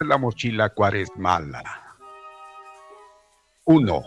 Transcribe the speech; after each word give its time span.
La 0.00 0.18
mochila 0.18 0.68
cuaresmala. 0.70 1.96
1. 3.64 4.02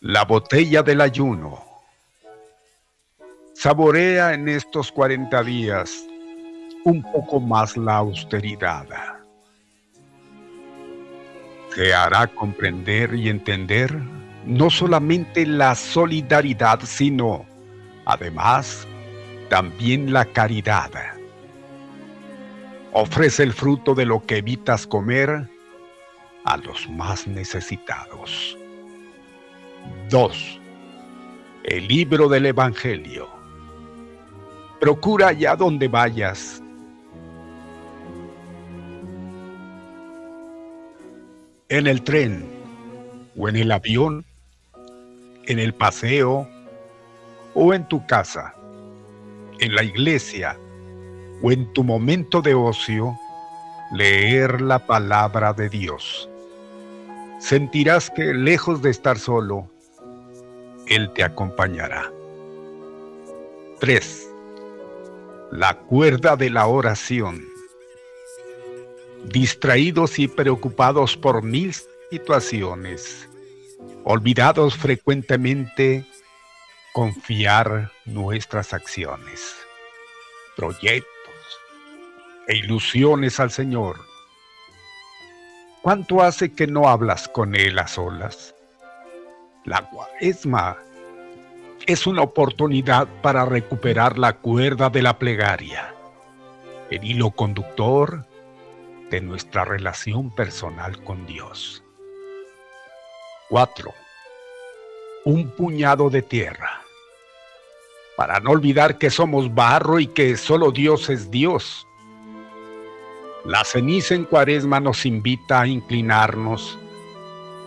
La 0.00 0.24
botella 0.24 0.82
del 0.82 1.00
ayuno. 1.00 1.62
Saborea 3.54 4.32
en 4.34 4.48
estos 4.48 4.90
40 4.92 5.42
días 5.42 6.04
un 6.84 7.02
poco 7.02 7.40
más 7.40 7.76
la 7.76 7.96
austeridad. 7.96 8.86
Te 11.74 11.92
hará 11.92 12.26
comprender 12.26 13.14
y 13.14 13.28
entender 13.28 13.94
no 14.46 14.70
solamente 14.70 15.46
la 15.46 15.74
solidaridad, 15.74 16.80
sino, 16.84 17.46
además, 18.04 18.86
también 19.48 20.12
la 20.12 20.24
caridad. 20.24 20.90
Ofrece 22.92 23.42
el 23.42 23.52
fruto 23.52 23.94
de 23.94 24.06
lo 24.06 24.24
que 24.24 24.38
evitas 24.38 24.86
comer 24.86 25.48
a 26.44 26.56
los 26.58 26.88
más 26.88 27.26
necesitados. 27.26 28.56
2. 30.10 30.60
El 31.64 31.88
libro 31.88 32.28
del 32.28 32.46
Evangelio. 32.46 33.28
Procura 34.80 35.28
allá 35.28 35.56
donde 35.56 35.88
vayas. 35.88 36.62
En 41.68 41.86
el 41.86 42.02
tren 42.02 42.46
o 43.36 43.48
en 43.48 43.56
el 43.56 43.72
avión, 43.72 44.24
en 45.46 45.58
el 45.58 45.74
paseo 45.74 46.48
o 47.54 47.74
en 47.74 47.88
tu 47.88 48.06
casa, 48.06 48.54
en 49.64 49.74
la 49.74 49.82
iglesia 49.82 50.58
o 51.42 51.50
en 51.50 51.72
tu 51.72 51.84
momento 51.84 52.42
de 52.42 52.54
ocio, 52.54 53.18
leer 53.92 54.60
la 54.60 54.86
palabra 54.86 55.52
de 55.52 55.68
Dios. 55.68 56.28
Sentirás 57.38 58.10
que 58.10 58.34
lejos 58.34 58.82
de 58.82 58.90
estar 58.90 59.18
solo, 59.18 59.70
Él 60.86 61.10
te 61.14 61.24
acompañará. 61.24 62.12
3. 63.80 64.30
La 65.50 65.78
cuerda 65.78 66.36
de 66.36 66.50
la 66.50 66.66
oración. 66.66 67.44
Distraídos 69.24 70.18
y 70.18 70.28
preocupados 70.28 71.16
por 71.16 71.42
mil 71.42 71.74
situaciones, 72.10 73.28
olvidados 74.04 74.76
frecuentemente 74.76 76.04
confiar 76.94 77.90
nuestras 78.04 78.72
acciones, 78.72 79.56
proyectos 80.56 81.08
e 82.46 82.54
ilusiones 82.54 83.40
al 83.40 83.50
Señor. 83.50 83.96
¿Cuánto 85.82 86.22
hace 86.22 86.52
que 86.52 86.68
no 86.68 86.88
hablas 86.88 87.26
con 87.26 87.56
Él 87.56 87.80
a 87.80 87.88
solas? 87.88 88.54
La 89.64 89.90
cuaresma 89.90 90.78
es 91.84 92.06
una 92.06 92.22
oportunidad 92.22 93.08
para 93.22 93.44
recuperar 93.44 94.16
la 94.16 94.34
cuerda 94.34 94.88
de 94.88 95.02
la 95.02 95.18
plegaria, 95.18 95.92
el 96.90 97.02
hilo 97.02 97.32
conductor 97.32 98.24
de 99.10 99.20
nuestra 99.20 99.64
relación 99.64 100.32
personal 100.32 101.02
con 101.02 101.26
Dios. 101.26 101.82
4. 103.48 103.92
Un 105.24 105.50
puñado 105.56 106.08
de 106.08 106.22
tierra. 106.22 106.83
Para 108.16 108.40
no 108.40 108.50
olvidar 108.50 108.98
que 108.98 109.10
somos 109.10 109.54
barro 109.54 109.98
y 109.98 110.06
que 110.06 110.36
solo 110.36 110.70
Dios 110.70 111.10
es 111.10 111.30
Dios. 111.30 111.86
La 113.44 113.64
ceniza 113.64 114.14
en 114.14 114.24
cuaresma 114.24 114.80
nos 114.80 115.04
invita 115.04 115.60
a 115.60 115.66
inclinarnos, 115.66 116.78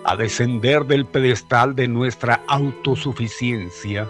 a 0.03 0.15
descender 0.15 0.85
del 0.85 1.05
pedestal 1.05 1.75
de 1.75 1.88
nuestra 1.88 2.41
autosuficiencia, 2.47 4.09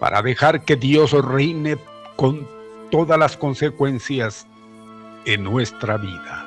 para 0.00 0.22
dejar 0.22 0.64
que 0.64 0.76
Dios 0.76 1.12
reine 1.12 1.76
con 2.16 2.48
todas 2.90 3.18
las 3.18 3.36
consecuencias 3.36 4.46
en 5.24 5.42
nuestra 5.42 5.96
vida. 5.96 6.46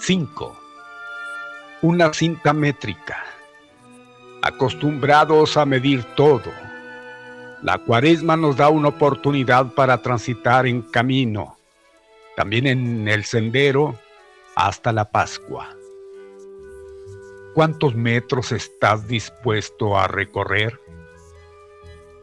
5. 0.00 0.56
Una 1.82 2.12
cinta 2.12 2.52
métrica. 2.52 3.24
Acostumbrados 4.42 5.56
a 5.56 5.66
medir 5.66 6.04
todo, 6.14 6.50
la 7.62 7.78
cuaresma 7.78 8.36
nos 8.36 8.56
da 8.56 8.68
una 8.68 8.88
oportunidad 8.88 9.74
para 9.74 10.00
transitar 10.02 10.66
en 10.66 10.82
camino 10.82 11.58
también 12.38 12.68
en 12.68 13.08
el 13.08 13.24
sendero 13.24 13.98
hasta 14.54 14.92
la 14.92 15.10
Pascua. 15.10 15.68
¿Cuántos 17.52 17.96
metros 17.96 18.52
estás 18.52 19.08
dispuesto 19.08 19.98
a 19.98 20.06
recorrer? 20.06 20.80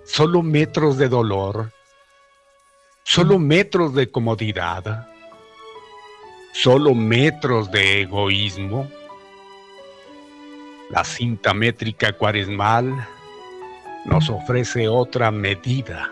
¿Solo 0.06 0.42
metros 0.42 0.98
de 0.98 1.10
dolor? 1.10 1.74
¿Solo 3.04 3.40
metros 3.40 3.94
de 3.94 4.10
comodidad? 4.10 5.10
¿Solo 6.54 6.96
metros 6.96 7.70
de 7.70 8.04
egoísmo? 8.04 8.90
La 10.92 11.04
cinta 11.04 11.54
métrica 11.54 12.14
cuaresmal 12.14 13.06
nos 14.06 14.30
ofrece 14.30 14.88
otra 14.88 15.32
medida, 15.32 16.12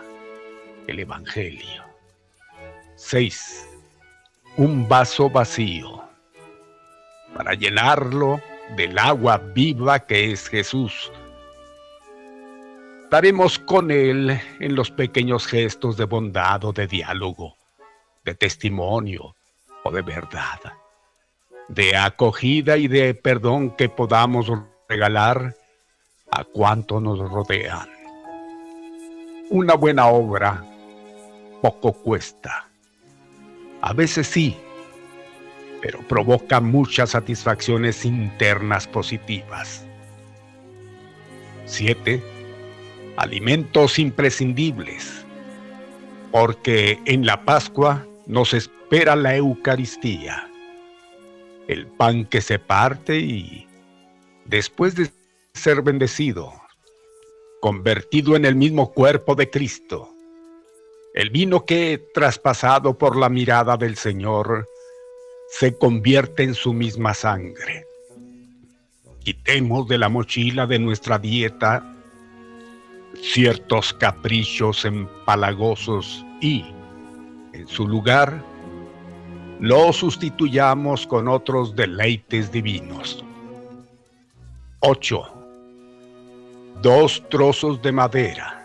el 0.86 1.00
Evangelio. 1.00 1.84
6 2.96 3.68
un 4.56 4.88
vaso 4.88 5.28
vacío 5.28 6.04
para 7.34 7.54
llenarlo 7.54 8.40
del 8.76 8.96
agua 8.98 9.38
viva 9.38 9.98
que 9.98 10.30
es 10.30 10.48
Jesús. 10.48 11.10
Daremos 13.10 13.58
con 13.58 13.90
Él 13.90 14.40
en 14.60 14.74
los 14.76 14.90
pequeños 14.90 15.46
gestos 15.46 15.96
de 15.96 16.04
bondad 16.04 16.64
o 16.64 16.72
de 16.72 16.86
diálogo, 16.86 17.56
de 18.24 18.34
testimonio 18.34 19.34
o 19.82 19.90
de 19.90 20.02
verdad, 20.02 20.60
de 21.68 21.96
acogida 21.96 22.76
y 22.76 22.86
de 22.86 23.14
perdón 23.14 23.72
que 23.72 23.88
podamos 23.88 24.52
regalar 24.88 25.56
a 26.36 26.44
cuanto 26.44 27.00
nos 27.00 27.18
rodean. 27.18 27.88
Una 29.50 29.74
buena 29.74 30.08
obra 30.08 30.64
poco 31.62 31.92
cuesta 31.92 32.68
a 33.86 33.92
veces 33.92 34.26
sí, 34.26 34.56
pero 35.82 35.98
provoca 36.08 36.58
muchas 36.58 37.10
satisfacciones 37.10 38.06
internas 38.06 38.88
positivas. 38.88 39.84
7. 41.66 42.22
Alimentos 43.18 43.98
imprescindibles. 43.98 45.26
Porque 46.32 46.98
en 47.04 47.26
la 47.26 47.44
Pascua 47.44 48.06
nos 48.26 48.54
espera 48.54 49.16
la 49.16 49.36
Eucaristía. 49.36 50.48
El 51.68 51.86
pan 51.86 52.24
que 52.24 52.40
se 52.40 52.58
parte 52.58 53.18
y, 53.18 53.68
después 54.46 54.94
de 54.94 55.10
ser 55.54 55.82
bendecido, 55.82 56.52
convertido 57.60 58.36
en 58.36 58.44
el 58.44 58.56
mismo 58.56 58.92
cuerpo 58.92 59.34
de 59.34 59.48
Cristo, 59.48 60.10
el 61.14 61.30
vino 61.30 61.64
que, 61.64 62.10
traspasado 62.12 62.98
por 62.98 63.16
la 63.16 63.28
mirada 63.28 63.76
del 63.76 63.96
Señor, 63.96 64.68
se 65.48 65.78
convierte 65.78 66.42
en 66.42 66.54
su 66.54 66.72
misma 66.72 67.14
sangre. 67.14 67.86
Quitemos 69.20 69.88
de 69.88 69.96
la 69.96 70.08
mochila 70.08 70.66
de 70.66 70.80
nuestra 70.80 71.18
dieta 71.18 71.90
ciertos 73.22 73.92
caprichos 73.94 74.84
empalagosos 74.84 76.26
y, 76.40 76.64
en 77.52 77.66
su 77.68 77.86
lugar, 77.86 78.44
lo 79.60 79.92
sustituyamos 79.92 81.06
con 81.06 81.28
otros 81.28 81.76
deleites 81.76 82.50
divinos. 82.50 83.24
8. 84.80 85.43
Dos 86.82 87.22
trozos 87.30 87.80
de 87.80 87.92
madera 87.92 88.64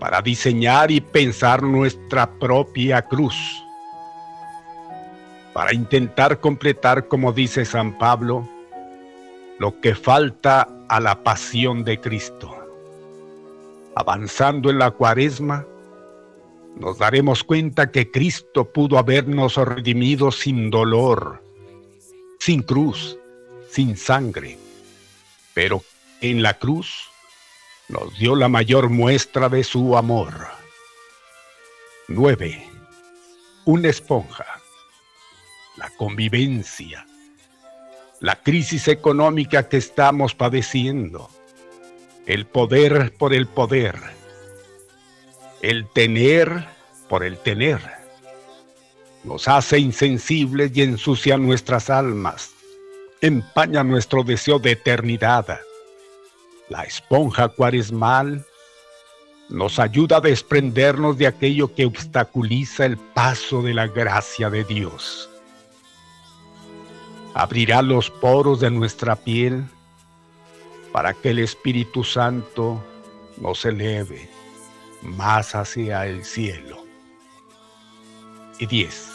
para 0.00 0.22
diseñar 0.22 0.90
y 0.90 1.00
pensar 1.00 1.62
nuestra 1.62 2.38
propia 2.38 3.02
cruz, 3.02 3.36
para 5.52 5.74
intentar 5.74 6.40
completar, 6.40 7.06
como 7.06 7.32
dice 7.32 7.66
San 7.66 7.98
Pablo, 7.98 8.48
lo 9.58 9.78
que 9.80 9.94
falta 9.94 10.66
a 10.88 11.00
la 11.00 11.22
pasión 11.22 11.84
de 11.84 12.00
Cristo. 12.00 12.56
Avanzando 13.94 14.70
en 14.70 14.78
la 14.78 14.90
cuaresma, 14.90 15.66
nos 16.76 16.96
daremos 16.98 17.44
cuenta 17.44 17.90
que 17.90 18.10
Cristo 18.10 18.72
pudo 18.72 18.96
habernos 18.96 19.56
redimido 19.56 20.32
sin 20.32 20.70
dolor, 20.70 21.42
sin 22.38 22.62
cruz, 22.62 23.18
sin 23.68 23.98
sangre, 23.98 24.56
pero 25.52 25.82
en 26.20 26.42
la 26.42 26.54
cruz 26.54 27.10
nos 27.88 28.16
dio 28.18 28.36
la 28.36 28.48
mayor 28.48 28.88
muestra 28.88 29.48
de 29.48 29.64
su 29.64 29.96
amor, 29.96 30.48
9. 32.08 32.68
Una 33.64 33.88
esponja. 33.88 34.46
La 35.76 35.90
convivencia. 35.90 37.06
La 38.20 38.36
crisis 38.42 38.88
económica 38.88 39.68
que 39.68 39.76
estamos 39.76 40.34
padeciendo. 40.34 41.30
El 42.26 42.46
poder 42.46 43.12
por 43.16 43.32
el 43.32 43.46
poder. 43.46 43.96
El 45.62 45.88
tener 45.88 46.66
por 47.08 47.24
el 47.24 47.38
tener. 47.38 47.80
Nos 49.24 49.48
hace 49.48 49.78
insensibles 49.78 50.72
y 50.74 50.82
ensucia 50.82 51.36
nuestras 51.36 51.90
almas. 51.90 52.50
Empaña 53.20 53.84
nuestro 53.84 54.24
deseo 54.24 54.58
de 54.58 54.72
eternidad. 54.72 55.60
La 56.70 56.84
esponja 56.84 57.48
cuaresmal 57.48 58.46
nos 59.48 59.80
ayuda 59.80 60.18
a 60.18 60.20
desprendernos 60.20 61.18
de 61.18 61.26
aquello 61.26 61.74
que 61.74 61.84
obstaculiza 61.84 62.86
el 62.86 62.96
paso 62.96 63.60
de 63.60 63.74
la 63.74 63.88
gracia 63.88 64.48
de 64.48 64.62
Dios. 64.62 65.28
Abrirá 67.34 67.82
los 67.82 68.08
poros 68.08 68.60
de 68.60 68.70
nuestra 68.70 69.16
piel 69.16 69.64
para 70.92 71.12
que 71.12 71.30
el 71.30 71.40
Espíritu 71.40 72.04
Santo 72.04 72.80
nos 73.36 73.64
eleve 73.64 74.30
más 75.02 75.56
hacia 75.56 76.06
el 76.06 76.24
cielo. 76.24 76.84
Y 78.60 78.66
10. 78.66 79.10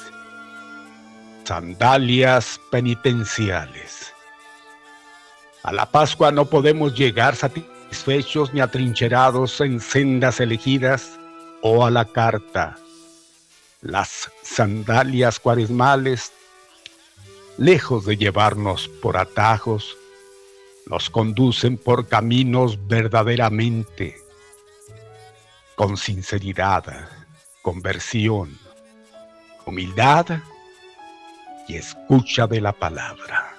Sandalias 1.45 2.59
penitenciales. 2.69 4.14
A 5.65 5.73
la 5.73 5.87
Pascua 5.87 6.31
no 6.31 6.45
podemos 6.45 6.93
llegar 6.93 7.35
satisfechos 7.35 8.53
ni 8.53 8.59
atrincherados 8.59 9.59
en 9.61 9.79
sendas 9.79 10.39
elegidas 10.39 11.19
o 11.63 11.83
a 11.83 11.89
la 11.89 12.05
carta. 12.05 12.77
Las 13.81 14.29
sandalias 14.43 15.39
cuaresmales, 15.39 16.31
lejos 17.57 18.05
de 18.05 18.15
llevarnos 18.15 18.87
por 19.01 19.17
atajos, 19.17 19.97
nos 20.85 21.09
conducen 21.09 21.79
por 21.79 22.07
caminos 22.07 22.77
verdaderamente 22.87 24.17
con 25.73 25.97
sinceridad, 25.97 27.09
conversión, 27.63 28.55
humildad 29.65 30.27
y 31.67 31.77
escucha 31.77 32.45
de 32.45 32.61
la 32.61 32.71
palabra. 32.71 33.54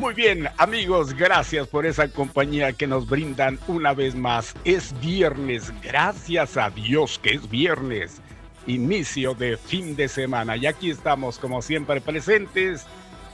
Muy 0.00 0.14
bien, 0.14 0.48
amigos, 0.56 1.12
gracias 1.12 1.68
por 1.68 1.84
esa 1.84 2.08
compañía 2.08 2.72
que 2.72 2.86
nos 2.86 3.06
brindan 3.06 3.58
una 3.68 3.92
vez 3.92 4.14
más. 4.14 4.54
Es 4.64 4.98
viernes, 4.98 5.74
gracias 5.82 6.56
a 6.56 6.70
Dios 6.70 7.18
que 7.18 7.34
es 7.34 7.50
viernes, 7.50 8.22
inicio 8.66 9.34
de 9.34 9.58
fin 9.58 9.96
de 9.96 10.08
semana. 10.08 10.56
Y 10.56 10.64
aquí 10.64 10.88
estamos, 10.88 11.38
como 11.38 11.60
siempre, 11.60 12.00
presentes 12.00 12.86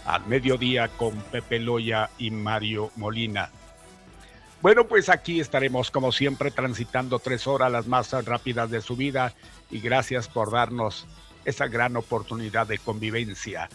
al 0.07 0.27
mediodía 0.27 0.89
con 0.89 1.15
Pepe 1.31 1.61
Loya 1.61 2.11
y 2.19 2.33
Mario 2.33 2.91
Molina. 2.97 3.49
Bueno, 4.61 4.89
pues 4.89 5.09
aquí 5.09 5.39
estaremos, 5.39 5.93
como 5.93 6.11
siempre, 6.11 6.51
transitando 6.51 7.21
tres 7.21 7.47
horas 7.47 7.71
las 7.71 7.87
más 7.87 8.11
rápidas 8.25 8.73
de 8.73 8.81
su 8.81 8.97
vida 8.97 9.35
y 9.71 9.79
gracias 9.79 10.27
por 10.27 10.51
darnos 10.51 11.07
esa 11.45 11.69
gran 11.69 11.97
oportunidad 11.97 12.67
de 12.67 12.79
convivencia. 12.79 13.69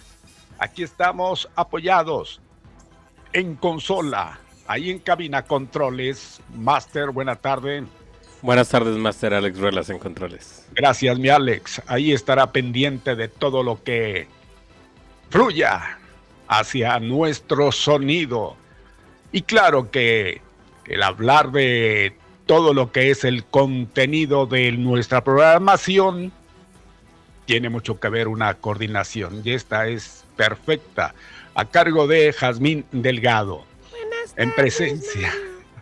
Aquí 0.59 0.83
estamos 0.83 1.49
apoyados 1.55 2.41
en 3.33 3.55
consola, 3.55 4.39
ahí 4.67 4.89
en 4.89 4.99
cabina 4.99 5.43
controles. 5.43 6.41
Master, 6.55 7.11
buena 7.11 7.35
tarde. 7.35 7.83
Buenas 8.41 8.69
tardes, 8.69 8.97
Master 8.97 9.35
Alex 9.35 9.59
Ruelas 9.59 9.89
en 9.89 9.99
controles. 9.99 10.67
Gracias, 10.73 11.19
mi 11.19 11.29
Alex. 11.29 11.81
Ahí 11.87 12.11
estará 12.11 12.51
pendiente 12.51 13.15
de 13.15 13.27
todo 13.27 13.61
lo 13.61 13.83
que 13.83 14.27
fluya 15.29 15.99
hacia 16.47 16.99
nuestro 16.99 17.71
sonido. 17.71 18.55
Y 19.31 19.43
claro 19.43 19.91
que 19.91 20.41
el 20.85 21.03
hablar 21.03 21.51
de 21.51 22.15
todo 22.45 22.73
lo 22.73 22.91
que 22.91 23.11
es 23.11 23.23
el 23.23 23.45
contenido 23.45 24.47
de 24.47 24.71
nuestra 24.73 25.23
programación 25.23 26.31
tiene 27.45 27.69
mucho 27.69 27.99
que 27.99 28.09
ver 28.09 28.27
una 28.27 28.55
coordinación 28.55 29.41
y 29.43 29.51
esta 29.51 29.87
es 29.87 30.25
perfecta 30.35 31.13
a 31.55 31.65
cargo 31.65 32.07
de 32.07 32.33
Jazmín 32.33 32.85
Delgado. 32.91 33.65
en 34.37 34.51
presencia. 34.53 35.33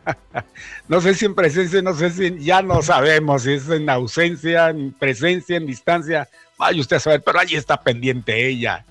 no 0.88 1.01
sé 1.01 1.13
si 1.13 1.25
en 1.25 1.35
presencia, 1.35 1.81
no 1.81 1.93
sé 1.93 2.09
si 2.09 2.39
ya 2.39 2.61
no 2.61 2.81
sabemos 2.81 3.43
si 3.43 3.53
es 3.53 3.69
en 3.69 3.89
ausencia, 3.89 4.69
en 4.69 4.91
presencia, 4.91 5.57
en 5.57 5.65
distancia. 5.65 6.27
Vaya 6.57 6.81
usted 6.81 6.97
a 6.97 6.99
saber, 6.99 7.21
pero 7.21 7.39
allí 7.39 7.55
está 7.55 7.81
pendiente 7.81 8.47
ella. 8.47 8.85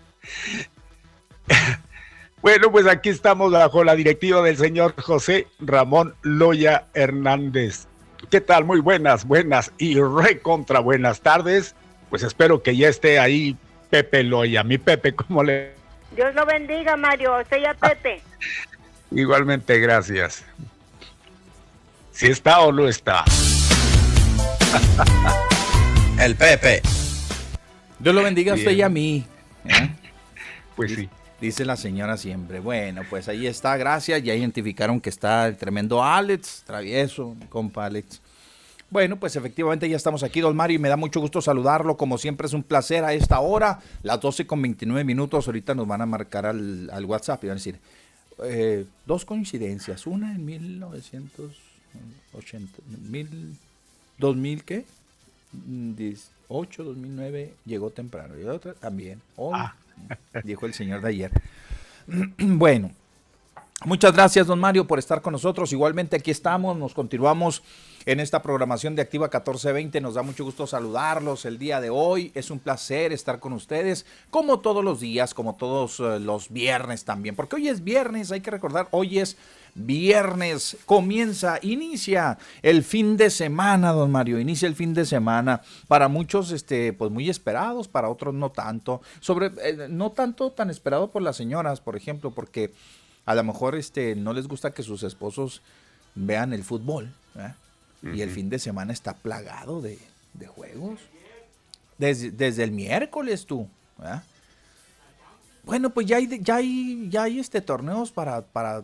bueno, 2.42 2.70
pues 2.70 2.86
aquí 2.86 3.08
estamos 3.08 3.52
bajo 3.52 3.84
la 3.84 3.94
directiva 3.94 4.42
del 4.42 4.56
señor 4.56 4.94
José 5.00 5.48
Ramón 5.58 6.14
Loya 6.22 6.86
Hernández. 6.94 7.86
¿Qué 8.30 8.40
tal? 8.40 8.64
Muy 8.64 8.80
buenas, 8.80 9.26
buenas 9.26 9.72
y 9.78 10.00
recontra 10.00 10.80
buenas 10.80 11.20
tardes. 11.20 11.74
Pues 12.10 12.22
espero 12.22 12.62
que 12.62 12.76
ya 12.76 12.88
esté 12.88 13.18
ahí 13.18 13.56
Pepe 13.90 14.22
Loya. 14.22 14.64
Mi 14.64 14.78
Pepe, 14.78 15.14
¿cómo 15.14 15.42
le 15.42 15.77
Dios 16.12 16.34
lo 16.34 16.46
bendiga, 16.46 16.96
Mario. 16.96 17.40
Usted 17.40 17.62
ya 17.62 17.74
Pepe. 17.74 18.20
Igualmente, 19.10 19.78
gracias. 19.78 20.44
Si 22.12 22.26
está 22.26 22.60
o 22.60 22.72
no 22.72 22.88
está. 22.88 23.24
El 26.20 26.34
Pepe. 26.34 26.82
Dios 27.98 28.14
lo 28.14 28.22
bendiga 28.22 28.52
a 28.52 28.56
usted 28.56 28.72
y 28.72 28.82
a 28.82 28.88
mí. 28.88 29.26
¿eh? 29.64 29.90
Pues 30.76 30.94
sí. 30.94 31.08
Dice 31.40 31.64
la 31.64 31.76
señora 31.76 32.16
siempre. 32.16 32.60
Bueno, 32.60 33.02
pues 33.08 33.28
ahí 33.28 33.46
está, 33.46 33.76
gracias. 33.76 34.22
Ya 34.22 34.34
identificaron 34.34 35.00
que 35.00 35.08
está 35.08 35.46
el 35.46 35.56
tremendo 35.56 36.02
Alex, 36.02 36.64
travieso, 36.66 37.36
compa 37.48 37.86
Alex. 37.86 38.20
Bueno, 38.90 39.20
pues 39.20 39.36
efectivamente 39.36 39.86
ya 39.88 39.96
estamos 39.96 40.22
aquí, 40.22 40.40
don 40.40 40.56
Mario, 40.56 40.76
y 40.76 40.78
me 40.78 40.88
da 40.88 40.96
mucho 40.96 41.20
gusto 41.20 41.42
saludarlo. 41.42 41.98
Como 41.98 42.16
siempre 42.16 42.46
es 42.46 42.54
un 42.54 42.62
placer 42.62 43.04
a 43.04 43.12
esta 43.12 43.40
hora, 43.40 43.80
las 44.02 44.18
12 44.20 44.46
con 44.46 44.62
29 44.62 45.04
minutos. 45.04 45.46
Ahorita 45.46 45.74
nos 45.74 45.86
van 45.86 46.00
a 46.00 46.06
marcar 46.06 46.46
al, 46.46 47.04
WhatsApp 47.04 47.44
y 47.44 47.48
van 47.48 47.52
a 47.52 47.56
decir, 47.56 47.78
eh, 48.44 48.86
dos 49.04 49.26
coincidencias. 49.26 50.06
Una 50.06 50.34
en 50.34 50.42
1980, 50.44 52.78
mil, 53.10 53.56
2000, 54.16 54.64
¿qué? 54.64 54.86
18, 55.52 56.84
2009, 56.84 57.52
llegó 57.66 57.90
temprano. 57.90 58.40
Y 58.40 58.44
otra 58.44 58.72
también, 58.72 59.20
hoy, 59.36 59.52
ah. 59.54 59.74
dijo 60.44 60.64
el 60.64 60.72
señor 60.72 61.02
de 61.02 61.08
ayer. 61.08 61.30
bueno, 62.38 62.90
Muchas 63.84 64.12
gracias, 64.12 64.48
don 64.48 64.58
Mario, 64.58 64.88
por 64.88 64.98
estar 64.98 65.22
con 65.22 65.30
nosotros. 65.32 65.70
Igualmente 65.70 66.16
aquí 66.16 66.32
estamos, 66.32 66.76
nos 66.76 66.94
continuamos 66.94 67.62
en 68.06 68.18
esta 68.18 68.42
programación 68.42 68.96
de 68.96 69.02
Activa 69.02 69.26
1420. 69.26 70.00
Nos 70.00 70.14
da 70.14 70.22
mucho 70.22 70.42
gusto 70.42 70.66
saludarlos 70.66 71.44
el 71.44 71.58
día 71.58 71.80
de 71.80 71.88
hoy. 71.88 72.32
Es 72.34 72.50
un 72.50 72.58
placer 72.58 73.12
estar 73.12 73.38
con 73.38 73.52
ustedes, 73.52 74.04
como 74.30 74.58
todos 74.58 74.84
los 74.84 74.98
días, 74.98 75.32
como 75.32 75.54
todos 75.54 76.00
eh, 76.00 76.18
los 76.18 76.48
viernes 76.48 77.04
también, 77.04 77.36
porque 77.36 77.54
hoy 77.54 77.68
es 77.68 77.84
viernes, 77.84 78.32
hay 78.32 78.40
que 78.40 78.50
recordar, 78.50 78.88
hoy 78.90 79.20
es 79.20 79.36
viernes, 79.76 80.76
comienza, 80.84 81.60
inicia 81.62 82.36
el 82.62 82.82
fin 82.82 83.16
de 83.16 83.30
semana, 83.30 83.92
don 83.92 84.10
Mario, 84.10 84.40
inicia 84.40 84.66
el 84.66 84.74
fin 84.74 84.92
de 84.92 85.06
semana. 85.06 85.62
Para 85.86 86.08
muchos, 86.08 86.50
este, 86.50 86.92
pues 86.94 87.12
muy 87.12 87.30
esperados, 87.30 87.86
para 87.86 88.08
otros 88.08 88.34
no 88.34 88.50
tanto. 88.50 89.02
Sobre, 89.20 89.52
eh, 89.62 89.86
no 89.88 90.10
tanto 90.10 90.50
tan 90.50 90.68
esperado 90.68 91.12
por 91.12 91.22
las 91.22 91.36
señoras, 91.36 91.80
por 91.80 91.94
ejemplo, 91.94 92.32
porque 92.32 92.72
a 93.28 93.34
lo 93.34 93.44
mejor 93.44 93.74
este, 93.74 94.16
no 94.16 94.32
les 94.32 94.48
gusta 94.48 94.72
que 94.72 94.82
sus 94.82 95.02
esposos 95.02 95.60
vean 96.14 96.54
el 96.54 96.64
fútbol. 96.64 97.12
Y 98.02 98.22
el 98.22 98.30
fin 98.30 98.48
de 98.48 98.58
semana 98.58 98.94
está 98.94 99.12
plagado 99.12 99.82
de, 99.82 99.98
juegos. 100.46 100.98
Desde, 101.98 102.64
el 102.64 102.70
miércoles 102.70 103.44
tú. 103.44 103.68
Bueno, 105.62 105.90
pues 105.90 106.06
ya 106.06 106.16
hay, 106.16 106.40
ya 106.40 106.56
hay, 106.56 107.06
ya 107.10 107.24
hay 107.24 107.38
este 107.38 107.60
torneos 107.60 108.10
para, 108.12 108.40
para, 108.40 108.82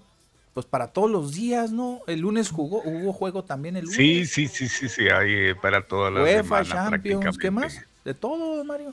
pues 0.53 0.67
para 0.67 0.89
todos 0.89 1.11
los 1.11 1.33
días, 1.33 1.73
¿no? 1.73 2.03
El 2.07 2.21
lunes 2.21 2.51
jugó, 2.51 2.83
hubo 2.85 3.15
juego 3.15 3.45
también 3.45 3.77
el 3.77 3.85
lunes. 3.85 3.97
Sí, 3.97 4.27
sí, 4.27 4.47
sí, 4.47 4.69
sí, 4.69 4.91
sí, 4.91 5.09
hay 5.09 5.33
eh, 5.33 5.55
para 5.55 5.87
todas 5.87 6.13
las 6.13 6.23
UEFA, 6.23 6.65
Champions, 6.65 7.39
¿qué 7.39 7.51
más? 7.51 7.81
De 8.05 8.13
todo, 8.13 8.63
Mario. 8.63 8.93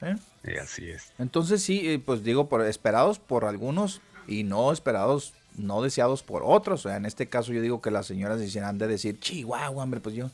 ¿Eh? 0.00 0.16
así 0.58 0.88
es. 0.88 1.12
Entonces 1.18 1.62
sí, 1.62 1.86
eh, 1.86 1.98
pues 1.98 2.24
digo, 2.24 2.48
por, 2.48 2.64
esperados 2.64 3.18
por 3.18 3.44
algunos 3.44 4.00
y 4.26 4.44
no 4.44 4.72
esperados 4.72 5.32
no 5.56 5.82
deseados 5.82 6.22
por 6.22 6.42
otros. 6.44 6.86
O 6.86 6.88
sea, 6.88 6.96
en 6.96 7.06
este 7.06 7.26
caso 7.28 7.52
yo 7.52 7.60
digo 7.60 7.80
que 7.80 7.90
las 7.90 8.06
señoras 8.06 8.40
han 8.56 8.78
de 8.78 8.86
decir, 8.86 9.18
chihuahua, 9.20 9.82
hombre, 9.82 10.00
pues 10.00 10.14
yo, 10.14 10.30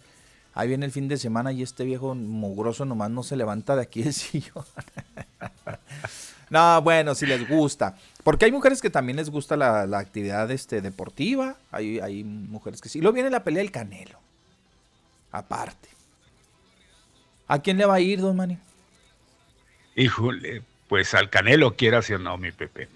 ahí 0.55 0.69
viene 0.69 0.87
el 0.87 0.93
fin 0.93 1.09
de 1.09 1.17
semana 1.17 1.53
y 1.53 1.63
este 1.63 1.85
viejo 1.85 2.15
mugroso 2.15 2.85
nomás 2.85 3.11
no 3.11 3.23
se 3.23 3.37
levanta 3.37 3.77
de 3.77 3.83
aquí 3.83 4.03
el 4.03 4.13
sillón. 4.15 4.65
no, 6.51 6.83
bueno, 6.83 7.15
si 7.15 7.27
les 7.27 7.49
gusta. 7.49 7.97
Porque 8.23 8.45
hay 8.45 8.53
mujeres 8.53 8.81
que 8.81 8.91
también 8.91 9.17
les 9.17 9.31
gusta 9.31 9.57
la, 9.57 9.99
actividad 9.99 10.51
este, 10.51 10.81
deportiva. 10.81 11.57
Hay, 11.71 12.01
hay 12.01 12.25
mujeres 12.25 12.81
que 12.81 12.89
sí. 12.89 12.99
Y 12.99 13.03
luego 13.03 13.15
viene 13.15 13.31
la 13.31 13.45
pelea 13.45 13.63
del 13.63 13.71
canelo. 13.71 14.19
Aparte. 15.33 15.89
¿A 17.49 17.61
quién 17.61 17.79
le 17.79 17.87
va 17.87 17.95
a 17.95 18.01
ir, 18.01 18.21
don 18.21 18.37
Manny? 18.37 18.59
Híjole, 19.95 20.63
pues 20.89 21.15
al 21.15 21.31
Canelo 21.31 21.77
quieras 21.77 22.11
o 22.11 22.19
no, 22.19 22.37
mi 22.39 22.51
Pepe. 22.53 22.89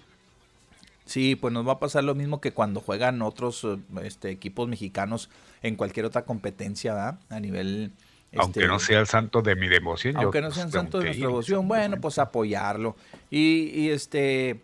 Sí, 1.11 1.35
pues 1.35 1.53
nos 1.53 1.67
va 1.67 1.73
a 1.73 1.79
pasar 1.79 2.05
lo 2.05 2.15
mismo 2.15 2.39
que 2.39 2.53
cuando 2.53 2.79
juegan 2.79 3.21
otros 3.21 3.67
este, 4.01 4.29
equipos 4.29 4.69
mexicanos 4.69 5.29
en 5.61 5.75
cualquier 5.75 6.05
otra 6.05 6.23
competencia, 6.23 6.93
¿verdad? 6.93 7.19
A 7.29 7.41
nivel... 7.41 7.91
aunque 8.37 8.65
no 8.65 8.79
sea 8.79 9.01
el 9.01 9.07
santo 9.07 9.41
de 9.41 9.57
mi 9.57 9.67
devoción. 9.67 10.15
Aunque 10.15 10.39
no 10.39 10.51
sea 10.51 10.63
el 10.63 10.71
santo 10.71 10.99
de 10.99 11.07
nuestra 11.07 11.27
devoción, 11.27 11.67
bueno, 11.67 11.97
pues 11.99 12.17
apoyarlo. 12.17 12.95
Y, 13.29 13.89
este, 13.89 14.61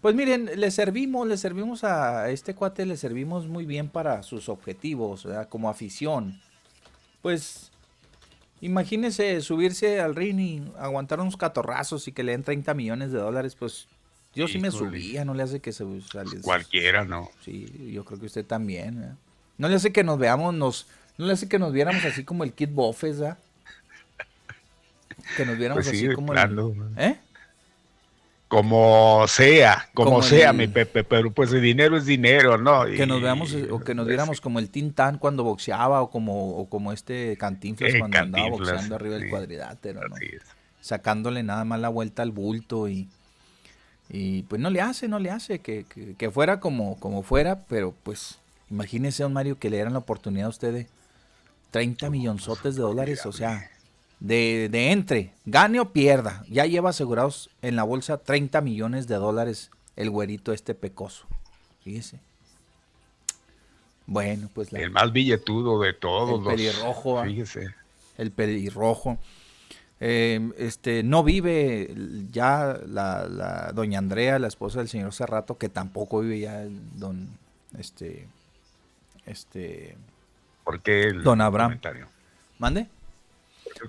pues 0.00 0.14
miren, 0.14 0.50
le 0.54 0.70
servimos, 0.70 1.26
le 1.26 1.36
servimos 1.36 1.82
a 1.82 2.30
este 2.30 2.54
cuate, 2.54 2.86
le 2.86 2.96
servimos 2.96 3.48
muy 3.48 3.66
bien 3.66 3.88
para 3.88 4.22
sus 4.22 4.48
objetivos, 4.48 5.24
¿verdad? 5.24 5.48
Como 5.48 5.68
afición. 5.68 6.40
Pues 7.22 7.72
Imagínese 8.60 9.40
subirse 9.40 10.00
al 10.00 10.14
ring 10.14 10.38
y 10.38 10.62
aguantar 10.78 11.18
unos 11.18 11.36
catorrazos 11.36 12.06
y 12.06 12.12
que 12.12 12.22
le 12.22 12.30
den 12.30 12.44
30 12.44 12.74
millones 12.74 13.10
de 13.10 13.18
dólares, 13.18 13.56
pues 13.56 13.88
yo 14.34 14.48
sí 14.48 14.58
me 14.58 14.70
subía, 14.70 15.24
no 15.24 15.34
le 15.34 15.42
hace 15.42 15.60
que 15.60 15.72
se 15.72 15.84
pues 15.84 16.06
Cualquiera, 16.42 17.04
¿no? 17.04 17.30
Sí, 17.44 17.90
yo 17.92 18.04
creo 18.04 18.18
que 18.18 18.26
usted 18.26 18.46
también. 18.46 19.02
¿eh? 19.02 19.14
No 19.58 19.68
le 19.68 19.76
hace 19.76 19.92
que 19.92 20.04
nos 20.04 20.18
veamos, 20.18 20.54
nos, 20.54 20.86
no 21.18 21.26
le 21.26 21.32
hace 21.34 21.48
que 21.48 21.58
nos 21.58 21.72
viéramos 21.72 22.04
así 22.04 22.24
como 22.24 22.44
el 22.44 22.52
Kid 22.52 22.70
Buffes, 22.70 23.20
¿verdad? 23.20 23.38
Que 25.36 25.44
nos 25.44 25.58
viéramos 25.58 25.84
pues 25.84 25.96
así 25.96 26.12
como 26.14 26.32
el, 26.32 26.74
¿Eh? 26.96 27.16
como 28.48 29.26
sea, 29.28 29.88
como, 29.94 30.20
sea, 30.22 30.52
mi 30.52 30.66
Pepe, 30.66 31.04
pero 31.04 31.30
pues 31.30 31.52
el 31.52 31.62
dinero 31.62 31.96
es 31.96 32.04
dinero, 32.04 32.58
¿no? 32.58 32.84
Que 32.84 33.06
nos 33.06 33.22
veamos 33.22 33.56
o 33.70 33.80
que 33.80 33.94
nos 33.94 34.06
viéramos 34.06 34.42
como 34.42 34.58
el 34.58 34.68
Tintán 34.68 35.16
cuando 35.16 35.42
boxeaba 35.42 36.02
o 36.02 36.10
como, 36.10 36.56
o 36.58 36.68
como 36.68 36.92
este 36.92 37.36
Cantinflas 37.38 37.94
cuando 37.98 38.18
andaba 38.18 38.50
boxeando 38.50 38.94
arriba 38.94 39.16
del 39.16 39.30
cuadrilátero, 39.30 40.06
¿no? 40.06 40.16
Sacándole 40.82 41.42
nada 41.42 41.64
más 41.64 41.80
la 41.80 41.88
vuelta 41.88 42.22
al 42.22 42.30
bulto 42.30 42.88
y, 42.88 43.08
y 44.14 44.42
pues 44.42 44.60
no 44.60 44.68
le 44.68 44.82
hace, 44.82 45.08
no 45.08 45.18
le 45.18 45.30
hace, 45.30 45.60
que, 45.60 45.86
que, 46.18 46.30
fuera 46.30 46.60
como, 46.60 47.00
como 47.00 47.22
fuera, 47.22 47.64
pero 47.66 47.94
pues 48.02 48.38
imagínese, 48.70 49.22
don 49.22 49.32
Mario, 49.32 49.58
que 49.58 49.70
le 49.70 49.78
dieran 49.78 49.94
la 49.94 50.00
oportunidad 50.00 50.46
a 50.46 50.50
usted 50.50 50.74
de 50.74 50.86
30 51.70 52.10
millonzotes 52.10 52.76
de 52.76 52.82
dólares, 52.82 53.24
o 53.24 53.32
sea, 53.32 53.70
de, 54.20 54.68
de, 54.70 54.92
entre, 54.92 55.32
gane 55.46 55.80
o 55.80 55.92
pierda, 55.92 56.44
ya 56.50 56.66
lleva 56.66 56.90
asegurados 56.90 57.48
en 57.62 57.74
la 57.74 57.84
bolsa 57.84 58.18
30 58.18 58.60
millones 58.60 59.08
de 59.08 59.14
dólares 59.14 59.70
el 59.96 60.10
güerito 60.10 60.52
este 60.52 60.74
pecoso. 60.74 61.24
Fíjese. 61.82 62.20
Bueno, 64.06 64.50
pues 64.52 64.70
el 64.74 64.90
más 64.90 65.10
billetudo 65.12 65.80
de 65.80 65.94
todos 65.94 66.40
el 66.40 66.54
pelirrojo, 66.54 67.24
fíjese. 67.24 67.74
El 68.18 68.30
pelirrojo. 68.30 69.16
Em, 70.04 70.52
este 70.58 71.04
no 71.04 71.22
vive 71.22 71.94
ya 72.32 72.76
la, 72.88 73.28
la, 73.28 73.70
doña 73.72 74.00
Andrea, 74.00 74.40
la 74.40 74.48
esposa 74.48 74.80
del 74.80 74.88
señor 74.88 75.12
Cerrato, 75.12 75.58
que 75.58 75.68
tampoco 75.68 76.22
vive 76.22 76.40
ya 76.40 76.62
el 76.62 76.76
don 76.98 77.28
este 77.78 78.26
este 79.26 79.96
¿Por 80.64 80.80
qué 80.80 81.04
el 81.04 81.22
don 81.22 81.40
Abraham? 81.40 81.78
¿Mande? 82.58 82.88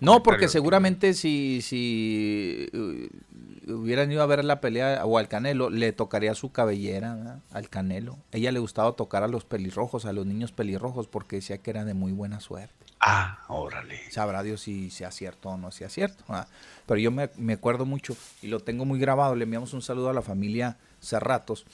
No, 0.02 0.22
porque 0.22 0.50
seguramente 0.50 1.16
si, 1.16 1.64
si 1.64 2.70
uh, 2.74 3.74
hubieran 3.74 4.12
ido 4.12 4.22
a 4.22 4.28
ver 4.28 4.46
la 4.46 4.62
pelea 4.62 5.04
o 5.08 5.18
al 5.18 5.28
Canelo, 5.28 5.72
le 5.72 5.94
tocaría 5.94 6.36
su 6.36 6.52
cabellera 6.52 7.40
al 7.52 7.70
Canelo. 7.70 8.20
Ella 8.32 8.52
le 8.52 8.60
gustaba 8.60 8.92
tocar 8.92 9.24
a 9.24 9.28
los 9.28 9.46
pelirrojos, 9.46 10.06
a 10.06 10.14
los 10.14 10.28
niños 10.28 10.52
pelirrojos, 10.52 11.08
porque 11.08 11.38
decía 11.38 11.58
que 11.58 11.72
era 11.72 11.86
de 11.86 11.96
muy 11.96 12.12
buena 12.12 12.40
suerte. 12.40 12.86
Ah, 13.06 13.40
órale. 13.50 14.00
Sabrá 14.12 14.44
Dios 14.44 14.62
si 14.62 14.90
sea 14.90 15.12
cierto 15.12 15.50
o 15.50 15.58
no 15.58 15.72
sea 15.72 15.90
cierto. 15.90 16.24
Pero 16.86 17.00
yo 17.00 17.12
me, 17.12 17.30
me, 17.38 17.54
acuerdo 17.54 17.86
mucho 17.86 18.16
y 18.42 18.48
lo 18.48 18.62
tengo 18.62 18.86
muy 18.86 18.98
grabado. 18.98 19.36
Le 19.36 19.44
enviamos 19.44 19.74
un 19.74 19.82
saludo 19.82 20.10
a 20.10 20.14
la 20.14 20.22
familia 20.22 20.78
Cerratos, 21.02 21.66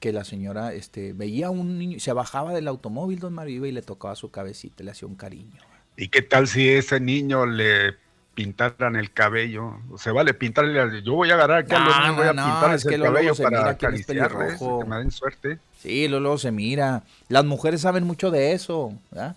que 0.00 0.12
la 0.12 0.24
señora 0.24 0.72
este, 0.72 1.12
veía 1.12 1.48
a 1.48 1.50
un 1.50 1.78
niño, 1.78 2.00
se 2.00 2.12
bajaba 2.12 2.54
del 2.54 2.68
automóvil, 2.68 3.18
don 3.18 3.34
Mario, 3.34 3.66
y 3.66 3.72
le 3.72 3.82
tocaba 3.82 4.14
su 4.14 4.30
cabecita, 4.30 4.82
le 4.82 4.92
hacía 4.92 5.08
un 5.08 5.14
cariño. 5.14 5.60
¿Y 5.96 6.08
qué 6.08 6.22
tal 6.22 6.48
si 6.48 6.68
ese 6.68 7.00
niño 7.00 7.44
le 7.44 7.96
pintaran 8.34 8.96
el 8.96 9.12
cabello? 9.12 9.78
Se 9.98 10.10
vale 10.10 10.32
pintarle, 10.32 11.02
yo 11.02 11.14
voy 11.14 11.30
a 11.30 11.34
agarrar 11.34 11.58
aquí 11.64 11.74
a 11.74 11.80
los 11.80 11.98
niños, 11.98 12.16
voy 12.16 12.26
a 12.26 12.30
pintarles 12.30 12.86
el 12.86 13.02
cabello 13.02 13.34
para 13.34 13.68
acariciarles, 13.70 14.58
que 14.58 14.84
me 14.86 14.96
den 14.96 15.10
suerte. 15.10 15.58
Sí, 15.78 16.08
luego 16.08 16.38
se 16.38 16.50
mira. 16.50 17.02
Las 17.28 17.44
mujeres 17.44 17.82
saben 17.82 18.04
mucho 18.04 18.30
de 18.30 18.52
eso, 18.52 18.94
¿verdad? 19.10 19.36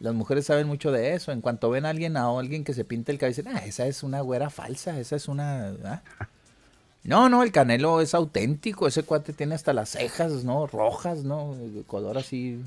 Las 0.00 0.14
mujeres 0.14 0.46
saben 0.46 0.66
mucho 0.66 0.92
de 0.92 1.14
eso. 1.14 1.32
En 1.32 1.40
cuanto 1.40 1.70
ven 1.70 1.86
a 1.86 1.90
alguien 1.90 2.16
a 2.16 2.28
alguien 2.28 2.64
que 2.64 2.74
se 2.74 2.84
pinta 2.84 3.12
el 3.12 3.18
cabello, 3.18 3.42
dicen, 3.42 3.56
ah, 3.56 3.64
esa 3.64 3.86
es 3.86 4.02
una 4.02 4.20
güera 4.20 4.50
falsa, 4.50 4.98
esa 4.98 5.16
es 5.16 5.28
una... 5.28 6.02
No, 7.04 7.28
no, 7.28 7.42
el 7.42 7.52
Canelo 7.52 8.00
es 8.00 8.14
auténtico. 8.14 8.86
Ese 8.86 9.02
cuate 9.02 9.34
tiene 9.34 9.54
hasta 9.54 9.74
las 9.74 9.90
cejas, 9.90 10.42
¿no? 10.42 10.66
Rojas, 10.66 11.22
¿no? 11.22 11.54
El 11.54 11.84
color 11.86 12.16
así 12.16 12.58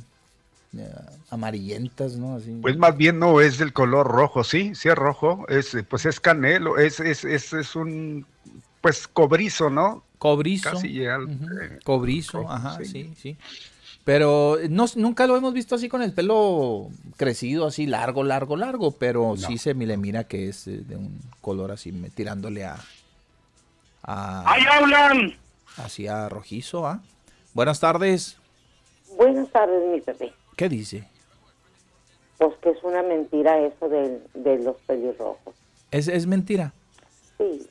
amarillentas, 1.29 2.17
¿no? 2.17 2.39
Pues 2.61 2.77
más 2.77 2.95
bien 2.95 3.19
no 3.19 3.41
es 3.41 3.57
del 3.57 3.73
color 3.73 4.07
rojo, 4.07 4.43
sí, 4.43 4.75
sí 4.75 4.89
es 4.89 4.95
rojo, 4.95 5.45
es, 5.49 5.75
pues 5.89 6.05
es 6.05 6.19
canelo, 6.19 6.77
es, 6.77 6.99
es, 6.99 7.25
es, 7.25 7.53
es 7.53 7.75
un, 7.75 8.25
pues 8.81 9.07
cobrizo, 9.07 9.69
¿no? 9.69 10.03
Cobrizo. 10.17 10.71
Casi 10.71 11.03
eh, 11.03 11.09
cobrizo, 11.83 12.49
ajá, 12.49 12.79
sí, 12.83 13.13
sí. 13.15 13.37
Pero 14.07 14.55
no, 14.69 14.85
nunca 14.95 15.27
lo 15.27 15.35
hemos 15.35 15.53
visto 15.53 15.75
así 15.75 15.89
con 15.89 16.01
el 16.01 16.13
pelo 16.13 16.87
crecido, 17.17 17.67
así 17.67 17.87
largo, 17.87 18.23
largo, 18.23 18.55
largo, 18.55 18.91
pero 18.91 19.35
sí 19.35 19.57
se 19.57 19.73
le 19.73 19.97
mira 19.97 20.23
que 20.23 20.47
es 20.47 20.63
de 20.63 20.95
un 20.95 21.19
color 21.41 21.71
así, 21.71 21.91
tirándole 22.15 22.63
a... 22.63 22.77
a 24.03 24.49
¡Ahí 24.49 24.63
hablan! 24.71 25.35
Así 25.75 26.07
a 26.07 26.29
rojizo, 26.29 26.87
¿ah? 26.87 27.01
Buenas 27.53 27.81
tardes. 27.81 28.37
Buenas 29.17 29.49
tardes, 29.49 29.83
mi 29.91 29.99
bebé. 29.99 30.33
¿Qué 30.55 30.69
dice? 30.69 31.05
Pues 32.37 32.55
que 32.61 32.69
es 32.69 32.81
una 32.83 33.03
mentira 33.03 33.59
eso 33.59 33.89
de, 33.89 34.21
de 34.35 34.57
los 34.59 34.77
pelirrojos. 34.87 35.53
¿Es, 35.91 36.07
¿Es 36.07 36.25
mentira? 36.27 36.71
Sí. 37.37 37.67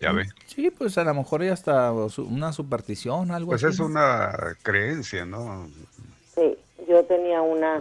Ya 0.00 0.12
ve. 0.12 0.28
Sí, 0.46 0.70
pues 0.70 0.96
a 0.98 1.04
lo 1.04 1.14
mejor 1.14 1.42
ya 1.42 1.52
hasta 1.52 1.92
una 1.92 2.52
superstición, 2.52 3.30
algo 3.30 3.50
pues 3.50 3.64
así. 3.64 3.78
Pues 3.78 3.80
es 3.80 3.86
una 3.86 4.56
creencia, 4.62 5.24
¿no? 5.24 5.68
Sí, 6.34 6.56
yo 6.88 7.04
tenía 7.04 7.42
una, 7.42 7.80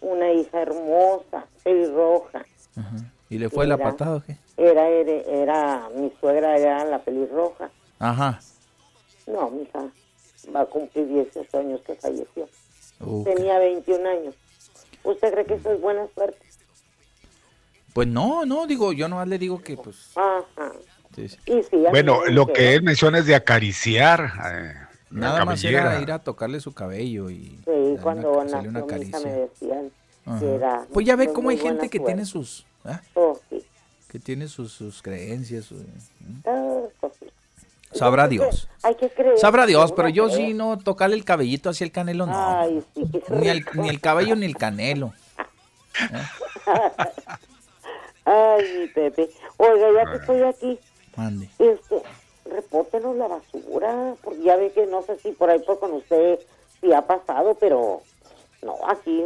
una 0.00 0.32
hija 0.32 0.62
hermosa, 0.62 1.44
pelirroja. 1.62 2.44
¿Y 3.28 3.38
le 3.38 3.50
fue 3.50 3.66
la 3.66 3.76
patada 3.76 4.16
o 4.16 4.22
qué? 4.22 4.38
Era, 4.56 4.88
era, 4.88 5.12
era, 5.12 5.88
mi 5.94 6.10
suegra 6.20 6.56
era 6.56 6.84
la 6.84 6.98
pelirroja. 7.00 7.70
Ajá. 7.98 8.40
No, 9.26 9.50
mi 9.50 9.62
hija 9.62 9.84
va 10.54 10.62
a 10.62 10.66
cumplir 10.66 11.06
18 11.08 11.58
años 11.58 11.80
que 11.82 11.94
falleció. 11.96 12.48
Tenía 13.24 13.58
21 13.58 14.08
años. 14.08 14.34
¿Usted 15.04 15.32
cree 15.32 15.44
que 15.44 15.54
eso 15.54 15.72
es 15.72 15.80
buena 15.80 16.06
suerte? 16.14 16.38
Pues 17.92 18.08
no, 18.08 18.44
no, 18.44 18.66
digo, 18.66 18.92
yo 18.92 19.08
no 19.08 19.24
le 19.24 19.38
digo 19.38 19.62
que 19.62 19.76
pues... 19.76 20.12
Ajá. 20.16 20.72
Bueno, 21.90 22.24
lo 22.26 22.46
que 22.46 22.74
él 22.74 22.82
menciona 22.82 23.18
es 23.18 23.26
de 23.26 23.34
acariciar. 23.34 24.32
Eh, 24.52 24.74
Nada 25.10 25.44
más 25.44 25.64
era 25.64 26.00
ir 26.00 26.12
a 26.12 26.18
tocarle 26.18 26.60
su 26.60 26.72
cabello 26.72 27.30
y 27.30 27.58
sí, 27.64 27.96
cuando 28.02 28.32
una, 28.32 28.58
una 28.58 28.86
caricia. 28.86 29.18
Me 29.20 29.32
decían 29.32 29.90
que 30.38 30.54
era 30.54 30.86
pues 30.92 31.06
ya 31.06 31.16
ve 31.16 31.32
cómo 31.32 31.48
hay 31.50 31.56
gente 31.56 31.88
que 31.88 31.98
tiene 31.98 32.26
sus... 32.26 32.66
¿eh? 32.84 32.98
Oh, 33.14 33.38
que 34.08 34.18
tiene 34.18 34.48
sus, 34.48 34.72
sus 34.72 35.02
creencias. 35.02 35.66
Su, 35.66 35.76
¿eh? 35.76 36.88
Sabrá 37.92 38.28
Dios. 38.28 38.68
Hay 38.82 38.94
que 38.94 39.08
creer. 39.10 39.38
Sabrá 39.38 39.64
Dios, 39.66 39.92
pero 39.92 40.08
yo 40.08 40.28
sí 40.28 40.52
no 40.54 40.78
tocarle 40.78 41.16
el 41.16 41.24
cabellito 41.24 41.70
hacia 41.70 41.84
el 41.84 41.92
canelo, 41.92 42.26
no. 42.26 42.66
ni, 43.30 43.48
el, 43.48 43.64
ni 43.74 43.88
el 43.88 44.00
cabello 44.00 44.36
ni 44.36 44.46
el 44.46 44.56
canelo. 44.56 45.12
Ay, 48.24 48.64
mi 48.78 48.86
Pepe. 48.88 49.30
Oiga, 49.56 49.86
ya 49.94 50.10
que 50.10 50.18
estoy 50.18 50.42
aquí. 50.42 50.78
Mande. 51.18 51.50
Este, 51.58 52.00
repórtenos 52.44 53.16
la 53.16 53.26
basura, 53.26 54.14
porque 54.22 54.40
ya 54.42 54.56
ve 54.56 54.70
que 54.70 54.86
no 54.86 55.02
sé 55.02 55.18
si 55.18 55.32
por 55.32 55.50
ahí 55.50 55.58
por 55.58 55.80
con 55.80 55.92
usted 55.92 56.38
si 56.80 56.92
ha 56.92 57.02
pasado, 57.06 57.56
pero 57.58 58.02
no, 58.62 58.76
aquí, 58.86 59.20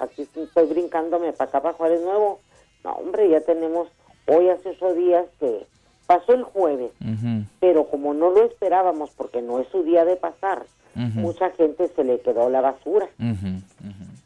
aquí 0.00 0.28
estoy 0.34 0.66
brincándome 0.66 1.32
para 1.32 1.48
acá, 1.48 1.62
para 1.62 1.74
Juárez 1.74 2.02
Nuevo. 2.02 2.40
No, 2.82 2.94
hombre, 2.94 3.28
ya 3.28 3.40
tenemos, 3.42 3.88
hoy 4.26 4.48
hace 4.48 4.70
ocho 4.70 4.92
días 4.94 5.26
que 5.38 5.66
pasó 6.06 6.32
el 6.32 6.42
jueves, 6.42 6.90
pero 7.60 7.86
como 7.86 8.12
no 8.12 8.30
lo 8.30 8.44
esperábamos 8.44 9.10
porque 9.10 9.40
no 9.40 9.60
es 9.60 9.68
su 9.68 9.84
día 9.84 10.04
de 10.04 10.16
pasar, 10.16 10.64
mucha 10.94 11.50
gente 11.50 11.88
se 11.94 12.02
le 12.02 12.18
quedó 12.20 12.50
la 12.50 12.60
basura. 12.60 13.08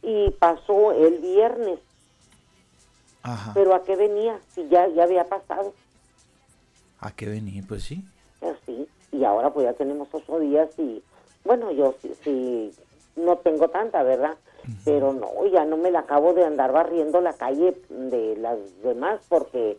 Y 0.03 0.31
pasó 0.39 0.93
el 0.93 1.19
viernes, 1.19 1.81
Ajá. 3.23 3.53
pero 3.53 3.75
¿a 3.75 3.83
qué 3.85 3.95
venía? 3.97 4.39
Si 4.55 4.67
ya, 4.69 4.89
ya 4.89 5.03
había 5.03 5.25
pasado. 5.25 5.75
¿A 7.05 7.11
qué 7.11 7.27
venir? 7.27 7.67
Pues 7.69 7.83
sí. 7.83 8.03
Pues 8.41 8.57
sí, 8.65 8.89
y 9.13 9.25
ahora 9.25 9.51
pues 9.53 9.65
ya 9.67 9.75
tenemos 9.75 10.09
ocho 10.11 10.41
días 10.41 10.71
y 10.79 11.03
bueno, 11.45 11.71
yo 11.71 11.95
sí, 12.01 12.11
sí 12.25 12.71
no 13.17 13.37
tengo 13.37 13.69
tanta, 13.69 14.03
¿verdad? 14.03 14.37
Pero 14.87 15.13
no, 15.13 15.29
ya 15.53 15.67
no 15.67 15.77
me 15.77 15.91
la 15.91 16.01
acabo 16.01 16.33
de 16.33 16.45
andar 16.47 16.73
barriendo 16.73 17.21
la 17.21 17.35
calle 17.35 17.75
de 17.91 18.37
las 18.39 18.57
demás 18.83 19.21
porque 19.29 19.77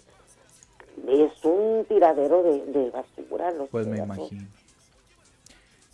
es 1.07 1.43
un 1.43 1.83
tiradero 1.89 2.43
de, 2.43 2.63
de 2.67 2.91
basura. 2.91 3.49
Los 3.51 3.67
Pues 3.69 3.87
me 3.87 3.97
imagino. 3.97 4.43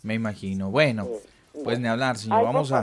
Me 0.02 0.14
imagino. 0.14 0.70
Bueno, 0.70 1.06
Sí. 1.54 1.60
pues 1.64 1.80
ni 1.80 1.88
hablar, 1.88 2.18
señor. 2.18 2.38
Ay, 2.40 2.44
Vamos 2.44 2.68
por 2.70 2.78
a 2.78 2.82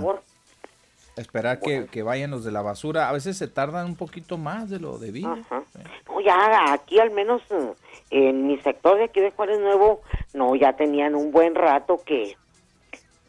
esperar 1.19 1.59
que, 1.59 1.85
que 1.87 2.03
vayan 2.03 2.31
los 2.31 2.43
de 2.43 2.51
la 2.51 2.61
basura. 2.61 3.09
A 3.09 3.11
veces 3.11 3.37
se 3.37 3.47
tardan 3.47 3.85
un 3.85 3.95
poquito 3.95 4.37
más 4.37 4.69
de 4.69 4.79
lo 4.79 4.97
debido. 4.97 5.31
Ajá. 5.31 5.63
No, 6.07 6.21
ya 6.21 6.73
aquí 6.73 6.99
al 6.99 7.11
menos 7.11 7.41
eh, 7.51 7.73
en 8.11 8.47
mi 8.47 8.57
sector 8.59 8.97
de 8.97 9.05
aquí 9.05 9.19
de 9.19 9.31
Juárez 9.31 9.59
Nuevo, 9.59 10.01
no, 10.33 10.55
ya 10.55 10.73
tenían 10.73 11.15
un 11.15 11.31
buen 11.31 11.55
rato 11.55 12.01
que, 12.05 12.35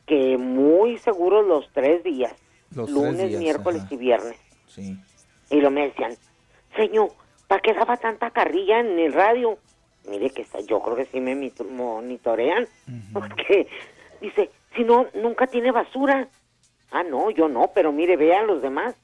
que 0.06 0.36
muy 0.38 0.98
seguros 0.98 1.46
los 1.46 1.68
tres 1.72 2.02
días, 2.04 2.34
Los 2.74 2.86
tres 2.86 2.96
lunes, 2.96 3.28
días, 3.28 3.40
miércoles 3.40 3.82
ajá. 3.82 3.94
y 3.94 3.96
viernes. 3.96 4.36
Sí. 4.66 4.96
Y 5.50 5.60
lo 5.60 5.70
me 5.70 5.88
decían, 5.88 6.14
señor, 6.76 7.10
¿para 7.48 7.60
qué 7.60 7.72
daba 7.74 7.96
tanta 7.96 8.30
carrilla 8.30 8.80
en 8.80 8.98
el 8.98 9.12
radio? 9.12 9.58
Mire 10.08 10.30
que 10.30 10.42
está- 10.42 10.60
yo 10.60 10.80
creo 10.80 10.96
que 10.96 11.06
sí 11.06 11.20
me 11.20 11.34
monitorean, 11.70 12.66
porque 13.12 13.66
dice, 14.20 14.50
si 14.76 14.84
no, 14.84 15.06
nunca 15.14 15.46
tiene 15.46 15.70
basura. 15.72 16.28
Ah, 16.92 17.02
no, 17.02 17.30
yo 17.30 17.48
no, 17.48 17.70
pero 17.74 17.92
mire, 17.92 18.16
vean 18.16 18.46
los 18.46 18.62
demás. 18.62 18.94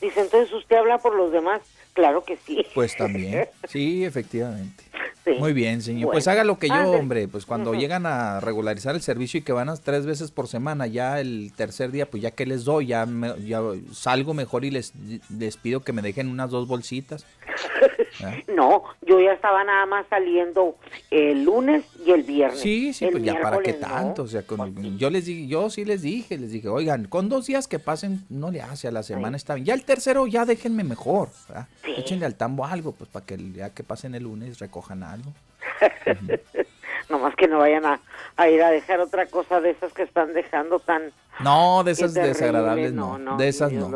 Dice, 0.00 0.20
entonces 0.20 0.52
usted 0.52 0.76
habla 0.76 0.98
por 0.98 1.14
los 1.14 1.32
demás. 1.32 1.60
Claro 1.94 2.24
que 2.24 2.36
sí. 2.36 2.66
Pues 2.74 2.96
también. 2.96 3.48
Sí, 3.68 4.04
efectivamente. 4.04 4.82
Sí. 5.24 5.30
Muy 5.38 5.54
bien, 5.54 5.80
señor. 5.80 6.06
Bueno. 6.06 6.12
Pues 6.16 6.28
haga 6.28 6.44
lo 6.44 6.58
que 6.58 6.68
yo, 6.68 6.90
hombre. 6.90 7.28
Pues 7.28 7.46
cuando 7.46 7.72
llegan 7.72 8.04
a 8.04 8.40
regularizar 8.40 8.94
el 8.94 9.00
servicio 9.00 9.38
y 9.38 9.42
que 9.42 9.52
van 9.52 9.70
a 9.70 9.76
tres 9.76 10.04
veces 10.04 10.30
por 10.30 10.48
semana, 10.48 10.86
ya 10.86 11.18
el 11.20 11.52
tercer 11.56 11.90
día, 11.92 12.04
pues 12.10 12.22
ya 12.22 12.30
que 12.32 12.44
les 12.44 12.64
doy, 12.64 12.86
ya, 12.88 13.06
me- 13.06 13.40
ya 13.46 13.62
salgo 13.92 14.34
mejor 14.34 14.66
y 14.66 14.70
les, 14.70 14.92
les 15.30 15.56
pido 15.56 15.80
que 15.80 15.94
me 15.94 16.02
dejen 16.02 16.28
unas 16.28 16.50
dos 16.50 16.68
bolsitas. 16.68 17.24
¿Ah? 18.22 18.34
No, 18.54 18.84
yo 19.02 19.20
ya 19.20 19.32
estaba 19.32 19.64
nada 19.64 19.86
más 19.86 20.06
saliendo 20.08 20.76
el 21.10 21.44
lunes 21.44 21.84
y 22.06 22.12
el 22.12 22.22
viernes. 22.22 22.60
Sí, 22.60 22.92
sí, 22.92 23.06
El 23.06 23.12
pues 23.12 23.24
ya 23.24 23.40
para 23.40 23.58
qué 23.58 23.72
no. 23.72 23.78
tanto, 23.80 24.22
o 24.22 24.26
sea, 24.28 24.42
con- 24.42 24.96
yo 24.98 25.10
les 25.10 25.24
dije, 25.26 25.46
yo 25.48 25.68
sí 25.70 25.84
les 25.84 26.02
dije, 26.02 26.38
les 26.38 26.52
dije, 26.52 26.68
oigan, 26.68 27.06
con 27.06 27.28
dos 27.28 27.46
días 27.46 27.66
que 27.66 27.78
pasen 27.78 28.24
no 28.28 28.50
le 28.50 28.62
hace 28.62 28.86
a 28.88 28.92
la 28.92 29.02
semana 29.02 29.36
está 29.36 29.54
bien. 29.54 29.66
Ya 29.66 29.74
el 29.74 29.84
tercero 29.84 30.26
ya 30.26 30.44
déjenme 30.44 30.84
mejor, 30.84 31.28
¿verdad? 31.48 31.66
Échenle 31.96 32.26
al 32.26 32.34
tambo 32.36 32.64
algo, 32.64 32.92
pues 32.92 33.10
para 33.10 33.26
que 33.26 33.36
ya 33.52 33.70
que 33.70 33.82
pasen 33.82 34.14
el 34.14 34.22
lunes 34.24 34.58
recojan 34.58 35.02
algo. 35.02 35.32
Nomás 37.08 37.34
que 37.36 37.48
no 37.48 37.58
vayan 37.58 37.84
a, 37.84 38.00
a 38.36 38.48
ir 38.48 38.62
a 38.62 38.70
dejar 38.70 39.00
otra 39.00 39.26
cosa 39.26 39.60
de 39.60 39.70
esas 39.70 39.92
que 39.92 40.02
están 40.02 40.32
dejando 40.32 40.78
tan... 40.78 41.12
No, 41.40 41.82
de 41.84 41.92
esas 41.92 42.14
desagradables 42.14 42.92
no, 42.92 43.18
no, 43.18 43.32
no, 43.32 43.36
de 43.36 43.48
esas 43.48 43.72
no. 43.72 43.88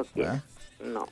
No. 0.80 1.06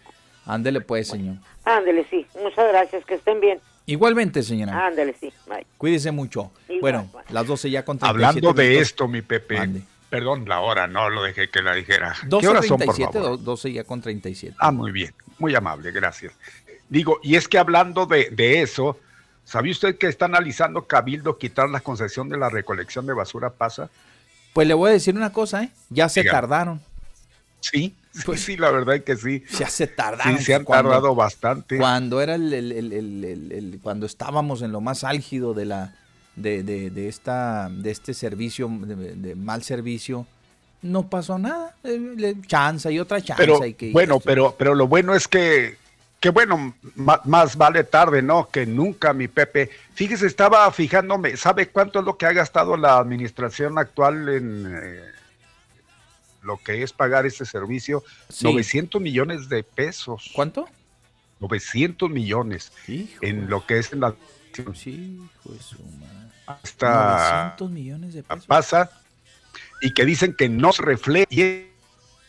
Ándele 0.46 0.80
pues, 0.80 1.09
señor. 1.09 1.37
Ándele, 1.64 2.06
sí. 2.09 2.26
Muchas 2.42 2.68
gracias. 2.68 3.04
Que 3.04 3.14
estén 3.14 3.40
bien. 3.40 3.61
Igualmente, 3.87 4.42
señora. 4.42 4.87
Ándele, 4.87 5.14
sí. 5.20 5.32
Bye. 5.46 5.66
Cuídese 5.78 6.11
mucho. 6.12 6.50
Igual, 6.68 6.80
Bueno, 6.80 7.11
bye. 7.12 7.22
las 7.30 7.46
12 7.46 7.70
ya 7.70 7.85
con 7.85 7.98
37 7.98 8.26
Hablando 8.28 8.52
de 8.62 8.68
minutos. 8.68 8.88
esto, 8.88 9.09
mi 9.09 9.22
Pepe. 9.22 9.56
Mande. 9.59 9.82
Perdón, 10.09 10.44
la 10.48 10.61
hora, 10.61 10.87
no 10.87 11.11
lo 11.11 11.22
dejé 11.24 11.50
que 11.50 11.62
la 11.62 11.74
dijera. 11.74 12.14
¿Qué 12.40 12.46
horas 12.48 12.64
son, 12.66 12.78
por 12.78 12.94
12.37, 12.94 13.12
favor? 13.12 13.30
do- 13.30 13.37
12 13.38 13.72
ya 13.72 13.85
con 13.85 14.00
37. 14.00 14.54
Ah, 14.59 14.70
muy 14.70 14.92
bien, 14.92 15.12
muy 15.38 15.54
amable, 15.54 15.90
gracias. 15.90 16.32
Digo, 16.88 17.18
y 17.24 17.35
es 17.35 17.48
que 17.48 17.59
hablando 17.59 18.06
de, 18.06 18.30
de 18.30 18.62
eso, 18.62 18.98
¿sabía 19.44 19.72
usted 19.72 19.98
que 19.98 20.06
está 20.06 20.26
analizando 20.26 20.87
Cabildo 20.87 21.37
quitar 21.38 21.68
la 21.68 21.80
concesión 21.80 22.28
de 22.28 22.38
la 22.38 22.48
recolección 22.48 23.04
de 23.06 23.14
basura 23.14 23.50
pasa? 23.50 23.90
Pues 24.52 24.68
le 24.68 24.74
voy 24.74 24.90
a 24.90 24.92
decir 24.92 25.16
una 25.16 25.32
cosa, 25.32 25.64
¿eh? 25.64 25.70
Ya 25.90 26.09
se 26.09 26.20
Diga. 26.22 26.32
tardaron. 26.32 26.80
Sí, 27.60 27.94
Pues- 28.24 28.40
sí, 28.44 28.56
la 28.56 28.70
verdad 28.70 28.96
es 28.96 29.02
que 29.02 29.16
sí. 29.16 29.42
Se 29.48 29.86
tardaron. 29.86 30.38
Sí, 30.38 30.44
se 30.44 30.54
han 30.54 30.64
Cuando- 30.64 30.90
tardado 30.90 31.14
bastante. 31.14 31.76
Cuando 31.78 32.20
era 32.20 32.34
el, 32.36 32.52
el- 32.52 32.72
el- 32.72 33.78
cuando 33.82 34.06
estábamos 34.06 34.62
en 34.62 34.72
lo 34.72 34.80
más 34.80 35.04
álgido 35.04 35.52
de 35.54 35.64
la 35.66 35.94
de, 36.36 36.62
de- 36.62 36.90
de 36.90 37.08
esta 37.08 37.68
de 37.70 37.90
este 37.90 38.12
servicio 38.14 38.68
de, 38.70 39.14
de 39.16 39.34
mal 39.34 39.62
servicio 39.62 40.26
no 40.82 41.08
pasó 41.08 41.38
nada 41.38 41.74
Eh, 41.82 42.34
chanza 42.46 42.90
y 42.90 42.98
otra 43.00 43.20
chanza 43.22 43.42
Pero 43.42 43.64
y 43.64 43.72
que- 43.74 43.90
bueno, 43.90 44.20
pero, 44.20 44.54
pero 44.58 44.74
lo 44.74 44.86
bueno 44.86 45.14
es 45.14 45.26
que, 45.28 45.76
que 46.20 46.28
bueno, 46.30 46.74
más 47.24 47.56
vale 47.56 47.84
tarde, 47.84 48.20
¿no? 48.22 48.48
Que 48.50 48.66
nunca, 48.66 49.12
mi 49.14 49.28
Pepe. 49.28 49.70
Fíjese, 49.94 50.26
estaba 50.26 50.70
fijándome, 50.72 51.36
¿sabe 51.38 51.68
cuánto 51.68 52.00
es 52.00 52.04
lo 52.04 52.16
que 52.18 52.26
ha 52.26 52.32
gastado 52.32 52.76
la 52.76 52.98
administración 52.98 53.78
actual 53.78 54.28
en 54.28 54.66
eh, 54.82 55.00
lo 56.46 56.56
que 56.59 56.82
es 56.82 56.92
pagar 56.92 57.26
este 57.26 57.44
servicio? 57.44 58.02
Sí. 58.28 58.44
900 58.44 59.00
millones 59.02 59.48
de 59.48 59.62
pesos. 59.62 60.30
¿cuánto? 60.35 60.68
900 61.40 62.09
millones 62.11 62.72
Hijo, 62.88 63.18
en 63.22 63.50
lo 63.50 63.66
que 63.66 63.78
es 63.78 63.92
en 63.92 64.00
la 64.00 64.14
sí, 64.74 65.20
hijo 65.44 65.52
de 65.52 65.61
su 65.61 65.76
madre. 65.82 66.59
esta 66.64 67.54
900 67.59 67.70
millones 67.70 68.14
de 68.14 68.22
pesos 68.22 68.46
pasa 68.46 68.90
y 69.82 69.92
que 69.92 70.06
dicen 70.06 70.35
que 70.35 70.48
no 70.48 70.72
se 70.72 70.82
refleja. 70.82 71.26
Y 71.30 71.66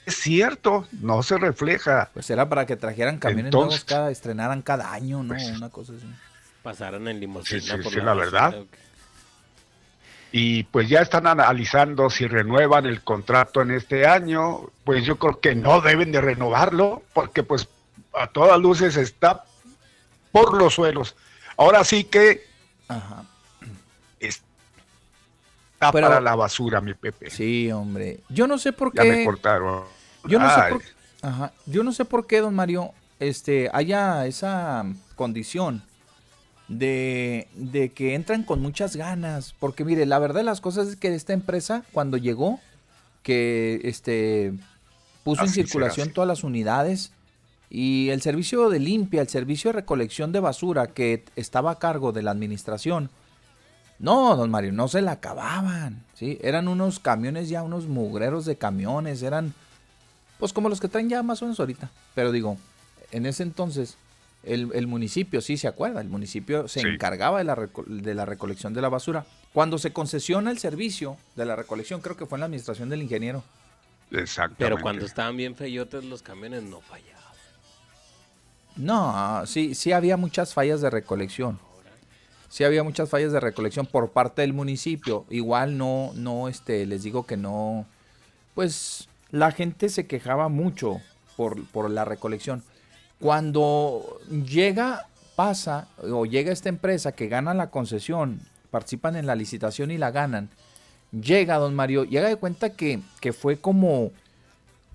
es 0.05 0.15
cierto, 0.15 0.87
no 0.91 1.23
se 1.23 1.37
refleja. 1.37 2.09
pues 2.13 2.29
era 2.29 2.49
para 2.49 2.65
que 2.65 2.75
trajeran 2.75 3.17
camiones 3.17 3.45
Entonces- 3.45 3.69
nuevos 3.79 3.85
cada 3.85 4.11
estrenaran 4.11 4.61
cada 4.61 4.91
año 4.91 5.23
no 5.23 5.35
Pues- 5.35 5.47
una 5.55 5.69
cosa 5.69 5.93
así 5.93 6.05
Pasaron 6.63 7.07
en 7.07 7.21
limusina 7.21 7.61
Sí, 7.61 7.65
sí, 7.69 7.77
por 7.81 7.93
sí, 7.93 7.99
la 8.01 8.13
verdad. 8.13 8.41
basura, 8.51 8.61
¿o 8.63 8.67
qué? 8.69 8.77
Y 10.39 10.63
pues 10.65 10.87
ya 10.87 11.01
están 11.01 11.25
analizando 11.25 12.11
si 12.11 12.27
renuevan 12.27 12.85
el 12.85 13.01
contrato 13.01 13.59
en 13.63 13.71
este 13.71 14.05
año, 14.05 14.69
pues 14.83 15.03
yo 15.03 15.17
creo 15.17 15.39
que 15.39 15.55
no 15.55 15.81
deben 15.81 16.11
de 16.11 16.21
renovarlo 16.21 17.01
porque 17.13 17.41
pues 17.41 17.67
a 18.13 18.27
todas 18.27 18.59
luces 18.59 18.97
está 18.97 19.45
por 20.31 20.53
los 20.55 20.75
suelos. 20.75 21.15
Ahora 21.57 21.83
sí 21.83 22.03
que 22.03 22.45
Ajá. 22.87 23.23
está 24.19 25.91
Pero- 25.91 26.07
para 26.07 26.21
la 26.21 26.35
basura, 26.35 26.81
mi 26.81 26.93
Pepe. 26.93 27.31
sí 27.31 27.71
hombre 27.71 28.19
yo 28.29 28.45
no 28.45 28.59
sé 28.59 28.73
por 28.73 28.93
ya 28.93 29.03
me 29.05 29.17
qué 29.17 29.25
cortaron. 29.25 29.85
Yo 30.25 30.37
no, 30.37 30.49
sé 30.53 30.61
por, 30.69 30.81
ajá, 31.23 31.51
yo 31.65 31.83
no 31.83 31.91
sé 31.93 32.05
por 32.05 32.27
qué, 32.27 32.41
don 32.41 32.53
Mario, 32.53 32.91
este, 33.19 33.71
haya 33.73 34.27
esa 34.27 34.85
condición 35.15 35.81
de, 36.67 37.47
de 37.55 37.89
que 37.89 38.15
entran 38.15 38.43
con 38.43 38.61
muchas 38.61 38.95
ganas. 38.95 39.53
Porque 39.59 39.85
mire, 39.85 40.05
la 40.05 40.19
verdad 40.19 40.41
de 40.41 40.45
las 40.45 40.61
cosas 40.61 40.87
es 40.87 40.95
que 40.95 41.13
esta 41.13 41.33
empresa, 41.33 41.83
cuando 41.91 42.17
llegó, 42.17 42.59
que 43.23 43.81
este 43.83 44.53
puso 45.23 45.41
en 45.41 45.49
Así 45.49 45.61
circulación 45.61 46.11
todas 46.11 46.27
las 46.27 46.45
unidades 46.45 47.11
y 47.69 48.09
el 48.09 48.21
servicio 48.21 48.69
de 48.69 48.79
limpia, 48.79 49.21
el 49.21 49.27
servicio 49.27 49.69
de 49.69 49.81
recolección 49.81 50.31
de 50.31 50.39
basura 50.39 50.87
que 50.87 51.25
estaba 51.35 51.71
a 51.71 51.79
cargo 51.79 52.13
de 52.13 52.23
la 52.23 52.31
administración. 52.31 53.09
No, 53.99 54.35
don 54.35 54.51
Mario, 54.51 54.71
no 54.71 54.87
se 54.87 55.01
la 55.01 55.13
acababan, 55.13 56.05
¿sí? 56.13 56.37
Eran 56.41 56.67
unos 56.67 56.99
camiones 56.99 57.49
ya, 57.49 57.63
unos 57.63 57.87
mugreros 57.87 58.45
de 58.45 58.55
camiones, 58.55 59.21
eran 59.23 59.53
pues 60.39 60.53
como 60.53 60.69
los 60.69 60.79
que 60.79 60.87
traen 60.87 61.09
ya 61.09 61.23
más 61.23 61.41
o 61.41 61.45
menos 61.45 61.59
ahorita. 61.59 61.89
Pero 62.15 62.31
digo, 62.31 62.57
en 63.11 63.25
ese 63.25 63.43
entonces, 63.43 63.97
el, 64.47 64.69
el 64.73 64.87
municipio, 64.87 65.41
sí 65.41 65.57
se 65.57 65.67
acuerda, 65.67 66.01
el 66.01 66.07
municipio 66.09 66.67
se 66.67 66.81
Sí. 66.81 66.87
encargaba 66.87 67.37
de 67.39 67.43
la, 67.43 67.55
reco- 67.55 67.85
de 67.85 68.13
la 68.15 68.25
recolección 68.25 68.73
de 68.73 68.81
la 68.81 68.89
basura. 68.89 69.25
Cuando 69.53 69.77
se 69.77 69.91
concesiona 69.93 70.51
el 70.51 70.57
servicio 70.59 71.17
de 71.35 71.45
la 71.45 71.55
recolección, 71.55 72.01
creo 72.01 72.15
que 72.17 72.25
fue 72.25 72.37
en 72.37 72.41
la 72.41 72.45
administración 72.45 72.89
del 72.89 73.01
ingeniero. 73.01 73.43
Exactamente. 74.11 74.63
Pero 74.63 74.77
cuando 74.81 75.05
estaban 75.05 75.35
bien 75.35 75.55
feyotes 75.55 76.03
los 76.03 76.21
camiones 76.21 76.63
no 76.63 76.79
fallaban. 76.81 77.17
No, 78.75 79.45
sí, 79.47 79.73
sí 79.75 79.91
había 79.91 80.17
muchas 80.17 80.53
fallas 80.53 80.81
de 80.81 80.89
recolección. 80.89 81.59
Sí 82.49 82.63
había 82.63 82.83
muchas 82.83 83.09
fallas 83.09 83.31
de 83.33 83.39
recolección 83.39 83.85
por 83.85 84.11
parte 84.11 84.41
del 84.43 84.53
municipio. 84.53 85.25
Igual 85.29 85.77
no, 85.77 86.11
no, 86.15 86.47
este, 86.47 86.85
les 86.85 87.03
digo 87.03 87.25
que 87.25 87.35
no, 87.37 87.85
pues 88.53 89.09
la 89.31 89.51
gente 89.51 89.89
se 89.89 90.05
quejaba 90.07 90.47
mucho 90.47 91.01
por, 91.35 91.65
por 91.67 91.89
la 91.89 92.05
recolección. 92.05 92.63
Cuando 93.19 94.19
llega, 94.45 95.07
pasa, 95.35 95.87
o 96.01 96.25
llega 96.25 96.51
esta 96.51 96.69
empresa 96.69 97.13
que 97.13 97.27
gana 97.27 97.53
la 97.53 97.69
concesión, 97.71 98.41
participan 98.69 99.15
en 99.15 99.25
la 99.25 99.35
licitación 99.35 99.91
y 99.91 99.97
la 99.97 100.11
ganan, 100.11 100.49
llega 101.11 101.57
don 101.57 101.73
Mario 101.73 102.03
y 102.03 102.17
haga 102.17 102.29
de 102.29 102.35
cuenta 102.35 102.71
que, 102.71 103.01
que 103.19 103.33
fue 103.33 103.57
como, 103.57 104.11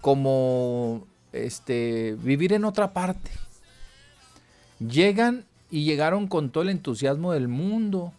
como, 0.00 1.06
este, 1.32 2.16
vivir 2.20 2.52
en 2.52 2.64
otra 2.64 2.92
parte. 2.92 3.30
Llegan 4.78 5.44
y 5.70 5.84
llegaron 5.84 6.28
con 6.28 6.50
todo 6.50 6.62
el 6.62 6.70
entusiasmo 6.70 7.32
del 7.32 7.48
mundo, 7.48 8.12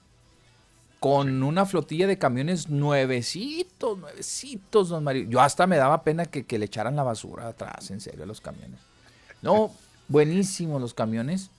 con 1.00 1.44
una 1.44 1.66
flotilla 1.66 2.08
de 2.08 2.18
camiones 2.18 2.70
nuevecitos, 2.70 3.98
nuevecitos, 3.98 4.90
don 4.90 5.04
Mario. 5.04 5.30
Yo 5.30 5.42
hasta 5.42 5.68
me 5.68 5.78
daba 5.78 6.04
pena 6.04 6.26
que, 6.26 6.46
que 6.46 6.58
le 6.58 6.66
echaran 6.66 6.96
la 6.96 7.04
basura 7.04 7.48
atrás, 7.48 7.92
en 7.92 8.00
serio, 8.00 8.24
a 8.24 8.26
los 8.26 8.42
camiones. 8.42 8.80
No, 9.42 9.72
buenísimos 10.08 10.82
los 10.82 10.94
camiones, 10.94 11.50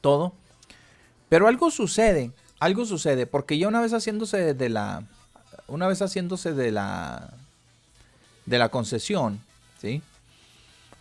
todo. 0.00 0.32
Pero 1.28 1.46
algo 1.46 1.70
sucede, 1.70 2.32
algo 2.58 2.84
sucede, 2.84 3.26
porque 3.26 3.58
ya 3.58 3.68
una 3.68 3.80
vez 3.80 3.92
haciéndose 3.92 4.54
de 4.54 4.68
la, 4.68 5.04
una 5.68 5.86
vez 5.86 6.02
haciéndose 6.02 6.52
de 6.52 6.72
la, 6.72 7.30
de 8.46 8.58
la 8.58 8.68
concesión, 8.68 9.40
¿sí? 9.80 10.02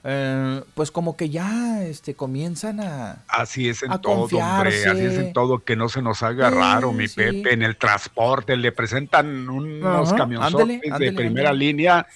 Eh, 0.04 0.64
pues 0.76 0.92
como 0.92 1.18
que 1.18 1.30
ya 1.30 1.84
este, 1.84 2.14
comienzan 2.14 2.80
a. 2.80 3.18
Así 3.28 3.68
es 3.68 3.84
en 3.84 4.00
todo, 4.00 4.24
hombre. 4.38 4.86
Así 4.86 5.02
es 5.02 5.18
en 5.18 5.34
todo, 5.34 5.60
que 5.60 5.76
no 5.76 5.90
se 5.90 6.02
nos 6.02 6.24
haga 6.24 6.50
Sí, 6.50 6.56
raro, 6.56 6.94
mi 6.94 7.08
sí. 7.10 7.16
Pepe. 7.16 7.54
En 7.54 7.64
el 7.64 7.76
transporte 7.76 8.56
le 8.56 8.72
presentan 8.72 9.50
unos 9.50 10.08
Ajá, 10.10 10.18
camionzotes 10.20 10.82
de 11.00 11.12
primera 11.12 11.52
línea 11.52 12.08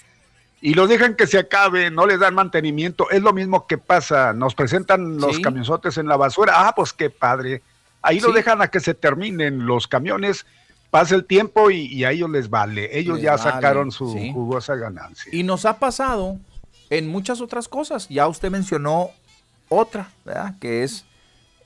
y 0.65 0.75
los 0.75 0.87
dejan 0.87 1.15
que 1.15 1.27
se 1.27 1.37
acabe, 1.39 1.91
no 1.91 2.05
les 2.07 2.19
dan 2.21 2.33
mantenimiento. 2.35 3.09
Es 3.09 3.21
lo 3.21 3.33
mismo 3.33 3.67
que 3.67 3.77
pasa. 3.77 4.31
Nos 4.31 4.55
presentan 4.55 5.17
los 5.17 5.35
Sí. 5.35 5.41
camionzotes 5.41 5.97
en 5.97 6.07
la 6.07 6.15
basura. 6.15 6.53
Ah, 6.55 6.73
pues 6.73 6.93
qué 6.93 7.09
padre. 7.09 7.61
Ahí 8.01 8.21
lo 8.21 8.29
Sí. 8.29 8.35
dejan 8.35 8.61
a 8.61 8.69
que 8.69 8.79
se 8.79 8.93
terminen 8.93 9.65
los 9.65 9.87
camiones. 9.87 10.45
Pasa 10.89 11.15
el 11.15 11.25
tiempo 11.25 11.69
y, 11.69 11.87
y 11.87 12.05
a 12.05 12.11
ellos 12.11 12.29
les 12.29 12.49
vale. 12.49 12.97
Ellos 12.97 13.15
Les 13.15 13.23
ya 13.25 13.31
vale, 13.35 13.43
sacaron 13.43 13.91
su 13.91 14.13
sí. 14.13 14.31
jugosa 14.31 14.75
ganancia. 14.75 15.29
Y 15.35 15.43
nos 15.43 15.65
ha 15.65 15.79
pasado 15.79 16.37
en 16.89 17.09
muchas 17.09 17.41
otras 17.41 17.67
cosas. 17.67 18.07
Ya 18.07 18.25
usted 18.29 18.49
mencionó 18.49 19.09
otra, 19.67 20.11
¿verdad? 20.23 20.55
Que 20.61 20.83
es 20.83 21.03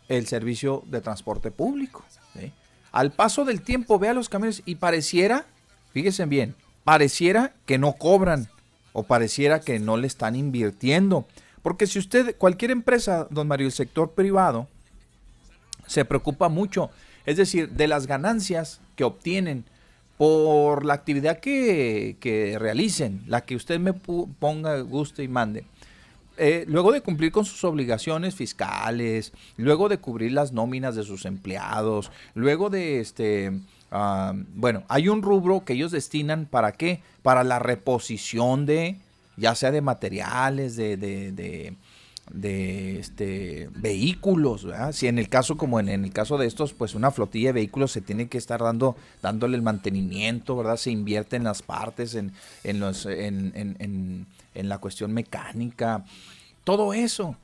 el 0.07 0.25
servicio 0.25 0.81
de 0.87 1.01
transporte 1.01 1.51
público. 1.51 2.03
¿sí? 2.33 2.51
Al 2.91 3.11
paso 3.11 3.45
del 3.45 3.61
tiempo, 3.61 3.99
vea 3.99 4.13
los 4.15 4.27
camiones 4.27 4.63
y 4.65 4.75
pareciera, 4.75 5.45
fíjense 5.91 6.25
bien, 6.25 6.55
pareciera 6.83 7.51
que 7.67 7.77
no 7.77 7.93
cobran 7.93 8.47
o 8.97 9.03
pareciera 9.03 9.61
que 9.61 9.77
no 9.77 9.95
le 9.95 10.07
están 10.07 10.35
invirtiendo. 10.35 11.27
Porque 11.61 11.85
si 11.85 11.99
usted, 11.99 12.35
cualquier 12.35 12.71
empresa, 12.71 13.27
don 13.29 13.47
Mario, 13.47 13.67
el 13.67 13.71
sector 13.71 14.13
privado, 14.13 14.67
se 15.85 16.03
preocupa 16.03 16.49
mucho. 16.49 16.89
Es 17.27 17.37
decir, 17.37 17.69
de 17.69 17.87
las 17.87 18.07
ganancias 18.07 18.81
que 18.95 19.03
obtienen 19.03 19.65
por 20.17 20.83
la 20.83 20.95
actividad 20.95 21.39
que, 21.39 22.17
que 22.19 22.57
realicen, 22.57 23.21
la 23.27 23.41
que 23.41 23.55
usted 23.55 23.79
me 23.79 23.93
ponga, 23.93 24.81
guste 24.81 25.21
y 25.21 25.27
mande. 25.27 25.65
Eh, 26.37 26.65
luego 26.67 26.91
de 26.91 27.01
cumplir 27.01 27.31
con 27.31 27.45
sus 27.45 27.63
obligaciones 27.65 28.33
fiscales, 28.33 29.31
luego 29.57 29.89
de 29.89 29.99
cubrir 29.99 30.31
las 30.31 30.53
nóminas 30.53 30.95
de 30.95 31.03
sus 31.03 31.25
empleados, 31.25 32.11
luego 32.33 32.71
de 32.71 32.99
este, 32.99 33.51
ah, 33.91 34.33
bueno, 34.55 34.83
hay 34.87 35.09
un 35.09 35.21
rubro 35.21 35.63
que 35.65 35.73
ellos 35.73 35.91
destinan 35.91 36.45
para 36.45 36.71
qué? 36.71 37.01
Para 37.21 37.43
la 37.43 37.59
reposición 37.59 38.65
de, 38.65 38.97
ya 39.37 39.55
sea 39.55 39.71
de 39.71 39.81
materiales, 39.81 40.75
de, 40.75 40.97
de, 40.97 41.75
de, 42.31 42.99
este, 42.99 43.69
vehículos, 43.75 44.65
¿verdad? 44.65 44.91
Si 44.91 45.07
en 45.07 45.17
el 45.19 45.29
caso, 45.29 45.57
como 45.57 45.79
en, 45.79 45.89
el 45.89 46.11
caso 46.11 46.37
de 46.37 46.47
estos, 46.47 46.73
pues 46.73 46.95
una 46.95 47.11
flotilla 47.11 47.49
de 47.49 47.53
vehículos 47.53 47.91
se 47.91 48.01
tiene 48.01 48.27
que 48.27 48.37
estar 48.37 48.61
dando, 48.61 48.97
dándole 49.21 49.55
el 49.55 49.61
mantenimiento, 49.61 50.57
¿verdad? 50.57 50.77
Se 50.77 50.91
invierte 50.91 51.35
en 51.35 51.43
las 51.43 51.61
partes, 51.61 52.15
en, 52.15 52.33
en, 52.63 52.79
los, 52.79 53.05
en, 53.05 54.25
la 54.53 54.79
cuestión 54.79 55.13
mecánica, 55.13 56.03
todo 56.63 56.93
eso. 56.93 57.35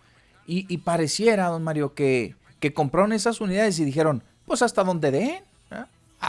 Y, 0.45 0.77
pareciera, 0.79 1.47
don 1.47 1.63
Mario, 1.63 1.93
que, 1.93 2.36
que 2.60 2.73
compraron 2.73 3.13
esas 3.13 3.39
unidades 3.39 3.79
y 3.79 3.86
dijeron, 3.86 4.23
pues 4.45 4.62
hasta 4.62 4.84
donde 4.84 5.12
den. 5.12 5.52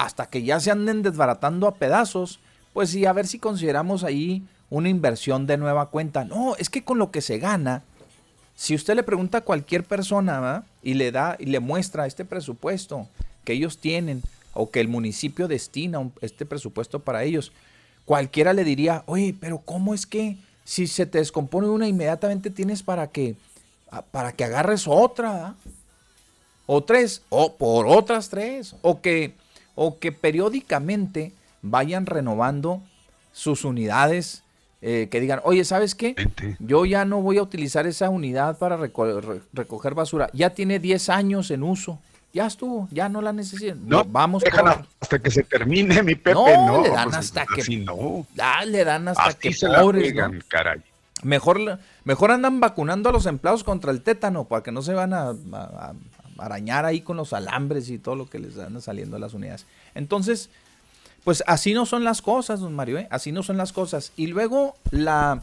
Hasta 0.03 0.27
que 0.27 0.43
ya 0.43 0.59
se 0.61 0.71
anden 0.71 1.03
desbaratando 1.03 1.67
a 1.69 1.75
pedazos, 1.77 2.41
pues 2.73 2.91
sí, 2.91 3.07
a 3.07 3.13
ver 3.13 3.27
si 3.27 3.39
consideramos 3.39 4.03
ahí 4.05 4.43
una 4.71 4.89
inversión 4.89 5.47
de 5.47 5.57
nueva 5.57 5.91
cuenta. 5.91 6.25
No, 6.25 6.57
es 6.57 6.69
que 6.69 6.83
con 6.85 6.99
lo 6.99 7.11
que 7.11 7.21
se 7.21 7.39
gana, 7.39 7.83
si 8.57 8.75
usted 8.75 8.95
le 8.97 9.03
pregunta 9.03 9.39
a 9.39 9.41
cualquier 9.43 9.85
persona 9.85 10.41
¿verdad? 10.41 10.65
y 10.83 10.95
le 10.95 11.13
da 11.13 11.37
y 11.39 11.47
le 11.47 11.61
muestra 11.61 12.07
este 12.07 12.25
presupuesto 12.25 13.09
que 13.45 13.53
ellos 13.53 13.79
tienen 13.79 14.23
o 14.53 14.71
que 14.71 14.81
el 14.81 14.89
municipio 14.89 15.49
destina 15.49 16.09
este 16.21 16.47
presupuesto 16.47 16.99
para 17.01 17.23
ellos, 17.25 17.53
cualquiera 18.05 18.53
le 18.53 18.65
diría, 18.65 19.03
oye, 19.07 19.35
pero 19.39 19.59
¿cómo 19.59 19.95
es 19.95 20.07
que 20.07 20.37
si 20.65 20.87
se 20.87 21.07
te 21.07 21.19
descompone 21.19 21.69
una 21.69 21.87
inmediatamente 21.89 22.51
tienes 22.51 22.83
para 22.83 23.09
que 23.09 23.37
a- 23.91 24.03
para 24.03 24.33
que 24.33 24.45
agarres 24.45 24.87
otra? 24.89 25.55
O 26.67 26.83
tres, 26.83 27.23
o 27.29 27.55
por 27.57 27.87
otras 27.87 28.31
tres, 28.31 28.75
o 28.83 29.01
que, 29.03 29.35
o 29.75 29.99
que 29.99 30.13
periódicamente 30.13 31.33
vayan 31.63 32.07
renovando 32.07 32.83
sus 33.33 33.65
unidades, 33.65 34.43
eh, 34.83 35.09
que 35.11 35.21
digan, 35.21 35.41
oye, 35.45 35.65
¿sabes 35.65 35.95
qué? 35.95 36.15
Yo 36.59 36.85
ya 36.85 37.05
no 37.05 37.21
voy 37.23 37.39
a 37.39 37.43
utilizar 37.43 37.87
esa 37.87 38.11
unidad 38.11 38.59
para 38.59 38.77
reco- 38.79 39.21
re- 39.21 39.41
recoger 39.53 39.95
basura. 39.95 40.29
Ya 40.33 40.51
tiene 40.51 40.79
10 40.79 41.09
años 41.09 41.51
en 41.51 41.63
uso. 41.63 41.99
Ya 42.33 42.47
estuvo, 42.47 42.89
ya 42.91 43.09
no 43.09 43.23
la 43.23 43.33
necesito. 43.33 43.77
No, 43.87 44.05
vamos 44.05 44.43
por 44.45 44.69
hasta 45.01 45.19
que 45.21 45.31
se 45.31 45.45
termine, 45.45 46.03
mi 46.03 46.17
Pepe. 46.17 46.35
No, 46.35 46.67
No, 46.67 46.83
le 46.83 46.91
dan 46.91 47.05
pues, 47.05 47.17
hasta 47.17 47.47
que- 47.47 47.79
no. 47.79 48.27
Ah, 48.41 48.65
le 48.65 48.85
dan 48.85 49.09
hasta 49.09 49.23
Así 49.25 49.39
que 49.39 49.53
se 49.53 49.69
la 49.69 49.81
pobres, 49.81 50.13
juegan, 50.13 50.39
¿no? 50.39 50.45
caray. 50.49 50.83
Mejor, 51.23 51.79
mejor 52.05 52.33
andan 52.33 52.61
vacunando 52.61 53.09
a 53.09 53.13
los 53.13 53.25
empleados 53.27 53.65
contra 53.65 53.91
el 53.93 54.03
tétano 54.03 54.45
para 54.45 54.63
que 54.63 54.73
no 54.73 54.83
se 54.83 54.93
van 54.95 55.15
a, 55.15 55.29
a- 55.29 55.35
a 55.53 55.95
arañar 56.39 56.85
ahí 56.85 57.01
con 57.01 57.17
los 57.17 57.33
alambres 57.33 57.89
y 57.91 57.99
todo 57.99 58.17
lo 58.17 58.29
que 58.29 58.39
les 58.39 58.59
anda 58.59 58.81
saliendo 58.81 59.17
a 59.17 59.21
las 59.21 59.35
unidades. 59.35 59.67
Entonces, 59.95 60.51
pues 61.25 61.43
así 61.47 61.75
no 61.75 61.87
son 61.87 62.05
las 62.05 62.23
cosas, 62.23 62.61
don 62.61 62.75
Mario, 62.75 62.99
¿eh? 62.99 63.09
así 63.11 63.33
no 63.33 63.43
son 63.43 63.57
las 63.57 63.73
cosas. 63.73 64.13
Y 64.17 64.27
luego 64.27 64.77
la 64.91 65.43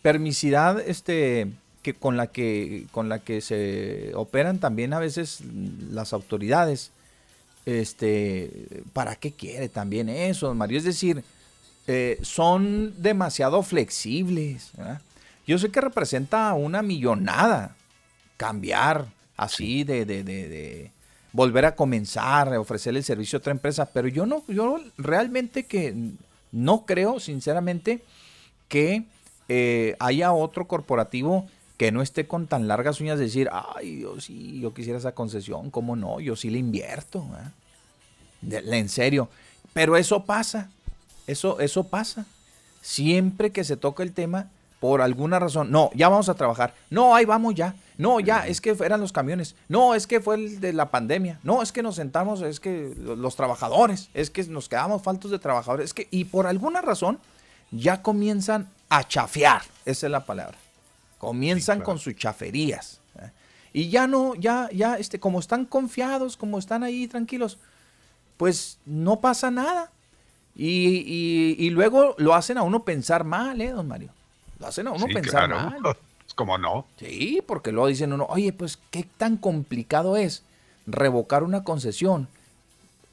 permisidad 0.00 0.80
este, 0.80 1.48
que 1.82 1.94
con, 1.94 2.16
la 2.16 2.28
que, 2.28 2.86
con 2.90 3.08
la 3.08 3.18
que 3.18 3.40
se 3.40 4.12
operan 4.14 4.58
también 4.58 4.92
a 4.92 4.98
veces 4.98 5.40
las 5.90 6.12
autoridades. 6.12 6.92
Este, 7.64 8.82
¿para 8.92 9.14
qué 9.14 9.32
quiere 9.32 9.68
también 9.68 10.08
eso, 10.08 10.48
don 10.48 10.58
Mario? 10.58 10.78
Es 10.78 10.84
decir, 10.84 11.22
eh, 11.86 12.18
son 12.22 12.94
demasiado 13.02 13.62
flexibles. 13.62 14.72
Yo 15.46 15.58
sé 15.58 15.70
que 15.70 15.80
representa 15.80 16.52
una 16.54 16.82
millonada 16.82 17.76
cambiar 18.36 19.06
así 19.42 19.84
de, 19.84 20.04
de, 20.04 20.24
de- 20.24 20.90
volver 21.32 21.64
a 21.64 21.74
comenzar, 21.74 22.54
ofrecerle 22.56 22.98
el 22.98 23.04
servicio 23.04 23.36
a 23.36 23.40
otra 23.40 23.52
empresa, 23.52 23.86
pero 23.86 24.06
yo 24.08 24.26
no, 24.26 24.44
yo 24.48 24.78
realmente 24.98 25.64
que 25.64 25.94
no 26.50 26.84
creo, 26.84 27.20
sinceramente, 27.20 28.02
que 28.68 29.04
eh, 29.48 29.96
haya 29.98 30.32
otro 30.32 30.68
corporativo 30.68 31.46
que 31.78 31.90
no 31.90 32.02
esté 32.02 32.26
con 32.26 32.46
tan 32.46 32.68
largas 32.68 33.00
uñas 33.00 33.18
de 33.18 33.24
decir, 33.24 33.48
ay, 33.50 34.00
yo 34.02 34.20
sí, 34.20 34.60
yo 34.60 34.74
quisiera 34.74 34.98
esa 34.98 35.12
concesión, 35.14 35.70
¿cómo 35.70 35.96
no? 35.96 36.20
Yo 36.20 36.36
sí 36.36 36.50
le 36.50 36.58
invierto. 36.58 37.26
De- 38.40 38.58
en 38.78 38.88
serio. 38.88 39.28
Pero 39.72 39.96
eso 39.96 40.24
pasa, 40.24 40.70
eso, 41.26 41.60
eso 41.60 41.84
pasa. 41.84 42.26
Siempre 42.82 43.52
que 43.52 43.64
se 43.64 43.76
toca 43.76 44.02
el 44.02 44.12
tema, 44.12 44.50
por 44.82 45.00
alguna 45.00 45.38
razón, 45.38 45.70
no, 45.70 45.90
ya 45.94 46.08
vamos 46.08 46.28
a 46.28 46.34
trabajar. 46.34 46.74
No, 46.90 47.14
ahí 47.14 47.24
vamos 47.24 47.54
ya. 47.54 47.76
No, 47.98 48.18
ya, 48.18 48.48
es 48.48 48.60
que 48.60 48.70
eran 48.84 49.00
los 49.00 49.12
camiones. 49.12 49.54
No, 49.68 49.94
es 49.94 50.08
que 50.08 50.18
fue 50.20 50.34
el 50.34 50.60
de 50.60 50.72
la 50.72 50.90
pandemia. 50.90 51.38
No, 51.44 51.62
es 51.62 51.70
que 51.70 51.84
nos 51.84 51.94
sentamos, 51.94 52.42
es 52.42 52.58
que 52.58 52.92
lo- 52.98 53.14
los 53.14 53.36
trabajadores, 53.36 54.08
es 54.12 54.28
que 54.28 54.42
nos 54.42 54.68
quedamos 54.68 55.00
faltos 55.00 55.30
de 55.30 55.38
trabajadores. 55.38 55.84
Es 55.84 55.94
que, 55.94 56.08
y 56.10 56.24
por 56.24 56.48
alguna 56.48 56.80
razón, 56.80 57.20
ya 57.70 58.02
comienzan 58.02 58.68
a 58.88 59.06
chafear. 59.06 59.62
Esa 59.84 60.06
es 60.08 60.10
la 60.10 60.26
palabra. 60.26 60.58
Comienzan 61.18 61.76
claro. 61.78 61.84
con 61.86 61.98
sus 62.00 62.16
chaferías. 62.16 62.98
¿eh? 63.20 63.30
Y 63.72 63.88
ya 63.88 64.08
no, 64.08 64.34
ya, 64.34 64.68
ya, 64.72 64.96
este, 64.96 65.20
como 65.20 65.38
están 65.38 65.64
confiados, 65.64 66.36
como 66.36 66.58
están 66.58 66.82
ahí 66.82 67.06
tranquilos, 67.06 67.56
pues 68.36 68.78
no 68.84 69.20
pasa 69.20 69.52
nada. 69.52 69.92
Y, 70.56 71.04
y- 71.06 71.56
y 71.66 71.70
luego 71.70 72.16
lo 72.18 72.34
hacen 72.34 72.58
a 72.58 72.64
uno 72.64 72.82
pensar 72.84 73.22
mal, 73.22 73.60
¿eh, 73.60 73.70
don 73.70 73.86
Mario? 73.86 74.10
Lo 74.62 74.68
hacen 74.68 74.86
a 74.86 74.92
uno 74.92 75.06
Sí, 75.06 75.12
pensar 75.12 75.48
claro. 75.48 75.70
mal. 75.82 75.96
¿Cómo 76.36 76.56
no? 76.56 76.86
Sí, 76.96 77.42
porque 77.46 77.72
luego 77.72 77.88
dicen 77.88 78.12
uno, 78.12 78.26
oye, 78.30 78.52
pues 78.54 78.78
qué 78.90 79.06
tan 79.18 79.36
complicado 79.36 80.16
es 80.16 80.44
revocar 80.86 81.42
una 81.42 81.62
concesión 81.64 82.28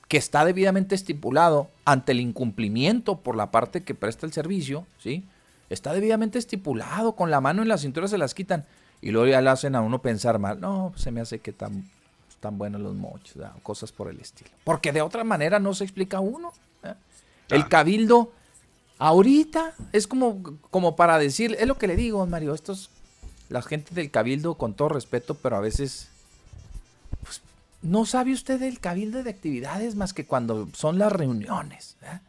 que 0.07 0.17
está 0.17 0.45
debidamente 0.45 0.95
estipulado 0.95 1.69
ante 1.85 2.13
el 2.13 2.19
incumplimiento 2.21 3.17
por 3.17 3.35
la 3.35 3.51
parte 3.51 3.83
que 3.83 3.93
presta 3.93 4.25
el 4.25 4.31
servicio, 4.31 4.85
¿sí? 4.99 5.25
Está 5.69 5.91
debidamente 5.93 6.39
estipulado, 6.39 7.13
con 7.15 7.29
la 7.29 7.41
mano 7.41 7.61
en 7.61 7.67
la 7.67 7.77
cintura 7.77 8.07
se 8.07 8.17
las 8.17 8.33
quitan 8.33 8.65
y 9.01 9.11
luego 9.11 9.27
ya 9.27 9.41
le 9.41 9.49
hacen 9.49 9.75
a 9.75 9.81
uno 9.81 10.01
pensar 10.01 10.39
mal. 10.39 10.59
No, 10.59 10.89
pues, 10.91 11.01
se 11.03 11.11
me 11.11 11.19
hace 11.21 11.39
que 11.39 11.51
tan, 11.51 11.89
tan 12.39 12.57
buenos 12.57 12.81
los 12.81 12.95
mochos, 12.95 13.37
cosas 13.61 13.91
por 13.91 14.07
el 14.09 14.19
estilo. 14.19 14.49
Porque 14.63 14.91
de 14.91 15.01
otra 15.01 15.23
manera 15.23 15.59
no 15.59 15.73
se 15.73 15.83
explica 15.83 16.19
uno. 16.19 16.53
¿eh? 16.83 16.93
El 17.49 17.67
cabildo, 17.67 18.31
ahorita, 18.99 19.73
es 19.91 20.05
como, 20.05 20.43
como 20.69 20.95
para 20.95 21.17
decir, 21.17 21.55
es 21.59 21.67
lo 21.67 21.77
que 21.77 21.87
le 21.87 21.95
digo, 21.95 22.25
Mario, 22.27 22.53
estos, 22.53 22.91
la 23.49 23.63
gente 23.63 23.95
del 23.95 24.11
cabildo, 24.11 24.55
con 24.55 24.75
todo 24.75 24.89
respeto, 24.89 25.33
pero 25.33 25.55
a 25.55 25.61
veces, 25.61 26.09
pues, 27.23 27.41
no 27.81 28.05
sabe 28.05 28.33
usted 28.33 28.59
del 28.59 28.79
cabildo 28.79 29.23
de 29.23 29.31
actividades 29.31 29.95
más 29.95 30.13
que 30.13 30.25
cuando 30.25 30.69
son 30.73 30.99
las 30.99 31.11
reuniones, 31.11 31.95
¿verdad? 32.01 32.21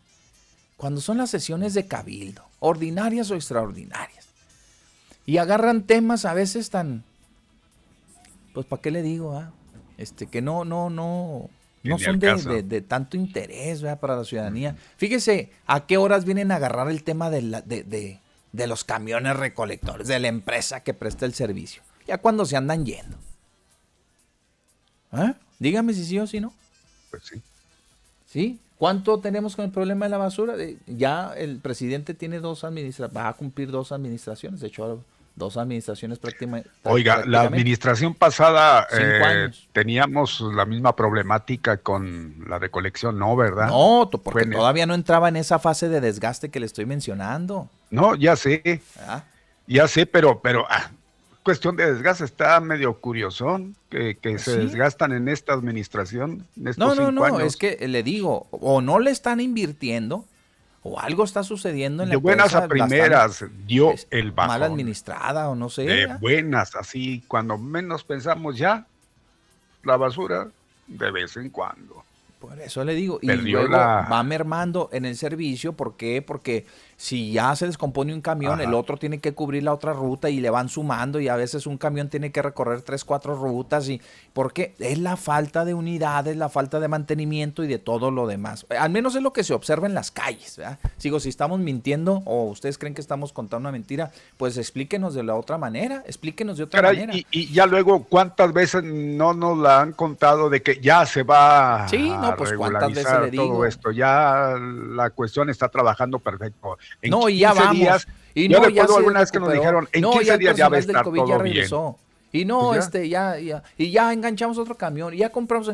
cuando 0.81 1.03
son 1.03 1.19
las 1.19 1.29
sesiones 1.29 1.75
de 1.75 1.87
cabildo, 1.87 2.43
ordinarias 2.59 3.31
o 3.31 3.35
extraordinarias. 3.35 4.29
Y 5.27 5.37
agarran 5.37 5.83
temas 5.83 6.25
a 6.25 6.33
veces 6.33 6.71
tan, 6.71 7.05
pues 8.55 8.65
¿para 8.65 8.81
qué 8.81 8.91
le 8.91 9.03
digo? 9.03 9.37
ah? 9.37 9.53
Este, 9.99 10.27
que 10.27 10.41
no, 10.41 10.65
no, 10.65 10.89
no, 10.89 11.51
no 11.83 11.99
son 11.99 12.19
de, 12.19 12.27
caso. 12.27 12.49
de- 12.51 12.63
de 12.63 12.81
tanto 12.83 13.17
interés 13.17 13.81
¿verdad? 13.83 14.01
para 14.01 14.17
la 14.17 14.25
ciudadanía. 14.25 14.77
Fíjese 14.97 15.51
a 15.67 15.87
qué 15.87 15.97
horas 15.97 16.25
vienen 16.25 16.53
a 16.53 16.57
agarrar 16.57 16.91
el 16.91 17.03
tema 17.05 17.31
de, 17.31 17.43
la- 17.43 17.63
de, 17.63 17.83
de- 17.85 18.21
de 18.53 18.67
los 18.67 18.85
camiones 18.85 19.37
recolectores, 19.37 20.09
de 20.09 20.19
la 20.19 20.29
empresa 20.29 20.81
que 20.83 20.93
presta 20.95 21.25
el 21.27 21.35
servicio. 21.35 21.83
Ya 22.07 22.19
cuando 22.19 22.45
se 22.45 22.57
andan 22.57 22.85
yendo. 22.85 23.17
¿Ah? 25.13 25.35
Dígame 25.59 25.93
si 25.95 26.05
sí 26.05 26.19
o 26.19 26.27
si 26.27 26.41
no. 26.41 26.53
Pues 27.11 27.25
sí. 27.25 27.43
¿Sí? 28.27 28.59
¿Cuánto 28.79 29.19
tenemos 29.21 29.57
con 29.57 29.65
el 29.65 29.71
problema 29.71 30.07
de 30.07 30.11
la 30.11 30.17
basura? 30.19 30.55
Eh, 30.59 30.79
Ya 30.87 31.33
el 31.37 31.59
presidente 31.59 32.15
tiene 32.15 32.39
dos 32.41 32.65
administraciones, 32.65 33.17
va 33.17 33.29
a 33.29 33.33
cumplir 33.35 33.71
dos 33.71 33.93
administraciones, 33.93 34.61
de 34.61 34.69
hecho, 34.69 35.05
dos 35.41 35.57
administraciones 35.57 36.21
prácticamente. 36.21 36.71
Oiga, 36.85 37.25
la 37.27 37.41
administración 37.41 38.15
pasada 38.15 38.87
eh, 38.93 39.51
teníamos 39.73 40.41
la 40.55 40.65
misma 40.67 40.95
problemática 40.95 41.79
con 41.79 42.37
la 42.49 42.61
recolección, 42.61 43.19
¿no? 43.19 43.35
¿Verdad? 43.35 43.67
No, 43.67 44.09
porque 44.13 44.31
Fue 44.31 44.43
en 44.43 44.53
el- 44.53 44.59
todavía 44.59 44.87
no 44.87 44.95
entraba 44.95 45.29
en 45.29 45.35
esa 45.37 45.59
fase 45.59 45.89
de 45.89 46.01
desgaste 46.01 46.51
que 46.51 46.61
le 46.61 46.67
estoy 46.67 46.87
mencionando. 46.87 47.69
No, 47.91 48.15
ya 48.15 48.37
sé, 48.37 48.83
¿verdad? 48.97 49.25
ya 49.67 49.89
sé, 49.89 50.07
pero, 50.07 50.41
pero 50.41 50.65
ah, 50.71 50.93
cuestión 51.43 51.75
de 51.75 51.93
desgaste 51.93 52.25
está 52.25 52.61
medio 52.61 52.95
curiosón 53.01 53.75
que, 53.89 54.17
que 54.17 54.39
se 54.39 54.53
Sí. 54.53 54.59
desgastan 54.59 55.13
en 55.13 55.29
esta 55.29 55.53
administración. 55.55 56.47
En 56.57 56.69
estos 56.69 56.79
No, 56.79 56.95
no, 56.95 57.09
cinco 57.09 57.13
no, 57.13 57.25
años. 57.37 57.43
es 57.43 57.57
que 57.57 57.89
le 57.89 58.03
digo, 58.05 58.47
o 58.53 58.81
no 58.81 59.01
le 59.01 59.11
están 59.11 59.41
invirtiendo, 59.41 60.25
o 60.83 60.99
algo 60.99 61.25
está 61.25 61.43
sucediendo 61.45 62.03
en 62.03 62.09
la 62.09 62.15
de 62.15 62.17
buenas 62.17 62.55
empresa, 62.55 62.65
a 62.65 62.69
primeras 62.89 63.45
dio 63.67 63.93
es 63.93 64.07
el 64.11 64.33
bajón. 64.33 64.49
mal 64.49 64.63
administrada 64.63 65.49
o 65.49 65.55
no 65.55 65.69
sé. 65.69 65.83
de 65.83 65.95
¿verdad? 66.07 66.21
buenas, 66.21 66.75
así, 66.75 67.23
cuando 67.29 67.59
menos 67.59 68.03
pensamos 68.05 68.57
ya, 68.57 68.87
la 69.85 69.97
basura 69.97 70.49
de 70.87 71.11
vez 71.11 71.37
en 71.37 71.51
cuando. 71.51 72.05
Por 72.41 72.59
eso 72.59 72.83
le 72.85 72.95
digo, 72.95 73.19
y 73.21 73.27
Perdió 73.27 73.59
luego 73.61 73.77
la- 73.77 74.09
va 74.11 74.23
mermando 74.23 74.89
en 74.93 75.05
el 75.05 75.17
servicio, 75.17 75.75
¿por 75.75 75.97
qué? 75.99 76.23
Porque 76.23 76.65
si 77.01 77.33
ya 77.33 77.57
se 77.57 77.65
descompone 77.67 78.13
un 78.13 78.21
camión, 78.21 78.61
Ajá. 78.61 78.65
el 78.65 78.75
otro 78.75 78.99
tiene 78.99 79.21
que 79.21 79.33
cubrir 79.33 79.63
la 79.63 79.73
otra 79.73 79.95
ruta 79.95 80.29
y 80.29 80.39
le 80.39 80.51
van 80.51 80.69
sumando 80.69 81.19
y 81.19 81.29
a 81.29 81.37
veces 81.37 81.67
un 81.67 81.79
camión 81.79 82.11
tiene 82.11 82.31
que 82.31 82.43
recorrer 82.43 82.83
tres, 82.83 83.07
cuatro 83.07 83.35
rutas 83.35 83.89
y 83.89 84.03
porque 84.35 84.75
es 84.79 84.99
la 84.99 85.17
falta 85.17 85.65
de 85.65 85.73
unidades, 85.73 86.37
la 86.37 86.51
falta 86.51 86.79
de 86.79 86.89
mantenimiento 86.89 87.65
y 87.65 87.69
de 87.69 87.79
todo 87.79 88.11
lo 88.11 88.27
demás. 88.27 88.67
Al 88.79 88.91
menos 88.91 89.15
es 89.17 89.23
lo 89.23 89.33
que 89.33 89.45
se 89.45 89.55
observa 89.55 89.87
en 89.87 89.95
las 89.95 90.11
calles, 90.11 90.59
¿verdad? 90.59 90.79
Sigo, 90.99 91.21
si 91.21 91.31
estamos 91.31 91.59
mintiendo 91.59 92.21
o 92.27 92.45
ustedes 92.51 92.77
creen 92.77 92.93
que 92.93 93.01
estamos 93.01 93.33
contando 93.33 93.61
una 93.69 93.73
mentira, 93.73 94.11
pues 94.37 94.59
explíquenos 94.59 95.15
de 95.15 95.23
la 95.23 95.37
otra 95.37 95.57
manera, 95.57 96.03
explíquenos 96.07 96.59
de 96.59 96.65
otra 96.65 96.83
Caray, 96.83 97.01
manera. 97.07 97.17
y, 97.17 97.27
y 97.31 97.51
ya 97.51 97.65
luego, 97.65 98.05
¿cuántas 98.05 98.53
veces 98.53 98.85
no 98.85 99.33
nos 99.33 99.57
la 99.57 99.81
han 99.81 99.93
contado 99.95 100.51
de 100.51 100.61
que 100.63 100.79
ya 100.83 101.07
se 101.07 101.23
va 101.23 101.89
Sí, 101.89 102.11
a 102.11 102.19
no, 102.19 102.37
pues, 102.37 102.53
¿cuántas 102.53 102.93
veces 102.93 103.21
le 103.23 103.31
digo? 103.31 103.47
todo 103.47 103.65
esto? 103.65 103.91
Ya 103.91 104.55
la 104.61 105.09
cuestión 105.09 105.49
está 105.49 105.71
trabajando 105.71 106.19
perfecto. 106.19 106.77
En 107.03 107.11
no, 107.11 107.29
y 107.29 107.39
ya 107.39 107.51
15 107.51 107.63
vamos. 107.65 107.79
días, 107.79 108.09
y 108.35 108.49
yo 108.49 108.59
no, 108.61 108.65
recuerdo 108.67 108.93
se 108.93 108.99
alguna 108.99 109.21
vez 109.21 109.31
que 109.33 109.41
nos 109.41 109.53
dijeron, 109.53 109.89
en 109.93 110.01
No, 110.03 110.11
15 110.13 110.27
ya 110.27 110.37
días 110.39 110.57
ya 110.57 110.69
va 110.69 110.77
a 110.77 110.81
personal 110.81 110.87
del 110.87 110.91
estar 110.97 111.05
COVID 111.05 111.19
ya 111.21 111.25
todo 111.35 111.43
bien. 111.43 111.55
Y 112.33 112.45
no, 112.45 112.59
Pues 112.69 112.79
ya. 112.79 112.85
este, 112.85 113.09
ya, 113.09 113.39
ya, 113.41 113.63
y 113.77 113.91
ya 113.91 114.13
enganchamos 114.13 114.59
otro 114.59 114.77
camión, 114.77 115.15
y 115.15 115.19
ya 115.19 115.31
compramos. 115.31 115.73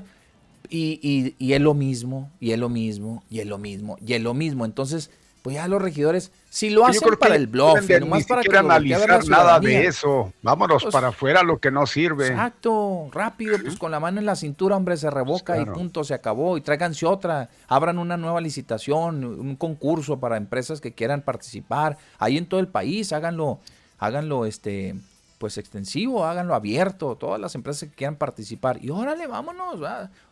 Y, 0.68 0.98
y, 1.02 1.35
y 1.38 1.52
es 1.52 1.61
lo 1.61 1.74
mismo, 1.74 2.31
y 2.40 2.50
es 2.52 2.59
lo 2.59 2.68
mismo, 2.68 3.22
y 3.31 3.40
es 3.40 3.46
lo 3.46 3.59
mismo, 3.59 3.98
y 4.05 4.14
es 4.14 4.22
lo 4.22 4.35
mismo. 4.35 4.64
Entonces, 4.64 5.11
pues 5.42 5.55
ya 5.57 5.68
los 5.68 5.81
regidores, 5.81 6.33
si 6.57 6.71
lo 6.71 6.87
hacen 6.87 7.07
para 7.21 7.37
el 7.37 7.49
no 7.49 7.53
bluff, 7.53 7.87
de 7.87 8.01
nomás 8.01 8.21
ni 8.21 8.25
para 8.25 8.40
que 8.40 8.57
analizar 8.57 9.29
nada 9.29 9.61
de 9.61 9.85
eso. 9.85 10.33
Vámonos 10.40 10.85
Pues, 10.85 10.90
para 10.90 11.09
afuera 11.09 11.42
lo 11.42 11.59
que 11.59 11.71
no 11.71 11.87
sirve. 11.87 12.29
Exacto, 12.29 13.11
rápido, 13.12 13.59
pues 13.61 13.77
con 13.77 13.90
la 13.90 14.01
mano 14.01 14.21
en 14.21 14.25
la 14.25 14.37
cintura, 14.37 14.75
hombre, 14.75 14.97
se 14.97 15.11
revoca 15.11 15.53
Claro. 15.53 15.73
y 15.73 15.75
punto, 15.75 16.03
se 16.03 16.14
acabó. 16.14 16.57
Y 16.57 16.62
tráiganse 16.62 17.05
otra, 17.05 17.51
abran 17.69 17.99
una 17.99 18.16
nueva 18.16 18.40
licitación, 18.40 19.23
un 19.23 19.55
concurso 19.57 20.19
para 20.19 20.38
empresas 20.38 20.81
que 20.81 20.95
quieran 20.95 21.21
participar. 21.21 21.99
Ahí 22.19 22.38
en 22.38 22.47
todo 22.47 22.61
el 22.61 22.69
país, 22.69 23.12
háganlo, 23.12 23.61
háganlo 23.99 24.47
este, 24.47 24.95
pues 25.38 25.59
extensivo, 25.59 26.25
háganlo 26.25 26.55
abierto, 26.55 27.16
todas 27.16 27.40
las 27.40 27.55
empresas 27.55 27.88
que 27.88 27.94
quieran 27.94 28.16
participar. 28.16 28.83
Y 28.83 28.90
órale, 28.90 29.27
vámonos, 29.27 29.81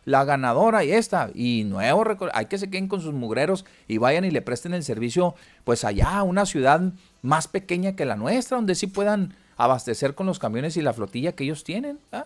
la 0.05 0.25
ganadora 0.25 0.83
y 0.83 0.91
esta. 0.91 1.29
Y 1.33 1.63
nuevo, 1.63 2.03
hay 2.33 2.47
que 2.47 2.57
se 2.57 2.69
queden 2.69 2.87
con 2.87 3.01
sus 3.01 3.13
mugreros 3.13 3.65
y 3.87 3.97
vayan 3.97 4.25
y 4.25 4.31
le 4.31 4.41
presten 4.41 4.73
el 4.73 4.83
servicio, 4.83 5.35
pues 5.63 5.83
allá, 5.83 6.17
a 6.17 6.23
una 6.23 6.45
ciudad 6.45 6.81
más 7.21 7.47
pequeña 7.47 7.95
que 7.95 8.05
la 8.05 8.15
nuestra, 8.15 8.57
donde 8.57 8.75
sí 8.75 8.87
puedan 8.87 9.35
abastecer 9.57 10.15
con 10.15 10.25
los 10.25 10.39
camiones 10.39 10.77
y 10.77 10.81
la 10.81 10.93
flotilla 10.93 11.33
que 11.33 11.43
ellos 11.43 11.63
tienen. 11.63 11.99
¿ah? 12.11 12.25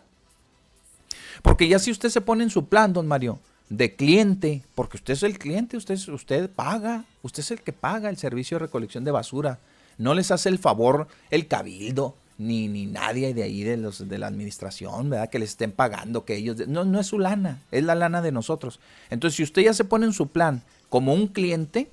Porque 1.41 1.67
ya 1.67 1.79
si 1.79 1.91
usted 1.91 2.09
se 2.09 2.21
pone 2.21 2.43
en 2.43 2.49
su 2.49 2.67
plan, 2.67 2.93
don 2.93 3.07
Mario, 3.07 3.39
de 3.69 3.95
cliente, 3.95 4.63
porque 4.75 4.97
usted 4.97 5.13
es 5.13 5.23
el 5.23 5.37
cliente, 5.37 5.77
usted, 5.77 5.97
usted 6.09 6.49
paga, 6.49 7.05
usted 7.21 7.41
es 7.41 7.51
el 7.51 7.61
que 7.61 7.73
paga 7.73 8.09
el 8.09 8.17
servicio 8.17 8.55
de 8.55 8.65
recolección 8.65 9.03
de 9.03 9.11
basura. 9.11 9.59
No 9.97 10.13
les 10.13 10.31
hace 10.31 10.49
el 10.49 10.57
favor 10.57 11.07
el 11.29 11.47
cabildo, 11.47 12.15
ni, 12.39 12.69
ni 12.69 12.85
nadie 12.85 13.33
de 13.33 13.43
ahí 13.43 13.63
de, 13.63 13.77
los, 13.77 14.07
de 14.07 14.17
la 14.17 14.27
administración, 14.27 15.09
¿verdad? 15.09 15.29
Que 15.29 15.39
les 15.39 15.51
estén 15.51 15.73
pagando, 15.73 16.23
que 16.23 16.37
ellos... 16.37 16.67
No, 16.67 16.85
no 16.85 16.99
es 16.99 17.07
su 17.07 17.19
lana, 17.19 17.61
es 17.69 17.83
la 17.83 17.95
lana 17.95 18.21
de 18.21 18.31
nosotros. 18.31 18.79
Entonces, 19.09 19.35
si 19.35 19.43
usted 19.43 19.61
ya 19.61 19.73
se 19.73 19.83
pone 19.83 20.05
en 20.05 20.13
su 20.13 20.27
plan 20.29 20.63
como 20.89 21.13
un 21.13 21.27
cliente, 21.27 21.89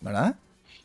¿verdad? 0.00 0.36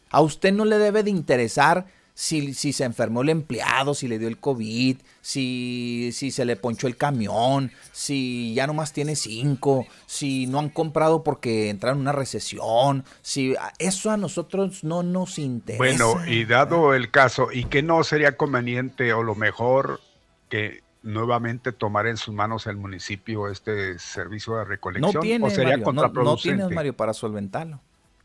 A 0.10 0.22
usted 0.22 0.52
no 0.52 0.66
le 0.66 0.80
debe 0.80 1.04
de 1.04 1.12
interesar 1.12 1.86
si, 2.20 2.54
si 2.54 2.74
se 2.74 2.84
enfermó 2.84 3.22
el 3.22 3.30
empleado, 3.30 3.94
si 3.94 4.10
le 4.10 4.20
dio 4.20 4.28
el 4.28 4.40
COVID, 4.40 4.98
si, 5.22 6.10
si 6.12 6.32
se 6.32 6.44
le 6.44 6.58
ponchó 6.58 6.88
el 6.88 6.98
camión, 6.98 7.72
si 7.94 8.54
ya 8.54 8.68
nomás 8.68 8.92
tiene 8.92 9.16
cinco, 9.16 9.88
si 10.06 10.46
no 10.46 10.60
han 10.60 10.68
comprado 10.68 11.24
porque 11.24 11.70
entraron 11.70 12.00
en 12.00 12.02
una 12.02 12.12
recesión, 12.12 13.06
si 13.22 13.56
eso 13.78 14.12
a 14.12 14.18
nosotros 14.18 14.84
no 14.84 15.02
nos 15.02 15.40
interesa. 15.40 15.78
Bueno, 15.78 16.28
y 16.28 16.44
dado 16.44 16.94
el 16.94 17.10
caso, 17.10 17.54
¿y 17.54 17.64
que 17.64 17.84
no 17.84 18.04
sería 18.04 18.36
conveniente 18.36 19.14
o 19.14 19.24
lo 19.24 19.36
mejor 19.36 20.02
que 20.50 20.84
nuevamente 21.04 21.72
tomar 21.72 22.06
en 22.06 22.18
sus 22.18 22.34
manos 22.36 22.68
el 22.68 22.76
municipio 22.76 23.48
este 23.48 23.98
servicio 23.98 24.56
de 24.56 24.64
no 24.64 24.66
recolección? 24.66 25.22
tiene, 25.22 25.48
¿O 25.48 25.50
sería 25.50 25.78
Mario, 25.78 25.86
no, 25.86 25.94
no 25.94 26.02
contraproducente? 26.02 26.58
tiene, 26.58 26.76
Mario, 26.76 26.98
para 26.98 27.14
solventarlo. 27.14 27.80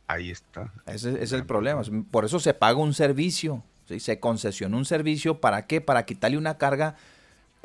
Ahí 0.09 0.33
está. 0.33 0.73
Ese 0.85 1.11
ese 1.11 1.23
es 1.23 1.33
el 1.33 1.47
problema. 1.47 1.83
Por 2.11 2.25
eso 2.25 2.41
se 2.41 2.55
paga 2.55 2.79
un 2.79 2.93
servicio. 2.93 3.63
¿Sí? 3.89 4.01
Se 4.01 4.21
concesiona 4.21 4.77
un 4.77 4.85
servicio. 4.85 5.41
¿Para 5.41 5.67
qué? 5.67 5.81
Para 5.81 6.05
quitarle 6.05 6.37
una 6.39 6.59
carga 6.59 6.97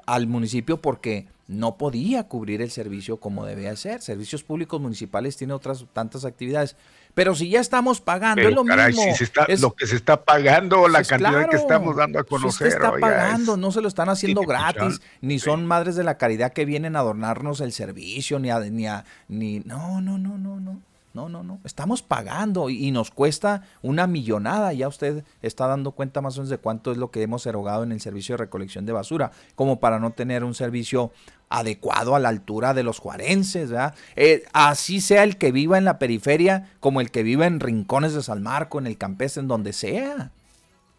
al 0.06 0.28
municipio 0.28 0.82
porque 0.82 1.28
no 1.48 1.78
podía 1.78 2.28
cubrir 2.28 2.62
el 2.62 2.70
servicio 2.72 3.18
como 3.18 3.46
debía 3.46 3.76
ser. 3.76 4.02
Servicios 4.02 4.44
públicos 4.44 4.80
municipales 4.80 5.36
tienen 5.38 5.56
otras 5.56 5.86
tantas 5.94 6.26
actividades. 6.26 6.76
Pero 7.16 7.34
si 7.36 7.50
ya 7.50 7.60
estamos 7.60 8.02
pagando, 8.02 8.36
Pero 8.36 8.50
es 8.50 8.56
lo 8.56 8.64
caray, 8.66 8.94
mismo. 8.94 9.04
si 9.12 9.18
se 9.18 9.24
está, 9.24 9.46
Es- 9.46 9.62
lo 9.62 9.74
que 9.74 9.88
se 9.88 9.96
está 9.96 10.24
pagando, 10.24 10.88
la 10.88 11.00
pues 11.00 11.08
cantidad 11.10 11.50
que 11.50 11.56
estamos 11.58 11.96
dando 11.96 12.20
a 12.20 12.24
conocer. 12.24 12.68
Usted 12.68 12.78
está 12.78 12.92
oiga, 12.92 13.08
pagando, 13.08 13.54
es- 13.54 13.58
no 13.60 13.72
se 13.72 13.82
lo 13.82 13.88
están 13.88 14.10
haciendo 14.10 14.42
tiene 14.42 14.54
gratis, 14.54 15.02
ni 15.22 15.40
sí. 15.40 15.46
son 15.46 15.66
madres 15.66 15.96
de 15.96 16.04
la 16.04 16.18
caridad 16.18 16.54
que 16.54 16.66
vienen 16.66 16.96
a 16.96 17.00
adornarnos 17.00 17.62
el 17.62 17.72
servicio, 17.72 18.38
ni 18.40 18.52
a, 18.52 18.60
ni 18.60 18.86
a, 18.88 19.06
ni, 19.28 19.60
no, 19.62 20.02
no, 20.02 20.18
no, 20.20 20.38
no, 20.38 20.60
no, 20.60 20.80
no, 21.20 21.28
no, 21.28 21.44
no, 21.44 21.60
estamos 21.66 22.02
pagando 22.02 22.70
y, 22.70 22.92
nos 22.92 23.12
cuesta 23.12 23.64
una 23.82 24.08
millonada, 24.08 24.72
ya 24.72 24.88
usted 24.88 25.26
está 25.42 25.68
dando 25.68 25.92
cuenta 25.92 26.22
más 26.22 26.38
o 26.38 26.40
menos 26.40 26.50
de 26.50 26.60
cuánto 26.60 26.94
es 26.94 26.98
lo 26.98 27.12
que 27.12 27.22
hemos 27.22 27.46
erogado 27.46 27.84
en 27.84 27.92
el 27.92 28.00
servicio 28.00 28.34
de 28.34 28.38
recolección 28.38 28.86
de 28.86 28.94
basura, 28.94 29.32
como 29.56 29.82
para 29.82 30.00
no 30.00 30.12
tener 30.12 30.46
un 30.46 30.54
servicio 30.54 31.12
adecuado 31.50 32.16
a 32.16 32.20
la 32.20 32.30
altura 32.30 32.74
de 32.74 32.84
los 32.84 33.00
juarenses, 33.00 33.72
¿verdad? 33.72 33.96
Eh, 34.16 34.44
así 34.54 35.02
sea 35.02 35.24
el 35.24 35.38
que 35.38 35.52
viva 35.52 35.78
en 35.78 35.84
la 35.84 36.00
periferia, 36.00 36.70
como 36.80 37.02
el 37.02 37.12
que 37.12 37.24
viva 37.24 37.48
en 37.48 37.60
rincones 37.60 38.14
de 38.14 38.24
San 38.24 38.42
Marco, 38.42 38.80
en 38.80 38.88
el 38.88 38.98
campestre, 38.98 39.42
en 39.42 39.50
donde 39.50 39.74
sea. 39.74 40.32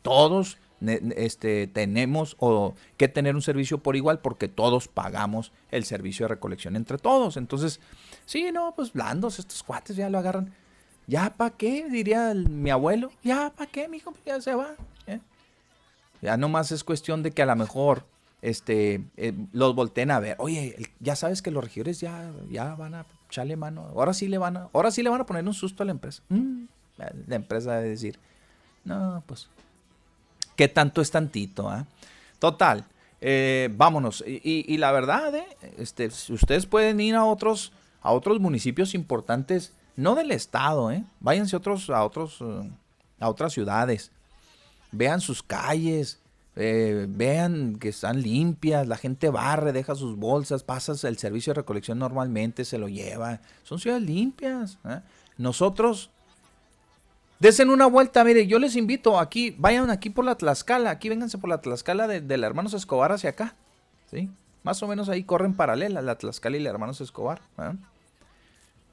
Todos 0.03 0.59
este, 0.81 1.67
tenemos 1.67 2.37
o 2.39 2.75
que 2.97 3.09
tener 3.09 3.35
un 3.35 3.43
servicio 3.43 3.79
por 3.79 3.97
igual 3.97 4.21
porque 4.21 4.49
todos 4.49 4.89
pagamos 4.89 5.53
el 5.71 5.85
servicio 5.85 6.25
de 6.25 6.29
recolección 6.29 6.77
entre 6.77 6.99
todos. 6.99 7.37
Entonces, 7.37 7.81
sí, 8.27 8.51
no, 8.53 8.75
pues 8.75 8.93
blandos, 8.93 9.39
estos 9.39 9.63
cuates 9.63 9.97
ya 9.97 10.09
lo 10.09 10.19
agarran. 10.19 10.53
¿Ya 11.07 11.35
para 11.37 11.57
qué? 11.57 11.89
Diría 11.91 12.33
mi 12.35 12.71
abuelo. 12.71 13.11
¿Ya 13.23 13.53
para 13.57 13.71
qué, 13.71 13.89
mijo? 13.89 14.13
Pues 14.13 14.25
Ya 14.25 14.41
se 14.41 14.55
va. 14.55 14.75
¿eh? 15.07 15.21
Ya 16.23 16.37
nomás 16.37 16.73
es 16.73 16.85
cuestión 16.85 17.23
de 17.23 17.33
que 17.33 17.43
a 17.43 17.47
lo 17.47 17.57
mejor 17.57 18.05
este, 18.43 19.05
eh, 19.17 19.35
los 19.53 19.75
volteen 19.75 20.11
a 20.11 20.21
ver. 20.21 20.37
Oye, 20.39 20.77
ya 21.01 21.17
sabes 21.17 21.43
que 21.43 21.51
los 21.51 21.63
regidores 21.63 22.01
ya, 22.01 22.31
ya 22.49 22.75
van 22.75 22.95
a 22.95 23.07
echarle 23.29 23.57
mano. 23.57 23.89
Ahora 23.95 24.15
sí 24.15 24.29
le 24.29 24.39
van 24.39 24.57
a, 24.57 24.69
ahora 24.73 24.91
sí 24.91 25.03
le 25.03 25.11
van 25.11 25.21
a 25.21 25.27
poner 25.27 25.45
un 25.47 25.55
susto 25.55 25.83
a 25.83 25.87
la 25.87 25.93
empresa. 25.93 26.23
Mm, 26.29 26.65
la 27.27 27.37
empresa 27.37 27.77
debe 27.77 27.89
decir, 27.91 28.19
no, 28.85 29.23
pues 29.27 29.49
¿Qué 30.61 30.69
tanto 30.69 31.01
es 31.01 31.11
tantito? 31.11 31.71
ah? 31.71 31.87
Total. 32.39 32.85
eh, 33.23 33.71
vámonos. 33.73 34.23
Y, 34.27 34.77
la 34.77 34.93
verdad, 34.93 35.35
eh, 35.35 35.47
este, 35.79 36.09
ustedes 36.29 36.67
pueden 36.67 37.01
ir 37.01 37.15
a 37.15 37.25
otros, 37.25 37.73
a 38.03 38.13
otros 38.13 38.41
municipios 38.41 38.95
importantes, 38.95 39.73
no 39.97 40.15
del 40.15 40.31
estado, 40.33 40.91
¿eh? 40.91 41.03
Váyanse 41.19 41.57
otros, 41.57 41.89
a 41.89 42.05
otros, 42.05 42.43
eh, 42.43 42.71
a 43.21 43.31
otras 43.31 43.55
ciudades. 43.55 44.11
Vean 44.93 45.23
sus 45.23 45.43
calles, 45.43 46.19
vean 46.55 47.77
que 47.77 47.89
están 47.89 48.21
limpias, 48.21 48.87
la 48.87 48.99
gente 48.99 49.31
barre, 49.31 49.73
deja 49.73 49.95
sus 49.95 50.19
bolsas, 50.19 50.63
pasas 50.63 51.05
el 51.05 51.17
servicio 51.17 51.55
de 51.55 51.61
recolección 51.63 51.99
normalmente, 51.99 52.67
se 52.67 52.77
lo 52.77 52.89
lleva. 52.89 53.41
Son 53.63 53.79
ciudades 53.79 54.03
limpias. 54.03 54.77
Nosotros, 55.39 56.11
desen 57.41 57.71
una 57.71 57.87
vuelta, 57.87 58.23
mire, 58.23 58.47
yo 58.47 58.61
les 58.61 58.77
invito 58.77 59.19
aquí, 59.19 59.57
vayan 59.59 59.91
aquí 59.91 60.11
por 60.11 60.25
la 60.25 60.37
Tlaxcala, 60.37 60.91
aquí 60.91 61.09
vénganse 61.09 61.39
por 61.39 61.51
la 61.51 61.61
Tlaxcala 61.61 62.07
de, 62.07 62.21
de 62.21 62.37
la 62.37 62.47
Hermanos 62.47 62.75
Escobar 62.75 63.11
hacia 63.11 63.31
acá, 63.31 63.57
¿sí? 64.11 64.31
Más 64.63 64.83
o 64.83 64.87
menos 64.87 65.09
ahí 65.09 65.25
corren 65.25 65.55
paralelas 65.55 66.05
la 66.05 66.17
Tlaxcala 66.17 66.57
y 66.57 66.61
la 66.61 66.71
Hermanos 66.71 67.01
Escobar. 67.01 67.41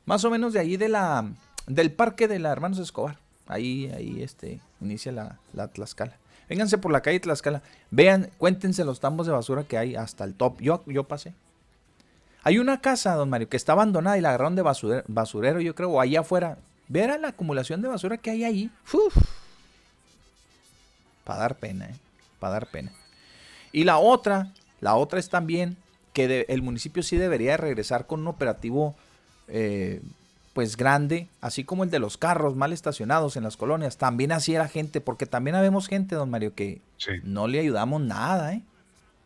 Más 0.06 0.24
o 0.24 0.30
menos 0.30 0.54
de 0.54 0.60
ahí 0.60 0.78
de 0.78 0.88
la, 0.88 1.30
del 1.68 1.92
parque 1.92 2.28
de 2.28 2.40
la 2.40 2.52
Hermanos 2.52 2.80
Escobar. 2.80 3.20
Ahí, 3.48 3.92
ahí, 3.96 4.22
este, 4.24 4.60
inicia 4.82 5.12
la, 5.12 5.40
la 5.54 5.68
Tlaxcala. 5.68 6.18
Vénganse 6.50 6.78
por 6.78 6.92
la 6.92 7.02
calle 7.02 7.20
Tlaxcala. 7.20 7.62
Vean, 7.92 8.30
cuéntense 8.38 8.86
los 8.86 9.02
tambos 9.02 9.28
de 9.28 9.34
basura 9.34 9.64
que 9.64 9.78
hay 9.78 9.96
hasta 9.96 10.24
el 10.24 10.34
top. 10.34 10.62
Yo, 10.62 10.84
yo 10.88 11.04
pasé. 11.04 11.34
Hay 12.44 12.60
una 12.60 12.80
casa, 12.80 13.16
don 13.16 13.30
Mario, 13.30 13.50
que 13.50 13.58
está 13.58 13.74
abandonada 13.74 14.18
y 14.18 14.22
la 14.22 14.30
agarraron 14.30 14.56
de 14.56 14.62
basurero, 14.62 15.04
basurero 15.08 15.60
yo 15.60 15.76
creo, 15.76 15.92
o 15.92 16.00
allá 16.00 16.22
afuera. 16.22 16.58
Verá 16.88 17.18
la 17.18 17.30
acumulación 17.30 17.82
de 17.82 17.88
basura 17.90 18.18
que 18.18 18.32
hay 18.32 18.44
ahí. 18.44 18.72
Para 21.24 21.40
dar 21.42 21.56
pena, 21.56 21.86
¿eh? 21.90 21.96
Para 22.40 22.54
dar 22.54 22.68
pena. 22.68 22.92
Y 23.72 23.84
la 23.84 23.98
otra, 23.98 24.54
la 24.80 24.96
otra 24.96 25.20
es 25.20 25.30
también 25.30 25.76
que 26.14 26.28
de- 26.28 26.46
el 26.50 26.62
municipio 26.62 27.04
sí 27.04 27.18
debería 27.18 27.52
de 27.52 27.58
regresar 27.58 28.08
con 28.08 28.22
un 28.22 28.28
operativo 28.28 28.96
eh, 29.50 30.02
pues 30.54 30.76
grande, 30.76 31.28
así 31.40 31.64
como 31.64 31.84
el 31.84 31.90
de 31.92 32.00
los 32.00 32.18
carros 32.18 32.56
mal 32.56 32.74
estacionados 32.74 33.38
en 33.38 33.44
las 33.44 33.56
colonias. 33.58 33.98
También 33.98 34.32
así 34.32 34.56
era 34.56 34.68
gente, 34.68 35.00
porque 35.02 35.26
también 35.26 35.56
habemos 35.56 35.88
gente, 35.88 36.16
don 36.16 36.30
Mario, 36.32 36.54
que 36.56 36.82
Sí. 36.98 37.12
no 37.24 37.48
le 37.48 37.60
ayudamos 37.60 38.02
nada, 38.02 38.54
¿eh? 38.54 38.62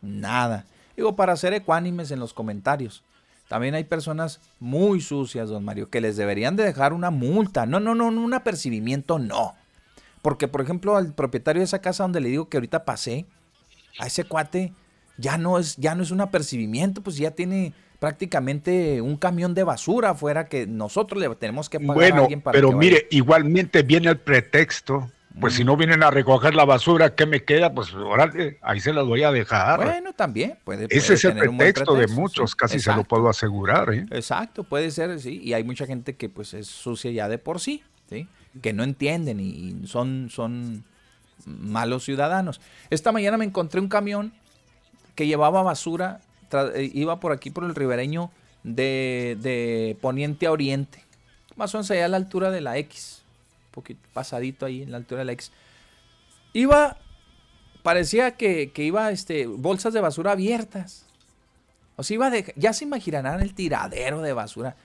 Nada. 0.02 0.64
Digo, 0.96 1.16
para 1.16 1.34
ser 1.36 1.54
ecuánimes 1.54 2.10
en 2.10 2.20
los 2.20 2.34
comentarios. 2.34 3.02
También 3.52 3.74
hay 3.74 3.84
personas 3.84 4.40
muy 4.60 5.02
sucias, 5.02 5.50
don 5.50 5.62
Mario, 5.62 5.90
que 5.90 6.00
les 6.00 6.16
deberían 6.16 6.56
de 6.56 6.64
dejar 6.64 6.94
una 6.94 7.10
multa. 7.10 7.66
No, 7.66 7.80
no, 7.80 7.94
no, 7.94 8.10
no, 8.10 8.22
un 8.22 8.32
apercibimiento, 8.32 9.18
no. 9.18 9.54
Porque, 10.22 10.48
por 10.48 10.62
ejemplo, 10.62 10.96
al 10.96 11.12
propietario 11.12 11.60
de 11.60 11.64
esa 11.64 11.82
casa 11.82 12.04
donde 12.04 12.22
le 12.22 12.30
digo 12.30 12.48
que 12.48 12.56
ahorita 12.56 12.86
pasé, 12.86 13.26
a 13.98 14.06
ese 14.06 14.24
cuate 14.24 14.72
ya 15.18 15.36
no 15.36 15.58
es, 15.58 15.76
ya 15.76 15.94
no 15.94 16.02
es 16.02 16.10
un 16.10 16.22
apercibimiento, 16.22 17.02
pues 17.02 17.18
ya 17.18 17.32
tiene 17.32 17.74
prácticamente 17.98 19.02
un 19.02 19.18
camión 19.18 19.52
de 19.52 19.64
basura 19.64 20.12
afuera 20.12 20.48
que 20.48 20.66
nosotros 20.66 21.20
le 21.20 21.28
tenemos 21.34 21.68
que 21.68 21.78
pagar 21.78 21.90
a 21.90 21.94
Bueno, 21.94 22.22
alguien 22.22 22.40
para 22.40 22.54
pero 22.54 22.70
que 22.70 22.76
mire, 22.76 23.06
igualmente 23.10 23.82
viene 23.82 24.08
el 24.08 24.18
pretexto. 24.18 25.10
Pues 25.40 25.54
si 25.54 25.64
no 25.64 25.76
vienen 25.76 26.02
a 26.02 26.10
recoger 26.10 26.54
la 26.54 26.64
basura, 26.64 27.14
¿qué 27.14 27.26
me 27.26 27.44
queda? 27.44 27.72
Pues 27.72 27.94
órale, 27.94 28.58
ahí 28.62 28.80
se 28.80 28.92
las 28.92 29.06
voy 29.06 29.22
a 29.22 29.32
dejar. 29.32 29.82
Bueno, 29.82 30.12
también 30.12 30.58
puede, 30.62 30.86
Ese 30.90 31.00
puede 31.00 31.14
es 31.14 31.24
el 31.24 31.56
pretexto, 31.56 31.94
de 31.94 32.06
muchos, 32.08 32.50
sí. 32.50 32.56
casi 32.56 32.80
se 32.80 32.94
lo 32.94 33.04
puedo 33.04 33.28
asegurar. 33.28 33.92
¿eh? 33.94 34.06
Exacto, 34.10 34.64
puede 34.64 34.90
ser, 34.90 35.18
sí. 35.20 35.40
Y 35.42 35.54
hay 35.54 35.64
mucha 35.64 35.86
gente 35.86 36.16
que 36.16 36.28
pues 36.28 36.52
es 36.54 36.66
sucia 36.66 37.10
ya 37.10 37.28
de 37.28 37.38
por 37.38 37.60
sí, 37.60 37.82
¿sí? 38.10 38.28
Que 38.60 38.72
no 38.72 38.84
entienden 38.84 39.40
y, 39.40 39.86
son, 39.86 40.28
son 40.30 40.84
malos 41.46 42.04
ciudadanos. 42.04 42.60
Esta 42.90 43.10
mañana 43.10 43.38
me 43.38 43.44
encontré 43.44 43.80
un 43.80 43.88
camión 43.88 44.32
que 45.14 45.26
llevaba 45.26 45.62
basura, 45.62 46.20
eh, 46.74 46.90
iba 46.92 47.20
por 47.20 47.32
aquí 47.32 47.50
por 47.50 47.64
el 47.64 47.74
ribereño 47.74 48.30
de, 48.64 49.38
de 49.40 49.96
poniente 50.00 50.46
a 50.46 50.52
oriente. 50.52 51.02
Más 51.56 51.74
o 51.74 51.78
menos 51.78 51.90
allá 51.90 52.04
a 52.04 52.08
la 52.08 52.16
altura 52.18 52.50
de 52.50 52.60
la 52.60 52.76
X. 52.78 53.21
Poquito 53.72 54.00
pasadito 54.12 54.66
ahí 54.66 54.82
en 54.82 54.92
la 54.92 54.98
altura 54.98 55.20
de 55.20 55.24
la 55.24 55.32
X. 55.32 55.50
Iba, 56.52 56.98
parecía 57.82 58.36
que, 58.36 58.70
que 58.70 58.84
iba 58.84 59.10
este, 59.10 59.46
bolsas 59.46 59.92
de 59.92 60.00
basura 60.00 60.32
abiertas. 60.32 61.06
O 61.96 62.02
sea, 62.04 62.14
iba 62.14 62.30
de, 62.30 62.52
ya 62.56 62.72
se 62.72 62.84
imaginarán 62.84 63.40
el 63.40 63.54
tiradero 63.54 64.22
de 64.22 64.32
basura. 64.32 64.76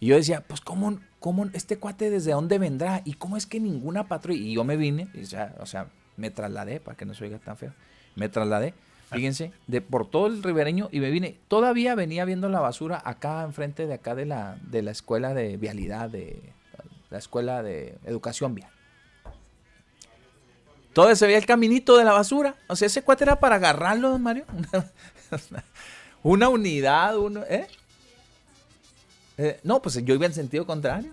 Y 0.00 0.06
yo 0.06 0.16
decía, 0.16 0.42
pues, 0.46 0.60
¿cómo, 0.60 0.98
cómo 1.20 1.46
este 1.52 1.78
cuate 1.78 2.10
desde 2.10 2.32
dónde 2.32 2.58
vendrá? 2.58 3.02
¿Y 3.04 3.14
cómo 3.14 3.36
es 3.36 3.46
que 3.46 3.60
ninguna 3.60 4.08
patrulla? 4.08 4.40
Y 4.40 4.54
yo 4.54 4.64
me 4.64 4.76
vine, 4.76 5.08
y, 5.14 5.24
sea, 5.26 5.54
o 5.58 5.66
sea, 5.66 5.88
me 6.16 6.30
trasladé, 6.30 6.80
para 6.80 6.96
que 6.96 7.04
no 7.04 7.14
se 7.14 7.24
oiga 7.24 7.38
tan 7.38 7.56
feo. 7.56 7.72
Me 8.14 8.28
trasladé, 8.28 8.74
fíjense, 9.10 9.52
de 9.66 9.80
por 9.80 10.08
todo 10.10 10.26
el 10.26 10.42
ribereño 10.42 10.88
y 10.92 11.00
me 11.00 11.10
vine. 11.10 11.38
Todavía 11.48 11.94
venía 11.94 12.24
viendo 12.24 12.48
la 12.48 12.60
basura 12.60 13.00
acá 13.04 13.42
enfrente 13.42 13.86
de 13.86 13.94
acá 13.94 14.14
de 14.14 14.26
la, 14.26 14.58
de 14.62 14.82
la 14.82 14.90
escuela 14.90 15.34
de 15.34 15.56
vialidad, 15.56 16.10
de 16.10 16.40
la 17.16 17.20
escuela 17.20 17.62
de 17.62 17.98
educación 18.04 18.54
vial. 18.54 18.70
Todo 20.92 21.14
se 21.16 21.24
veía 21.24 21.38
el 21.38 21.46
caminito 21.46 21.96
de 21.96 22.04
la 22.04 22.12
basura. 22.12 22.56
O 22.68 22.76
sea, 22.76 22.86
ese 22.86 23.02
cuate 23.02 23.24
era 23.24 23.40
para 23.40 23.56
agarrarlo, 23.56 24.10
don 24.10 24.22
Mario. 24.22 24.44
Una 26.22 26.50
unidad, 26.50 27.16
uno, 27.16 27.42
¿eh? 27.48 27.66
Eh, 29.38 29.60
No, 29.62 29.80
pues 29.80 29.94
yo 30.04 30.14
iba 30.14 30.26
en 30.26 30.34
sentido 30.34 30.66
contrario. 30.66 31.12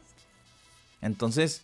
Entonces, 1.01 1.61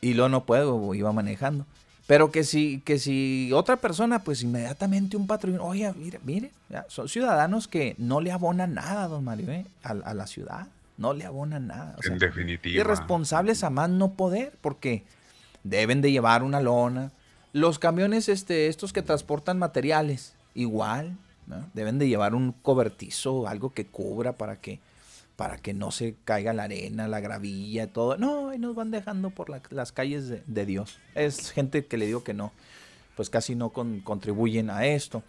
y 0.00 0.14
lo 0.14 0.30
no 0.30 0.46
puedo, 0.46 0.94
iba 0.94 1.12
manejando. 1.12 1.66
Pero 2.06 2.30
que 2.30 2.44
si, 2.44 2.80
que 2.80 2.98
si 2.98 3.50
otra 3.52 3.76
persona, 3.76 4.22
pues 4.24 4.42
inmediatamente 4.42 5.18
un 5.18 5.26
patrullero, 5.26 5.66
oye, 5.66 5.92
mire, 5.94 6.20
mire, 6.24 6.50
son 6.88 7.08
ciudadanos 7.08 7.68
que 7.68 7.94
no 7.98 8.20
le 8.20 8.32
abonan 8.32 8.72
nada, 8.74 9.06
don 9.08 9.24
Mario, 9.24 9.50
¿eh? 9.50 9.66
a, 9.82 9.90
a 9.90 10.14
la 10.14 10.26
ciudad, 10.26 10.68
no 10.98 11.12
le 11.12 11.24
abonan 11.24 11.66
nada. 11.66 11.94
O 11.98 12.02
sea, 12.02 12.12
en 12.12 12.18
definitiva. 12.18 12.80
irresponsables 12.80 13.64
a 13.64 13.70
más 13.70 13.90
no 13.90 14.12
poder, 14.14 14.56
porque 14.60 15.04
deben 15.64 16.00
de 16.00 16.12
llevar 16.12 16.42
una 16.42 16.60
lona. 16.60 17.12
Los 17.52 17.78
camiones 17.78 18.28
este, 18.28 18.68
estos 18.68 18.92
que 18.92 19.02
transportan 19.02 19.58
materiales, 19.58 20.34
igual, 20.54 21.16
¿no? 21.46 21.68
deben 21.74 21.98
de 21.98 22.08
llevar 22.08 22.34
un 22.34 22.52
cobertizo, 22.52 23.46
algo 23.48 23.72
que 23.72 23.86
cubra 23.86 24.32
para 24.32 24.60
que, 24.60 24.80
para 25.36 25.58
que 25.58 25.74
no 25.74 25.90
se 25.90 26.14
caiga 26.24 26.52
la 26.52 26.64
arena, 26.64 27.08
la 27.08 27.20
gravilla, 27.20 27.86
todo. 27.92 28.16
No, 28.16 28.52
y 28.54 28.58
nos 28.58 28.74
van 28.74 28.90
dejando 28.90 29.30
por 29.30 29.48
la- 29.50 29.62
las 29.70 29.92
calles 29.92 30.28
de, 30.28 30.42
de 30.46 30.66
Dios. 30.66 30.98
Es 31.14 31.50
gente 31.52 31.86
que 31.86 31.96
le 31.98 32.06
digo 32.06 32.24
que 32.24 32.34
no, 32.34 32.52
pues 33.16 33.30
casi 33.30 33.54
no 33.54 33.70
con- 33.70 34.00
contribuyen 34.00 34.70
a 34.70 34.86
esto. 34.86 35.22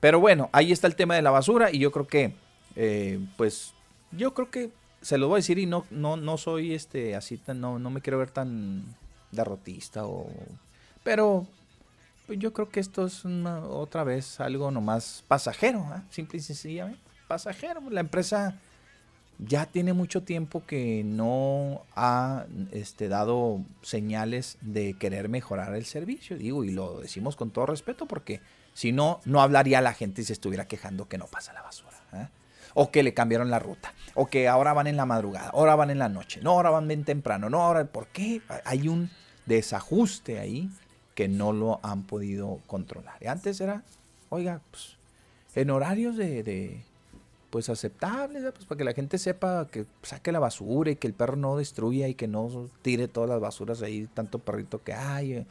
Pero 0.00 0.20
bueno, 0.20 0.50
ahí 0.52 0.70
está 0.72 0.86
el 0.86 0.96
tema 0.96 1.14
de 1.16 1.22
la 1.22 1.30
basura 1.30 1.70
y 1.72 1.78
yo 1.78 1.90
creo 1.92 2.06
que, 2.06 2.34
eh, 2.76 3.18
pues, 3.38 3.72
yo 4.12 4.34
creo 4.34 4.50
que 4.50 4.70
se 5.04 5.18
lo 5.18 5.28
voy 5.28 5.36
a 5.36 5.38
decir 5.38 5.58
y 5.58 5.66
no, 5.66 5.84
no, 5.90 6.16
no 6.16 6.38
soy 6.38 6.72
este 6.72 7.14
así 7.14 7.36
tan, 7.36 7.60
no, 7.60 7.78
no 7.78 7.90
me 7.90 8.00
quiero 8.00 8.18
ver 8.18 8.30
tan 8.30 8.84
derrotista 9.32 10.06
o, 10.06 10.30
pero 11.02 11.46
pues 12.26 12.38
yo 12.38 12.54
creo 12.54 12.70
que 12.70 12.80
esto 12.80 13.04
es 13.04 13.22
otra 13.26 14.02
vez 14.02 14.40
algo 14.40 14.70
nomás 14.70 15.22
pasajero, 15.28 15.80
¿ah? 15.90 16.04
simple 16.10 16.38
y 16.38 16.40
sencillamente 16.40 17.00
pasajero. 17.28 17.82
La 17.90 18.00
empresa 18.00 18.58
ya 19.38 19.66
tiene 19.66 19.92
mucho 19.92 20.22
tiempo 20.22 20.64
que 20.66 21.02
no 21.04 21.82
ha 21.94 22.46
este, 22.70 23.08
dado 23.08 23.60
señales 23.82 24.56
de 24.62 24.94
querer 24.94 25.28
mejorar 25.28 25.74
el 25.74 25.84
servicio, 25.84 26.38
digo, 26.38 26.64
y 26.64 26.70
lo 26.70 27.00
decimos 27.00 27.36
con 27.36 27.50
todo 27.50 27.66
respeto 27.66 28.06
porque 28.06 28.40
si 28.72 28.92
no, 28.92 29.20
no 29.26 29.42
hablaría 29.42 29.82
la 29.82 29.92
gente 29.92 30.22
y 30.22 30.24
se 30.24 30.32
estuviera 30.32 30.66
quejando 30.66 31.08
que 31.08 31.18
no 31.18 31.26
pasa 31.26 31.52
la 31.52 31.60
basura. 31.60 32.00
¿ah? 32.12 32.30
O 32.74 32.90
que 32.90 33.02
le 33.02 33.14
cambiaron 33.14 33.50
la 33.50 33.60
ruta, 33.60 33.94
o 34.14 34.26
que 34.26 34.48
ahora 34.48 34.72
van 34.72 34.88
en 34.88 34.96
la 34.96 35.06
madrugada, 35.06 35.50
ahora 35.50 35.76
van 35.76 35.90
en 35.90 35.98
la 36.00 36.08
noche, 36.08 36.40
no, 36.42 36.50
ahora 36.50 36.70
van 36.70 36.88
bien 36.88 37.04
temprano, 37.04 37.48
no, 37.48 37.62
ahora, 37.62 37.84
¿por 37.84 38.08
qué? 38.08 38.42
Hay 38.64 38.88
un 38.88 39.10
desajuste 39.46 40.38
ahí 40.40 40.70
que 41.14 41.28
no 41.28 41.52
lo 41.52 41.78
han 41.84 42.02
podido 42.02 42.60
controlar. 42.66 43.14
Y 43.20 43.28
antes 43.28 43.60
era, 43.60 43.84
oiga, 44.28 44.60
pues, 44.70 44.96
en 45.54 45.70
horarios 45.70 46.16
de, 46.16 46.42
de, 46.42 46.82
pues 47.50 47.68
aceptables, 47.68 48.42
pues 48.52 48.66
para 48.66 48.78
que 48.78 48.84
la 48.84 48.92
gente 48.92 49.18
sepa 49.18 49.68
que 49.70 49.86
saque 50.02 50.32
la 50.32 50.40
basura 50.40 50.90
y 50.90 50.96
que 50.96 51.06
el 51.06 51.14
perro 51.14 51.36
no 51.36 51.56
destruya 51.56 52.08
y 52.08 52.14
que 52.16 52.26
no 52.26 52.68
tire 52.82 53.06
todas 53.06 53.30
las 53.30 53.38
basuras 53.40 53.82
ahí, 53.82 54.08
tanto 54.12 54.40
perrito 54.40 54.82
que 54.82 54.92
hay. 54.92 55.32
eh. 55.34 55.46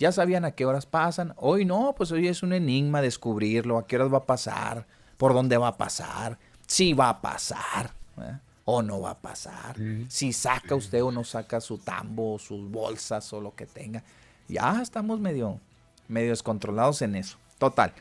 Ya 0.00 0.10
sabían 0.10 0.44
a 0.44 0.50
qué 0.50 0.66
horas 0.66 0.86
pasan. 0.86 1.34
Hoy 1.36 1.64
no, 1.64 1.94
pues 1.96 2.10
hoy 2.10 2.26
es 2.26 2.42
un 2.42 2.52
enigma 2.52 3.00
descubrirlo, 3.00 3.78
a 3.78 3.86
qué 3.86 3.94
horas 3.94 4.12
va 4.12 4.18
a 4.18 4.26
pasar, 4.26 4.88
por 5.16 5.32
dónde 5.32 5.56
va 5.56 5.68
a 5.68 5.76
pasar, 5.76 6.40
si 6.66 6.92
va 6.92 7.10
a 7.10 7.20
pasar. 7.20 7.92
¿eh? 8.18 8.38
O 8.66 8.82
no 8.82 9.00
va 9.00 9.10
a 9.10 9.18
pasar. 9.18 9.76
Si 10.08 10.32
saca 10.32 10.74
usted 10.74 11.02
o 11.02 11.12
no 11.12 11.22
saca 11.22 11.60
su 11.60 11.78
tambo, 11.78 12.38
sus 12.38 12.70
bolsas 12.70 13.30
o 13.32 13.40
lo 13.40 13.54
que 13.54 13.66
tenga. 13.66 14.02
Ya 14.48 14.80
estamos 14.80 15.20
medio, 15.20 15.60
medio 16.08 16.30
descontrolados 16.30 17.02
en 17.02 17.16
eso. 17.16 17.36
Total. 17.58 17.92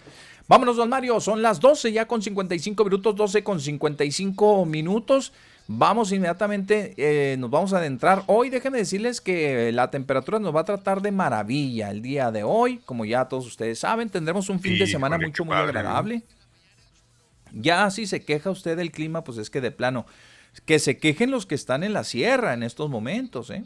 Vámonos, 0.47 0.77
don 0.77 0.89
Mario. 0.89 1.19
Son 1.19 1.41
las 1.41 1.59
12 1.59 1.91
ya 1.91 2.05
con 2.07 2.21
55 2.21 2.83
minutos, 2.85 3.15
12 3.15 3.43
con 3.43 3.59
55 3.59 4.65
minutos. 4.65 5.33
Vamos 5.67 6.11
inmediatamente, 6.11 6.93
eh, 6.97 7.37
nos 7.37 7.49
vamos 7.49 7.73
a 7.73 7.77
adentrar. 7.77 8.23
Hoy 8.27 8.49
déjenme 8.49 8.79
decirles 8.79 9.21
que 9.21 9.71
la 9.71 9.89
temperatura 9.89 10.37
nos 10.39 10.53
va 10.53 10.61
a 10.61 10.65
tratar 10.65 11.01
de 11.01 11.11
maravilla 11.11 11.89
el 11.89 12.01
día 12.01 12.31
de 12.31 12.43
hoy. 12.43 12.79
Como 12.79 13.05
ya 13.05 13.25
todos 13.25 13.47
ustedes 13.47 13.79
saben, 13.79 14.09
tendremos 14.09 14.49
un 14.49 14.59
fin 14.59 14.77
de 14.77 14.87
semana 14.87 15.17
mucho, 15.17 15.45
muy 15.45 15.55
¿no? 15.55 16.42
Ya 17.53 17.89
si 17.91 18.07
se 18.07 18.23
queja 18.25 18.49
usted 18.49 18.75
del 18.75 18.91
clima, 18.91 19.23
pues 19.23 19.37
es 19.37 19.49
que 19.49 19.61
de 19.61 19.71
plano, 19.71 20.05
que 20.65 20.79
se 20.79 20.97
quejen 20.97 21.31
los 21.31 21.45
que 21.45 21.55
están 21.55 21.83
en 21.83 21.93
la 21.93 22.03
sierra 22.03 22.53
en 22.53 22.63
estos 22.63 22.89
momentos, 22.89 23.49
¿eh? 23.49 23.63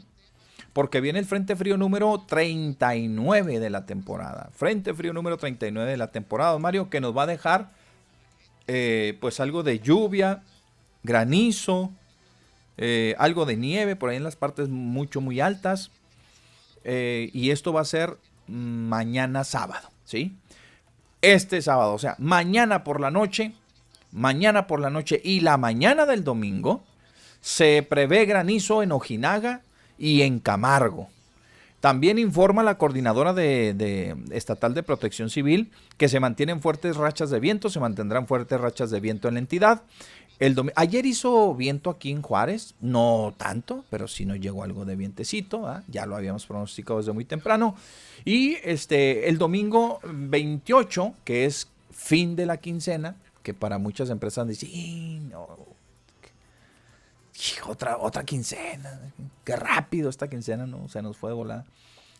Porque 0.72 1.00
viene 1.00 1.18
el 1.18 1.24
Frente 1.24 1.56
Frío 1.56 1.76
número 1.76 2.24
39 2.26 3.58
de 3.58 3.70
la 3.70 3.86
temporada. 3.86 4.50
Frente 4.52 4.94
Frío 4.94 5.12
número 5.12 5.36
39 5.36 5.90
de 5.90 5.96
la 5.96 6.12
temporada, 6.12 6.58
Mario, 6.58 6.90
que 6.90 7.00
nos 7.00 7.16
va 7.16 7.22
a 7.22 7.26
dejar 7.26 7.70
eh, 8.66 9.16
pues 9.20 9.40
algo 9.40 9.62
de 9.62 9.80
lluvia, 9.80 10.42
granizo, 11.02 11.90
eh, 12.76 13.14
algo 13.18 13.46
de 13.46 13.56
nieve 13.56 13.96
por 13.96 14.10
ahí 14.10 14.16
en 14.16 14.24
las 14.24 14.36
partes 14.36 14.68
mucho, 14.68 15.20
muy 15.20 15.40
altas. 15.40 15.90
Eh, 16.84 17.30
y 17.32 17.50
esto 17.50 17.72
va 17.72 17.80
a 17.80 17.86
ser 17.86 18.18
mañana 18.46 19.44
sábado, 19.44 19.90
¿sí? 20.04 20.36
Este 21.22 21.60
sábado, 21.60 21.94
o 21.94 21.98
sea, 21.98 22.14
mañana 22.18 22.84
por 22.84 23.00
la 23.00 23.10
noche, 23.10 23.52
mañana 24.12 24.66
por 24.66 24.80
la 24.80 24.90
noche 24.90 25.20
y 25.22 25.40
la 25.40 25.56
mañana 25.56 26.06
del 26.06 26.24
domingo, 26.24 26.82
se 27.40 27.86
prevé 27.88 28.24
granizo 28.24 28.82
en 28.82 28.92
Ojinaga 28.92 29.62
y 29.98 30.22
en 30.22 30.38
Camargo. 30.40 31.08
También 31.80 32.18
informa 32.18 32.64
la 32.64 32.76
coordinadora 32.76 33.32
de, 33.32 34.16
estatal 34.32 34.74
de 34.74 34.82
protección 34.82 35.30
civil 35.30 35.70
que 35.96 36.08
se 36.08 36.18
mantienen 36.18 36.60
fuertes 36.60 36.96
rachas 36.96 37.30
de 37.30 37.38
viento, 37.38 37.70
se 37.70 37.78
mantendrán 37.78 38.26
fuertes 38.26 38.60
rachas 38.60 38.90
de 38.90 38.98
viento 38.98 39.28
en 39.28 39.34
la 39.34 39.40
entidad. 39.40 39.82
El 40.40 40.56
Ayer 40.74 41.06
hizo 41.06 41.54
viento 41.54 41.90
aquí 41.90 42.10
en 42.10 42.22
Juárez, 42.22 42.74
no 42.80 43.34
tanto, 43.36 43.84
pero 43.90 44.06
sí 44.06 44.24
nos 44.24 44.40
llegó 44.40 44.62
algo 44.62 44.84
de 44.84 44.94
vientecito, 44.96 45.66
¿ah? 45.66 45.82
ya 45.88 46.06
lo 46.06 46.16
habíamos 46.16 46.46
pronosticado 46.46 46.98
desde 46.98 47.12
muy 47.12 47.24
temprano. 47.24 47.76
Y 48.24 48.56
este, 48.64 49.28
el 49.28 49.38
domingo 49.38 50.00
28, 50.04 51.14
que 51.24 51.44
es 51.44 51.68
fin 51.90 52.36
de 52.36 52.46
la 52.46 52.58
quincena, 52.58 53.16
que 53.48 53.54
para 53.54 53.78
muchas 53.78 54.10
empresas 54.10 54.46
dicen, 54.46 54.68
"Y, 54.70 55.20
no, 55.20 55.48
Hijo, 57.54 57.70
otra, 57.70 57.96
otra 57.96 58.22
quincena. 58.24 59.00
Qué 59.42 59.56
rápido 59.56 60.10
esta 60.10 60.28
quincena, 60.28 60.66
¿no? 60.66 60.86
Se 60.90 61.00
nos 61.00 61.16
fue 61.16 61.30
de 61.30 61.36
volada. 61.36 61.64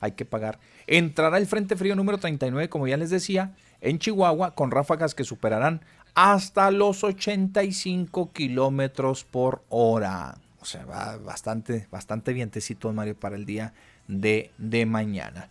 Hay 0.00 0.12
que 0.12 0.24
pagar. 0.24 0.58
Entrará 0.86 1.36
el 1.36 1.46
Frente 1.46 1.76
Frío 1.76 1.94
número 1.96 2.16
39, 2.16 2.70
como 2.70 2.86
ya 2.86 2.96
les 2.96 3.10
decía, 3.10 3.54
en 3.82 3.98
Chihuahua, 3.98 4.54
con 4.54 4.70
ráfagas 4.70 5.14
que 5.14 5.24
superarán 5.24 5.82
hasta 6.14 6.70
los 6.70 7.04
85 7.04 8.32
kilómetros 8.32 9.24
por 9.24 9.64
hora. 9.68 10.38
O 10.62 10.64
sea, 10.64 10.86
va 10.86 11.18
bastante, 11.18 11.88
bastante 11.90 12.32
vientecito, 12.32 12.90
Mario, 12.94 13.20
para 13.20 13.36
el 13.36 13.44
día 13.44 13.74
de, 14.06 14.50
de 14.56 14.86
mañana. 14.86 15.50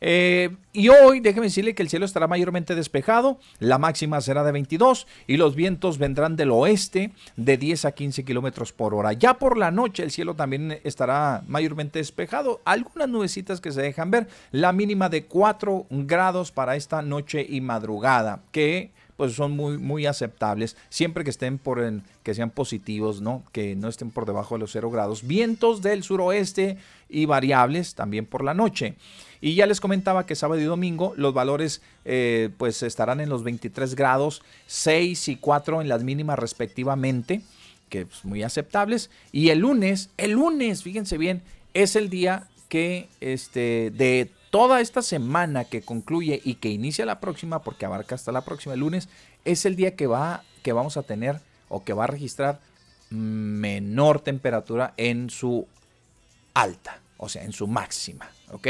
Eh, 0.00 0.56
y 0.72 0.88
hoy, 0.88 1.20
déjeme 1.20 1.46
decirle 1.46 1.74
que 1.74 1.82
el 1.82 1.90
cielo 1.90 2.06
estará 2.06 2.26
mayormente 2.26 2.74
despejado, 2.74 3.38
la 3.58 3.78
máxima 3.78 4.20
será 4.20 4.44
de 4.44 4.52
22 4.52 5.06
y 5.26 5.36
los 5.36 5.54
vientos 5.54 5.98
vendrán 5.98 6.36
del 6.36 6.50
oeste 6.52 7.12
de 7.36 7.56
10 7.56 7.84
a 7.84 7.92
15 7.92 8.24
kilómetros 8.24 8.72
por 8.72 8.94
hora. 8.94 9.12
Ya 9.12 9.34
por 9.34 9.58
la 9.58 9.70
noche 9.70 10.02
el 10.02 10.10
cielo 10.10 10.34
también 10.34 10.78
estará 10.84 11.42
mayormente 11.48 11.98
despejado, 11.98 12.60
algunas 12.64 13.08
nubecitas 13.08 13.60
que 13.60 13.72
se 13.72 13.82
dejan 13.82 14.10
ver, 14.10 14.28
la 14.52 14.72
mínima 14.72 15.08
de 15.08 15.24
4 15.24 15.86
grados 15.90 16.50
para 16.52 16.76
esta 16.76 17.02
noche 17.02 17.44
y 17.48 17.60
madrugada, 17.60 18.40
que 18.52 18.90
pues 19.20 19.34
son 19.34 19.52
muy, 19.52 19.76
muy 19.76 20.06
aceptables, 20.06 20.78
siempre 20.88 21.24
que 21.24 21.30
estén 21.30 21.58
por 21.58 21.78
el, 21.78 22.00
que 22.22 22.32
sean 22.32 22.48
positivos, 22.48 23.20
¿no? 23.20 23.42
Que 23.52 23.76
no 23.76 23.88
estén 23.88 24.10
por 24.10 24.24
debajo 24.24 24.54
de 24.54 24.60
los 24.60 24.72
0 24.72 24.90
grados. 24.90 25.26
Vientos 25.26 25.82
del 25.82 26.02
suroeste 26.02 26.78
y 27.10 27.26
variables 27.26 27.94
también 27.94 28.24
por 28.24 28.42
la 28.42 28.54
noche. 28.54 28.94
Y 29.40 29.54
ya 29.54 29.66
les 29.66 29.80
comentaba 29.80 30.26
que 30.26 30.34
sábado 30.34 30.60
y 30.60 30.64
domingo 30.64 31.14
los 31.16 31.32
valores 31.32 31.80
eh, 32.04 32.50
pues 32.58 32.82
estarán 32.82 33.20
en 33.20 33.28
los 33.28 33.42
23 33.42 33.94
grados, 33.94 34.42
6 34.66 35.28
y 35.28 35.36
4 35.36 35.80
en 35.80 35.88
las 35.88 36.02
mínimas 36.02 36.38
respectivamente, 36.38 37.40
que 37.88 38.02
es 38.02 38.24
muy 38.24 38.42
aceptables. 38.42 39.10
Y 39.32 39.48
el 39.48 39.60
lunes, 39.60 40.10
el 40.18 40.32
lunes, 40.32 40.82
fíjense 40.82 41.16
bien, 41.16 41.42
es 41.74 41.96
el 41.96 42.10
día 42.10 42.48
que 42.68 43.08
este, 43.20 43.90
de 43.90 44.30
toda 44.50 44.80
esta 44.80 45.02
semana 45.02 45.64
que 45.64 45.82
concluye 45.82 46.40
y 46.44 46.54
que 46.54 46.68
inicia 46.68 47.06
la 47.06 47.20
próxima, 47.20 47.62
porque 47.62 47.86
abarca 47.86 48.14
hasta 48.14 48.32
la 48.32 48.42
próxima, 48.42 48.74
el 48.74 48.80
lunes, 48.80 49.08
es 49.44 49.64
el 49.64 49.76
día 49.76 49.96
que, 49.96 50.06
va, 50.06 50.42
que 50.62 50.72
vamos 50.72 50.96
a 50.96 51.02
tener 51.02 51.40
o 51.68 51.84
que 51.84 51.92
va 51.92 52.04
a 52.04 52.08
registrar 52.08 52.60
menor 53.10 54.20
temperatura 54.20 54.94
en 54.96 55.30
su 55.30 55.66
alta, 56.54 57.00
o 57.16 57.28
sea, 57.28 57.44
en 57.44 57.52
su 57.52 57.66
máxima, 57.66 58.30
¿ok? 58.50 58.68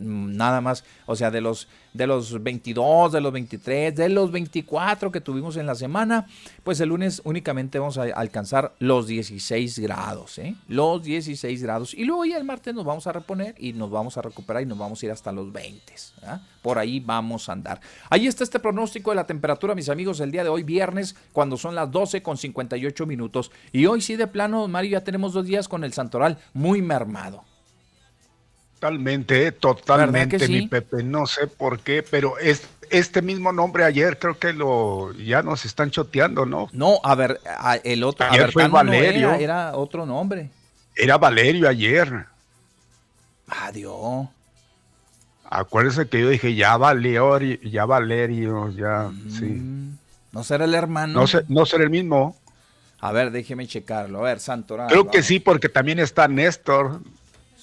Nada 0.00 0.60
más, 0.60 0.84
o 1.06 1.16
sea, 1.16 1.30
de 1.30 1.40
los, 1.40 1.68
de 1.92 2.06
los 2.06 2.42
22, 2.42 3.12
de 3.12 3.20
los 3.20 3.32
23, 3.32 3.94
de 3.94 4.08
los 4.08 4.30
24 4.30 5.10
que 5.10 5.20
tuvimos 5.20 5.56
en 5.56 5.66
la 5.66 5.74
semana, 5.74 6.26
pues 6.62 6.80
el 6.80 6.88
lunes 6.90 7.22
únicamente 7.24 7.78
vamos 7.78 7.98
a 7.98 8.02
alcanzar 8.02 8.74
los 8.78 9.06
16 9.06 9.78
grados, 9.78 10.38
¿eh? 10.38 10.54
Los 10.68 11.02
16 11.02 11.62
grados. 11.62 11.94
Y 11.94 12.04
luego 12.04 12.24
ya 12.24 12.36
el 12.36 12.44
martes 12.44 12.74
nos 12.74 12.84
vamos 12.84 13.06
a 13.06 13.12
reponer 13.12 13.54
y 13.58 13.72
nos 13.72 13.90
vamos 13.90 14.16
a 14.16 14.22
recuperar 14.22 14.62
y 14.62 14.66
nos 14.66 14.78
vamos 14.78 15.02
a 15.02 15.06
ir 15.06 15.12
hasta 15.12 15.32
los 15.32 15.52
20. 15.52 15.94
¿ah? 16.24 16.40
Por 16.62 16.78
ahí 16.78 17.00
vamos 17.00 17.48
a 17.48 17.52
andar. 17.52 17.80
Ahí 18.10 18.26
está 18.26 18.44
este 18.44 18.60
pronóstico 18.60 19.10
de 19.10 19.16
la 19.16 19.26
temperatura, 19.26 19.74
mis 19.74 19.88
amigos, 19.88 20.20
el 20.20 20.30
día 20.30 20.42
de 20.42 20.50
hoy, 20.50 20.62
viernes, 20.62 21.16
cuando 21.32 21.56
son 21.56 21.74
las 21.74 21.90
12 21.90 22.22
con 22.22 22.36
58 22.36 23.06
minutos. 23.06 23.50
Y 23.72 23.86
hoy 23.86 24.00
sí, 24.00 24.16
de 24.16 24.26
plano, 24.26 24.66
Mario, 24.68 24.92
ya 24.92 25.04
tenemos 25.04 25.32
dos 25.32 25.46
días 25.46 25.68
con 25.68 25.84
el 25.84 25.92
Santoral 25.92 26.38
muy 26.52 26.82
mermado. 26.82 27.44
Totalmente, 28.86 29.52
totalmente, 29.52 30.48
mi 30.48 30.68
Pepe. 30.68 31.02
No 31.02 31.26
sé 31.26 31.46
por 31.48 31.80
qué, 31.80 32.04
pero 32.08 32.38
es, 32.38 32.68
este 32.90 33.20
mismo 33.20 33.52
nombre 33.52 33.84
ayer 33.84 34.18
creo 34.18 34.38
que 34.38 34.52
lo 34.52 35.12
ya 35.14 35.42
nos 35.42 35.64
están 35.64 35.90
choteando, 35.90 36.46
¿no? 36.46 36.68
No, 36.72 37.00
a 37.02 37.14
ver, 37.16 37.40
a- 37.58 37.76
el 37.76 38.04
otro, 38.04 38.26
Ayer 38.30 38.52
fue 38.52 38.64
no 38.64 38.70
Valerio. 38.70 39.30
era, 39.30 39.38
era 39.40 39.76
otro 39.76 40.06
nombre. 40.06 40.50
Era 40.94 41.18
Valerio 41.18 41.68
ayer. 41.68 42.26
Adiós. 43.48 44.28
Acuérdese 45.48 46.08
que 46.08 46.20
yo 46.20 46.28
dije 46.28 46.54
ya 46.54 46.76
Valerio, 46.76 47.38
ya 47.62 47.84
Valerio, 47.86 48.70
ya, 48.70 49.10
sí. 49.28 49.44
Mm, 49.46 49.96
¿No 50.32 50.44
será 50.44 50.64
el 50.64 50.74
hermano? 50.74 51.20
No 51.20 51.26
sé, 51.26 51.44
no 51.48 51.66
será 51.66 51.84
el 51.84 51.90
mismo. 51.90 52.36
A 53.00 53.12
ver, 53.12 53.30
déjeme 53.30 53.66
checarlo. 53.66 54.20
A 54.20 54.22
ver, 54.22 54.40
Santoral. 54.40 54.88
Creo 54.88 55.10
que 55.10 55.22
sí, 55.22 55.38
porque 55.38 55.68
también 55.68 55.98
está 55.98 56.26
Néstor, 56.28 57.00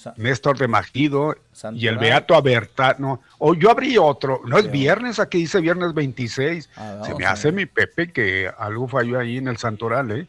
Sa- 0.04 0.14
Néstor 0.18 0.58
de 0.58 0.68
Magido 0.68 1.34
y 1.74 1.86
el. 1.86 1.98
Beato 1.98 2.34
Abertano. 2.34 3.22
O 3.38 3.54
yo 3.54 3.70
abrí 3.70 3.96
otro. 3.98 4.40
No 4.46 4.58
es 4.58 4.70
viernes, 4.70 5.18
aquí 5.18 5.38
dice 5.38 5.60
viernes 5.60 5.94
26. 5.94 6.68
Ah, 6.76 7.02
Se 7.06 7.14
me 7.14 7.24
hace 7.26 7.52
mi 7.52 7.64
Pepe 7.66 8.12
que 8.12 8.50
algo 8.58 8.86
falló 8.86 9.18
ahí 9.18 9.38
en 9.38 9.48
el 9.48 9.56
Santoral, 9.56 10.10
¿eh? 10.12 10.28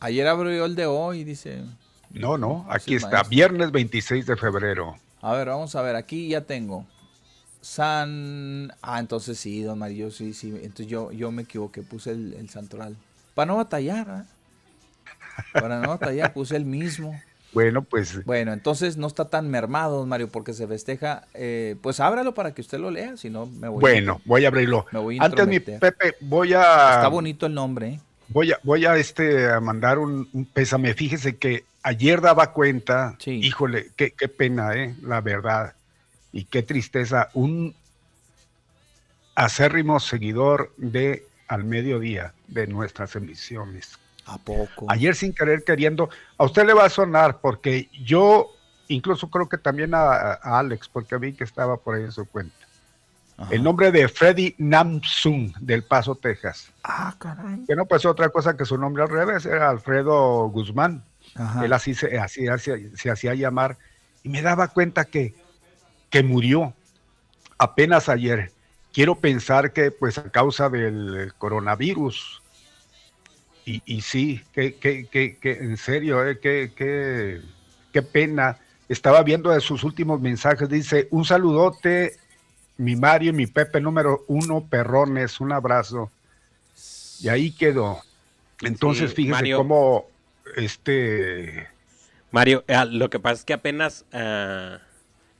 Ayer 0.00 0.26
abrió 0.26 0.64
el 0.64 0.74
de 0.74 0.86
hoy, 0.86 1.24
dice. 1.24 1.62
No, 2.10 2.38
no, 2.38 2.64
aquí 2.70 2.90
Sí, 2.90 2.94
está, 2.94 3.10
maestro. 3.10 3.28
viernes 3.30 3.70
26 3.72 4.24
de 4.26 4.36
febrero. 4.36 4.96
A 5.20 5.32
ver, 5.34 5.48
vamos 5.48 5.74
a 5.76 5.82
ver. 5.82 5.94
Aquí 5.96 6.28
ya 6.28 6.40
tengo. 6.40 6.86
San. 7.60 8.72
Ah, 8.80 9.00
entonces 9.00 9.38
sí, 9.38 9.62
don 9.62 9.78
Mario, 9.78 10.10
sí, 10.10 10.32
sí. 10.32 10.48
Entonces 10.62 10.86
yo, 10.86 11.12
yo 11.12 11.30
me 11.30 11.42
equivoqué, 11.42 11.82
puse 11.82 12.12
el, 12.12 12.32
el 12.34 12.48
Santoral. 12.48 12.96
Para 13.34 13.46
no 13.46 13.56
batallar, 13.56 14.08
¿ah? 14.10 14.26
Para 15.52 15.80
no 15.80 15.88
batallar, 15.90 16.32
puse 16.32 16.56
el 16.56 16.64
mismo. 16.64 17.20
Bueno, 17.52 17.82
pues 17.82 18.24
Bueno, 18.26 18.52
entonces 18.52 18.96
no 18.98 19.06
está 19.06 19.30
tan 19.30 19.48
mermado, 19.50 20.04
Mario, 20.06 20.28
porque 20.28 20.52
se 20.52 20.66
festeja. 20.66 21.26
eh, 21.34 21.76
pues 21.82 21.98
ábralo 22.00 22.34
para 22.34 22.52
que 22.52 22.60
usted 22.60 22.78
lo 22.78 22.90
lea, 22.90 23.16
si 23.16 23.30
no 23.30 23.46
me 23.46 23.68
voy. 23.68 23.80
bueno, 23.80 24.20
voy 24.26 24.44
a 24.44 24.48
abrirlo. 24.48 24.86
Me 24.92 24.98
voy 24.98 25.18
a 25.18 25.24
Antes 25.24 25.46
mi. 25.46 25.58
Pepe, 25.58 26.14
voy 26.20 26.52
a 26.52 26.60
Está 26.96 27.08
bonito 27.08 27.46
el 27.46 27.54
nombre, 27.54 27.88
¿eh? 27.88 28.00
voy 28.28 28.52
a 28.52 28.58
voy 28.62 28.84
a 28.84 28.96
este 28.96 29.50
a 29.50 29.60
mandar 29.60 29.98
un, 29.98 30.28
un 30.32 30.44
pésame. 30.44 30.92
Fíjese 30.92 31.36
que 31.38 31.64
ayer 31.82 32.20
daba 32.20 32.52
cuenta, 32.52 33.16
Sí. 33.18 33.40
híjole, 33.42 33.92
qué, 33.96 34.10
qué 34.10 34.28
pena, 34.28 34.74
eh, 34.74 34.94
la 35.02 35.22
verdad. 35.22 35.74
Y 36.32 36.44
qué 36.44 36.62
tristeza, 36.62 37.30
un 37.32 37.74
acérrimo 39.34 40.00
seguidor 40.00 40.72
de 40.76 41.24
al 41.46 41.64
mediodía 41.64 42.34
de 42.48 42.66
nuestras 42.66 43.16
emisiones. 43.16 43.98
¿A 44.28 44.38
poco? 44.38 44.86
Ayer 44.88 45.14
sin 45.14 45.32
querer 45.32 45.64
queriendo, 45.64 46.10
a 46.36 46.44
usted 46.44 46.66
le 46.66 46.74
va 46.74 46.84
a 46.84 46.90
sonar 46.90 47.40
porque 47.40 47.88
yo 48.04 48.50
incluso 48.88 49.28
creo 49.30 49.48
que 49.48 49.58
también 49.58 49.94
a, 49.94 50.00
a 50.34 50.58
Alex, 50.58 50.88
porque 50.88 51.16
vi 51.16 51.32
que 51.32 51.44
estaba 51.44 51.76
por 51.78 51.94
ahí 51.94 52.04
en 52.04 52.12
su 52.12 52.26
cuenta. 52.26 52.54
Ajá. 53.36 53.54
El 53.54 53.62
nombre 53.62 53.92
de 53.92 54.08
Freddy 54.08 54.54
Namsung 54.58 55.52
del 55.60 55.84
Paso, 55.84 56.14
Texas. 56.16 56.72
Ah, 56.82 57.14
caray. 57.18 57.64
Que 57.66 57.76
no 57.76 57.86
pues 57.86 58.04
otra 58.04 58.28
cosa 58.30 58.56
que 58.56 58.64
su 58.64 58.76
nombre 58.76 59.02
al 59.04 59.08
revés, 59.08 59.46
era 59.46 59.70
Alfredo 59.70 60.48
Guzmán. 60.48 61.04
Ajá. 61.34 61.64
Él 61.64 61.72
así 61.72 61.94
se, 61.94 62.18
así, 62.18 62.48
así- 62.48 62.90
se 62.96 63.10
hacía 63.10 63.34
llamar 63.34 63.76
y 64.24 64.28
me 64.28 64.42
daba 64.42 64.68
cuenta 64.68 65.04
que, 65.04 65.34
que 66.10 66.22
murió 66.22 66.74
apenas 67.58 68.08
ayer. 68.08 68.52
Quiero 68.92 69.14
pensar 69.16 69.72
que 69.72 69.90
pues 69.92 70.18
a 70.18 70.30
causa 70.30 70.68
del 70.68 71.32
coronavirus 71.38 72.42
Y, 73.68 73.82
y 73.84 74.00
sí, 74.00 74.40
que, 74.54 74.76
que, 74.76 75.06
que, 75.08 75.36
que 75.36 75.52
en 75.52 75.76
serio, 75.76 76.26
eh, 76.26 76.38
que, 76.38 76.72
que, 76.74 77.42
qué 77.92 78.00
pena. 78.02 78.58
Estaba 78.88 79.22
viendo 79.22 79.50
de 79.50 79.60
sus 79.60 79.84
últimos 79.84 80.22
mensajes, 80.22 80.70
dice, 80.70 81.06
un 81.10 81.26
saludote, 81.26 82.16
mi 82.78 82.96
Mario 82.96 83.28
y 83.28 83.34
mi 83.34 83.46
Pepe 83.46 83.78
número 83.82 84.24
uno, 84.26 84.66
perrones, 84.66 85.38
un 85.40 85.52
abrazo. 85.52 86.10
Y 87.20 87.28
ahí 87.28 87.50
quedó. 87.52 88.00
Entonces, 88.62 89.10
Sí, 89.10 89.16
fíjese 89.16 89.32
Mario. 89.32 89.58
cómo 89.58 90.06
este 90.56 91.68
Mario, 92.30 92.64
eh, 92.68 92.86
lo 92.86 93.10
que 93.10 93.20
pasa 93.20 93.34
es 93.40 93.44
que 93.44 93.52
apenas 93.52 94.06
ah, 94.14 94.78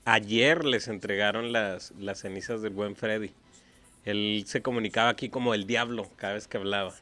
ayer 0.04 0.66
les 0.66 0.86
entregaron 0.88 1.50
las, 1.50 1.92
las 1.98 2.18
cenizas 2.20 2.60
del 2.60 2.74
buen 2.74 2.94
Freddy. 2.94 3.32
Él 4.04 4.44
se 4.46 4.60
comunicaba 4.60 5.08
aquí 5.08 5.30
como 5.30 5.54
el 5.54 5.66
diablo 5.66 6.10
cada 6.16 6.34
vez 6.34 6.46
que 6.46 6.58
hablaba. 6.58 6.92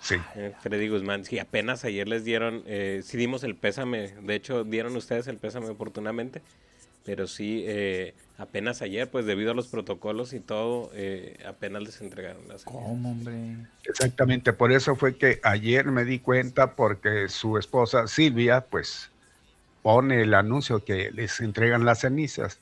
Sí. 0.00 0.16
eh, 0.34 0.54
Freddy 0.60 0.88
Guzmán, 0.88 1.24
sí, 1.24 1.38
apenas 1.38 1.84
ayer 1.84 2.08
les 2.08 2.24
dieron, 2.24 2.62
eh, 2.66 3.02
sí 3.04 3.16
dimos 3.16 3.44
el 3.44 3.54
pésame, 3.54 4.14
de 4.22 4.34
hecho 4.34 4.64
dieron 4.64 4.96
ustedes 4.96 5.26
el 5.26 5.36
pésame 5.36 5.68
oportunamente, 5.68 6.42
pero 7.04 7.26
sí, 7.26 7.64
eh, 7.66 8.14
apenas 8.36 8.82
ayer, 8.82 9.10
pues 9.10 9.24
debido 9.24 9.52
a 9.52 9.54
los 9.54 9.68
protocolos 9.68 10.32
y 10.32 10.40
todo, 10.40 10.90
eh, 10.94 11.38
apenas 11.46 11.82
les 11.82 12.00
entregaron 12.00 12.42
las 12.48 12.62
cenizas. 12.62 12.64
¿Cómo, 12.64 13.10
hombre? 13.10 13.32
Exactamente, 13.84 14.52
por 14.52 14.72
eso 14.72 14.94
fue 14.94 15.16
que 15.16 15.40
ayer 15.42 15.86
me 15.86 16.04
di 16.04 16.18
cuenta 16.18 16.74
porque 16.74 17.28
su 17.28 17.56
esposa 17.56 18.06
Silvia 18.06 18.66
pues 18.68 19.10
pone 19.82 20.22
el 20.22 20.34
anuncio 20.34 20.84
que 20.84 21.10
les 21.12 21.40
entregan 21.40 21.84
las 21.84 22.00
cenizas. 22.00 22.58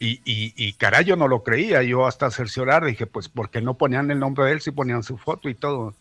Y, 0.00 0.20
y, 0.24 0.54
y 0.56 0.72
caray, 0.74 1.04
yo 1.04 1.16
no 1.16 1.26
lo 1.26 1.42
creía, 1.42 1.82
yo 1.82 2.06
hasta 2.06 2.30
cerciorar 2.30 2.84
dije, 2.84 3.06
pues, 3.06 3.28
¿por 3.28 3.50
qué 3.50 3.60
no 3.60 3.74
ponían 3.74 4.10
el 4.10 4.20
nombre 4.20 4.44
de 4.44 4.52
él 4.52 4.60
si 4.60 4.70
ponían 4.70 5.02
su 5.02 5.18
foto 5.18 5.48
y 5.48 5.54
todo? 5.54 5.94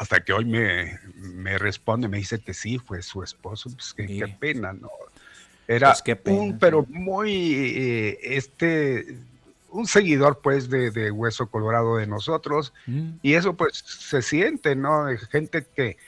Hasta 0.00 0.20
que 0.24 0.32
hoy 0.32 0.46
me, 0.46 0.98
me 1.16 1.58
responde, 1.58 2.08
me 2.08 2.16
dice 2.16 2.38
que 2.38 2.54
sí, 2.54 2.78
fue 2.78 3.02
su 3.02 3.22
esposo, 3.22 3.68
pues 3.70 3.92
qué, 3.92 4.34
pena, 4.40 4.72
¿no? 4.72 4.88
Era 5.68 5.92
Pues, 6.02 6.16
pena, 6.18 6.38
un, 6.40 6.58
pero 6.58 6.86
muy, 6.88 7.52
eh, 7.76 8.18
este, 8.22 9.18
un 9.68 9.86
seguidor 9.86 10.40
pues 10.42 10.70
de, 10.70 10.90
de 10.90 11.10
Hueso 11.10 11.48
Colorado 11.50 11.96
de 11.98 12.06
nosotros, 12.06 12.72
Mm. 12.86 13.10
y 13.22 13.34
eso 13.34 13.54
pues 13.54 13.76
se 13.86 14.22
siente, 14.22 14.74
¿no? 14.74 15.04
Gente 15.30 15.66
que, 15.76 15.98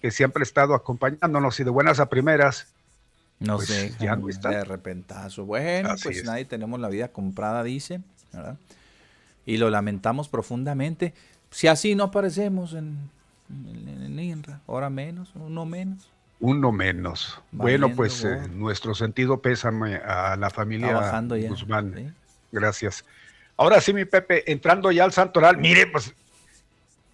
que 0.00 0.10
siempre 0.12 0.42
ha 0.42 0.44
estado 0.44 0.74
acompañándonos 0.74 1.58
y 1.58 1.64
de 1.64 1.70
buenas 1.70 1.98
a 1.98 2.08
primeras. 2.08 2.68
No 3.40 3.56
Pues, 3.56 3.68
sé, 3.70 3.92
ya 3.98 4.14
no 4.14 4.28
está. 4.28 4.50
de 4.50 4.62
repentazo. 4.64 5.44
Bueno, 5.46 5.90
Así 5.90 6.04
pues 6.04 6.18
es. 6.18 6.24
nadie 6.24 6.44
tenemos 6.44 6.78
la 6.78 6.88
vida 6.88 7.08
comprada, 7.08 7.64
dice, 7.64 8.00
¿verdad? 8.32 8.56
Y 9.46 9.56
lo 9.56 9.68
lamentamos 9.68 10.28
profundamente. 10.28 11.12
Si 11.50 11.66
así 11.66 11.96
no 11.96 12.04
aparecemos 12.04 12.72
en, 12.74 13.10
en, 13.52 14.18
INRA, 14.18 14.60
ahora 14.66 14.90
menos, 14.90 15.30
uno 15.34 15.64
menos. 15.64 16.08
Uno 16.40 16.72
menos. 16.72 17.40
bueno, 17.52 17.90
pues 17.94 18.24
eh, 18.24 18.40
nuestro 18.50 18.94
sentido 18.94 19.40
pésame 19.40 19.96
a 19.96 20.36
la 20.36 20.50
familia 20.50 21.10
ya. 21.36 21.48
Guzmán. 21.48 21.94
¿sí? 21.96 22.10
Gracias. 22.50 23.04
Ahora 23.56 23.80
sí, 23.80 23.92
mi 23.94 24.04
Pepe, 24.04 24.50
entrando 24.50 24.90
ya 24.90 25.04
al 25.04 25.12
santoral, 25.12 25.56
mire, 25.58 25.86
pues, 25.86 26.12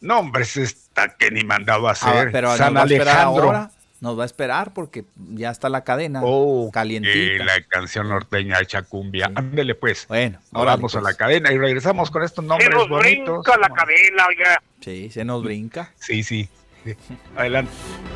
no, 0.01 0.21
hombre, 0.21 0.45
se 0.45 0.63
está 0.63 1.15
que 1.17 1.31
ni 1.31 1.45
mandado 1.45 1.89
a 1.89 1.91
Ah, 1.91 1.93
hacer. 1.93 2.33
pero 2.33 2.57
San 2.57 2.77
Alejandro. 2.77 3.45
ahora, 3.45 3.71
nos 4.01 4.19
va 4.19 4.23
a 4.23 4.27
esperar 4.27 4.73
porque 4.75 5.05
ya 5.35 5.51
está 5.51 5.69
la 5.69 5.83
cadena 5.85 6.21
Oh, 6.23 6.71
calientita. 6.73 7.15
que 7.39 7.45
la 7.45 7.61
canción 7.69 8.09
norteña 8.09 8.61
hecha 8.61 8.83
cumbia. 8.83 9.27
Sí. 9.27 9.33
Ándele, 9.37 9.75
pues. 9.75 10.07
Bueno, 10.09 10.39
Ahora 10.53 10.73
vamos 10.77 10.95
a 10.95 11.01
pues. 11.01 11.13
la 11.13 11.17
cadena 11.19 11.53
y 11.53 11.59
regresamos 11.59 12.11
con 12.11 12.23
estos 12.23 12.45
Se 12.45 12.49
nombres 12.49 12.71
nos 12.71 12.89
bonitos. 12.89 13.43
brinca 13.45 13.59
la 13.59 13.69
cadena, 13.71 14.27
oiga. 14.29 14.63
Sí, 14.81 15.11
se 15.11 15.25
nos 15.25 15.43
brinca. 15.43 15.93
Sí, 15.97 16.23
sí. 16.23 16.49
sí. 16.85 16.95
Adelante. 17.37 17.73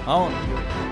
Vámonos. 0.07 0.92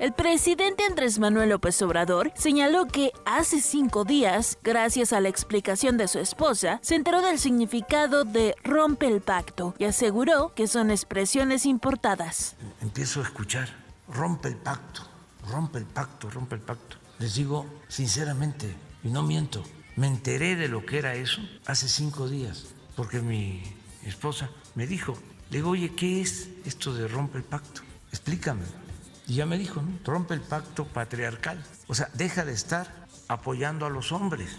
El 0.00 0.12
presidente 0.12 0.84
Andrés 0.84 1.20
Manuel 1.20 1.50
López 1.50 1.80
Obrador 1.80 2.32
señaló 2.34 2.86
que 2.86 3.12
hace 3.24 3.60
cinco 3.60 4.04
días, 4.04 4.58
gracias 4.64 5.12
a 5.12 5.20
la 5.20 5.28
explicación 5.28 5.96
de 5.96 6.08
su 6.08 6.18
esposa, 6.18 6.80
se 6.82 6.96
enteró 6.96 7.22
del 7.22 7.38
significado 7.38 8.24
de 8.24 8.56
rompe 8.64 9.06
el 9.06 9.20
pacto 9.20 9.74
y 9.78 9.84
aseguró 9.84 10.52
que 10.54 10.66
son 10.66 10.90
expresiones 10.90 11.64
importadas. 11.64 12.56
empiezo 12.82 13.20
a 13.20 13.22
escuchar, 13.22 13.68
rompe 14.08 14.48
el 14.48 14.56
pacto, 14.56 15.02
rompe 15.48 15.78
el 15.78 15.86
pacto, 15.86 16.28
rompe 16.28 16.56
el 16.56 16.62
pacto. 16.62 16.96
Les 17.20 17.36
digo 17.36 17.64
sinceramente, 17.86 18.74
y 19.04 19.08
no 19.08 19.22
miento, 19.22 19.62
me 19.94 20.08
enteré 20.08 20.56
de 20.56 20.66
lo 20.66 20.84
que 20.84 20.98
era 20.98 21.14
eso 21.14 21.40
hace 21.66 21.88
cinco 21.88 22.28
días, 22.28 22.66
porque 22.96 23.20
mi 23.20 23.62
esposa 24.04 24.50
me 24.74 24.88
dijo, 24.88 25.16
le 25.50 25.58
digo, 25.58 25.70
oye, 25.70 25.94
¿qué 25.94 26.20
es 26.20 26.48
esto 26.64 26.92
de 26.92 27.06
rompe 27.06 27.38
el 27.38 27.44
pacto? 27.44 27.82
Explícame. 28.10 28.83
Y 29.26 29.34
ya 29.34 29.46
me 29.46 29.56
dijo, 29.58 29.80
¿no? 29.80 29.98
rompe 30.04 30.34
el 30.34 30.40
pacto 30.40 30.84
patriarcal. 30.86 31.62
O 31.86 31.94
sea, 31.94 32.10
deja 32.14 32.44
de 32.44 32.52
estar 32.52 33.06
apoyando 33.28 33.86
a 33.86 33.90
los 33.90 34.12
hombres. 34.12 34.50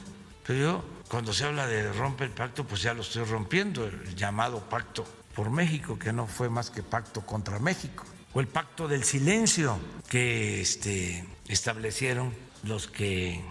Pero 0.46 0.60
yo, 0.60 0.86
cuando 1.10 1.34
se 1.34 1.46
habla 1.46 1.68
de 1.68 1.92
rompe 1.94 2.24
el 2.24 2.32
pacto, 2.32 2.66
pues 2.66 2.82
ya 2.82 2.94
lo 2.94 3.02
estoy 3.02 3.24
rompiendo, 3.24 3.86
el 3.86 4.16
llamado 4.16 4.60
pacto 4.70 5.06
por 5.36 5.50
México, 5.50 6.00
que 6.00 6.14
no 6.14 6.28
fue 6.28 6.50
más 6.50 6.70
que 6.70 6.84
pacto 6.84 7.26
contra 7.26 7.60
México, 7.60 8.06
o 8.34 8.40
el 8.40 8.48
pacto 8.48 8.88
del 8.88 9.04
silencio 9.04 9.78
que 10.08 10.62
este, 10.62 11.26
establecieron 11.48 12.34
los 12.64 12.88
que 12.88 13.44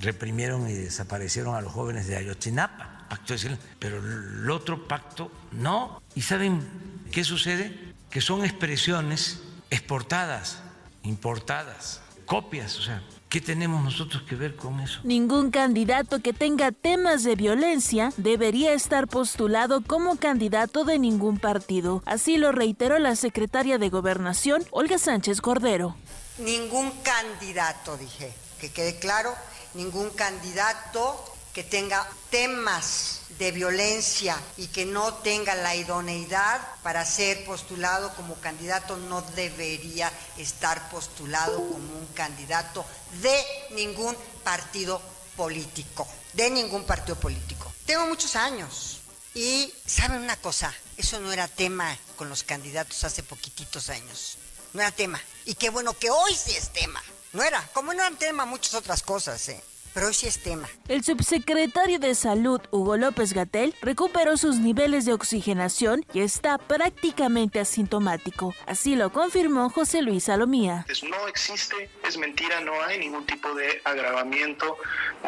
reprimieron 0.00 0.68
y 0.68 0.72
desaparecieron 0.72 1.54
a 1.54 1.60
los 1.60 1.72
jóvenes 1.72 2.06
de 2.06 2.16
Ayotzinapa, 2.16 3.06
pacto 3.08 3.32
de 3.32 3.38
silencio. 3.38 3.68
Pero 3.78 3.98
el 3.98 4.50
otro 4.50 4.86
pacto 4.86 5.30
no. 5.52 6.00
¿Y 6.14 6.22
saben 6.22 6.62
qué 7.10 7.24
sucede? 7.24 7.94
Que 8.10 8.20
son 8.20 8.44
expresiones 8.44 9.42
exportadas, 9.70 10.58
importadas, 11.02 12.00
copias, 12.26 12.78
o 12.78 12.82
sea, 12.82 13.02
¿qué 13.28 13.40
tenemos 13.40 13.82
nosotros 13.82 14.22
que 14.22 14.34
ver 14.34 14.56
con 14.56 14.80
eso? 14.80 15.00
Ningún 15.04 15.50
candidato 15.50 16.20
que 16.20 16.32
tenga 16.32 16.72
temas 16.72 17.24
de 17.24 17.36
violencia 17.36 18.12
debería 18.16 18.72
estar 18.72 19.08
postulado 19.08 19.82
como 19.82 20.16
candidato 20.16 20.84
de 20.84 20.98
ningún 20.98 21.38
partido. 21.38 22.02
Así 22.06 22.36
lo 22.36 22.52
reiteró 22.52 22.98
la 22.98 23.16
secretaria 23.16 23.78
de 23.78 23.88
Gobernación, 23.88 24.64
Olga 24.70 24.98
Sánchez 24.98 25.40
Cordero. 25.40 25.96
Ningún 26.38 26.90
candidato, 27.02 27.96
dije, 27.96 28.32
que 28.60 28.70
quede 28.70 28.98
claro, 28.98 29.34
ningún 29.74 30.10
candidato 30.10 31.24
que 31.52 31.62
tenga 31.62 32.06
temas 32.30 33.19
de 33.40 33.52
violencia 33.52 34.38
y 34.58 34.66
que 34.66 34.84
no 34.84 35.14
tenga 35.14 35.54
la 35.54 35.74
idoneidad 35.74 36.60
para 36.82 37.06
ser 37.06 37.42
postulado 37.46 38.14
como 38.14 38.34
candidato 38.34 38.98
no 38.98 39.22
debería 39.34 40.12
estar 40.36 40.90
postulado 40.90 41.56
como 41.56 41.96
un 41.98 42.06
candidato 42.14 42.84
de 43.22 43.44
ningún 43.70 44.14
partido 44.44 45.00
político, 45.38 46.06
de 46.34 46.50
ningún 46.50 46.84
partido 46.84 47.18
político. 47.18 47.72
Tengo 47.86 48.06
muchos 48.06 48.36
años 48.36 49.00
y 49.34 49.72
saben 49.86 50.20
una 50.20 50.36
cosa, 50.36 50.74
eso 50.98 51.18
no 51.18 51.32
era 51.32 51.48
tema 51.48 51.96
con 52.16 52.28
los 52.28 52.42
candidatos 52.42 53.04
hace 53.04 53.22
poquititos 53.22 53.88
años, 53.88 54.36
no 54.74 54.82
era 54.82 54.92
tema. 54.92 55.18
Y 55.46 55.54
qué 55.54 55.70
bueno 55.70 55.94
que 55.94 56.10
hoy 56.10 56.34
sí 56.36 56.54
es 56.54 56.74
tema. 56.74 57.02
No 57.32 57.42
era, 57.42 57.66
como 57.72 57.94
no 57.94 58.00
eran 58.02 58.18
tema 58.18 58.44
muchas 58.44 58.74
otras 58.74 59.02
cosas, 59.02 59.48
¿eh? 59.48 59.62
Pero 59.94 60.06
hoy 60.06 60.14
sí 60.14 60.26
es 60.26 60.38
tema. 60.38 60.68
El 60.88 61.04
subsecretario 61.04 61.98
de 61.98 62.14
Salud, 62.14 62.60
Hugo 62.70 62.96
López 62.96 63.32
Gatel, 63.32 63.74
recuperó 63.82 64.36
sus 64.36 64.56
niveles 64.56 65.04
de 65.04 65.12
oxigenación 65.12 66.04
y 66.12 66.20
está 66.20 66.58
prácticamente 66.58 67.60
asintomático. 67.60 68.54
Así 68.66 68.96
lo 68.96 69.12
confirmó 69.12 69.70
José 69.70 70.02
Luis 70.02 70.24
Salomía. 70.24 70.86
No 71.08 71.28
existe, 71.28 71.90
es 72.06 72.16
mentira, 72.16 72.60
no 72.60 72.80
hay 72.82 72.98
ningún 72.98 73.26
tipo 73.26 73.54
de 73.54 73.80
agravamiento 73.84 74.76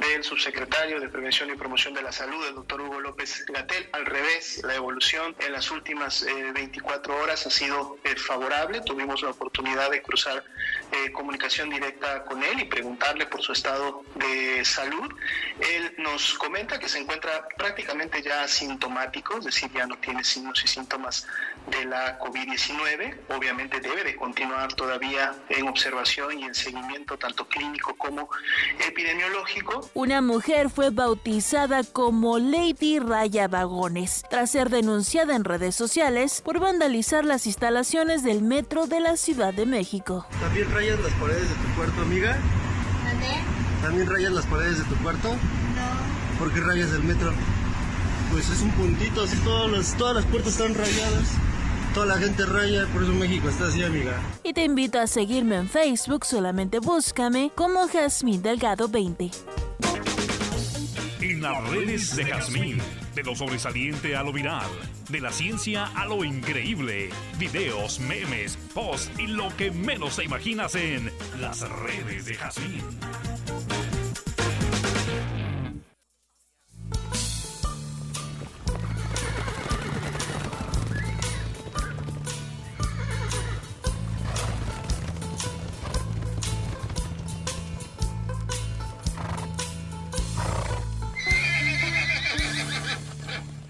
del 0.00 0.24
subsecretario 0.24 1.00
de 1.00 1.08
Prevención 1.08 1.50
y 1.50 1.54
Promoción 1.54 1.94
de 1.94 2.02
la 2.02 2.12
Salud, 2.12 2.44
el 2.46 2.54
doctor 2.54 2.80
Hugo 2.80 3.00
López 3.00 3.44
Gatel. 3.46 3.88
Al 3.92 4.06
revés, 4.06 4.60
la 4.64 4.74
evolución 4.74 5.34
en 5.40 5.52
las 5.52 5.70
últimas 5.70 6.22
eh, 6.22 6.52
24 6.52 7.16
horas 7.16 7.46
ha 7.46 7.50
sido 7.50 7.98
eh, 8.04 8.16
favorable. 8.16 8.80
Tuvimos 8.80 9.22
la 9.22 9.30
oportunidad 9.30 9.90
de 9.90 10.02
cruzar 10.02 10.44
eh, 10.92 11.10
comunicación 11.12 11.70
directa 11.70 12.22
con 12.24 12.42
él 12.42 12.60
y 12.60 12.64
preguntarle 12.66 13.26
por 13.26 13.42
su 13.42 13.52
estado 13.52 14.02
de 14.14 14.64
salud. 14.64 15.10
Él 15.58 15.94
nos 15.98 16.34
comenta 16.34 16.78
que 16.78 16.88
se 16.88 16.98
encuentra 16.98 17.48
prácticamente 17.56 18.22
ya 18.22 18.42
asintomático, 18.42 19.38
es 19.38 19.46
decir, 19.46 19.70
ya 19.72 19.86
no 19.86 19.96
tiene 19.96 20.22
signos 20.22 20.62
y 20.62 20.68
síntomas 20.68 21.26
de 21.70 21.84
la 21.84 22.18
COVID-19. 22.18 23.16
Obviamente 23.28 23.80
debe 23.80 24.04
de 24.04 24.16
continuar 24.16 24.72
todavía 24.74 25.34
en 25.48 25.68
observación 25.68 26.38
y 26.38 26.44
en 26.44 26.54
seguimiento 26.54 27.16
tanto 27.16 27.46
clínico 27.46 27.94
como 27.96 28.28
epidemiológico. 28.86 29.88
Una 29.94 30.20
mujer 30.20 30.70
fue 30.70 30.90
bautizada 30.90 31.82
como 31.84 32.38
Lady 32.38 32.98
Raya 32.98 33.48
Vagones 33.48 34.24
tras 34.28 34.50
ser 34.50 34.70
denunciada 34.70 35.36
en 35.36 35.44
redes 35.44 35.74
sociales 35.74 36.42
por 36.42 36.58
vandalizar 36.58 37.24
las 37.24 37.46
instalaciones 37.46 38.22
del 38.22 38.42
metro 38.42 38.86
de 38.86 39.00
la 39.00 39.16
Ciudad 39.16 39.54
de 39.54 39.66
México. 39.66 40.26
¿También 40.40 40.70
rayas 40.70 41.00
las 41.00 41.12
paredes 41.14 41.48
de 41.48 41.54
tu 41.54 41.74
cuarto, 41.76 42.02
amiga? 42.02 42.36
¿También 43.82 44.08
rayas 44.08 44.32
las 44.32 44.46
paredes 44.46 44.78
de 44.78 44.84
tu 44.84 44.96
cuarto? 45.02 45.28
No. 45.28 46.38
¿Por 46.38 46.52
qué 46.52 46.60
rayas 46.60 46.90
el 46.92 47.02
metro? 47.02 47.32
Pues 48.30 48.48
es 48.48 48.60
un 48.62 48.70
puntito, 48.70 49.24
así 49.24 49.36
todas 49.38 49.70
las, 49.70 49.96
todas 49.96 50.16
las 50.16 50.24
puertas 50.26 50.52
están 50.52 50.74
rayadas. 50.74 51.36
Toda 51.94 52.06
la 52.06 52.16
gente 52.16 52.46
raya, 52.46 52.86
por 52.86 53.02
eso 53.02 53.12
México 53.12 53.50
está 53.50 53.66
así, 53.66 53.82
amiga. 53.82 54.18
Y 54.42 54.54
te 54.54 54.64
invito 54.64 54.98
a 54.98 55.06
seguirme 55.06 55.56
en 55.56 55.68
Facebook, 55.68 56.24
solamente 56.24 56.78
búscame 56.78 57.52
como 57.54 57.86
Jazmín 57.86 58.40
Delgado 58.40 58.88
20. 58.88 59.30
En 61.20 61.42
las 61.42 61.68
redes 61.68 62.16
de 62.16 62.24
Jazmín, 62.24 62.78
de 63.14 63.22
lo 63.22 63.36
sobresaliente 63.36 64.16
a 64.16 64.22
lo 64.22 64.32
viral, 64.32 64.70
de 65.10 65.20
la 65.20 65.30
ciencia 65.32 65.84
a 65.94 66.06
lo 66.06 66.24
increíble, 66.24 67.10
videos, 67.38 68.00
memes, 68.00 68.56
posts 68.72 69.10
y 69.18 69.26
lo 69.26 69.54
que 69.58 69.70
menos 69.70 70.16
te 70.16 70.24
imaginas 70.24 70.74
en 70.74 71.12
las 71.40 71.60
redes 71.60 72.24
de 72.24 72.34
Jazmín. 72.36 72.82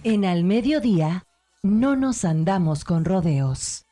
En 0.04 0.24
al 0.24 0.42
mediodía, 0.42 1.26
no 1.62 1.94
nos 1.94 2.24
andamos 2.24 2.82
con 2.82 3.04
rodeos. 3.04 3.86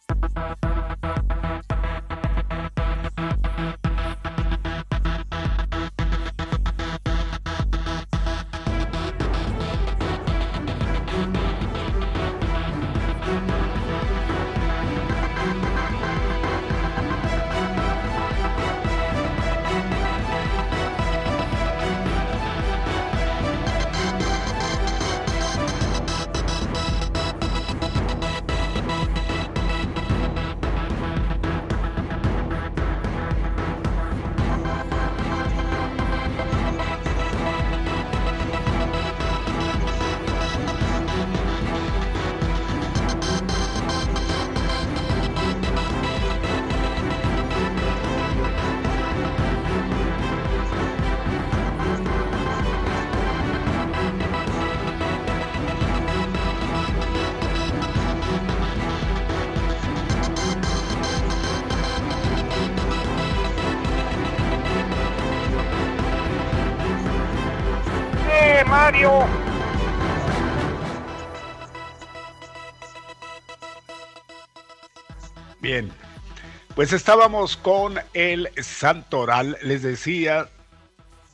Pues 76.81 76.95
estábamos 76.95 77.59
con 77.59 78.01
el 78.15 78.49
Santoral. 78.57 79.59
Les 79.61 79.83
decía 79.83 80.49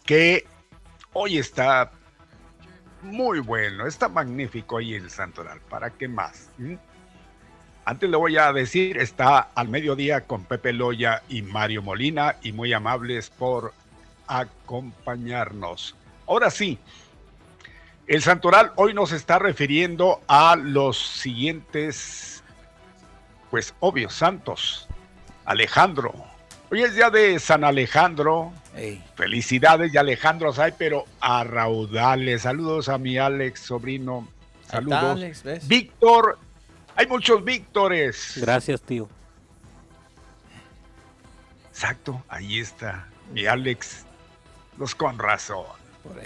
que 0.05 0.45
hoy 1.13 1.39
está 1.39 1.93
muy 3.03 3.39
bueno, 3.39 3.87
está 3.87 4.09
magnífico 4.09 4.75
hoy 4.75 4.95
el 4.95 5.09
Santoral. 5.09 5.61
¿Para 5.61 5.91
qué 5.91 6.09
más? 6.09 6.51
¿Mm? 6.59 6.75
Antes 7.85 8.11
le 8.11 8.17
voy 8.17 8.37
a 8.37 8.53
decir, 8.53 8.99
está 8.99 9.39
al 9.39 9.69
mediodía 9.69 10.23
con 10.23 10.43
Pepe 10.43 10.73
Loya 10.73 11.23
y 11.29 11.43
Mario 11.43 11.81
Molina 11.81 12.35
y 12.43 12.51
muy 12.51 12.73
amables 12.73 13.31
por 13.31 13.73
acompañarnos. 14.27 15.95
Ahora 16.27 16.51
sí, 16.51 16.77
el 18.09 18.21
Santoral 18.21 18.73
hoy 18.75 18.95
nos 18.95 19.13
está 19.13 19.39
refiriendo 19.39 20.21
a 20.27 20.57
los 20.57 20.99
siguientes, 20.99 22.43
pues 23.49 23.77
obvios 23.79 24.13
santos. 24.13 24.86
Alejandro. 25.47 26.13
Hoy 26.71 26.83
es 26.83 26.97
día 26.97 27.11
de 27.11 27.39
San 27.39 27.63
Alejandro. 27.63 28.53
Felicidades 29.15 29.95
y 29.95 29.97
Alejandro 29.97 30.53
hay, 30.59 30.73
pero 30.77 31.05
a 31.21 31.45
raudales. 31.45 32.43
Saludos 32.43 32.89
a 32.89 32.99
mi 32.99 33.17
Alex, 33.17 33.61
sobrino. 33.61 34.29
Saludos. 34.69 35.03
Alex, 35.03 35.43
¿ves? 35.45 35.69
Víctor. 35.69 36.39
Hay 36.97 37.07
muchos 37.07 37.45
Víctores. 37.45 38.33
Gracias, 38.37 38.83
tío. 38.83 39.09
Exacto, 41.71 42.23
ahí 42.29 42.59
está. 42.59 43.07
Mi 43.33 43.47
Alex. 43.47 44.05
Los 44.79 44.95
con 44.95 45.19
razón. 45.19 45.65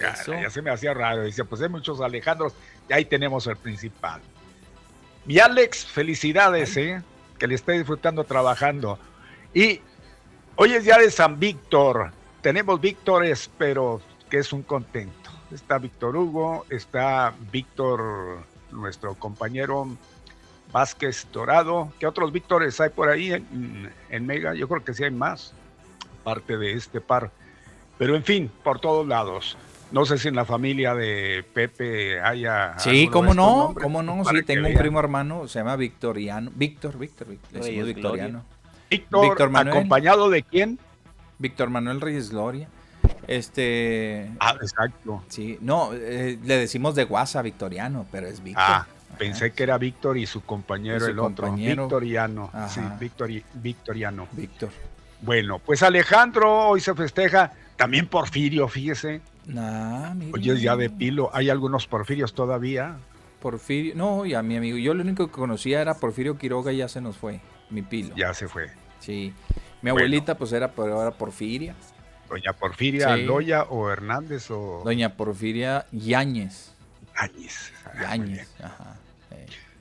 Ya, 0.00 0.10
eso. 0.10 0.32
ya 0.32 0.48
se 0.48 0.62
me 0.62 0.70
hacía 0.70 0.94
raro. 0.94 1.24
Dice, 1.24 1.44
pues 1.44 1.60
hay 1.60 1.68
muchos 1.68 2.00
Alejandros. 2.00 2.54
Y 2.88 2.94
ahí 2.94 3.04
tenemos 3.04 3.46
el 3.46 3.56
principal. 3.56 4.22
Mi 5.26 5.38
Alex, 5.38 5.84
felicidades, 5.84 6.76
¿eh? 6.78 7.02
Que 7.38 7.46
le 7.46 7.54
esté 7.54 7.72
disfrutando 7.72 8.24
trabajando. 8.24 8.98
Y 9.53 9.80
hoy 10.57 10.74
es 10.74 10.84
día 10.84 10.96
de 10.98 11.11
San 11.11 11.40
Víctor. 11.40 12.12
Tenemos 12.40 12.80
Víctores, 12.80 13.51
pero 13.59 14.01
que 14.28 14.38
es 14.38 14.53
un 14.53 14.62
contento. 14.62 15.30
Está 15.51 15.78
Víctor 15.78 16.16
Hugo, 16.16 16.64
está 16.70 17.34
Víctor, 17.51 18.44
nuestro 18.70 19.14
compañero 19.16 19.88
Vázquez 20.70 21.26
Dorado. 21.32 21.92
¿Qué 21.98 22.07
otros 22.07 22.30
Víctores 22.30 22.80
hay 22.80 22.90
por 22.90 23.09
ahí 23.09 23.32
en, 23.32 23.92
en 24.09 24.26
Mega? 24.26 24.55
Yo 24.55 24.68
creo 24.68 24.84
que 24.84 24.94
sí 24.94 25.03
hay 25.03 25.11
más, 25.11 25.53
parte 26.22 26.57
de 26.57 26.72
este 26.74 27.01
par. 27.01 27.32
Pero 27.98 28.14
en 28.14 28.22
fin, 28.22 28.53
por 28.62 28.78
todos 28.78 29.07
lados. 29.07 29.59
No 29.90 30.05
sé 30.05 30.18
si 30.18 30.28
en 30.28 30.36
la 30.36 30.44
familia 30.44 30.94
de 30.94 31.44
Pepe 31.53 32.20
haya. 32.20 32.78
Sí, 32.78 33.09
cómo 33.09 33.34
no, 33.34 33.57
nombres, 33.57 33.82
cómo 33.82 34.05
no. 34.05 34.24
Sí, 34.24 34.42
tengo 34.44 34.61
un 34.61 34.68
vean. 34.68 34.78
primo 34.78 35.01
hermano, 35.01 35.48
se 35.48 35.59
llama 35.59 35.74
Victoriano. 35.74 36.53
Víctor, 36.55 36.96
Víctor, 36.96 37.26
Víctor. 37.26 37.51
Decimos 37.51 37.86
Víctor, 38.91 39.38
¿acompañado 39.57 40.28
de 40.30 40.43
quién? 40.43 40.78
Víctor 41.38 41.70
Manuel 41.70 42.01
Reyes 42.01 42.30
Gloria. 42.30 42.68
Este. 43.26 44.30
Ah, 44.41 44.57
exacto. 44.61 45.22
Sí, 45.28 45.59
no, 45.61 45.91
eh, 45.95 46.38
le 46.43 46.57
decimos 46.57 46.95
de 46.95 47.05
guasa 47.05 47.43
Victoriano, 47.43 48.07
pero 48.11 48.26
es 48.26 48.43
Víctor. 48.43 48.64
Ah, 48.66 48.86
pensé 49.18 49.53
que 49.53 49.62
era 49.62 49.78
Víctor 49.78 50.18
y 50.18 50.26
su 50.26 50.43
compañero, 50.43 50.97
Y 50.97 51.01
su 51.01 51.07
el 51.11 51.18
otro. 51.20 51.53
Victoriano. 51.53 52.51
Ajá. 52.53 52.68
Sí, 52.68 52.80
Victori- 52.99 53.45
Victoriano. 53.55 54.26
Víctor. 54.32 54.70
Bueno, 55.22 55.59
pues 55.59 55.82
Alejandro 55.82 56.68
hoy 56.68 56.80
se 56.80 56.95
festeja. 56.95 57.53
También 57.76 58.07
Porfirio, 58.07 58.68
fíjese. 58.68 59.20
Nah, 59.47 60.12
mire. 60.14 60.32
Oye, 60.34 60.53
es 60.53 60.62
ya 60.62 60.76
de 60.76 60.91
pilo. 60.91 61.30
Hay 61.32 61.49
algunos 61.51 61.86
Porfirios 61.86 62.34
todavía. 62.34 62.97
Porfirio, 63.41 63.95
no, 63.95 64.26
y 64.26 64.34
a 64.34 64.43
mi 64.43 64.57
amigo, 64.57 64.76
yo 64.76 64.93
lo 64.93 65.03
único 65.03 65.26
que 65.26 65.32
conocía 65.32 65.80
era 65.80 65.95
Porfirio 65.95 66.36
Quiroga 66.36 66.72
y 66.72 66.78
ya 66.78 66.88
se 66.88 67.01
nos 67.01 67.16
fue, 67.16 67.41
mi 67.70 67.82
pilo. 67.82 68.14
Ya 68.16 68.32
se 68.34 68.48
fue. 68.48 68.70
Sí. 69.00 69.32
Mi 69.82 69.90
Bueno. 69.90 69.98
abuelita 70.04 70.36
pues 70.36 70.52
era, 70.52 70.70
pero 70.72 71.00
era 71.00 71.10
Porfiria. 71.10 71.74
Doña 72.28 72.52
Porfiria 72.52 73.16
Sí. 73.16 73.22
Loya 73.24 73.64
o 73.64 73.90
Hernández 73.90 74.50
o 74.50 74.82
Doña 74.84 75.14
Porfiria 75.16 75.86
Yáñez. 75.90 76.72
Áñez. 77.16 77.72
Ah, 77.84 78.02
Yáñez, 78.02 78.48
ajá. 78.62 78.96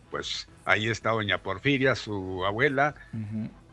Pues 0.10 0.48
ahí 0.66 0.88
está 0.90 1.12
Doña 1.12 1.38
Porfiria, 1.38 1.96
su 1.96 2.44
abuela. 2.46 2.96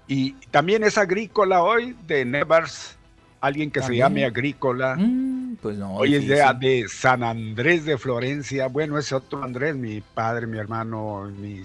Y 0.08 0.32
también 0.50 0.84
es 0.84 0.98
agrícola 0.98 1.62
hoy 1.62 1.96
de 2.06 2.24
Nevers. 2.24 2.96
Alguien 3.40 3.70
que 3.70 3.80
se 3.82 3.96
llame 3.96 4.24
agrícola. 4.24 4.96
Mm, 4.96 5.56
pues 5.62 5.76
no. 5.78 5.94
Hoy 5.94 6.14
es 6.16 6.26
de 6.26 6.86
San 6.88 7.22
Andrés 7.22 7.84
de 7.84 7.96
Florencia. 7.96 8.66
Bueno, 8.68 8.98
ese 8.98 9.14
otro 9.14 9.42
Andrés, 9.42 9.76
mi 9.76 10.00
padre, 10.00 10.46
mi 10.46 10.58
hermano, 10.58 11.30
mi 11.38 11.64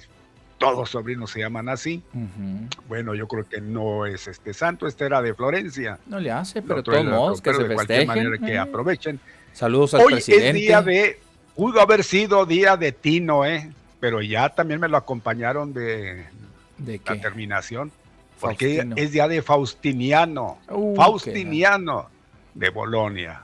todos 0.62 0.78
los 0.78 0.89
sobrinos 0.91 1.32
se 1.32 1.39
llaman 1.39 1.68
así. 1.70 2.03
Bueno, 2.88 3.16
yo 3.16 3.28
creo 3.28 3.47
que 3.49 3.59
no 3.59 4.05
es 4.05 4.28
este 4.28 4.53
santo, 4.53 4.88
este 4.88 5.05
era 5.05 5.22
de 5.22 5.34
Florencia. 5.34 5.97
No 6.05 6.20
le 6.20 6.32
hace, 6.32 6.62
pero 6.62 6.84
todos 6.84 7.03
modos, 7.03 7.41
que 7.41 7.53
se 7.53 7.64
de 7.64 7.74
cualquier 7.74 8.05
manera 8.07 8.38
que 8.38 8.57
aprovechen. 8.57 9.20
Saludos 9.53 9.93
al 9.95 10.01
Hoy 10.01 10.14
presidente. 10.14 10.49
es 10.49 10.53
día 10.55 10.82
de, 10.82 11.20
pudo 11.55 11.82
haber 11.82 12.03
sido 12.03 12.45
día 12.45 12.78
de 12.78 12.91
Tino, 12.91 13.43
¿eh? 13.45 13.72
Pero 13.99 14.22
ya 14.22 14.49
también 14.49 14.80
me 14.80 14.88
lo 14.88 14.97
acompañaron 14.97 15.74
de, 15.74 16.26
¿De 16.78 17.01
la 17.05 17.20
terminación. 17.20 17.91
Porque 18.39 18.78
Faustino. 18.78 18.95
es 18.97 19.12
día 19.12 19.28
de 19.28 19.41
Faustiniano. 19.41 20.57
Uh, 20.70 20.95
Faustiniano 20.95 22.09
de 22.53 22.70
Bolonia. 22.70 23.41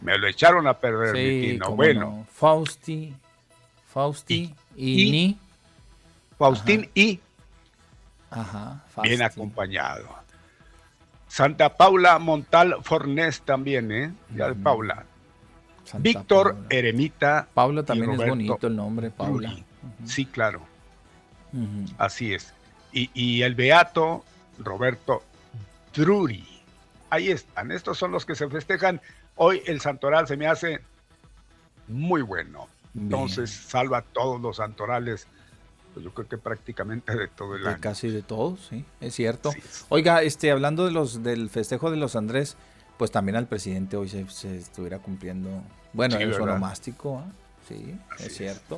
Me 0.00 0.18
lo 0.18 0.26
echaron 0.26 0.66
a 0.66 0.74
perder, 0.78 1.12
mi 1.14 1.20
Sí, 1.20 1.50
Tino. 1.52 1.64
cómo 1.66 1.76
Bueno, 1.76 2.00
no. 2.00 2.26
Fausti, 2.32 3.14
Fausti 3.92 4.54
y, 4.76 5.02
y- 5.08 5.10
Ni. 5.10 5.38
Faustín 6.38 6.90
y 6.94 7.20
Ajá, 8.30 8.84
bien 9.02 9.22
acompañado. 9.22 10.08
Santa 11.28 11.76
Paula 11.76 12.18
Montal 12.18 12.76
Fornés 12.82 13.42
también, 13.42 13.90
¿eh? 13.92 14.12
Ya 14.34 14.48
de 14.48 14.54
Paula. 14.54 15.04
Santa 15.84 16.02
Víctor 16.02 16.54
Paula. 16.54 16.66
Eremita. 16.70 17.48
Paula 17.52 17.82
también 17.82 18.12
es 18.12 18.28
bonito 18.28 18.66
el 18.66 18.76
nombre, 18.76 19.10
Paula. 19.10 19.56
Sí, 20.04 20.24
claro. 20.26 20.62
Así 21.98 22.34
es. 22.34 22.52
Y, 22.92 23.10
y 23.14 23.42
el 23.42 23.54
beato 23.54 24.24
Roberto 24.58 25.22
Truri. 25.92 26.46
Ahí 27.10 27.30
están. 27.30 27.70
Estos 27.70 27.98
son 27.98 28.12
los 28.12 28.26
que 28.26 28.34
se 28.34 28.48
festejan. 28.48 29.00
Hoy 29.36 29.62
el 29.66 29.80
santoral 29.80 30.26
se 30.26 30.36
me 30.36 30.46
hace 30.46 30.80
muy 31.88 32.22
bueno. 32.22 32.68
Entonces 32.94 33.50
salva 33.50 34.02
todos 34.02 34.40
los 34.40 34.56
santorales. 34.56 35.26
Pues 35.96 36.04
yo 36.04 36.12
creo 36.12 36.28
que 36.28 36.36
prácticamente 36.36 37.16
de 37.16 37.26
todo 37.26 37.56
el 37.56 37.62
De 37.62 37.70
año. 37.70 37.78
casi 37.80 38.10
de 38.10 38.20
todos, 38.20 38.66
sí, 38.68 38.84
es 39.00 39.14
cierto. 39.14 39.50
Oiga, 39.88 40.22
este, 40.22 40.50
hablando 40.50 40.84
de 40.84 40.90
los 40.90 41.22
del 41.22 41.48
festejo 41.48 41.90
de 41.90 41.96
los 41.96 42.16
Andrés, 42.16 42.58
pues 42.98 43.10
también 43.10 43.34
al 43.34 43.46
presidente 43.46 43.96
hoy 43.96 44.10
se, 44.10 44.28
se 44.28 44.58
estuviera 44.58 44.98
cumpliendo, 44.98 45.48
bueno, 45.94 46.18
Sí, 46.18 46.22
el 46.24 46.34
onomástico, 46.34 47.20
¿ah? 47.20 47.32
sí, 47.66 47.96
es 48.18 48.36
cierto. 48.36 48.76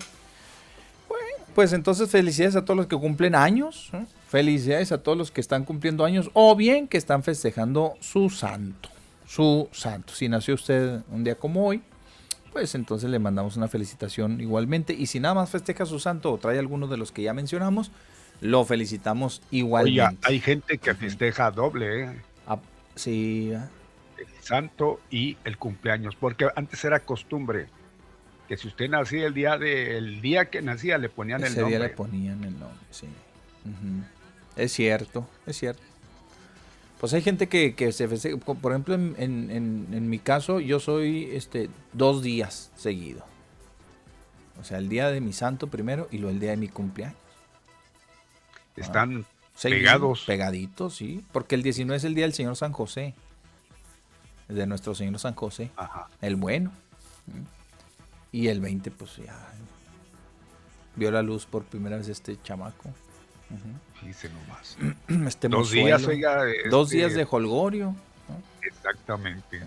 Bueno, 1.08 1.44
pues 1.56 1.72
entonces 1.72 2.08
felicidades 2.08 2.54
a 2.54 2.64
todos 2.64 2.76
los 2.76 2.86
que 2.86 2.96
cumplen 2.96 3.34
años, 3.34 3.90
¿eh? 3.94 4.06
felicidades 4.28 4.92
a 4.92 5.02
todos 5.02 5.18
los 5.18 5.32
que 5.32 5.40
están 5.40 5.64
cumpliendo 5.64 6.04
años 6.04 6.30
o 6.34 6.54
bien 6.54 6.86
que 6.86 6.98
están 6.98 7.24
festejando 7.24 7.94
su 7.98 8.30
santo, 8.30 8.90
su 9.26 9.68
santo. 9.72 10.14
Si 10.14 10.28
nació 10.28 10.54
usted 10.54 11.00
un 11.10 11.24
día 11.24 11.34
como 11.34 11.66
hoy, 11.66 11.82
pues 12.52 12.74
entonces 12.74 13.10
le 13.10 13.18
mandamos 13.18 13.56
una 13.56 13.68
felicitación 13.68 14.40
igualmente. 14.40 14.92
Y 14.92 15.06
si 15.06 15.20
nada 15.20 15.34
más 15.34 15.50
festeja 15.50 15.86
su 15.86 15.98
santo 15.98 16.32
o 16.32 16.38
trae 16.38 16.58
alguno 16.58 16.86
de 16.86 16.96
los 16.96 17.12
que 17.12 17.22
ya 17.22 17.34
mencionamos, 17.34 17.90
lo 18.40 18.64
felicitamos 18.64 19.42
igualmente. 19.50 20.00
Oiga, 20.02 20.14
hay 20.22 20.40
gente 20.40 20.78
que 20.78 20.94
festeja 20.94 21.50
doble, 21.50 22.04
¿eh? 22.04 22.22
Ah, 22.46 22.58
sí. 22.94 23.52
El 23.52 24.26
santo 24.42 25.00
y 25.10 25.36
el 25.44 25.58
cumpleaños. 25.58 26.16
Porque 26.16 26.48
antes 26.54 26.84
era 26.84 27.00
costumbre 27.00 27.68
que 28.48 28.56
si 28.56 28.68
usted 28.68 28.88
nacía 28.88 29.26
el 29.26 29.34
día 29.34 29.58
de, 29.58 29.98
el 29.98 30.20
día 30.20 30.46
que 30.46 30.62
nacía 30.62 30.96
le 30.98 31.08
ponían 31.08 31.40
el 31.42 31.48
Ese 31.48 31.60
nombre. 31.60 31.78
día 31.78 31.88
le 31.88 31.94
ponían 31.94 32.44
el 32.44 32.58
nombre, 32.58 32.78
sí. 32.90 33.06
Es 34.56 34.72
cierto, 34.72 35.28
es 35.46 35.58
cierto. 35.58 35.82
Pues 37.00 37.12
hay 37.14 37.22
gente 37.22 37.48
que, 37.48 37.74
que 37.74 37.92
se 37.92 38.08
por 38.38 38.72
ejemplo, 38.72 38.94
en, 38.94 39.14
en- 39.18 39.50
en- 39.50 39.88
en 39.92 40.10
mi 40.10 40.18
caso, 40.18 40.58
yo 40.60 40.80
soy 40.80 41.30
este 41.32 41.70
dos 41.92 42.22
días 42.22 42.72
seguido. 42.76 43.24
O 44.60 44.64
sea, 44.64 44.78
el 44.78 44.88
día 44.88 45.08
de 45.10 45.20
mi 45.20 45.32
santo 45.32 45.68
primero 45.68 46.08
y 46.10 46.18
luego 46.18 46.30
el 46.32 46.40
día 46.40 46.50
de 46.50 46.56
mi 46.56 46.68
cumpleaños. 46.68 47.16
Están 48.74 49.26
Seguido, 49.54 49.80
pegados. 49.80 50.24
Pegaditos, 50.26 50.96
sí. 50.96 51.24
Porque 51.32 51.54
el 51.54 51.62
19 51.62 51.96
es 51.96 52.04
el 52.04 52.14
día 52.14 52.24
del 52.24 52.32
Señor 52.34 52.56
San 52.56 52.72
José. 52.72 53.14
De 54.48 54.66
nuestro 54.66 54.94
Señor 54.94 55.18
San 55.20 55.34
José. 55.34 55.70
El 56.20 56.36
bueno. 56.36 56.72
Y 58.32 58.48
el 58.48 58.60
20, 58.60 58.90
pues 58.90 59.16
ya. 59.16 59.36
Vio 60.96 61.10
la 61.10 61.22
luz 61.22 61.46
por 61.46 61.64
primera 61.64 61.96
vez 61.96 62.08
este 62.08 62.40
chamaco. 62.42 62.90
Ujú. 63.50 64.06
Dice 64.06 64.28
nomás. 64.28 64.76
Este 65.28 65.48
Dos 65.48 65.60
mozuelo. 65.60 65.86
días, 65.86 66.06
oiga, 66.06 66.42
Dos 66.70 66.88
este- 66.88 66.96
días 66.98 67.14
de 67.14 67.26
holgorio. 67.30 67.94
Exactamente. 68.62 69.60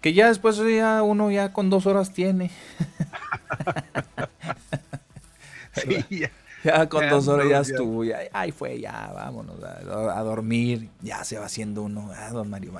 Que 0.00 0.12
ya 0.12 0.28
después 0.28 0.56
ya 0.58 1.02
uno 1.02 1.30
ya 1.30 1.52
con 1.52 1.70
dos 1.70 1.86
horas 1.86 2.12
tiene. 2.12 2.50
Sí, 5.74 6.04
ya. 6.20 6.30
Ya 6.64 6.88
con 6.88 7.02
Ya, 7.02 7.10
dos 7.10 7.26
horas 7.28 7.48
ya 7.48 7.58
dos 7.58 7.66
días. 7.66 7.80
estuvo. 7.80 8.04
Ya, 8.04 8.18
ay, 8.32 8.52
fue, 8.52 8.78
ya, 8.78 9.10
vámonos 9.14 9.56
a, 9.64 10.18
a 10.18 10.22
dormir. 10.22 10.88
Ya 11.00 11.24
se 11.24 11.38
va 11.38 11.46
haciendo 11.46 11.82
uno. 11.82 12.10
Ah, 12.14 12.30
don 12.30 12.48
Mario. 12.50 12.72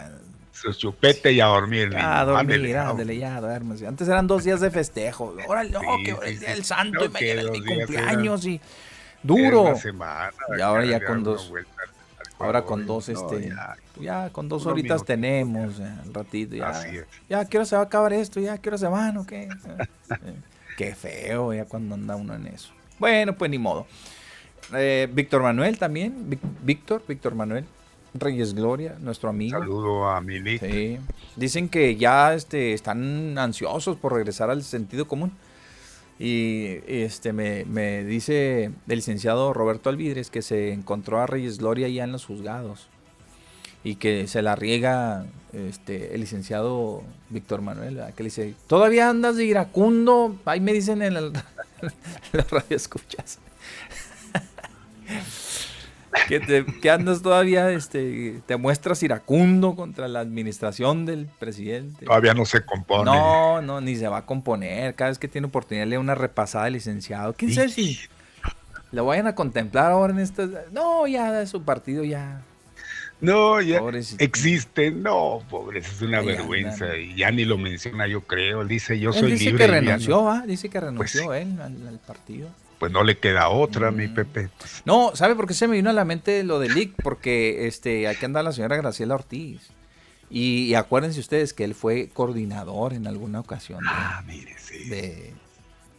Su 0.53 0.73
chupete 0.75 1.33
y 1.33 1.41
a 1.41 1.47
dormir. 1.47 1.89
niño. 1.89 2.01
Ah, 2.01 2.21
a 2.21 2.25
dormir, 2.25 2.55
Ándele, 2.57 2.79
ándele, 2.79 3.17
ya, 3.19 3.41
duérmese. 3.41 3.87
Antes 3.87 4.07
eran 4.07 4.27
dos 4.29 4.45
días 4.45 4.61
de 4.61 4.71
festejo. 4.71 5.35
Órale, 5.49 5.71
no, 5.71 5.81
Sí, 5.81 6.03
que 6.05 6.11
ahora 6.13 6.27
sí, 6.29 6.33
el 6.35 6.39
día 6.41 6.49
sí. 6.51 6.55
del 6.55 6.65
santo 6.65 6.99
No, 7.01 7.05
y 7.07 7.09
mañana 7.09 7.41
es 7.41 7.51
mi 7.51 7.59
dos 7.61 7.77
cumpleaños 7.77 8.45
eran- 8.45 8.55
y 8.55 8.61
duro. 9.23 9.77
Semana, 9.77 10.31
y 10.57 10.61
ahora 10.61 10.85
ya 10.85 11.05
con 11.05 11.23
dos, 11.23 11.49
vuelta 11.51 11.71
ahora 12.39 12.63
con 12.65 12.87
dos, 12.87 13.09
no, 13.09 13.15
este, 13.15 13.49
ya. 13.49 13.77
ya, 14.01 14.31
con 14.31 14.49
dos 14.49 14.67
horitas 14.67 15.05
tenemos, 15.05 15.79
ya, 15.79 16.01
al 16.05 16.13
ratito, 16.13 16.57
ya, 16.57 16.69
Así 16.69 16.97
es. 16.97 17.07
ya, 17.29 17.45
¿qué 17.45 17.59
hora 17.59 17.65
se 17.65 17.77
va 17.77 17.83
a 17.83 17.85
acabar 17.85 18.13
esto? 18.13 18.41
Ya, 18.41 18.59
¿qué 18.59 18.69
hora 18.69 18.79
se 18.79 18.89
van 18.89 19.17
o 19.17 19.27
qué? 19.27 19.49
Qué 20.77 20.95
feo 20.95 21.53
ya 21.53 21.67
cuando 21.67 21.95
anda 21.95 22.17
uno 22.17 22.35
en 22.35 22.47
eso. 22.47 22.73
Bueno, 22.99 23.37
pues 23.37 23.51
ni 23.51 23.59
modo. 23.59 23.87
Eh, 24.75 25.07
Víctor 25.13 25.43
Manuel 25.43 25.79
también, 25.79 26.39
Víctor, 26.63 27.03
Víctor 27.07 27.35
Manuel, 27.35 27.67
Reyes 28.15 28.55
Gloria, 28.55 28.97
nuestro 28.99 29.29
amigo. 29.29 29.59
Saludo 29.59 30.09
a 30.09 30.21
Mili. 30.23 30.59
Sí. 30.59 30.99
Dicen 31.37 31.69
que 31.69 31.97
ya 31.97 32.33
este, 32.33 32.73
están 32.73 33.37
ansiosos 33.39 33.99
por 33.99 34.15
regresar 34.15 34.49
al 34.49 34.63
sentido 34.63 35.07
común. 35.07 35.33
Y 36.25 36.79
este 36.87 37.33
me, 37.33 37.65
me 37.65 38.05
dice 38.05 38.67
el 38.67 38.95
licenciado 38.95 39.53
Roberto 39.53 39.91
Alvidres 39.91 40.31
que 40.31 40.41
se 40.41 40.73
encontró 40.73 41.21
a 41.21 41.27
Reyes 41.27 41.59
Gloria 41.59 41.89
ya 41.89 42.05
en 42.05 42.13
los 42.13 42.27
juzgados. 42.27 42.87
Y 43.83 43.97
que 43.97 44.29
se 44.29 44.41
la 44.41 44.55
riega 44.55 45.27
este, 45.53 46.15
el 46.15 46.21
licenciado 46.21 47.03
Víctor 47.29 47.61
Manuel, 47.61 47.97
¿verdad? 47.97 48.15
que 48.15 48.23
le 48.23 48.29
dice, 48.29 48.55
¿todavía 48.69 49.11
andas 49.11 49.35
de 49.35 49.47
iracundo? 49.47 50.37
Ahí 50.45 50.61
me 50.61 50.73
dicen 50.73 51.03
en 51.03 51.17
el, 51.17 51.33
la 52.33 52.47
radio 52.49 52.77
escuchas. 52.77 53.41
Que, 56.29 56.41
te, 56.41 56.65
que 56.65 56.91
andas 56.91 57.23
todavía, 57.23 57.71
este, 57.71 58.41
te 58.47 58.57
muestras 58.57 59.03
iracundo 59.03 59.75
contra 59.75 60.09
la 60.09 60.21
administración 60.21 61.07
del 61.07 61.27
presidente. 61.39 62.07
Todavía 62.07 62.35
no 62.35 62.45
se 62.45 62.65
compone. 62.65 63.05
No, 63.05 63.63
no, 63.63 63.81
ni 63.81 63.97
se 63.97 64.09
va 64.09 64.19
a 64.19 64.27
componer. 64.27 64.95
Cada 64.95 65.11
vez 65.11 65.19
que 65.19 65.29
tiene 65.29 65.47
oportunidad 65.47 65.87
le 65.87 65.97
da 65.97 66.01
una 66.01 66.15
repasada 66.15 66.67
al 66.67 66.75
licenciado. 66.75 67.33
¿Quién 67.35 67.53
sabe 67.55 67.69
si 67.71 67.99
lo 68.91 69.05
vayan 69.07 69.27
a 69.27 69.35
contemplar 69.35 69.91
ahora 69.93 70.13
en 70.13 70.19
estas... 70.19 70.51
No, 70.73 71.07
ya 71.07 71.45
su 71.47 71.63
partido 71.63 72.05
ya... 72.05 72.43
No, 73.21 73.61
ya 73.61 73.81
existe. 74.19 74.91
No, 74.91 75.45
pobre, 75.49 75.79
es 75.79 76.03
una 76.03 76.21
vergüenza. 76.23 76.87
andan. 76.87 77.01
Y 77.03 77.15
ya 77.15 77.31
ni 77.31 77.45
lo 77.45 77.57
menciona, 77.57 78.09
yo 78.09 78.23
creo. 78.23 78.65
Dice, 78.65 78.99
yo 78.99 79.11
Él 79.11 79.17
soy 79.17 79.33
dice 79.33 79.45
libre. 79.45 79.67
que 79.67 79.71
renunció, 79.71 80.25
¿va? 80.25 80.41
Dice 80.45 80.69
que 80.69 80.81
renunció 80.81 81.33
él 81.33 81.57
al, 81.61 81.87
al 81.87 81.99
partido. 82.05 82.49
Pues 82.83 82.91
no 82.91 83.05
le 83.05 83.17
queda 83.17 83.49
otra, 83.49 83.93
mi 83.93 84.09
Mm. 84.09 84.15
Pepe. 84.15 84.49
No, 84.85 85.13
¿sabe 85.15 85.37
por 85.37 85.47
qué 85.47 85.55
se 85.55 85.69
me 85.69 85.77
vino 85.77 85.91
a 85.91 85.93
la 85.93 86.05
mente 86.05 86.43
lo 86.43 86.59
del 86.59 86.75
LIC? 86.75 86.95
Porque 87.01 87.69
este, 87.69 88.09
aquí 88.09 88.25
anda 88.25 88.43
la 88.43 88.51
señora 88.51 88.75
Graciela 88.77 89.15
Ortiz. 89.15 89.69
Y, 90.29 90.65
y 90.65 90.75
acuérdense 90.75 91.21
ustedes 91.21 91.53
que 91.53 91.63
él 91.63 91.77
fue 91.77 92.09
coordinador 92.13 92.93
en 92.93 93.07
alguna 93.07 93.39
ocasión. 93.39 93.79
De, 93.85 93.87
Ah, 93.89 94.25
mire, 94.27 94.57
sí. 94.59 94.89
De, 94.89 95.33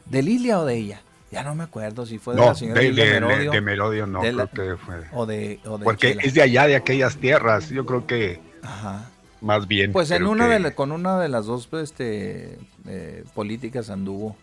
de 0.08 0.22
Lilia 0.24 0.60
o 0.60 0.66
de 0.66 0.76
ella. 0.76 1.02
Ya 1.32 1.42
no 1.44 1.56
me 1.56 1.64
acuerdo 1.64 2.06
si 2.06 2.18
fue 2.18 2.34
de 2.36 2.42
No, 2.42 2.48
la 2.48 2.56
señora 2.56 2.82
de, 2.82 2.90
Lilia 2.90 3.06
de- 3.06 3.12
Merodio. 3.22 3.52
de 3.52 3.62
Merodio 3.62 4.06
no, 4.06 4.22
la- 4.22 4.48
creo 4.48 4.76
que 4.78 4.84
fue. 4.86 4.96
O 5.14 5.26
de, 5.26 5.62
o 5.64 5.78
de 5.78 5.86
Porque 5.86 6.10
Chela. 6.10 6.22
es 6.24 6.34
de 6.34 6.42
allá, 6.42 6.68
de 6.68 6.76
aquellas 6.76 7.16
tierras. 7.16 7.70
Yo 7.70 7.86
creo 7.86 8.06
que 8.06 8.42
Ajá. 8.62 9.10
más 9.40 9.70
bien. 9.70 9.94
Pues 9.94 10.12
en 10.12 10.28
una 10.28 10.48
que- 10.48 10.54
de 10.56 10.60
la- 10.60 10.72
con 10.76 10.92
una 10.92 11.18
de 11.18 11.30
las 11.30 11.46
dos 11.46 11.66
pues, 11.68 11.84
este, 11.92 12.60
eh, 12.90 13.24
políticas 13.34 13.90
anduvo 13.90 14.36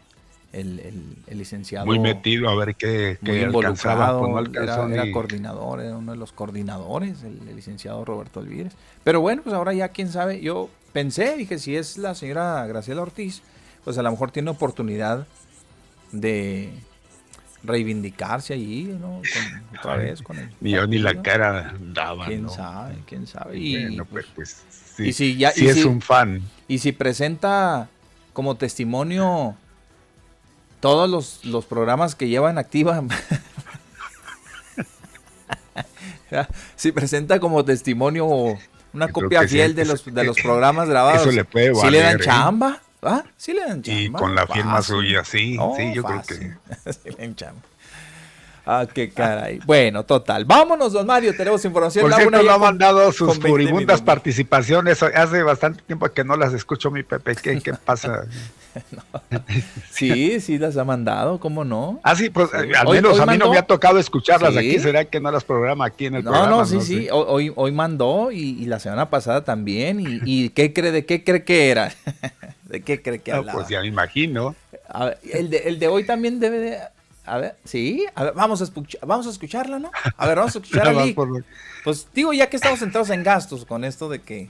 el, 0.52 0.80
el- 0.80 1.16
el 1.28 1.38
licenciado. 1.38 1.86
Muy 1.86 1.98
metido 1.98 2.48
a 2.48 2.54
ver 2.56 2.74
qué, 2.74 3.18
muy 3.20 3.38
alcanzaba. 3.42 4.06
involucrado, 4.06 4.20
Pues 4.20 4.30
no 4.32 4.38
alcanzó 4.38 4.88
era, 4.88 5.12
coordinador, 5.12 5.80
era 5.80 5.96
uno 5.96 6.12
de 6.12 6.18
los 6.18 6.32
coordinadores, 6.32 7.22
el, 7.22 7.38
el 7.48 7.56
licenciado 7.56 8.04
Roberto 8.04 8.40
Olvides. 8.40 8.72
Pero 9.04 9.20
bueno, 9.20 9.42
pues 9.42 9.54
ahora 9.54 9.72
ya 9.74 9.88
quién 9.90 10.08
sabe, 10.10 10.40
yo 10.40 10.68
pensé, 10.92 11.36
dije, 11.36 11.58
si 11.58 11.76
es 11.76 11.98
la 11.98 12.14
señora 12.14 12.66
Graciela 12.66 13.02
Ortiz, 13.02 13.42
pues 13.84 13.96
a 13.98 14.02
lo 14.02 14.10
mejor 14.10 14.30
tiene 14.32 14.50
oportunidad 14.50 15.26
de 16.12 16.70
reivindicarse 17.62 18.54
allí, 18.54 18.84
¿no? 19.00 19.20
Con- 19.20 19.78
otra 19.78 19.96
vez 19.96 20.22
con 20.22 20.38
el 20.38 20.48
Ni 20.60 20.70
yo 20.72 20.86
ni 20.86 20.98
la 20.98 21.20
cara 21.22 21.74
daba. 21.80 22.26
¿Quién 22.26 22.42
¿no? 22.44 22.48
sabe? 22.48 22.96
¿Quién 23.06 23.26
sabe? 23.26 23.58
Y, 23.58 23.82
Bueno, 23.86 24.04
pues, 24.06 24.26
pues, 24.34 24.64
sí, 24.96 25.08
y 25.08 25.12
si 25.12 25.36
ya- 25.36 25.52
sí 25.52 25.64
y 25.66 25.68
es 25.68 25.76
si- 25.76 25.84
un 25.84 26.00
fan. 26.00 26.42
Y 26.68 26.78
si 26.78 26.92
presenta 26.92 27.88
como 28.32 28.56
testimonio 28.56 29.56
todos 30.80 31.08
los, 31.08 31.44
los 31.44 31.66
programas 31.66 32.14
que 32.14 32.28
lleva 32.28 32.50
en 32.50 32.58
activa 32.58 33.02
si 36.76 36.92
presenta 36.92 37.40
como 37.40 37.64
testimonio 37.64 38.26
una 38.92 39.08
copia 39.08 39.46
fiel 39.46 39.74
de 39.74 39.84
los, 39.84 40.04
de 40.04 40.24
los 40.24 40.36
programas 40.40 40.88
grabados. 40.88 41.22
Eso 41.22 41.32
le 41.32 41.44
puede 41.44 41.74
¿Sí 41.74 41.90
le 41.90 41.98
dan 41.98 42.06
valer, 42.16 42.20
¿eh? 42.20 42.24
chamba? 42.24 42.80
¿Ah? 43.02 43.24
Sí 43.36 43.52
le 43.52 43.60
dan 43.60 43.82
chamba. 43.82 44.00
Y 44.00 44.10
con 44.10 44.34
la 44.34 44.46
firma 44.46 44.76
Fácil. 44.76 44.94
suya, 44.96 45.24
sí, 45.24 45.56
Oh, 45.58 45.74
sí, 45.76 45.92
yo 45.94 46.02
fácil. 46.02 46.36
creo 46.38 46.58
que. 46.84 46.92
Sí 46.92 47.00
le 47.10 47.16
dan 47.16 47.34
chamba. 47.36 47.62
Ah, 48.66 48.86
qué 48.92 49.10
caray. 49.10 49.58
Bueno, 49.64 50.04
total. 50.04 50.44
Vámonos, 50.44 50.92
don 50.92 51.06
Mario. 51.06 51.34
Tenemos 51.36 51.64
información. 51.64 52.02
Por 52.08 52.14
cierto, 52.14 52.42
no 52.42 52.52
ha 52.52 52.58
mandado 52.58 53.10
sus 53.10 53.26
con 53.28 53.38
20 53.40 53.48
furibundas 53.48 54.00
participaciones. 54.02 55.02
Hace 55.02 55.42
bastante 55.42 55.82
tiempo 55.82 56.08
que 56.12 56.22
no 56.24 56.36
las 56.36 56.52
escucho, 56.52 56.90
mi 56.90 57.02
Pepe. 57.02 57.34
¿Qué, 57.36 57.60
qué 57.60 57.72
pasa? 57.72 58.24
Sí, 59.90 60.40
sí 60.40 60.58
las 60.58 60.76
ha 60.76 60.84
mandado, 60.84 61.38
¿cómo 61.40 61.64
no? 61.64 62.00
Ah, 62.02 62.14
sí, 62.16 62.30
pues 62.30 62.50
Sí. 62.50 62.56
eh, 62.56 62.76
al 62.76 62.86
Hoy- 62.86 62.96
menos 62.96 63.14
hoy 63.14 63.20
a 63.20 63.26
mí 63.26 63.38
no 63.38 63.50
me 63.50 63.58
ha 63.58 63.62
tocado 63.62 63.98
escucharlas 63.98 64.52
Sí. 64.54 64.58
aquí. 64.58 64.78
¿Será 64.78 65.04
que 65.04 65.20
no 65.20 65.30
las 65.30 65.44
programa 65.44 65.84
aquí 65.86 66.06
en 66.06 66.16
el 66.16 66.24
No, 66.24 66.30
programa? 66.30 66.56
no, 66.58 66.66
sí, 66.66 66.80
sé. 66.80 66.86
sí. 66.86 67.08
Ho- 67.10 67.26
Hoy, 67.26 67.52
hoy 67.56 67.72
mandó 67.72 68.30
y, 68.32 68.38
y 68.62 68.64
la 68.66 68.78
semana 68.80 69.10
pasada 69.10 69.44
también. 69.44 70.00
¿Y, 70.00 70.20
y 70.24 70.48
qué 70.50 70.72
cree, 70.72 70.90
de 70.92 71.04
qué 71.04 71.22
cree 71.24 71.44
que 71.44 71.70
era? 71.70 71.92
¿De 72.64 72.82
qué 72.82 73.02
cree 73.02 73.18
que 73.18 73.30
No, 73.32 73.38
hablaba? 73.38 73.58
pues 73.58 73.68
ya 73.70 73.80
me 73.80 73.86
imagino. 73.88 74.54
A 74.88 75.06
ver, 75.06 75.18
el, 75.32 75.50
de, 75.50 75.58
el 75.58 75.78
de 75.78 75.88
hoy 75.88 76.04
también 76.04 76.40
debe 76.40 76.58
de... 76.58 76.78
A 77.26 77.38
ver, 77.38 77.54
sí, 77.64 78.06
a 78.14 78.24
ver, 78.24 78.32
vamos 78.34 78.60
a, 78.60 78.64
escuchar, 78.64 79.00
vamos 79.06 79.26
a 79.26 79.30
escucharla, 79.30 79.78
¿no? 79.78 79.90
A 80.16 80.26
ver, 80.26 80.36
vamos 80.36 80.56
a 80.56 80.58
escuchar 80.60 80.84
Nada 80.84 80.90
a 80.90 80.94
más 80.94 81.06
Lee. 81.06 81.12
por 81.14 81.28
lo- 81.28 81.44
Pues 81.84 82.08
digo, 82.14 82.32
ya 82.32 82.48
que 82.48 82.56
estamos 82.56 82.78
centrados 82.80 83.10
en 83.10 83.22
gastos 83.22 83.64
con 83.64 83.84
esto 83.84 84.08
de 84.08 84.20
que... 84.20 84.48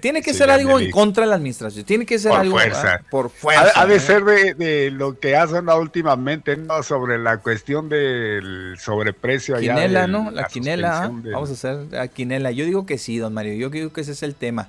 Tiene 0.00 0.22
que 0.22 0.32
Sí, 0.32 0.38
ser 0.38 0.50
algo 0.50 0.80
en 0.80 0.90
contra 0.90 1.22
de 1.24 1.30
la 1.30 1.36
administración. 1.36 1.84
Tiene 1.84 2.04
que 2.04 2.18
ser 2.18 2.30
Por 2.32 2.40
algo... 2.40 2.52
fuerza. 2.52 3.00
Por 3.10 3.30
fuerza. 3.30 3.70
Ha, 3.76 3.82
ha 3.82 3.86
de 3.86 4.00
ser 4.00 4.24
de, 4.24 4.54
de 4.54 4.90
lo 4.90 5.18
que 5.20 5.36
ha 5.36 5.46
sonado 5.46 5.80
últimamente, 5.80 6.56
¿no? 6.56 6.82
Sobre 6.82 7.18
la 7.18 7.36
cuestión 7.38 7.88
del 7.88 8.76
sobreprecio 8.80 9.56
allá. 9.56 9.74
Quinela, 9.74 10.02
del- 10.02 10.10
¿no? 10.12 10.30
La, 10.30 10.44
quinela. 10.48 11.04
¿ah? 11.04 11.08
del- 11.22 11.32
Vamos 11.32 11.50
a 11.50 11.52
hacer 11.52 11.76
la 11.90 12.08
quinela. 12.08 12.50
Yo 12.50 12.64
digo 12.64 12.86
que 12.86 12.98
sí, 12.98 13.18
don 13.18 13.32
Mario. 13.34 13.54
Yo 13.54 13.70
digo 13.70 13.92
que 13.92 14.00
ese 14.00 14.12
es 14.12 14.22
el 14.22 14.34
tema. 14.34 14.68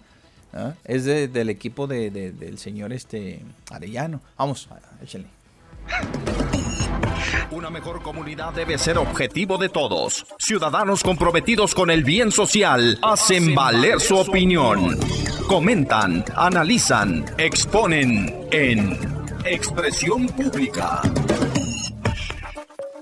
¿ah? 0.53 0.73
Es 0.85 1.05
de- 1.05 1.27
del 1.27 1.49
equipo 1.49 1.87
de- 1.87 2.11
de- 2.11 2.31
del 2.31 2.59
señor 2.59 2.93
este 2.93 3.41
Arellano. 3.71 4.21
Vamos, 4.37 4.69
échale. 5.03 5.25
Una 7.51 7.69
mejor 7.69 8.01
comunidad 8.01 8.53
debe 8.53 8.77
ser 8.77 8.97
objetivo 8.97 9.57
de 9.57 9.69
todos. 9.69 10.25
Ciudadanos 10.37 11.03
comprometidos 11.03 11.73
con 11.73 11.89
el 11.89 12.03
bien 12.03 12.31
social 12.31 12.99
hacen 13.01 13.55
valer 13.55 13.99
su 13.99 14.17
opinión. 14.17 14.97
Comentan, 15.47 16.23
analizan, 16.35 17.25
exponen 17.37 18.47
en 18.51 18.97
Expresión 19.45 20.27
Pública. 20.27 21.01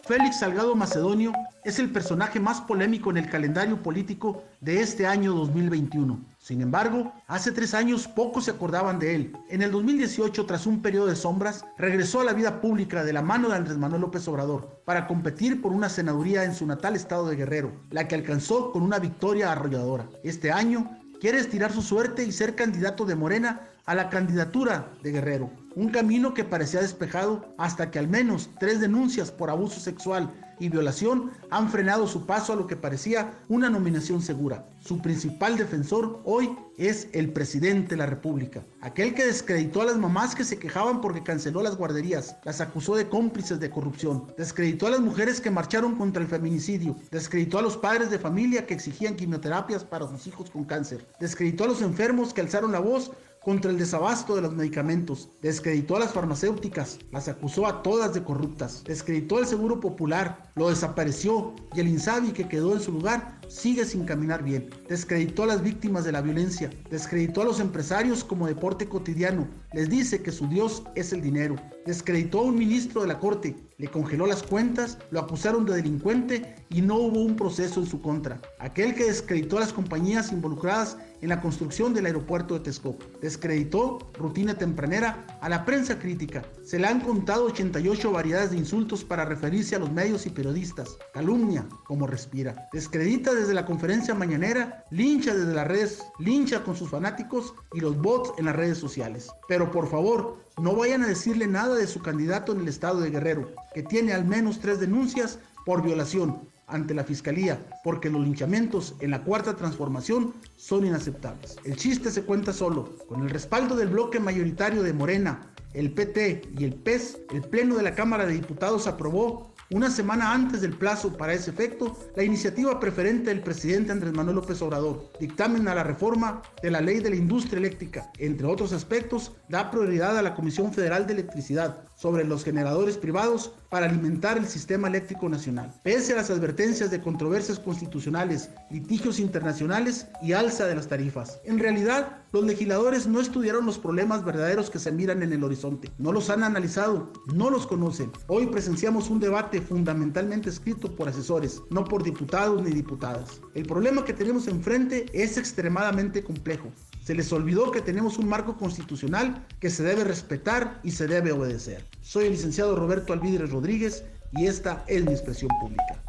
Félix 0.07 0.39
Salgado 0.39 0.73
Macedonio 0.73 1.33
es 1.65 1.79
el 1.79 1.91
personaje 1.91 2.39
más 2.39 2.61
polémico 2.61 3.09
en 3.09 3.17
el 3.17 3.29
calendario 3.29 3.83
político 3.83 4.41
de 4.61 4.79
este 4.79 5.05
año 5.05 5.33
2021. 5.33 6.23
Sin 6.39 6.61
embargo, 6.61 7.11
hace 7.27 7.51
tres 7.51 7.73
años 7.73 8.07
pocos 8.07 8.45
se 8.45 8.51
acordaban 8.51 8.99
de 8.99 9.15
él. 9.15 9.33
En 9.49 9.61
el 9.61 9.69
2018, 9.71 10.45
tras 10.45 10.65
un 10.65 10.81
periodo 10.81 11.07
de 11.07 11.17
sombras, 11.17 11.65
regresó 11.77 12.21
a 12.21 12.23
la 12.23 12.31
vida 12.31 12.61
pública 12.61 13.03
de 13.03 13.11
la 13.11 13.21
mano 13.21 13.49
de 13.49 13.57
Andrés 13.57 13.77
Manuel 13.77 14.03
López 14.03 14.25
Obrador 14.29 14.81
para 14.85 15.07
competir 15.07 15.61
por 15.61 15.73
una 15.73 15.89
senaduría 15.89 16.45
en 16.45 16.55
su 16.55 16.65
natal 16.65 16.95
estado 16.95 17.27
de 17.27 17.35
Guerrero, 17.35 17.73
la 17.91 18.07
que 18.07 18.15
alcanzó 18.15 18.71
con 18.71 18.83
una 18.83 18.99
victoria 18.99 19.51
arrolladora. 19.51 20.07
Este 20.23 20.53
año 20.53 20.89
quiere 21.19 21.39
estirar 21.39 21.73
su 21.73 21.81
suerte 21.81 22.23
y 22.23 22.31
ser 22.31 22.55
candidato 22.55 23.03
de 23.03 23.15
Morena 23.15 23.67
a 23.87 23.95
la 23.95 24.09
candidatura 24.09 24.91
de 25.01 25.11
Guerrero. 25.11 25.49
Un 25.75 25.89
camino 25.89 26.33
que 26.33 26.43
parecía 26.43 26.81
despejado 26.81 27.55
hasta 27.57 27.89
que 27.89 27.99
al 27.99 28.07
menos 28.07 28.49
tres 28.59 28.79
denuncias 28.81 29.31
por 29.31 29.49
abuso 29.49 29.79
sexual 29.79 30.33
y 30.59 30.69
violación 30.69 31.31
han 31.51 31.69
frenado 31.69 32.07
su 32.07 32.25
paso 32.25 32.51
a 32.51 32.55
lo 32.55 32.67
que 32.67 32.75
parecía 32.75 33.39
una 33.47 33.69
nominación 33.69 34.21
segura. 34.21 34.65
Su 34.79 35.01
principal 35.01 35.55
defensor 35.55 36.19
hoy 36.25 36.49
es 36.77 37.07
el 37.13 37.31
presidente 37.31 37.89
de 37.89 37.97
la 37.97 38.07
República, 38.07 38.65
aquel 38.81 39.13
que 39.13 39.25
descreditó 39.25 39.81
a 39.81 39.85
las 39.85 39.97
mamás 39.97 40.35
que 40.35 40.43
se 40.43 40.59
quejaban 40.59 40.99
porque 40.99 41.23
canceló 41.23 41.61
las 41.61 41.77
guarderías, 41.77 42.37
las 42.43 42.59
acusó 42.59 42.95
de 42.95 43.07
cómplices 43.07 43.59
de 43.59 43.69
corrupción, 43.69 44.33
descreditó 44.37 44.87
a 44.87 44.91
las 44.91 44.99
mujeres 44.99 45.39
que 45.39 45.51
marcharon 45.51 45.95
contra 45.95 46.21
el 46.21 46.27
feminicidio, 46.27 46.95
descreditó 47.11 47.59
a 47.59 47.61
los 47.61 47.77
padres 47.77 48.09
de 48.09 48.19
familia 48.19 48.65
que 48.65 48.73
exigían 48.73 49.15
quimioterapias 49.15 49.83
para 49.83 50.07
sus 50.07 50.27
hijos 50.27 50.49
con 50.49 50.65
cáncer, 50.65 51.07
descreditó 51.19 51.63
a 51.65 51.67
los 51.67 51.81
enfermos 51.81 52.33
que 52.33 52.41
alzaron 52.41 52.71
la 52.71 52.79
voz 52.79 53.11
contra 53.47 53.71
el 53.71 53.77
desabasto 53.77 54.35
de 54.35 54.41
los 54.41 54.53
medicamentos, 54.53 55.29
descreditó 55.41 55.95
a 55.95 55.99
las 55.99 56.11
farmacéuticas, 56.11 56.99
las 57.13 57.29
acusó 57.29 57.65
a 57.65 57.81
todas 57.81 58.13
de 58.13 58.21
corruptas, 58.21 58.83
descreditó 58.83 59.37
al 59.37 59.47
Seguro 59.47 59.79
Popular, 59.79 60.51
lo 60.55 60.67
desapareció 60.67 61.55
y 61.73 61.79
el 61.79 61.87
Insabi 61.87 62.31
que 62.31 62.49
quedó 62.49 62.73
en 62.73 62.81
su 62.81 62.91
lugar 62.91 63.39
sigue 63.47 63.85
sin 63.85 64.03
caminar 64.03 64.43
bien, 64.43 64.69
descreditó 64.89 65.43
a 65.43 65.47
las 65.47 65.63
víctimas 65.63 66.03
de 66.03 66.11
la 66.11 66.19
violencia, 66.19 66.69
descreditó 66.89 67.41
a 67.41 67.45
los 67.45 67.61
empresarios 67.61 68.25
como 68.25 68.47
deporte 68.47 68.89
cotidiano, 68.89 69.47
les 69.71 69.89
dice 69.89 70.21
que 70.21 70.33
su 70.33 70.47
Dios 70.47 70.83
es 70.95 71.13
el 71.13 71.21
dinero, 71.21 71.55
descreditó 71.85 72.39
a 72.39 72.43
un 72.43 72.57
ministro 72.57 73.01
de 73.01 73.07
la 73.07 73.17
Corte, 73.17 73.55
le 73.77 73.87
congeló 73.87 74.27
las 74.27 74.43
cuentas, 74.43 74.97
lo 75.11 75.21
acusaron 75.21 75.65
de 75.65 75.75
delincuente 75.75 76.55
y 76.69 76.81
no 76.81 76.95
hubo 76.95 77.21
un 77.21 77.37
proceso 77.37 77.79
en 77.79 77.85
su 77.87 78.01
contra. 78.01 78.41
Aquel 78.59 78.93
que 78.93 79.05
descreditó 79.05 79.57
a 79.57 79.61
las 79.61 79.71
compañías 79.71 80.31
involucradas 80.31 80.97
en 81.21 81.29
la 81.29 81.41
construcción 81.41 81.93
del 81.93 82.05
aeropuerto 82.05 82.53
de 82.53 82.61
Texcoco. 82.61 83.05
Descreditó, 83.21 83.99
rutina 84.17 84.57
tempranera, 84.57 85.25
a 85.41 85.49
la 85.49 85.65
prensa 85.65 85.99
crítica. 85.99 86.43
Se 86.63 86.79
le 86.79 86.87
han 86.87 87.01
contado 87.01 87.45
88 87.45 88.11
variedades 88.11 88.51
de 88.51 88.57
insultos 88.57 89.03
para 89.03 89.25
referirse 89.25 89.75
a 89.75 89.79
los 89.79 89.91
medios 89.91 90.25
y 90.25 90.29
periodistas. 90.29 90.97
Calumnia, 91.13 91.67
como 91.85 92.07
respira. 92.07 92.69
Descredita 92.71 93.33
desde 93.33 93.53
la 93.53 93.65
conferencia 93.65 94.13
mañanera, 94.13 94.83
lincha 94.91 95.33
desde 95.33 95.53
las 95.53 95.67
redes, 95.67 96.03
lincha 96.19 96.63
con 96.63 96.75
sus 96.75 96.89
fanáticos 96.89 97.53
y 97.73 97.79
los 97.79 97.97
bots 97.97 98.33
en 98.37 98.45
las 98.45 98.55
redes 98.55 98.77
sociales. 98.77 99.29
Pero 99.47 99.71
por 99.71 99.89
favor, 99.89 100.37
no 100.61 100.75
vayan 100.75 101.03
a 101.03 101.07
decirle 101.07 101.47
nada 101.47 101.75
de 101.75 101.87
su 101.87 102.01
candidato 102.01 102.51
en 102.51 102.61
el 102.61 102.67
estado 102.67 102.99
de 102.99 103.09
Guerrero, 103.09 103.51
que 103.73 103.83
tiene 103.83 104.13
al 104.13 104.25
menos 104.25 104.59
tres 104.59 104.79
denuncias 104.79 105.39
por 105.65 105.83
violación 105.83 106.47
ante 106.67 106.93
la 106.93 107.03
fiscalía, 107.03 107.59
porque 107.83 108.09
los 108.09 108.21
linchamientos 108.21 108.95
en 108.99 109.11
la 109.11 109.23
cuarta 109.23 109.55
transformación 109.55 110.33
son 110.57 110.85
inaceptables. 110.85 111.55
El 111.63 111.77
chiste 111.77 112.11
se 112.11 112.23
cuenta 112.23 112.53
solo. 112.53 112.95
Con 113.07 113.23
el 113.23 113.29
respaldo 113.29 113.75
del 113.75 113.87
bloque 113.87 114.19
mayoritario 114.19 114.83
de 114.83 114.93
Morena, 114.93 115.53
el 115.73 115.91
PT 115.93 116.41
y 116.57 116.65
el 116.65 116.75
PES, 116.75 117.19
el 117.33 117.41
Pleno 117.41 117.75
de 117.75 117.83
la 117.83 117.95
Cámara 117.95 118.25
de 118.25 118.33
Diputados 118.33 118.87
aprobó 118.87 119.53
una 119.69 119.91
semana 119.91 120.33
antes 120.33 120.61
del 120.61 120.77
plazo 120.77 121.17
para 121.17 121.33
ese 121.33 121.51
efecto, 121.51 121.97
la 122.15 122.23
iniciativa 122.23 122.79
preferente 122.79 123.29
del 123.29 123.41
presidente 123.41 123.91
Andrés 123.91 124.13
Manuel 124.13 124.37
López 124.37 124.61
Obrador, 124.61 125.11
dictamen 125.19 125.67
a 125.67 125.75
la 125.75 125.83
reforma 125.83 126.41
de 126.63 126.71
la 126.71 126.79
ley 126.79 126.99
de 126.99 127.09
la 127.09 127.17
industria 127.17 127.59
eléctrica, 127.59 128.09
entre 128.17 128.47
otros 128.47 128.71
aspectos, 128.71 129.33
da 129.49 129.69
prioridad 129.69 130.17
a 130.17 130.21
la 130.21 130.35
Comisión 130.35 130.71
Federal 130.71 131.05
de 131.05 131.13
Electricidad 131.13 131.83
sobre 131.97 132.23
los 132.23 132.43
generadores 132.43 132.95
privados 132.97 133.51
para 133.69 133.87
alimentar 133.87 134.37
el 134.37 134.47
sistema 134.47 134.87
eléctrico 134.87 135.27
nacional. 135.27 135.73
Pese 135.83 136.13
a 136.13 136.17
las 136.17 136.29
advertencias 136.29 136.91
de 136.91 137.01
controversias 137.01 137.59
constitucionales, 137.59 138.49
litigios 138.69 139.19
internacionales 139.19 140.07
y 140.21 140.33
alza 140.33 140.67
de 140.67 140.75
las 140.75 140.87
tarifas. 140.87 141.41
En 141.43 141.59
realidad, 141.59 142.21
los 142.31 142.45
legisladores 142.45 143.07
no 143.07 143.19
estudiaron 143.19 143.65
los 143.65 143.79
problemas 143.79 144.23
verdaderos 144.23 144.69
que 144.69 144.79
se 144.79 144.91
miran 144.91 145.23
en 145.23 145.33
el 145.33 145.43
horizonte. 145.43 145.91
No 145.97 146.11
los 146.11 146.29
han 146.29 146.43
analizado, 146.43 147.11
no 147.33 147.49
los 147.49 147.65
conocen. 147.65 148.11
Hoy 148.27 148.47
presenciamos 148.47 149.09
un 149.09 149.19
debate 149.19 149.59
fundamentalmente 149.59 150.49
escrito 150.49 150.95
por 150.95 151.09
asesores, 151.09 151.61
no 151.71 151.83
por 151.83 152.03
diputados 152.03 152.61
ni 152.61 152.71
diputadas. 152.71 153.41
El 153.55 153.65
problema 153.65 154.05
que 154.05 154.13
tenemos 154.13 154.47
enfrente 154.47 155.05
es 155.13 155.37
extremadamente 155.37 156.23
complejo. 156.23 156.71
Se 157.07 157.15
les 157.15 157.31
olvidó 157.31 157.71
que 157.71 157.79
tenemos 157.79 158.17
un 158.17 158.27
marco 158.27 158.57
constitucional 158.57 159.47
que 159.61 159.69
se 159.69 159.81
debe 159.81 160.03
respetar 160.03 160.81
y 160.83 160.91
se 160.91 161.07
debe 161.07 161.31
obedecer. 161.31 161.85
Soy 162.01 162.25
el 162.25 162.31
licenciado 162.31 162.75
Roberto 162.75 163.13
Alvidres 163.13 163.49
Rodríguez 163.49 164.03
y 164.33 164.45
esta 164.45 164.83
es 164.87 165.05
mi 165.05 165.13
expresión 165.13 165.49
pública. 165.61 166.03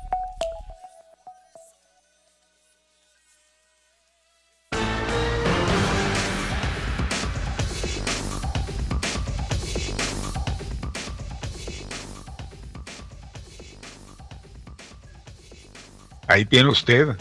Ahí 16.27 16.45
tiene 16.45 16.71
usted. 16.71 17.17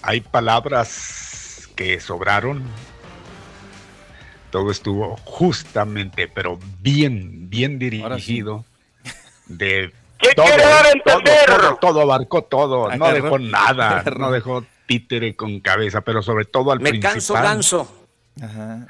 Hay 0.00 0.22
palabras 0.22 1.68
que 1.76 2.00
sobraron. 2.00 2.64
Todo 4.50 4.70
estuvo 4.70 5.16
justamente, 5.24 6.28
pero 6.28 6.58
bien, 6.80 7.48
bien 7.48 7.78
dirigido. 7.78 8.64
De 9.46 9.92
¿Qué 10.18 10.30
todo, 10.34 10.46
quiere 10.46 10.62
dar 10.64 10.86
a 10.86 10.90
entender? 10.90 11.46
todo, 11.46 11.76
todo 11.80 12.00
abarcó 12.02 12.42
todo. 12.42 12.94
No 12.96 13.12
dejó 13.12 13.38
nada. 13.38 14.00
Agarró. 14.00 14.18
No 14.18 14.30
dejó 14.30 14.64
títere 14.86 15.34
con 15.36 15.60
cabeza, 15.60 16.00
pero 16.02 16.22
sobre 16.22 16.44
todo 16.44 16.72
al 16.72 16.80
Me 16.80 16.90
principal. 16.90 17.12
canso 17.14 17.34
ganso. 17.34 18.06
Ajá. 18.40 18.86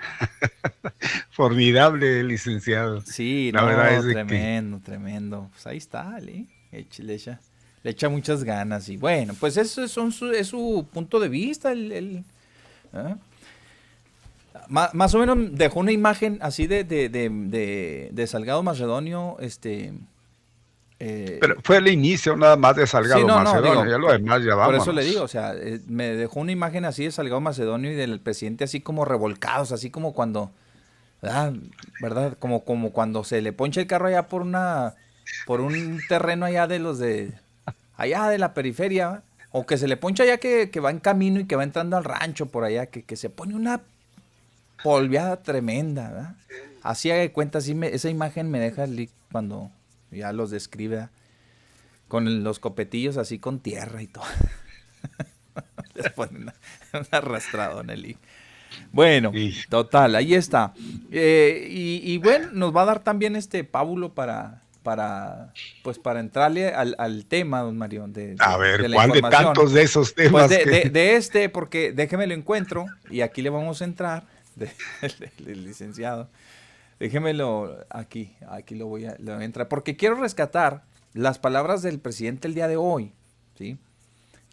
Formidable, 1.31 2.23
licenciado. 2.25 3.01
Sí, 3.03 3.51
La 3.53 3.61
no, 3.63 3.67
verdad 3.69 3.95
es 3.95 4.05
que- 4.07 4.13
tremendo, 4.13 4.81
tremendo. 4.81 5.49
Pues 5.53 5.67
ahí 5.67 5.77
está, 5.79 6.15
Ale. 6.17 6.47
Échale 6.73 7.19
ya. 7.19 7.41
Le 7.83 7.91
echa 7.93 8.09
muchas 8.09 8.45
ganas 8.45 8.89
y 8.91 8.97
bueno, 8.99 9.35
pues 9.41 9.57
eso 9.57 9.83
es, 9.83 9.93
su, 9.93 10.31
es 10.33 10.49
su 10.49 10.87
punto 10.93 11.19
de 11.19 11.29
vista. 11.29 11.73
El, 11.73 11.93
¿eh? 12.93 13.15
Más, 14.69 15.15
o 15.15 15.19
menos 15.19 15.39
dejó 15.53 15.81
una 15.81 15.93
imagen 15.93 16.39
así 16.43 16.67
de, 16.67 16.85
de, 16.85 17.09
de, 17.09 18.09
de 18.13 18.27
Salgado 18.27 18.63
Macedonio, 18.63 19.37
este, 19.41 19.93
eh, 21.03 21.39
Pero 21.41 21.57
fue 21.65 21.79
el 21.79 21.89
inicio 21.89 22.37
nada 22.37 22.57
más 22.57 22.77
de 22.77 22.87
Salgado 22.87 23.27
Macedonio, 23.27 23.87
ya 23.87 23.97
lo 23.97 24.13
demás 24.13 24.45
ya. 24.45 24.55
Por 24.55 24.75
eso 24.75 24.93
le 24.93 25.03
digo, 25.03 25.23
o 25.23 25.29
sea, 25.29 25.55
eh, 25.55 25.81
me 25.87 26.09
dejó 26.15 26.41
una 26.41 26.53
imagen 26.53 26.85
así 26.85 27.05
de 27.05 27.11
Salgado 27.11 27.41
Macedonio 27.41 27.91
y 27.91 27.95
del 27.95 28.21
presidente 28.21 28.65
así 28.65 28.83
como 28.83 29.07
revolcados, 29.07 29.73
así 29.73 29.91
como 29.91 30.13
cuando, 30.13 30.51
¿verdad? 31.23 32.37
Como, 32.39 32.65
como 32.67 32.93
cuando 32.93 33.25
se 33.25 33.41
le 33.41 33.55
poncha 33.55 33.81
el 33.81 33.87
carro 33.87 34.09
allá 34.09 34.29
por 34.29 34.43
una, 34.43 34.95
por 35.47 35.63
un 35.63 36.01
terreno 36.07 36.45
allá 36.45 36.67
de 36.67 36.79
los 36.79 36.99
de, 36.99 37.33
allá 37.97 38.29
de 38.29 38.37
la 38.37 38.53
periferia, 38.53 39.23
o 39.53 39.65
que 39.65 39.79
se 39.79 39.89
le 39.89 39.97
poncha 39.97 40.25
allá 40.25 40.37
que, 40.37 40.69
va 40.85 40.91
en 40.91 41.01
camino 41.01 41.41
y 41.41 41.47
que 41.47 41.57
va 41.57 41.65
entrando 41.65 41.97
al 41.97 42.05
rancho 42.05 42.47
por 42.47 42.65
allá, 42.65 42.87
que, 42.87 43.05
que 43.05 43.17
se 43.17 43.31
pone 43.31 43.55
una 43.55 43.81
polveada 44.83 45.43
tremenda, 45.43 46.11
¿verdad? 46.11 46.37
Así 46.83 47.11
de 47.11 47.33
cuenta, 47.33 47.59
así 47.59 47.79
esa 47.83 48.09
imagen 48.09 48.51
me 48.51 48.59
deja 48.59 48.87
cuando 49.31 49.71
ya 50.11 50.33
los 50.33 50.51
describe 50.51 51.09
con 52.11 52.43
los 52.43 52.59
copetillos 52.59 53.17
así 53.17 53.39
con 53.39 53.61
tierra 53.61 54.03
y 54.03 54.09
todo. 54.09 54.25
Les 55.95 56.13
ponen 56.13 56.43
una, 56.43 56.55
arrastrado 57.13 57.81
en 57.81 57.91
el 57.91 58.17
Bueno, 58.93 59.33
total, 59.69 60.17
ahí 60.17 60.35
está. 60.35 60.75
Eh, 61.11 61.69
y, 61.71 62.19
bueno, 62.19 62.49
nos 62.53 62.75
va 62.75 62.83
a 62.83 62.87
dar 62.87 63.05
también 63.05 63.37
este 63.37 63.63
pábulo 63.65 64.13
para, 64.13 64.63
para, 64.83 65.53
pues 65.83 65.99
para 65.99 66.21
entrarle 66.21 66.69
al, 66.75 67.27
tema, 67.27 67.61
don 67.61 67.79
Mario. 67.79 68.07
De, 68.09 68.35
a 68.39 68.57
ver, 68.57 68.91
¿cuál 68.93 69.13
de 69.13 69.23
tantos 69.23 69.73
de 69.73 69.83
esos 69.83 70.15
temas? 70.15 70.49
Pues 70.49 70.93
de, 70.93 71.17
este, 71.17 71.49
porque 71.49 71.93
déjeme 71.93 72.27
lo 72.27 72.35
encuentro 72.35 72.87
y 73.09 73.21
aquí 73.21 73.41
le 73.41 73.51
vamos 73.51 73.83
a 73.83 73.85
entrar, 73.85 74.25
del 74.57 75.65
licenciado. 75.65 76.29
Déjemelo 76.99 77.79
aquí, 77.89 78.35
aquí 78.49 78.75
lo 78.75 78.87
voy, 78.87 79.07
a, 79.07 79.17
entrar, 79.43 79.69
porque 79.69 79.97
quiero 79.97 80.17
rescatar 80.17 80.85
las 81.15 81.39
palabras 81.39 81.83
del 81.83 81.99
presidente 81.99 82.47
el 82.47 82.55
día 82.55 82.69
de 82.69 82.77
hoy, 82.77 83.13
¿sí? 83.57 83.79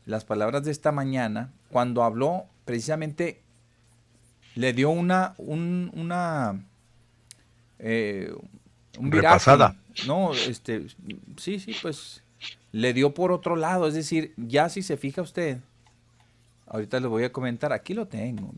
Las 0.06 0.24
palabras 0.24 0.64
de 0.64 0.72
esta 0.72 0.94
mañana, 0.94 1.52
cuando 1.70 2.04
habló 2.04 2.46
precisamente, 2.64 3.42
le 4.56 4.72
dio 4.72 4.90
una, 4.90 5.36
un, 5.38 5.92
una, 5.94 6.64
eh, 7.80 8.34
un 8.98 9.10
viraje. 9.10 9.52
No, 10.06 10.34
este, 10.34 10.88
sí, 11.36 11.60
sí, 11.60 11.76
pues 11.82 12.24
le 12.72 12.94
dio 12.94 13.14
por 13.14 13.32
otro 13.32 13.56
lado, 13.56 13.88
es 13.88 13.94
decir, 13.94 14.34
ya 14.38 14.70
si 14.70 14.84
se 14.84 14.98
fija 14.98 15.22
usted, 15.22 15.60
Ahorita 16.68 17.00
les 17.00 17.10
voy 17.10 17.24
a 17.24 17.32
comentar, 17.32 17.72
aquí 17.72 17.94
lo 17.94 18.08
tengo. 18.08 18.52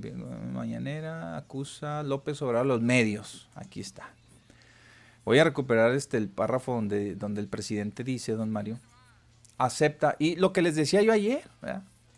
Mañanera 0.51 1.37
acusa 1.37 2.01
López 2.03 2.41
Obrador 2.41 2.65
los 2.65 2.81
medios. 2.81 3.47
Aquí 3.53 3.79
está. 3.79 4.13
Voy 5.25 5.37
a 5.37 5.43
recuperar 5.43 5.91
este 5.91 6.17
el 6.17 6.27
párrafo 6.27 6.73
donde, 6.73 7.15
donde 7.15 7.39
el 7.41 7.47
presidente 7.47 8.03
dice, 8.03 8.31
don 8.31 8.49
Mario, 8.49 8.79
acepta. 9.59 10.15
Y 10.17 10.37
lo 10.37 10.53
que 10.53 10.63
les 10.63 10.75
decía 10.75 11.03
yo 11.03 11.13
ayer, 11.13 11.47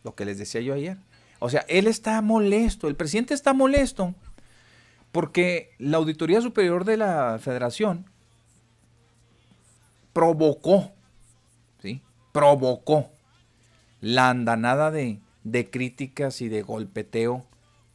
lo 0.04 0.16
que 0.16 0.24
les 0.24 0.38
decía 0.38 0.62
yo 0.62 0.74
ayer. 0.74 0.98
O 1.39 1.50
sea, 1.50 1.66
él 1.68 1.88
está 1.88 2.22
molesto, 2.22 2.88
el 2.88 2.96
presidente 2.96 3.34
está 3.34 3.52
molesto 3.54 4.16
porque 5.12 5.72
la 5.78 5.98
Auditoría 5.98 6.39
Superior 6.39 6.86
de 6.86 6.98
la 6.98 7.38
Federación 7.42 8.06
provocó, 10.14 10.92
¿sí? 11.82 12.02
Provocó 12.32 13.10
la 14.00 14.30
andanada 14.30 14.92
de 14.92 15.20
de 15.44 15.70
críticas 15.70 16.42
y 16.42 16.50
de 16.50 16.62
golpeteo 16.62 17.46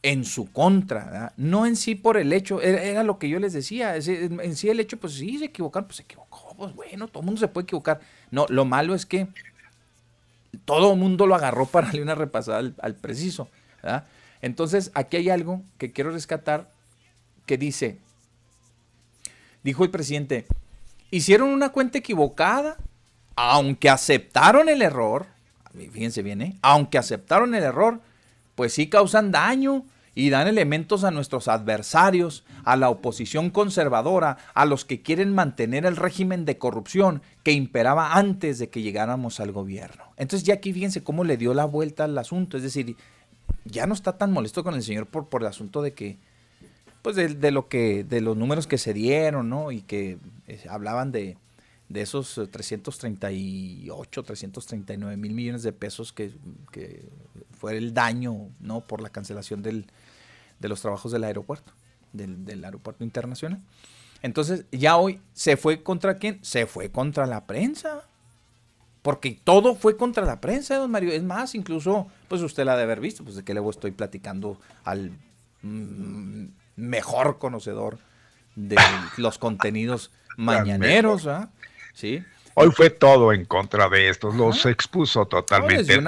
en 0.03 0.25
su 0.25 0.51
contra, 0.51 1.33
no 1.37 1.65
en 1.65 1.75
sí 1.75 1.95
por 1.95 2.17
el 2.17 2.31
hecho, 2.31 2.61
era, 2.61 3.03
lo 3.03 3.17
que 3.19 3.29
yo 3.29 3.39
les 3.39 3.53
decía, 3.53 3.95
en 3.95 4.55
sí 4.55 4.69
el 4.69 4.79
hecho, 4.79 4.97
pues 4.97 5.13
sí, 5.13 5.37
se 5.39 5.45
equivocaron, 5.45 5.87
pues 5.87 5.97
se 5.97 6.03
equivocó, 6.03 6.55
pues 6.57 6.73
bueno, 6.75 7.07
todo 7.07 7.21
el 7.21 7.25
mundo 7.25 7.39
se 7.39 7.47
puede 7.47 7.63
equivocar. 7.63 7.99
No, 8.31 8.45
lo 8.49 8.63
malo 8.63 8.95
es 8.95 9.05
que 9.05 9.27
todo 10.65 10.93
el 10.93 10.99
mundo 10.99 11.27
lo 11.27 11.35
agarró 11.35 11.65
para 11.71 11.87
darle 11.87 12.01
una 12.01 12.15
repasada 12.15 12.71
al, 12.79 12.95
preciso. 12.95 13.49
Entonces, 14.41 14.91
aquí 14.93 15.17
hay 15.17 15.29
algo 15.29 15.61
que 15.77 15.91
quiero 15.91 16.11
rescatar 16.11 16.71
que 17.45 17.57
dice, 17.57 17.97
dijo 19.63 19.83
el 19.83 19.89
presidente, 19.89 20.45
hicieron 21.11 21.49
una 21.49 21.69
cuenta 21.69 21.97
equivocada, 21.97 22.77
aunque 23.35 23.89
aceptaron 23.89 24.69
el 24.69 24.81
error, 24.81 25.27
fíjense 25.91 26.21
bien, 26.23 26.41
¿eh? 26.41 26.55
aunque 26.61 26.97
aceptaron 26.97 27.55
el 27.55 27.63
error, 27.63 28.01
pues 28.55 28.73
sí 28.73 28.87
causan 28.87 29.31
daño 29.31 29.85
y 30.15 30.31
dan 30.31 30.47
elementos 30.47 31.03
a 31.03 31.11
nuestros 31.11 31.47
adversarios, 31.47 32.43
a 32.63 32.75
la 32.75 32.89
oposición 32.89 33.51
conservadora, 33.51 34.37
a 34.55 34.65
los 34.65 34.83
que 34.83 35.03
quieren 35.03 35.31
mantener 35.35 35.85
el 35.85 35.95
régimen 35.95 36.43
de 36.43 36.57
corrupción 36.57 37.21
que 37.43 37.51
imperaba 37.51 38.15
antes 38.15 38.57
de 38.57 38.69
que 38.69 38.81
llegáramos 38.81 39.39
al 39.39 39.51
gobierno. 39.51 40.05
Entonces 40.17 40.43
ya 40.43 40.55
aquí 40.55 40.73
fíjense 40.73 41.03
cómo 41.03 41.23
le 41.23 41.37
dio 41.37 41.53
la 41.53 41.65
vuelta 41.65 42.05
al 42.05 42.17
asunto, 42.17 42.57
es 42.57 42.63
decir, 42.63 42.95
ya 43.63 43.85
no 43.85 43.93
está 43.93 44.17
tan 44.17 44.31
molesto 44.31 44.63
con 44.63 44.73
el 44.73 44.81
señor 44.81 45.05
por, 45.05 45.29
por 45.29 45.41
el 45.43 45.49
asunto 45.49 45.83
de 45.83 45.93
que, 45.93 46.17
pues 47.03 47.15
de, 47.15 47.51
lo 47.51 47.67
que, 47.67 48.03
de 48.03 48.21
los 48.21 48.35
números 48.35 48.65
que 48.65 48.79
se 48.79 48.93
dieron, 48.93 49.49
¿no? 49.49 49.71
Y 49.71 49.81
que 49.81 50.17
eh, 50.47 50.65
hablaban 50.67 51.11
de, 51.11 51.37
de 51.89 52.01
esos 52.01 52.35
338, 52.51 54.19
eh, 54.19 54.23
339 54.23 55.17
mil 55.17 55.33
millones 55.33 55.63
de 55.63 55.71
pesos 55.71 56.11
que, 56.11 56.31
fue 57.57 57.77
el 57.77 57.93
daño 57.93 58.49
¿no? 58.59 58.81
por 58.81 59.01
la 59.01 59.09
cancelación 59.09 59.63
del, 59.63 59.87
de 60.59 60.67
los 60.69 60.81
trabajos 60.81 61.11
del 61.11 61.23
aeropuerto, 61.23 61.71
del, 62.13 62.63
aeropuerto 62.63 63.03
internacional. 63.03 63.61
Entonces, 64.21 64.65
ya 64.71 64.97
hoy 64.97 65.21
se 65.33 65.57
fue 65.57 65.81
contra 65.83 66.17
quién? 66.17 66.39
Se 66.43 66.65
fue 66.65 66.91
contra 66.91 67.25
la 67.25 67.45
prensa. 67.45 68.03
Porque 69.01 69.39
todo 69.43 69.75
fue 69.75 69.95
contra 69.95 70.25
la 70.25 70.41
prensa, 70.41 70.75
don 70.75 70.91
Mario. 70.91 71.13
Es 71.13 71.23
más, 71.23 71.55
incluso, 71.55 72.07
pues 72.27 72.41
usted 72.41 72.65
la 72.65 72.73
debe 72.73 72.83
haber 72.83 72.99
visto, 72.99 73.23
pues 73.23 73.37
de 73.37 73.43
que 73.43 73.53
luego 73.53 73.69
estoy 73.69 73.91
platicando 73.91 74.59
al 74.83 75.11
mm, 75.61 76.47
mejor 76.75 77.37
conocedor 77.37 77.99
de 78.55 78.75
los 79.17 79.37
contenidos 79.37 80.11
mañaneros, 80.37 81.25
¿ah? 81.27 81.51
¿Sí? 81.97 82.23
Hoy 82.53 82.69
fue 82.71 82.89
todo 82.89 83.33
en 83.33 83.45
contra 83.45 83.89
de 83.89 84.09
estos, 84.09 84.35
los 84.35 84.65
expuso 84.65 85.25
totalmente. 85.25 85.99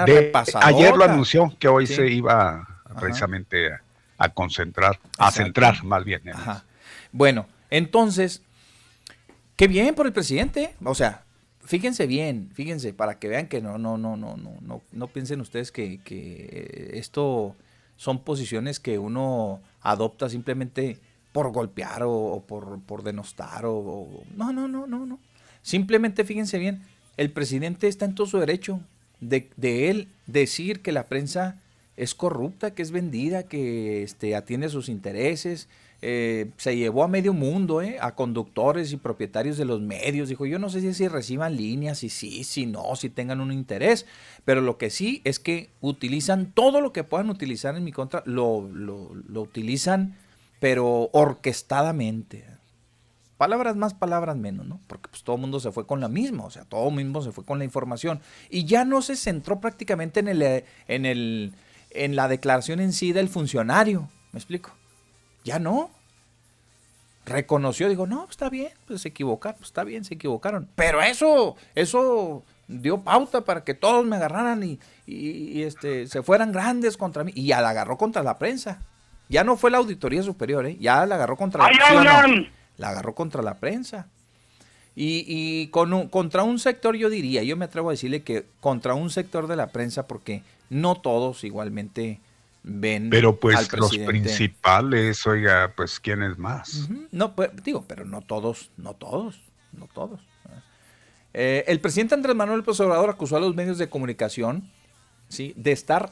ayer 0.62 0.96
lo 0.96 1.04
anunció 1.04 1.54
que 1.60 1.68
hoy 1.68 1.86
se 1.88 2.08
iba 2.08 2.82
precisamente 3.00 3.70
a, 4.18 4.30
concentrar, 4.30 5.00
a 5.18 5.32
centrar 5.32 5.84
más 5.84 6.04
bien. 6.04 6.22
En 6.26 6.36
Bueno, 7.12 7.48
entonces, 7.70 8.42
qué 9.56 9.68
bien 9.68 9.94
por 9.96 10.06
el 10.06 10.14
presidente, 10.14 10.76
o 10.84 10.96
sea, 10.96 11.24
fíjense 11.64 12.08
bien, 12.08 12.50
fíjense, 12.54 12.94
para 12.94 13.20
que 13.20 13.28
vean 13.28 13.48
que 13.48 13.62
no, 13.62 13.78
no, 13.78 13.98
no, 13.98 14.18
no, 14.18 14.38
no, 14.38 14.56
no, 14.62 14.82
no 14.92 15.08
piensen 15.08 15.42
ustedes 15.42 15.72
que, 15.72 16.00
que 16.04 16.92
esto 16.94 17.56
son 17.96 18.24
posiciones 18.24 18.80
que 18.80 18.98
uno 18.98 19.62
adopta 19.82 20.30
simplemente 20.30 21.00
por 21.32 21.52
golpear 21.52 22.02
o, 22.04 22.44
por, 22.48 22.82
por, 22.82 23.04
denostar 23.04 23.66
o, 23.66 24.24
no, 24.36 24.52
no, 24.52 24.68
no, 24.68 24.88
no, 24.88 25.06
no. 25.06 25.20
Simplemente 25.62 26.24
fíjense 26.24 26.58
bien, 26.58 26.82
el 27.18 27.32
presidente 27.32 27.88
está 27.88 28.06
en 28.06 28.16
todo 28.16 28.28
su 28.28 28.40
derecho 28.40 28.80
de, 29.20 29.90
él 29.90 30.08
decir 30.28 30.82
que 30.82 30.92
la 30.92 31.04
prensa 31.08 31.60
es 31.98 32.16
corrupta, 32.16 32.74
que 32.74 32.82
es 32.82 32.92
vendida, 32.92 33.44
que 33.44 34.04
este, 34.04 34.36
atiende 34.36 34.70
sus 34.70 34.88
intereses. 34.88 35.68
Eh, 36.02 36.52
se 36.56 36.78
llevó 36.78 37.04
a 37.04 37.10
medio 37.10 37.34
mundo, 37.34 37.82
eh, 37.82 37.98
a 38.00 38.16
conductores 38.16 38.94
y 38.94 38.98
propietarios 38.98 39.58
de 39.58 39.66
los 39.66 39.82
medios. 39.82 40.30
Dijo, 40.30 40.46
yo 40.46 40.60
no 40.60 40.70
sé 40.70 40.94
si, 40.94 41.08
reciban 41.10 41.58
líneas, 41.58 41.98
si 41.98 42.08
sí, 42.08 42.46
si 42.46 42.66
no, 42.66 42.96
si 42.96 43.10
tengan 43.10 43.42
un 43.42 43.52
interés, 43.52 44.06
pero 44.46 44.62
lo 44.62 44.78
que 44.78 44.90
sí 44.90 45.22
es 45.26 45.40
que 45.40 45.72
utilizan 45.82 46.54
todo 46.54 46.80
lo 46.80 46.94
que 46.94 47.04
puedan 47.04 47.30
utilizar 47.30 47.76
en 47.76 47.84
mi 47.84 47.92
contra, 47.92 48.24
lo, 48.26 48.70
lo, 48.74 49.14
lo 49.14 49.42
utilizan, 49.42 50.16
pero 50.62 51.10
orquestadamente 51.12 52.46
palabras 53.40 53.78
más, 53.78 53.94
palabras 53.94 54.36
menos, 54.36 54.68
¿no? 54.68 54.82
Porque 54.86 55.08
pues 55.08 55.24
todo 55.24 55.38
el 55.38 55.42
mundo 55.42 55.62
se 55.62 55.72
fue 55.72 55.88
con 55.88 56.02
la 56.02 56.10
misma, 56.10 56.44
o 56.44 56.52
sea, 56.52 56.66
todo 56.66 56.90
el 56.90 56.94
mundo 56.94 57.22
se 57.22 57.32
fue 57.32 57.46
con 57.46 57.58
la 57.58 57.64
información 57.64 58.20
y 58.50 58.66
ya 58.66 58.84
no 58.84 59.02
se 59.02 59.16
centró 59.16 59.62
prácticamente 59.62 60.20
en 60.20 60.28
el, 60.28 60.42
eh, 60.42 60.66
en 60.90 61.06
el, 61.06 61.54
en 61.92 62.18
la 62.18 62.28
declaración 62.28 62.82
en 62.82 62.92
sí 62.92 63.14
del 63.14 63.30
funcionario, 63.30 64.10
¿me 64.34 64.40
explico? 64.40 64.72
Ya 65.46 65.58
no. 65.58 65.90
Reconoció, 67.26 67.88
dijo, 67.88 68.08
no, 68.08 68.28
está 68.30 68.50
bien, 68.50 68.74
pues 68.86 69.04
se 69.04 69.08
equivocaron, 69.08 69.58
pues 69.58 69.70
está 69.70 69.86
bien, 69.86 70.04
se 70.04 70.16
equivocaron. 70.16 70.68
Pero 70.76 71.02
eso, 71.02 71.56
eso 71.76 72.44
dio 72.68 73.00
pauta 73.04 73.46
para 73.46 73.64
que 73.64 73.74
todos 73.74 74.06
me 74.06 74.18
agarraran 74.18 74.64
y, 74.64 74.80
y, 75.06 75.62
este, 75.64 76.08
se 76.08 76.24
fueran 76.24 76.52
grandes 76.52 76.98
contra 76.98 77.24
mí. 77.24 77.32
Y 77.36 77.48
ya 77.48 77.62
la 77.62 77.70
agarró 77.70 77.98
contra 77.98 78.22
la 78.22 78.38
prensa. 78.38 78.82
Ya 79.30 79.46
no 79.46 79.56
fue 79.56 79.72
la 79.72 79.78
auditoría 79.78 80.24
superior, 80.24 80.66
¿eh? 80.66 80.76
ya 80.78 81.06
la 81.06 81.16
agarró 81.16 81.38
contra 81.38 81.64
la 81.64 81.70
prensa 81.70 82.50
la 82.80 82.90
agarró 82.90 83.14
contra 83.14 83.44
la 83.44 83.60
prensa. 83.60 84.08
Y, 84.96 85.24
y 85.28 85.68
con 85.68 85.94
un- 85.94 86.08
contra 86.10 86.44
un 86.44 86.58
sector 86.58 86.96
yo 86.96 87.10
diría, 87.10 87.44
yo 87.44 87.56
me 87.56 87.66
atrevo 87.66 87.90
a 87.90 87.94
decirle 87.94 88.24
que 88.24 88.46
contra 88.60 88.96
un 88.96 89.12
sector 89.12 89.46
de 89.48 89.56
la 89.56 89.68
prensa, 89.68 90.08
porque 90.08 90.42
no 90.70 90.96
todos 90.96 91.44
igualmente 91.44 92.20
ven 92.64 93.10
Pero 93.10 93.30
al 93.30 93.38
pues 93.38 93.72
los 93.74 93.96
principales, 93.98 95.26
oiga, 95.28 95.72
pues 95.76 96.00
¿quién 96.00 96.24
es 96.24 96.38
más? 96.38 96.90
No, 97.12 97.34
pues, 97.36 97.52
digo, 97.64 97.86
pero 97.88 98.04
no 98.06 98.22
todos, 98.22 98.72
no 98.78 98.94
todos, 98.96 99.40
no 99.72 99.88
todos. 99.88 100.20
Eh, 101.34 101.64
el 101.68 101.80
presidente 101.80 102.16
Andrés 102.16 102.36
Manuel 102.36 102.60
López 102.60 102.80
Obrador 102.80 103.10
acusó 103.12 103.38
a 103.38 103.40
los 103.40 103.56
medios 103.56 103.78
de 103.78 103.88
comunicación 103.88 104.70
¿sí? 105.30 105.54
de 105.56 105.72
estar 105.72 106.12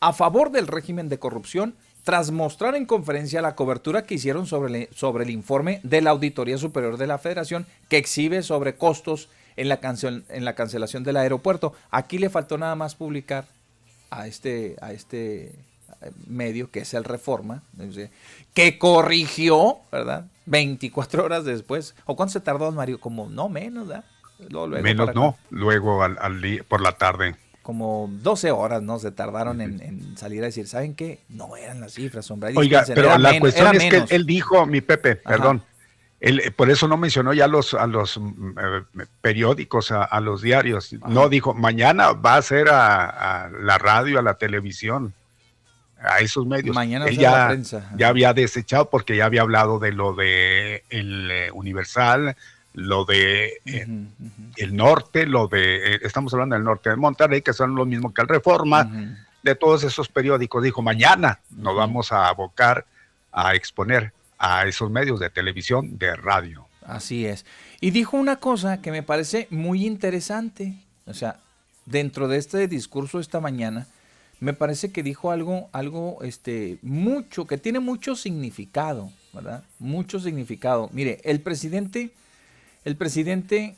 a 0.00 0.12
favor 0.12 0.50
del 0.52 0.66
régimen 0.66 1.08
de 1.08 1.18
corrupción 1.18 1.74
tras 2.04 2.30
mostrar 2.30 2.74
en 2.74 2.86
conferencia 2.86 3.42
la 3.42 3.54
cobertura 3.54 4.02
que 4.04 4.14
hicieron 4.14 4.46
sobre 4.46 4.82
el, 4.84 4.88
sobre 4.94 5.24
el 5.24 5.30
informe 5.30 5.80
de 5.82 6.00
la 6.00 6.10
Auditoría 6.10 6.56
Superior 6.58 6.96
de 6.96 7.06
la 7.06 7.18
Federación 7.18 7.66
que 7.88 7.98
exhibe 7.98 8.42
sobre 8.42 8.76
costos 8.76 9.28
en 9.56 9.68
la, 9.68 9.80
cancel- 9.80 10.24
en 10.28 10.44
la 10.44 10.54
cancelación 10.54 11.04
del 11.04 11.16
aeropuerto. 11.16 11.74
Aquí 11.90 12.18
le 12.18 12.30
faltó 12.30 12.56
nada 12.58 12.74
más 12.76 12.94
publicar 12.94 13.46
a 14.10 14.26
este, 14.26 14.76
a 14.80 14.92
este 14.92 15.46
eh, 16.00 16.10
medio 16.26 16.70
que 16.70 16.80
es 16.80 16.94
el 16.94 17.04
Reforma, 17.04 17.62
que 18.54 18.78
corrigió, 18.78 19.78
¿verdad? 19.92 20.26
24 20.46 21.24
horas 21.24 21.44
después. 21.44 21.94
¿O 22.06 22.16
cuánto 22.16 22.32
se 22.34 22.40
tardó, 22.40 22.70
Mario? 22.72 23.00
Como 23.00 23.28
no 23.28 23.48
menos, 23.48 23.88
¿verdad? 23.88 24.04
Luego, 24.48 24.68
luego 24.68 24.82
Menos 24.84 25.14
no, 25.14 25.36
luego 25.50 26.02
al, 26.02 26.16
al 26.20 26.64
por 26.68 26.80
la 26.80 26.92
tarde. 26.92 27.34
Como 27.68 28.08
12 28.22 28.50
horas, 28.50 28.80
¿no? 28.80 28.98
Se 28.98 29.12
tardaron 29.12 29.60
en, 29.60 29.82
en 29.82 30.16
salir 30.16 30.42
a 30.42 30.46
decir, 30.46 30.66
¿saben 30.66 30.94
qué? 30.94 31.20
No 31.28 31.54
eran 31.54 31.82
las 31.82 31.92
cifras, 31.92 32.30
hombre. 32.30 32.54
Oiga, 32.56 32.82
pero 32.86 33.08
era 33.08 33.18
la 33.18 33.38
cuestión 33.38 33.74
es 33.74 33.80
que 33.80 33.88
él, 33.88 33.92
menos". 33.92 34.10
él 34.10 34.24
dijo, 34.24 34.64
mi 34.64 34.80
Pepe, 34.80 35.20
Ajá. 35.22 35.36
perdón, 35.36 35.62
él, 36.18 36.40
eh, 36.40 36.50
por 36.50 36.70
eso 36.70 36.88
no 36.88 36.96
mencionó 36.96 37.34
ya 37.34 37.46
los, 37.46 37.74
a 37.74 37.86
los 37.86 38.16
mm, 38.16 38.58
eh, 38.58 39.04
periódicos, 39.20 39.92
a, 39.92 40.02
a 40.02 40.18
los 40.20 40.40
diarios. 40.40 40.94
No, 41.08 41.28
dijo, 41.28 41.52
mañana 41.52 42.12
va 42.12 42.36
a 42.36 42.42
ser 42.42 42.70
a, 42.70 43.44
a 43.44 43.50
la 43.50 43.76
radio, 43.76 44.18
a 44.18 44.22
la 44.22 44.38
televisión, 44.38 45.12
a 46.00 46.20
esos 46.20 46.46
medios. 46.46 46.74
Mañana 46.74 47.04
él 47.04 47.16
ser 47.16 47.26
a 47.26 47.30
la 47.30 47.38
ya, 47.38 47.48
prensa. 47.48 47.90
Ya 47.98 48.08
había 48.08 48.32
desechado 48.32 48.88
porque 48.88 49.14
ya 49.14 49.26
había 49.26 49.42
hablado 49.42 49.78
de 49.78 49.92
lo 49.92 50.14
de 50.14 50.84
el 50.88 51.30
eh, 51.30 51.50
Universal, 51.52 52.34
lo 52.78 53.04
de 53.04 53.54
eh, 53.64 53.86
el 54.56 54.76
norte, 54.76 55.26
lo 55.26 55.48
de, 55.48 55.94
eh, 55.94 56.00
estamos 56.02 56.32
hablando 56.32 56.54
del 56.54 56.64
norte 56.64 56.90
de 56.90 56.96
Monterrey, 56.96 57.42
que 57.42 57.52
son 57.52 57.74
lo 57.74 57.84
mismo 57.84 58.14
que 58.14 58.22
el 58.22 58.28
Reforma, 58.28 58.88
de 59.42 59.54
todos 59.54 59.82
esos 59.82 60.08
periódicos. 60.08 60.62
Dijo, 60.62 60.80
mañana 60.80 61.40
nos 61.50 61.74
vamos 61.74 62.12
a 62.12 62.28
abocar 62.28 62.86
a 63.32 63.54
exponer 63.54 64.12
a 64.38 64.66
esos 64.66 64.90
medios 64.90 65.18
de 65.18 65.28
televisión, 65.28 65.98
de 65.98 66.14
radio. 66.14 66.66
Así 66.86 67.26
es. 67.26 67.44
Y 67.80 67.90
dijo 67.90 68.16
una 68.16 68.36
cosa 68.36 68.80
que 68.80 68.92
me 68.92 69.02
parece 69.02 69.48
muy 69.50 69.84
interesante. 69.84 70.74
O 71.06 71.14
sea, 71.14 71.40
dentro 71.84 72.28
de 72.28 72.38
este 72.38 72.68
discurso 72.68 73.18
esta 73.18 73.40
mañana, 73.40 73.88
me 74.40 74.52
parece 74.52 74.92
que 74.92 75.02
dijo 75.02 75.32
algo, 75.32 75.68
algo, 75.72 76.18
este, 76.22 76.78
mucho, 76.82 77.46
que 77.46 77.58
tiene 77.58 77.80
mucho 77.80 78.14
significado, 78.14 79.10
¿verdad? 79.32 79.64
Mucho 79.80 80.20
significado. 80.20 80.88
Mire, 80.92 81.20
el 81.24 81.40
presidente, 81.40 82.12
el 82.84 82.96
presidente 82.96 83.76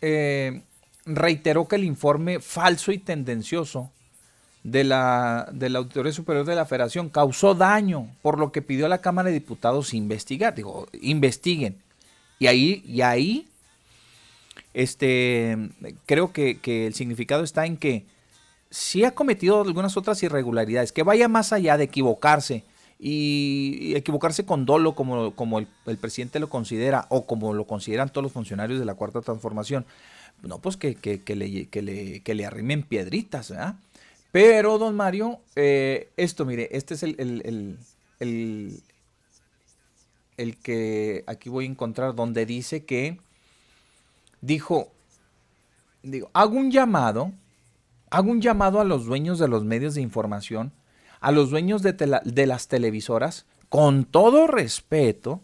eh, 0.00 0.62
reiteró 1.04 1.68
que 1.68 1.76
el 1.76 1.84
informe 1.84 2.40
falso 2.40 2.92
y 2.92 2.98
tendencioso 2.98 3.90
de 4.62 4.84
la, 4.84 5.48
de 5.52 5.68
la 5.68 5.78
Auditoría 5.78 6.12
Superior 6.12 6.44
de 6.44 6.56
la 6.56 6.66
Federación 6.66 7.08
causó 7.08 7.54
daño, 7.54 8.08
por 8.22 8.38
lo 8.38 8.50
que 8.50 8.62
pidió 8.62 8.86
a 8.86 8.88
la 8.88 9.00
Cámara 9.00 9.28
de 9.28 9.34
Diputados 9.34 9.94
investigar. 9.94 10.54
Digo, 10.54 10.88
investiguen. 11.00 11.76
Y 12.38 12.48
ahí, 12.48 12.82
y 12.86 13.00
ahí 13.02 13.46
este, 14.74 15.56
creo 16.04 16.32
que, 16.32 16.58
que 16.58 16.86
el 16.86 16.94
significado 16.94 17.44
está 17.44 17.64
en 17.64 17.76
que 17.76 18.04
sí 18.70 19.04
ha 19.04 19.12
cometido 19.12 19.62
algunas 19.62 19.96
otras 19.96 20.22
irregularidades, 20.22 20.92
que 20.92 21.02
vaya 21.02 21.28
más 21.28 21.52
allá 21.52 21.76
de 21.76 21.84
equivocarse 21.84 22.64
y, 22.98 23.94
equivocarse 23.96 24.46
con 24.46 24.64
dolo 24.64 24.94
como, 24.94 25.34
como 25.34 25.58
el, 25.58 25.66
presidente 26.00 26.40
lo 26.40 26.48
considera 26.48 27.06
o 27.10 27.26
como 27.26 27.52
lo 27.52 27.66
consideran 27.66 28.08
todos 28.10 28.22
los 28.22 28.32
funcionarios 28.32 28.78
de 28.78 28.84
la 28.86 28.94
Cuarta 28.94 29.20
Transformación. 29.20 29.84
No, 30.42 30.58
pues 30.58 30.76
que, 30.76 30.94
que- 30.96 31.36
le, 31.36 31.66
que, 31.68 31.82
le, 31.82 32.20
que 32.20 32.34
le 32.34 32.46
arrimen 32.46 32.82
piedritas, 32.82 33.50
¿verdad? 33.50 33.76
Pero, 34.32 34.78
don 34.78 34.94
Mario, 34.94 35.40
eh, 35.56 36.10
esto, 36.16 36.44
mire, 36.44 36.68
este 36.72 36.94
es 36.94 37.02
el, 37.02 37.16
el- 37.18 37.78
el- 38.20 38.82
el 40.36 40.56
que 40.58 41.24
aquí 41.26 41.48
voy 41.48 41.64
a 41.64 41.68
encontrar, 41.68 42.14
donde 42.14 42.44
dice 42.44 42.84
que 42.84 43.18
dijo, 44.42 44.92
digo, 46.02 46.30
hago 46.34 46.56
un 46.56 46.70
llamado, 46.70 47.32
hago 48.10 48.30
un 48.30 48.40
llamado 48.42 48.80
a 48.80 48.84
los 48.84 49.06
dueños 49.06 49.38
de 49.38 49.48
los 49.48 49.64
medios 49.64 49.94
de 49.94 50.02
información, 50.02 50.72
a 51.20 51.32
los 51.32 51.50
dueños 51.50 51.82
de, 51.82 52.46
las 52.46 52.68
televisoras, 52.68 53.46
con 53.68 54.04
todo 54.04 54.46
respeto, 54.46 55.40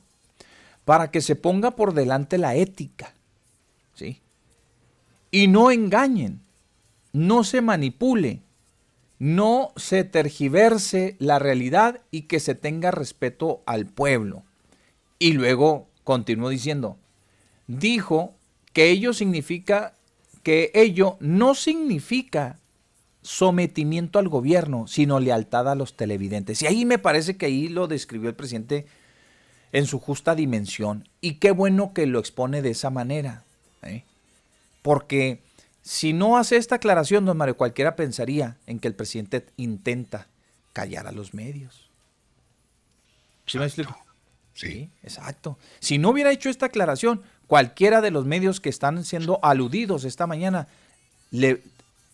para 0.84 1.10
que 1.10 1.20
se 1.20 1.36
ponga 1.36 1.72
por 1.72 1.94
delante 1.94 2.38
la 2.38 2.54
ética, 2.54 3.14
¿sí? 3.94 4.20
Y 5.30 5.48
no 5.48 5.70
engañen, 5.70 6.40
no 7.12 7.44
se 7.44 7.60
manipule, 7.60 8.42
no 9.18 9.72
se 9.76 10.04
tergiverse 10.04 11.16
la 11.18 11.38
realidad 11.38 12.00
y 12.10 12.22
que 12.22 12.40
se 12.40 12.54
tenga 12.54 12.90
respeto 12.90 13.62
al 13.66 13.86
pueblo. 13.86 14.42
Y 15.18 15.34
luego 15.34 15.86
continuó 16.02 16.48
diciendo, 16.48 16.98
dijo 17.68 18.34
que 18.72 18.90
ello 18.90 19.12
significa, 19.12 19.94
que 20.42 20.72
ello 20.74 21.16
no 21.20 21.54
significa 21.54 22.58
sometimiento 23.22 24.18
al 24.18 24.28
gobierno, 24.28 24.86
sino 24.88 25.20
lealtad 25.20 25.68
a 25.68 25.74
los 25.74 25.96
televidentes. 25.96 26.60
Y 26.62 26.66
ahí 26.66 26.84
me 26.84 26.98
parece 26.98 27.36
que 27.36 27.46
ahí 27.46 27.68
lo 27.68 27.86
describió 27.86 28.28
el 28.28 28.34
presidente 28.34 28.86
en 29.70 29.86
su 29.86 29.98
justa 30.00 30.34
dimensión. 30.34 31.08
Y 31.20 31.34
qué 31.34 31.52
bueno 31.52 31.92
que 31.94 32.06
lo 32.06 32.18
expone 32.18 32.62
de 32.62 32.70
esa 32.70 32.90
manera. 32.90 33.44
¿eh? 33.82 34.04
Porque 34.82 35.40
si 35.82 36.12
no 36.12 36.36
hace 36.36 36.56
esta 36.56 36.76
aclaración, 36.76 37.24
don 37.24 37.36
Mario, 37.36 37.56
cualquiera 37.56 37.96
pensaría 37.96 38.56
en 38.66 38.80
que 38.80 38.88
el 38.88 38.94
presidente 38.94 39.46
intenta 39.56 40.26
callar 40.72 41.06
a 41.06 41.12
los 41.12 41.32
medios. 41.32 41.88
¿Sí 43.46 43.58
me 43.58 43.64
explico? 43.64 43.96
Sí, 44.54 44.90
exacto. 45.02 45.58
Si 45.80 45.98
no 45.98 46.10
hubiera 46.10 46.30
hecho 46.30 46.50
esta 46.50 46.66
aclaración, 46.66 47.22
cualquiera 47.46 48.00
de 48.00 48.10
los 48.10 48.26
medios 48.26 48.60
que 48.60 48.68
están 48.68 49.04
siendo 49.04 49.38
aludidos 49.42 50.04
esta 50.04 50.26
mañana 50.26 50.68
le, 51.30 51.62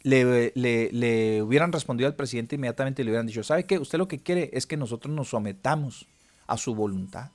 le, 0.08 0.90
le- 0.92 1.42
hubieran 1.42 1.72
respondido 1.72 2.08
al 2.08 2.14
presidente 2.16 2.54
inmediatamente 2.56 3.02
y 3.02 3.04
le 3.04 3.10
hubieran 3.10 3.26
dicho, 3.26 3.42
¿sabe 3.42 3.64
qué? 3.64 3.78
Usted 3.78 3.98
lo 3.98 4.08
que 4.08 4.18
quiere 4.18 4.50
es 4.52 4.66
que 4.66 4.76
nosotros 4.76 5.14
nos 5.14 5.28
sometamos 5.28 6.06
a 6.46 6.56
su 6.56 6.74
voluntad. 6.74 7.30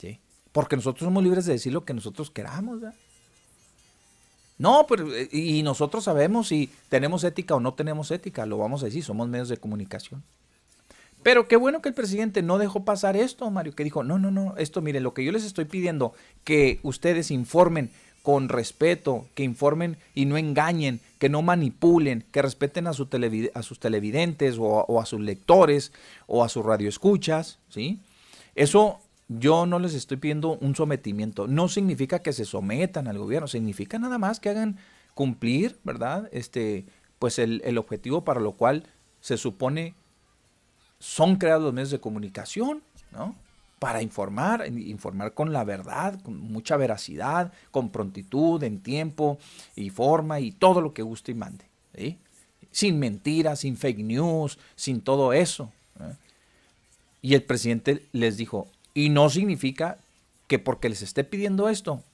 ¿Sí? 0.00 0.20
Porque 0.52 0.76
nosotros 0.76 1.06
somos 1.06 1.22
libres 1.22 1.44
de 1.44 1.52
decir 1.52 1.72
lo 1.72 1.84
que 1.84 1.94
nosotros 1.94 2.30
queramos. 2.30 2.80
No, 4.58 4.86
pero 4.88 5.12
eh, 5.14 5.28
y 5.32 5.62
nosotros 5.62 6.04
sabemos 6.04 6.48
si 6.48 6.70
tenemos 6.88 7.24
ética 7.24 7.54
o 7.54 7.60
no 7.60 7.74
tenemos 7.74 8.10
ética, 8.10 8.46
lo 8.46 8.58
vamos 8.58 8.82
a 8.82 8.86
decir, 8.86 9.02
somos 9.02 9.28
medios 9.28 9.48
de 9.48 9.56
comunicación. 9.56 10.22
Pero 11.22 11.46
qué 11.46 11.56
bueno 11.56 11.80
que 11.82 11.88
el 11.88 11.94
presidente 11.94 12.42
no 12.42 12.58
dejó 12.58 12.84
pasar 12.84 13.16
esto, 13.16 13.48
Mario, 13.50 13.74
que 13.74 13.84
dijo, 13.84 14.02
no, 14.02 14.18
no, 14.18 14.30
no, 14.30 14.56
esto, 14.56 14.80
mire, 14.82 15.00
lo 15.00 15.14
que 15.14 15.24
yo 15.24 15.30
les 15.30 15.44
estoy 15.44 15.66
pidiendo, 15.66 16.14
que 16.42 16.80
ustedes 16.82 17.30
informen 17.30 17.90
con 18.22 18.48
respeto, 18.48 19.26
que 19.34 19.42
informen 19.42 19.96
y 20.14 20.26
no 20.26 20.36
engañen, 20.36 21.00
que 21.18 21.28
no 21.28 21.42
manipulen, 21.42 22.24
que 22.30 22.40
respeten 22.42 22.86
a, 22.86 22.92
su 22.92 23.06
televid- 23.06 23.50
a 23.54 23.62
sus 23.62 23.80
televidentes 23.80 24.58
o, 24.58 24.78
a- 24.80 24.84
o 24.84 25.00
a 25.00 25.06
sus 25.06 25.20
lectores 25.20 25.92
o 26.26 26.44
a 26.44 26.48
sus 26.48 26.64
radioescuchas, 26.64 27.58
¿sí? 27.68 27.98
Eso 28.54 29.00
yo 29.28 29.66
no 29.66 29.78
les 29.78 29.94
estoy 29.94 30.18
pidiendo 30.18 30.58
un 30.60 30.76
sometimiento. 30.76 31.46
No 31.48 31.68
significa 31.68 32.20
que 32.20 32.32
se 32.32 32.44
sometan 32.44 33.08
al 33.08 33.18
gobierno, 33.18 33.48
significa 33.48 33.98
nada 33.98 34.18
más 34.18 34.38
que 34.40 34.50
hagan 34.50 34.76
cumplir, 35.14 35.78
¿verdad? 35.84 36.28
Este, 36.32 36.84
pues 37.18 37.38
el, 37.38 37.60
el 37.64 37.78
objetivo 37.78 38.24
para 38.24 38.40
lo 38.40 38.52
cual 38.52 38.84
se 39.20 39.36
supone 39.36 39.94
son 40.98 41.36
creados 41.36 41.64
los 41.64 41.72
medios 41.72 41.90
de 41.90 42.00
comunicación, 42.00 42.82
¿no? 43.10 43.34
Para 43.82 44.00
informar, 44.00 44.64
informar 44.68 45.34
con 45.34 45.52
la 45.52 45.64
verdad, 45.64 46.22
con 46.22 46.38
mucha 46.38 46.76
veracidad, 46.76 47.52
con 47.72 47.90
prontitud, 47.90 48.62
en 48.62 48.80
tiempo 48.80 49.38
y 49.74 49.90
forma 49.90 50.38
y 50.38 50.52
todo 50.52 50.80
lo 50.80 50.94
que 50.94 51.02
guste 51.02 51.32
y 51.32 51.34
mande. 51.34 51.64
Sin 52.70 53.00
mentiras, 53.00 53.58
sin 53.58 53.76
fake 53.76 54.04
news, 54.04 54.56
sin 54.76 55.00
todo 55.00 55.32
eso. 55.32 55.72
¿eh? 55.98 56.14
Y 57.22 57.34
el 57.34 57.42
presidente 57.42 58.06
les 58.12 58.36
dijo, 58.36 58.68
y 58.94 59.08
no 59.08 59.28
significa 59.30 59.98
que 60.46 60.60
porque 60.60 60.88
les 60.88 61.02
esté 61.02 61.24
pidiendo 61.24 61.68
esto, 61.68 62.04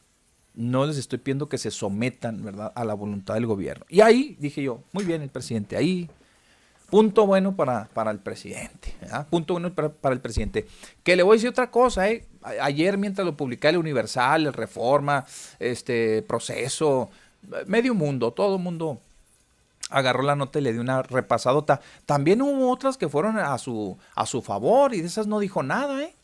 no 0.54 0.86
les 0.86 0.96
estoy 0.96 1.18
pidiendo 1.18 1.50
que 1.50 1.58
se 1.58 1.70
sometan, 1.70 2.46
a 2.74 2.84
la 2.86 2.94
voluntad 2.94 3.34
del 3.34 3.44
gobierno. 3.44 3.84
Y 3.90 4.00
ahí 4.00 4.38
dije 4.40 4.62
yo, 4.62 4.82
muy 4.92 5.04
bien 5.04 5.20
el 5.20 5.28
presidente, 5.28 5.76
ahí 5.76 6.08
Punto 6.90 7.26
bueno 7.26 7.54
para, 7.54 7.86
para 7.92 8.10
el 8.10 8.18
presidente. 8.18 8.94
Punto 9.28 9.54
bueno 9.54 9.74
para, 9.74 10.14
el 10.14 10.20
presidente. 10.20 10.66
Que 11.02 11.16
le 11.16 11.22
voy 11.22 11.34
a 11.34 11.36
decir 11.36 11.50
otra 11.50 11.70
cosa, 11.70 12.08
¿eh? 12.08 12.24
Ayer 12.62 12.96
mientras 12.96 13.26
lo 13.26 13.36
publicé 13.36 13.68
el 13.68 13.76
Universal, 13.76 14.46
el 14.46 14.54
Reforma, 14.54 15.26
este 15.58 16.22
proceso, 16.22 17.10
medio 17.66 17.94
mundo, 17.94 18.32
todo 18.32 18.56
el 18.56 18.62
mundo 18.62 19.00
agarró 19.90 20.22
la 20.22 20.34
nota 20.34 20.58
y 20.58 20.62
le 20.62 20.72
dio 20.72 20.80
una 20.80 21.02
repasadota. 21.02 21.82
También 22.06 22.40
hubo 22.40 22.70
otras 22.70 22.96
que 22.96 23.08
fueron 23.08 23.38
a 23.38 23.56
su, 23.58 23.98
a 24.14 24.24
su 24.24 24.40
favor 24.40 24.94
y 24.94 25.02
de 25.02 25.08
esas 25.08 25.26
no 25.26 25.40
dijo 25.40 25.62
nada, 25.62 26.02
¿eh? 26.02 26.14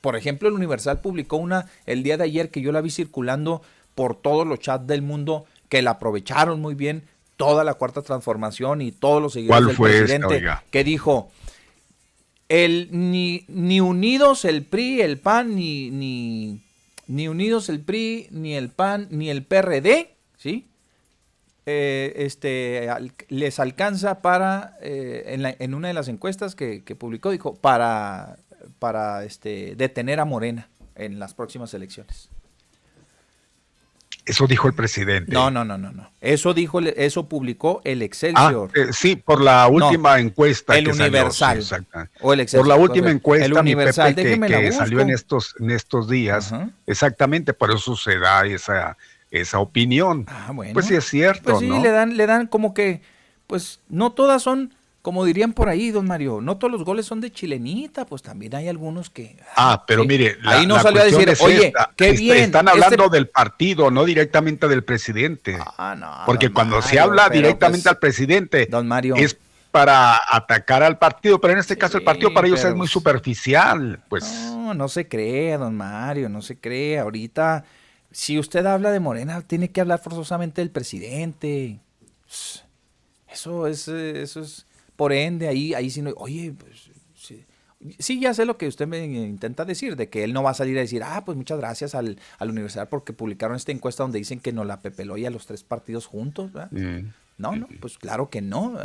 Por 0.00 0.16
ejemplo, 0.16 0.48
el 0.48 0.54
Universal 0.54 1.00
publicó 1.00 1.36
una 1.36 1.66
el 1.86 2.02
día 2.02 2.16
de 2.16 2.24
ayer 2.24 2.50
que 2.50 2.62
yo 2.62 2.72
la 2.72 2.80
vi 2.80 2.90
circulando 2.90 3.62
por 3.94 4.16
todos 4.16 4.44
los 4.44 4.58
chats 4.58 4.88
del 4.88 5.02
mundo 5.02 5.44
que 5.68 5.82
la 5.82 5.92
aprovecharon 5.92 6.60
muy 6.60 6.74
bien 6.74 7.04
toda 7.40 7.64
la 7.64 7.74
cuarta 7.74 8.02
transformación 8.02 8.82
y 8.82 8.92
todos 8.92 9.22
los 9.22 9.32
seguidores 9.32 9.66
del 9.66 9.76
presidente 9.76 10.42
que 10.70 10.84
dijo 10.84 11.30
el 12.50 12.88
ni, 12.90 13.44
ni 13.48 13.80
unidos 13.80 14.44
el 14.44 14.64
PRI, 14.64 15.00
el 15.00 15.18
PAN, 15.18 15.54
ni, 15.54 15.90
ni, 15.90 16.60
ni 17.06 17.28
unidos 17.28 17.68
el 17.68 17.80
PRI, 17.80 18.26
ni 18.30 18.54
el 18.54 18.70
PAN, 18.70 19.06
ni 19.10 19.30
el 19.30 19.44
PRD, 19.44 20.16
¿sí? 20.36 20.66
Eh, 21.66 22.12
este, 22.16 22.88
les 23.28 23.60
alcanza 23.60 24.20
para, 24.20 24.76
eh, 24.82 25.24
en, 25.28 25.42
la, 25.42 25.54
en, 25.56 25.74
una 25.74 25.88
de 25.88 25.94
las 25.94 26.08
encuestas 26.08 26.56
que, 26.56 26.82
que, 26.82 26.96
publicó, 26.96 27.30
dijo, 27.30 27.54
para, 27.54 28.38
para 28.80 29.24
este, 29.24 29.76
detener 29.76 30.18
a 30.18 30.24
Morena 30.24 30.68
en 30.96 31.20
las 31.20 31.34
próximas 31.34 31.72
elecciones. 31.72 32.30
Eso 34.26 34.46
dijo 34.46 34.68
el 34.68 34.74
presidente. 34.74 35.32
No, 35.32 35.50
no, 35.50 35.64
no, 35.64 35.78
no, 35.78 35.92
no. 35.92 36.10
Eso 36.20 36.54
dijo, 36.54 36.80
eso 36.80 37.28
publicó 37.28 37.80
el 37.84 38.02
Excelsior. 38.02 38.70
Ah, 38.74 38.80
eh, 38.80 38.92
sí, 38.92 39.16
por 39.16 39.40
la 39.40 39.66
última 39.68 40.18
encuesta. 40.18 40.76
El 40.76 40.88
Universal. 40.88 41.64
o 42.20 42.32
el 42.32 42.40
Excelsior. 42.40 42.66
Por 42.66 42.68
la 42.68 42.76
última 42.76 43.10
encuesta, 43.10 43.46
el 43.46 43.54
Universal, 43.54 44.14
que, 44.14 44.38
que 44.38 44.72
salió 44.72 45.00
en 45.00 45.10
estos, 45.10 45.54
en 45.58 45.70
estos 45.70 46.08
días. 46.08 46.52
Exactamente, 46.86 47.54
por 47.54 47.70
eso 47.70 47.96
se 47.96 48.18
da 48.18 48.44
esa, 48.46 48.96
esa 49.30 49.58
opinión. 49.58 50.26
Ah, 50.28 50.50
bueno. 50.52 50.74
Pues 50.74 50.86
sí 50.86 50.94
es 50.94 51.06
cierto, 51.06 51.52
pues 51.52 51.58
sí, 51.60 51.68
le 51.68 51.90
dan, 51.90 52.16
le 52.16 52.26
dan 52.26 52.46
como 52.46 52.74
que, 52.74 53.02
pues 53.46 53.80
no 53.88 54.12
todas 54.12 54.42
son 54.42 54.74
como 55.02 55.24
dirían 55.24 55.54
por 55.54 55.68
ahí, 55.68 55.90
don 55.90 56.06
Mario, 56.06 56.40
no 56.42 56.58
todos 56.58 56.70
los 56.70 56.84
goles 56.84 57.06
son 57.06 57.20
de 57.20 57.32
chilenita, 57.32 58.04
pues 58.04 58.22
también 58.22 58.54
hay 58.54 58.68
algunos 58.68 59.08
que. 59.08 59.36
Ah, 59.56 59.84
pero 59.86 60.04
mire, 60.04 60.36
ahí 60.44 60.66
no 60.66 60.78
salió 60.78 61.00
a 61.00 61.04
decir, 61.04 61.32
oye, 61.40 61.72
qué 61.96 62.12
bien. 62.12 62.44
Están 62.44 62.68
este 62.68 62.82
hablando 62.82 63.08
del 63.08 63.28
partido, 63.28 63.90
no 63.90 64.04
directamente 64.04 64.68
del 64.68 64.84
presidente. 64.84 65.56
Ah, 65.78 65.96
no. 65.98 66.12
Porque 66.26 66.52
cuando 66.52 66.82
se 66.82 67.00
habla 67.00 67.30
directamente 67.30 67.84
pues, 67.84 67.94
al 67.94 67.98
presidente, 67.98 68.66
don 68.66 68.86
Mario, 68.86 69.14
es 69.16 69.38
para 69.70 70.20
atacar 70.28 70.82
al 70.82 70.98
partido, 70.98 71.40
pero 71.40 71.54
en 71.54 71.60
este 71.60 71.78
caso 71.78 71.96
el 71.96 72.04
partido 72.04 72.34
para 72.34 72.46
ellos 72.46 72.62
es 72.62 72.74
muy 72.74 72.88
superficial, 72.88 74.02
pues. 74.08 74.24
No, 74.50 74.74
no 74.74 74.88
se 74.88 75.08
crea, 75.08 75.56
don 75.56 75.76
Mario, 75.76 76.28
no 76.28 76.42
se 76.42 76.58
crea. 76.58 77.02
Ahorita, 77.02 77.64
si 78.10 78.38
usted 78.38 78.66
habla 78.66 78.90
de 78.90 79.00
Morena, 79.00 79.40
tiene 79.40 79.70
que 79.70 79.80
hablar 79.80 80.00
forzosamente 80.00 80.60
del 80.60 80.70
presidente. 80.70 81.80
Eso 83.28 83.66
es, 83.66 83.88
eso 83.88 84.40
es 84.40 84.66
por 85.00 85.14
ende, 85.14 85.48
ahí, 85.48 85.72
ahí 85.72 85.88
sí 85.88 86.02
no, 86.02 86.10
oye, 86.18 86.52
pues 86.52 86.90
sí. 87.98 88.20
ya 88.20 88.34
sé 88.34 88.44
lo 88.44 88.58
que 88.58 88.68
usted 88.68 88.86
me 88.86 89.02
intenta 89.02 89.64
decir, 89.64 89.96
de 89.96 90.10
que 90.10 90.24
él 90.24 90.34
no 90.34 90.42
va 90.42 90.50
a 90.50 90.54
salir 90.54 90.76
a 90.76 90.82
decir, 90.82 91.02
ah, 91.02 91.24
pues 91.24 91.38
muchas 91.38 91.56
gracias 91.56 91.94
al, 91.94 92.18
al 92.38 92.50
universidad 92.50 92.90
porque 92.90 93.14
publicaron 93.14 93.56
esta 93.56 93.72
encuesta 93.72 94.02
donde 94.02 94.18
dicen 94.18 94.40
que 94.40 94.52
nos 94.52 94.66
la 94.66 94.80
pepeló 94.80 95.16
y 95.16 95.24
a 95.24 95.30
los 95.30 95.46
tres 95.46 95.64
partidos 95.64 96.04
juntos. 96.04 96.50
Mm. 96.70 97.12
No, 97.38 97.56
no, 97.56 97.66
pues 97.80 97.96
claro 97.96 98.28
que 98.28 98.42
no. 98.42 98.78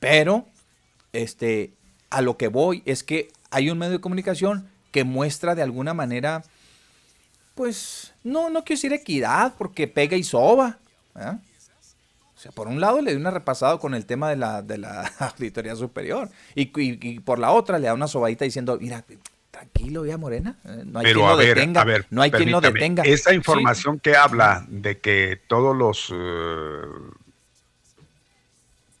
Pero, 0.00 0.46
este, 1.12 1.74
a 2.10 2.22
lo 2.22 2.36
que 2.36 2.48
voy 2.48 2.82
es 2.84 3.04
que 3.04 3.28
hay 3.50 3.70
un 3.70 3.78
medio 3.78 3.92
de 3.92 4.00
comunicación 4.00 4.68
que 4.90 5.04
muestra 5.04 5.54
de 5.54 5.62
alguna 5.62 5.94
manera, 5.94 6.42
pues, 7.54 8.14
no, 8.24 8.50
no 8.50 8.64
quiero 8.64 8.78
decir 8.78 8.92
equidad, 8.92 9.54
porque 9.56 9.86
pega 9.86 10.16
y 10.16 10.24
soba. 10.24 10.80
O 12.36 12.38
sea, 12.38 12.52
por 12.52 12.68
un 12.68 12.80
lado 12.80 13.00
le 13.00 13.12
dio 13.12 13.20
una 13.20 13.30
repasada 13.30 13.78
con 13.78 13.94
el 13.94 14.04
tema 14.04 14.28
de 14.28 14.36
la, 14.36 14.60
de 14.60 14.76
la 14.76 15.10
auditoría 15.18 15.74
superior 15.74 16.28
y, 16.54 16.66
por 17.20 17.38
la 17.38 17.52
otra 17.52 17.78
le 17.78 17.86
da 17.86 17.94
una 17.94 18.08
sobadita 18.08 18.44
diciendo, 18.44 18.76
mira, 18.78 19.04
tranquilo 19.50 20.04
ya 20.04 20.18
Morena, 20.18 20.58
eh, 20.64 20.82
no 20.84 20.98
hay 20.98 21.04
quien 21.06 21.18
lo 21.18 21.36
detenga, 21.38 21.86
no 22.10 22.22
hay 22.22 22.30
quien 22.30 22.50
lo 22.50 22.60
detenga. 22.60 23.04
Esa 23.04 23.32
información 23.32 23.98
que 23.98 24.16
habla 24.16 24.66
de 24.68 24.98
que 24.98 25.40
todos 25.46 25.74
los 25.74 26.12
eh, 26.14 26.82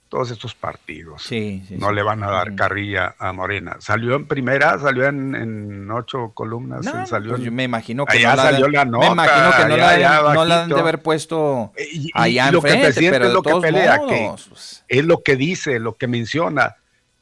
todos 0.08 0.30
estos 0.30 0.54
partidos 0.54 1.28
no 1.70 1.92
le 1.92 2.02
van 2.02 2.22
a 2.22 2.30
dar 2.30 2.54
carrilla 2.54 3.14
a 3.18 3.32
Morena. 3.32 3.76
Salió 3.80 4.14
en 4.14 4.26
primera, 4.26 4.78
salió 4.78 5.06
en, 5.06 5.90
ocho 5.90 6.32
columnas. 6.32 6.84
salió 7.08 7.32
pues 7.32 7.42
yo 7.42 7.52
me 7.52 7.64
imagino 7.64 8.06
que 8.06 8.22
no 8.22 8.36
salió 8.36 8.68
la, 8.68 8.84
nota. 8.84 9.06
Me 9.06 9.12
imagino 9.12 9.50
que 9.56 9.68
no, 9.68 9.76
la, 9.76 10.62
han 10.62 10.68
de 10.68 10.78
haber 10.78 11.02
puesto 11.02 11.72
y, 11.76 12.10
allá 12.14 12.52
lo 12.52 12.62
que 12.62 12.72
el 12.72 12.80
presidente 12.80 13.26
es 13.26 13.32
lo 13.32 13.42
que 13.42 13.54
pelea, 13.60 14.00
pues. 14.06 14.84
es 14.88 15.04
lo 15.04 15.22
que 15.22 15.36
dice, 15.36 15.80
lo 15.80 15.94
que 15.94 16.06
menciona, 16.06 16.76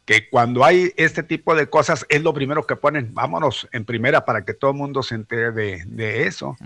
que 0.05 0.29
cuando 0.29 0.65
hay 0.65 0.93
este 0.97 1.23
tipo 1.23 1.55
de 1.55 1.69
cosas 1.69 2.05
es 2.09 2.23
lo 2.23 2.35
primero 2.35 2.67
que 2.67 2.77
ponen, 2.77 3.15
vámonos 3.15 3.69
en 3.73 3.85
primera 3.85 4.25
para 4.25 4.45
que 4.45 4.53
todo 4.53 4.73
el 4.73 4.77
mundo 4.77 5.03
se 5.03 5.15
entere 5.15 5.53
de, 5.53 6.27
eso. 6.27 6.57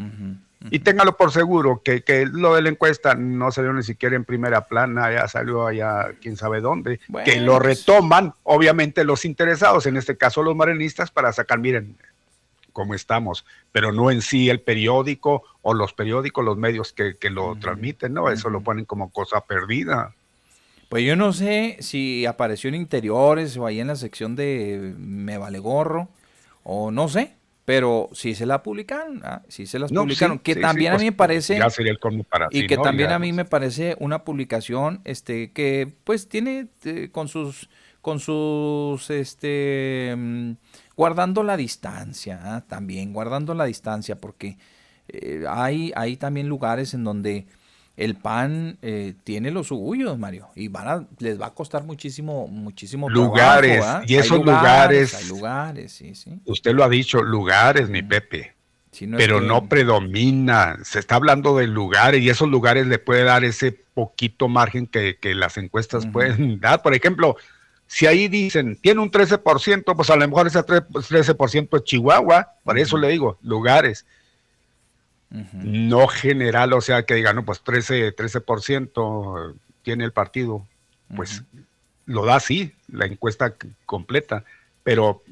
Y 0.71 0.81
téngalo 0.81 1.17
por 1.17 1.31
seguro 1.31 1.83
que, 1.85 2.03
que, 2.03 2.27
lo 2.27 2.55
de 2.55 2.63
la 2.63 2.69
encuesta 2.69 3.15
no 3.15 3.53
salió 3.53 3.73
ni 3.73 3.85
siquiera 3.85 4.17
en 4.17 4.25
primera 4.25 4.67
plana, 4.67 5.13
ya 5.13 5.29
salió 5.29 5.67
allá 5.67 6.15
quién 6.21 6.37
sabe 6.37 6.61
dónde, 6.61 6.99
que 7.25 7.41
lo 7.41 7.59
retoman 7.61 8.35
obviamente 8.43 9.05
los 9.05 9.25
interesados, 9.25 9.87
en 9.87 9.97
este 9.97 10.17
caso 10.17 10.43
los 10.43 10.57
marenistas, 10.57 11.11
para 11.13 11.33
sacar, 11.33 11.61
miren 11.61 11.97
cómo 12.73 12.95
estamos, 12.95 13.45
pero 13.73 13.93
no 13.93 14.11
en 14.11 14.21
sí 14.21 14.51
el 14.51 14.61
periódico 14.61 15.45
o 15.63 15.75
los 15.75 15.93
periódicos, 15.93 16.45
los 16.45 16.57
medios 16.57 16.93
que, 16.93 17.17
que 17.17 17.31
lo 17.31 17.57
transmiten, 17.57 18.15
¿no? 18.15 18.31
Eso 18.31 18.51
lo 18.51 18.61
ponen 18.61 18.85
como 18.85 19.11
cosa 19.11 19.41
perdida. 19.41 20.15
Pues 20.89 21.05
yo 21.05 21.17
no 21.17 21.33
sé 21.33 21.77
si 21.81 22.25
apareció 22.25 22.69
en 22.69 22.75
interiores 22.75 23.57
o 23.57 23.67
ahí 23.67 23.81
en 23.81 23.89
la 23.89 23.97
sección 23.97 24.37
de 24.37 24.95
Me 24.97 25.39
Vale 25.39 25.59
Gorro, 25.59 26.09
o 26.63 26.91
no 26.91 27.09
sé, 27.09 27.33
pero 27.69 28.09
sí 28.15 28.35
se 28.35 28.47
la 28.47 28.63
publicaron, 28.63 29.21
¿ah? 29.27 29.43
sí 29.47 29.67
se 29.67 29.79
las 29.79 29.93
publicaron, 29.93 30.39
que 30.39 30.57
también 30.57 30.95
a 30.95 30.97
mí 30.97 31.05
me 31.05 31.13
pues, 31.13 31.19
parece, 31.19 31.59
ya 31.59 31.69
sería 31.69 31.93
el 31.93 31.99
para 32.25 32.49
y 32.51 32.67
que 32.67 32.79
también 32.79 33.11
a 33.11 33.19
mí 33.19 33.35
me 33.35 33.45
parece 33.45 33.95
una 34.01 34.25
publicación, 34.25 35.03
este, 35.05 35.53
que 35.53 35.93
pues 36.05 36.31
tiene 36.31 36.69
eh, 36.87 37.11
con 37.13 37.29
sus, 37.29 37.69
con 38.01 38.21
sus, 38.21 39.11
este, 39.11 40.15
mm, 40.17 40.53
guardando 40.97 41.43
la 41.43 41.59
distancia, 41.59 42.41
¿ah? 42.43 42.65
también 42.67 43.13
guardando 43.13 43.53
la 43.53 43.67
distancia, 43.67 44.19
porque 44.19 44.57
eh, 45.09 45.45
hay, 45.47 45.93
hay 45.95 46.17
también 46.17 46.49
lugares 46.49 46.95
en 46.95 47.05
donde 47.05 47.49
el 47.99 48.15
pan 48.15 48.79
eh, 48.81 49.15
tiene 49.25 49.51
los 49.51 49.67
suyos, 49.67 50.17
Mario, 50.17 50.49
y 50.55 50.69
van 50.69 50.89
a, 50.89 51.07
les 51.19 51.39
va 51.39 51.47
a 51.47 51.51
costar 51.51 51.83
muchísimo, 51.83 52.47
muchísimo 52.47 53.11
lugares. 53.11 53.85
¿ah? 53.85 54.03
Y 54.07 54.15
esos 54.15 54.39
lugares, 54.39 55.15
hay 55.15 55.27
lugares, 55.27 55.93
sí, 55.93 56.15
sí. 56.15 56.39
Usted 56.45 56.75
lo 56.75 56.85
ha 56.85 56.89
dicho, 56.89 57.21
lugares, 57.23 57.91
mi 57.91 58.05
Pepe. 58.05 58.55
pero 59.17 59.41
no 59.41 59.69
predomina, 59.69 60.79
se 60.85 61.01
está 61.01 61.17
hablando 61.17 61.57
de 61.57 61.67
lugares 61.67 62.23
y 62.23 62.31
esos 62.31 62.49
lugares 62.49 62.87
le 62.87 63.01
puede 63.01 63.25
dar 63.25 63.43
ese 63.43 63.73
poquito 63.73 64.47
margen 64.47 64.87
que, 64.87 65.19
las 65.35 65.57
encuestas 65.57 66.07
pueden 66.07 66.61
dar. 66.61 66.83
Por 66.83 66.95
ejemplo, 66.95 67.37
si 67.89 68.07
ahí 68.07 68.29
dicen, 68.29 68.77
tiene 68.81 69.01
un 69.01 69.11
13%, 69.11 69.97
pues 69.97 70.11
a 70.11 70.15
lo 70.15 70.29
mejor 70.29 70.47
ese 70.47 70.61
13% 70.61 71.77
es 71.77 71.83
Chihuahua, 71.83 72.53
por 72.63 72.79
eso 72.79 72.97
le 72.97 73.09
digo, 73.09 73.39
lugares 73.43 74.07
no 75.31 76.09
general, 76.09 76.73
o 76.73 76.81
sea, 76.81 77.05
que 77.05 77.15
diga, 77.15 77.33
no, 77.33 77.45
pues 77.45 77.61
13, 77.63 78.15
13% 78.17 79.55
tiene 79.83 80.05
el 80.05 80.13
partido, 80.13 80.67
pues 81.15 81.43
lo 82.07 82.25
da 82.25 82.41
sí, 82.41 82.73
la 82.91 83.07
encuesta 83.07 83.55
completa, 83.85 84.45
pero 84.83 85.23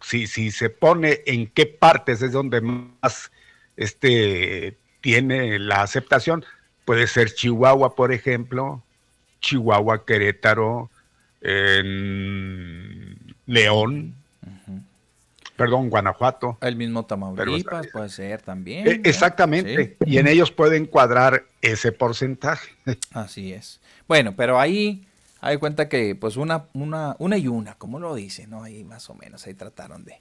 si, 0.00 0.26
si 0.26 0.50
se 0.50 0.70
pone 0.70 1.20
en 1.26 1.48
qué 1.48 1.66
partes 1.66 2.22
es 2.22 2.32
donde 2.32 2.60
más 2.60 3.32
este, 3.76 4.76
tiene 5.00 5.58
la 5.58 5.82
aceptación, 5.82 6.44
puede 6.84 7.06
ser 7.06 7.34
Chihuahua, 7.34 7.94
por 7.94 8.12
ejemplo, 8.12 8.82
Chihuahua, 9.40 10.04
Querétaro, 10.04 10.90
León, 13.46 14.14
perdón, 15.56 15.90
Guanajuato. 15.90 16.58
El 16.60 16.76
mismo 16.76 17.04
Tamaulipas 17.04 17.86
puede 17.88 18.08
ser 18.08 18.42
también. 18.42 18.86
Eh, 18.86 19.00
exactamente, 19.04 19.96
y 20.04 20.18
en 20.18 20.26
ellos 20.26 20.50
pueden 20.50 20.86
cuadrar 20.86 21.44
ese 21.60 21.92
porcentaje. 21.92 22.70
Así 23.12 23.52
es. 23.52 23.80
Bueno, 24.08 24.34
pero 24.36 24.58
ahí 24.58 25.06
hay 25.40 25.56
cuenta 25.58 25.88
que 25.88 26.14
pues 26.14 26.36
una, 26.36 26.66
una, 26.72 27.16
una 27.18 27.36
y 27.36 27.48
una, 27.48 27.74
como 27.74 27.98
lo 27.98 28.14
dicen, 28.14 28.50
¿no? 28.50 28.62
Ahí 28.62 28.84
más 28.84 29.10
o 29.10 29.14
menos, 29.14 29.46
ahí 29.46 29.54
trataron 29.54 30.04
de... 30.04 30.20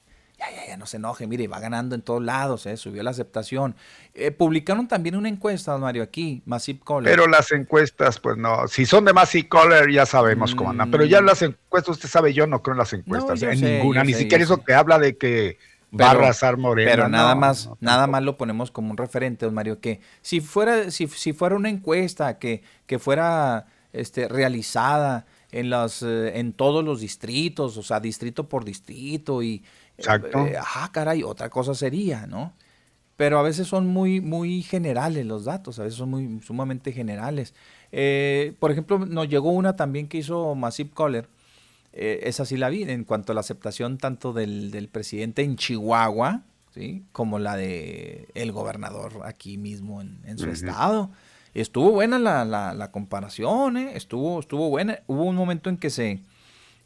ya, 0.55 0.67
ya 0.67 0.77
no 0.77 0.85
se 0.85 0.97
enoje, 0.97 1.27
mire, 1.27 1.47
va 1.47 1.59
ganando 1.59 1.95
en 1.95 2.01
todos 2.01 2.23
lados, 2.23 2.65
¿eh? 2.65 2.77
subió 2.77 3.03
la 3.03 3.11
aceptación. 3.11 3.75
Eh, 4.13 4.31
publicaron 4.31 4.87
también 4.87 5.15
una 5.15 5.29
encuesta, 5.29 5.71
don 5.71 5.81
Mario, 5.81 6.03
aquí, 6.03 6.41
Massive 6.45 6.79
Caller. 6.85 7.03
Pero 7.03 7.27
las 7.27 7.51
encuestas, 7.51 8.19
pues 8.19 8.37
no, 8.37 8.67
si 8.67 8.85
son 8.85 9.05
de 9.05 9.13
Massive 9.13 9.47
Caller 9.49 9.91
ya 9.91 10.05
sabemos 10.05 10.53
cómo 10.55 10.71
andan, 10.71 10.91
pero 10.91 11.05
ya 11.05 11.21
Mm. 11.21 11.25
las 11.25 11.41
encuestas, 11.41 11.95
usted 11.95 12.09
sabe, 12.09 12.33
yo 12.33 12.47
no 12.47 12.61
creo 12.61 12.73
en 12.73 12.79
las 12.79 12.93
encuestas, 12.93 13.41
en 13.43 13.57
sé, 13.57 13.77
ninguna, 13.77 14.03
ni 14.03 14.13
sé, 14.13 14.19
siquiera 14.19 14.43
eso 14.43 14.63
que 14.63 14.73
habla 14.73 14.99
de 14.99 15.17
que 15.17 15.57
va 15.99 16.07
a 16.07 16.11
arrasar 16.11 16.57
Morena. 16.57 16.89
Pero 16.89 17.09
nada 17.09 17.35
no, 17.35 17.41
más, 17.41 17.67
no, 17.67 17.77
nada 17.79 18.07
más 18.07 18.23
lo 18.23 18.37
ponemos 18.37 18.71
como 18.71 18.91
un 18.91 18.97
referente, 18.97 19.45
don 19.45 19.53
Mario, 19.53 19.79
que 19.79 19.99
si 20.21 20.41
fuera, 20.41 20.89
si, 20.91 21.07
si 21.07 21.33
fuera 21.33 21.55
una 21.55 21.69
encuesta 21.69 22.39
que, 22.39 22.63
que 22.85 22.99
fuera 22.99 23.65
este, 23.93 24.27
realizada 24.27 25.25
en 25.51 25.69
los, 25.69 26.01
eh, 26.01 26.39
en 26.39 26.53
todos 26.53 26.83
los 26.83 27.01
distritos, 27.01 27.75
o 27.77 27.83
sea, 27.83 27.99
distrito 27.99 28.47
por 28.47 28.63
distrito, 28.63 29.43
y 29.43 29.63
Exacto. 30.01 30.45
eh, 30.45 30.55
ah, 30.59 30.89
caray, 30.91 31.23
otra 31.23 31.49
cosa 31.49 31.73
sería, 31.73 32.27
¿no? 32.27 32.53
Pero 33.17 33.37
a 33.37 33.43
veces 33.43 33.67
son 33.67 33.87
muy, 33.87 34.19
muy 34.19 34.63
generales 34.63 35.25
los 35.25 35.45
datos, 35.45 35.77
a 35.79 35.83
veces 35.83 35.97
son 35.97 36.09
muy 36.09 36.41
sumamente 36.41 36.91
generales. 36.91 37.53
Eh, 37.91 38.55
por 38.59 38.71
ejemplo, 38.71 38.97
nos 38.99 39.29
llegó 39.29 39.51
una 39.51 39.75
también 39.75 40.07
que 40.07 40.17
hizo 40.17 40.55
Massive 40.55 40.89
Caller, 40.95 41.29
eh, 41.93 42.21
esa 42.23 42.45
sí 42.45 42.57
la 42.57 42.69
vi, 42.69 42.83
en 42.83 43.03
cuanto 43.03 43.31
a 43.31 43.35
la 43.35 43.41
aceptación 43.41 43.97
tanto 43.97 44.33
del, 44.33 44.71
del 44.71 44.87
presidente 44.87 45.43
en 45.43 45.55
Chihuahua, 45.55 46.41
¿sí? 46.73 47.03
como 47.11 47.37
la 47.37 47.55
de 47.57 48.27
el 48.33 48.51
gobernador 48.51 49.21
aquí 49.25 49.57
mismo 49.57 50.01
en, 50.01 50.19
en 50.25 50.37
su 50.37 50.49
estado. 50.49 51.11
Estuvo 51.53 51.91
buena 51.91 52.17
la, 52.17 52.45
la, 52.45 52.73
la 52.73 52.91
comparación, 52.91 53.75
¿eh? 53.75 53.91
estuvo, 53.95 54.39
estuvo 54.39 54.69
buena. 54.69 54.99
Hubo 55.05 55.25
un 55.25 55.35
momento 55.35 55.69
en 55.69 55.75
que 55.77 55.89
se, 55.89 56.21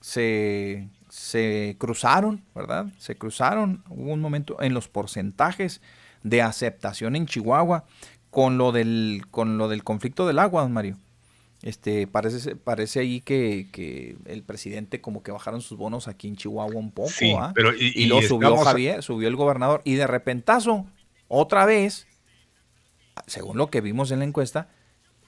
se, 0.02 0.90
se 1.16 1.78
cruzaron, 1.80 2.44
¿verdad? 2.54 2.88
Se 2.98 3.16
cruzaron. 3.16 3.84
Hubo 3.90 4.12
un 4.12 4.20
momento 4.20 4.62
en 4.62 4.74
los 4.74 4.90
porcentajes 4.90 5.80
de 6.24 6.42
aceptación 6.42 7.16
en 7.16 7.26
Chihuahua 7.26 7.86
con 8.32 8.58
lo 8.58 8.74
del, 8.74 9.22
con 9.32 9.58
lo 9.58 9.70
del 9.70 9.86
conflicto 9.86 10.28
del 10.28 10.40
agua, 10.40 10.64
don 10.64 10.74
Mario. 10.74 10.98
Este, 11.62 12.06
parece, 12.06 12.58
parece 12.58 13.00
ahí 13.00 13.22
que, 13.22 13.70
que 13.72 14.18
el 14.26 14.44
presidente 14.44 15.00
como 15.00 15.24
que 15.24 15.32
bajaron 15.32 15.62
sus 15.62 15.78
bonos 15.78 16.10
aquí 16.10 16.28
en 16.28 16.36
Chihuahua 16.36 16.76
un 16.76 16.92
poco, 16.92 17.10
Sí, 17.10 17.34
¿ah? 17.40 17.54
pero 17.56 17.74
y- 17.74 18.06
lo 18.08 18.22
subió 18.22 18.58
Javier, 18.58 19.02
subió 19.02 19.30
el 19.30 19.38
gobernador, 19.38 19.82
y 19.86 19.94
de 19.96 20.06
repentazo, 20.08 20.86
otra 21.30 21.66
vez, 21.66 22.08
según 23.26 23.58
lo 23.58 23.70
que 23.70 23.80
vimos 23.80 24.12
en 24.12 24.20
la 24.20 24.26
encuesta, 24.26 24.68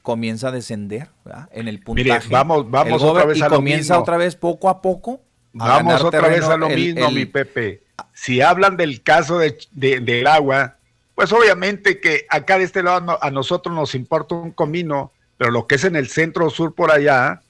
comienza 0.03 0.49
a 0.49 0.51
descender 0.51 1.09
¿verdad? 1.23 1.47
en 1.53 1.69
el 1.69 1.79
puntaje. 1.79 2.09
Mire, 2.09 2.27
vamos- 2.29 2.69
vamos 2.69 3.01
El 3.01 3.07
otra 3.07 3.25
vez 3.25 3.37
y 3.37 3.41
a 3.41 3.47
comienza 3.49 3.93
mismo. 3.93 4.01
otra 4.03 4.17
vez 4.17 4.35
poco 4.35 4.67
a 4.69 4.81
poco. 4.81 5.21
A 5.59 5.67
Vamos 5.67 5.93
ganar 5.93 6.05
otra 6.05 6.27
vez 6.27 6.43
a 6.45 6.57
lo 6.57 6.67
el- 6.67 6.75
mismo, 6.75 7.07
el- 7.09 7.15
mi 7.15 7.25
Pepe. 7.25 7.81
Si 8.13 8.41
hablan 8.41 8.77
del 8.77 9.01
caso 9.01 9.39
de, 9.39 9.57
de- 9.71 9.99
del 9.99 10.27
agua, 10.27 10.75
pues 11.15 11.31
obviamente 11.31 11.99
que 11.99 12.25
acá 12.29 12.57
de 12.57 12.65
este 12.65 12.83
lado 12.83 13.01
no- 13.01 13.17
a 13.21 13.31
nosotros 13.31 13.73
nos 13.75 13.95
importa 13.95 14.35
un 14.35 14.51
comino, 14.51 15.11
pero 15.37 15.51
lo 15.51 15.65
que 15.67 15.75
es 15.75 15.83
en 15.83 15.95
el 15.95 16.07
centro 16.09 16.49
sur 16.49 16.73
por 16.75 16.91
allá, 16.91 17.41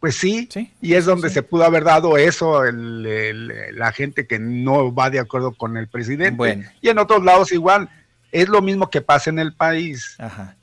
pues 0.00 0.16
sí, 0.16 0.48
y 0.82 0.94
es 0.94 1.06
donde 1.06 1.30
se 1.30 1.42
pudo 1.42 1.64
haber 1.64 1.84
dado 1.84 2.16
eso, 2.18 2.64
el- 2.64 3.06
el- 3.06 3.76
la 3.78 3.92
gente 3.92 4.26
que 4.26 4.38
no 4.38 4.94
va 4.94 5.08
de 5.10 5.18
acuerdo 5.18 5.52
con 5.52 5.76
el 5.76 5.88
presidente. 5.88 6.36
Bueno. 6.36 6.68
Y 6.82 6.88
en 6.90 6.98
otros 6.98 7.24
lados 7.24 7.52
igual, 7.52 7.88
es 8.32 8.48
lo 8.48 8.60
mismo 8.60 8.90
que 8.90 9.00
pasa 9.00 9.30
en 9.30 9.38
el 9.38 9.54
país. 9.54 10.14
Ajá. 10.18 10.54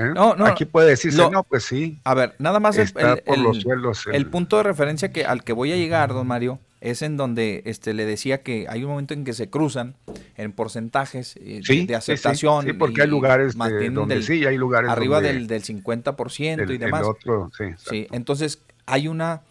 ¿Eh? 0.00 0.12
No, 0.14 0.34
no, 0.34 0.46
Aquí 0.46 0.64
puede 0.64 0.88
decirse, 0.90 1.18
lo- 1.18 1.30
no, 1.30 1.42
pues 1.44 1.64
sí. 1.64 2.00
A 2.04 2.14
ver, 2.14 2.34
nada 2.38 2.58
más 2.58 2.76
el, 2.78 2.84
Está 2.84 3.12
el- 3.14 3.22
por 3.22 3.36
el- 3.36 3.42
los 3.42 3.60
suelos 3.60 4.06
el- 4.06 4.14
el 4.14 4.26
punto 4.26 4.56
de 4.56 4.62
referencia 4.62 5.12
que 5.12 5.24
al 5.26 5.44
que 5.44 5.52
voy 5.52 5.72
a 5.72 5.76
llegar, 5.76 6.10
don 6.14 6.26
Mario, 6.26 6.58
es 6.80 7.02
en 7.02 7.18
donde 7.18 7.62
este 7.66 7.92
le 7.92 8.06
decía 8.06 8.42
que 8.42 8.66
hay 8.70 8.82
un 8.84 8.90
momento 8.90 9.12
en 9.12 9.24
que 9.24 9.34
se 9.34 9.50
cruzan 9.50 9.96
en 10.36 10.52
porcentajes 10.52 11.36
eh, 11.36 11.60
Sí, 11.62 11.80
de, 11.80 11.80
de 11.80 11.80
sí, 11.80 11.86
sí, 11.86 11.94
aceptación. 11.94 12.64
sí, 12.64 12.72
porque 12.72 13.02
hay 13.02 13.08
lugares, 13.08 13.54
donde 13.56 14.14
del- 14.14 14.24
sí, 14.24 14.46
hay 14.46 14.56
lugares 14.56 14.90
arriba 14.90 15.20
del, 15.20 15.46
del 15.46 15.62
50% 15.62 16.62
el- 16.62 16.70
y 16.70 16.78
demás. 16.78 17.02
otro, 17.06 17.50
sí, 17.56 17.64
Sí, 17.76 18.06
entonces 18.10 18.62
hay 18.86 19.08
una 19.08 19.42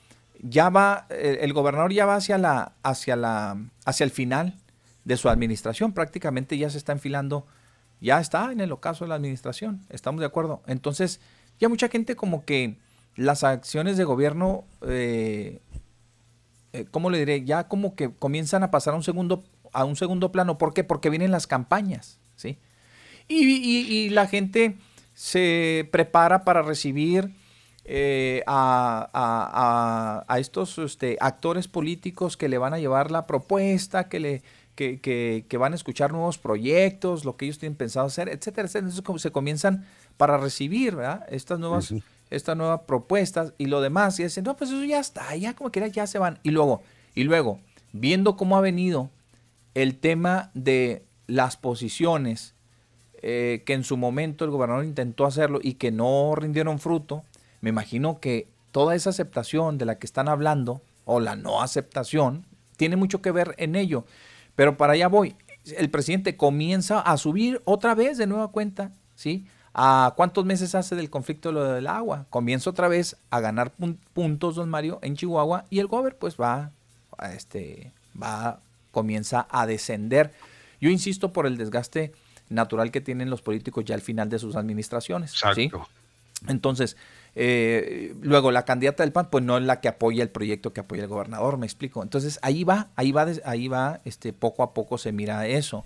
ya 0.42 0.70
va 0.70 1.06
eh, 1.10 1.40
el 1.42 1.54
gobernador 1.54 1.92
ya 1.94 2.06
va 2.06 2.16
hacia 2.16 2.38
la 2.38 2.72
hacia 2.82 3.16
la 3.16 3.58
hacia 3.86 4.04
el 4.06 4.10
final 4.12 4.56
de 5.06 5.18
su 5.18 5.30
administración, 5.30 5.94
prácticamente 5.94 6.58
ya 6.58 6.70
se 6.70 6.78
está 6.78 6.94
enfilando, 6.94 7.46
ya 8.02 8.20
está 8.20 8.52
en 8.52 8.60
el 8.62 8.72
ocaso 8.72 9.04
de 9.06 9.10
la 9.10 9.16
administración, 9.16 9.82
estamos 9.90 10.20
de 10.22 10.26
acuerdo. 10.28 10.62
Entonces, 10.68 11.20
ya 11.60 11.70
mucha 11.70 11.90
gente 11.90 12.16
como 12.16 12.46
que 12.46 12.78
las 13.16 13.44
acciones 13.44 13.98
de 13.98 14.04
gobierno 14.06 14.64
eh, 14.88 15.60
eh, 16.74 16.86
¿cómo 16.92 17.10
le 17.10 17.20
diré? 17.20 17.44
Ya 17.44 17.68
como 17.68 17.96
que 17.96 18.12
comienzan 18.12 18.64
a 18.64 18.72
pasar 18.72 18.94
a 18.94 18.98
un 18.98 19.04
segundo 19.04 19.44
a 19.72 19.86
un 19.86 19.96
segundo 19.96 20.32
plano, 20.32 20.58
¿por 20.58 20.74
qué? 20.74 20.84
Porque 20.84 21.12
vienen 21.12 21.30
las 21.32 21.46
campañas, 21.46 22.18
¿sí? 22.36 22.58
Y, 23.28 23.46
y- 23.46 24.10
la 24.10 24.26
gente 24.26 24.78
se 25.14 25.88
prepara 25.92 26.44
para 26.44 26.64
recibir 26.64 27.30
eh, 27.86 28.44
a- 28.48 30.24
a 30.28 30.40
estos 30.40 30.78
este, 30.80 31.18
actores 31.22 31.68
políticos 31.68 32.36
que 32.36 32.50
le 32.50 32.58
van 32.58 32.74
a 32.74 32.80
llevar 32.80 33.12
la 33.12 33.28
propuesta, 33.28 34.10
que, 34.10 34.20
le, 34.20 34.44
que, 34.80 35.02
que- 35.02 35.44
que 35.50 35.58
van 35.58 35.74
a 35.74 35.76
escuchar 35.76 36.14
nuevos 36.14 36.38
proyectos, 36.38 37.26
lo 37.26 37.36
que 37.36 37.44
ellos 37.46 37.60
tienen 37.60 37.76
pensado 37.76 38.06
hacer, 38.08 38.30
etcétera, 38.30 38.66
etcétera. 38.68 38.90
Entonces 38.90 39.22
se 39.22 39.32
comienzan 39.32 39.86
para 40.16 40.38
recibir 40.38 40.96
¿verdad? 40.96 41.26
estas 41.30 41.60
nuevas 41.60 41.92
estas 42.30 42.56
nuevas 42.56 42.82
propuestas 42.88 43.54
y 43.58 43.66
lo 43.66 43.82
demás 43.82 44.18
y 44.20 44.24
dicen, 44.24 44.44
no, 44.46 44.56
pues 44.56 44.70
eso 44.70 44.84
ya 44.86 45.00
está, 45.00 45.36
ya 45.36 45.54
como 45.56 45.70
quiera 45.72 45.88
ya 45.88 46.06
se 46.08 46.18
van. 46.20 46.40
Y 46.44 46.52
luego, 46.52 46.82
y 47.16 47.24
luego, 47.24 47.60
viendo 47.92 48.38
cómo 48.38 48.56
ha 48.56 48.62
venido 48.62 49.10
el 49.74 49.98
tema 49.98 50.50
de 50.54 51.04
las 51.28 51.58
posiciones 51.58 52.54
eh, 53.22 53.64
que 53.66 53.74
en 53.74 53.84
su 53.84 53.98
momento 53.98 54.46
el 54.46 54.52
gobernador 54.52 54.86
intentó 54.86 55.26
hacerlo 55.26 55.60
y 55.62 55.74
que 55.74 55.92
no 55.92 56.36
rindieron 56.36 56.80
fruto, 56.80 57.24
me 57.62 57.70
imagino 57.72 58.20
que 58.20 58.48
toda 58.72 58.94
esa 58.96 59.10
aceptación 59.10 59.78
de 59.78 59.86
la 59.86 59.96
que 59.98 60.06
están 60.06 60.30
hablando, 60.30 60.82
o 61.06 61.20
la 61.20 61.36
no 61.36 61.62
aceptación, 61.64 62.46
tiene 62.78 62.96
mucho 62.96 63.22
que 63.24 63.32
ver 63.32 63.56
en 63.58 63.76
ello. 63.76 64.06
Pero 64.60 64.76
para 64.76 64.92
allá 64.92 65.08
voy. 65.08 65.38
El 65.78 65.90
presidente 65.90 66.36
comienza 66.36 67.00
a 67.00 67.16
subir 67.16 67.62
otra 67.64 67.96
vez 67.96 68.18
de 68.18 68.28
nueva 68.28 68.50
cuenta, 68.50 68.92
¿sí? 69.16 69.46
¿A 69.74 70.14
cuántos 70.18 70.44
meses 70.44 70.76
hace 70.76 70.98
del 70.98 71.10
conflicto 71.10 71.54
lo 71.54 71.64
del 71.64 71.88
agua? 71.88 72.26
Comienza 72.30 72.70
otra 72.70 72.90
vez 72.90 73.16
a 73.30 73.40
ganar 73.40 73.72
pun- 73.80 73.96
puntos, 74.12 74.56
don 74.56 74.70
Mario, 74.70 75.00
en 75.02 75.16
Chihuahua, 75.16 75.64
y 75.70 75.80
el 75.80 75.88
gober 75.88 76.18
pues 76.18 76.36
va, 76.36 76.72
a 77.18 77.32
este, 77.32 77.94
va, 78.22 78.60
comienza 78.92 79.48
a 79.50 79.66
descender. 79.66 80.34
Yo 80.82 80.90
insisto 80.90 81.32
por 81.32 81.46
el 81.46 81.56
desgaste 81.56 82.12
natural 82.50 82.92
que 82.92 83.00
tienen 83.00 83.30
los 83.30 83.42
políticos 83.42 83.86
ya 83.86 83.96
al 83.96 84.02
final 84.02 84.28
de 84.28 84.40
sus 84.40 84.58
administraciones. 84.58 85.32
¿sí? 85.32 85.38
Exacto. 85.64 85.88
Entonces, 86.50 86.98
eh, 87.36 88.16
luego 88.22 88.52
la 88.52 88.66
candidata 88.66 89.04
del 89.04 89.12
PAN, 89.12 89.30
pues 89.30 89.44
no 89.44 89.58
es 89.58 89.64
la 89.64 89.82
que 89.82 89.88
apoya 89.88 90.24
el 90.24 90.30
proyecto 90.30 90.74
que 90.74 90.82
apoya 90.82 91.04
el 91.04 91.10
gobernador, 91.10 91.58
me 91.58 91.66
explico. 91.66 92.04
Entonces, 92.04 92.40
ahí 92.42 92.64
va, 92.64 92.90
ahí 92.96 93.12
va, 93.12 93.28
ahí 93.46 93.68
va, 93.68 94.02
este, 94.06 94.34
poco 94.34 94.64
a 94.64 94.74
poco 94.74 94.98
se 94.98 95.12
mira 95.12 95.48
eso. 95.48 95.86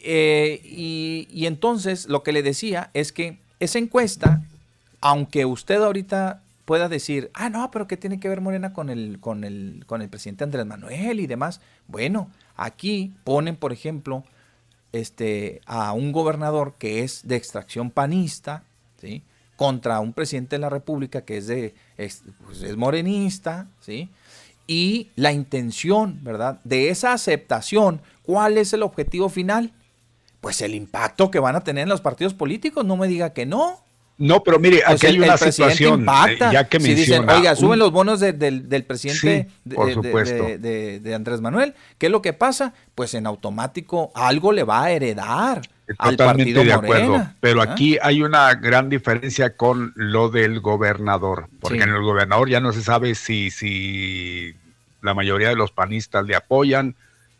Eh, 0.00 0.60
y, 0.64 1.28
y 1.30 1.46
entonces, 1.46 2.08
lo 2.08 2.22
que 2.22 2.32
le 2.32 2.42
decía 2.42 2.90
es 2.94 3.12
que 3.12 3.38
esa 3.60 3.78
encuesta, 3.78 4.42
aunque 5.00 5.44
usted 5.44 5.82
ahorita 5.82 6.42
pueda 6.64 6.88
decir, 6.88 7.30
ah, 7.34 7.50
no, 7.50 7.70
pero 7.70 7.86
¿qué 7.86 7.96
tiene 7.96 8.20
que 8.20 8.28
ver 8.28 8.40
Morena 8.40 8.72
con 8.72 8.90
el, 8.90 9.18
con 9.20 9.44
el, 9.44 9.84
con 9.86 10.02
el 10.02 10.08
presidente 10.08 10.44
Andrés 10.44 10.66
Manuel 10.66 11.20
y 11.20 11.26
demás? 11.26 11.60
Bueno, 11.88 12.30
aquí 12.56 13.14
ponen, 13.24 13.56
por 13.56 13.72
ejemplo, 13.72 14.24
este, 14.92 15.60
a 15.66 15.92
un 15.92 16.12
gobernador 16.12 16.74
que 16.78 17.02
es 17.02 17.26
de 17.26 17.36
extracción 17.36 17.90
panista, 17.90 18.62
¿sí? 19.00 19.22
Contra 19.56 20.00
un 20.00 20.12
presidente 20.12 20.56
de 20.56 20.60
la 20.60 20.68
República 20.70 21.22
que 21.22 21.36
es 21.38 21.46
de 21.46 21.74
es, 21.96 22.22
pues, 22.44 22.62
es 22.62 22.76
morenista, 22.76 23.68
¿sí? 23.80 24.10
Y 24.66 25.10
la 25.16 25.32
intención, 25.32 26.18
¿verdad? 26.22 26.60
De 26.64 26.88
esa 26.88 27.12
aceptación, 27.12 28.00
¿cuál 28.22 28.56
es 28.58 28.72
el 28.72 28.82
objetivo 28.82 29.28
final? 29.28 29.72
Pues 30.40 30.60
el 30.62 30.74
impacto 30.74 31.30
que 31.30 31.38
van 31.38 31.56
a 31.56 31.60
tener 31.62 31.82
en 31.84 31.88
los 31.88 32.00
partidos 32.00 32.34
políticos, 32.34 32.84
no 32.84 32.96
me 32.96 33.06
diga 33.08 33.32
que 33.32 33.46
no. 33.46 33.80
No, 34.16 34.42
pero 34.44 34.58
mire, 34.60 34.80
Pues 34.86 34.96
aquí 34.96 35.06
hay 35.06 35.14
el- 35.16 35.22
una 35.24 35.36
presidente 35.36 35.74
situación, 35.74 36.00
impacta. 36.00 36.50
eh, 36.50 36.52
ya 36.52 36.68
que 36.68 36.78
si 36.80 36.94
dicen, 36.94 37.20
menciona. 37.20 37.36
oiga, 37.36 37.56
suben 37.56 37.72
un- 37.72 37.78
los 37.80 37.92
bonos 37.92 38.20
de- 38.20 38.32
del, 38.32 38.68
del 38.68 38.84
presidente 38.84 39.48
Sí, 39.64 39.70
de- 41.00 41.14
Andrés 41.14 41.40
Manuel, 41.40 41.74
¿qué 41.98 42.06
es 42.06 42.12
lo 42.12 42.22
que 42.22 42.32
pasa? 42.32 42.74
Pues 42.94 43.12
en 43.14 43.26
automático 43.26 44.12
algo 44.14 44.52
le 44.52 44.62
va 44.64 44.84
a 44.84 44.90
heredar 44.92 45.62
Totalmente 46.02 46.64
de 46.64 46.72
acuerdo, 46.72 47.06
Morena. 47.08 47.36
pero 47.40 47.60
¿ah? 47.60 47.64
aquí 47.70 47.98
hay 48.00 48.22
una 48.22 48.54
gran 48.54 48.88
diferencia 48.88 49.54
con 49.56 49.92
lo 49.96 50.30
del 50.30 50.60
gobernador, 50.60 51.48
porque 51.60 51.78
Sí. 51.78 51.82
en 51.84 51.90
el 51.90 52.02
gobernador 52.02 52.48
ya 52.48 52.60
no 52.60 52.72
se 52.72 52.82
sabe 52.82 53.14
si, 53.14 53.50
si 53.50 54.54
la 55.02 55.12
mayoría 55.14 55.48
de 55.50 55.56
los 55.56 55.70
panistas 55.72 56.24
le 56.24 56.34
apoyan 56.34 56.94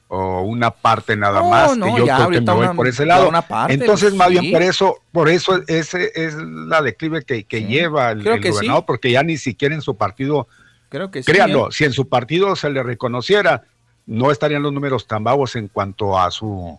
o 0.09 0.43
una 0.43 0.71
parte 0.71 1.17
nada 1.17 1.41
No, 1.41 1.49
más, 1.51 1.77
no, 1.79 1.87
que 1.87 2.01
yo 2.01 2.05
creo 2.05 2.29
que 2.31 2.41
me 2.43 2.53
voy 2.53 2.65
una- 2.67 2.75
por 2.75 2.87
ese 2.87 3.07
lado. 3.07 3.33
parte, 3.49 3.73
Entonces, 3.73 4.15
más 4.15 4.29
bien 4.29 4.53
por 4.53 4.61
eso, 4.63 4.99
por 5.11 5.29
eso 5.31 5.63
ese 5.67 6.13
es 6.15 6.35
la 6.35 6.83
declive 6.83 7.23
que, 7.25 7.45
que 7.45 7.65
lleva 7.65 8.11
el, 8.11 8.23
gobernador, 8.23 8.85
porque 8.87 9.11
ya 9.11 9.23
ni 9.23 9.39
siquiera 9.39 9.75
en 9.75 9.81
su 9.81 9.97
partido, 9.97 10.47
Creo 10.91 11.11
que 11.11 11.25
créanlo, 11.25 11.69
¿eh? 11.69 11.73
si 11.73 11.85
en 11.85 11.93
su 11.93 12.09
partido 12.09 12.55
se 12.55 12.69
le 12.71 12.83
reconociera, 12.83 13.63
no 14.07 14.31
estarían 14.31 14.63
los 14.63 14.73
números 14.73 15.07
tan 15.09 15.25
bajos 15.25 15.57
en 15.57 15.69
cuanto 15.69 16.19
a 16.21 16.31
su, 16.31 16.79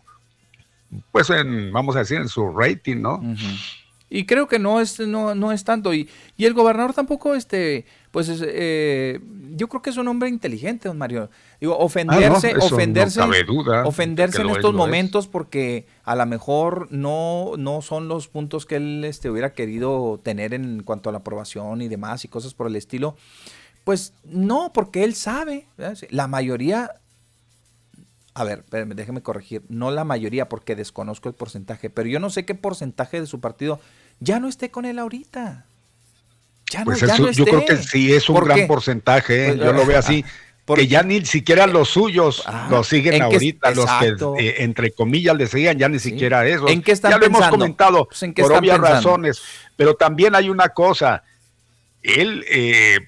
pues 1.11 1.29
en, 1.29 1.71
vamos 1.71 1.95
a 1.95 1.99
decir, 1.99 2.17
en 2.17 2.27
su 2.27 2.49
rating, 2.51 2.97
¿no? 3.01 3.21
Y 4.07 4.25
creo 4.27 4.47
que 4.47 4.59
no 4.59 4.79
es, 4.79 4.99
no, 4.99 5.33
no 5.33 5.51
es 5.51 5.63
tanto. 5.63 5.93
Y, 5.93 6.07
y 6.37 6.45
el 6.45 6.53
gobernador 6.53 6.93
tampoco, 6.93 7.33
este, 7.33 7.85
pues 8.11 8.29
eh, 8.45 9.19
yo 9.55 9.67
creo 9.67 9.81
que 9.81 9.89
es 9.89 9.97
un 9.97 10.07
hombre 10.07 10.29
inteligente, 10.29 10.87
don 10.87 10.97
Mario. 10.97 11.29
Digo, 11.59 11.77
ofenderse, 11.77 12.51
Ah, 12.51 12.57
no, 12.57 12.65
ofenderse, 12.65 13.19
no 13.19 13.25
cabe 13.25 13.43
duda, 13.43 13.83
ofenderse 13.85 14.37
que 14.37 14.43
en 14.43 14.49
es, 14.51 14.55
estos 14.57 14.71
es. 14.71 14.77
momentos 14.77 15.27
porque 15.27 15.87
a 16.03 16.15
lo 16.15 16.25
mejor 16.27 16.87
no, 16.91 17.53
no 17.57 17.81
son 17.81 18.07
los 18.07 18.27
puntos 18.27 18.65
que 18.67 18.75
él 18.75 19.03
este, 19.05 19.29
hubiera 19.29 19.53
querido 19.53 20.19
tener 20.23 20.53
en 20.53 20.83
cuanto 20.83 21.09
a 21.09 21.11
la 21.11 21.17
aprobación 21.17 21.81
y 21.81 21.87
demás 21.87 22.23
y 22.25 22.27
cosas 22.27 22.53
por 22.53 22.67
el 22.67 22.75
estilo. 22.75 23.17
Pues 23.83 24.13
no, 24.23 24.71
porque 24.71 25.03
él 25.03 25.15
sabe. 25.15 25.67
¿verdad? 25.77 25.97
La 26.09 26.27
mayoría, 26.27 27.01
a 28.37 28.43
ver, 28.43 28.59
espérame, 28.59 28.93
déjeme 28.95 29.21
corregir, 29.21 29.63
no 29.69 29.91
la 29.91 30.03
mayoría 30.03 30.49
porque 30.49 30.75
desconozco 30.75 31.29
el 31.29 31.35
porcentaje, 31.35 31.89
pero 31.89 32.09
yo 32.09 32.19
no 32.19 32.29
sé 32.29 32.45
qué 32.45 32.53
porcentaje 32.53 33.21
de 33.21 33.27
su 33.27 33.39
partido 33.39 33.79
ya 34.19 34.39
no 34.41 34.47
esté 34.49 34.69
con 34.69 34.85
él 34.85 34.99
ahorita. 34.99 35.65
Ya 36.69 36.79
no, 36.79 36.85
Pues 36.85 36.99
ya 36.99 37.13
eso, 37.13 37.23
no 37.23 37.31
yo 37.31 37.45
creo 37.45 37.65
que 37.65 37.77
sí 37.77 38.13
es 38.13 38.27
un 38.27 38.35
¿Por 38.35 38.45
gran 38.45 38.57
qué? 38.59 38.65
porcentaje, 38.65 39.45
¿eh? 39.45 39.47
Pues, 39.53 39.59
yo 39.65 39.71
lo 39.73 39.85
veo 39.85 39.95
ah, 39.97 39.99
así. 39.99 40.25
por- 40.65 40.77
que 40.79 40.87
ya 40.87 41.03
ni 41.03 41.23
siquiera 41.25 41.65
los 41.67 41.89
suyos 41.89 42.43
Ah, 42.45 42.67
los 42.69 42.87
siguen 42.87 43.13
¿en 43.13 43.19
qué- 43.19 43.35
ahorita, 43.35 43.69
los 43.71 43.85
exacto. 43.85 44.33
que 44.37 44.49
eh, 44.49 44.55
entre 44.63 44.91
comillas 44.91 45.37
le 45.37 45.47
seguían, 45.47 45.77
ya 45.77 45.87
ni 45.87 45.99
siquiera 45.99 46.45
eso. 46.45 46.67
¿En 46.67 46.81
qué 46.81 46.91
están 46.91 47.11
ya 47.11 47.17
lo 47.17 47.25
hemos 47.27 47.47
comentado 47.47 48.05
Pues, 48.07 48.21
¿en 48.23 48.33
qué 48.33 48.41
por 48.41 48.51
obvias 48.51 48.77
pensando? 48.79 48.95
razones. 48.95 49.41
Pero 49.77 49.93
también 49.95 50.35
hay 50.35 50.49
una 50.49 50.69
cosa, 50.69 51.23
él 52.03 52.43
eh, 52.49 52.99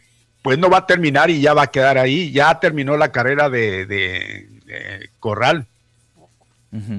pues 0.41 0.57
no 0.57 0.69
va 0.69 0.77
a 0.79 0.85
terminar 0.85 1.29
y 1.29 1.41
ya 1.41 1.53
va 1.53 1.63
a 1.63 1.71
quedar 1.71 1.97
ahí, 1.97 2.31
ya 2.31 2.57
terminó 2.59 2.95
la 2.95 3.11
carrera 3.11 3.49
de, 3.49 3.85
de- 3.87 4.56
de 4.67 5.09
Corral. 5.19 5.65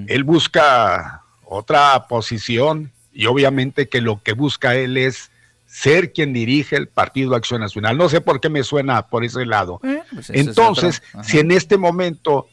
Él 0.08 0.24
busca 0.24 1.22
otra 1.44 2.08
posición 2.08 2.90
y 3.12 3.26
obviamente 3.26 3.88
que 3.88 4.00
lo 4.00 4.22
que 4.22 4.32
busca 4.32 4.74
él 4.74 4.96
es 4.96 5.30
ser 5.66 6.12
quien 6.12 6.32
dirige 6.32 6.74
el 6.76 6.88
Partido 6.88 7.36
Acción 7.36 7.60
Nacional. 7.60 7.96
No 7.96 8.08
sé 8.08 8.20
por 8.20 8.40
qué 8.40 8.48
me 8.48 8.64
suena 8.64 9.06
por 9.06 9.24
ese 9.24 9.44
lado. 9.44 9.80
Eh, 9.84 10.02
pues 10.10 10.30
ese 10.30 10.40
Entonces, 10.40 11.02
si 11.22 11.38
en 11.38 11.50
este 11.50 11.76
momento 11.76 12.48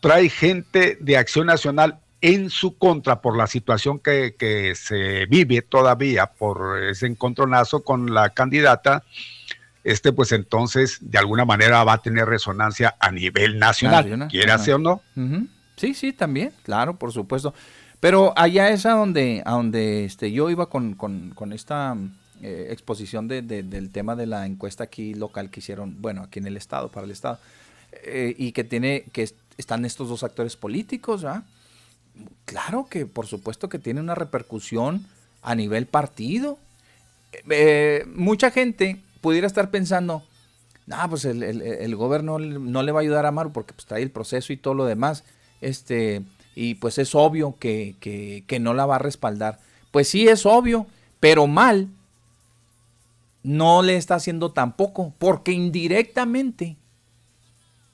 trae 0.00 0.28
gente 0.28 0.96
de 1.00 1.16
Acción 1.16 1.46
Nacional 1.46 2.00
en 2.20 2.48
su 2.48 2.76
contra 2.78 3.20
por 3.20 3.36
la 3.36 3.46
situación 3.46 3.98
que, 3.98 4.34
que 4.36 4.74
se 4.74 5.26
vive 5.26 5.60
todavía, 5.60 6.26
por 6.26 6.82
ese 6.82 7.06
encontronazo 7.06 7.84
con 7.84 8.14
la 8.14 8.30
candidata, 8.30 9.04
este 9.84 10.12
pues 10.12 10.32
entonces 10.32 10.98
de 11.00 11.18
alguna 11.18 11.44
manera 11.44 11.84
va 11.84 11.94
a 11.94 12.02
tener 12.02 12.26
resonancia 12.26 12.96
a 12.98 13.10
nivel 13.12 13.58
nacional, 13.58 14.04
Nacional, 14.04 14.28
quiera 14.28 14.58
sea 14.58 14.76
o 14.76 14.78
no. 14.78 15.02
Sí, 15.76 15.94
sí, 15.94 16.12
también, 16.12 16.52
claro, 16.62 16.96
por 16.96 17.12
supuesto. 17.12 17.52
Pero 18.00 18.32
allá 18.36 18.68
es 18.70 18.84
a 18.86 18.92
donde, 18.92 19.42
a 19.46 19.52
donde 19.52 20.04
este, 20.04 20.30
yo 20.32 20.50
iba 20.50 20.68
con, 20.68 20.94
con- 20.94 21.30
con 21.30 21.52
esta 21.52 21.96
eh, 22.42 22.68
exposición 22.70 23.28
de- 23.28 23.42
de- 23.42 23.62
del 23.62 23.90
tema 23.90 24.14
de 24.16 24.26
la 24.26 24.44
encuesta 24.46 24.84
aquí 24.84 25.14
local 25.14 25.50
que 25.50 25.60
hicieron, 25.60 26.00
bueno, 26.02 26.22
aquí 26.22 26.38
en 26.40 26.46
el 26.46 26.56
estado, 26.56 26.88
para 26.90 27.06
el 27.06 27.12
estado, 27.12 27.38
eh, 28.04 28.34
y 28.36 28.52
que 28.52 28.64
tiene, 28.64 29.04
que 29.12 29.22
est- 29.22 29.36
están 29.56 29.84
estos 29.84 30.08
dos 30.08 30.22
actores 30.24 30.54
políticos, 30.56 31.22
¿verdad? 31.22 31.42
Claro 32.44 32.86
que, 32.90 33.06
por 33.06 33.26
supuesto 33.26 33.68
que 33.68 33.78
tiene 33.78 34.00
una 34.00 34.14
repercusión 34.14 35.06
a 35.42 35.54
nivel 35.54 35.86
partido. 35.86 36.58
Eh, 37.48 38.04
mucha 38.14 38.50
gente 38.50 38.98
pudiera 39.24 39.46
estar 39.46 39.70
pensando, 39.70 40.22
no, 40.86 40.96
pues 41.08 41.24
el, 41.24 41.42
el, 41.42 41.62
el 41.62 41.96
gobierno 41.96 42.38
no 42.38 42.82
le 42.82 42.92
va 42.92 43.00
a 43.00 43.02
ayudar 43.02 43.24
a 43.24 43.30
Maru 43.30 43.52
porque 43.52 43.72
pues, 43.72 43.86
trae 43.86 44.02
el 44.02 44.10
proceso 44.10 44.52
y 44.52 44.58
todo 44.58 44.74
lo 44.74 44.84
demás. 44.84 45.24
Este, 45.62 46.20
y 46.54 46.74
pues 46.74 46.98
es 46.98 47.14
obvio 47.14 47.56
que, 47.58 47.96
que- 48.00 48.44
que 48.46 48.60
no 48.60 48.74
la 48.74 48.84
va 48.84 48.96
a 48.96 48.98
respaldar. 48.98 49.60
Pues 49.90 50.10
sí, 50.10 50.28
es 50.28 50.44
obvio, 50.44 50.86
pero 51.20 51.46
mal 51.46 51.88
no 53.42 53.80
le 53.82 53.96
está 53.96 54.16
haciendo 54.16 54.52
tampoco, 54.52 55.14
porque 55.18 55.52
indirectamente, 55.52 56.76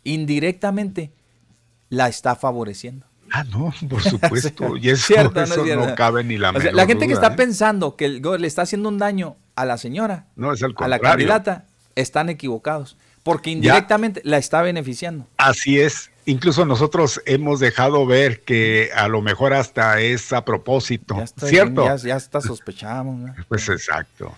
indirectamente, 0.03 1.13
la 1.91 2.09
está 2.09 2.35
favoreciendo. 2.35 3.07
Ah, 3.31 3.45
no, 3.45 3.73
por 3.89 4.03
supuesto. 4.15 4.77
Y 4.77 4.91
eso, 4.91 5.07
¿Cierto 5.07 5.41
eso 5.41 5.65
es 5.65 5.77
no, 5.77 5.95
cabe 5.95 6.25
ni 6.25 6.39
la 6.39 6.51
O 6.51 6.55
sea, 6.55 6.61
menor 6.63 6.75
la 6.75 6.87
gente 6.87 7.07
que 7.07 7.13
está 7.13 7.29
¿eh? 7.29 7.37
pensando 7.37 7.95
que 7.95 8.07
el 8.07 8.23
le 8.23 8.47
está 8.49 8.63
haciendo 8.63 8.89
un 8.89 8.99
daño 8.99 9.37
a 9.61 9.65
la 9.65 9.79
señora, 9.79 10.27
No, 10.37 10.53
es 10.53 10.63
a 10.63 10.89
la 10.89 10.99
candidata, 10.99 11.67
están 11.95 12.29
equivocados, 12.29 12.97
porque 13.23 13.51
indirectamente 13.51 14.21
la 14.25 14.39
está 14.39 14.63
beneficiando. 14.63 15.27
Así 15.37 15.79
es. 15.81 16.11
Incluso 16.27 16.65
nosotros 16.65 17.21
hemos 17.27 17.59
dejado 17.61 18.07
ver 18.07 18.43
que 18.43 18.91
a 18.95 19.09
lo 19.09 19.21
mejor 19.23 19.53
hasta 19.53 20.01
es 20.01 20.33
a 20.33 20.45
propósito, 20.45 21.21
Está- 21.21 21.47
¿cierto? 21.47 21.85
Ya, 21.85 21.97
ya 21.97 22.17
hasta 22.17 22.41
sospechamos. 22.41 23.19
¿no? 23.19 23.35
Pues 23.49 23.69
exacto. 23.69 24.33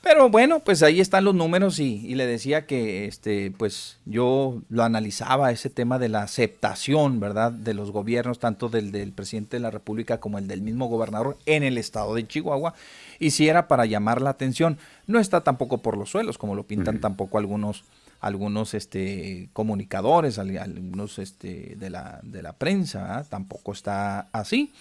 Pero 0.00 0.28
bueno, 0.30 0.60
pues 0.60 0.82
ahí 0.84 1.00
están 1.00 1.24
los 1.24 1.34
números 1.34 1.80
y, 1.80 2.06
y 2.06 2.14
le 2.14 2.24
decía 2.26 2.66
que 2.66 3.06
este, 3.06 3.50
pues 3.50 3.98
yo 4.04 4.62
lo 4.68 4.84
analizaba 4.84 5.50
ese 5.50 5.70
tema 5.70 5.98
de 5.98 6.08
la 6.08 6.22
aceptación, 6.22 7.18
¿verdad? 7.18 7.50
De 7.50 7.74
los 7.74 7.90
gobiernos, 7.90 8.38
tanto 8.38 8.68
del, 8.68 8.92
del 8.92 9.12
presidente 9.12 9.56
de 9.56 9.60
la 9.60 9.70
República 9.72 10.18
como 10.20 10.38
el 10.38 10.46
del 10.46 10.62
mismo 10.62 10.86
gobernador 10.86 11.36
en 11.46 11.64
el 11.64 11.78
estado 11.78 12.14
de 12.14 12.26
Chihuahua, 12.26 12.74
y 13.18 13.30
si 13.30 13.48
era 13.48 13.68
para 13.68 13.86
llamar 13.86 14.20
la 14.22 14.30
atención. 14.30 14.78
No 15.06 15.18
está 15.18 15.42
tampoco 15.42 15.78
por 15.78 15.96
los 15.96 16.10
suelos, 16.10 16.38
como 16.38 16.54
lo 16.54 16.64
pintan 16.64 17.00
tampoco 17.00 17.38
algunos, 17.38 17.84
algunos 18.20 18.74
este, 18.74 19.48
comunicadores, 19.52 20.38
al- 20.38 20.56
algunos 20.58 21.18
este, 21.18 21.74
de, 21.76 21.90
la, 21.90 22.20
de 22.22 22.42
la 22.42 22.52
prensa, 22.52 23.18
¿ah? 23.18 23.24
tampoco 23.28 23.72
está 23.72 24.28
así. 24.32 24.72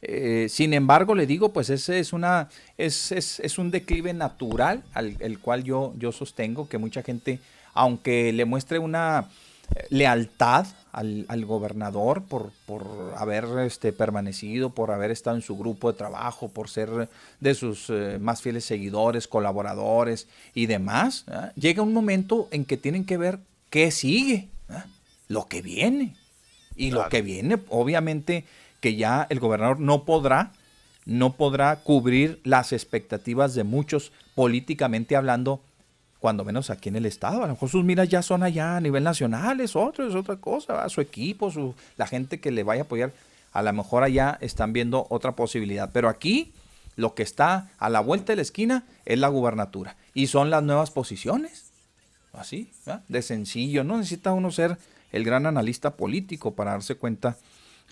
Eh, 0.00 0.46
sin 0.48 0.74
embargo, 0.74 1.14
le 1.14 1.26
digo, 1.26 1.52
pues 1.52 1.70
ese 1.70 1.98
es 1.98 2.12
una, 2.12 2.48
es, 2.76 3.10
es, 3.10 3.40
es 3.40 3.58
un 3.58 3.70
declive 3.72 4.12
natural 4.14 4.84
al 4.94 5.16
el 5.18 5.40
cual 5.40 5.64
yo, 5.64 5.92
yo 5.98 6.12
sostengo 6.12 6.68
que 6.68 6.78
mucha 6.78 7.02
gente, 7.02 7.40
aunque 7.74 8.32
le 8.32 8.44
muestre 8.44 8.78
una 8.78 9.26
eh, 9.74 9.86
lealtad 9.90 10.66
al, 10.98 11.26
al 11.28 11.44
gobernador 11.46 12.24
por, 12.24 12.50
por 12.66 13.14
haber 13.16 13.44
este, 13.60 13.92
permanecido, 13.92 14.70
por 14.70 14.90
haber 14.90 15.12
estado 15.12 15.36
en 15.36 15.42
su 15.42 15.56
grupo 15.56 15.92
de 15.92 15.96
trabajo, 15.96 16.48
por 16.48 16.68
ser 16.68 17.08
de 17.38 17.54
sus 17.54 17.88
eh, 17.88 18.18
más 18.20 18.42
fieles 18.42 18.64
seguidores, 18.64 19.28
colaboradores 19.28 20.26
y 20.54 20.66
demás, 20.66 21.24
¿ah? 21.28 21.52
llega 21.54 21.82
un 21.82 21.92
momento 21.92 22.48
en 22.50 22.64
que 22.64 22.76
tienen 22.76 23.04
que 23.04 23.16
ver 23.16 23.38
qué 23.70 23.92
sigue, 23.92 24.48
¿ah? 24.68 24.86
lo 25.28 25.46
que 25.46 25.62
viene. 25.62 26.16
Y 26.74 26.90
lo 26.92 27.08
que 27.08 27.22
viene, 27.22 27.58
obviamente, 27.70 28.44
que 28.80 28.94
ya 28.94 29.26
el 29.30 29.40
gobernador 29.40 29.80
no 29.80 30.04
podrá, 30.04 30.52
no 31.06 31.32
podrá 31.32 31.76
cubrir 31.82 32.40
las 32.44 32.72
expectativas 32.72 33.54
de 33.54 33.64
muchos 33.64 34.12
políticamente 34.36 35.16
hablando, 35.16 35.60
cuando 36.20 36.44
menos 36.44 36.70
aquí 36.70 36.88
en 36.88 36.96
el 36.96 37.06
estado. 37.06 37.42
A 37.42 37.46
lo 37.46 37.52
mejor 37.52 37.68
sus 37.68 37.84
miras 37.84 38.08
ya 38.08 38.22
son 38.22 38.42
allá 38.42 38.76
a 38.76 38.80
nivel 38.80 39.04
nacional, 39.04 39.60
es 39.60 39.76
otro, 39.76 40.06
es 40.06 40.14
otra 40.14 40.36
cosa, 40.36 40.74
¿verdad? 40.74 40.88
su 40.88 41.00
equipo, 41.00 41.50
su, 41.50 41.74
la 41.96 42.06
gente 42.06 42.40
que 42.40 42.50
le 42.50 42.62
vaya 42.62 42.82
a 42.82 42.84
apoyar, 42.84 43.12
a 43.52 43.62
lo 43.62 43.72
mejor 43.72 44.02
allá 44.02 44.38
están 44.40 44.72
viendo 44.72 45.06
otra 45.10 45.32
posibilidad. 45.32 45.90
Pero 45.92 46.08
aquí 46.08 46.52
lo 46.96 47.14
que 47.14 47.22
está 47.22 47.70
a 47.78 47.88
la 47.88 48.00
vuelta 48.00 48.32
de 48.32 48.36
la 48.36 48.42
esquina 48.42 48.84
es 49.04 49.18
la 49.18 49.28
gubernatura 49.28 49.96
y 50.14 50.26
son 50.26 50.50
las 50.50 50.62
nuevas 50.62 50.90
posiciones. 50.90 51.66
Así, 52.32 52.70
¿verdad? 52.84 53.02
de 53.08 53.22
sencillo. 53.22 53.84
No 53.84 53.96
necesita 53.96 54.32
uno 54.32 54.50
ser 54.50 54.76
el 55.12 55.24
gran 55.24 55.46
analista 55.46 55.96
político 55.96 56.54
para 56.54 56.72
darse 56.72 56.94
cuenta 56.94 57.36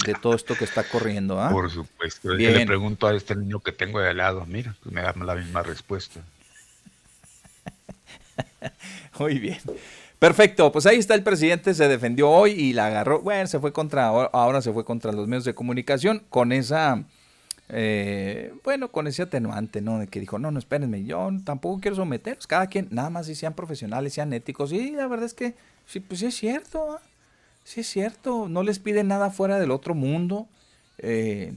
de 0.05 0.15
todo 0.15 0.35
esto 0.35 0.55
que 0.57 0.65
está 0.65 0.85
corriendo. 0.85 1.43
Por 1.51 1.71
supuesto. 1.71 2.33
Yo 2.33 2.37
Bien. 2.37 2.55
le 2.55 2.67
pregunto 2.67 3.07
a 3.07 3.15
este 3.15 3.35
niño 3.35 3.61
que 3.61 3.73
tengo 3.73 4.01
de 4.01 4.11
al 4.11 4.19
lado, 4.19 4.45
mira, 4.47 4.75
pues 4.83 4.95
me 4.95 5.01
da 5.01 5.15
la 5.17 5.35
misma 5.35 5.63
respuesta. 5.63 6.21
Muy 9.19 9.39
bien. 9.39 9.59
Perfecto, 10.19 10.73
pues 10.73 10.87
ahí 10.87 10.97
está 10.99 11.15
el 11.15 11.23
presidente, 11.23 11.75
se 11.75 11.89
defendió 11.89 12.31
hoy 12.31 12.53
y 12.53 12.73
la 12.73 12.87
agarró, 12.87 13.21
bueno, 13.21 13.47
se 13.47 13.61
fue 13.61 13.73
contra, 13.73 14.07
ahora 14.07 14.63
se 14.63 14.73
fue 14.73 14.85
contra 14.85 15.13
los 15.13 15.29
medios 15.29 15.45
de 15.45 15.55
comunicación 15.55 16.23
con 16.31 16.53
esa, 16.53 17.05
eh, 17.69 18.55
bueno, 18.65 18.89
con 18.91 19.07
ese 19.07 19.23
atenuante, 19.23 19.83
¿no? 19.83 19.99
De 19.99 20.07
que 20.07 20.19
dijo, 20.19 20.39
no, 20.39 20.51
no, 20.51 20.59
espérenme, 20.59 21.05
yo 21.05 21.29
tampoco 21.45 21.81
quiero 21.81 21.97
someterlos, 21.97 22.47
cada 22.47 22.67
quien, 22.69 22.89
nada 22.91 23.11
más 23.11 23.27
si 23.27 23.35
sean 23.35 23.53
profesionales, 23.53 24.15
sean 24.15 24.33
éticos, 24.33 24.73
y 24.73 24.93
la 24.93 25.07
verdad 25.07 25.27
es 25.27 25.35
que, 25.35 25.55
sí, 25.87 26.01
pues 26.01 26.21
sí 26.21 26.27
es 26.27 26.35
cierto, 26.35 26.93
¿ah? 26.93 27.03
sí 27.65 27.81
es 27.83 27.87
cierto, 27.87 28.49
no 28.49 28.63
les 28.63 28.79
piden 28.79 29.09
nada 29.09 29.29
fuera 29.29 29.59
del 29.59 29.71
otro 29.71 29.95
mundo, 29.95 30.47
eh, 30.97 31.53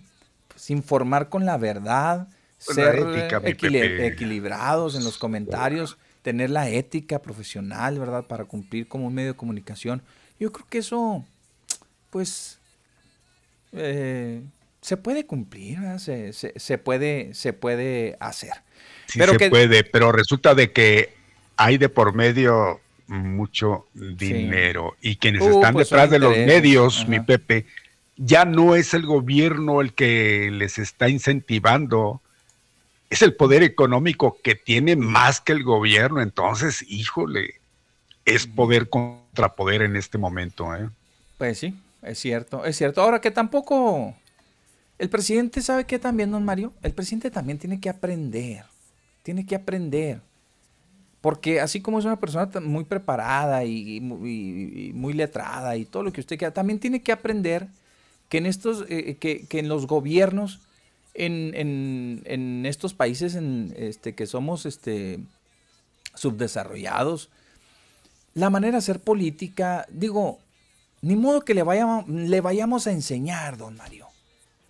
pues 0.49 0.69
informar 0.69 1.29
con 1.29 1.45
la 1.45 1.57
verdad, 1.57 2.27
la 2.67 2.73
ser 2.73 2.95
ética, 2.97 3.39
mi 3.39 3.51
equili- 3.51 3.79
Pepe. 3.79 4.07
equilibrados 4.07 4.95
en 4.95 5.05
los 5.05 5.17
comentarios, 5.17 5.97
tener 6.29 6.51
la 6.51 6.69
ética 6.69 7.23
profesional, 7.23 7.97
¿verdad? 7.97 8.27
Para 8.27 8.45
cumplir 8.45 8.87
como 8.87 9.07
un 9.07 9.15
medio 9.15 9.29
de 9.29 9.37
comunicación. 9.37 10.03
Yo 10.39 10.51
creo 10.51 10.67
que 10.69 10.77
eso, 10.77 11.25
pues, 12.11 12.59
eh, 13.73 14.43
se 14.79 14.95
puede 14.95 15.25
cumplir, 15.25 15.79
¿verdad? 15.79 15.97
se, 15.97 16.31
se- 16.33 16.53
se 16.55 16.77
puede, 16.77 17.33
se 17.33 17.51
puede 17.53 18.15
hacer. 18.19 18.53
Sí 19.07 19.17
Pero 19.17 19.31
se 19.31 19.37
que- 19.39 19.49
puede, 19.49 19.83
pero 19.83 20.11
resulta 20.11 20.53
de 20.53 20.71
que 20.71 21.15
hay 21.57 21.79
de 21.79 21.89
por 21.89 22.13
medio 22.13 22.79
mucho 23.07 23.87
dinero. 23.95 24.95
Y 25.01 25.15
quienes 25.15 25.41
Uh, 25.41 25.49
están 25.55 25.73
pues 25.73 25.89
detrás 25.89 26.11
de 26.11 26.19
los 26.19 26.37
medios, 26.37 26.99
Ajá. 26.99 27.09
mi 27.09 27.19
Pepe, 27.21 27.65
ya 28.17 28.45
no 28.45 28.75
es 28.75 28.93
el 28.93 29.07
gobierno 29.07 29.81
el 29.81 29.93
que 29.93 30.51
les 30.51 30.77
está 30.77 31.09
incentivando, 31.09 32.21
es 33.09 33.21
el 33.21 33.35
poder 33.35 33.63
económico 33.63 34.37
que 34.43 34.55
tiene 34.55 34.95
más 34.95 35.41
que 35.41 35.51
el 35.53 35.63
gobierno. 35.63 36.21
Entonces, 36.21 36.85
híjole, 36.87 37.55
es 38.25 38.45
poder 38.47 38.89
contra 38.89 39.55
poder 39.55 39.81
en 39.81 39.95
este 39.95 40.17
momento. 40.17 40.75
¿eh? 40.75 40.89
Pues 41.37 41.57
sí, 41.59 41.73
es 42.01 42.19
cierto, 42.19 42.65
es 42.65 42.77
cierto. 42.77 43.01
Ahora 43.01 43.21
que 43.21 43.31
tampoco 43.31 44.15
el 44.99 45.09
presidente 45.09 45.61
sabe 45.61 45.85
que 45.85 45.97
también, 45.99 46.31
don 46.31 46.43
Mario, 46.45 46.73
el 46.83 46.93
presidente 46.93 47.31
también 47.31 47.57
tiene 47.57 47.79
que 47.79 47.89
aprender, 47.89 48.65
tiene 49.23 49.45
que 49.45 49.55
aprender. 49.55 50.21
Porque 51.21 51.59
así 51.59 51.81
como 51.81 51.99
es 51.99 52.05
una 52.05 52.19
persona 52.19 52.49
muy 52.61 52.85
preparada 52.85 53.65
y, 53.65 53.97
y 53.97 53.99
mu- 53.99 54.25
y- 54.25 54.89
y 54.89 54.93
muy 54.93 55.13
letrada 55.13 55.75
y 55.75 55.83
todo 55.85 56.03
lo 56.03 56.13
que 56.13 56.21
usted 56.21 56.37
quiera, 56.37 56.53
también 56.53 56.79
tiene 56.79 57.01
que 57.01 57.11
aprender 57.11 57.67
que 58.29 58.37
en 58.37 58.45
estos, 58.45 58.85
eh, 58.87 59.17
que, 59.19 59.45
que 59.45 59.59
en 59.59 59.67
los 59.67 59.85
gobiernos, 59.85 60.59
en, 61.13 61.53
en- 61.55 62.21
en 62.25 62.65
estos 62.65 62.93
países 62.93 63.35
en, 63.35 63.73
este, 63.77 64.15
que 64.15 64.25
somos 64.27 64.65
este, 64.65 65.19
subdesarrollados, 66.15 67.29
la 68.33 68.49
manera 68.49 68.73
de 68.73 68.77
hacer 68.79 68.99
política, 68.99 69.85
digo, 69.89 70.39
ni 71.01 71.15
modo 71.15 71.41
que 71.45 71.53
le 71.53 71.63
vayamos, 71.63 72.07
le 72.07 72.41
vayamos 72.41 72.87
a 72.87 72.91
enseñar, 72.91 73.57
don 73.57 73.75
Mario, 73.75 74.07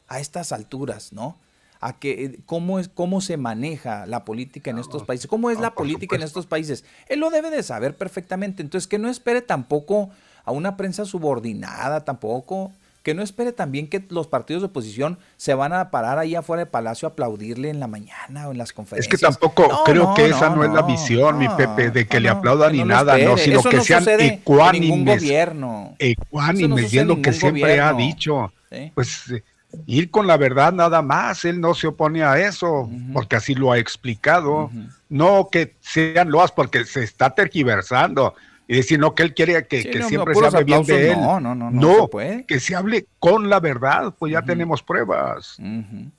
a 0.08 0.20
estas 0.20 0.52
alturas, 0.52 1.14
¿no? 1.14 1.36
A 1.82 1.94
que 1.98 2.26
eh, 2.26 2.40
cómo 2.46 2.80
es, 2.80 2.90
cómo 2.90 3.22
se 3.22 3.38
maneja 3.38 4.06
la 4.06 4.26
política 4.26 4.70
en 4.72 4.80
estos 4.80 5.04
países, 5.04 5.28
cómo 5.28 5.50
es 5.50 5.60
la 5.60 5.74
política 5.76 6.16
en 6.16 6.24
estos 6.24 6.46
países. 6.46 6.84
Él 7.08 7.20
lo 7.20 7.30
debe 7.30 7.50
de 7.50 7.64
saber 7.64 7.96
perfectamente. 7.96 8.62
Entonces, 8.62 8.88
que 8.88 9.00
no 9.00 9.10
espere 9.10 9.42
tampoco 9.42 10.10
a 10.44 10.52
una 10.52 10.76
prensa 10.76 11.06
subordinada, 11.06 12.04
tampoco. 12.04 12.72
Que 13.04 13.14
no 13.14 13.24
espere 13.24 13.54
también 13.54 13.88
que 13.88 14.04
los 14.10 14.28
partidos 14.28 14.62
de 14.62 14.68
oposición 14.68 15.20
se 15.38 15.54
van 15.54 15.72
a 15.74 15.90
parar 15.90 16.20
ahí 16.20 16.36
afuera 16.36 16.64
del 16.64 16.70
palacio 16.70 17.08
a 17.08 17.12
aplaudirle 17.12 17.70
en 17.70 17.80
la 17.80 17.88
mañana 17.88 18.48
o 18.48 18.52
en 18.52 18.58
las 18.58 18.70
Es 18.70 18.74
conferencias. 18.74 19.10
que 19.20 19.26
tampoco 19.26 19.68
No, 19.70 19.84
creo 19.86 20.04
no, 20.04 20.14
que 20.14 20.26
esa 20.28 20.50
no, 20.50 20.64
es 20.66 20.72
la 20.72 20.82
visión, 20.82 21.38
mi 21.38 21.48
Pepe, 21.50 21.92
de 21.92 22.08
que 22.08 22.20
le 22.20 22.28
aplaudan 22.30 22.74
ni 22.74 22.84
nada, 22.84 23.18
no, 23.18 23.38
sino 23.38 23.60
Eso 23.62 23.70
que 23.70 23.80
sean 23.82 24.04
ningún 24.06 24.22
ecuánimes. 24.22 25.22
gobierno. 25.22 25.96
Ecuánimes, 25.98 26.94
y 26.94 27.00
es 27.00 27.06
lo 27.06 27.22
que 27.22 27.32
siempre 27.34 27.80
ha 27.80 27.94
dicho. 27.94 28.52
Sí. 28.72 28.92
Pues 28.94 29.32
eh, 29.32 29.44
ir 29.88 30.12
con 30.12 30.28
la 30.28 30.36
verdad 30.38 30.74
nada 30.74 31.02
más, 31.02 31.46
él 31.46 31.62
no 31.62 31.74
se 31.74 31.88
opone 31.88 32.24
a 32.24 32.38
eso, 32.38 32.90
porque 33.14 33.38
así 33.38 33.56
lo 33.56 33.72
ha 33.72 33.78
explicado. 33.78 34.70
No 35.08 35.48
que 35.52 35.76
sean 35.80 36.30
loas 36.32 36.52
porque 36.52 36.84
se 36.86 37.04
está 37.04 37.30
tergiversando. 37.34 38.36
Y 38.72 38.76
decir, 38.76 39.00
no, 39.00 39.16
que 39.16 39.24
él 39.24 39.34
quiere 39.34 39.66
que, 39.68 39.82
Sí, 39.82 39.90
que 39.90 39.98
no, 40.00 40.08
siempre 40.08 40.36
se 40.36 40.46
hable 40.46 40.64
bien 40.64 40.84
de 40.84 41.08
él. 41.08 41.12
aplausos, 41.14 41.42
no, 41.42 41.56
no, 41.56 41.72
no, 41.72 41.72
no 41.72 42.02
se 42.04 42.08
puede. 42.10 42.46
que 42.46 42.60
se 42.60 42.76
hable 42.76 43.08
con 43.18 43.50
la 43.50 43.60
verdad, 43.60 44.14
pues 44.20 44.32
ya 44.32 44.44
tenemos 44.44 44.84
pruebas. 44.84 45.58
Ujú. 45.58 46.12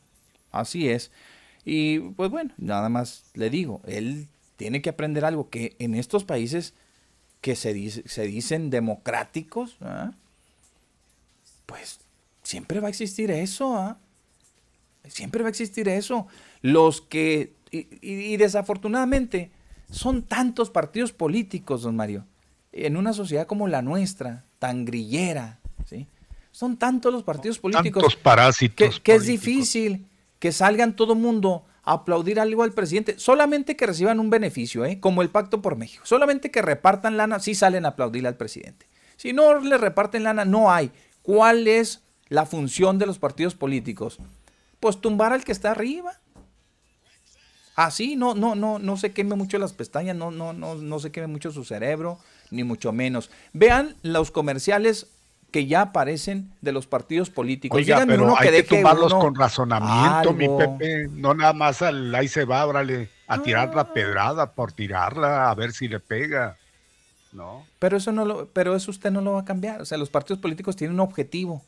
Así 0.51 0.89
es. 0.89 1.13
Y 1.65 2.01
pues 2.01 2.29
bueno, 2.31 2.51
nada 2.59 2.89
más 2.89 3.23
le 3.35 3.51
digo, 3.51 3.81
él 3.87 4.27
tiene 4.57 4.83
que 4.83 4.91
aprender 4.91 5.25
algo 5.25 5.49
que 5.49 5.77
en 5.79 5.95
estos 5.95 6.25
países 6.25 6.75
que 7.41 7.55
se, 7.55 7.73
dice- 7.73 8.03
se 8.07 8.25
dicen 8.27 8.69
democráticos, 8.69 9.77
¿ah? 9.81 10.11
pues 11.67 12.01
siempre 12.43 12.81
va 12.81 12.89
a 12.89 12.91
existir 12.91 13.31
eso. 13.31 13.77
¿ah? 13.77 13.97
Siempre 15.07 15.43
va 15.43 15.49
a 15.49 15.51
existir 15.51 15.89
eso. 15.89 16.27
Los 16.63 17.01
que, 17.01 17.53
y, 17.71 17.79
y- 18.01 18.35
y 18.35 18.37
desafortunadamente, 18.39 19.51
son 19.91 20.23
tantos 20.23 20.69
partidos 20.71 21.13
políticos, 21.13 21.83
don 21.83 21.95
Mario, 21.97 22.25
en 22.73 22.97
una 22.97 23.13
sociedad 23.13 23.47
como 23.47 23.69
la 23.69 23.83
nuestra, 23.83 24.45
tan 24.59 24.85
grillera, 24.85 25.59
¿sí? 25.87 26.07
Son 26.53 26.77
tantos 26.77 27.13
los 27.13 27.23
partidos 27.23 27.59
políticos 27.59 28.03
Tantos 28.03 28.17
parásitos. 28.17 28.97
que, 28.97 29.03
que 29.03 29.15
es 29.15 29.27
difícil 29.27 30.07
que 30.39 30.53
salgan 30.53 30.97
todo 30.97 31.15
mundo 31.15 31.65
a 31.85 31.93
aplaudir 31.93 32.41
algo 32.41 32.63
al 32.63 32.73
presidente, 32.73 33.19
solamente 33.19 33.77
que 33.77 33.87
reciban 33.87 34.21
un 34.21 34.31
beneficio, 34.31 34.85
¿eh? 34.85 35.01
como 35.01 35.23
el 35.23 35.31
Pacto 35.31 35.63
por 35.63 35.77
México, 35.77 36.05
solamente 36.07 36.51
que 36.51 36.63
repartan 36.63 37.17
lana, 37.17 37.39
sí 37.39 37.55
salen 37.55 37.85
a 37.85 37.91
aplaudir 37.91 38.27
al 38.27 38.37
presidente. 38.37 38.87
Si 39.17 39.33
no 39.33 39.59
le 39.61 39.77
reparten 39.79 40.25
lana, 40.25 40.45
no 40.45 40.73
hay. 40.73 40.91
¿Cuál 41.23 41.69
es 41.69 42.03
la 42.29 42.47
función 42.47 42.99
de 42.99 43.07
los 43.07 43.19
partidos 43.19 43.55
políticos? 43.55 44.19
Pues 44.81 45.01
tumbar 45.01 45.33
al 45.33 45.45
que 45.45 45.53
está 45.53 45.73
arriba. 45.73 46.19
Así, 47.77 48.17
no, 48.17 48.35
no, 48.35 48.55
no, 48.55 48.79
no 48.79 48.97
se 48.97 49.13
queme 49.13 49.37
mucho 49.37 49.59
las 49.59 49.73
pestañas, 49.73 50.17
no, 50.17 50.31
no, 50.31 50.53
no, 50.53 50.75
no 50.75 50.99
se 50.99 51.13
queme 51.13 51.27
mucho 51.27 51.53
su 51.53 51.65
cerebro, 51.65 52.19
ni 52.51 52.65
mucho 52.65 52.93
menos. 52.93 53.31
Vean 53.53 53.97
los 54.03 54.31
comerciales 54.31 55.07
que 55.51 55.67
ya 55.67 55.83
aparecen 55.83 56.53
de 56.61 56.73
los 56.73 56.87
partidos 56.87 57.31
políticos. 57.31 57.77
Oiga, 57.77 57.97
Díganme 57.97 58.15
pero 58.15 58.25
uno 58.25 58.37
hay 58.39 58.49
que, 58.49 58.53
deje 58.53 58.77
tumbarlos 58.77 59.13
uno 59.13 59.21
con 59.21 59.35
razonamiento, 59.35 60.33
mi. 60.33 60.49
Pepe. 60.49 61.09
No 61.13 61.35
nada 61.35 61.53
más 61.53 61.83
al, 61.83 62.15
ahí 62.15 62.29
se 62.29 62.45
va, 62.45 62.67
órale, 62.67 63.09
a 63.27 63.43
tirar 63.43 63.75
la 63.75 63.93
pedrada 63.93 64.53
por 64.53 64.73
tirarla, 64.73 65.51
a 65.51 65.55
ver 65.55 65.73
si 65.73 65.89
le 65.89 66.01
pega. 66.01 66.57
No. 67.33 67.67
Pero 67.79 67.97
eso 67.97 68.13
no 68.13 68.25
lo, 68.25 68.47
pero 68.49 68.75
eso 68.75 68.91
usted 68.91 69.11
no 69.11 69.21
lo 69.21 69.33
va 69.33 69.41
a 69.41 69.45
cambiar. 69.45 69.81
O 69.81 69.85
sea, 69.85 69.99
los 69.99 70.11
partidos 70.11 70.41
políticos 70.41 70.77
tienen 70.77 70.95
un 70.95 71.01
objetivo. 71.01 71.63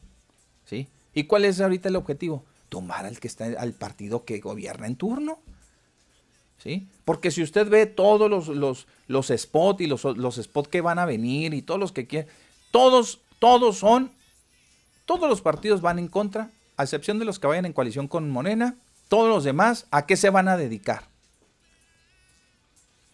¿Sí? 0.64 0.88
¿Y 1.14 1.24
cuál 1.24 1.44
es 1.44 1.60
ahorita 1.60 1.88
el 1.88 1.96
objetivo? 1.96 2.44
Tomar 2.68 3.04
al 3.04 3.20
que 3.20 3.28
está 3.28 3.46
al 3.58 3.72
partido 3.72 4.24
que 4.24 4.40
gobierna 4.40 4.86
en 4.86 4.96
turno. 4.96 5.38
¿Sí? 6.58 6.86
Porque 7.04 7.30
si 7.30 7.42
usted 7.42 7.68
ve 7.68 7.86
todos 7.86 8.30
los, 8.30 8.48
los, 8.48 8.86
los 9.08 9.28
spots 9.28 9.80
y 9.80 9.86
los, 9.86 10.04
los 10.04 10.36
spots 10.36 10.68
que 10.68 10.80
van 10.80 10.98
a 10.98 11.06
venir 11.06 11.54
y 11.54 11.62
todos 11.62 11.80
los 11.80 11.92
que 11.92 12.06
quieren, 12.06 12.30
todos, 12.70 13.20
todos 13.38 13.78
son, 13.78 14.10
todos 15.04 15.28
los 15.28 15.40
partidos 15.40 15.80
van 15.80 15.98
en 15.98 16.08
contra, 16.08 16.50
a 16.76 16.82
excepción 16.82 17.18
de 17.18 17.24
los 17.24 17.38
que 17.38 17.46
vayan 17.46 17.66
en 17.66 17.72
coalición 17.72 18.08
con 18.08 18.30
Morena, 18.30 18.76
todos 19.08 19.28
los 19.28 19.44
demás, 19.44 19.86
¿a 19.90 20.06
qué 20.06 20.16
se 20.16 20.30
van 20.30 20.48
a 20.48 20.56
dedicar? 20.56 21.04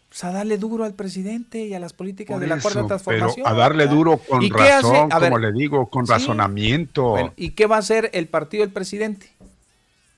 Pues 0.08 0.24
a 0.24 0.32
darle 0.32 0.56
duro 0.56 0.84
al 0.84 0.94
presidente 0.94 1.66
y 1.66 1.74
a 1.74 1.80
las 1.80 1.92
políticas 1.92 2.34
Por 2.34 2.40
de 2.40 2.46
la 2.46 2.60
cuarta 2.60 2.80
eso, 2.80 2.88
transformación. 2.88 3.44
Pero 3.44 3.48
a 3.48 3.58
darle 3.58 3.84
¿verdad? 3.84 3.94
duro 3.94 4.16
con 4.18 4.48
razón, 4.48 5.08
ver, 5.08 5.30
como 5.30 5.38
le 5.38 5.52
digo, 5.52 5.90
con 5.90 6.06
sí. 6.06 6.12
razonamiento. 6.12 7.10
Bueno, 7.10 7.32
¿Y 7.36 7.50
qué 7.50 7.66
va 7.66 7.76
a 7.76 7.80
hacer 7.80 8.10
el 8.14 8.26
partido 8.28 8.62
del 8.62 8.72
presidente? 8.72 9.30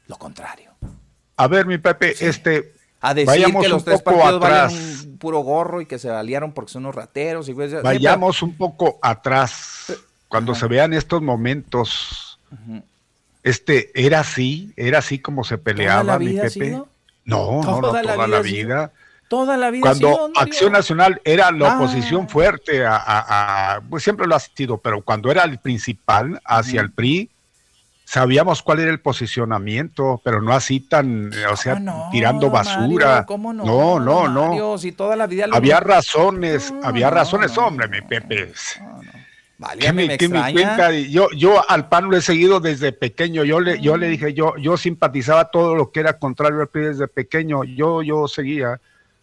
Lo 0.07 0.17
contrario. 0.17 0.71
A 1.37 1.49
ver, 1.49 1.67
mi 1.67 1.79
Pepe, 1.79 2.15
este. 2.21 2.75
A 3.01 3.15
decir 3.15 3.27
vayamos 3.29 3.63
que 3.63 3.69
los 3.71 3.85
tres 3.85 4.03
partidos 4.03 4.35
atrás. 4.35 4.73
valen 4.75 5.11
un 5.11 5.19
puro 5.19 5.39
gorro 5.41 5.81
y 5.81 5.87
que 5.87 5.99
se 5.99 6.11
aliaron 6.11 6.53
porque 6.53 6.73
son 6.73 6.83
unos 6.85 6.95
rateros. 6.95 7.49
Y 7.49 7.53
Vayamos 7.55 8.43
un 8.43 8.55
poco 8.57 8.99
atrás. 9.03 9.93
Cuando 10.29 10.55
se 10.55 10.67
vean 10.67 10.93
estos 10.93 11.23
momentos, 11.23 12.39
este, 13.43 13.91
¿era 13.95 14.21
así? 14.21 14.73
¿Era 14.77 14.99
así 14.99 15.19
como 15.19 15.45
se 15.45 15.59
peleaba, 15.59 16.03
la 16.05 16.19
mi 16.19 16.27
vida 16.29 16.43
Pepe? 16.43 16.51
sido? 16.67 16.89
No, 17.25 17.63
no, 17.63 17.63
no, 17.63 17.81
Toda 17.81 18.03
la 18.03 18.15
toda 18.15 18.41
vida 18.43 18.75
la. 18.77 18.91
Toda 19.29 19.57
la 19.57 19.71
vida 19.71 19.95
sido, 19.95 20.11
Cuando. 20.11 20.41
Acción 20.41 20.73
Nacional 20.73 21.21
era 21.25 21.51
la 21.53 21.73
Ah. 21.73 21.77
oposición 21.77 22.29
fuerte 22.29 22.85
a, 22.85 22.97
a- 22.97 23.75
a- 23.77 23.81
pues 23.83 24.03
siempre 24.03 24.27
lo 24.27 24.35
ha 24.35 24.41
sido, 24.41 24.79
pero 24.79 25.03
cuando 25.03 25.31
era 25.31 25.45
el 25.45 25.59
principal 25.59 26.41
hacia 26.45 26.81
el 26.81 26.91
PRI, 26.91 27.31
sabíamos 28.11 28.61
cuál 28.63 28.81
era 28.81 28.91
el 28.91 28.99
posicionamiento, 28.99 30.21
pero 30.25 30.43
no 30.43 30.53
así 30.53 30.81
tan, 30.81 31.33
eh, 31.33 31.47
o 31.47 31.57
sea, 31.57 31.81
tirando 32.11 32.51
basura. 32.51 33.07
Mario, 33.07 33.27
¿cómo 33.27 33.53
no? 33.53 33.65
no, 33.65 34.01
no, 34.01 34.29
no. 34.29 34.49
Mario, 34.49 34.79
si 34.79 34.91
toda 34.91 35.15
la 35.15 35.29
vida 35.29 35.47
lo- 35.47 35.55
Había 35.55 35.79
razones, 35.79 36.75
había 36.83 37.09
razones, 37.11 37.57
hombre, 37.57 37.87
mi 37.87 38.01
Pepe. 38.01 38.53
¿Qué 38.53 38.83
Válgame, 39.59 39.93
me, 40.03 40.09
me 40.09 40.19
qué 40.19 40.29
me 40.29 40.53
cuenta? 40.53 40.91
Yo, 40.91 41.29
yo 41.37 41.63
al 41.71 41.89
PAN 41.89 42.11
lo 42.11 42.17
he 42.17 42.23
seguido 42.23 42.59
desde 42.59 42.93
pequeño. 42.93 43.45
Yo 43.45 43.61
le, 43.61 43.79
yo 43.79 43.97
le 43.97 44.09
dije, 44.09 44.33
yo, 44.33 44.57
yo 44.57 44.77
simpatizaba 44.77 45.51
todo 45.51 45.77
lo 45.77 45.93
que 45.93 46.01
era 46.01 46.19
contrario 46.19 46.63
al 46.63 46.69
PRI 46.69 46.87
desde 46.87 47.07
pequeño. 47.09 47.63
Yo, 47.65 48.03
yo 48.03 48.27
seguía. 48.27 48.81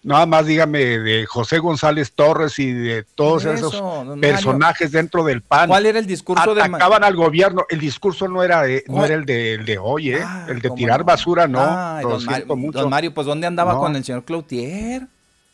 Nada 0.07 0.25
más 0.25 0.45
dígame 0.45 0.79
de 0.99 1.25
José 1.25 1.59
González 1.59 2.13
Torres 2.13 2.57
y 2.59 2.71
de 2.71 3.03
todos 3.03 3.43
Eso, 3.43 3.67
esos 3.67 4.19
personajes 4.19 4.93
dentro 4.93 5.21
del 5.25 5.41
PAN. 5.41 5.67
¿Cuál 5.67 5.85
era 5.85 5.99
el 5.99 6.07
discurso 6.07 6.55
de 6.55 6.61
Atacaban 6.61 7.03
al 7.03 7.13
gobierno. 7.15 7.65
El 7.67 7.79
discurso 7.81 8.25
no 8.29 8.41
era, 8.41 8.63
de- 8.63 8.85
no 8.87 9.03
era 9.03 9.15
el 9.15 9.25
de, 9.25 9.55
el 9.55 9.65
de 9.65 9.77
hoy, 9.77 10.11
¿eh? 10.13 10.23
el 10.47 10.61
de 10.61 10.69
¿cómo 10.69 10.77
tirar 10.77 10.99
no? 10.99 11.05
basura, 11.05 11.45
no. 11.45 11.59
Ay, 11.61 12.03
lo 12.03 12.11
don, 12.11 12.19
siento 12.21 12.31
Mario, 12.47 12.55
mucho. 12.55 12.79
don 12.79 12.89
Mario, 12.89 13.13
pues 13.13 13.27
¿dónde 13.27 13.47
andaba 13.47 13.73
No. 13.73 13.79
con 13.79 13.95
el 13.97 14.03
señor 14.05 14.23
Cloutier? 14.23 15.07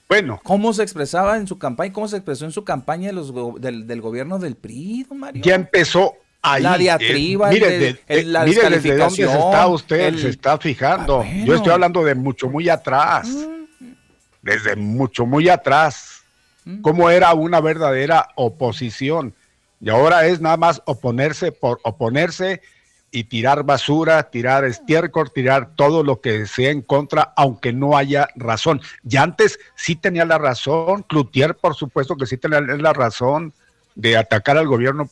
Bueno. 0.08 0.40
¿Cómo 0.44 0.72
se 0.74 0.84
expresaba 0.84 1.38
en 1.38 1.48
su 1.48 1.58
campaña? 1.58 1.92
¿Cómo 1.92 2.08
se 2.08 2.18
expresó 2.18 2.46
en 2.46 2.52
su 2.52 2.64
campaña 2.64 3.08
de 3.08 3.14
los 3.14 3.32
go- 3.32 3.56
del, 3.60 3.88
del 3.88 4.02
gobierno 4.02 4.38
del 4.38 4.56
PRI, 4.56 5.08
don 5.10 5.18
Mario? 5.20 5.42
Ya 5.44 5.56
empezó 5.56 6.14
ahí. 6.44 6.62
La 6.62 6.78
diatriba, 6.78 7.50
eh, 7.50 7.54
mire, 7.56 7.74
el 7.74 7.80
de- 7.80 7.94
de- 7.94 8.00
el- 8.08 8.34
la 8.34 8.44
mire 8.44 8.70
desde 8.70 8.98
dónde 8.98 9.16
se 9.16 9.24
está 9.24 9.66
usted, 9.68 10.00
el- 10.02 10.20
se 10.20 10.30
está 10.30 10.60
fijando. 10.60 11.22
Ah. 11.26 11.32
Yo 11.44 11.56
estoy 11.56 11.72
hablando 11.74 12.04
de 12.04 12.14
mucho 12.14 12.48
muy 12.50 12.70
atrás. 12.70 13.28
Desde 14.44 14.76
mucho 14.76 15.26
muy 15.26 15.50
atrás. 15.50 16.22
Mm. 16.66 16.82
Cómo 16.82 17.10
era 17.10 17.34
una 17.34 17.60
verdadera 17.60 18.28
oposición. 18.36 19.34
Y 19.82 19.90
ahora 19.90 20.28
es 20.28 20.40
nada 20.40 20.56
más 20.58 20.82
oponerse 20.86 21.52
por 21.52 21.80
oponerse 21.84 22.62
y 23.12 23.26
tirar 23.26 23.64
basura, 23.64 24.24
tirar 24.24 24.64
estiércol, 24.66 25.32
tirar 25.32 25.72
todo 25.76 26.04
lo 26.04 26.22
que 26.22 26.46
sea 26.48 26.72
en 26.72 26.82
contra, 26.82 27.34
aunque 27.36 27.74
no 27.74 27.98
haya 27.98 28.28
razón. 28.36 28.82
Y 29.08 29.18
antes 29.18 29.60
sí 29.76 29.96
tenía 29.96 30.26
la 30.26 30.38
razón, 30.38 31.04
Cloutier 31.04 31.56
por 31.56 31.76
supuesto 31.76 32.16
que 32.16 32.26
sí 32.26 32.38
tenía 32.38 32.62
la 32.62 32.94
razón 32.94 33.54
de 33.96 34.18
atacar 34.18 34.58
al 34.58 34.68
gobierno 34.68 35.10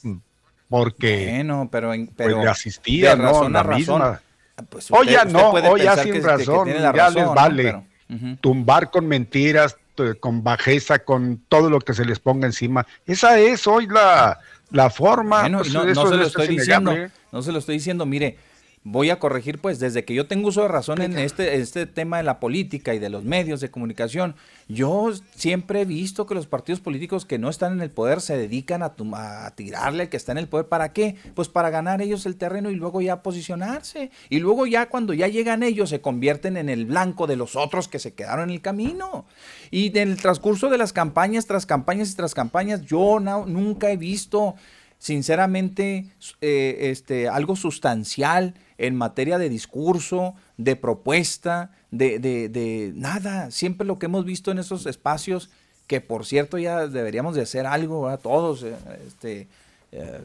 porque 0.69 1.27
bueno, 1.35 1.67
pero, 1.71 1.89
pues, 1.89 2.09
pero 2.15 2.43
le 2.43 2.49
asistía, 2.49 3.11
de 3.11 3.17
¿no? 3.17 3.23
razón 3.23 3.53
La 3.53 3.63
razón. 3.63 3.77
misma. 3.79 4.21
Pues 4.69 4.91
Hoy 4.91 5.07
ya 5.07 5.19
usted- 5.23 5.33
no, 5.33 5.39
usted 5.49 5.51
puede 5.51 5.69
hoy 5.69 5.81
ya 5.83 5.95
sin 5.97 6.13
que- 6.13 6.21
que 6.21 6.27
razón, 6.27 6.67
ya 6.69 7.09
les 7.09 7.23
¿no? 7.25 7.33
vale 7.33 7.63
Pero- 7.63 7.83
Tumbar 8.41 8.91
con 8.91 9.07
mentiras, 9.07 9.77
con 10.19 10.43
bajeza, 10.43 10.99
con 10.99 11.41
todo 11.47 11.69
lo 11.69 11.79
que 11.79 11.93
se 11.93 12.05
les 12.05 12.19
ponga 12.19 12.47
encima. 12.47 12.85
Esa 13.05 13.39
es 13.39 13.67
hoy 13.67 13.87
la, 13.87 14.39
la 14.71 14.89
forma. 14.89 15.41
Bueno, 15.41 15.59
pues, 15.59 15.73
no, 15.73 15.85
no 15.85 16.07
se 16.07 16.15
lo 16.15 16.21
es 16.21 16.27
estoy 16.27 16.47
diciendo, 16.47 16.95
no 17.31 17.41
se 17.41 17.51
lo 17.51 17.59
estoy 17.59 17.75
diciendo, 17.75 18.05
mire, 18.05 18.37
voy 18.83 19.11
a 19.11 19.19
corregir 19.19 19.59
pues 19.59 19.77
desde 19.77 20.05
que 20.05 20.15
yo 20.15 20.25
tengo 20.25 20.47
uso 20.47 20.63
de 20.63 20.67
razón 20.67 21.03
en 21.03 21.15
este, 21.19 21.57
este 21.57 21.85
tema 21.85 22.17
de 22.17 22.23
la 22.23 22.39
política 22.39 22.95
y 22.95 22.99
de 22.99 23.09
los 23.09 23.23
medios 23.23 23.61
de 23.61 23.69
comunicación, 23.69 24.35
yo 24.67 25.11
siempre 25.35 25.81
he 25.81 25.85
visto 25.85 26.25
que 26.25 26.33
los 26.33 26.47
partidos 26.47 26.79
políticos 26.79 27.25
que 27.25 27.37
no 27.37 27.49
están 27.49 27.73
en 27.73 27.81
el 27.81 27.91
poder 27.91 28.21
se 28.21 28.35
dedican 28.35 28.81
a, 28.81 28.93
a 29.45 29.51
tirarle 29.55 30.03
al 30.03 30.09
que 30.09 30.17
está 30.17 30.31
en 30.31 30.39
el 30.39 30.47
poder, 30.47 30.65
¿para 30.67 30.93
qué? 30.93 31.15
Pues 31.35 31.47
para 31.47 31.69
ganar 31.69 32.01
ellos 32.01 32.25
el 32.25 32.37
terreno 32.37 32.71
y 32.71 32.75
luego 32.75 33.01
ya 33.01 33.21
posicionarse, 33.21 34.09
y 34.29 34.39
luego 34.39 34.65
ya 34.65 34.89
cuando 34.89 35.13
ya 35.13 35.27
llegan 35.27 35.61
ellos 35.61 35.91
se 35.91 36.01
convierten 36.01 36.57
en 36.57 36.67
el 36.67 36.85
blanco 36.87 37.27
de 37.27 37.35
los 37.35 37.55
otros 37.55 37.87
que 37.87 37.99
se 37.99 38.13
quedaron 38.15 38.49
en 38.49 38.55
el 38.55 38.61
camino. 38.61 39.25
Y 39.69 39.95
en 39.97 40.09
el 40.09 40.17
transcurso 40.17 40.69
de 40.69 40.79
las 40.79 40.91
campañas, 40.91 41.45
tras 41.45 41.67
campañas 41.67 42.11
y 42.11 42.15
tras 42.15 42.33
campañas, 42.33 42.81
yo 42.81 43.19
no- 43.19 43.45
nunca 43.45 43.91
he 43.91 43.97
visto 43.97 44.55
sinceramente 44.97 46.05
eh, 46.41 46.77
este, 46.91 47.27
algo 47.27 47.55
sustancial 47.55 48.53
en 48.87 48.95
materia 48.95 49.37
de 49.37 49.49
discurso, 49.49 50.33
de 50.57 50.75
propuesta, 50.75 51.71
de, 51.91 52.19
de- 52.19 52.49
de 52.49 52.91
nada. 52.95 53.51
Siempre 53.51 53.85
lo 53.85 53.99
que 53.99 54.07
hemos 54.07 54.25
visto 54.25 54.51
en 54.51 54.59
esos 54.59 54.85
espacios, 54.85 55.49
que 55.87 56.01
por 56.01 56.25
cierto 56.25 56.57
ya 56.57 56.87
deberíamos 56.87 57.35
de 57.35 57.41
hacer 57.41 57.65
algo, 57.67 58.03
¿verdad? 58.03 58.19
todos, 58.21 58.63
eh, 58.63 58.73
este, 59.07 59.47
eh, 59.91 60.19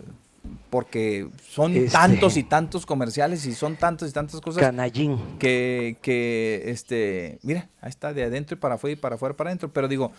porque 0.70 1.28
son 1.50 1.74
Este- 1.74 1.90
tantos 1.90 2.36
y 2.36 2.44
tantos 2.44 2.86
comerciales 2.86 3.44
y 3.46 3.52
son 3.52 3.74
tantas 3.76 4.10
y 4.10 4.12
tantas 4.12 4.40
cosas 4.40 4.60
Canallín. 4.62 5.18
que, 5.40 5.96
que 6.02 6.62
este, 6.66 7.38
mira, 7.42 7.68
ahí 7.80 7.90
está 7.90 8.12
de 8.14 8.22
adentro 8.22 8.56
y 8.56 8.60
para 8.60 8.76
afuera 8.76 8.92
y 8.92 8.96
para 8.96 9.16
afuera 9.16 9.32
y 9.34 9.36
para 9.36 9.50
adentro, 9.50 9.70
pero 9.72 9.88
digo, 9.88 10.12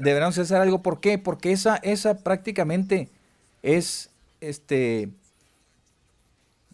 deberíamos 0.00 0.38
hacer 0.38 0.56
algo, 0.56 0.82
¿por 0.82 1.00
qué? 1.00 1.18
Porque 1.18 1.52
esa, 1.52 1.76
esa 1.76 2.14
prácticamente 2.24 3.08
es, 3.62 4.08
este, 4.40 5.10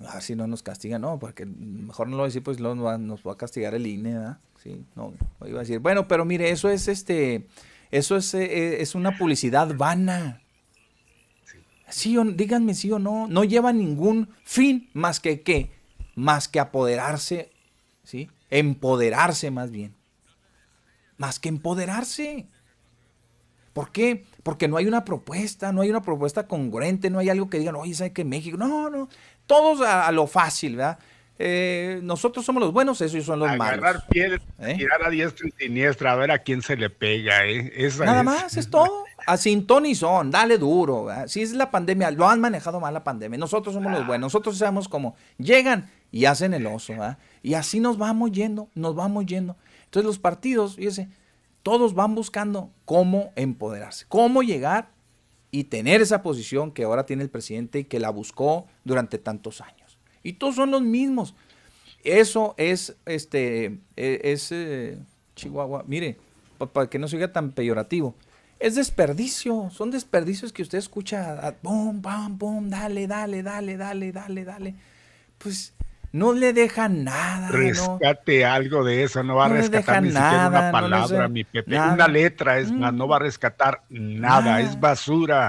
así 0.01 0.35
no 0.35 0.47
nos 0.47 0.62
castiga, 0.62 0.99
no, 0.99 1.19
porque 1.19 1.47
mejor 1.47 2.09
no 2.09 2.16
lo 2.16 2.25
a 2.25 2.27
decir, 2.27 2.43
pues 2.43 2.61
nos 2.61 2.85
va, 2.85 2.99
nos 2.99 3.23
va 3.23 3.33
a 3.33 3.37
castigar 3.37 3.75
el 3.75 3.87
INE, 3.87 4.15
¿verdad? 4.15 4.39
Sí, 4.62 4.85
no, 4.95 5.12
iba 5.47 5.59
a 5.59 5.62
decir, 5.62 5.79
bueno, 5.79 6.09
pero 6.09 6.25
mire, 6.25 6.51
eso 6.51 6.69
es, 6.69 6.89
este, 6.89 7.47
eso 7.91 8.16
es, 8.16 8.35
eh, 8.35 8.81
es 8.83 8.95
una 8.95 9.16
publicidad 9.16 9.75
vana. 9.77 10.41
Sí 11.89 12.16
o 12.16 12.25
díganme 12.25 12.75
sí 12.75 12.91
o 12.91 12.99
no, 12.99 13.29
no 13.29 13.45
lleva 13.45 13.73
ningún 13.73 14.31
fin 14.43 14.91
más 14.95 15.21
que 15.21 15.43
qué, 15.43 15.71
más 16.16 16.49
que 16.49 16.59
apoderarse, 16.59 17.53
¿sí? 18.03 18.31
Empoderarse 18.51 19.51
más 19.51 19.71
bien. 19.71 19.95
Más 21.19 21.39
que 21.39 21.49
empoderarse. 21.49 22.49
¿Por 23.75 23.91
qué? 23.91 24.25
Porque 24.43 24.69
no 24.69 24.77
hay 24.77 24.87
una 24.87 25.05
propuesta, 25.05 25.73
no 25.73 25.83
hay 25.83 25.91
una 25.91 26.03
propuesta 26.03 26.47
congruente, 26.47 27.11
no 27.11 27.19
hay 27.19 27.29
algo 27.29 27.51
que 27.51 27.59
digan, 27.59 27.75
oye, 27.75 27.95
¿sabe 27.95 28.12
que 28.12 28.25
México? 28.25 28.57
No, 28.57 28.89
no, 28.89 29.09
todos 29.47 29.81
a, 29.81 30.07
a 30.07 30.12
lo 30.12 30.27
fácil, 30.27 30.77
¿verdad? 30.77 30.99
Eh, 31.37 31.99
nosotros 32.03 32.45
somos 32.45 32.62
los 32.62 32.73
buenos, 32.73 33.01
esos 33.01 33.25
son 33.25 33.41
los 33.41 33.49
malos. 33.57 33.79
Agarrar 33.85 34.05
¿Eh? 34.12 34.77
tirar 34.77 35.05
a 35.05 35.11
diestra 35.11 35.49
y 35.49 35.65
siniestra, 35.65 36.12
a 36.12 36.16
ver 36.16 36.31
a 36.31 36.39
quién 36.39 36.62
se 36.62 36.77
le 36.77 36.91
pega, 36.91 37.45
¿eh? 37.45 37.73
Esa 37.75 38.05
Nada 38.05 38.21
es. 38.21 38.25
más, 38.25 38.57
es 38.57 38.71
todo. 38.71 39.05
A 39.27 39.37
sin 39.37 39.66
ton 39.66 39.85
y 39.87 39.95
son, 39.97 40.31
dale 40.31 40.59
duro. 40.59 41.07
¿verdad? 41.07 41.27
Si 41.27 41.43
es 41.43 41.53
la 41.53 41.71
pandemia, 41.73 42.12
lo 42.12 42.29
han 42.29 42.41
manejado 42.41 42.79
mal 42.79 42.95
la 42.95 43.03
pandemia. 43.03 43.37
Nosotros 43.39 43.75
somos 43.75 43.91
los 43.91 44.07
buenos. 44.07 44.27
Nosotros 44.33 44.57
sabemos 44.59 44.89
cómo 44.89 45.16
llegan 45.39 45.91
y 46.12 46.27
hacen 46.27 46.55
el 46.55 46.66
oso. 46.66 46.93
¿verdad? 46.93 47.19
Y 47.43 47.55
así 47.55 47.81
nos 47.81 47.99
vamos 47.99 48.31
yendo, 48.31 48.69
nos 48.75 48.95
vamos 48.95 49.27
yendo. 49.27 49.57
Entonces 49.87 50.07
los 50.07 50.19
partidos, 50.21 50.77
fíjese, 50.77 51.09
todos 51.65 51.95
van 51.95 52.15
buscando 52.15 52.71
cómo 52.85 53.33
empoderarse, 53.35 54.05
cómo 54.09 54.43
llegar 54.43 54.91
y 55.57 55.65
tener 55.65 56.01
esa 56.03 56.21
posición 56.21 56.73
que 56.73 56.83
ahora 56.83 57.07
tiene 57.07 57.23
el 57.23 57.31
presidente 57.31 57.79
y 57.79 57.85
que 57.85 58.01
la 58.01 58.11
buscó 58.11 58.67
durante 58.83 59.19
tantos 59.19 59.61
años. 59.61 59.99
Y 60.25 60.33
todos 60.33 60.57
son 60.57 60.73
los 60.73 60.83
mismos. 60.83 61.35
Eso 62.03 62.57
es, 62.59 62.97
este, 63.07 63.79
eh, 63.97 64.21
es 64.25 64.51
eh, 64.51 64.99
Chihuahua. 65.37 65.85
Mire, 65.87 66.17
pa- 66.59 66.73
para 66.73 66.91
que 66.91 66.99
no 66.99 67.07
se 67.07 67.15
oiga 67.17 67.33
tan 67.33 67.53
peyorativo. 67.53 68.17
Es 68.59 68.75
desperdicio, 68.75 69.71
son 69.71 69.93
desperdicios 69.93 70.53
que 70.53 70.63
usted 70.63 70.79
escucha, 70.79 71.47
a- 71.47 71.53
pum, 71.53 72.03
pam, 72.03 72.37
pum, 72.37 72.69
dale, 72.69 73.07
dale, 73.07 73.45
dale, 73.45 73.77
dale, 73.77 74.11
dale, 74.11 74.45
dale. 74.45 74.75
Pues 75.39 75.73
no 76.15 76.32
le 76.32 76.53
dejan 76.53 77.03
nada, 77.03 77.49
¿no? 77.51 77.57
Rescate 77.57 78.45
algo 78.45 78.85
de 78.85 79.03
eso, 79.03 79.23
no 79.24 79.35
va 79.35 79.49
No 79.49 79.55
a 79.55 79.59
rescatar 79.59 80.01
ni 80.01 80.11
deja 80.11 80.20
siquiera 80.23 80.49
una 80.49 80.66
no 80.66 80.73
palabra, 80.73 81.24
hace 81.24 81.28
mi 81.28 81.43
Pepe. 81.43 81.73
nada. 81.73 81.95
Una 81.95 82.07
letra 82.07 82.59
es 82.61 82.70
más, 82.70 82.93
no 82.95 83.09
va 83.09 83.16
a 83.16 83.19
rescatar 83.19 83.82
nada, 83.89 84.45
Nada. 84.45 84.61
es 84.61 84.78
basura. 84.78 85.49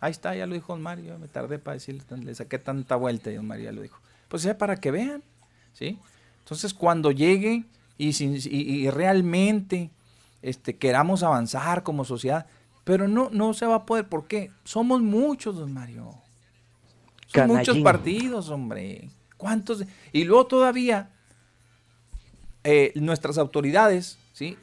Ahí 0.00 0.10
está, 0.10 0.34
ya 0.34 0.46
lo 0.46 0.54
dijo 0.54 0.72
don 0.72 0.80
Mario, 0.80 1.18
me 1.18 1.28
tardé 1.28 1.58
para 1.58 1.74
decirle, 1.74 2.02
le 2.24 2.34
saqué 2.34 2.58
tanta 2.58 2.96
vuelta 2.96 3.30
y 3.30 3.34
don 3.34 3.46
Mario 3.46 3.66
ya 3.66 3.72
lo 3.72 3.82
dijo. 3.82 4.00
Pues 4.28 4.42
ya 4.44 4.56
para 4.56 4.76
que 4.76 4.90
vean, 4.90 5.22
¿sí? 5.74 5.98
Entonces 6.38 6.72
cuando 6.72 7.10
llegue 7.10 7.64
y, 7.98 8.14
sin- 8.14 8.36
y- 8.36 8.40
y 8.86 8.88
realmente 8.90 9.90
este, 10.40 10.76
queramos 10.76 11.22
avanzar 11.22 11.82
como 11.82 12.04
sociedad, 12.06 12.46
pero 12.84 13.08
no, 13.08 13.28
no 13.30 13.52
se 13.52 13.66
va 13.66 13.74
a 13.74 13.84
poder, 13.84 14.08
¿por 14.08 14.26
qué? 14.26 14.50
Somos 14.64 15.02
muchos, 15.02 15.56
don 15.56 15.74
Mario. 15.74 16.14
Son 17.26 17.46
muchos 17.48 17.76
partidos, 17.80 18.48
hombre. 18.48 19.10
¿Cuántos? 19.38 19.84
Y 20.12 20.24
luego 20.24 20.46
todavía 20.46 21.08
eh, 22.64 22.92
nuestras 22.96 23.38
autoridades, 23.38 24.18
¿sí? 24.34 24.58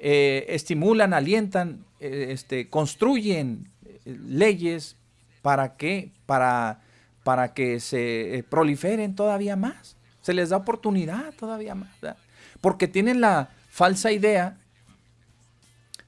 Eh, 0.00 0.46
estimulan, 0.48 1.14
alientan, 1.14 1.84
eh, 2.00 2.28
este, 2.30 2.68
construyen 2.68 3.70
leyes 4.04 4.96
para 5.42 5.76
que, 5.76 6.10
para, 6.26 6.80
para 7.22 7.54
que 7.54 7.78
se 7.78 8.44
proliferen 8.48 9.14
todavía 9.14 9.54
más. 9.54 9.96
Se 10.22 10.34
les 10.34 10.48
da 10.48 10.56
oportunidad 10.56 11.32
todavía 11.34 11.74
más. 11.74 11.90
Porque 12.60 12.88
tienen 12.88 13.20
la 13.20 13.50
falsa 13.70 14.10
idea 14.10 14.56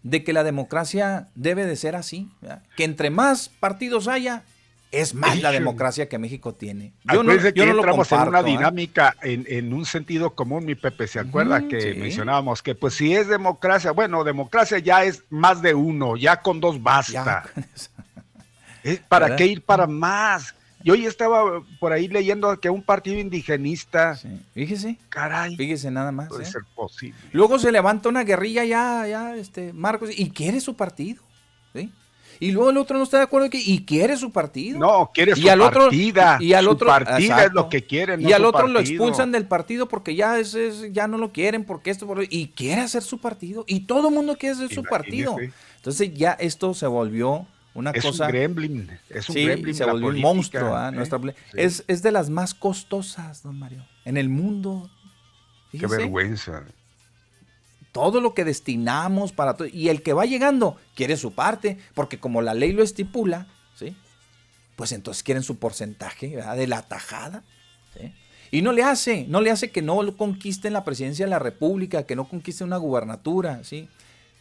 de 0.03 0.25
que 0.25 0.33
la 0.33 0.43
democracia 0.43 1.29
debe 1.35 1.67
de 1.67 1.77
ser 1.77 1.95
así, 1.95 2.31
que 2.77 2.85
entre 2.85 3.11
más 3.11 3.51
partidos 3.51 4.09
haya, 4.09 4.45
es 4.91 5.15
más 5.15 5.41
la 5.41 5.53
democracia 5.53 6.09
que 6.09 6.19
México 6.19 6.55
tiene. 6.55 6.95
Yo 7.13 7.23
no, 7.23 7.35
yo 7.35 7.53
que 7.55 7.67
no 7.67 7.73
lo 7.73 7.79
entramos 7.79 8.11
en 8.13 8.21
una 8.21 8.41
¿eh? 8.41 8.45
dinámica 8.45 9.15
en, 9.23 9.45
en 9.49 9.73
un 9.73 9.85
sentido 9.85 10.35
común, 10.35 10.65
mi 10.65 10.75
Pepe, 10.75 11.07
¿se 11.07 11.21
acuerda 11.21 11.69
que 11.69 11.81
sí. 11.81 11.99
mencionábamos 11.99 12.63
que 12.63 12.75
pues 12.75 12.95
si 12.95 13.15
es 13.15 13.29
democracia, 13.29 13.93
bueno, 13.93 14.25
democracia 14.25 14.79
ya 14.79 15.05
es 15.05 15.25
más 15.31 15.63
de 15.63 15.75
uno, 15.75 16.17
ya 16.17 16.41
con 16.41 16.61
dos 16.61 16.83
basta. 16.83 17.45
¿Para 19.09 19.27
¿Verdad? 19.27 19.39
qué 19.39 19.47
ir 19.47 19.63
para 19.63 19.87
más? 19.87 20.55
Yo 20.83 20.95
hoy 20.95 21.05
estaba 21.05 21.63
por 21.79 21.93
ahí 21.93 22.09
leyendo 22.09 22.59
que 22.59 22.71
un 22.71 22.83
partido 22.83 23.19
indigenista, 23.19 24.19
fíjese, 24.55 24.99
caray, 25.11 25.55
fíjese 25.55 25.91
nada 25.91 26.11
más. 26.11 26.29
puede 26.29 26.45
¿eh? 26.45 26.47
ser 26.47 26.63
posible. 26.75 27.19
Luego 27.33 27.59
se 27.59 27.71
levanta 27.71 28.09
una 28.09 28.25
guerrilla 28.25 28.65
ya, 28.65 29.07
ya, 29.07 29.37
este, 29.37 29.75
Marcos, 29.75 30.11
y 30.17 30.31
quiere 30.31 30.61
su 30.61 30.75
partido. 30.77 31.23
¿sí? 31.75 31.93
Y 32.41 32.53
luego 32.53 32.71
el 32.71 32.79
otro 32.79 32.97
no 32.97 33.05
está 33.05 33.19
de 33.19 33.25
acuerdo 33.25 33.51
que, 33.51 33.59
y 33.61 33.85
quiere 33.85 34.17
su 34.17 34.33
partido. 34.33 34.79
No, 34.79 35.11
quiere 35.13 35.33
y 35.37 35.43
su 35.43 35.51
al 35.51 35.61
otro, 35.61 35.83
partida, 35.83 36.39
Y 36.41 36.55
al 36.55 36.65
su 36.65 36.71
otro, 36.71 36.87
partida 36.89 37.45
es 37.45 37.53
lo 37.53 37.69
que 37.69 37.85
quieren, 37.85 38.23
no 38.23 38.29
Y 38.29 38.33
al 38.33 38.45
otro 38.47 38.67
lo 38.67 38.81
expulsan 38.81 39.31
del 39.31 39.45
partido 39.47 39.87
porque 39.89 40.15
ya 40.15 40.39
es, 40.39 40.55
es- 40.55 40.91
ya 40.93 41.07
no 41.07 41.19
lo 41.19 41.33
quieren, 41.33 41.65
porque 41.65 41.91
esto, 41.91 42.07
por- 42.07 42.25
y 42.29 42.49
quiere 42.57 42.81
hacer 42.81 43.03
su 43.03 43.19
partido. 43.19 43.65
Y 43.69 43.81
todo 43.81 44.09
el 44.09 44.15
mundo 44.15 44.37
quiere 44.37 44.55
hacer 44.57 44.73
su 44.75 44.83
partido. 44.83 45.37
Entonces 45.77 46.15
ya 46.15 46.33
esto 46.33 46.73
se 46.75 46.87
volvió 46.87 47.47
una 47.75 47.91
Es 47.91 48.03
cosa. 48.05 48.25
un 48.25 48.31
gremlin, 48.33 48.91
es 49.11 49.29
un 49.29 49.35
Sí, 49.35 49.45
gremlin 49.45 49.75
se 49.75 49.85
un 49.85 50.01
política, 50.01 50.27
monstruo. 50.27 50.75
¿ah? 50.77 50.89
¿eh? 50.89 50.93
Nuestra 50.93 51.19
poli- 51.19 51.33
Sí. 51.53 51.59
es, 51.59 51.85
es 51.89 52.03
de 52.03 52.11
las 52.11 52.31
más 52.31 52.55
costosas, 52.55 53.43
don 53.43 53.59
Mario, 53.59 53.85
en 54.05 54.17
el 54.17 54.29
mundo. 54.29 54.91
Qué 55.71 55.79
Fíjese 55.79 55.97
vergüenza. 55.99 56.65
Todo 57.93 58.21
lo 58.21 58.35
que 58.35 58.45
destinamos 58.45 59.33
para 59.33 59.55
todo. 59.55 59.69
Y 59.69 59.89
el 59.89 60.03
que 60.03 60.13
va 60.13 60.25
llegando 60.27 60.77
quiere 60.95 61.17
su 61.17 61.33
parte, 61.33 61.79
porque 61.95 62.19
como 62.19 62.43
la 62.43 62.55
ley 62.55 62.73
lo 62.73 62.83
estipula, 62.83 63.47
¿sí? 63.75 63.97
Pues 64.77 64.93
entonces 64.93 65.23
quieren 65.23 65.43
su 65.43 65.59
porcentaje 65.59 66.29
de 66.57 66.67
la 66.67 66.83
tajada. 66.83 67.43
Y 68.53 68.63
no 68.63 68.73
le 68.73 68.83
hace, 68.83 69.27
no 69.29 69.41
le 69.41 69.51
hace 69.53 69.71
que 69.71 69.81
no 69.83 70.17
conquisten 70.17 70.73
la 70.73 70.83
presidencia 70.85 71.25
de 71.25 71.31
la 71.31 71.39
República, 71.39 72.03
que 72.05 72.17
no 72.17 72.29
conquisten 72.29 72.67
una 72.67 72.79
gubernatura, 72.79 73.63
¿sí? 73.63 73.89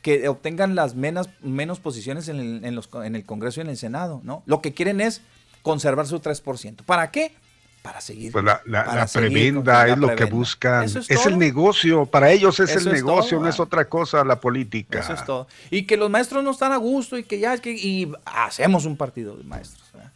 que 0.02 0.28
obtengan 0.30 0.74
las 0.76 0.96
menos, 0.96 1.30
menos 1.42 1.80
posiciones 1.80 2.28
en 2.30 2.64
el, 2.66 2.74
los- 2.74 2.90
en 3.04 3.16
el 3.16 3.24
Congreso 3.26 3.60
y 3.60 3.64
en 3.66 3.70
el 3.70 3.78
Senado. 3.78 4.22
¿no? 4.24 4.42
Lo 4.48 4.62
que 4.62 4.74
quieren 4.74 5.00
es 5.02 5.22
conservar 5.62 6.08
su 6.08 6.20
3%. 6.22 6.84
¿Para 6.86 7.12
qué? 7.12 7.34
Para 7.82 8.02
seguir. 8.02 8.32
Pues 8.32 8.44
la, 8.44 8.62
la, 8.66 9.08
seguir 9.08 9.64
es 9.88 9.98
lo 9.98 10.16
que 10.16 10.26
buscan. 10.26 10.84
Es, 10.84 11.10
el 11.26 11.38
negocio, 11.38 12.06
para 12.06 12.32
ellos 12.32 12.60
es 12.60 12.70
Eso 12.72 12.80
el 12.90 12.96
es 12.96 13.04
negocio, 13.04 13.38
todo, 13.38 13.44
no 13.44 13.50
es 13.50 13.60
otra 13.60 13.88
cosa 13.88 14.24
la 14.24 14.40
política. 14.40 15.00
Eso 15.00 15.14
es 15.14 15.26
todo. 15.26 15.48
Y 15.70 15.84
que 15.84 15.98
los 15.98 16.10
maestros 16.10 16.44
no 16.44 16.52
están 16.52 16.72
a 16.72 16.78
gusto 16.78 17.18
y 17.18 17.24
que 17.24 17.40
ya 17.40 17.54
es 17.54 17.62
que 17.62 17.72
y 17.72 18.12
hacemos 18.26 18.86
un 18.86 18.98
partido 18.98 19.36
de 19.38 19.44
maestros. 19.44 19.84
¿verdad? 19.94 20.12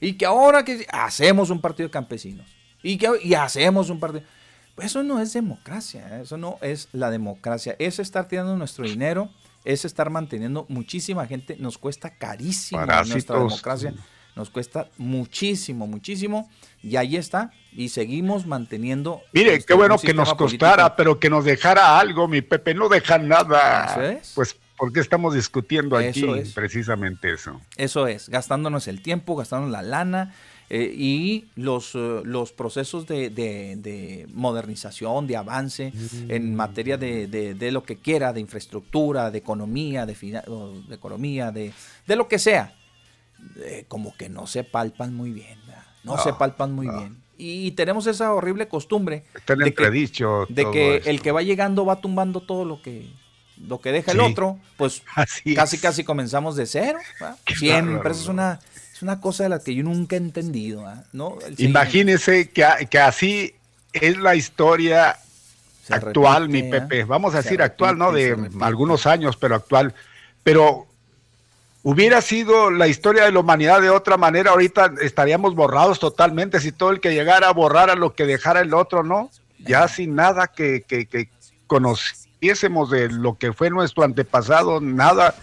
Y 0.00 0.14
que 0.14 0.26
ahora 0.26 0.64
que 0.64 0.86
hacemos 0.90 1.50
un 1.50 1.60
partido 1.60 1.88
de 1.88 1.92
campesinos. 1.92 2.46
Y 2.82 2.98
que 2.98 3.08
y 3.22 3.34
hacemos 3.34 3.90
un 3.90 4.00
partido. 4.00 4.24
Pues 4.74 4.86
eso 4.88 5.02
no 5.02 5.20
es 5.20 5.32
democracia, 5.32 6.18
¿eh? 6.18 6.22
eso 6.22 6.36
no 6.36 6.58
es 6.60 6.88
la 6.92 7.10
democracia. 7.10 7.76
Es 7.78 7.98
estar 7.98 8.28
tirando 8.28 8.54
nuestro 8.56 8.84
dinero, 8.84 9.30
es 9.64 9.86
estar 9.86 10.10
manteniendo 10.10 10.66
muchísima 10.68 11.26
gente. 11.26 11.56
Nos 11.58 11.78
cuesta 11.78 12.10
carísimo 12.10 12.84
nuestra 12.84 13.04
Parásitos. 13.04 13.36
democracia. 13.36 13.94
Nos 14.36 14.50
cuesta 14.50 14.88
muchísimo, 14.98 15.86
muchísimo. 15.86 16.48
Y 16.82 16.96
ahí 16.96 17.16
está. 17.16 17.50
Y 17.72 17.88
seguimos 17.88 18.46
manteniendo. 18.46 19.22
Mire, 19.32 19.54
este, 19.54 19.68
qué 19.68 19.74
bueno 19.74 19.98
que 19.98 20.12
nos 20.14 20.34
político. 20.34 20.66
costara, 20.66 20.94
pero 20.94 21.18
que 21.18 21.30
nos 21.30 21.44
dejara 21.44 21.98
algo, 21.98 22.28
mi 22.28 22.42
Pepe, 22.42 22.74
no 22.74 22.88
deja 22.88 23.18
nada. 23.18 23.86
Eso 23.92 24.02
es. 24.02 24.32
Pues, 24.34 24.56
¿por 24.76 24.92
qué 24.92 25.00
estamos 25.00 25.34
discutiendo 25.34 25.96
aquí 25.96 26.20
Eso 26.20 26.36
es. 26.36 26.52
precisamente 26.52 27.32
eso? 27.32 27.60
Eso 27.76 28.06
es, 28.06 28.28
gastándonos 28.28 28.86
el 28.88 29.00
tiempo, 29.02 29.34
gastándonos 29.36 29.72
la 29.72 29.82
lana 29.82 30.34
eh, 30.68 30.92
y 30.94 31.46
los, 31.56 31.94
eh, 31.94 32.20
los 32.24 32.52
procesos 32.52 33.06
de, 33.06 33.30
de- 33.30 33.76
de 33.76 34.26
modernización, 34.34 35.26
de 35.26 35.36
avance 35.36 35.92
en 36.28 36.54
materia 36.54 36.98
de, 36.98 37.26
de- 37.26 37.54
de 37.54 37.70
lo 37.70 37.84
que 37.84 37.96
quiera, 37.96 38.32
de 38.34 38.40
infraestructura, 38.40 39.30
de 39.30 39.38
economía, 39.38 40.04
de, 40.04 40.14
de 40.14 40.94
economía, 40.94 41.50
de, 41.52 41.72
de 42.06 42.16
lo 42.16 42.28
que 42.28 42.38
sea, 42.38 42.74
eh, 43.56 43.84
como 43.88 44.16
que 44.16 44.28
no 44.28 44.46
se 44.46 44.64
palpan 44.64 45.14
muy 45.14 45.32
bien, 45.32 45.58
no, 46.04 46.16
No, 46.16 46.22
se 46.22 46.32
palpan 46.32 46.72
muy 46.72 46.86
no. 46.86 46.98
bien. 46.98 47.16
Y 47.38 47.72
tenemos 47.72 48.06
esa 48.06 48.32
horrible 48.32 48.66
costumbre 48.66 49.24
Está 49.34 49.52
en 49.52 49.58
de 49.60 49.74
que, 49.74 49.90
de 49.90 50.70
que 50.70 50.96
esto. 50.96 51.10
el 51.10 51.20
que 51.20 51.32
va 51.32 51.42
llegando 51.42 51.84
va 51.84 52.00
tumbando 52.00 52.40
todo 52.40 52.64
lo 52.64 52.80
que 52.80 53.10
lo 53.58 53.80
que 53.80 53.90
deja 53.92 54.12
el 54.12 54.20
otro, 54.20 54.58
pues 54.76 55.02
Así 55.14 55.54
casi 55.54 55.76
es. 55.76 55.82
casi 55.82 56.04
comenzamos 56.04 56.56
de 56.56 56.66
cero. 56.66 56.98
Siempre 57.56 58.12
es 58.12 58.26
una, 58.28 58.60
es 58.92 59.02
una 59.02 59.20
cosa 59.20 59.44
de 59.44 59.48
la 59.50 59.58
que 59.62 59.74
yo 59.74 59.82
nunca 59.82 60.16
he 60.16 60.18
entendido. 60.18 60.84
¿no? 61.12 61.38
El. 61.46 61.58
Imagínese 61.60 62.50
que, 62.50 62.66
que 62.90 62.98
así 62.98 63.54
es 63.92 64.18
la 64.18 64.34
historia 64.34 65.16
Se 65.82 65.94
actual, 65.94 66.48
repite, 66.48 66.62
mi 66.62 66.68
¿eh? 66.68 66.80
Pepe. 66.80 67.04
Vamos 67.04 67.34
a 67.34 67.38
decir 67.42 67.62
actual, 67.62 67.96
¿no? 67.98 68.12
De 68.12 68.34
repite. 68.34 68.64
algunos 68.64 69.06
años, 69.06 69.36
pero 69.36 69.54
actual. 69.54 69.94
Pero 70.42 70.86
hubiera 71.88 72.20
sido 72.20 72.72
la 72.72 72.88
historia 72.88 73.26
de 73.26 73.30
la 73.30 73.38
humanidad 73.38 73.80
de 73.80 73.90
otra 73.90 74.16
manera, 74.16 74.50
ahorita 74.50 74.94
estaríamos 75.02 75.54
borrados 75.54 76.00
totalmente 76.00 76.58
si 76.58 76.72
todo 76.72 76.90
el 76.90 76.98
que 76.98 77.14
llegara 77.14 77.52
borrara 77.52 77.94
lo 77.94 78.12
que 78.12 78.26
dejara 78.26 78.58
el 78.58 78.74
otro, 78.74 79.04
¿no? 79.04 79.30
Ya 79.60 79.86
sin 79.86 80.16
nada 80.16 80.48
que, 80.48 80.82
que, 80.82 81.06
que 81.06 81.28
conociésemos 81.68 82.90
de 82.90 83.08
lo 83.08 83.38
que 83.38 83.52
fue 83.52 83.70
nuestro 83.70 84.02
antepasado, 84.02 84.80
nada. 84.80 85.36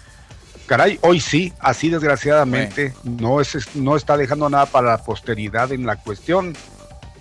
Caray, 0.66 1.00
hoy 1.02 1.22
sí, 1.22 1.54
así 1.62 1.88
desgraciadamente, 1.88 2.94
no, 3.06 3.40
es, 3.40 3.74
no 3.78 3.96
está 3.96 4.18
dejando 4.18 4.50
nada 4.50 4.66
para 4.66 4.90
la 4.90 4.98
posteridad 4.98 5.72
en 5.72 5.86
la 5.86 5.96
cuestión 5.96 6.58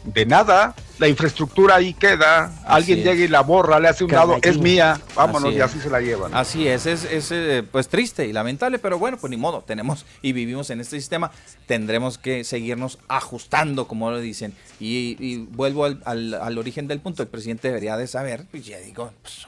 de 0.04 0.26
nada. 0.26 0.74
La 0.98 1.08
infraestructura 1.08 1.76
ahí 1.76 1.94
queda, 1.94 2.52
alguien 2.64 3.02
llega 3.02 3.24
y 3.24 3.26
la 3.28 3.40
borra, 3.40 3.80
le 3.80 3.88
hace 3.88 4.04
un 4.04 4.12
lado, 4.12 4.38
es 4.40 4.56
mía, 4.58 5.00
vámonos, 5.16 5.48
Así 5.48 5.56
y 5.56 5.60
así 5.60 5.80
se 5.80 5.90
la 5.90 6.00
llevan. 6.00 6.32
Así 6.32 6.68
es, 6.68 6.86
es, 6.86 7.04
es, 7.04 7.30
eh, 7.32 7.64
pues 7.68 7.88
triste 7.88 8.24
y 8.28 8.32
lamentable, 8.32 8.78
pero 8.78 9.00
bueno, 9.00 9.16
pues 9.16 9.28
ni 9.30 9.36
modo, 9.36 9.62
tenemos 9.66 10.06
y 10.20 10.32
vivimos 10.32 10.70
en 10.70 10.80
este 10.80 10.96
sistema, 11.00 11.32
tendremos 11.66 12.18
que 12.18 12.44
seguirnos 12.44 12.98
ajustando, 13.08 13.88
como 13.88 14.12
lo 14.12 14.20
dicen. 14.20 14.54
Y, 14.78 15.16
y 15.18 15.38
vuelvo 15.38 15.86
al, 15.86 16.00
al- 16.04 16.34
al 16.34 16.58
origen 16.58 16.86
del 16.86 17.00
punto, 17.00 17.22
el 17.24 17.28
presidente 17.28 17.68
debería 17.68 17.96
de 17.96 18.06
saber, 18.06 18.44
pues 18.50 18.64
ya 18.64 18.78
digo, 18.78 19.12
pues, 19.22 19.46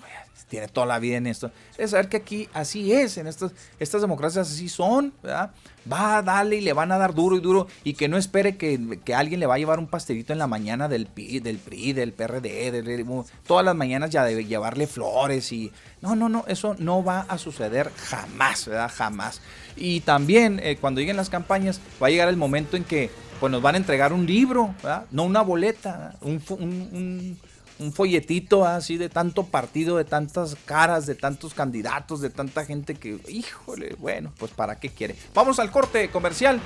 tiene 0.48 0.68
toda 0.68 0.86
la 0.86 0.98
vida 0.98 1.16
en 1.16 1.26
esto, 1.26 1.50
es 1.78 1.90
saber 1.90 2.08
que 2.08 2.18
aquí 2.18 2.48
así 2.52 2.92
es, 2.92 3.16
en 3.16 3.26
estas, 3.26 3.52
estas 3.80 4.00
democracias 4.02 4.50
así 4.50 4.68
son, 4.68 5.12
¿verdad? 5.22 5.50
Va 5.90 6.18
a 6.18 6.22
darle 6.22 6.56
y 6.56 6.60
le 6.60 6.72
van 6.72 6.92
a 6.92 6.98
dar 6.98 7.14
duro 7.14 7.36
y 7.36 7.40
duro 7.40 7.66
y 7.82 7.94
que 7.94 8.08
no 8.08 8.16
espere 8.16 8.56
que, 8.56 9.00
que 9.04 9.14
alguien 9.14 9.40
le 9.40 9.46
va 9.46 9.54
a 9.54 9.58
llevar 9.58 9.78
un 9.78 9.86
pastelito 9.86 10.32
en 10.32 10.38
la 10.38 10.46
mañana 10.46 10.88
del 10.88 11.06
PRI, 11.06 11.40
del, 11.40 11.58
PRI, 11.58 11.92
del 11.92 12.12
PRD, 12.12 12.70
del, 12.70 13.04
todas 13.46 13.64
las 13.64 13.74
mañanas 13.74 14.10
ya 14.10 14.24
debe 14.24 14.44
llevarle 14.44 14.86
flores 14.86 15.50
y... 15.52 15.72
No, 16.00 16.14
no, 16.14 16.28
no, 16.28 16.44
eso 16.46 16.76
no 16.78 17.02
va 17.02 17.20
a 17.20 17.38
suceder 17.38 17.90
jamás, 17.96 18.66
¿verdad? 18.66 18.90
Jamás. 18.94 19.40
Y 19.76 20.00
también 20.00 20.60
eh, 20.62 20.76
cuando 20.80 21.00
lleguen 21.00 21.16
las 21.16 21.30
campañas 21.30 21.80
va 22.02 22.08
a 22.08 22.10
llegar 22.10 22.28
el 22.28 22.36
momento 22.36 22.76
en 22.76 22.84
que 22.84 23.10
pues, 23.40 23.50
nos 23.50 23.62
van 23.62 23.74
a 23.74 23.78
entregar 23.78 24.12
un 24.12 24.26
libro, 24.26 24.74
¿verdad? 24.82 25.06
No 25.10 25.24
una 25.24 25.40
boleta, 25.42 25.92
¿verdad? 25.92 26.16
un- 26.20 27.38
un 27.78 27.92
folletito 27.92 28.64
así 28.64 28.96
de 28.96 29.08
tanto 29.08 29.44
partido, 29.44 29.96
de 29.96 30.04
tantas 30.04 30.56
caras, 30.64 31.06
de 31.06 31.14
tantos 31.14 31.54
candidatos, 31.54 32.20
de 32.20 32.30
tanta 32.30 32.64
gente 32.64 32.94
que, 32.94 33.18
híjole, 33.28 33.96
bueno, 33.98 34.32
pues 34.38 34.52
para 34.52 34.78
qué 34.78 34.90
quiere. 34.90 35.16
Vamos 35.34 35.58
al 35.58 35.70
corte 35.70 36.10
comercial 36.10 36.60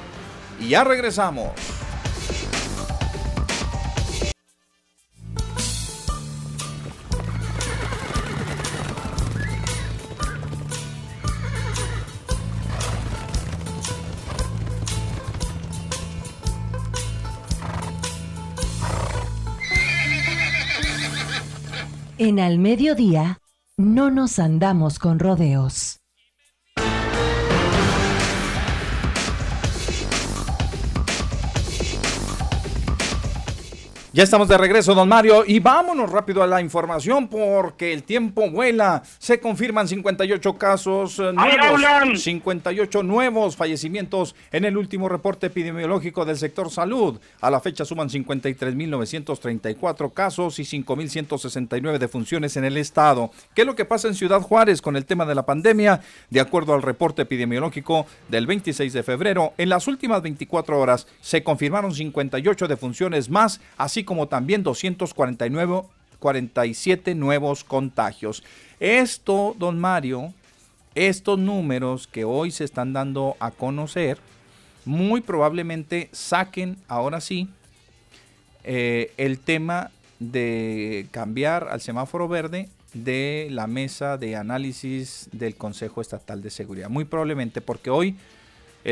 y 0.61 0.69
ya 0.69 0.85
regresamos. 0.85 1.51
En 22.21 22.41
al 22.41 22.59
mediodía, 22.59 23.41
no 23.77 24.11
nos 24.11 24.41
andamos 24.41 24.99
con 24.99 25.21
rodeos. 25.21 25.98
Ya 34.11 34.23
estamos 34.23 34.49
de 34.49 34.57
regreso, 34.57 34.95
don 34.95 35.07
Mario, 35.07 35.45
y 35.47 35.59
vámonos 35.59 36.11
rápido 36.11 36.43
a 36.43 36.47
la 36.47 36.63
información 36.63 37.29
porque 37.29 37.93
el 37.93 38.05
tiempo 38.05 38.51
vuela. 38.51 39.03
Se 39.19 39.39
confirman 39.39 39.87
58 39.87 40.57
casos 40.57 41.19
eh, 41.19 41.31
¡Ahí 41.37 41.59
nuevos, 41.59 41.85
hablan! 41.85 42.17
58 42.17 43.03
nuevos 43.03 43.55
fallecimientos 43.55 44.35
en 44.51 44.65
el 44.65 44.79
último 44.79 45.11
reporte 45.11 45.49
epidemiológico 45.49 46.25
del 46.25 46.39
sector 46.39 46.71
salud. 46.71 47.21
A 47.43 47.51
la 47.51 47.61
fecha 47.61 47.85
suman 47.85 48.09
53.934 48.09 50.13
casos 50.15 50.59
y 50.59 50.63
5.169 50.63 51.99
defunciones 51.99 52.57
en 52.57 52.65
el 52.65 52.79
estado. 52.79 53.31
¿Qué 53.55 53.61
es 53.61 53.67
lo 53.67 53.77
que 53.77 53.85
pasa 53.85 54.09
en 54.09 54.15
Ciudad 54.15 54.41
Juárez 54.41 54.81
con 54.81 54.97
el 54.97 55.05
tema 55.05 55.27
de 55.27 55.35
la 55.35 55.45
pandemia? 55.45 56.01
De 56.31 56.41
acuerdo 56.41 56.73
al 56.73 56.81
reporte 56.81 57.21
epidemiológico 57.21 58.07
del 58.31 58.47
26 58.47 58.91
de 58.91 59.03
febrero, 59.03 59.53
en 59.59 59.69
las 59.69 59.87
últimas 59.87 60.23
24 60.23 60.81
horas 60.81 61.07
se 61.21 61.45
confirmaron 61.45 61.95
58 61.95 62.69
defunciones 62.69 63.29
más, 63.29 63.61
así 63.77 63.98
como 64.05 64.29
también 64.29 64.63
249 64.63 65.83
47 66.19 67.15
nuevos 67.15 67.65
contagios. 67.65 68.43
Esto, 68.81 69.55
don 69.59 69.79
Mario, 69.79 70.33
estos 70.95 71.39
números 71.39 72.07
que 72.07 72.25
hoy 72.25 72.51
se 72.51 72.65
están 72.65 72.93
dando 72.93 73.37
a 73.41 73.51
conocer, 73.51 74.19
muy 74.85 75.21
probablemente 75.21 76.09
saquen 76.13 76.77
ahora 76.89 77.21
sí 77.21 77.49
eh, 78.65 79.13
el 79.17 79.39
tema 79.39 79.91
de 80.19 81.07
cambiar 81.11 81.69
al 81.71 81.81
semáforo 81.81 82.27
verde 82.27 82.69
de 82.95 83.49
la 83.51 83.67
mesa 83.67 84.17
de 84.17 84.35
análisis 84.35 85.29
del 85.33 85.55
Consejo 85.57 86.01
Estatal 86.01 86.43
de 86.43 86.51
Seguridad. 86.51 86.89
Muy 86.89 87.05
probablemente 87.05 87.61
porque 87.61 87.91
hoy 87.91 88.17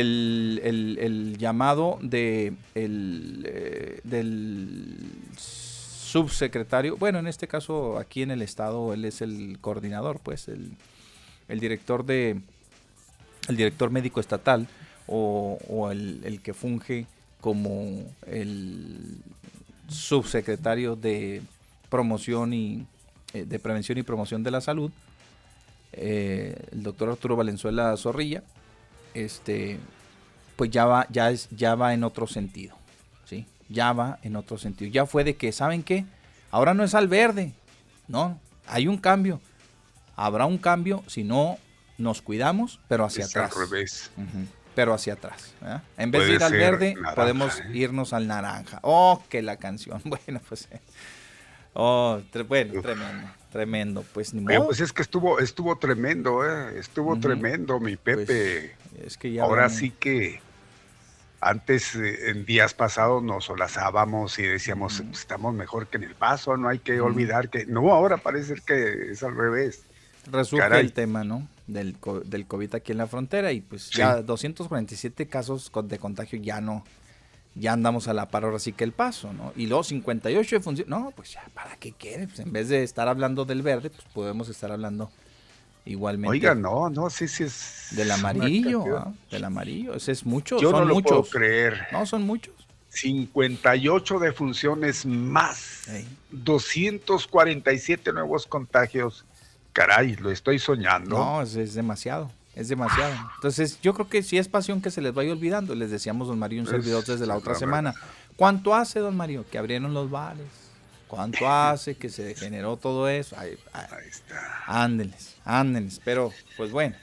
el, 0.01 0.61
el- 0.65 0.99
el 1.01 1.39
llamado 1.39 1.99
de 2.03 2.53
el, 2.75 3.45
eh, 3.49 4.01
del 4.05 4.97
subsecretario, 5.39 6.97
bueno, 6.97 7.19
en 7.19 7.27
este 7.27 7.49
caso 7.49 7.99
aquí 7.99 8.23
en 8.23 8.31
el 8.31 8.43
estado 8.43 8.93
él 8.95 9.05
es 9.05 9.21
el 9.23 9.59
coordinador, 9.61 10.21
pues 10.21 10.49
el, 10.49 10.73
el 11.49 11.61
director 11.61 12.05
de 12.05 12.41
el 13.49 13.57
director 13.57 13.91
médico 13.91 14.21
estatal 14.21 14.67
o, 15.07 15.59
o 15.69 15.91
el, 15.91 16.21
el 16.25 16.41
que 16.43 16.53
funge 16.55 17.07
como 17.41 18.03
el 18.27 19.19
subsecretario 19.89 20.97
de 20.97 21.43
promoción 21.89 22.53
y 22.53 22.87
eh, 23.35 23.45
de 23.45 23.59
prevención 23.59 23.99
y 23.99 24.03
promoción 24.03 24.43
de 24.43 24.51
la 24.51 24.61
salud, 24.61 24.91
eh, 25.93 26.57
el 26.73 26.83
doctor 26.83 27.09
Arturo 27.11 27.37
Valenzuela 27.37 27.97
Zorrilla, 27.97 28.43
este, 29.25 29.79
pues 30.57 30.71
ya 30.71 30.85
va, 30.87 31.07
ya 31.11 31.31
es, 31.31 31.49
ya 31.51 31.75
va 31.75 31.95
en 31.95 32.05
otro 32.05 32.27
sentido, 32.27 32.77
¿sí? 33.25 33.47
Ya 33.69 33.93
va 33.93 34.19
en 34.23 34.37
otro 34.37 34.59
sentido. 34.59 34.91
Ya 34.91 35.07
fue 35.07 35.25
de 35.25 35.37
que, 35.37 35.53
¿saben 35.53 35.83
qué? 35.83 36.05
Ahora 36.51 36.75
no 36.75 36.85
es 36.85 36.95
al 36.95 37.09
verde, 37.09 37.53
no, 38.09 38.39
hay 38.67 38.89
un 38.89 38.99
cambio. 38.99 39.41
Habrá 40.17 40.47
un 40.47 40.59
cambio 40.59 41.03
si 41.07 41.25
no 41.25 41.59
nos 41.99 42.23
cuidamos, 42.23 42.81
pero 42.89 43.05
hacia 43.05 43.25
Es 43.25 43.37
al 43.37 43.45
atrás. 43.45 43.59
revés. 43.59 44.11
Ujú. 44.17 44.47
pero 44.75 44.93
hacia 44.93 45.15
atrás. 45.15 45.55
En 45.97 46.11
vez 46.11 46.27
de 46.27 46.35
ir 46.35 46.43
al 46.43 46.53
verde, 46.53 46.95
podemos 47.15 47.61
¿eh? 47.61 47.71
irnos 47.73 48.13
al 48.13 48.27
naranja. 48.27 48.79
Oh, 48.83 49.23
que 49.31 49.41
la 49.41 49.57
canción. 49.57 50.03
Bueno, 50.05 50.41
pues. 50.47 50.69
Eh. 50.71 50.81
Oh, 51.73 52.21
bueno, 52.49 52.81
tremendo, 52.83 53.29
tremendo. 53.53 54.05
Pues 54.15 54.33
ni 54.35 54.43
modo. 54.43 54.67
pues 54.67 54.81
es 54.81 54.93
que 54.93 55.01
estuvo, 55.03 55.39
estuvo 55.39 55.77
tremendo, 55.79 56.45
¿eh? 56.45 56.79
Estuvo 56.79 57.19
tremendo, 57.19 57.81
mi 57.81 57.97
pues, 57.97 58.19
Pepe. 58.19 58.76
Es 59.05 59.17
que 59.17 59.33
ya 59.33 59.43
Ahora 59.43 59.69
sí 59.69 59.91
que 59.91 60.41
antes, 61.41 61.95
eh, 61.95 62.31
en 62.31 62.45
días 62.45 62.75
pasados, 62.75 63.23
nos 63.23 63.45
solazábamos 63.45 64.39
y 64.39 64.43
decíamos, 64.43 65.01
estamos 65.13 65.55
mejor 65.55 65.87
que 65.87 65.99
en 65.99 66.05
el 66.05 66.15
paso, 66.15 66.57
no 66.57 66.69
hay 66.69 66.79
que 66.79 67.01
olvidar 67.01 67.51
que. 67.51 67.67
No, 67.67 67.93
ahora 67.93 68.17
parece 68.17 68.55
que 68.67 69.13
es 69.13 69.23
al 69.23 69.37
revés. 69.37 69.83
Resurge 70.31 70.81
el 70.81 70.93
tema, 70.93 71.25
¿no? 71.25 71.47
Del, 71.67 71.97
del 72.25 72.47
COVID 72.47 72.75
aquí 72.75 72.93
en 72.93 72.99
la 72.99 73.07
frontera 73.07 73.53
y 73.53 73.61
pues 73.61 73.91
ya 73.91 74.23
247 74.23 75.27
casos 75.29 75.71
de 75.85 75.99
contagio 75.99 76.41
ya 76.41 76.61
no, 76.61 76.85
ya 77.55 77.73
andamos 77.73 78.09
a 78.09 78.15
la 78.15 78.29
par 78.29 78.45
ahora 78.45 78.59
sí 78.59 78.73
que 78.73 78.85
el 78.85 78.93
paso, 78.93 79.33
¿no? 79.33 79.53
Y 79.57 79.67
luego 79.67 79.83
58 79.83 80.57
de 80.57 80.63
función, 80.63 80.89
no, 80.89 81.13
pues 81.15 81.33
ya, 81.33 81.45
¿para 81.55 81.77
qué 81.77 81.93
quiere? 81.93 82.27
Pues 82.27 82.41
en 82.41 82.53
vez 82.53 82.69
de 82.69 82.83
estar 82.83 83.09
hablando 83.09 83.45
del 83.45 83.63
verde, 83.63 83.91
pues 83.91 84.05
podemos 84.13 84.49
estar 84.49 84.71
hablando 84.73 85.11
igualmente. 85.87 86.31
Oiga, 86.31 86.55
no, 86.55 86.91
no, 86.91 87.09
sí, 87.09 87.27
sí 87.29 87.45
es. 87.45 87.89
Del 87.93 88.11
amarillo, 88.11 88.99
¿ah? 88.99 89.13
del 89.31 89.45
amarillo, 89.45 89.95
ese 89.95 90.13
es 90.13 90.27
mucho, 90.27 90.59
Yo 90.59 90.71
son 90.71 90.81
no 90.81 90.85
lo 90.87 90.95
muchos. 90.95 91.11
puedo 91.11 91.23
creer. 91.31 91.87
No, 91.93 92.05
son 92.05 92.23
muchos. 92.23 92.53
58 92.89 94.19
defunciones 94.19 95.05
más, 95.07 95.89
247 96.31 98.13
nuevos 98.13 98.47
contagios. 98.47 99.25
Caray, 99.73 100.17
lo 100.17 100.31
estoy 100.31 100.59
soñando. 100.59 101.19
No, 101.19 101.43
es, 101.43 101.75
demasiado, 101.75 102.31
es 102.55 102.69
demasiado. 102.69 103.15
Entonces, 103.35 103.79
yo 103.83 103.93
creo 103.93 104.09
que 104.09 104.23
si 104.23 104.39
es 104.39 104.49
pasión 104.49 104.81
que 104.81 104.91
se 104.91 105.03
les 105.03 105.13
vaya 105.13 105.33
olvidando. 105.33 105.75
Les 105.75 105.91
decíamos, 105.91 106.29
don 106.29 106.39
Mario, 106.39 106.63
un 106.63 106.67
servidor 106.67 107.05
desde 107.05 107.27
la 107.27 107.37
otra 107.37 107.55
semana. 107.55 107.95
¿Cuánto 108.37 108.75
hace, 108.75 109.01
don 109.01 109.17
Mario, 109.17 109.45
que 109.51 109.59
abrieron 109.59 109.93
los 109.93 110.11
bares? 110.11 110.47
¿Cuánto 111.09 111.49
hace 111.49 111.97
que 111.97 112.09
se 112.09 112.25
degeneró 112.25 112.79
todo 112.79 113.09
eso? 113.09 113.37
Ahí, 113.39 113.57
está. 114.09 114.63
Ándeles, 114.67 115.36
ándeles. 115.47 116.01
Pero, 116.05 116.33
pues 116.59 116.71
bueno, 116.71 116.95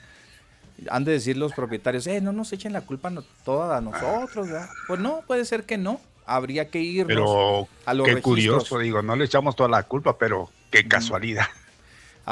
han 0.90 1.04
de 1.04 1.12
decir 1.12 1.36
los 1.36 1.52
propietarios, 1.52 2.06
eh, 2.06 2.20
no 2.20 2.32
nos 2.32 2.52
echen 2.52 2.72
la 2.72 2.82
culpa 2.82 3.12
toda 3.44 3.78
a 3.78 3.80
nosotros, 3.80 4.46
¿verdad? 4.46 4.68
Pues 4.86 5.00
no, 5.00 5.22
puede 5.26 5.44
ser 5.44 5.64
que 5.64 5.78
no. 5.78 6.00
Habría 6.26 6.68
que 6.68 6.78
irnos 6.78 7.08
pero, 7.08 7.68
a 7.84 7.92
los 7.92 8.06
qué 8.06 8.22
curioso, 8.22 8.78
digo, 8.78 9.02
no 9.02 9.14
le 9.14 9.26
echamos 9.26 9.56
toda 9.56 9.68
la 9.68 9.82
culpa, 9.82 10.16
pero 10.16 10.50
qué 10.70 10.88
casualidad. 10.88 11.46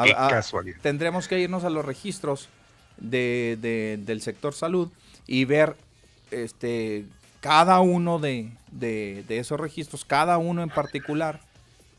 qué 0.02 0.14
casualidad. 0.14 0.78
Tendremos 0.80 1.28
que 1.28 1.38
irnos 1.38 1.64
a 1.64 1.70
los 1.70 1.84
registros 1.84 2.48
de, 2.96 3.98
del 4.02 4.22
sector 4.22 4.54
salud 4.54 4.88
y 5.26 5.44
ver 5.44 5.76
este 6.30 7.04
cada 7.40 7.80
uno 7.80 8.18
de, 8.18 8.52
de, 8.70 9.24
esos 9.28 9.58
registros, 9.58 10.04
cada 10.04 10.38
uno 10.38 10.62
en 10.62 10.70
particular, 10.70 11.40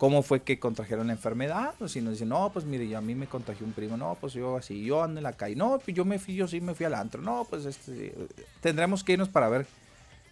cómo 0.04 0.22
fue 0.22 0.42
que 0.42 0.60
contrajeron 0.60 1.08
la 1.08 1.14
enfermedad, 1.14 1.76
si 1.88 2.02
nos 2.02 2.12
dicen, 2.16 2.28
no, 2.28 2.52
pues 2.52 2.66
mire, 2.66 2.90
yo 2.90 2.98
a 2.98 3.02
mí 3.02 3.16
me 3.16 3.26
contagió 3.26 3.66
un 3.66 3.72
primo, 3.72 3.96
no, 3.96 4.18
pues 4.20 4.34
yo 4.34 4.58
así, 4.58 4.84
yo 4.84 5.02
ando 5.02 5.22
en 5.22 5.24
la 5.24 5.32
calle, 5.32 5.56
no, 5.56 5.80
pues 5.80 5.96
yo 5.96 6.04
me 6.04 6.20
fui, 6.20 6.36
yo 6.36 6.46
sí 6.46 6.60
me 6.60 6.76
fui 6.76 6.86
al 6.86 6.94
antro, 6.94 7.22
no, 7.22 7.48
pues 7.50 7.64
este, 7.64 8.14
tendremos 8.60 9.02
que 9.06 9.14
irnos 9.14 9.30
para 9.30 9.48
ver 9.48 9.66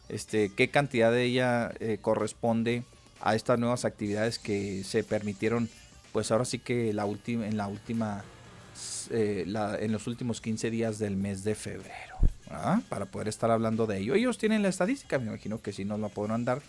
este, 0.10 0.52
qué 0.54 0.70
cantidad 0.70 1.10
de 1.10 1.24
ella 1.24 1.72
eh, 1.80 2.00
corresponde 2.02 2.84
a 3.22 3.34
estas 3.34 3.60
nuevas 3.60 3.86
actividades 3.86 4.40
que 4.40 4.84
se 4.84 5.06
permitieron, 5.06 5.70
pues 6.12 6.32
ahora 6.34 6.44
sí 6.44 6.60
que 6.60 6.92
la 6.92 7.06
última, 7.06 7.48
en 7.48 7.56
la 7.56 7.68
última, 7.68 8.26
eh, 9.10 9.46
en 9.48 9.92
los 9.94 10.06
últimos 10.06 10.42
15 10.42 10.70
días 10.70 11.00
del 11.00 11.16
mes 11.16 11.46
de 11.46 11.56
febrero, 11.56 12.18
para 12.90 13.06
poder 13.06 13.30
estar 13.30 13.50
hablando 13.50 13.88
de 13.88 14.00
ello. 14.00 14.16
Ellos 14.16 14.38
tienen 14.38 14.64
la 14.64 14.68
estadística, 14.68 15.18
me 15.18 15.28
imagino 15.28 15.62
que 15.62 15.72
si 15.72 15.86
no 15.86 15.98
la 15.98 16.10
podrán 16.10 16.44
dar 16.44 16.62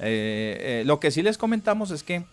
eh, 0.00 0.80
eh, 0.80 0.82
lo 0.86 0.98
que 0.98 1.10
sí 1.10 1.22
les 1.22 1.36
comentamos 1.36 1.90
es 1.90 2.02
que 2.02 2.24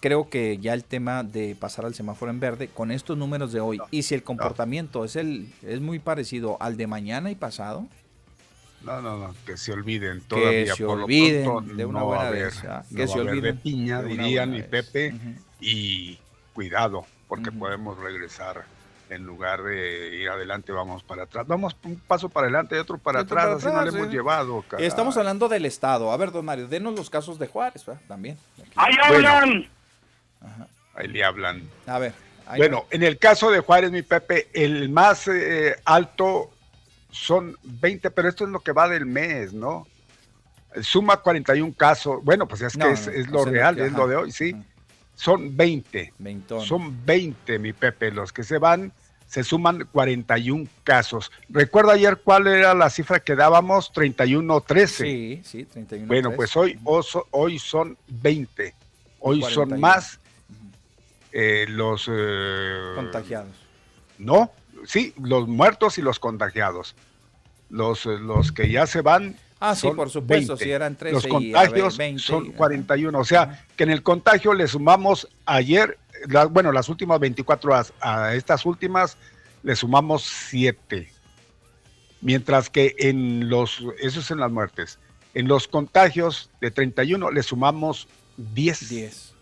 creo 0.00 0.28
que 0.28 0.58
ya 0.58 0.74
el 0.74 0.82
tema 0.82 1.22
de 1.22 1.54
pasar 1.54 1.84
al 1.84 1.94
semáforo 1.94 2.30
en 2.30 2.40
verde 2.40 2.68
con 2.68 2.90
estos 2.90 3.16
números 3.16 3.52
de 3.52 3.60
hoy 3.60 3.78
y 3.92 4.02
si 4.02 4.14
el 4.14 4.24
comportamiento 4.24 5.04
es 5.04 5.14
el 5.14 5.52
es 5.62 5.80
muy 5.80 6.00
parecido 6.00 6.56
al 6.60 6.76
de 6.76 6.86
mañana 6.88 7.30
y 7.30 7.36
pasado. 7.36 7.86
No, 8.82 9.00
no, 9.00 9.16
no, 9.16 9.32
que 9.46 9.56
se 9.56 9.72
olviden 9.72 10.22
todavía. 10.22 10.64
Que 10.64 10.72
se 10.72 10.84
olviden 10.84 11.76
de 11.76 11.84
una 11.84 12.02
buena 12.02 12.30
vez. 12.30 12.60
que 12.94 13.06
se 13.06 13.20
olviden 13.20 13.42
de 13.42 13.54
piña, 13.54 14.02
dirían 14.02 14.56
y 14.56 14.62
Pepe, 14.62 15.14
y 15.60 16.18
cuidado, 16.52 17.06
porque 17.28 17.52
podemos 17.52 17.96
regresar 17.98 18.64
en 19.10 19.24
lugar 19.24 19.62
de 19.62 20.16
ir 20.16 20.28
adelante, 20.28 20.72
vamos 20.72 21.02
para 21.02 21.24
atrás. 21.24 21.46
Vamos 21.46 21.76
un 21.84 21.96
paso 21.96 22.28
para 22.28 22.46
adelante 22.46 22.76
y 22.76 22.78
otro 22.78 22.98
para 22.98 23.20
atrás, 23.20 23.56
así 23.56 23.66
no 23.66 23.82
le 23.82 23.90
hemos 23.90 24.08
llevado. 24.08 24.64
Estamos 24.78 25.16
hablando 25.16 25.48
del 25.48 25.66
Estado. 25.66 26.10
A 26.12 26.16
ver, 26.16 26.32
don 26.32 26.44
Mario, 26.44 26.68
denos 26.68 26.94
los 26.94 27.10
casos 27.10 27.38
de 27.38 27.46
Juárez, 27.46 27.84
también. 28.08 28.38
¡Ahí 28.76 28.94
hablan! 29.02 29.68
Ahí 30.94 31.08
le 31.08 31.24
hablan. 31.24 31.68
A 31.86 31.98
ver. 31.98 32.14
Bueno, 32.56 32.86
en 32.90 33.02
el 33.02 33.18
caso 33.18 33.50
de 33.50 33.60
Juárez, 33.60 33.90
mi 33.90 34.02
Pepe, 34.02 34.48
el 34.52 34.88
más 34.88 35.28
eh, 35.28 35.76
alto 35.84 36.50
son 37.10 37.56
20, 37.62 38.10
pero 38.10 38.28
esto 38.28 38.44
es 38.44 38.50
lo 38.50 38.60
que 38.60 38.72
va 38.72 38.88
del 38.88 39.06
mes, 39.06 39.52
¿no? 39.52 39.86
Suma 40.80 41.18
41 41.18 41.74
casos. 41.76 42.24
Bueno, 42.24 42.48
pues 42.48 42.62
es 42.62 42.76
que 42.76 42.90
es, 42.90 43.30
lo 43.30 43.44
real, 43.44 43.78
es 43.78 43.92
lo 43.92 44.06
de 44.06 44.16
hoy, 44.16 44.32
sí. 44.32 44.56
Son 45.14 45.56
20. 45.56 46.12
Son 46.64 47.04
20, 47.04 47.58
mi 47.58 47.72
Pepe, 47.72 48.10
los 48.10 48.32
que 48.32 48.42
se 48.42 48.58
van 48.58 48.92
se 49.32 49.42
suman 49.44 49.88
41 49.90 50.68
casos. 50.84 51.32
¿Recuerda 51.48 51.94
ayer 51.94 52.20
cuál 52.22 52.46
era 52.48 52.74
la 52.74 52.90
cifra 52.90 53.18
que 53.18 53.34
dábamos? 53.34 53.90
31 53.90 54.60
13. 54.60 55.04
Sí, 55.04 55.40
sí, 55.42 55.64
31 55.64 56.06
Bueno, 56.06 56.32
pues 56.32 56.54
hoy, 56.54 56.78
hoy 57.30 57.58
son 57.58 57.96
20. 58.08 58.74
Hoy 59.20 59.40
son 59.40 59.80
más 59.80 60.20
eh, 61.32 61.64
los... 61.66 62.10
Eh, 62.12 62.92
contagiados. 62.94 63.56
No, 64.18 64.52
sí, 64.84 65.14
los 65.18 65.48
muertos 65.48 65.96
y 65.96 66.02
los 66.02 66.18
contagiados. 66.18 66.94
Los, 67.70 68.04
los 68.04 68.52
que 68.52 68.70
ya 68.70 68.86
se 68.86 69.00
van 69.00 69.36
Ah, 69.64 69.76
sí, 69.76 69.88
por 69.94 70.10
supuesto, 70.10 70.56
si 70.56 70.70
eran 70.70 70.96
13 70.96 71.14
Los 71.14 71.26
contagios 71.26 71.96
son 72.16 72.50
41, 72.50 73.16
o 73.16 73.24
sea, 73.24 73.64
que 73.76 73.84
en 73.84 73.90
el 73.90 74.02
contagio 74.02 74.54
le 74.54 74.66
sumamos 74.66 75.28
ayer 75.46 75.98
bueno, 76.50 76.72
las 76.72 76.88
últimas 76.88 77.20
24 77.20 77.70
horas, 77.72 77.92
a 78.00 78.34
estas 78.34 78.66
últimas 78.66 79.16
le 79.62 79.76
sumamos 79.76 80.22
7. 80.48 81.10
Mientras 82.20 82.70
que 82.70 82.94
en 82.98 83.48
los, 83.48 83.82
eso 84.00 84.20
es 84.20 84.30
en 84.30 84.38
las 84.38 84.50
muertes, 84.50 84.98
en 85.34 85.48
los 85.48 85.66
contagios 85.66 86.50
de 86.60 86.70
31 86.70 87.30
le 87.30 87.42
sumamos 87.42 88.08
10. 88.36 88.88
10. 88.88 89.34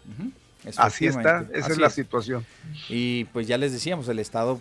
Así 0.76 1.06
está, 1.06 1.46
esa 1.52 1.72
es 1.72 1.78
la 1.78 1.90
situación. 1.90 2.44
Y 2.88 3.24
pues 3.26 3.46
ya 3.46 3.58
les 3.58 3.72
decíamos, 3.72 4.08
el 4.08 4.18
Estado 4.18 4.60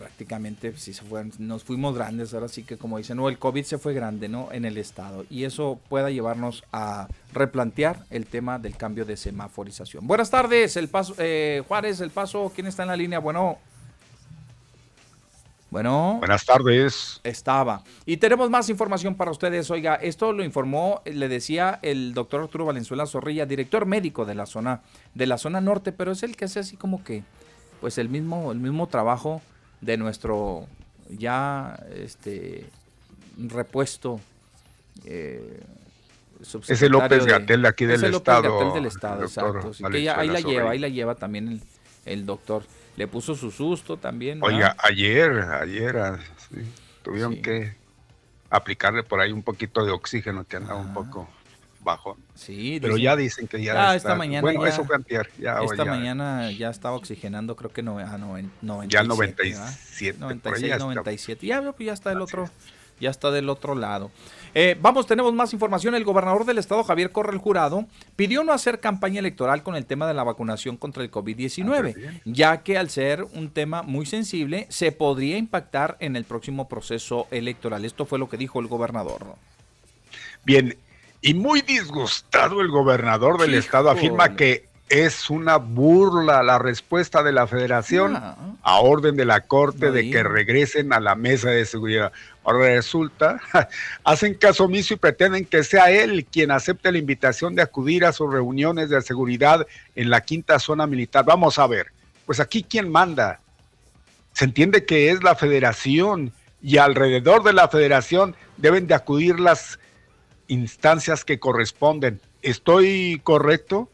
prácticamente 0.00 0.74
si 0.78 0.94
se 0.94 1.04
fue, 1.04 1.26
nos 1.38 1.62
fuimos 1.62 1.94
grandes, 1.94 2.32
ahora 2.32 2.48
sí 2.48 2.62
que 2.62 2.78
como 2.78 2.96
dicen, 2.96 3.18
no, 3.18 3.28
el 3.28 3.38
COVID 3.38 3.64
se 3.64 3.76
fue 3.76 3.92
grande, 3.92 4.30
¿no? 4.30 4.48
En 4.50 4.64
el 4.64 4.78
estado. 4.78 5.26
Y 5.28 5.44
eso 5.44 5.78
pueda 5.90 6.08
llevarnos 6.08 6.64
a 6.72 7.06
replantear 7.34 8.06
el 8.08 8.24
tema 8.24 8.58
del 8.58 8.78
cambio 8.78 9.04
de 9.04 9.18
semaforización. 9.18 10.06
Buenas 10.06 10.30
tardes, 10.30 10.78
el 10.78 10.88
paso, 10.88 11.14
eh, 11.18 11.62
Juárez, 11.68 12.00
el 12.00 12.08
paso, 12.08 12.50
¿quién 12.54 12.66
está 12.66 12.84
en 12.84 12.88
la 12.88 12.96
línea? 12.96 13.18
Bueno. 13.18 13.58
Bueno. 15.68 16.16
Buenas 16.18 16.46
tardes. 16.46 17.20
Estaba. 17.22 17.84
Y 18.06 18.16
tenemos 18.16 18.48
más 18.48 18.70
información 18.70 19.14
para 19.14 19.30
ustedes. 19.30 19.70
Oiga, 19.70 19.96
esto 19.96 20.32
lo 20.32 20.42
informó, 20.42 21.02
le 21.04 21.28
decía 21.28 21.78
el 21.82 22.14
doctor 22.14 22.40
Arturo 22.40 22.64
Valenzuela 22.64 23.04
Zorrilla, 23.04 23.44
director 23.44 23.84
médico 23.84 24.24
de 24.24 24.34
la 24.34 24.46
zona, 24.46 24.80
de 25.14 25.26
la 25.26 25.36
zona 25.36 25.60
norte, 25.60 25.92
pero 25.92 26.12
es 26.12 26.22
el 26.22 26.36
que 26.36 26.46
hace 26.46 26.58
así 26.58 26.78
como 26.78 27.04
que, 27.04 27.22
pues 27.82 27.98
el 27.98 28.08
mismo, 28.08 28.50
el 28.50 28.60
mismo 28.60 28.86
trabajo 28.86 29.42
de 29.80 29.96
nuestro 29.96 30.66
ya 31.08 31.78
este 31.94 32.66
repuesto 33.38 34.20
eh, 35.04 35.60
es 36.68 36.82
el 36.82 36.92
López 36.92 37.26
Gatel 37.26 37.66
aquí 37.66 37.84
del 37.86 38.04
es 38.04 38.14
Estado. 38.14 38.42
López 38.42 38.66
Gatel 38.66 38.74
del 38.74 38.86
Estado, 38.86 39.22
exacto. 39.22 39.72
ahí 40.16 40.28
la 40.28 40.40
lleva, 40.40 40.70
ahí 40.70 40.78
la 40.78 40.88
lleva 40.88 41.14
también 41.14 41.60
el, 42.06 42.26
doctor. 42.26 42.64
Le 42.96 43.06
puso 43.06 43.34
su 43.34 43.50
susto 43.50 43.96
también. 43.96 44.40
Oiga, 44.42 44.76
ayer, 44.78 45.30
ayer 45.30 45.96
ah, 45.98 46.18
tuvieron 47.02 47.40
que 47.42 47.74
aplicarle 48.48 49.02
por 49.02 49.20
ahí 49.20 49.32
un 49.32 49.42
poquito 49.42 49.84
de 49.84 49.92
oxígeno 49.92 50.44
que 50.44 50.56
andaba 50.56 50.80
un 50.80 50.92
poco 50.92 51.28
bajo. 51.82 52.16
Sí, 52.34 52.78
pero 52.80 52.96
ya 52.96 53.16
dicen 53.16 53.46
que 53.46 53.62
ya 53.62 53.72
está, 53.72 53.96
esta 53.96 54.14
mañana 54.14 54.42
bueno, 54.42 54.66
eso 54.66 54.84
fue 54.84 54.96
antier, 54.96 55.30
ya, 55.38 55.58
esta 55.62 55.84
mañana 55.84 56.50
ya 56.52 56.70
estaba 56.70 56.96
oxigenando, 56.96 57.56
creo 57.56 57.72
que 57.72 57.82
no, 57.82 57.98
a 57.98 58.18
97, 58.18 58.88
ya 58.88 59.02
97, 59.02 60.18
96, 60.18 60.78
97. 60.78 61.46
Ya, 61.46 61.62
pues 61.72 61.86
ya 61.86 61.92
está 61.92 62.12
el 62.12 62.20
otro 62.20 62.48
ya 63.00 63.10
está 63.10 63.30
del 63.30 63.48
otro 63.48 63.74
lado. 63.74 64.12
Eh, 64.54 64.76
vamos, 64.80 65.06
tenemos 65.06 65.32
más 65.32 65.52
información. 65.52 65.94
El 65.94 66.04
gobernador 66.04 66.44
del 66.44 66.58
estado, 66.58 66.84
Javier 66.84 67.10
Corral 67.10 67.38
Jurado, 67.38 67.86
pidió 68.14 68.44
no 68.44 68.52
hacer 68.52 68.78
campaña 68.78 69.18
electoral 69.18 69.62
con 69.62 69.74
el 69.74 69.86
tema 69.86 70.06
de 70.06 70.14
la 70.14 70.22
vacunación 70.22 70.76
contra 70.76 71.02
el 71.02 71.10
COVID-19, 71.10 71.80
Ah, 71.80 72.20
ya 72.24 72.62
que 72.62 72.76
al 72.76 72.90
ser 72.90 73.24
un 73.32 73.50
tema 73.50 73.82
muy 73.82 74.06
sensible, 74.06 74.66
se 74.68 74.92
podría 74.92 75.38
impactar 75.38 75.96
en 76.00 76.14
el 76.14 76.24
próximo 76.24 76.68
proceso 76.68 77.26
electoral. 77.30 77.84
Esto 77.84 78.04
fue 78.04 78.18
lo 78.18 78.28
que 78.28 78.36
dijo 78.36 78.60
el 78.60 78.66
gobernador. 78.66 79.36
Bien, 80.44 80.76
y 81.22 81.34
muy 81.34 81.62
disgustado 81.62 82.60
el 82.60 82.68
gobernador 82.68 83.38
del 83.38 83.54
estado 83.54 83.90
afirma 83.90 84.36
que 84.36 84.70
es 84.88 85.30
una 85.30 85.56
burla 85.56 86.42
la 86.42 86.58
respuesta 86.58 87.22
de 87.22 87.30
la 87.30 87.46
federación 87.46 88.16
a 88.16 88.80
orden 88.80 89.16
de 89.16 89.24
la 89.24 89.42
corte 89.42 89.86
No 89.86 89.92
de 89.92 90.10
que 90.10 90.22
regresen 90.24 90.92
a 90.92 90.98
la 90.98 91.14
mesa 91.14 91.50
de 91.50 91.64
seguridad. 91.64 92.12
Ahora 92.42 92.74
resulta, 92.74 93.40
hacen 94.04 94.34
caso 94.34 94.64
omiso 94.64 94.94
y 94.94 94.96
pretenden 94.96 95.44
que 95.44 95.62
sea 95.62 95.92
él 95.92 96.26
quien 96.30 96.50
acepte 96.50 96.90
la 96.90 96.98
invitación 96.98 97.54
de 97.54 97.62
acudir 97.62 98.04
a 98.04 98.12
sus 98.12 98.32
reuniones 98.32 98.90
de 98.90 99.00
seguridad 99.00 99.64
en 99.94 100.10
la 100.10 100.22
quinta 100.22 100.58
zona 100.58 100.88
militar. 100.88 101.24
Vamos 101.24 101.60
a 101.60 101.68
ver, 101.68 101.92
pues 102.26 102.40
aquí 102.40 102.64
quién 102.68 102.90
manda. 102.90 103.40
Se 104.32 104.44
entiende 104.44 104.84
que 104.84 105.10
es 105.10 105.22
la 105.22 105.36
federación 105.36 106.32
y 106.62 106.78
alrededor 106.78 107.44
de 107.44 107.52
la 107.52 107.68
federación 107.68 108.34
deben 108.56 108.88
de 108.88 108.94
acudir 108.94 109.38
las 109.38 109.78
instancias 110.50 111.24
que 111.24 111.38
corresponden. 111.38 112.20
¿Estoy 112.42 113.20
correcto? 113.22 113.88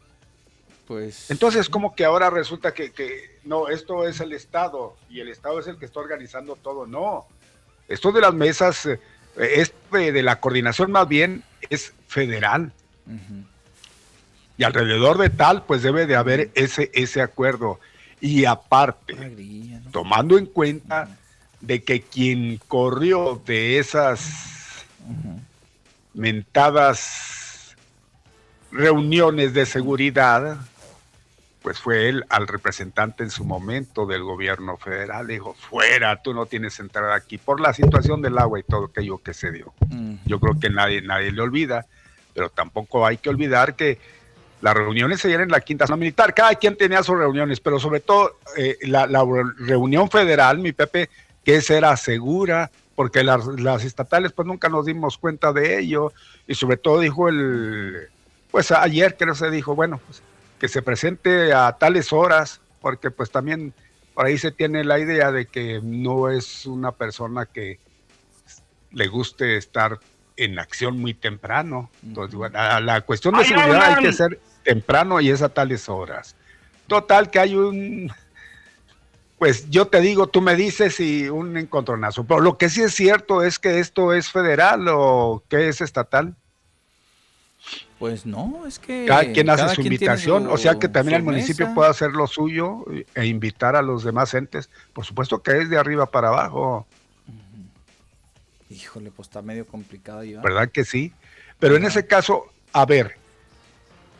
Pues. 0.87 1.29
Entonces, 1.29 1.69
como 1.69 1.95
que 1.95 2.03
ahora 2.03 2.29
resulta 2.29 2.73
que, 2.73 2.91
que 2.91 3.39
no, 3.43 3.67
esto 3.67 4.07
es 4.07 4.19
el 4.21 4.33
Estado 4.33 4.95
y 5.09 5.19
el 5.19 5.29
Estado 5.29 5.59
es 5.59 5.67
el 5.67 5.77
que 5.77 5.85
está 5.85 5.99
organizando 5.99 6.55
todo. 6.55 6.87
No, 6.87 7.27
esto 7.87 8.11
de 8.11 8.21
las 8.21 8.33
mesas, 8.33 8.85
eh, 8.85 8.99
es 9.37 9.73
de, 9.91 10.23
la 10.23 10.39
coordinación 10.39 10.91
más 10.91 11.07
bien, 11.07 11.43
es 11.69 11.93
federal. 12.07 12.73
Y 14.57 14.63
alrededor 14.63 15.17
de 15.17 15.29
tal, 15.29 15.63
pues 15.63 15.83
debe 15.83 16.07
de 16.07 16.15
haber 16.15 16.49
ese, 16.55 16.89
ese 16.93 17.21
acuerdo. 17.21 17.79
Y 18.19 18.45
aparte, 18.45 19.37
tomando 19.91 20.37
en 20.37 20.47
cuenta 20.47 21.17
de 21.61 21.83
que 21.83 22.01
quien 22.01 22.59
corrió 22.67 23.41
de 23.45 23.77
esas 23.77 24.85
mentadas 26.17 27.75
reuniones 28.71 29.53
de 29.53 29.65
seguridad, 29.65 30.57
pues 31.61 31.79
fue 31.79 32.09
él 32.09 32.25
al 32.29 32.47
representante 32.47 33.23
en 33.23 33.29
su 33.29 33.45
momento 33.45 34.05
del 34.05 34.23
gobierno 34.23 34.77
federal, 34.77 35.27
dijo, 35.27 35.53
fuera, 35.53 36.21
tú 36.21 36.33
no 36.33 36.45
tienes 36.45 36.79
entrada 36.79 37.15
aquí, 37.15 37.37
por 37.37 37.61
la 37.61 37.73
situación 37.73 38.21
del 38.21 38.37
agua 38.37 38.59
y 38.59 38.63
todo 38.63 38.85
aquello 38.85 39.19
que 39.19 39.33
se 39.33 39.51
dio. 39.51 39.73
Yo 40.25 40.39
creo 40.39 40.59
que 40.59 40.69
nadie, 40.69 41.01
nadie 41.01 41.31
le 41.31 41.41
olvida, 41.41 41.85
pero 42.33 42.49
tampoco 42.49 43.05
hay 43.05 43.17
que 43.17 43.29
olvidar 43.29 43.75
que 43.75 43.99
las 44.61 44.73
reuniones 44.73 45.21
se 45.21 45.27
dieron 45.27 45.45
en 45.45 45.51
la 45.51 45.61
quinta 45.61 45.85
zona 45.85 45.97
militar, 45.97 46.33
cada 46.33 46.55
quien 46.55 46.75
tenía 46.75 47.03
sus 47.03 47.17
reuniones, 47.17 47.59
pero 47.59 47.79
sobre 47.79 47.99
todo 47.99 48.37
eh, 48.57 48.77
la, 48.81 49.05
la 49.05 49.23
reunión 49.59 50.09
federal, 50.09 50.57
mi 50.57 50.71
Pepe, 50.71 51.09
que 51.43 51.57
esa 51.57 51.77
era 51.77 51.95
segura, 51.95 52.71
porque 52.97 53.23
las, 53.23 53.45
las 53.45 53.83
estatales 53.83 54.31
pues 54.31 54.47
nunca 54.47 54.69
nos 54.69 54.87
dimos 54.87 55.19
cuenta 55.19 55.53
de 55.53 55.77
ello, 55.77 56.13
y 56.47 56.55
sobre 56.55 56.77
todo 56.77 56.99
dijo 56.99 57.29
el, 57.29 58.07
pues 58.49 58.71
ayer 58.71 59.15
creo 59.15 59.35
se 59.35 59.51
dijo, 59.51 59.75
bueno, 59.75 60.01
pues 60.03 60.23
que 60.59 60.67
se 60.67 60.81
presente 60.81 61.53
a 61.53 61.73
tales 61.73 62.11
horas, 62.11 62.59
porque 62.81 63.11
pues 63.11 63.29
también 63.29 63.71
por 64.15 64.25
ahí 64.25 64.39
se 64.39 64.51
tiene 64.51 64.83
la 64.83 64.97
idea 64.97 65.31
de 65.31 65.45
que 65.45 65.79
no 65.83 66.31
es 66.31 66.65
una 66.65 66.91
persona 66.91 67.45
que 67.45 67.77
le 68.91 69.07
guste 69.09 69.57
estar 69.57 69.99
en 70.35 70.57
acción 70.57 70.99
muy 70.99 71.13
temprano. 71.13 71.91
Entonces, 72.01 72.33
bueno, 72.33 72.57
la, 72.57 72.81
la 72.81 73.01
cuestión 73.01 73.35
de 73.35 73.41
¡Ay, 73.41 73.49
seguridad 73.49 73.93
hay 73.93 74.03
que 74.03 74.11
ser 74.11 74.39
temprano 74.63 75.21
y 75.21 75.29
es 75.29 75.43
a 75.43 75.49
tales 75.49 75.87
horas. 75.87 76.35
Total 76.87 77.29
que 77.29 77.37
hay 77.37 77.53
un, 77.53 78.11
pues 79.37 79.69
yo 79.69 79.87
te 79.87 80.01
digo, 80.01 80.27
tú 80.27 80.41
me 80.41 80.55
dices 80.55 80.99
y 80.99 81.29
un 81.29 81.57
encontronazo. 81.57 82.23
Pero 82.23 82.39
lo 82.41 82.57
que 82.57 82.69
sí 82.69 82.81
es 82.81 82.93
cierto 82.95 83.43
es 83.43 83.59
que 83.59 83.79
esto 83.79 84.13
es 84.13 84.29
federal 84.31 84.87
o 84.89 85.43
que 85.49 85.69
es 85.69 85.81
estatal. 85.81 86.35
Pues 87.99 88.25
no, 88.25 88.65
es 88.67 88.79
que. 88.79 89.05
Cada 89.07 89.31
quien 89.31 89.49
hace 89.49 89.63
cada 89.63 89.75
su 89.75 89.81
quien 89.81 89.93
invitación, 89.93 90.43
su- 90.45 90.51
o 90.51 90.57
sea 90.57 90.77
que 90.79 90.87
también 90.87 91.17
el 91.17 91.23
municipio 91.23 91.73
puede 91.73 91.89
hacer 91.89 92.11
lo 92.11 92.27
suyo 92.27 92.85
e 93.15 93.25
invitar 93.25 93.75
a 93.75 93.81
los 93.81 94.03
demás 94.03 94.33
entes. 94.33 94.69
Por 94.93 95.05
supuesto 95.05 95.41
que 95.41 95.57
es 95.59 95.69
de 95.69 95.77
arriba 95.77 96.05
para 96.05 96.29
abajo, 96.29 96.85
Híjole, 98.69 99.11
pues 99.11 99.29
está 99.29 99.41
medio 99.41 99.65
complicado. 99.65 100.21
¿verdad 100.43 100.69
que 100.69 100.83
sí? 100.83 101.13
Pero 101.57 101.77
en 101.77 101.85
ese 101.85 102.05
caso, 102.05 102.47
a 102.73 102.85
ver, 102.85 103.15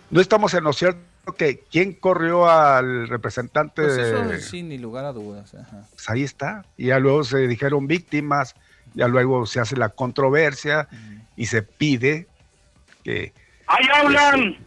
no 0.10 0.22
estamos 0.22 0.54
en 0.54 0.64
lo 0.64 0.72
cierto 0.74 1.00
que 1.36 1.64
quién 1.72 1.94
corrió 1.94 2.50
al 2.50 3.08
representante 3.08 3.84
Pues 3.84 3.96
de... 3.96 4.10
eso 4.10 4.48
sin 4.50 4.70
ni 4.70 4.78
lugar 4.78 5.06
a 5.06 5.14
dudas. 5.14 5.54
ajá. 5.56 5.86
pues 5.92 6.10
ahí 6.10 6.24
está. 6.24 6.66
Y 6.78 6.88
ya 6.88 7.00
luego 7.00 7.24
se 7.24 7.48
dijeron 7.48 7.88
víctimas, 7.88 8.56
ya 8.94 9.08
luego 9.08 9.46
se 9.46 9.60
hace 9.60 9.76
la 9.76 9.90
controversia 9.90 10.88
y 11.36 11.46
se 11.48 11.62
pide 11.62 12.28
que 13.04 13.34
¡Ahí 13.68 13.86
hablan! 13.94 14.58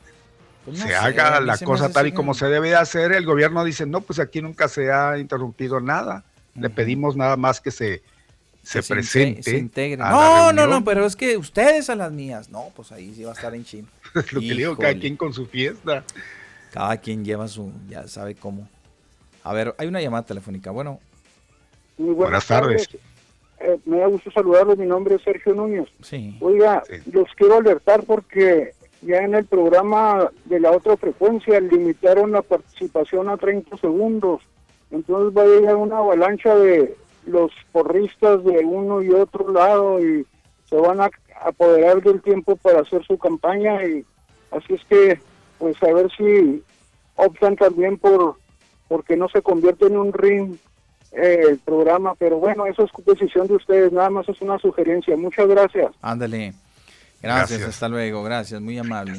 Pues 0.64 0.78
se 0.78 0.88
sé, 0.88 0.94
haga 0.94 1.40
la 1.40 1.56
se 1.56 1.64
cosa 1.64 1.90
tal 1.90 2.06
y 2.06 2.12
como 2.12 2.34
se 2.34 2.46
debe 2.46 2.68
de 2.68 2.76
hacer. 2.76 3.12
El 3.12 3.24
gobierno 3.24 3.64
dice, 3.64 3.86
no, 3.86 4.02
pues 4.02 4.18
aquí 4.18 4.42
nunca 4.42 4.68
se 4.68 4.92
ha 4.92 5.18
interrumpido 5.18 5.80
nada. 5.80 6.24
Le 6.54 6.68
pedimos 6.68 7.16
nada 7.16 7.36
más 7.36 7.60
que 7.62 7.70
se, 7.70 8.02
se 8.62 8.80
que 8.80 8.82
se 8.82 8.92
presente. 8.92 9.42
se 9.42 9.56
integre. 9.56 9.96
No, 9.96 10.52
no, 10.52 10.66
no, 10.66 10.84
pero 10.84 11.06
es 11.06 11.16
que 11.16 11.38
ustedes 11.38 11.88
a 11.88 11.94
las 11.94 12.12
mías. 12.12 12.50
No, 12.50 12.70
pues 12.76 12.92
ahí 12.92 13.14
sí 13.14 13.24
va 13.24 13.30
a 13.30 13.34
estar 13.34 13.54
en 13.54 13.64
chin. 13.64 13.88
Lo 14.32 14.40
que 14.40 14.54
digo, 14.54 14.76
cada 14.76 14.94
quien 14.94 15.16
con 15.16 15.32
su 15.32 15.46
fiesta. 15.46 16.04
Cada 16.72 16.96
quien 16.98 17.24
lleva 17.24 17.48
su, 17.48 17.72
ya 17.88 18.06
sabe 18.06 18.34
cómo. 18.34 18.68
A 19.42 19.52
ver, 19.52 19.74
hay 19.78 19.88
una 19.88 20.00
llamada 20.00 20.24
telefónica. 20.24 20.70
Bueno, 20.70 21.00
Muy 21.98 22.14
Buenas 22.14 22.46
tardes. 22.46 22.88
Eh, 23.60 23.78
me 23.84 23.98
da 23.98 24.06
gusto 24.06 24.30
saludarlos. 24.30 24.78
Mi 24.78 24.86
nombre 24.86 25.16
es 25.16 25.22
Sergio 25.22 25.54
Núñez. 25.54 25.88
sí. 26.02 26.36
Oiga, 26.40 26.82
los 27.12 27.28
quiero 27.36 27.56
alertar 27.56 28.04
porque 28.04 28.72
ya 29.02 29.18
en 29.18 29.34
el 29.34 29.46
programa 29.46 30.30
de 30.44 30.60
la 30.60 30.70
otra 30.70 30.96
frecuencia 30.96 31.60
limitaron 31.60 32.32
la 32.32 32.42
participación 32.42 33.28
a 33.28 33.36
30 33.36 33.76
segundos. 33.78 34.42
Entonces 34.90 35.36
va 35.36 35.42
a 35.42 35.46
llegar 35.46 35.76
una 35.76 35.98
avalancha 35.98 36.54
de 36.56 36.96
los 37.26 37.50
porristas 37.72 38.44
de 38.44 38.58
uno 38.64 39.02
y 39.02 39.10
otro 39.10 39.52
lado 39.52 40.00
y 40.00 40.26
se 40.64 40.76
van 40.76 41.00
a 41.00 41.10
apoderar 41.44 42.02
del 42.02 42.20
tiempo 42.22 42.56
para 42.56 42.80
hacer 42.80 43.04
su 43.04 43.18
campaña 43.18 43.84
y 43.84 44.04
así 44.50 44.74
es 44.74 44.84
que 44.84 45.20
pues 45.60 45.76
a 45.84 45.92
ver 45.92 46.08
si 46.16 46.60
optan 47.14 47.54
también 47.54 47.96
por 47.98 48.36
porque 48.88 49.16
no 49.16 49.28
se 49.28 49.40
convierte 49.42 49.86
en 49.86 49.96
un 49.96 50.12
ring 50.12 50.56
eh, 51.12 51.40
el 51.48 51.58
programa, 51.60 52.14
pero 52.16 52.38
bueno, 52.38 52.66
eso 52.66 52.82
es 52.84 52.90
decisión 53.04 53.46
de 53.46 53.54
ustedes, 53.54 53.92
nada 53.92 54.10
más 54.10 54.28
es 54.28 54.40
una 54.40 54.58
sugerencia. 54.58 55.16
Muchas 55.16 55.46
gracias. 55.46 55.92
ándale. 56.02 56.54
Gracias, 57.22 57.50
Gracias. 57.50 57.68
hasta 57.68 57.88
luego. 57.88 58.22
Gracias, 58.24 58.60
muy 58.60 58.78
amable. 58.78 59.12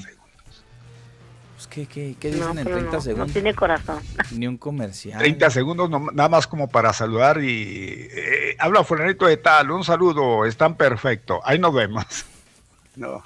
Pues, 1.55 1.67
¿qué, 1.67 1.85
qué, 1.85 2.15
qué 2.19 2.29
dicen 2.31 2.41
No, 2.55 2.59
en 2.59 2.63
pero 2.65 2.77
30 2.77 2.85
no, 2.91 2.91
no 2.97 3.01
segundos? 3.01 3.33
tiene 3.33 3.53
corazón. 3.53 3.99
Ni 4.35 4.47
un 4.47 4.57
comercial. 4.57 5.19
30 5.19 5.49
segundos, 5.51 5.89
no- 5.89 6.07
nada 6.11 6.27
más 6.27 6.47
como 6.47 6.67
para 6.67 6.91
saludar 6.93 7.41
y 7.43 8.07
eh, 8.11 8.55
habla 8.57 8.83
fulanito 8.83 9.27
de 9.27 9.37
tal, 9.37 9.69
un 9.69 9.83
saludo, 9.83 10.45
están 10.45 10.75
perfecto, 10.75 11.39
ahí 11.43 11.59
nos 11.59 11.73
vemos. 11.73 12.05
No, 12.97 13.23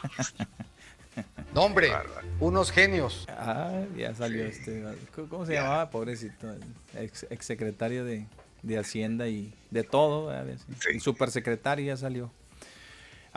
No, 1.53 1.61
hombre, 1.63 1.89
unos 2.39 2.71
genios. 2.71 3.25
Ah, 3.29 3.83
ya 3.97 4.13
salió 4.13 4.45
este. 4.45 4.83
¿Cómo- 5.15 5.29
¿Cómo 5.29 5.45
se 5.45 5.53
llamaba? 5.53 5.89
Pobrecito. 5.89 6.53
Ex, 6.97 7.25
exsecretario 7.29 8.03
de, 8.03 8.25
de 8.63 8.77
Hacienda 8.77 9.27
y 9.27 9.53
de 9.71 9.83
todo. 9.83 10.31
El 10.33 11.01
supersecretario 11.01 11.85
ya 11.85 11.97
salió. 11.97 12.31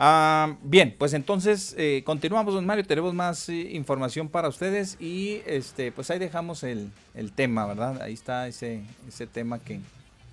Ah, 0.01 0.55
bien, 0.63 0.95
pues 0.97 1.13
entonces 1.13 1.75
eh, 1.77 2.03
continuamos, 2.05 2.53
don 2.53 2.65
Mario. 2.65 2.85
Tenemos 2.85 3.13
más 3.13 3.49
eh, 3.49 3.69
información 3.71 4.29
para 4.29 4.47
ustedes 4.47 4.95
y 5.01 5.41
este, 5.45 5.91
pues 5.91 6.09
ahí 6.09 6.19
dejamos 6.19 6.63
el, 6.63 6.89
el 7.15 7.33
tema, 7.33 7.65
¿verdad? 7.65 8.01
Ahí 8.01 8.13
está 8.13 8.47
ese, 8.47 8.81
ese 9.09 9.27
tema 9.27 9.59
que 9.59 9.81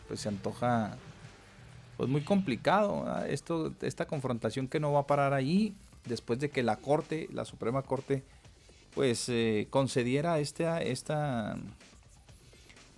pues 0.06 0.20
se 0.20 0.28
antoja 0.28 0.96
pues 1.96 2.08
muy 2.08 2.20
complicado. 2.20 3.02
¿verdad? 3.04 3.28
Esto, 3.28 3.72
esta 3.82 4.06
confrontación 4.06 4.68
que 4.68 4.78
no 4.78 4.92
va 4.92 5.00
a 5.00 5.06
parar 5.08 5.32
ahí 5.34 5.74
después 6.06 6.38
de 6.38 6.48
que 6.50 6.62
la 6.62 6.76
Corte, 6.76 7.28
la 7.32 7.44
Suprema 7.44 7.82
Corte, 7.82 8.22
pues 8.94 9.28
eh, 9.28 9.66
concediera 9.70 10.38
esta, 10.38 10.80
esta, 10.82 11.56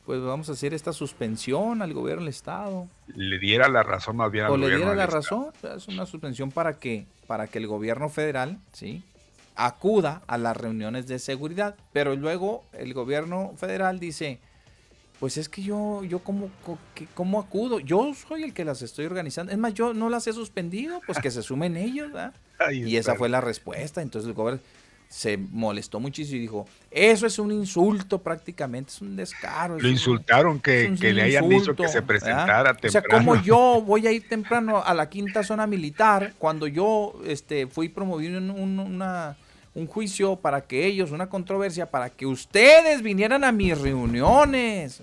pues 0.06 0.22
vamos 0.22 0.48
a 0.48 0.52
hacer 0.52 0.72
esta 0.72 0.92
suspensión 0.92 1.82
al 1.82 1.92
gobierno 1.92 2.22
del 2.22 2.30
Estado 2.30 2.86
le 3.14 3.38
diera 3.38 3.68
la 3.68 3.82
razón 3.82 4.16
más 4.16 4.30
bien 4.30 4.44
al 4.44 4.52
o 4.52 4.56
le 4.56 4.66
gobierno 4.66 4.86
diera 4.86 4.94
la 4.94 5.06
del 5.06 5.18
Estado. 5.18 5.52
razón, 5.52 5.76
es 5.76 5.88
una 5.88 6.06
suspensión 6.06 6.50
para 6.50 6.78
que, 6.78 7.06
para 7.26 7.48
que 7.48 7.58
el 7.58 7.66
gobierno 7.66 8.08
federal, 8.08 8.58
¿sí? 8.72 9.02
acuda 9.58 10.22
a 10.28 10.38
las 10.38 10.56
reuniones 10.56 11.08
de 11.08 11.18
seguridad, 11.18 11.74
pero 11.92 12.14
luego 12.14 12.64
el 12.72 12.94
gobierno 12.94 13.54
federal 13.56 13.98
dice, 13.98 14.38
pues 15.20 15.36
es 15.36 15.48
que 15.48 15.62
yo, 15.62 16.04
yo 16.04 16.20
como, 16.20 16.50
cómo 17.14 17.40
acudo, 17.40 17.80
yo 17.80 18.12
soy 18.14 18.44
el 18.44 18.54
que 18.54 18.64
las 18.64 18.82
estoy 18.82 19.06
organizando. 19.06 19.52
Es 19.52 19.58
más, 19.58 19.74
yo 19.74 19.92
no 19.92 20.08
las 20.10 20.26
he 20.26 20.32
suspendido, 20.32 21.00
pues 21.06 21.18
que 21.18 21.30
se 21.30 21.42
sumen 21.42 21.76
ellos, 21.76 22.12
¿verdad? 22.12 22.34
y 22.72 22.96
esa 22.96 23.14
fue 23.16 23.28
la 23.28 23.40
respuesta. 23.40 24.00
Entonces 24.00 24.28
el 24.28 24.34
gobernador 24.34 24.64
se 25.08 25.38
molestó 25.38 26.00
muchísimo 26.00 26.36
y 26.36 26.40
dijo, 26.40 26.66
eso 26.90 27.26
es 27.26 27.38
un 27.38 27.50
insulto 27.50 28.22
prácticamente, 28.22 28.90
es 28.90 29.00
un 29.00 29.16
descaro. 29.16 29.78
Lo 29.78 29.88
insultaron 29.88 30.60
que, 30.60 30.90
le 30.90 31.22
hayan 31.22 31.48
dicho 31.48 31.74
que 31.74 31.88
se 31.88 32.02
presentara 32.02 32.74
temprano. 32.74 32.88
O 32.88 32.90
sea, 32.90 33.02
como 33.02 33.42
yo 33.42 33.82
voy 33.86 34.06
a 34.06 34.12
ir 34.12 34.28
temprano 34.28 34.82
a 34.84 34.92
la 34.94 35.08
quinta 35.08 35.42
zona 35.42 35.66
militar, 35.66 36.34
cuando 36.38 36.66
yo 36.66 37.20
este, 37.26 37.66
fui 37.66 37.88
promovido 37.88 38.36
en 38.36 38.50
un, 38.50 38.78
una, 38.78 39.36
un 39.78 39.86
juicio 39.86 40.36
para 40.36 40.62
que 40.62 40.86
ellos, 40.86 41.12
una 41.12 41.28
controversia, 41.28 41.90
para 41.90 42.10
que 42.10 42.26
ustedes 42.26 43.00
vinieran 43.00 43.44
a 43.44 43.52
mis 43.52 43.80
reuniones. 43.80 45.00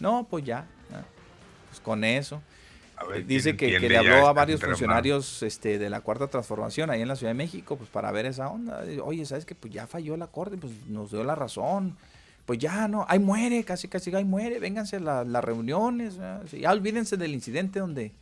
No, 0.00 0.26
pues 0.28 0.44
ya, 0.44 0.66
pues 1.68 1.80
con 1.80 2.02
eso. 2.04 2.42
Dice 3.26 3.56
que, 3.56 3.78
le 3.78 3.96
habló 3.96 4.26
a 4.26 4.32
varios 4.32 4.60
funcionarios 4.60 5.42
este, 5.42 5.78
de 5.78 5.90
la 5.90 6.00
Cuarta 6.00 6.26
Transformación 6.28 6.90
ahí 6.90 7.02
en 7.02 7.08
la 7.08 7.14
Ciudad 7.14 7.30
de 7.30 7.36
México, 7.36 7.76
pues 7.76 7.88
para 7.90 8.10
ver 8.10 8.26
esa 8.26 8.48
onda. 8.48 8.82
Oye, 9.04 9.24
¿sabes 9.24 9.44
que 9.44 9.54
Pues 9.54 9.72
ya 9.72 9.86
falló 9.86 10.16
la 10.16 10.26
Corte, 10.26 10.56
pues 10.56 10.72
nos 10.88 11.10
dio 11.10 11.22
la 11.22 11.34
razón. 11.34 11.96
Pues 12.44 12.58
ya 12.58 12.88
no, 12.88 13.04
ahí 13.08 13.18
muere, 13.18 13.64
casi 13.64 13.88
casi 13.88 14.14
ahí 14.14 14.24
muere, 14.24 14.58
vénganse 14.58 14.96
a 14.96 15.24
las 15.24 15.44
reuniones. 15.44 16.18
Ya 16.52 16.72
olvídense 16.72 17.16
del 17.16 17.34
incidente 17.34 17.80
donde 17.80 18.12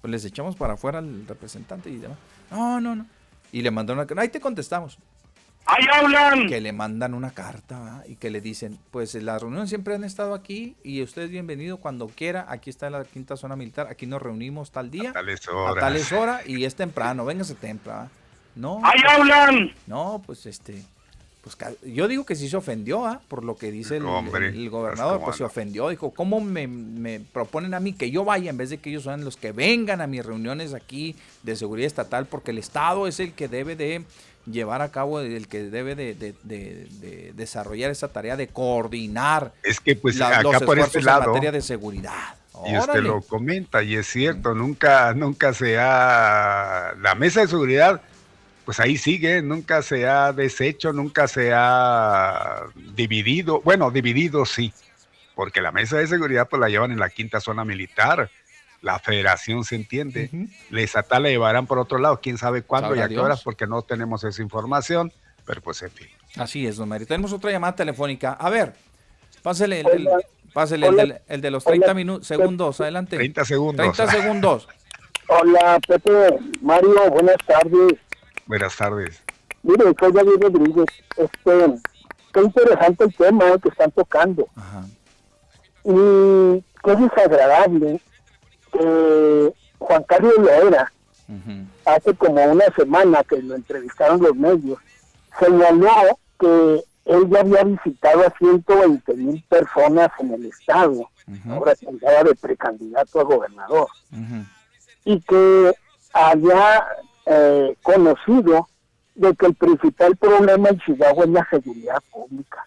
pues 0.00 0.10
les 0.10 0.24
echamos 0.24 0.56
para 0.56 0.74
afuera 0.74 0.98
al 0.98 1.26
representante 1.26 1.88
y 1.88 1.96
demás. 1.96 2.18
No, 2.50 2.80
no, 2.80 2.96
no. 2.96 3.17
Y 3.52 3.62
le 3.62 3.70
mandaron 3.70 4.06
una... 4.10 4.22
Ahí 4.22 4.28
te 4.28 4.40
contestamos. 4.40 4.98
¡Ahí 5.66 5.84
hablan! 5.92 6.48
Que 6.48 6.60
le 6.60 6.72
mandan 6.72 7.12
una 7.12 7.30
carta 7.30 8.02
y 8.06 8.16
que 8.16 8.30
le 8.30 8.40
dicen, 8.40 8.78
pues 8.90 9.14
las 9.14 9.42
reuniones 9.42 9.68
siempre 9.68 9.94
han 9.94 10.04
estado 10.04 10.32
aquí 10.32 10.76
y 10.82 11.02
usted 11.02 11.22
es 11.22 11.30
bienvenido 11.30 11.76
cuando 11.76 12.08
quiera. 12.08 12.46
Aquí 12.48 12.70
está 12.70 12.88
la 12.88 13.04
quinta 13.04 13.36
zona 13.36 13.54
militar, 13.54 13.86
aquí 13.90 14.06
nos 14.06 14.22
reunimos 14.22 14.70
tal 14.70 14.90
día. 14.90 15.10
A 15.10 15.12
tales 15.12 15.46
horas. 15.46 15.76
A 15.76 15.80
tales 15.80 16.12
horas 16.12 16.48
y 16.48 16.64
es 16.64 16.74
temprano, 16.74 17.26
véngase 17.26 17.54
temprano. 17.54 18.08
No. 18.54 18.80
¡Ahí 18.82 19.00
hablan! 19.08 19.72
No, 19.86 20.22
pues 20.24 20.46
este... 20.46 20.82
Pues 21.56 21.76
yo 21.94 22.08
digo 22.08 22.24
que 22.26 22.34
sí 22.34 22.48
se 22.48 22.56
ofendió, 22.56 23.06
¿ah? 23.06 23.20
por 23.28 23.44
lo 23.44 23.56
que 23.56 23.70
dice 23.70 23.96
el, 23.96 24.06
el, 24.06 24.70
gobernador, 24.70 25.20
pues 25.24 25.36
se 25.36 25.44
ofendió, 25.44 25.88
dijo, 25.88 26.10
¿cómo 26.10 26.40
me, 26.40 26.66
me, 26.66 27.20
proponen 27.20 27.74
a 27.74 27.80
mí 27.80 27.92
que 27.92 28.10
yo 28.10 28.24
vaya 28.24 28.50
en 28.50 28.56
vez 28.56 28.70
de 28.70 28.78
que 28.78 28.90
ellos 28.90 29.04
sean 29.04 29.24
los 29.24 29.36
que 29.36 29.52
vengan 29.52 30.00
a 30.00 30.06
mis 30.06 30.24
reuniones 30.24 30.74
aquí 30.74 31.16
de 31.42 31.56
seguridad 31.56 31.86
estatal? 31.86 32.26
Porque 32.26 32.50
el 32.50 32.58
Estado 32.58 33.06
es 33.06 33.20
el 33.20 33.32
que 33.32 33.48
debe 33.48 33.76
de 33.76 34.04
llevar 34.50 34.82
a 34.82 34.90
cabo, 34.90 35.20
el 35.20 35.48
que 35.48 35.64
debe 35.64 35.94
de, 35.94 37.32
desarrollar 37.34 37.90
esa 37.90 38.08
tarea 38.08 38.36
de 38.36 38.48
coordinar 38.48 39.52
es 39.62 39.80
que 39.80 39.96
pues 39.96 40.20
acá 40.20 40.60
por 40.60 40.78
este 40.78 41.02
lado, 41.02 41.24
en 41.24 41.30
materia 41.30 41.52
de 41.52 41.62
seguridad. 41.62 42.34
Y 42.66 42.76
usted 42.76 43.02
lo 43.02 43.20
comenta, 43.20 43.82
y 43.84 43.94
es 43.94 44.08
cierto, 44.08 44.52
nunca, 44.52 45.14
nunca 45.14 45.54
se 45.54 45.78
ha, 45.78 46.92
la 47.00 47.14
mesa 47.14 47.42
de 47.42 47.48
seguridad, 47.48 48.02
pues 48.68 48.80
ahí 48.80 48.98
sigue, 48.98 49.40
nunca 49.40 49.80
se 49.80 50.06
ha 50.06 50.30
deshecho, 50.34 50.92
nunca 50.92 51.26
se 51.26 51.54
ha 51.54 52.64
dividido, 52.94 53.62
bueno, 53.62 53.90
dividido 53.90 54.44
sí, 54.44 54.74
porque 55.34 55.62
la 55.62 55.72
mesa 55.72 55.96
de 55.96 56.06
seguridad 56.06 56.46
pues 56.50 56.60
la 56.60 56.68
llevan 56.68 56.92
en 56.92 56.98
la 56.98 57.08
quinta 57.08 57.40
zona 57.40 57.64
militar, 57.64 58.28
la 58.82 58.98
federación 58.98 59.64
se 59.64 59.74
entiende. 59.74 60.50
Les 60.68 60.94
ata 60.96 61.18
la 61.18 61.30
llevarán 61.30 61.66
por 61.66 61.78
otro 61.78 61.96
lado, 61.96 62.20
quién 62.20 62.36
sabe 62.36 62.60
cuándo 62.60 62.94
y 62.94 62.98
a 62.98 63.08
qué 63.08 63.18
horas, 63.18 63.40
porque 63.42 63.66
no 63.66 63.80
tenemos 63.80 64.22
esa 64.24 64.42
información, 64.42 65.14
pero 65.46 65.62
pues 65.62 65.80
en 65.80 65.90
fin. 65.90 66.08
Así 66.36 66.66
es, 66.66 66.76
don 66.76 66.90
Mary. 66.90 67.06
Tenemos 67.06 67.32
otra 67.32 67.50
llamada 67.50 67.74
telefónica. 67.74 68.34
A 68.34 68.50
ver, 68.50 68.74
pásele 69.40 69.80
el, 69.80 70.10
pásele 70.52 70.88
el, 70.88 71.18
el, 71.26 71.40
de 71.40 71.50
los 71.50 71.64
30 71.64 71.94
minutos, 71.94 72.26
segundos, 72.26 72.82
adelante. 72.82 73.16
30 73.16 73.46
segundos. 73.46 73.96
30 73.96 74.12
segundos. 74.12 74.68
Hola, 75.28 75.80
Pepe, 75.86 76.38
Mario, 76.60 77.10
buenas 77.10 77.38
tardes. 77.46 77.94
Buenas 78.48 78.76
tardes. 78.76 79.22
Mire, 79.62 79.84
soy 80.00 80.12
David 80.12 80.40
Rodríguez. 80.40 80.86
Este, 81.16 81.80
qué 82.32 82.40
interesante 82.40 83.04
el 83.04 83.14
tema 83.14 83.58
que 83.58 83.68
están 83.68 83.90
tocando. 83.92 84.48
Ajá. 84.56 84.84
Y 85.84 86.64
qué 86.82 86.96
desagradable 86.96 88.00
eh, 88.72 89.52
Juan 89.78 90.02
Carlos 90.04 90.34
Loera, 90.38 90.92
hace 91.84 92.14
como 92.14 92.42
una 92.44 92.64
semana 92.76 93.22
que 93.24 93.40
lo 93.42 93.54
entrevistaron 93.54 94.22
los 94.22 94.34
medios, 94.34 94.78
señaló 95.38 96.18
que 96.38 96.84
él 97.04 97.28
ya 97.30 97.40
había 97.40 97.64
visitado 97.64 98.26
a 98.26 98.34
120 98.38 99.14
mil 99.14 99.42
personas 99.44 100.10
en 100.18 100.34
el 100.34 100.46
estado, 100.46 101.08
ahora 101.48 101.72
estaba 101.72 102.24
de 102.24 102.34
precandidato 102.34 103.20
a 103.20 103.24
gobernador, 103.24 103.88
y 105.04 105.20
que 105.20 105.72
había 106.12 106.86
eh, 107.28 107.76
conocido 107.82 108.68
de 109.14 109.34
que 109.34 109.46
el 109.46 109.54
principal 109.54 110.16
problema 110.16 110.68
en 110.68 110.78
Chihuahua 110.80 111.24
es 111.24 111.30
la 111.30 111.48
seguridad 111.50 112.02
pública. 112.10 112.66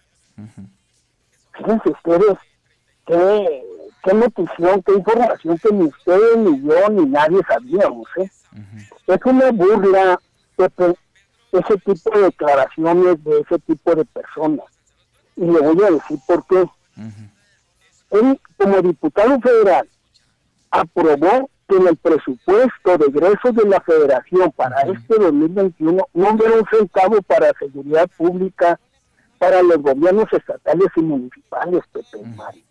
Fíjense 1.52 1.90
ustedes 1.90 2.38
que 3.06 3.62
qué 4.02 4.14
notición, 4.14 4.82
qué 4.82 4.92
información 4.94 5.58
que 5.58 5.72
ni 5.72 5.84
usted, 5.84 6.36
ni 6.36 6.62
yo, 6.62 6.88
ni 6.90 7.06
nadie 7.06 7.40
sabíamos. 7.46 8.08
¿eh? 8.16 8.30
Es 9.06 9.18
una 9.24 9.50
burla 9.50 10.18
ese 11.52 11.78
tipo 11.84 12.10
de 12.10 12.22
declaraciones 12.22 13.24
de 13.24 13.40
ese 13.40 13.58
tipo 13.60 13.94
de 13.94 14.04
personas. 14.04 14.66
Y 15.36 15.44
le 15.44 15.60
voy 15.60 15.82
a 15.84 15.90
decir 15.90 16.18
por 16.26 16.46
qué. 16.46 16.64
Él, 18.10 18.40
como 18.58 18.82
diputado 18.82 19.40
federal, 19.40 19.88
aprobó 20.70 21.48
que 21.72 21.78
en 21.78 21.88
el 21.88 21.96
presupuesto 21.96 22.98
de 22.98 23.06
egresos 23.06 23.54
de 23.54 23.68
la 23.68 23.80
federación 23.80 24.52
para 24.52 24.82
este 24.82 25.18
2021 25.18 26.06
no 26.12 26.30
hubiera 26.30 26.56
un 26.56 26.66
centavo 26.70 27.22
para 27.22 27.52
seguridad 27.58 28.08
pública 28.16 28.78
para 29.38 29.62
los 29.62 29.78
gobiernos 29.78 30.26
estatales 30.32 30.88
y 30.96 31.00
municipales, 31.00 31.82
Pepe 31.92 32.24
Mario. 32.36 32.62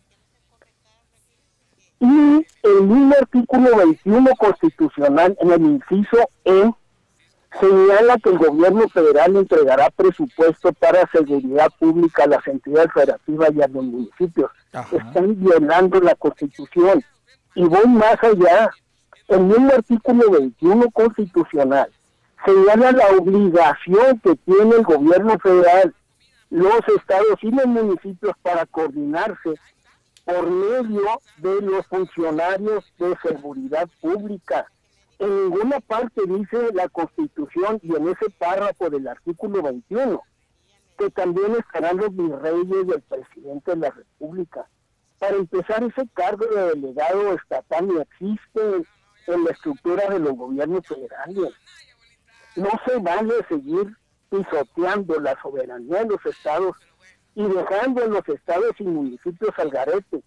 Y 2.00 2.46
el 2.64 2.82
mismo 2.84 3.16
artículo 3.20 3.78
21 3.78 4.30
constitucional, 4.38 5.38
en 5.40 5.52
el 5.52 5.62
inciso 5.62 6.18
E, 6.46 6.72
señala 7.60 8.18
que 8.18 8.30
el 8.30 8.38
gobierno 8.38 8.88
federal 8.90 9.36
entregará 9.36 9.90
presupuesto 9.90 10.72
para 10.74 11.10
seguridad 11.12 11.70
pública 11.80 12.24
a 12.24 12.28
las 12.28 12.48
entidades 12.48 12.92
federativas 12.94 13.50
y 13.54 13.62
a 13.62 13.68
los 13.68 13.84
municipios. 13.84 14.52
Están 14.92 15.40
violando 15.40 16.00
la 16.00 16.16
constitución. 16.16 17.04
Y 17.54 17.64
voy 17.66 17.86
más 17.88 18.18
allá. 18.24 18.72
El 19.32 19.46
mismo 19.46 19.72
artículo 19.72 20.30
21 20.30 20.92
constitucional 20.92 21.90
señala 22.46 22.92
la 22.92 23.08
obligación 23.18 24.20
que 24.20 24.36
tiene 24.36 24.76
el 24.76 24.84
gobierno 24.84 25.40
federal, 25.40 25.96
los 26.50 26.82
estados 26.98 27.42
y 27.42 27.50
los 27.50 27.66
municipios 27.66 28.34
para 28.42 28.66
coordinarse 28.66 29.54
por 30.26 30.50
medio 30.52 31.22
de 31.38 31.62
los 31.62 31.88
funcionarios 31.88 32.84
de 33.00 33.16
seguridad 33.24 33.88
pública. 34.02 34.66
En 35.18 35.46
ninguna 35.46 35.80
parte 35.80 36.24
dice 36.28 36.74
la 36.74 36.90
Constitución 36.90 37.80
y 37.84 37.96
en 37.96 38.10
ese 38.10 38.30
párrafo 38.38 38.90
del 38.90 39.08
artículo 39.08 39.62
21 39.62 40.22
que 40.98 41.10
también 41.10 41.56
estarán 41.56 41.96
los 41.96 42.14
virreyes 42.14 42.86
del 42.86 43.02
presidente 43.02 43.72
de 43.72 43.78
la 43.78 43.92
República. 43.92 44.68
Para 45.20 45.38
empezar, 45.38 45.84
ese 45.84 46.06
cargo 46.16 46.46
de 46.48 46.76
delegado 46.76 47.34
estatal 47.34 47.88
no 47.88 48.02
existe 48.02 48.84
en 49.28 49.44
la 49.44 49.52
estructura 49.52 50.10
de 50.10 50.20
los 50.20 50.34
gobiernos 50.36 50.86
federales. 50.88 51.54
No 52.56 52.70
se 52.86 52.98
vale 53.00 53.34
seguir 53.48 53.96
pisoteando 54.30 55.20
la 55.20 55.40
soberanía 55.42 56.04
de 56.04 56.10
los 56.10 56.26
estados 56.26 56.76
y 57.36 57.44
dejando 57.44 58.04
en 58.04 58.12
los 58.12 58.28
estados 58.28 58.72
y 58.80 58.84
municipios 58.84 59.52
al 59.58 59.70
garete 59.70 60.22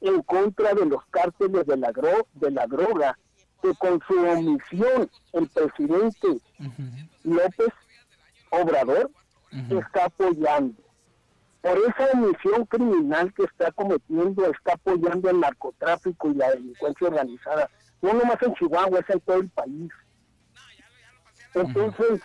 en 0.00 0.22
contra 0.22 0.74
de 0.74 0.86
los 0.86 1.04
cárteles 1.10 1.66
de 1.66 1.76
la, 1.76 1.92
de 2.34 2.50
la 2.50 2.66
droga 2.66 3.18
que 3.62 3.74
con 3.74 4.00
su 4.06 4.18
omisión 4.18 5.10
el 5.32 5.48
presidente 5.48 6.40
López 7.24 7.72
Obrador 8.50 9.10
está 9.68 10.06
apoyando. 10.06 10.80
Por 11.60 11.76
esa 11.76 12.10
omisión 12.14 12.64
criminal 12.66 13.32
que 13.34 13.44
está 13.44 13.70
cometiendo, 13.72 14.46
está 14.46 14.72
apoyando 14.74 15.28
el 15.28 15.40
narcotráfico 15.40 16.30
y 16.30 16.34
la 16.34 16.50
delincuencia 16.52 17.08
organizada. 17.08 17.70
No 18.02 18.12
nomás 18.14 18.42
en 18.42 18.54
Chihuahua, 18.54 19.00
es 19.00 19.10
en 19.10 19.20
todo 19.20 19.36
el 19.36 19.48
país. 19.50 19.90
Entonces, 21.54 22.20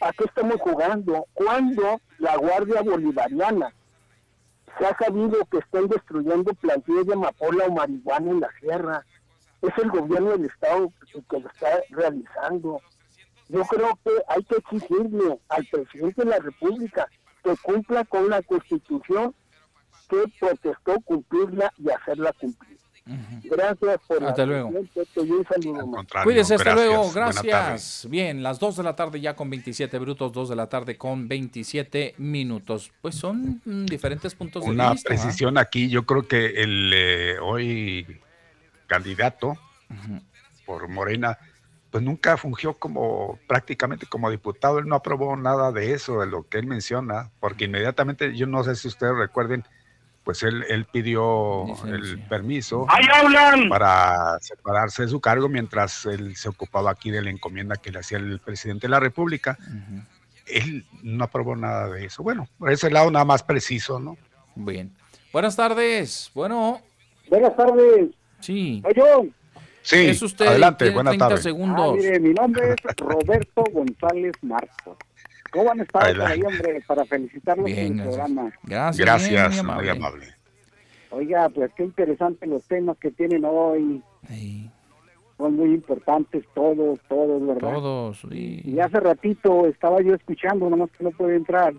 ¿a 0.00 0.12
qué 0.12 0.24
estamos 0.24 0.60
jugando? 0.60 1.26
Cuando 1.34 2.00
la 2.18 2.36
Guardia 2.36 2.82
Bolivariana 2.82 3.72
se 4.78 4.86
ha 4.86 4.96
sabido 4.96 5.44
que 5.46 5.58
están 5.58 5.88
destruyendo 5.88 6.54
plantillas 6.54 7.06
de 7.06 7.14
amapola 7.14 7.66
o 7.66 7.72
marihuana 7.72 8.30
en 8.30 8.40
la 8.40 8.50
sierra. 8.60 9.06
Es 9.60 9.76
el 9.82 9.90
gobierno 9.90 10.30
del 10.30 10.44
Estado 10.44 10.92
que 11.28 11.40
lo 11.40 11.48
está 11.48 11.80
realizando. 11.90 12.80
Yo 13.48 13.62
creo 13.64 13.98
que 14.04 14.10
hay 14.28 14.44
que 14.44 14.56
exigirle 14.56 15.40
al 15.48 15.66
presidente 15.66 16.22
de 16.22 16.30
la 16.30 16.38
República 16.38 17.08
que 17.42 17.56
cumpla 17.62 18.04
con 18.04 18.28
la 18.28 18.42
Constitución 18.42 19.34
que 20.08 20.24
protestó 20.38 21.00
cumplirla 21.00 21.72
y 21.76 21.90
hacerla 21.90 22.32
cumplir. 22.34 22.77
Gracias 23.44 24.00
por 24.06 24.24
Hasta 24.24 24.42
la 24.42 24.46
luego. 24.46 24.70
Cuídese, 26.24 26.54
hasta 26.54 26.64
gracias. 26.64 26.74
luego, 26.74 27.12
gracias. 27.12 28.06
Bien, 28.10 28.42
las 28.42 28.58
2 28.58 28.76
de 28.76 28.82
la 28.82 28.96
tarde 28.96 29.20
ya 29.20 29.34
con 29.34 29.48
27 29.50 29.98
brutos, 29.98 30.32
2 30.32 30.48
de 30.50 30.56
la 30.56 30.68
tarde 30.68 30.98
con 30.98 31.28
27 31.28 32.14
minutos. 32.18 32.92
Pues 33.00 33.14
son 33.14 33.62
mm, 33.64 33.86
diferentes 33.86 34.34
puntos 34.34 34.64
de 34.64 34.70
Una 34.70 34.92
vista. 34.92 35.08
¿ah? 35.08 35.16
precisión 35.16 35.58
aquí, 35.58 35.88
yo 35.88 36.04
creo 36.04 36.26
que 36.28 36.62
el 36.62 36.92
eh, 36.94 37.38
hoy 37.40 38.20
candidato 38.86 39.54
por 40.66 40.88
Morena, 40.88 41.38
pues 41.90 42.04
nunca 42.04 42.36
fungió 42.36 42.74
como 42.74 43.38
prácticamente 43.46 44.06
como 44.06 44.30
diputado, 44.30 44.78
él 44.78 44.86
no 44.86 44.96
aprobó 44.96 45.34
nada 45.36 45.72
de 45.72 45.94
eso, 45.94 46.20
de 46.20 46.26
lo 46.26 46.46
que 46.46 46.58
él 46.58 46.66
menciona, 46.66 47.30
porque 47.40 47.64
inmediatamente, 47.64 48.36
yo 48.36 48.46
no 48.46 48.62
sé 48.64 48.76
si 48.76 48.88
ustedes 48.88 49.16
recuerden, 49.16 49.64
pues 50.28 50.42
él, 50.42 50.62
él 50.68 50.84
pidió 50.84 51.64
el 51.86 52.20
permiso 52.28 52.86
para 53.70 54.38
separarse 54.42 55.04
de 55.04 55.08
su 55.08 55.22
cargo 55.22 55.48
mientras 55.48 56.04
él 56.04 56.36
se 56.36 56.50
ocupaba 56.50 56.90
aquí 56.90 57.10
de 57.10 57.22
la 57.22 57.30
encomienda 57.30 57.76
que 57.76 57.90
le 57.90 58.00
hacía 58.00 58.18
el 58.18 58.38
presidente 58.38 58.88
de 58.88 58.90
la 58.90 59.00
República. 59.00 59.56
Él 60.46 60.84
no 61.02 61.24
aprobó 61.24 61.56
nada 61.56 61.88
de 61.88 62.04
eso. 62.04 62.22
Bueno, 62.22 62.46
por 62.58 62.70
ese 62.70 62.90
lado 62.90 63.10
nada 63.10 63.24
más 63.24 63.42
preciso, 63.42 63.98
¿no? 63.98 64.18
Bien. 64.54 64.92
Buenas 65.32 65.56
tardes. 65.56 66.30
Bueno. 66.34 66.82
Buenas 67.30 67.56
tardes. 67.56 68.10
Sí. 68.40 68.82
Oye, 68.84 69.32
Sí, 69.80 70.08
Es 70.08 70.20
usted, 70.20 70.46
adelante, 70.46 70.90
buenas 70.90 71.12
30 71.12 71.26
tardes. 71.28 71.42
segundos. 71.42 71.94
Ah, 71.94 71.96
mire, 71.96 72.20
mi 72.20 72.34
nombre 72.34 72.74
es 72.74 72.96
Roberto 72.98 73.64
González 73.72 74.34
Marcos. 74.42 74.98
¿Cómo 75.50 75.70
han 75.70 75.80
estado 75.80 76.14
por 76.14 76.26
ahí, 76.26 76.42
hombre? 76.42 76.82
Para 76.86 77.04
felicitarlos 77.04 77.66
Bien, 77.66 77.96
por 77.96 77.96
el 77.96 78.08
programa. 78.08 78.52
Gracias. 78.64 79.06
Gracias, 79.06 79.52
bien, 79.54 79.66
muy 79.74 79.88
amable. 79.88 80.26
Oiga, 81.10 81.48
pues 81.48 81.70
qué 81.74 81.84
interesante 81.84 82.46
los 82.46 82.64
temas 82.64 82.98
que 82.98 83.10
tienen 83.10 83.44
hoy. 83.44 84.02
Son 85.36 85.54
muy 85.54 85.72
importantes 85.72 86.44
todos, 86.54 86.98
todos, 87.08 87.46
¿verdad? 87.46 87.72
Todos. 87.72 88.20
sí. 88.30 88.60
Y 88.64 88.78
hace 88.80 88.98
ratito 89.00 89.66
estaba 89.66 90.02
yo 90.02 90.14
escuchando, 90.14 90.68
nomás 90.68 90.90
que 90.90 91.04
no 91.04 91.10
puede 91.12 91.36
entrar, 91.36 91.74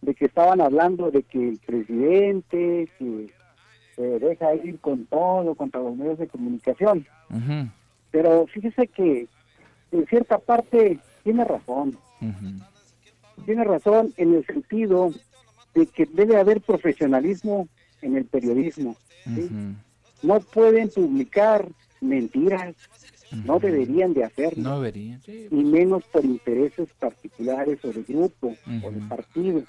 de 0.00 0.14
que 0.14 0.24
estaban 0.24 0.60
hablando 0.60 1.10
de 1.10 1.22
que 1.22 1.50
el 1.50 1.58
presidente 1.58 2.88
que 2.98 3.30
se 3.94 4.02
deja 4.18 4.54
ir 4.54 4.80
con 4.80 5.04
todo 5.06 5.54
contra 5.54 5.80
los 5.82 5.94
medios 5.94 6.18
de 6.18 6.28
comunicación. 6.28 7.06
Ujú, 7.28 7.68
Pero 8.10 8.46
fíjese 8.46 8.88
que 8.88 9.28
en 9.92 10.06
cierta 10.06 10.38
parte 10.38 10.98
tiene 11.22 11.44
razón. 11.44 11.96
Ujú. 12.20 13.44
Tiene 13.46 13.64
razón 13.64 14.12
en 14.16 14.34
el 14.34 14.46
sentido 14.46 15.12
de 15.74 15.86
que 15.86 16.06
debe 16.06 16.36
haber 16.36 16.60
profesionalismo 16.60 17.68
en 18.02 18.16
el 18.16 18.24
periodismo. 18.26 18.96
¿sí? 19.24 19.48
No 20.22 20.40
pueden 20.40 20.90
publicar 20.90 21.66
mentiras, 22.00 22.74
no 23.44 23.58
deberían 23.58 24.12
de 24.12 24.24
hacerlo. 24.24 24.62
No 24.62 24.86
y 24.86 25.64
menos 25.64 26.04
por 26.04 26.24
intereses 26.24 26.88
particulares 26.98 27.78
o 27.84 27.92
de 27.92 28.02
grupo 28.02 28.54
o 28.84 28.90
de 28.90 29.00
partido. 29.08 29.62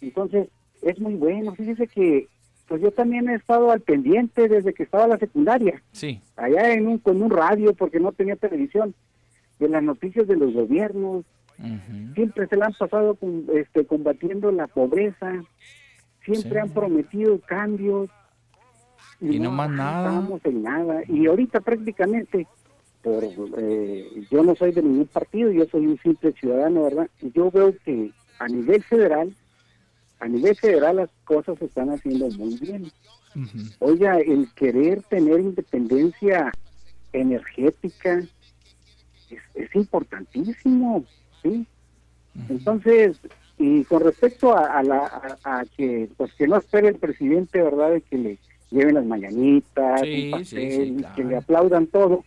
Entonces, 0.00 0.48
es 0.82 0.98
muy 1.00 1.14
bueno. 1.14 1.54
Fíjese 1.54 1.86
que 1.86 2.28
pues 2.68 2.80
yo 2.82 2.92
también 2.92 3.28
he 3.28 3.34
estado 3.34 3.72
al 3.72 3.80
pendiente 3.80 4.48
desde 4.48 4.72
que 4.72 4.84
estaba 4.84 5.02
en 5.04 5.10
la 5.10 5.18
secundaria, 5.18 5.82
Sí. 5.90 6.20
allá 6.36 6.72
en 6.72 6.86
un, 6.86 6.98
con 6.98 7.20
un 7.20 7.28
radio 7.28 7.74
porque 7.74 7.98
no 7.98 8.12
tenía 8.12 8.36
televisión, 8.36 8.94
de 9.58 9.68
las 9.68 9.82
noticias 9.82 10.28
de 10.28 10.36
los 10.36 10.54
gobiernos. 10.54 11.24
Siempre 12.14 12.46
se 12.46 12.56
la 12.56 12.66
han 12.66 12.74
pasado 12.74 13.14
con- 13.14 13.44
este, 13.54 13.84
combatiendo 13.86 14.50
la 14.50 14.66
pobreza, 14.66 15.42
siempre 16.24 16.52
Sí. 16.52 16.58
han 16.58 16.70
prometido 16.70 17.38
cambios. 17.40 18.08
Y 19.20 19.38
no 19.38 19.50
más 19.50 19.70
nada. 19.70 20.26
en 20.44 20.62
nada. 20.62 21.02
Y 21.08 21.26
ahorita 21.26 21.60
prácticamente 21.60 22.46
por 23.02 23.24
eh, 23.58 24.26
yo 24.30 24.42
no 24.42 24.54
soy 24.54 24.72
de 24.72 24.82
ningún 24.82 25.06
partido, 25.06 25.50
yo 25.50 25.64
soy 25.66 25.86
un 25.86 25.98
simple 26.00 26.32
ciudadano, 26.32 26.82
¿verdad? 26.84 27.08
Y 27.22 27.30
yo 27.32 27.50
veo 27.50 27.74
que 27.84 28.12
a 28.38 28.46
nivel 28.46 28.82
federal, 28.82 29.34
a 30.20 30.28
nivel 30.28 30.54
federal 30.56 30.96
las 30.96 31.10
cosas 31.24 31.58
se 31.58 31.64
están 31.66 31.90
haciendo 31.90 32.28
muy 32.30 32.58
bien. 32.58 32.90
Oiga, 33.78 34.18
el 34.18 34.48
querer 34.54 35.02
tener 35.04 35.40
independencia 35.40 36.52
energética 37.12 38.18
es, 39.30 39.40
es 39.54 39.74
importantísimo, 39.74 41.04
¿sí? 41.42 41.66
Entonces, 42.48 43.18
y 43.58 43.84
con 43.84 44.02
respecto 44.02 44.56
a, 44.56 44.78
a 44.78 44.82
la, 44.82 45.36
a, 45.44 45.58
a 45.60 45.64
que, 45.76 46.08
pues 46.16 46.32
que 46.34 46.46
no 46.46 46.56
espere 46.56 46.88
el 46.88 46.96
presidente, 46.96 47.60
¿verdad?, 47.62 47.90
de 47.92 48.00
que 48.02 48.16
le 48.18 48.38
lleven 48.70 48.94
las 48.94 49.04
mañanitas, 49.04 50.00
Sí, 50.02 50.06
un 50.06 50.20
sí, 50.22 50.30
pastel, 50.30 50.96
sí, 50.98 51.04
que 51.16 51.24
le 51.24 51.36
aplaudan 51.36 51.86
todo, 51.88 52.24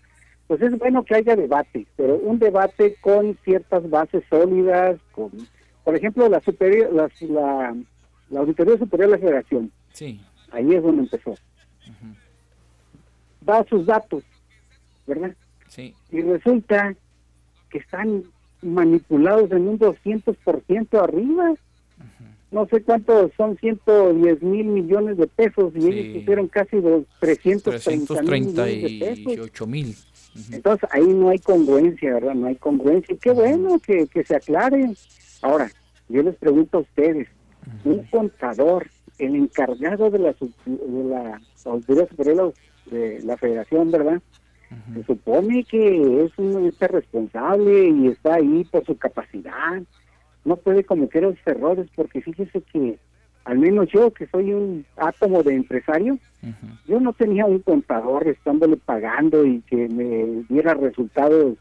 pues 0.47 0.61
es 0.61 0.77
bueno 0.77 1.03
que 1.05 1.15
haya 1.15 1.35
debate, 1.35 1.87
pero 1.95 2.15
un 2.17 2.37
debate 2.37 2.95
con 3.01 3.37
ciertas 3.45 3.89
bases 3.89 4.23
sólidas, 4.29 4.99
con, 5.13 5.31
por 5.83 5.95
ejemplo, 5.95 6.27
la 6.29 6.41
superior, 6.41 6.91
la, 6.93 7.09
la, 7.29 7.75
la 8.29 8.39
Auditoría 8.41 8.77
Superior 8.77 9.09
de 9.09 9.17
la 9.17 9.21
Federación, 9.21 9.71
Sí. 9.93 10.19
ahí 10.51 10.73
es 10.75 10.83
donde 10.83 11.03
empezó. 11.03 11.35
Da 13.41 13.63
sus 13.69 13.85
datos, 13.85 14.23
¿verdad? 15.07 15.33
Sí. 15.67 15.93
Y 16.11 16.21
resulta 16.21 16.93
que 17.69 17.79
están 17.79 18.23
manipulados 18.63 19.51
en 19.51 19.67
un 19.67 19.79
200% 19.79 21.03
arriba. 21.03 21.53
No 22.51 22.67
sé 22.67 22.83
cuántos 22.83 23.31
son 23.35 23.57
110 23.57 24.43
mil 24.43 24.65
millones 24.67 25.17
de 25.17 25.25
pesos 25.25 25.73
y 25.75 25.87
ellos 25.87 26.17
pusieron 26.19 26.47
casi 26.47 26.79
dos, 26.79 27.03
330 27.19 28.21
mil 28.21 28.31
millones 28.31 28.55
de 28.55 28.89
pesos. 28.99 29.23
338 29.23 29.67
mil. 29.67 29.95
Entonces 30.51 30.89
ahí 30.91 31.07
no 31.07 31.29
hay 31.29 31.39
congruencia, 31.39 32.13
¿verdad? 32.13 32.35
No 32.35 32.47
hay 32.47 32.55
congruencia. 32.55 33.13
Y 33.13 33.17
qué 33.17 33.31
bueno 33.31 33.79
que, 33.79 34.07
que 34.07 34.23
se 34.23 34.35
aclare. 34.35 34.93
Ahora, 35.41 35.71
yo 36.09 36.21
les 36.21 36.35
pregunto 36.35 36.77
a 36.77 36.81
ustedes, 36.81 37.27
un 37.85 38.03
contador, 38.05 38.87
el 39.17 39.35
encargado 39.35 40.09
de 40.09 40.19
la, 40.19 40.35
de 40.65 41.03
la 41.03 41.41
Auditoría 41.65 42.07
Superior 42.07 42.53
de 42.85 43.19
la 43.23 43.37
Federación, 43.37 43.91
¿verdad? 43.91 44.21
Se 44.93 45.03
supone 45.03 45.63
que 45.63 46.25
es 46.25 46.31
un 46.37 46.71
responsable 46.79 47.87
y 47.89 48.07
está 48.07 48.35
ahí 48.35 48.63
por 48.71 48.85
su 48.85 48.97
capacidad. 48.97 49.81
No 50.45 50.55
puede 50.57 50.83
cometer 50.83 51.23
esos 51.23 51.39
errores 51.45 51.87
porque 51.95 52.21
fíjese 52.21 52.61
que, 52.61 52.97
al 53.45 53.59
menos 53.59 53.89
yo 53.89 54.11
que 54.11 54.27
soy 54.27 54.53
un 54.53 54.85
átomo 54.97 55.43
de 55.43 55.55
empresario, 55.55 56.17
yo 56.87 56.99
no 56.99 57.13
tenía 57.13 57.45
un 57.45 57.59
contador 57.59 58.27
estándole 58.27 58.77
pagando 58.77 59.45
y 59.45 59.61
que 59.61 59.87
me 59.87 60.43
diera 60.49 60.73
resultados 60.73 61.57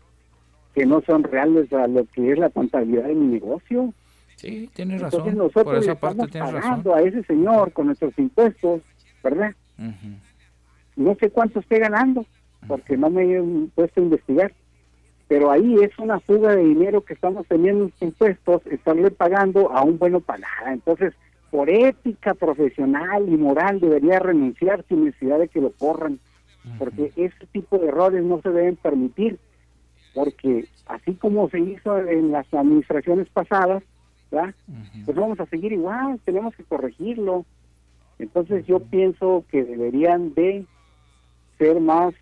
que 0.74 0.86
no 0.86 1.02
son 1.02 1.22
reales 1.22 1.72
a 1.72 1.86
lo 1.86 2.04
que 2.06 2.32
es 2.32 2.38
la 2.38 2.50
contabilidad 2.50 3.04
de 3.04 3.14
mi 3.14 3.26
negocio. 3.26 3.92
Sí, 4.36 4.68
tienes 4.74 5.02
Entonces 5.02 5.20
razón. 5.20 5.38
nosotros 5.38 5.64
Por 5.64 5.76
esa 5.76 5.94
parte 5.94 6.22
estamos 6.24 6.30
tienes 6.32 6.52
razón. 6.52 6.70
pagando 6.82 6.94
a 6.94 7.02
ese 7.02 7.22
señor 7.24 7.72
con 7.72 7.86
nuestros 7.86 8.18
impuestos, 8.18 8.80
¿verdad? 9.22 9.54
No 10.96 11.14
sé 11.20 11.30
cuánto 11.30 11.60
esté 11.60 11.78
ganando, 11.78 12.26
porque 12.66 12.96
no 12.96 13.10
me 13.10 13.24
he 13.24 13.42
puesto 13.74 14.00
a 14.00 14.04
investigar. 14.04 14.52
Pero 15.28 15.50
ahí 15.50 15.76
es 15.82 15.98
una 15.98 16.20
fuga 16.20 16.54
de 16.54 16.62
dinero 16.62 17.02
que 17.02 17.14
estamos 17.14 17.46
teniendo 17.46 17.84
en 17.84 18.08
impuestos, 18.08 18.66
estarle 18.66 19.10
pagando 19.10 19.72
a 19.72 19.82
un 19.82 19.98
bueno 19.98 20.20
para 20.20 20.40
nada. 20.40 20.72
Entonces, 20.72 21.14
por 21.50 21.68
ética 21.68 22.34
profesional 22.34 23.28
y 23.28 23.36
moral 23.36 23.78
debería 23.78 24.18
renunciar 24.18 24.84
sin 24.88 25.04
necesidad 25.04 25.38
de 25.38 25.48
que 25.48 25.60
lo 25.60 25.70
corran, 25.72 26.18
porque 26.78 27.12
ese 27.16 27.46
tipo 27.52 27.78
de 27.78 27.88
errores 27.88 28.24
no 28.24 28.40
se 28.40 28.50
deben 28.50 28.76
permitir, 28.76 29.38
porque 30.14 30.66
así 30.86 31.14
como 31.14 31.48
se 31.50 31.60
hizo 31.60 31.98
en 31.98 32.32
las 32.32 32.52
administraciones 32.54 33.28
pasadas, 33.28 33.82
¿verdad? 34.30 34.54
pues 35.04 35.16
vamos 35.16 35.40
a 35.40 35.46
seguir 35.46 35.72
igual, 35.72 36.18
tenemos 36.24 36.54
que 36.56 36.64
corregirlo. 36.64 37.44
Entonces 38.18 38.66
yo 38.66 38.80
pienso 38.80 39.44
que 39.50 39.62
deberían 39.64 40.32
de 40.32 40.64
ser 41.58 41.80
más 41.80 42.14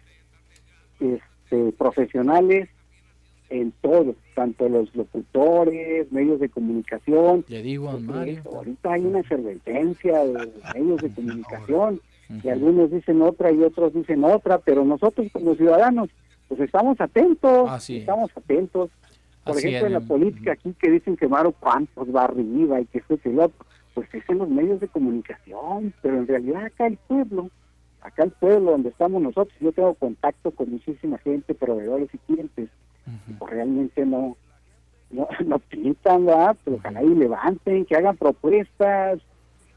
este, 1.00 1.72
profesionales 1.72 2.68
en 3.50 3.72
todo, 3.80 4.14
tanto 4.34 4.68
los 4.68 4.94
locutores, 4.94 6.10
medios 6.12 6.38
de 6.40 6.48
comunicación. 6.48 7.44
Le 7.48 7.62
digo 7.62 7.90
a 7.90 7.98
Mario. 7.98 8.42
Ahorita 8.46 8.92
hay 8.92 9.04
una 9.04 9.20
efervescencia 9.20 10.24
de 10.24 10.52
medios 10.74 11.02
de 11.02 11.10
comunicación 11.14 12.00
y 12.44 12.48
algunos 12.48 12.92
dicen 12.92 13.22
otra 13.22 13.50
y 13.50 13.60
otros 13.62 13.92
dicen 13.92 14.22
otra, 14.22 14.58
pero 14.58 14.84
nosotros 14.84 15.26
como 15.32 15.56
ciudadanos 15.56 16.10
pues 16.50 16.60
estamos 16.60 17.00
atentos, 17.00 17.88
estamos 17.88 18.30
atentos. 18.36 18.90
Por 19.44 19.56
Así 19.56 19.68
ejemplo, 19.68 19.86
en 19.86 19.92
la 19.94 20.00
política 20.00 20.52
aquí 20.52 20.74
que 20.78 20.90
dicen 20.90 21.16
que 21.16 21.28
Maro 21.28 21.52
Campos 21.52 22.08
va 22.14 22.24
arriba 22.24 22.80
y 22.80 22.86
que 22.86 22.98
esto 22.98 23.14
y 23.14 23.18
que 23.18 23.30
lo 23.30 23.44
otro, 23.46 23.66
pues 23.94 24.12
es 24.12 24.22
en 24.28 24.38
los 24.38 24.48
medios 24.48 24.80
de 24.80 24.88
comunicación, 24.88 25.94
pero 26.02 26.18
en 26.18 26.26
realidad 26.26 26.64
acá 26.64 26.86
el 26.86 26.96
pueblo, 26.96 27.50
acá 28.00 28.24
el 28.24 28.30
pueblo 28.30 28.72
donde 28.72 28.90
estamos 28.90 29.22
nosotros, 29.22 29.56
yo 29.60 29.72
tengo 29.72 29.94
contacto 29.94 30.50
con 30.50 30.70
muchísima 30.70 31.18
gente, 31.18 31.54
proveedores 31.54 32.08
y 32.14 32.18
clientes, 32.18 32.68
pues 33.38 33.50
realmente 33.50 34.04
no, 34.06 34.36
no, 35.10 35.28
no 35.44 35.58
pintan, 35.58 36.26
¿verdad? 36.26 36.56
Pero 36.64 36.76
ojalá 36.76 37.02
y 37.02 37.14
levanten, 37.14 37.84
que 37.84 37.96
hagan 37.96 38.16
propuestas, 38.16 39.20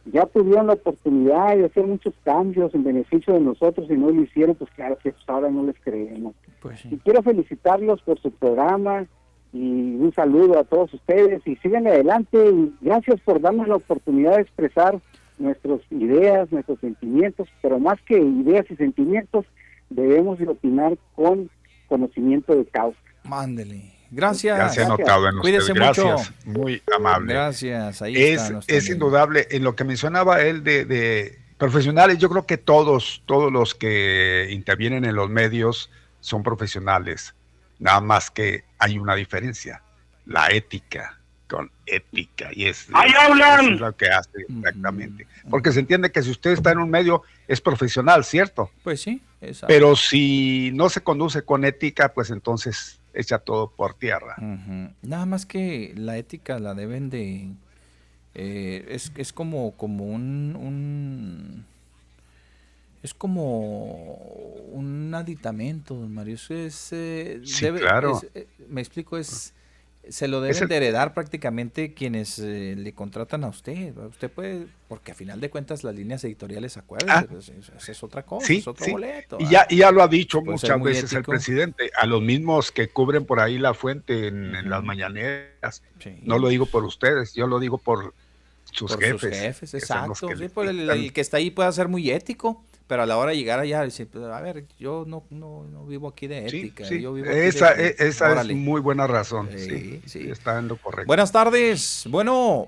ya 0.05 0.25
tuvieron 0.25 0.67
la 0.67 0.73
oportunidad 0.73 1.55
de 1.55 1.65
hacer 1.65 1.85
muchos 1.85 2.13
cambios 2.23 2.73
en 2.75 2.83
beneficio 2.83 3.33
de 3.33 3.39
nosotros 3.39 3.89
y 3.89 3.93
no 3.93 4.09
lo 4.09 4.21
hicieron, 4.21 4.55
pues 4.55 4.69
claro 4.71 4.97
que 4.97 5.11
pues 5.11 5.23
ahora 5.27 5.49
no 5.49 5.63
les 5.63 5.79
creemos. 5.79 6.35
Pues 6.61 6.85
Y 6.85 6.97
quiero 6.97 7.21
felicitarlos 7.23 8.01
por 8.01 8.19
su 8.19 8.31
programa 8.31 9.05
y 9.53 9.95
un 9.95 10.11
saludo 10.13 10.59
a 10.59 10.63
todos 10.63 10.93
ustedes 10.93 11.45
y 11.45 11.55
sigan 11.57 11.87
adelante 11.87 12.37
y 12.37 12.73
gracias 12.81 13.21
por 13.21 13.39
darnos 13.39 13.67
la 13.67 13.75
oportunidad 13.75 14.35
de 14.35 14.41
expresar 14.41 14.99
nuestras 15.43 15.81
ideas, 15.91 16.51
nuestros 16.51 16.79
sentimientos, 16.79 17.47
pero 17.61 17.79
más 17.79 18.01
que 18.01 18.17
ideas 18.17 18.65
y 18.69 18.75
sentimientos, 18.75 19.45
debemos 19.89 20.39
de 20.39 20.47
opinar 20.47 20.97
con 21.15 21.49
conocimiento 21.87 22.55
de 22.55 22.65
causa. 22.65 22.97
Mándele. 23.23 23.93
Gracias. 24.09 24.77
Ha 24.77 24.87
notado 24.87 25.27
en 25.27 25.39
Cuídese 25.39 25.71
usted. 25.71 25.75
Gracias. 25.75 26.33
mucho. 26.45 26.59
Muy 26.59 26.81
amable. 26.95 27.33
Gracias. 27.33 28.01
Ahí 28.01 28.15
es, 28.15 28.49
está 28.49 28.59
es 28.67 28.89
indudable 28.89 29.47
en 29.49 29.63
lo 29.63 29.75
que 29.75 29.83
mencionaba 29.83 30.41
él 30.41 30.63
de, 30.63 30.85
de 30.85 31.39
profesionales. 31.57 32.19
Yo 32.19 32.29
creo 32.29 32.45
que 32.45 32.57
todos, 32.57 33.23
todos 33.25 33.51
los 33.51 33.73
que 33.73 34.47
intervienen 34.51 35.05
en 35.05 35.15
los 35.15 35.29
medios 35.29 35.89
son 36.19 36.43
profesionales. 36.43 37.33
Nada 37.79 38.01
más 38.01 38.29
que 38.29 38.63
hay 38.77 38.99
una 38.99 39.15
diferencia: 39.15 39.81
la 40.25 40.47
ética 40.49 41.19
con 41.53 41.69
ética. 41.85 42.49
Y 42.51 42.65
es, 42.65 42.87
¡Ahí 42.93 43.11
es- 43.11 43.15
hablan! 43.15 43.73
es 43.75 43.79
lo 43.79 43.95
que 43.95 44.07
hace 44.09 44.31
exactamente. 44.49 45.27
Porque 45.51 45.71
se 45.71 45.81
entiende 45.81 46.11
que 46.11 46.23
si 46.23 46.31
usted 46.31 46.51
está 46.51 46.71
en 46.71 46.79
un 46.79 46.89
medio 46.89 47.21
es 47.47 47.61
profesional, 47.61 48.23
¿cierto? 48.25 48.71
Pues 48.83 49.01
sí, 49.01 49.21
exacto. 49.39 49.67
Pero 49.67 49.95
si 49.95 50.71
no 50.73 50.89
se 50.89 51.01
conduce 51.01 51.43
con 51.43 51.63
ética, 51.63 52.11
pues 52.13 52.31
entonces 52.31 52.99
echa 53.13 53.37
todo 53.37 53.69
por 53.69 53.93
tierra. 53.93 54.35
Nada 55.03 55.25
más 55.27 55.45
que 55.45 55.93
la 55.95 56.17
ética 56.17 56.57
la 56.57 56.73
deben 56.73 57.11
de... 57.11 57.49
eh, 58.33 58.85
es, 58.89 59.11
es 59.15 59.31
como, 59.31 59.73
como 59.77 60.05
un, 60.05 60.55
un- 60.59 61.65
Es 63.03 63.13
como 63.13 64.15
un 64.71 65.13
aditamento, 65.13 65.93
don 65.93 66.11
Mario. 66.13 66.33
Eso 66.35 66.55
es... 66.55 66.87
eh, 66.93 67.41
Sí, 67.43 67.67
claro. 67.69 68.17
es, 68.17 68.27
eh, 68.33 68.47
me 68.69 68.81
explico, 68.81 69.17
es... 69.17 69.53
Se 70.09 70.27
lo 70.27 70.41
deben 70.41 70.63
el- 70.63 70.67
de 70.69 70.75
heredar 70.75 71.13
prácticamente 71.13 71.93
quienes 71.93 72.37
eh, 72.37 72.75
le 72.77 72.93
contratan 72.93 73.43
a 73.45 73.47
usted. 73.47 73.95
Usted 73.95 74.29
puede, 74.29 74.67
porque 74.89 75.13
a 75.13 75.15
final 75.15 75.39
de 75.39 75.49
cuentas 75.49 75.83
las 75.85 75.95
líneas 75.95 76.23
editoriales, 76.25 76.75
acuérdense, 76.75 77.13
Ah. 77.15 77.25
pues, 77.29 77.49
es, 77.49 77.69
es- 77.69 77.89
es 77.89 78.03
otra 78.03 78.23
cosa, 78.23 78.45
Sí, 78.45 78.57
es 78.57 78.67
otro 78.67 78.83
sí. 78.83 78.91
boleto. 78.91 79.37
Y 79.39 79.47
ya, 79.49 79.65
y 79.69 79.77
ya 79.77 79.91
lo 79.91 80.03
ha 80.03 80.09
dicho 80.09 80.41
muchas 80.41 80.81
veces 80.81 81.13
el 81.13 81.23
presidente, 81.23 81.89
a 81.97 82.05
los 82.05 82.21
mismos 82.21 82.71
que 82.71 82.89
cubren 82.89 83.25
por 83.25 83.39
ahí 83.39 83.57
la 83.57 83.73
fuente 83.73 84.27
en, 84.27 84.53
en 84.55 84.69
las 84.69 84.83
mañaneras. 84.83 85.81
No 86.23 86.37
lo 86.37 86.49
digo 86.49 86.65
por 86.65 86.83
ustedes, 86.83 87.33
yo 87.33 87.47
lo 87.47 87.59
digo 87.59 87.77
por 87.77 88.13
sus 88.71 88.91
por 88.91 89.01
jefes. 89.01 89.21
sus 89.21 89.29
jefes, 89.39 89.73
exacto. 89.73 90.27
que 90.27 90.33
el, 90.33 90.39
dictan. 90.39 90.67
el 90.97 91.13
que 91.13 91.21
está 91.21 91.37
ahí 91.37 91.49
puede 91.49 91.71
ser 91.71 91.87
muy 91.87 92.09
ético, 92.11 92.63
pero 92.87 93.03
a 93.03 93.05
la 93.05 93.17
hora 93.17 93.31
de 93.31 93.37
llegar 93.37 93.59
allá, 93.59 93.83
dice, 93.83 94.05
pues, 94.05 94.23
a 94.25 94.41
ver, 94.41 94.65
yo 94.77 95.03
no, 95.07 95.23
no, 95.29 95.63
no 95.71 95.85
vivo 95.85 96.07
aquí 96.09 96.27
de 96.27 96.49
Sí, 96.49 96.59
ética. 96.59 96.85
sí, 96.85 97.01
yo 97.01 97.13
vivo 97.13 97.29
aquí 97.29 97.37
esa, 97.39 97.73
de- 97.73 97.87
e- 97.87 97.95
esa 97.99 98.31
Órale. 98.31 98.53
es 98.53 98.59
muy 98.59 98.81
buena 98.81 99.07
razón. 99.07 99.49
Sí, 99.55 100.01
Sí, 100.05 100.29
está 100.29 100.59
en 100.59 100.67
lo 100.67 100.77
correcto. 100.77 101.07
Buenas 101.07 101.31
tardes. 101.31 102.05
Bueno. 102.09 102.67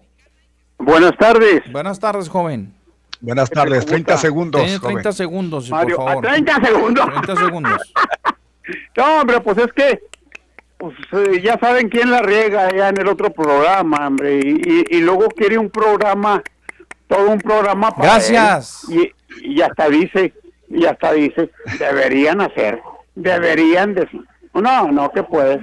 Buenas 0.77 1.15
tardes. 1.17 1.61
Buenas 1.71 1.99
tardes, 1.99 2.27
joven. 2.29 2.73
Buenas 3.21 3.49
tardes, 3.49 3.85
30 3.85 4.17
segundos. 4.17 4.61
Tiene 4.61 4.79
30 4.79 5.01
joven. 5.01 5.13
segundos, 5.13 5.69
Mario, 5.69 5.95
por 5.97 6.05
favor. 6.07 6.27
¿a 6.27 6.31
30 6.33 6.65
segundos? 6.65 7.05
30 7.05 7.35
segundos. 7.35 7.93
No, 8.97 9.21
hombre, 9.21 9.39
pues 9.41 9.59
es 9.59 9.71
que 9.73 9.99
pues 10.77 10.95
eh, 11.11 11.39
ya 11.43 11.55
saben 11.59 11.87
quién 11.87 12.09
la 12.09 12.23
riega 12.23 12.75
ya 12.75 12.89
en 12.89 12.97
el 12.99 13.07
otro 13.07 13.31
programa, 13.31 14.07
hombre, 14.07 14.39
y, 14.43 14.49
y- 14.89 14.97
y 14.97 15.01
luego 15.01 15.27
quiere 15.29 15.59
un 15.59 15.69
programa, 15.69 16.41
todo 17.07 17.29
un 17.29 17.37
programa 17.39 17.91
para 17.95 18.13
Gracias. 18.13 18.85
él, 18.89 18.99
y, 19.01 19.13
y 19.41 19.61
hasta 19.61 19.89
dice, 19.89 20.33
y 20.69 20.85
hasta 20.85 21.13
dice, 21.13 21.49
deberían 21.79 22.41
hacer, 22.41 22.81
deberían 23.15 23.93
decir, 23.93 24.21
no, 24.53 24.91
no, 24.91 25.11
que 25.11 25.23
puedes, 25.23 25.61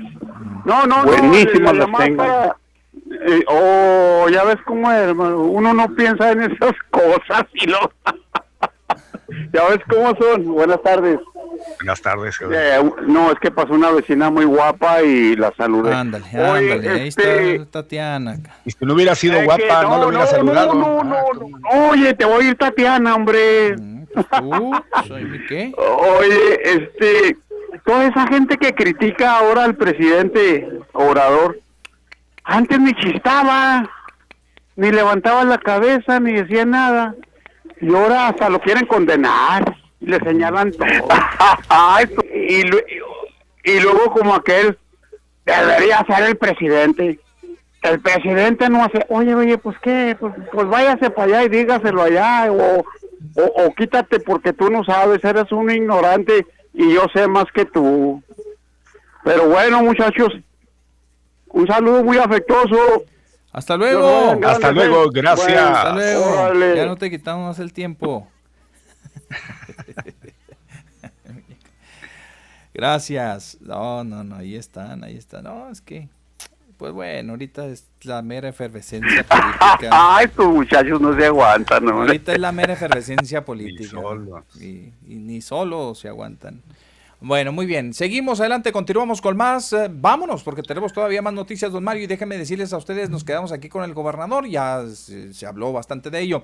no, 0.65 0.87
no, 0.87 1.05
Buenísimas 1.05 1.75
no, 1.75 1.81
llamada 1.81 2.05
tengo. 2.05 2.17
para- 2.19 2.57
eh, 3.27 3.45
oh, 3.49 4.27
ya 4.31 4.45
ves 4.45 4.57
cómo 4.65 4.91
es, 4.91 4.99
hermano, 4.99 5.41
uno 5.41 5.73
no 5.75 5.95
piensa 5.95 6.33
en 6.33 6.43
esas 6.43 6.73
cosas 6.91 7.45
y 7.55 7.67
lo, 7.67 7.79
ya 9.53 9.69
ves 9.69 9.81
cómo 9.89 10.15
son, 10.17 10.45
buenas 10.47 10.83
tardes. 10.83 11.19
Buenas 11.79 12.01
tardes. 12.01 12.37
Eh, 12.51 12.91
no, 13.07 13.31
es 13.31 13.39
que 13.39 13.51
pasó 13.51 13.75
una 13.75 13.91
vecina 13.91 14.31
muy 14.31 14.45
guapa 14.45 15.03
y 15.03 15.37
la 15.37 15.53
saludé. 15.57 15.93
Ándale, 15.93 16.25
Oye, 16.33 16.73
ándale. 16.73 16.91
Ahí 16.91 17.09
este, 17.09 17.57
está 17.57 17.83
Tatiana. 17.83 18.39
Y 18.65 18.71
si 18.71 18.85
no 18.85 18.95
hubiera 18.95 19.15
sido 19.15 19.43
guapa, 19.43 19.63
que 19.63 19.87
no, 19.87 19.99
lo 19.99 20.09
hubiera 20.09 20.27
saludado. 20.27 20.75
No, 20.75 21.05
no, 21.05 21.33
no, 21.35 21.59
no. 21.59 21.89
Oye, 21.91 22.15
te 22.15 22.25
voy 22.25 22.47
a 22.47 22.49
ir 22.49 22.57
Tatiana, 22.57 23.15
hombre. 23.15 23.77
¿Soy 25.07 25.25
mi 25.25 25.47
qué? 25.47 25.73
Oye, 25.77 26.61
este, 26.65 27.37
toda 27.85 28.07
esa 28.07 28.27
gente 28.27 28.57
que 28.57 28.75
critica 28.75 29.39
ahora 29.39 29.65
al 29.65 29.77
presidente 29.77 30.69
Obrador, 30.93 31.61
antes 32.45 32.79
ni 32.79 32.93
chistaba, 32.95 33.89
ni 34.77 34.91
levantaba 34.91 35.45
la 35.45 35.59
cabeza, 35.59 36.21
ni 36.21 36.33
decía 36.33 36.65
nada. 36.65 37.15
Y 37.83 37.95
ahora 37.95 38.29
hasta 38.29 38.49
lo 38.49 38.59
quieren 38.61 38.87
condenar, 38.87 39.77
y 40.01 40.07
le 40.07 40.19
señalan 40.21 40.73
todo. 40.73 40.89
y, 42.35 42.63
lu- 42.63 42.81
y 43.65 43.81
luego 43.81 44.13
como 44.13 44.35
aquel, 44.35 44.79
debería 45.45 46.05
ser 46.07 46.29
el 46.29 46.37
presidente. 46.37 47.19
El 47.83 48.01
presidente 48.01 48.69
no 48.71 48.85
hace, 48.85 49.05
oye, 49.09 49.35
oye, 49.35 49.59
pues 49.59 49.77
qué, 49.83 50.17
pues, 50.19 50.33
pues 50.53 50.69
váyase 50.69 51.11
para 51.11 51.25
allá 51.41 51.43
y 51.45 51.49
dígaselo 51.49 52.03
allá, 52.03 52.53
o, 52.53 52.79
o, 53.37 53.43
o 53.67 53.75
quítate 53.75 54.21
porque 54.21 54.53
tú 54.53 54.71
no 54.71 54.85
sabes, 54.85 55.23
eres 55.25 55.51
un 55.51 55.69
ignorante 55.71 56.47
y 56.73 56.95
yo 56.95 57.07
sé 57.13 57.27
más 57.27 57.47
que 57.53 57.65
tú. 57.65 58.23
Pero 59.25 59.49
bueno, 59.49 59.83
muchachos, 59.83 60.29
un 61.49 61.67
saludo 61.67 62.05
muy 62.05 62.19
afectuoso. 62.19 63.03
Hasta 63.53 63.77
luego. 63.77 64.39
Hasta 64.47 64.73
luego, 64.73 65.11
gracias. 65.11 65.47
Bueno, 65.47 65.69
Hasta 65.69 65.95
luego. 65.95 66.25
órale. 66.25 66.77
Ya 66.77 66.87
no 66.87 66.97
te 66.97 67.11
quitamos 67.11 67.49
más 67.49 67.59
el 67.59 67.73
tiempo. 67.73 68.27
Gracias. 72.75 73.59
No, 73.61 74.03
no, 74.03 74.25
no, 74.25 74.37
ahí 74.37 74.57
están, 74.57 75.05
ahí 75.05 75.17
están. 75.17 75.45
No, 75.45 75.69
es 75.69 75.83
que, 75.83 76.09
pues 76.79 76.93
bueno, 76.93 77.33
ahorita 77.33 77.67
es 77.67 77.87
la 78.03 78.23
mera 78.23 78.49
efervescencia 78.49 79.25
política. 79.25 79.89
Ah, 79.91 80.21
estos 80.23 80.47
muchachos 80.47 81.01
no 81.01 81.15
se 81.15 81.27
aguantan, 81.27 81.85
¿no? 81.85 82.01
Ahorita 82.01 82.33
es 82.33 82.39
la 82.39 82.53
mera 82.53 82.73
efervescencia 82.73 83.45
política. 83.45 83.99
Y, 84.59 84.93
y 85.07 85.17
ni 85.17 85.43
solo 85.43 85.95
se 85.95 86.09
aguantan. 86.09 86.63
Bueno, 87.25 87.53
muy 87.53 87.67
bien. 87.67 87.95
Seguimos 87.95 88.41
adelante, 88.41 88.73
continuamos 88.73 89.21
con 89.21 89.37
más. 89.37 89.73
Eh, 89.73 89.89
vámonos, 89.89 90.43
porque 90.43 90.63
tenemos 90.63 90.93
todavía 90.93 91.23
más 91.23 91.33
noticias, 91.33 91.71
don 91.71 91.85
Mario. 91.85 92.03
Y 92.03 92.07
déjenme 92.09 92.37
decirles 92.37 92.73
a 92.73 92.79
ustedes, 92.79 93.11
nos 93.11 93.23
quedamos 93.23 93.53
aquí 93.53 93.69
con 93.69 93.85
el 93.85 93.95
gobernador. 93.95 94.49
Ya 94.49 94.85
se, 94.93 95.33
se 95.33 95.47
habló 95.47 95.73
bastante 95.73 96.11
de 96.11 96.19
ello. 96.19 96.43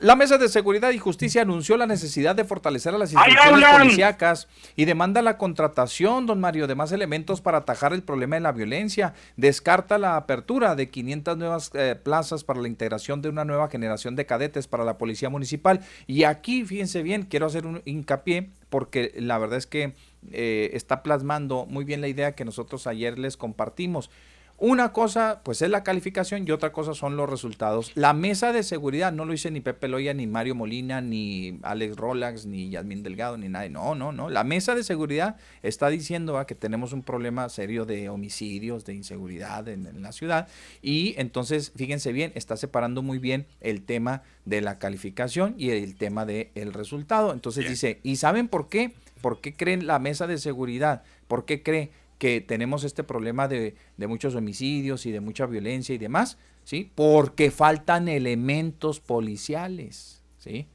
La 0.00 0.16
Mesa 0.16 0.38
de 0.38 0.48
Seguridad 0.48 0.90
y 0.90 0.98
Justicia 0.98 1.42
anunció 1.42 1.76
la 1.76 1.86
necesidad 1.86 2.34
de 2.34 2.44
fortalecer 2.44 2.94
a 2.94 2.98
las 2.98 3.14
¡Ahí 3.14 3.32
instituciones 3.32 3.78
policíacas 3.78 4.48
y 4.76 4.86
demanda 4.86 5.20
la 5.20 5.36
contratación, 5.36 6.24
don 6.24 6.40
Mario, 6.40 6.66
de 6.66 6.74
más 6.74 6.90
elementos 6.90 7.42
para 7.42 7.58
atajar 7.58 7.92
el 7.92 8.02
problema 8.02 8.36
de 8.36 8.40
la 8.40 8.52
violencia. 8.52 9.12
Descarta 9.36 9.98
la 9.98 10.16
apertura 10.16 10.74
de 10.74 10.88
500 10.88 11.36
nuevas 11.36 11.70
eh, 11.74 11.96
plazas 12.02 12.44
para 12.44 12.60
la 12.60 12.68
integración 12.68 13.20
de 13.20 13.28
una 13.28 13.44
nueva 13.44 13.68
generación 13.68 14.16
de 14.16 14.24
cadetes 14.24 14.68
para 14.68 14.84
la 14.84 14.96
Policía 14.96 15.28
Municipal. 15.28 15.80
Y 16.06 16.24
aquí, 16.24 16.64
fíjense 16.64 17.02
bien, 17.02 17.24
quiero 17.24 17.46
hacer 17.46 17.66
un 17.66 17.82
hincapié 17.84 18.50
porque 18.74 19.12
la 19.16 19.38
verdad 19.38 19.58
es 19.58 19.68
que 19.68 19.94
eh, 20.32 20.70
está 20.74 21.02
plasmando 21.02 21.66
muy 21.66 21.84
bien 21.84 22.00
la 22.00 22.08
idea 22.08 22.34
que 22.34 22.44
nosotros 22.44 22.86
ayer 22.86 23.18
les 23.18 23.36
compartimos. 23.36 24.10
Una 24.56 24.92
cosa, 24.92 25.40
pues 25.42 25.62
es 25.62 25.70
la 25.70 25.82
calificación 25.82 26.46
y 26.46 26.52
otra 26.52 26.70
cosa 26.70 26.94
son 26.94 27.16
los 27.16 27.28
resultados. 27.28 27.90
La 27.96 28.12
mesa 28.12 28.52
de 28.52 28.62
seguridad 28.62 29.12
no 29.12 29.24
lo 29.24 29.32
dice 29.32 29.50
ni 29.50 29.60
Pepe 29.60 29.88
Loya, 29.88 30.14
ni 30.14 30.28
Mario 30.28 30.54
Molina, 30.54 31.00
ni 31.00 31.58
Alex 31.62 31.96
Rolax, 31.96 32.46
ni 32.46 32.70
Yasmín 32.70 33.02
Delgado, 33.02 33.36
ni 33.36 33.48
nadie. 33.48 33.68
No, 33.68 33.96
no, 33.96 34.12
no. 34.12 34.30
La 34.30 34.44
mesa 34.44 34.76
de 34.76 34.84
seguridad 34.84 35.36
está 35.64 35.88
diciendo 35.88 36.38
ah, 36.38 36.46
que 36.46 36.54
tenemos 36.54 36.92
un 36.92 37.02
problema 37.02 37.48
serio 37.48 37.84
de 37.84 38.08
homicidios, 38.08 38.84
de 38.84 38.94
inseguridad 38.94 39.66
en, 39.66 39.88
en 39.88 40.02
la 40.02 40.12
ciudad. 40.12 40.46
Y 40.82 41.14
entonces, 41.18 41.72
fíjense 41.74 42.12
bien, 42.12 42.30
está 42.36 42.56
separando 42.56 43.02
muy 43.02 43.18
bien 43.18 43.46
el 43.60 43.82
tema 43.82 44.22
de 44.44 44.60
la 44.60 44.78
calificación 44.78 45.56
y 45.58 45.70
el 45.70 45.96
tema 45.96 46.24
del 46.26 46.72
resultado. 46.72 47.32
Entonces 47.32 47.68
dice, 47.68 47.98
¿y 48.04 48.16
saben 48.16 48.46
por 48.46 48.68
qué? 48.68 48.94
¿Por 49.24 49.40
qué 49.40 49.54
creen 49.54 49.86
la 49.86 49.98
mesa 49.98 50.26
de 50.26 50.36
seguridad? 50.36 51.02
¿Por 51.28 51.46
qué 51.46 51.62
cree 51.62 51.90
que 52.18 52.42
tenemos 52.42 52.84
este 52.84 53.04
problema 53.04 53.48
de, 53.48 53.74
de 53.96 54.06
muchos 54.06 54.34
homicidios 54.34 55.06
y 55.06 55.12
de 55.12 55.20
mucha 55.20 55.46
violencia 55.46 55.94
y 55.94 55.98
demás? 55.98 56.36
¿Sí? 56.62 56.92
Porque 56.94 57.50
faltan 57.50 58.08
elementos 58.08 59.00
policiales, 59.00 60.22
¿sí? 60.36 60.66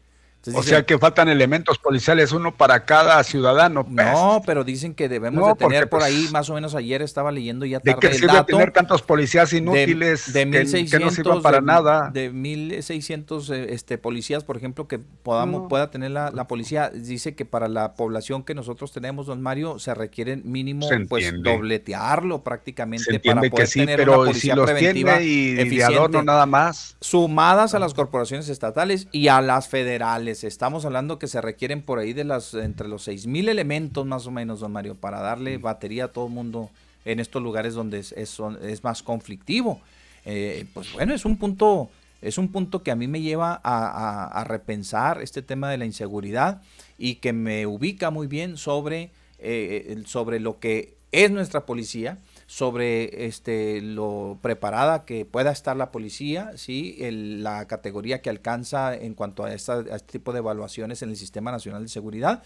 O 0.54 0.64
sea 0.64 0.86
que 0.86 0.98
faltan 0.98 1.28
elementos 1.28 1.78
policiales, 1.78 2.32
uno 2.32 2.56
para 2.56 2.86
cada 2.86 3.22
ciudadano. 3.24 3.86
No, 3.90 4.42
pero 4.46 4.64
dicen 4.64 4.94
que 4.94 5.10
debemos 5.10 5.46
de 5.48 5.56
tener 5.56 5.90
por 5.90 6.02
ahí, 6.02 6.22
pues, 6.22 6.32
más 6.32 6.50
o 6.50 6.54
menos 6.54 6.76
ayer 6.76 7.02
estaba 7.02 7.32
leyendo 7.32 7.66
ya 7.66 7.80
tarde 7.80 8.00
¿De 8.00 8.08
qué 8.08 8.14
sirve 8.14 8.44
tener 8.46 8.72
tantos 8.72 9.02
policías 9.02 9.52
inútiles 9.52 10.32
de, 10.32 10.50
que, 10.90 11.00
no 11.00 11.12
sirvan 11.12 11.42
para 11.42 11.60
nada? 11.60 12.10
De 12.12 12.32
1.600 12.32 13.54
eh, 13.54 13.74
este, 13.74 13.98
policías, 13.98 14.44
por 14.46 14.56
ejemplo, 14.56 14.88
que 14.88 15.00
podamos 15.00 15.68
pueda 15.68 15.92
tener 15.92 16.12
la, 16.12 16.48
policía. 16.48 16.90
Dice 16.90 17.36
que 17.36 17.46
para 17.46 17.68
la 17.68 17.96
población 17.96 18.44
que 18.44 18.56
nosotros 18.56 18.94
tenemos, 18.94 19.28
don 19.28 19.42
Mario, 19.42 19.78
se 19.78 19.94
requiere 19.94 20.38
mínimo 20.38 20.88
pues 21.10 21.34
dobletearlo 21.44 22.44
prácticamente 22.44 23.20
para 23.20 23.42
poder 23.42 23.70
tener 23.70 23.98
pero 23.98 24.14
una 24.14 24.28
policía 24.30 24.56
si 24.56 24.62
preventiva 24.62 25.22
y 25.22 25.60
eficiente, 25.60 26.24
nada 26.24 26.46
más. 26.46 26.96
Sumadas 27.02 27.74
a 27.74 27.80
las 27.80 27.94
corporaciones 27.94 28.48
estatales 28.48 29.08
y 29.12 29.28
a 29.28 29.42
las 29.42 29.68
federales 29.68 30.29
Estamos 30.32 30.86
hablando 30.86 31.20
que 31.20 31.28
se 31.28 31.42
requieren 31.42 31.82
por 31.82 32.00
ahí 32.00 32.14
de 32.14 32.24
las 32.24 32.54
entre 32.54 32.88
los 32.88 33.04
seis 33.04 33.28
mil 33.28 33.50
elementos 33.50 34.06
más 34.06 34.28
o 34.28 34.32
menos, 34.32 34.60
don 34.60 34.72
Mario, 34.72 34.96
para 34.96 35.20
darle 35.20 35.58
batería 35.58 36.06
a 36.06 36.08
todo 36.10 36.28
el 36.28 36.34
mundo 36.34 36.70
en 37.06 37.20
estos 37.20 37.42
lugares 37.42 37.74
donde 37.74 38.00
es, 38.00 38.14
es, 38.14 38.84
más 38.84 39.04
conflictivo. 39.04 39.82
Eh, 40.26 40.66
pues 40.74 40.94
bueno, 40.94 41.14
es 41.14 41.26
un 41.26 41.38
punto 41.38 41.90
es 42.22 42.38
un 42.38 42.50
punto 42.50 42.84
que 42.84 42.92
a 42.92 42.96
mí 42.96 43.08
me 43.08 43.22
lleva 43.22 43.62
a, 43.64 44.44
repensar 44.44 45.22
este 45.22 45.42
tema 45.42 45.70
de 45.70 45.78
la 45.78 45.86
inseguridad 45.86 46.62
y 46.98 47.16
que 47.16 47.32
me 47.32 47.66
ubica 47.66 48.12
muy 48.12 48.28
bien 48.28 48.58
sobre, 48.58 49.12
eh, 49.40 50.04
sobre 50.06 50.40
lo 50.42 50.60
que 50.60 50.96
es 51.12 51.32
nuestra 51.32 51.66
policía 51.66 52.18
sobre 52.50 53.28
este, 53.28 53.80
lo 53.80 54.40
preparada 54.42 55.06
que 55.06 55.24
pueda 55.24 55.52
estar 55.52 55.78
la 55.78 55.92
policía, 55.92 56.54
¿sí? 56.56 56.98
la 57.00 57.68
categoría 57.68 58.24
que 58.24 58.32
alcanza 58.32 58.96
en 58.96 59.14
cuanto 59.14 59.44
a, 59.44 59.54
este 59.54 60.00
tipo 60.08 60.34
de 60.34 60.40
evaluaciones 60.40 61.04
en 61.04 61.12
el 61.12 61.16
Sistema 61.16 61.52
Nacional 61.52 61.84
de 61.84 61.90
Seguridad 61.90 62.42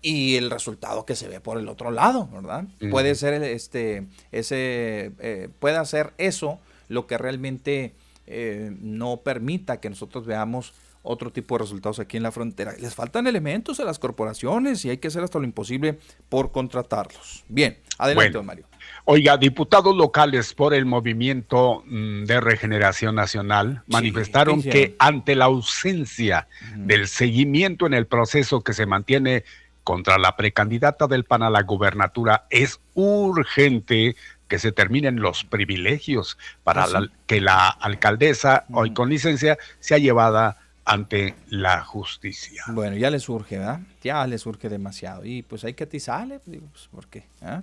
y 0.00 0.36
el 0.36 0.50
resultado 0.50 1.04
que 1.04 1.14
se 1.14 1.28
ve 1.28 1.40
por 1.40 1.58
el 1.58 1.68
otro 1.68 1.90
lado, 1.90 2.30
¿verdad? 2.32 2.64
Puede 2.90 3.14
ser 3.14 3.42
este, 3.42 4.06
ese, 4.32 5.12
eh, 5.18 5.50
puede 5.58 5.76
hacer 5.76 6.14
eso 6.16 6.58
lo 6.88 7.06
que 7.06 7.18
realmente 7.18 7.92
eh, 8.26 8.74
no 8.80 9.18
permita 9.18 9.80
que 9.80 9.90
nosotros 9.90 10.24
veamos 10.24 10.72
otro 11.02 11.30
tipo 11.30 11.56
de 11.56 11.64
resultados 11.64 11.98
aquí 11.98 12.16
en 12.16 12.22
la 12.22 12.32
frontera. 12.32 12.74
Les 12.78 12.94
faltan 12.94 13.26
elementos 13.26 13.80
a 13.80 13.84
las 13.84 13.98
corporaciones 13.98 14.82
y 14.86 14.88
hay 14.88 14.96
que 14.96 15.08
hacer 15.08 15.22
hasta 15.22 15.38
lo 15.38 15.44
imposible 15.44 15.98
por 16.30 16.52
contratarlos. 16.52 17.44
Bien, 17.50 17.76
adelante, 17.98 18.40
Mario. 18.40 18.64
Oiga, 19.04 19.36
diputados 19.36 19.94
locales 19.96 20.54
por 20.54 20.74
el 20.74 20.84
Movimiento 20.86 21.82
mm, 21.86 22.24
de 22.24 22.40
Regeneración 22.40 23.14
Nacional 23.14 23.82
manifestaron 23.86 24.62
que 24.62 24.96
ante 24.98 25.34
la 25.34 25.46
ausencia 25.46 26.48
del 26.76 27.08
seguimiento 27.08 27.86
en 27.86 27.94
el 27.94 28.06
proceso 28.06 28.62
que 28.62 28.72
se 28.72 28.86
mantiene 28.86 29.44
contra 29.84 30.18
la 30.18 30.36
precandidata 30.36 31.06
del 31.06 31.24
PAN 31.24 31.44
a 31.44 31.50
la 31.50 31.62
gubernatura, 31.62 32.46
es 32.50 32.80
urgente 32.94 34.16
que 34.48 34.58
se 34.58 34.72
terminen 34.72 35.20
los 35.20 35.44
privilegios 35.44 36.36
para 36.64 36.84
ah, 36.84 37.06
que 37.26 37.40
la 37.40 37.68
alcaldesa, 37.68 38.64
hoy 38.72 38.92
con 38.92 39.08
licencia, 39.08 39.58
sea 39.78 39.98
llevada 39.98 40.58
ante 40.84 41.34
la 41.48 41.84
justicia. 41.84 42.64
Bueno, 42.68 42.96
ya 42.96 43.10
le 43.10 43.18
surge, 43.18 43.58
¿verdad? 43.58 43.80
Ya 44.02 44.26
le 44.26 44.38
surge 44.38 44.68
demasiado. 44.68 45.24
Y 45.24 45.42
pues 45.42 45.64
hay 45.64 45.74
que 45.74 45.84
atizarle, 45.84 46.40
digo, 46.46 46.66
pues, 46.72 46.88
¿por 46.88 47.08
qué? 47.08 47.24
¿Ah? 47.42 47.62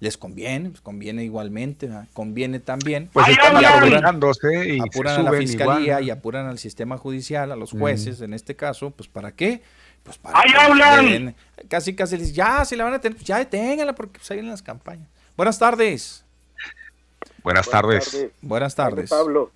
Les 0.00 0.16
conviene, 0.16 0.70
pues 0.70 0.80
conviene 0.80 1.22
igualmente, 1.24 1.88
conviene 2.14 2.58
también. 2.58 3.10
Pues 3.12 3.28
están 3.28 3.60
y 3.62 4.80
apuran 4.80 5.20
a 5.20 5.30
la 5.30 5.32
fiscalía 5.38 6.00
y 6.00 6.10
apuran 6.10 6.46
al 6.46 6.58
sistema 6.58 6.96
judicial, 6.96 7.52
a 7.52 7.56
los 7.56 7.72
jueces, 7.72 8.22
en 8.22 8.32
este 8.32 8.56
caso, 8.56 8.90
pues 8.90 9.08
¿para 9.08 9.32
qué? 9.32 9.62
Pues 10.02 10.16
para 10.16 10.40
¡Ahí 10.40 11.34
casi 11.68 11.94
casi 11.94 12.16
les 12.16 12.32
ya 12.32 12.64
si 12.64 12.74
la 12.74 12.84
van 12.84 12.94
a 12.94 13.00
tener, 13.00 13.16
pues 13.16 13.26
ya 13.26 13.36
deténganla 13.38 13.94
porque 13.94 14.18
pues, 14.18 14.30
en 14.30 14.48
las 14.48 14.62
campañas. 14.62 15.06
Buenas 15.36 15.58
tardes. 15.58 16.24
Buenas, 17.42 17.68
tardes. 17.68 18.28
Buenas 18.40 18.74
tardes. 18.74 19.10
Pablo. 19.10 19.50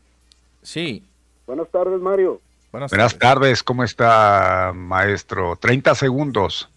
Sí. 0.62 1.04
Buenas 1.46 1.68
tardes, 1.70 2.00
Mario. 2.00 2.40
Buenas, 2.72 2.90
Buenas 2.90 3.18
tardes. 3.18 3.62
¿cómo 3.62 3.84
está, 3.84 4.72
maestro? 4.74 5.56
30 5.56 5.94
segundos 5.94 6.68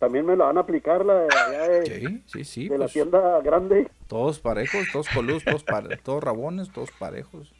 también 0.00 0.24
me 0.24 0.34
la 0.34 0.46
van 0.46 0.56
a 0.56 0.62
aplicar 0.62 1.04
la 1.04 1.14
de, 1.14 1.84
sí, 1.84 2.22
sí, 2.24 2.44
sí, 2.44 2.68
de 2.68 2.78
la 2.78 2.86
pues, 2.86 2.94
tienda 2.94 3.40
grande. 3.42 3.88
Todos 4.08 4.40
parejos, 4.40 4.88
todos 4.90 5.08
colus, 5.10 5.44
todos, 5.44 5.62
todos 6.02 6.24
rabones, 6.24 6.72
todos 6.72 6.90
parejos. 6.98 7.52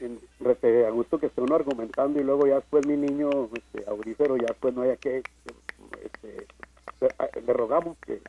a 0.00 0.90
gusto 0.90 1.18
que 1.18 1.26
esté 1.26 1.42
uno 1.42 1.56
argumentando 1.56 2.18
y 2.18 2.24
luego 2.24 2.46
ya 2.46 2.54
después 2.54 2.86
mi 2.86 2.96
niño 2.96 3.28
este, 3.54 3.88
aurífero, 3.88 4.38
ya 4.38 4.46
después 4.46 4.74
no 4.74 4.80
haya 4.80 4.96
que, 4.96 5.22
este, 6.02 6.46
le 7.46 7.52
rogamos 7.52 7.98
que, 8.06 8.22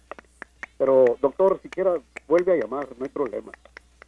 pero 0.77 1.17
doctor, 1.21 1.61
si 1.63 1.69
quiera, 1.69 1.93
vuelve 2.27 2.51
a 2.51 2.55
llamar, 2.57 2.89
no 2.97 3.05
hay 3.05 3.09
problema. 3.09 3.53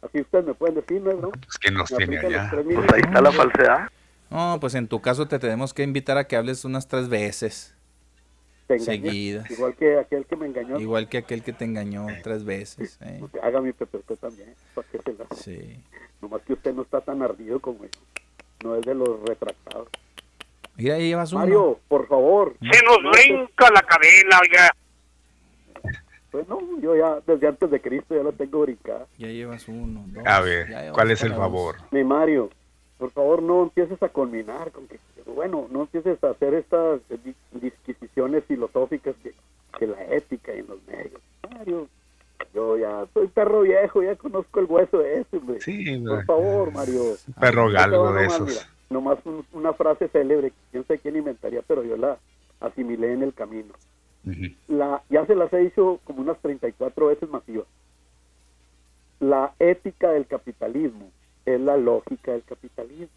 Así 0.02 0.20
ustedes 0.20 0.44
me 0.44 0.52
pueden 0.52 0.74
decir, 0.74 1.00
¿no? 1.00 1.30
Es 1.48 1.58
que 1.58 1.70
nos 1.70 1.88
tiene 1.88 2.18
allá. 2.18 2.50
Pues 2.52 2.92
ahí 2.92 3.00
está 3.00 3.22
la 3.22 3.32
falsedad. 3.32 3.88
No, 4.28 4.58
pues 4.60 4.74
en 4.74 4.88
tu 4.88 5.00
caso 5.00 5.26
te 5.26 5.38
tenemos 5.38 5.72
que 5.72 5.84
invitar 5.84 6.18
a 6.18 6.24
que 6.24 6.36
hables 6.36 6.66
unas 6.66 6.86
tres 6.86 7.08
veces 7.08 7.74
seguidas. 8.78 9.50
Igual 9.50 9.74
que 9.74 9.98
aquel 9.98 10.26
que 10.26 10.36
me 10.36 10.46
engañó. 10.46 10.78
Igual 10.78 11.08
que 11.08 11.18
aquel 11.18 11.42
que 11.42 11.52
te 11.52 11.64
engañó 11.64 12.06
tres 12.22 12.44
veces. 12.44 12.98
Eh. 13.12 13.20
Haga 13.42 13.60
mi 13.60 13.72
Pepe 13.72 13.98
usted 13.98 14.16
también. 14.16 14.54
Sí. 15.34 15.82
Nomás 16.20 16.42
que 16.42 16.52
usted 16.52 16.72
no 16.72 16.82
está 16.82 17.00
tan 17.00 17.20
ardido 17.22 17.58
como 17.60 17.84
yo. 17.84 17.90
No 18.62 18.76
es 18.76 18.82
de 18.82 18.94
los 18.94 19.20
retractados. 19.22 19.88
Mira, 20.76 20.94
ahí 20.94 21.08
llevas 21.08 21.32
uno. 21.32 21.40
Mario, 21.40 21.80
por 21.88 22.06
favor. 22.06 22.54
Se 22.60 22.84
nos 22.84 22.98
brinca 23.12 23.70
la 23.70 23.82
cadena, 23.82 24.38
oiga. 24.40 24.70
Pues 26.30 26.48
no, 26.48 26.60
yo 26.80 26.96
ya 26.96 27.20
desde 27.26 27.46
antes 27.46 27.70
de 27.70 27.80
Cristo 27.80 28.16
ya 28.16 28.22
lo 28.22 28.32
tengo 28.32 28.62
brincado. 28.62 29.06
Ya 29.18 29.28
llevas 29.28 29.68
uno. 29.68 30.06
a 30.24 30.40
ver, 30.40 30.92
¿cuál 30.92 31.10
es 31.10 31.22
el 31.22 31.34
favor? 31.34 31.76
Mi 31.90 32.04
Mario, 32.04 32.50
por 33.02 33.10
favor 33.10 33.42
no 33.42 33.64
empieces 33.64 34.00
a 34.00 34.08
culminar 34.10 34.70
con 34.70 34.86
que 34.86 34.96
bueno, 35.26 35.66
no 35.72 35.80
empieces 35.82 36.22
a 36.22 36.30
hacer 36.30 36.54
estas 36.54 37.00
disquisiciones 37.50 38.44
filosóficas 38.44 39.16
que, 39.24 39.34
que 39.76 39.88
la 39.88 40.04
ética 40.04 40.52
en 40.52 40.68
los 40.68 40.78
medios. 40.86 41.20
Mario, 41.50 41.88
yo 42.54 42.78
ya 42.78 43.04
soy 43.12 43.26
perro 43.26 43.62
viejo, 43.62 44.04
ya 44.04 44.14
conozco 44.14 44.60
el 44.60 44.66
hueso 44.66 44.98
de 44.98 45.20
ese, 45.20 45.40
Sí, 45.58 45.98
Por 45.98 46.24
favor, 46.26 46.72
Mario. 46.72 47.02
Perro 47.40 47.70
galgo 47.70 48.12
de 48.12 48.26
esos. 48.26 48.68
nomás 48.88 49.18
una 49.52 49.72
frase 49.72 50.06
célebre, 50.06 50.52
quién 50.70 50.86
sé 50.86 51.00
quién 51.00 51.16
inventaría, 51.16 51.62
pero 51.66 51.82
yo 51.82 51.96
la 51.96 52.18
asimilé 52.60 53.14
en 53.14 53.24
el 53.24 53.34
camino. 53.34 53.74
la, 54.68 55.02
ya 55.10 55.26
se 55.26 55.34
las 55.34 55.52
he 55.52 55.58
dicho 55.58 55.98
como 56.04 56.20
unas 56.20 56.38
34 56.38 57.08
veces 57.08 57.28
masivas. 57.28 57.66
La 59.18 59.54
ética 59.58 60.12
del 60.12 60.26
capitalismo 60.28 61.10
es 61.44 61.60
la 61.60 61.76
lógica 61.76 62.32
del 62.32 62.42
capitalismo 62.44 63.08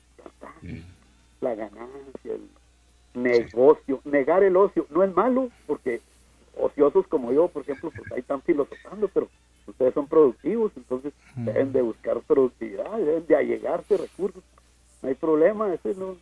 la 1.41 1.55
ganancia, 1.55 2.33
el 2.33 3.21
negocio, 3.21 4.01
negar 4.03 4.43
el 4.43 4.57
ocio, 4.57 4.87
no 4.89 5.03
es 5.03 5.13
malo, 5.15 5.49
porque 5.67 6.01
ociosos 6.59 7.07
como 7.07 7.31
yo, 7.31 7.47
por 7.47 7.61
ejemplo, 7.61 7.91
pues 7.95 8.11
ahí 8.11 8.19
están 8.19 8.41
filosofando, 8.41 9.07
pero 9.09 9.29
ustedes 9.67 9.93
son 9.93 10.07
productivos, 10.07 10.71
entonces 10.75 11.13
deben 11.35 11.71
de 11.71 11.81
buscar 11.81 12.19
productividad, 12.21 12.97
deben 12.97 13.27
de 13.27 13.35
allegarse 13.35 13.97
recursos, 13.97 14.43
no 15.01 15.09
hay 15.09 15.15
problema, 15.15 15.73
ese 15.73 15.93
no, 15.95 16.17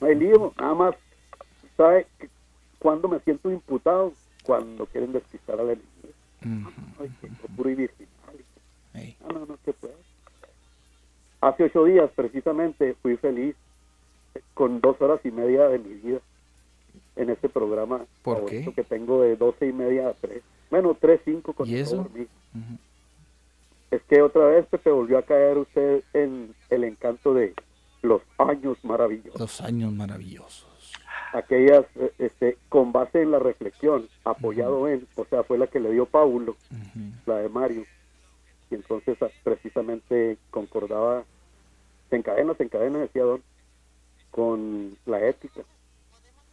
no 0.00 0.06
hay 0.06 0.14
lío, 0.14 0.52
nada 0.58 0.74
más, 0.74 0.94
¿sabe 1.76 2.06
cuando 2.78 3.08
me 3.08 3.18
siento 3.20 3.50
imputado? 3.50 4.12
Cuando 4.44 4.84
quieren 4.84 5.12
despistar 5.12 5.58
a 5.58 5.64
la 5.64 5.72
enemigo. 5.72 6.70
Ay, 7.00 7.10
puro 7.56 7.70
y 7.70 7.74
virginal. 7.74 8.10
Ah, 9.24 9.32
no, 9.32 9.46
no, 9.46 9.58
¿qué 9.64 9.72
puede? 9.72 9.94
Hace 11.44 11.64
ocho 11.64 11.84
días, 11.84 12.10
precisamente, 12.16 12.96
fui 13.02 13.18
feliz 13.18 13.54
con 14.54 14.80
dos 14.80 14.98
horas 15.02 15.20
y 15.24 15.30
media 15.30 15.68
de 15.68 15.78
mi 15.78 15.92
vida 15.96 16.18
en 17.16 17.28
este 17.28 17.50
programa 17.50 18.06
¿Por 18.22 18.46
qué? 18.46 18.72
que 18.74 18.82
tengo 18.82 19.20
de 19.20 19.36
doce 19.36 19.66
y 19.66 19.72
media 19.74 20.08
a 20.08 20.14
tres. 20.14 20.42
Bueno, 20.70 20.96
tres, 20.98 21.20
cinco 21.22 21.52
con 21.52 21.68
¿Y 21.68 21.76
eso? 21.76 22.08
Es 23.90 24.02
que 24.04 24.22
otra 24.22 24.46
vez 24.46 24.66
se 24.82 24.90
volvió 24.90 25.18
a 25.18 25.22
caer 25.22 25.58
usted 25.58 26.02
en 26.14 26.54
el 26.70 26.84
encanto 26.84 27.34
de 27.34 27.52
los 28.00 28.22
años 28.38 28.78
maravillosos. 28.82 29.38
Los 29.38 29.60
años 29.60 29.92
maravillosos. 29.92 30.66
Aquellas, 31.34 31.84
eh, 31.96 32.10
este, 32.20 32.56
con 32.70 32.90
base 32.90 33.20
en 33.20 33.32
la 33.32 33.38
reflexión, 33.38 34.08
apoyado 34.24 34.88
en, 34.88 35.06
o 35.14 35.26
sea, 35.26 35.42
fue 35.42 35.58
la 35.58 35.66
que 35.66 35.78
le 35.78 35.90
dio 35.90 36.06
Paulo, 36.06 36.56
la 37.26 37.36
de 37.36 37.50
Mario. 37.50 37.84
Y 38.70 38.76
entonces 38.76 39.18
ah, 39.20 39.28
precisamente 39.42 40.38
concordaba, 40.50 41.24
se 42.10 42.16
encadena, 42.16 42.54
se 42.54 42.64
encadena, 42.64 42.98
decía 42.98 43.24
Don, 43.24 43.42
con 44.30 44.96
la 45.06 45.26
ética. 45.26 45.62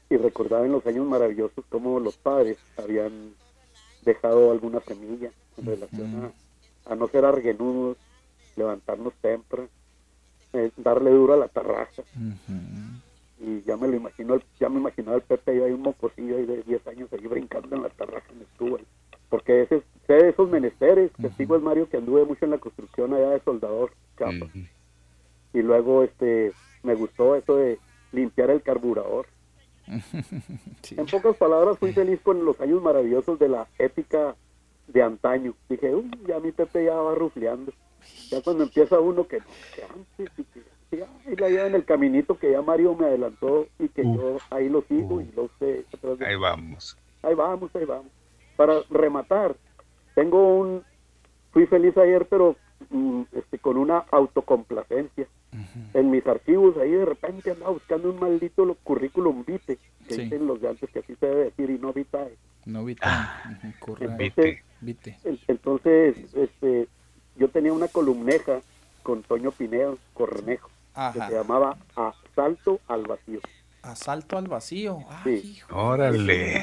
Y 0.10 0.18
recordaba 0.18 0.66
en 0.66 0.74
los 0.74 0.86
años 0.86 1.06
maravillosos 1.08 1.64
cómo 1.70 2.00
los 2.00 2.18
padres 2.18 2.58
habían 2.78 3.34
dejado 4.04 4.52
alguna 4.52 4.82
semilla 4.82 5.32
en 5.58 5.66
relación 5.66 6.34
a, 6.86 6.96
no 6.96 7.08
ser 7.08 7.24
arguenudos, 7.24 7.98
levantarnos 8.56 9.14
temprano, 9.22 9.70
eh, 10.54 10.72
darle 10.78 11.12
duro 11.12 11.34
a 11.34 11.38
la 11.38 11.48
terraza. 11.48 12.04
y 13.40 13.62
ya 13.62 13.78
me 13.78 13.88
lo 13.88 13.96
imagino, 13.96 14.40
ya 14.60 14.70
me 14.70 14.80
imaginaba 14.80 15.18
el 15.18 15.24
Pepe 15.24 15.64
hay 15.64 15.72
un 15.72 15.82
mocosillo 15.82 16.38
ahí 16.38 16.46
de 16.46 16.64
10 16.64 16.88
años 16.88 17.14
ahí 17.14 17.26
brincando 17.26 17.76
en 17.76 17.84
la 17.84 17.90
tarraja 17.90 18.32
en 18.34 18.42
estuvo 18.42 18.78
porque 19.32 19.62
ese, 19.62 19.82
sé 20.06 20.14
de 20.14 20.30
esos 20.30 20.50
menesteres, 20.50 21.10
testigo 21.14 21.56
es 21.56 21.64
Mario 21.64 21.90
que 21.90 21.98
anduve 21.98 22.26
mucho 22.26 22.44
en 22.44 22.52
la 22.52 22.58
construcción 22.58 23.14
allá 23.14 23.30
de 23.30 23.40
soldador, 23.40 23.94
capa. 24.16 24.46
Y 25.54 25.62
luego 25.62 26.04
este 26.04 26.54
me 26.84 26.96
gustó 26.96 27.36
eso 27.36 27.56
de 27.58 27.78
limpiar 28.12 28.50
el 28.50 28.62
carburador. 28.62 29.28
En 30.98 31.06
pocas 31.06 31.36
palabras, 31.38 31.78
fui 31.78 31.92
feliz 31.94 32.20
con 32.22 32.44
los 32.46 32.60
años 32.62 32.82
maravillosos 32.82 33.38
de 33.40 33.50
la 33.50 33.68
ética 33.78 34.36
de 34.88 35.02
antaño. 35.02 35.54
Dije, 35.70 35.94
uy, 35.96 36.10
ya 36.28 36.40
mi 36.40 36.52
Pepe 36.52 36.86
ya 36.86 36.96
va 36.96 37.16
rufleando. 37.16 37.72
Ya 38.30 38.42
cuando 38.42 38.64
empieza 38.64 39.00
uno 39.00 39.28
que 39.28 39.40
que 39.76 39.84
antes 39.84 40.40
y 40.40 40.44
que 40.44 40.62
y 41.32 41.36
la 41.38 41.48
lleva 41.50 41.68
en 41.68 41.76
el 41.76 41.86
caminito 41.86 42.38
que 42.38 42.52
ya 42.52 42.62
Mario 42.62 42.96
me 42.96 43.06
adelantó 43.06 43.66
y 43.80 43.88
que 43.90 44.04
yo 44.04 44.38
ahí 44.50 44.68
lo 44.70 44.82
sigo 44.84 45.22
y 45.22 45.32
lo 45.36 45.50
sé. 45.60 45.86
de- 46.18 46.26
Ahí 46.26 46.36
vamos. 46.36 46.98
Ahí 47.24 47.34
vamos, 47.36 47.74
ahí 47.76 47.86
vamos. 47.86 48.12
Para 48.58 48.82
rematar, 48.90 49.56
tengo 50.16 50.58
un... 50.58 50.84
Fui 51.52 51.66
feliz 51.68 51.96
ayer, 51.98 52.26
pero 52.28 52.56
mm, 52.90 53.22
este, 53.34 53.58
con 53.60 53.78
una 53.78 54.00
autocomplacencia. 54.12 55.28
En 55.94 56.10
mis 56.12 56.26
archivos, 56.28 56.78
ahí 56.78 56.92
de 56.92 57.06
repente 57.06 57.52
andaba 57.52 57.72
buscando 57.72 58.10
un 58.10 58.20
maldito 58.20 58.64
lo- 58.66 58.76
currículum 58.76 59.44
vitae, 59.46 59.78
que 60.08 60.16
Sí. 60.16 60.22
dicen 60.24 60.48
los 60.48 60.62
de 60.62 60.70
antes 60.70 60.90
que 60.90 61.00
así 61.00 61.16
se 61.16 61.26
debe 61.26 61.44
decir 61.46 61.70
y 61.70 61.78
no 61.78 61.92
vitae. 61.94 62.36
No 62.66 62.86
vite. 62.86 63.06
Ujú, 63.06 63.74
corre. 63.80 64.06
Entonces, 64.06 64.60
Vite. 64.82 65.18
en- 65.24 65.40
entonces 65.48 66.16
este, 66.36 66.88
yo 67.36 67.50
tenía 67.50 67.74
una 67.74 67.88
columneja 67.88 68.62
con 69.04 69.24
Toño 69.24 69.52
Pinedo, 69.52 69.98
Cornejo, 70.14 70.70
Ajá. 70.94 71.14
que 71.14 71.32
se 71.32 71.38
llamaba 71.38 71.76
Asalto 71.96 72.80
al 72.88 73.04
Vacío. 73.04 73.40
Asalto 73.84 74.38
al 74.38 74.48
vacío. 74.48 75.00
Ah, 75.10 75.22
Sí. 75.24 75.58
Órale. 75.72 76.62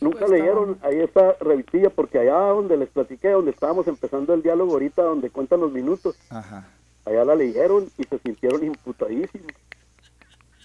Nunca 0.00 0.26
leyeron 0.26 0.78
ahí 0.82 0.98
esta 1.00 1.34
revistilla 1.38 1.90
porque 1.90 2.18
allá 2.18 2.32
donde 2.38 2.78
les 2.78 2.88
platiqué, 2.88 3.28
donde 3.28 3.50
estábamos 3.50 3.86
empezando 3.88 4.32
el 4.32 4.42
diálogo 4.42 4.72
ahorita, 4.72 5.02
donde 5.02 5.28
cuentan 5.28 5.60
los 5.60 5.70
minutos, 5.70 6.16
Ajá. 6.30 6.66
Allá 7.04 7.24
la 7.24 7.34
leyeron 7.34 7.88
y 7.98 8.04
se 8.04 8.18
sintieron 8.18 8.64
imputadísimos. 8.64 9.52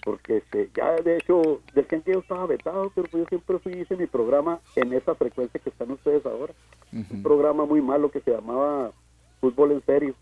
Porque 0.04 0.36
este, 0.36 0.70
ya 0.76 0.92
de 0.96 1.16
hecho 1.16 1.60
decían 1.74 2.02
que 2.02 2.12
yo 2.12 2.20
estaba 2.20 2.46
vetado, 2.46 2.92
pero 2.94 3.08
pues 3.08 3.24
yo 3.24 3.28
siempre 3.28 3.58
fui, 3.58 3.72
hice 3.72 3.96
mi 3.96 4.06
programa 4.06 4.60
en 4.76 4.92
esa 4.92 5.14
frecuencia 5.16 5.60
que 5.60 5.70
están 5.70 5.90
ustedes 5.90 6.24
ahora. 6.24 6.54
Un 6.92 7.22
programa 7.22 7.66
muy 7.66 7.82
malo 7.82 8.10
que 8.10 8.20
se 8.20 8.30
llamaba 8.30 8.92
Fútbol 9.40 9.72
en 9.72 9.84
Serio. 9.84 10.14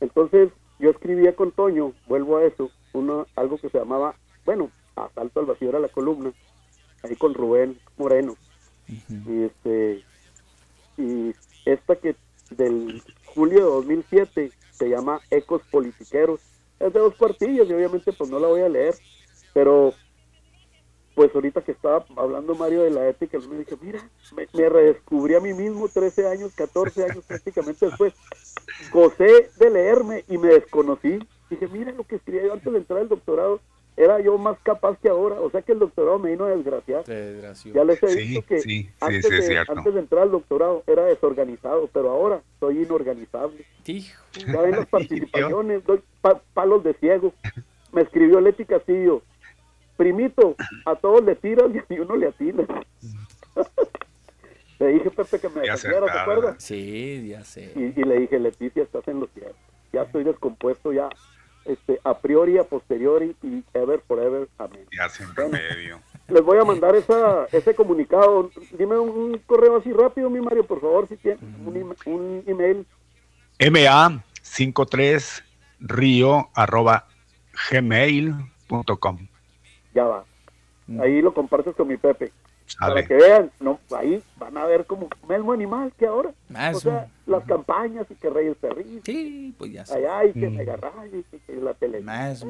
Entonces 0.00 0.50
yo 0.78 0.90
escribía 0.90 1.34
con 1.34 1.50
Toño, 1.50 1.92
vuelvo 2.06 2.36
a 2.36 2.44
eso, 2.44 2.70
una, 2.92 3.26
algo 3.36 3.58
que 3.58 3.68
se 3.68 3.78
llamaba, 3.78 4.14
bueno, 4.44 4.70
Asalto 4.96 5.40
al 5.40 5.46
Vacío 5.46 5.70
era 5.70 5.80
la 5.80 5.88
columna, 5.88 6.32
ahí 7.02 7.16
con 7.16 7.34
Rubén 7.34 7.78
Moreno. 7.96 8.36
Y 8.88 9.42
este 9.42 10.04
y 10.96 11.34
esta 11.64 11.96
que 11.96 12.14
del 12.50 13.02
julio 13.24 13.58
de 13.58 13.70
2007 13.72 14.52
se 14.74 14.88
llama 14.88 15.20
Ecos 15.30 15.62
Politiqueros. 15.70 16.40
Es 16.80 16.92
de 16.92 17.00
dos 17.00 17.14
cuartillas 17.14 17.68
y 17.68 17.72
obviamente 17.72 18.12
pues 18.12 18.28
no 18.30 18.38
la 18.38 18.48
voy 18.48 18.60
a 18.60 18.68
leer, 18.68 18.94
pero 19.52 19.94
pues 21.14 21.32
ahorita 21.32 21.62
que 21.62 21.72
estaba 21.72 22.04
hablando 22.16 22.56
Mario 22.56 22.82
de 22.82 22.90
la 22.90 23.08
ética, 23.08 23.38
me 23.48 23.58
dije, 23.58 23.76
mira, 23.80 24.10
me, 24.34 24.68
redescubrí 24.68 25.36
a 25.36 25.40
mí 25.40 25.52
mismo 25.52 25.88
13 25.88 26.26
años, 26.26 26.52
14 26.54 27.04
años 27.04 27.24
prácticamente 27.28 27.86
después. 27.86 28.14
Gocé 28.92 29.50
de 29.56 29.70
leerme 29.70 30.24
y 30.28 30.38
me 30.38 30.48
desconocí. 30.48 31.20
Dije, 31.50 31.68
mira 31.68 31.92
lo 31.92 32.04
que 32.04 32.16
escribía 32.16 32.46
yo 32.46 32.52
antes 32.54 32.72
de 32.72 32.78
entrar 32.78 33.00
al 33.00 33.08
doctorado. 33.08 33.60
Era 33.96 34.20
yo 34.20 34.36
más 34.38 34.58
capaz 34.62 34.98
que 34.98 35.08
ahora. 35.08 35.40
O 35.40 35.50
sea 35.50 35.62
que 35.62 35.72
el 35.72 35.78
doctorado 35.78 36.18
me 36.18 36.30
vino 36.30 36.44
a 36.44 36.50
desgraciar. 36.50 37.04
Ya 37.06 37.84
les 37.84 38.02
he 38.02 38.08
Sí, 38.08 38.20
dicho 38.28 38.46
que 38.46 38.60
sí, 38.60 38.82
sí, 38.84 38.90
antes, 39.00 39.30
de, 39.30 39.42
cierto. 39.42 39.72
antes 39.72 39.94
de 39.94 40.00
entrar 40.00 40.22
al 40.22 40.30
doctorado 40.32 40.82
era 40.86 41.04
desorganizado, 41.04 41.88
pero 41.92 42.10
ahora 42.10 42.42
soy 42.60 42.82
inorganizable. 42.82 43.64
Ya 44.46 44.60
ven 44.62 44.72
las 44.76 44.86
participaciones, 44.90 45.84
doy 45.84 46.02
pa- 46.20 46.40
palos 46.54 46.82
de 46.82 46.94
ciego. 46.94 47.32
Me 47.92 48.02
escribió 48.02 48.40
Leti 48.40 48.64
Castillo, 48.64 49.22
primito, 49.96 50.56
a 50.84 50.96
todos 50.96 51.22
le 51.24 51.36
tiras 51.36 51.70
y 51.72 51.94
a 51.94 52.02
uno 52.02 52.16
le 52.16 52.26
atina. 52.26 52.64
le 54.80 54.86
dije, 54.88 55.10
Pepe, 55.10 55.38
que 55.38 55.48
me 55.48 55.60
defendiera, 55.60 56.06
¿te 56.06 56.18
acuerdas? 56.18 56.56
Sí, 56.58 57.28
ya 57.28 57.44
sé. 57.44 57.72
Y, 57.76 58.00
y 58.00 58.04
le 58.04 58.18
dije, 58.20 58.40
Leticia, 58.40 58.82
estás 58.82 59.06
en 59.06 59.20
lo 59.20 59.28
cierto. 59.28 59.54
Ya 59.92 60.02
estoy 60.02 60.24
descompuesto, 60.24 60.92
ya 60.92 61.08
este, 61.64 62.00
a 62.04 62.18
priori, 62.18 62.58
a 62.58 62.64
posteriori 62.64 63.34
y 63.42 63.62
ever 63.74 64.00
forever. 64.06 64.48
Amén. 64.58 64.86
Ya 64.96 65.08
sin 65.08 65.26
Bueno. 65.34 65.50
remedio. 65.58 66.00
Les 66.28 66.42
voy 66.42 66.58
a 66.58 66.64
mandar 66.64 66.94
esa, 66.96 67.46
ese 67.52 67.74
comunicado. 67.74 68.50
Dime 68.78 68.98
un, 68.98 69.10
un 69.10 69.38
correo 69.46 69.76
así 69.76 69.92
rápido, 69.92 70.30
mi 70.30 70.40
Mario, 70.40 70.64
por 70.64 70.80
favor, 70.80 71.06
si 71.08 71.16
tienes 71.16 71.40
un, 71.42 71.94
un 72.06 72.42
email. 72.46 72.86
MA53 73.58 75.42
río 75.80 76.48
arroba 76.54 77.06
gmail.com. 77.70 79.18
Ya 79.94 80.04
va. 80.04 80.24
Ahí 81.00 81.22
lo 81.22 81.32
compartes 81.32 81.74
con 81.76 81.88
mi 81.88 81.96
Pepe. 81.96 82.32
Para 82.78 83.04
que 83.04 83.14
vean, 83.14 83.50
no, 83.60 83.78
ahí 83.96 84.22
van 84.36 84.56
a 84.56 84.64
ver 84.64 84.84
como 84.86 85.08
mismo 85.28 85.52
animal 85.52 85.92
que 85.98 86.06
ahora. 86.06 86.32
Más 86.48 86.76
o 86.76 86.80
sea, 86.80 87.08
las 87.26 87.44
campañas 87.44 88.06
y 88.10 88.14
que 88.14 88.30
Reyes 88.30 88.56
Perris. 88.56 89.02
Sí, 89.04 89.54
pues 89.58 89.72
ya 89.72 89.86
sé. 89.86 89.96
Allá 89.96 90.24
y 90.24 90.32
que 90.32 90.48
Mm. 90.48 90.56
Mega 90.56 90.78
y 91.12 91.38
que 91.38 91.52
la 91.56 91.74
tele. 91.74 92.00
Más. 92.00 92.44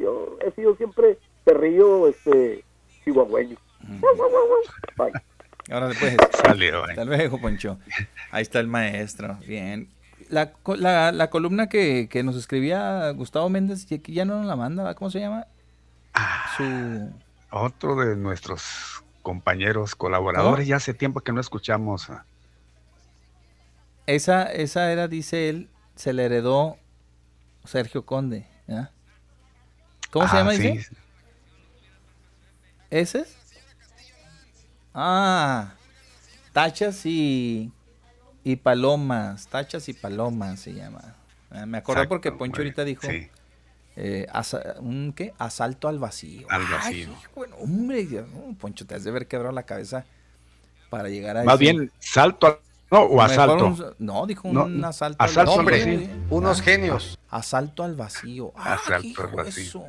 Yo 0.00 0.36
he 0.44 0.50
sido 0.52 0.76
siempre 0.76 1.18
perrillo 1.44 2.08
este, 2.08 2.64
chihuahueño. 3.04 3.56
Bye. 4.96 5.12
Ahora 5.70 5.88
después. 5.88 6.16
Bye. 6.56 6.70
Hasta 6.70 7.04
luego, 7.04 7.40
Poncho. 7.40 7.78
Ahí 8.30 8.42
está 8.42 8.60
el 8.60 8.68
maestro. 8.68 9.38
Bien. 9.46 9.88
La, 10.28 10.52
la, 10.76 11.12
la 11.12 11.30
columna 11.30 11.68
que, 11.68 12.08
que 12.08 12.22
nos 12.22 12.36
escribía 12.36 13.10
Gustavo 13.10 13.48
Méndez, 13.48 13.86
ya 13.86 14.24
no 14.24 14.38
nos 14.38 14.46
la 14.46 14.56
manda, 14.56 14.82
¿verdad? 14.82 14.96
¿cómo 14.96 15.10
se 15.10 15.20
llama? 15.20 15.46
Su... 16.56 17.10
Otro 17.50 17.94
de 17.96 18.16
nuestros 18.16 19.03
compañeros 19.24 19.96
colaboradores, 19.96 20.68
ya 20.68 20.76
hace 20.76 20.94
tiempo 20.94 21.20
que 21.22 21.32
no 21.32 21.40
escuchamos. 21.40 22.08
Esa, 24.06 24.44
esa 24.52 24.92
era, 24.92 25.08
dice 25.08 25.48
él, 25.48 25.68
se 25.96 26.12
le 26.12 26.26
heredó 26.26 26.76
Sergio 27.64 28.04
Conde. 28.04 28.46
¿Cómo 30.10 30.28
se 30.28 30.36
Ah, 30.36 30.38
llama, 30.38 30.52
sí. 30.52 30.68
dice? 30.70 30.96
¿Ese 32.90 33.20
es? 33.22 33.36
Ah, 34.92 35.74
tachas 36.52 37.04
y, 37.06 37.72
y 38.44 38.56
palomas. 38.56 39.48
Tachas 39.48 39.88
y 39.88 39.94
palomas 39.94 40.60
se 40.60 40.74
llama. 40.74 41.16
Ah, 41.50 41.66
me 41.66 41.78
acordé 41.78 42.02
Exacto, 42.02 42.08
porque 42.10 42.30
Poncho 42.32 42.58
ahorita 42.58 42.84
dijo 42.84 43.08
sí. 43.08 43.28
Eh, 43.96 44.26
asa- 44.32 44.74
un 44.80 45.12
qué 45.14 45.32
asalto 45.38 45.88
al 45.88 45.98
vacío. 45.98 46.46
Al 46.50 46.62
Ay, 46.62 46.72
vacío. 46.72 47.08
bueno, 47.34 47.56
hombre, 47.56 48.04
no, 48.04 48.56
Poncho, 48.58 48.86
te 48.86 48.94
has 48.94 49.04
de 49.04 49.10
ver 49.10 49.26
quebrado 49.28 49.52
la 49.54 49.62
cabeza 49.64 50.04
para 50.90 51.08
llegar 51.08 51.36
a 51.36 51.44
Más 51.44 51.54
ese- 51.60 51.72
bien, 51.72 51.92
salto 52.00 52.46
al- 52.46 52.58
no, 52.90 53.00
o 53.02 53.20
asalto. 53.22 53.66
un- 53.66 53.94
no, 53.98 54.26
dijo 54.26 54.48
No, 54.52 54.64
un 54.64 54.84
asalto, 54.84 55.22
asalto, 55.22 55.58
al 55.60 55.64
vacío. 55.66 55.98
sí. 56.00 56.10
Unos 56.30 56.60
Ah, 56.60 56.62
genios. 56.62 57.18
Asalto 57.30 57.82
al 57.82 57.94
vacío. 57.96 58.52
Ah, 58.56 58.74
Asalto 58.74 59.22
al 59.22 59.30
vacío. 59.34 59.84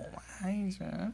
¿eh? 0.45 1.11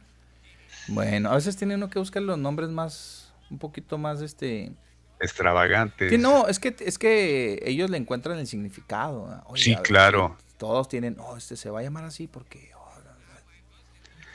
Bueno, 0.88 1.30
a 1.30 1.34
veces 1.34 1.56
tiene 1.56 1.74
uno 1.76 1.88
que 1.90 1.98
buscar 1.98 2.22
los 2.22 2.38
nombres 2.38 2.68
más, 2.70 3.32
un 3.50 3.58
poquito 3.58 3.98
más, 3.98 4.20
este... 4.22 4.72
Extravagantes. 5.20 6.10
Sí, 6.10 6.18
no, 6.18 6.48
es 6.48 6.58
que, 6.58 6.74
es 6.80 6.98
que 6.98 7.62
ellos 7.64 7.88
le 7.90 7.96
encuentran 7.96 8.38
el 8.38 8.46
significado. 8.48 9.40
Oye, 9.46 9.62
Sí, 9.62 9.76
claro. 9.76 10.36
Todos 10.56 10.88
tienen, 10.88 11.16
oh, 11.20 11.36
este 11.36 11.56
se 11.56 11.70
va 11.70 11.78
a 11.80 11.82
llamar 11.82 12.04
así 12.04 12.26
porque... 12.26 12.71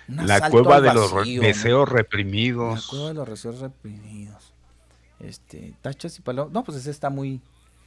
La 0.08 0.50
cueva 0.50 0.80
de 0.82 0.94
los 0.94 1.11
deseos 1.26 1.90
La 1.90 1.95
reprimidos. 1.95 2.88
cueva 2.88 3.08
de 3.10 3.14
los 3.14 3.30
deseos 3.30 3.60
reprimidos. 3.60 4.53
Este, 5.19 5.74
tachas 5.82 6.18
y 6.19 6.22
palomas. 6.22 6.53
No, 6.53 6.64
pues 6.64 6.77
ese 6.77 6.92
está 6.92 7.10
muy, 7.10 7.42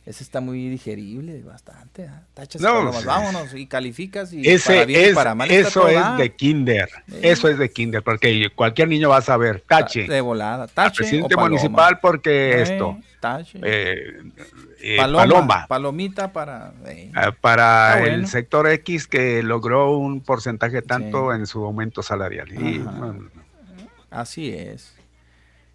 ese 0.06 0.24
está 0.24 0.40
muy 0.40 0.68
digerible, 0.68 1.42
bastante. 1.42 2.06
¿ah? 2.08 2.22
Tachas 2.34 2.60
y 2.60 2.64
No, 2.64 2.92
sí. 2.92 3.04
vámonos. 3.04 3.54
Y 3.54 3.66
calificas 3.66 4.32
y 4.32 4.48
Ese 4.48 4.72
para 4.72 4.84
bien 4.86 5.00
y 5.00 5.04
es, 5.04 5.14
para 5.14 5.34
mal 5.34 5.50
eso 5.50 5.86
es 5.88 6.16
de 6.16 6.34
kinder. 6.34 6.88
Sí. 7.08 7.16
Eso 7.22 7.48
es 7.48 7.58
de 7.58 7.70
kinder, 7.70 8.02
porque 8.02 8.48
cualquier 8.54 8.88
niño 8.88 9.10
va 9.10 9.18
a 9.18 9.22
saber. 9.22 9.62
Tache. 9.68 10.08
De 10.08 10.20
volada. 10.20 10.66
Tache 10.66 10.96
presidente 10.96 11.34
o 11.34 11.38
municipal 11.38 11.98
porque 12.00 12.52
Eh, 12.52 12.62
esto. 12.62 12.98
tache. 13.20 13.60
Eh, 13.62 14.22
eh, 14.82 14.96
paloma, 14.96 15.22
paloma. 15.22 15.66
Palomita 15.68 16.32
para... 16.32 16.72
eh. 16.86 17.12
Ah, 17.14 17.32
Para 17.38 17.98
Está 17.98 18.10
el 18.14 18.26
sector 18.26 18.66
X 18.68 19.06
que 19.06 19.42
logró 19.42 19.96
un 19.96 20.22
porcentaje 20.22 20.80
tanto 20.80 21.32
en 21.34 21.46
su 21.46 21.62
aumento 21.64 22.02
salarial. 22.02 22.50
Y, 22.52 22.78
bueno, 22.78 23.28
Así 24.10 24.50
es. 24.52 24.94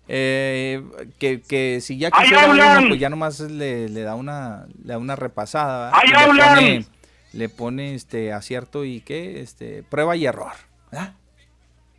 Eh, 0.08 0.84
que, 1.18 1.42
que 1.42 1.80
si 1.82 1.98
ya 1.98 2.10
uno, 2.10 2.88
pues 2.90 3.00
ya 3.00 3.10
nomás 3.10 3.40
le, 3.40 3.90
le 3.90 4.02
da 4.02 4.14
una 4.16 4.68
le 4.84 4.94
da 4.94 4.98
una 5.00 5.16
repasada 5.16 5.86
¿verdad? 5.92 6.00
¡Ahí 6.04 6.10
Y 6.10 6.12
le 6.12 6.18
hablan! 6.18 6.56
pone, 6.56 6.86
le 7.34 7.50
pone 7.50 7.96
este 7.96 8.32
acierto 8.32 8.86
y 8.86 9.02
qué 9.02 9.42
este 9.42 9.82
prueba 9.82 10.16
y 10.16 10.28
error 10.28 10.52
¿verdad? 10.92 11.14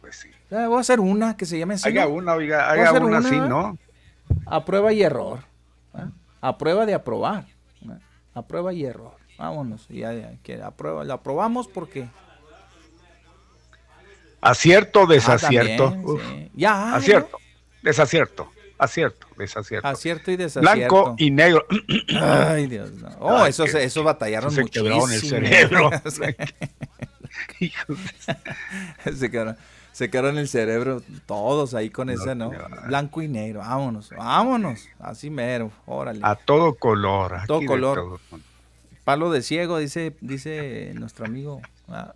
pues 0.00 0.16
sí. 0.20 0.28
voy 0.50 0.76
a 0.76 0.80
hacer 0.80 1.00
una 1.00 1.36
que 1.36 1.46
se 1.46 1.58
llame 1.58 1.74
así. 1.74 1.88
Haga 1.88 2.06
una, 2.06 2.34
oiga, 2.34 2.70
haga 2.70 2.92
una, 2.92 3.18
una, 3.18 3.18
así. 3.18 3.36
¿no? 3.36 3.76
A 4.46 4.64
prueba 4.64 4.92
y 4.92 5.02
error. 5.02 5.40
¿eh? 5.98 6.04
A 6.40 6.58
prueba 6.58 6.86
de 6.86 6.94
aprobar. 6.94 7.46
A 8.34 8.42
prueba 8.42 8.72
y 8.72 8.84
error. 8.84 9.16
Vámonos. 9.36 9.88
Ya, 9.88 10.12
ya, 10.12 10.30
que 10.44 10.62
a 10.62 10.70
prueba, 10.70 11.02
la 11.02 11.14
aprobamos 11.14 11.66
porque. 11.66 12.06
Acierto, 14.40 15.02
Ah, 15.02 15.06
desacierto. 15.08 15.90
también, 15.90 16.08
Uf. 16.14 16.22
sí. 16.30 16.50
Ya. 16.54 16.94
Acierto, 16.94 17.38
desacierto, 17.86 18.50
acierto, 18.78 19.26
desacierto. 19.38 19.88
Acierto 19.88 20.30
y 20.30 20.36
desacierto. 20.36 20.76
Blanco 20.76 21.14
y 21.18 21.30
negro. 21.30 21.64
Ay, 22.20 22.66
Dios. 22.66 22.92
no. 22.92 23.08
Oh, 23.20 23.36
Ay, 23.38 23.52
que- 23.52 23.84
esos 23.84 24.04
batallaron 24.04 24.50
se 24.52 24.60
muchísimo. 24.62 24.84
quebraron 24.90 25.12
el 25.12 25.20
cerebro. 25.20 25.90
se, 26.10 26.34
quedaron, 29.30 29.56
se 29.92 30.10
quedaron 30.10 30.38
el 30.38 30.48
cerebro 30.48 31.02
todos 31.26 31.74
ahí 31.74 31.90
con 31.90 32.10
ese, 32.10 32.34
¿no? 32.34 32.52
Blanco 32.86 33.22
y 33.22 33.28
negro. 33.28 33.60
Vámonos, 33.60 34.10
vámonos. 34.10 34.88
Así 34.98 35.30
mero. 35.30 35.70
Órale. 35.86 36.20
A 36.22 36.34
todo 36.36 36.74
color. 36.74 37.34
aquí 37.36 37.46
Todo 37.46 37.64
color. 37.64 37.98
todo. 37.98 38.20
Palo 39.04 39.30
de 39.30 39.40
ciego, 39.42 39.78
dice, 39.78 40.16
dice 40.20 40.90
nuestro 40.94 41.26
amigo 41.26 41.62
ah, 41.88 42.14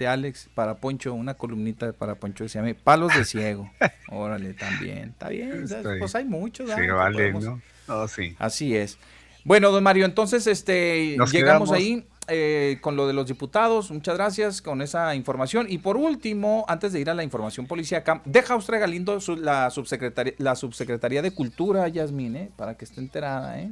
este 0.00 0.08
Alex, 0.08 0.48
para 0.54 0.76
Poncho, 0.76 1.12
una 1.12 1.34
columnita 1.34 1.92
para 1.92 2.14
Poncho 2.14 2.44
que 2.44 2.48
se 2.48 2.58
llama 2.58 2.72
Palos 2.82 3.14
de 3.14 3.26
ciego. 3.26 3.70
Órale, 4.08 4.54
también. 4.54 5.10
Está 5.10 5.28
bien. 5.28 5.66
Pues 5.98 6.14
hay 6.14 6.24
muchos. 6.24 6.70
Sí, 6.70 6.86
vale, 6.86 7.32
podemos- 7.32 7.44
¿no? 7.44 7.60
No, 7.86 8.08
sí. 8.08 8.34
Así 8.38 8.74
es. 8.74 8.96
Bueno, 9.44 9.70
don 9.70 9.84
Mario, 9.84 10.06
entonces 10.06 10.46
este 10.46 11.16
Nos 11.18 11.32
llegamos 11.32 11.68
quedamos- 11.70 11.72
ahí 11.72 12.06
eh, 12.28 12.78
con 12.80 12.96
lo 12.96 13.06
de 13.06 13.12
los 13.12 13.26
diputados. 13.26 13.90
Muchas 13.90 14.14
gracias 14.16 14.62
con 14.62 14.80
esa 14.80 15.14
información. 15.14 15.66
Y 15.68 15.76
por 15.78 15.98
último, 15.98 16.64
antes 16.66 16.94
de 16.94 17.00
ir 17.00 17.10
a 17.10 17.14
la 17.14 17.22
información 17.24 17.66
policíaca, 17.66 18.22
deja 18.24 18.56
usted 18.56 18.80
Galindo 18.80 19.20
su- 19.20 19.36
la 19.36 19.68
subsecretaría, 19.68 20.32
la 20.38 20.54
subsecretaría 20.56 21.20
de 21.20 21.32
Cultura, 21.32 21.86
Yasmín, 21.88 22.36
¿eh? 22.36 22.50
para 22.56 22.74
que 22.78 22.86
esté 22.86 23.00
enterada, 23.00 23.60
¿eh? 23.60 23.70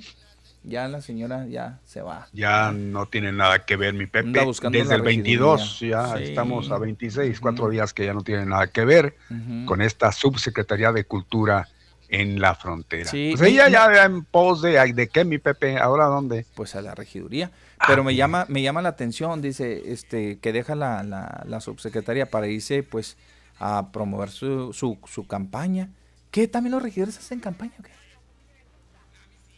Ya 0.65 0.87
la 0.89 1.01
señora 1.01 1.47
ya 1.47 1.78
se 1.85 2.03
va. 2.03 2.28
Ya 2.33 2.73
no 2.73 3.07
tiene 3.07 3.33
nada 3.33 3.65
que 3.65 3.77
ver 3.77 3.95
mi 3.95 4.07
Pepe. 4.07 4.33
Desde 4.70 4.95
el 4.97 5.03
22, 5.03 5.81
ya. 5.81 6.17
Sí. 6.17 6.25
estamos 6.25 6.70
a 6.70 6.78
26, 6.78 7.41
cuatro 7.41 7.69
días 7.70 7.95
que 7.95 8.05
ya 8.05 8.12
no 8.12 8.23
tiene 8.23 8.45
nada 8.45 8.67
que 8.67 8.85
ver 8.85 9.17
con 9.67 9.81
esta 9.81 10.12
subsecretaría 10.12 10.93
de 10.93 11.05
Cultura 11.05 11.69
en 12.11 12.41
la 12.41 12.55
frontera. 12.55 13.09
Sí, 13.11 13.35
Pues 13.37 13.51
ella 13.51 13.69
y- 13.69 13.73
ya 13.73 14.05
en 14.05 14.25
pos 14.25 14.62
de, 14.62 14.93
¿de 14.95 15.09
qué 15.09 15.25
mi 15.25 15.39
Pepe? 15.39 15.78
¿Ahora 15.78 16.07
dónde? 16.07 16.45
Pues 16.55 16.75
a 16.75 16.83
la 16.83 16.95
regiduría. 16.95 17.51
Pero 17.87 18.03
me 18.03 18.15
llama, 18.15 18.45
me 18.49 18.61
llama 18.62 18.83
la 18.83 18.89
atención, 18.91 19.41
dice, 19.41 19.93
este, 19.93 20.39
que 20.41 20.53
deja 20.53 20.75
la, 20.75 21.03
la, 21.05 21.45
la 21.47 21.61
subsecretaria 21.61 22.27
para 22.31 22.49
irse, 22.49 22.83
pues, 22.83 23.17
a 23.61 23.91
promover 23.93 24.31
su, 24.31 24.73
su, 24.73 24.99
su 25.07 25.27
campaña. 25.27 25.91
¿Qué? 26.31 26.49
¿También 26.49 26.73
los 26.73 26.83
regidores 26.83 27.17
hacen 27.19 27.41
campaña 27.41 27.73
o 27.78 27.83
qué? 27.83 27.91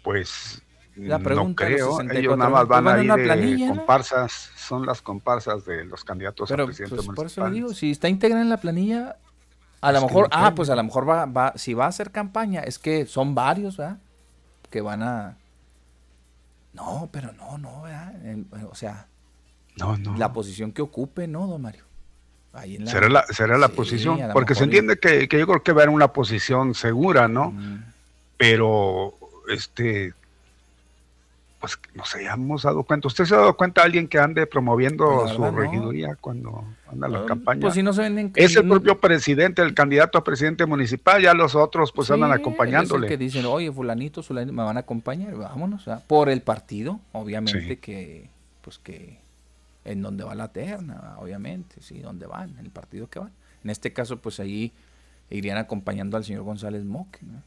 Pues 0.03 0.63
La 1.09 1.19
no 1.19 1.25
pregunta 1.25 1.65
los 1.65 1.73
creo, 1.75 1.91
64 1.93 2.19
ellos 2.21 2.39
nada 2.39 2.51
más 2.51 2.61
pues 2.61 2.69
van 2.69 2.85
van 2.85 2.95
a 2.95 2.99
ir 2.99 3.05
una 3.05 3.17
de 3.17 3.25
planilla, 3.25 3.67
¿no? 3.69 3.75
comparsas, 3.77 4.51
son 4.57 4.87
las 4.87 5.03
comparsas 5.03 5.65
de 5.65 5.85
los 5.85 6.05
candidatos 6.05 6.49
Pero 6.49 6.65
a 6.65 6.67
presidente 6.67 6.97
pues, 6.97 7.09
por 7.09 7.27
eso 7.27 7.49
digo, 7.51 7.73
si 7.75 7.91
está 7.91 8.09
integrada 8.09 8.43
en 8.43 8.49
la 8.51 8.57
planilla, 8.59 9.17
a 9.81 9.93
lo 9.93 10.01
mejor, 10.03 10.25
no 10.25 10.29
ah, 10.33 10.55
pues 10.55 10.69
a 10.71 10.77
lo 10.77 10.85
mejor 10.85 11.09
va, 11.09 11.27
va, 11.27 11.53
si 11.57 11.75
va 11.75 11.87
a 11.87 11.89
hacer 11.89 12.11
campaña, 12.11 12.61
es 12.61 12.79
que 12.79 13.07
son 13.07 13.35
varios, 13.35 13.77
¿verdad? 13.77 13.99
Que 14.69 14.81
van 14.81 15.03
a... 15.03 15.37
No, 16.73 17.09
pero 17.11 17.33
no, 17.33 17.59
no, 17.59 17.83
¿verdad? 17.83 18.15
En- 18.27 18.47
o 18.71 18.75
sea, 18.75 19.07
No, 19.77 19.97
no. 19.97 20.17
la 20.17 20.33
posición 20.33 20.73
que 20.73 20.83
ocupe, 20.83 21.27
¿no, 21.27 21.47
don 21.47 21.63
Mario? 21.63 21.85
Ahí 22.53 22.77
en 22.77 22.87
Será 22.87 23.09
la, 23.09 23.25
será 23.29 23.59
la 23.59 23.69
Sí, 23.69 23.75
posición, 23.75 24.23
a 24.23 24.33
porque 24.33 24.55
se 24.55 24.65
entiende 24.65 24.99
que, 24.99 25.29
que 25.29 25.39
yo 25.39 25.47
creo 25.47 25.63
que 25.63 25.73
va 25.73 25.85
en 25.85 25.91
una 25.91 26.13
posición 26.13 26.75
segura, 26.75 27.29
¿no? 27.29 27.55
Pero, 28.37 29.15
este, 29.49 30.15
pues 31.61 31.79
no 31.95 32.05
sé, 32.07 32.25
ya 32.25 32.33
hemos 32.33 32.63
dado 32.63 32.83
cuenta. 32.85 33.07
¿Usted 33.07 33.27
se 33.27 33.35
ha 33.35 33.39
dado 33.39 33.55
cuenta 33.57 33.83
de 33.83 33.87
alguien 33.87 34.09
que 34.09 34.19
ande 34.19 34.47
promoviendo 34.47 35.29
su 35.29 35.41
no. 35.41 35.51
regiduría 35.51 36.17
cuando 36.19 36.65
anda 36.91 37.07
la 37.07 37.27
campaña? 37.27 37.61
Pues 37.61 37.75
si 37.75 37.83
no 37.83 37.93
se 37.93 38.01
ven 38.03 38.19
en... 38.19 38.33
es 38.35 38.57
el 38.57 38.67
no- 38.67 38.75
propio 38.75 38.99
presidente, 38.99 39.61
el 39.61 39.75
candidato 39.75 40.17
a 40.17 40.25
presidente 40.25 40.65
municipal, 40.65 41.21
ya 41.23 41.35
los 41.35 41.55
otros 41.55 41.93
pues 41.93 42.11
andan 42.11 42.31
Sí, 42.31 42.35
Es 42.37 42.41
acompañándole. 42.41 43.07
el 43.07 43.11
que 43.11 43.19
dicen, 43.19 43.45
oye, 43.45 43.71
fulanito, 43.71 44.23
fulanito, 44.23 44.55
me 44.55 44.63
van 44.63 44.79
a 44.79 44.81
acompañar, 44.81 45.35
vámonos, 45.37 45.85
¿verdad? 45.85 46.03
por 46.07 46.31
el 46.31 46.41
partido, 46.41 46.99
obviamente 47.13 47.61
Sí. 47.69 47.77
que, 47.77 48.31
pues 48.63 48.79
que, 48.79 49.19
en 49.85 50.01
donde 50.01 50.25
va 50.25 50.35
la 50.35 50.49
terna, 50.49 50.95
¿verdad? 50.95 51.17
obviamente, 51.19 51.77
sí, 51.83 51.99
donde 52.01 52.27
van, 52.27 52.51
en 52.59 52.65
el 52.65 52.71
partido 52.71 53.07
que 53.09 53.19
van. 53.19 53.33
En 53.63 53.69
este 53.69 53.93
caso, 53.93 54.17
pues 54.17 54.41
ahí 54.41 54.73
irían 55.29 55.59
acompañando 55.59 56.17
al 56.17 56.25
señor 56.25 56.43
González 56.43 56.85
Moque, 56.85 57.19
¿no? 57.23 57.43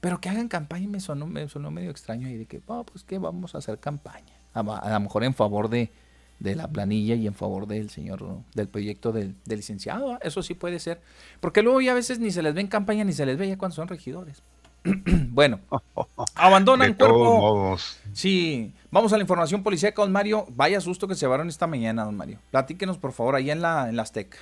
Pero 0.00 0.20
que 0.20 0.28
hagan 0.28 0.48
campaña 0.48 0.88
me 0.88 1.00
sonó, 1.00 1.26
me 1.26 1.48
sonó 1.48 1.70
medio 1.70 1.90
extraño 1.90 2.28
ahí 2.28 2.36
de 2.36 2.46
que, 2.46 2.60
oh, 2.66 2.84
pues 2.84 3.02
que 3.04 3.18
vamos 3.18 3.54
a 3.54 3.58
hacer 3.58 3.78
campaña. 3.78 4.32
A, 4.54 4.60
a 4.60 4.92
lo 4.92 5.00
mejor 5.00 5.24
en 5.24 5.34
favor 5.34 5.68
de, 5.68 5.90
de 6.38 6.54
la 6.54 6.68
planilla 6.68 7.14
y 7.16 7.26
en 7.26 7.34
favor 7.34 7.66
del 7.66 7.90
señor, 7.90 8.24
del 8.54 8.68
proyecto 8.68 9.12
del, 9.12 9.34
del 9.44 9.58
licenciado, 9.58 10.18
eso 10.22 10.42
sí 10.42 10.54
puede 10.54 10.78
ser. 10.78 11.00
Porque 11.40 11.62
luego 11.62 11.80
ya 11.80 11.92
a 11.92 11.94
veces 11.94 12.18
ni 12.20 12.30
se 12.30 12.42
les 12.42 12.54
ve 12.54 12.60
en 12.60 12.68
campaña 12.68 13.04
ni 13.04 13.12
se 13.12 13.26
les 13.26 13.36
ve 13.36 13.48
ya 13.48 13.58
cuando 13.58 13.74
son 13.74 13.88
regidores. 13.88 14.42
bueno, 15.30 15.58
abandonan 16.36 16.92
De 16.92 16.94
todos 16.94 17.10
cuerpo. 17.12 17.38
modos. 17.40 17.98
Sí, 18.12 18.72
vamos 18.92 19.12
a 19.12 19.16
la 19.16 19.22
información 19.22 19.62
policíaca, 19.64 20.00
don 20.02 20.12
Mario. 20.12 20.46
Vaya 20.50 20.80
susto 20.80 21.08
que 21.08 21.14
se 21.16 21.22
llevaron 21.22 21.48
esta 21.48 21.66
mañana, 21.66 22.04
don 22.04 22.16
Mario. 22.16 22.38
Platíquenos, 22.52 22.98
por 22.98 23.12
favor, 23.12 23.34
allá 23.34 23.52
en 23.52 23.60
la, 23.62 23.88
en 23.88 23.96
la 23.96 24.02
Azteca. 24.02 24.38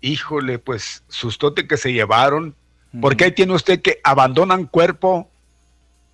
Híjole, 0.00 0.58
pues 0.58 1.02
sustote 1.08 1.66
que 1.66 1.76
se 1.76 1.92
llevaron, 1.92 2.54
porque 3.00 3.24
ahí 3.24 3.32
tiene 3.32 3.52
usted 3.54 3.80
que 3.82 4.00
abandonan 4.04 4.64
cuerpo, 4.66 5.28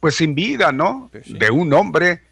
pues 0.00 0.16
sin 0.16 0.34
vida, 0.34 0.72
¿no? 0.72 1.10
Sí. 1.24 1.34
De 1.38 1.50
un 1.50 1.72
hombre 1.72 2.22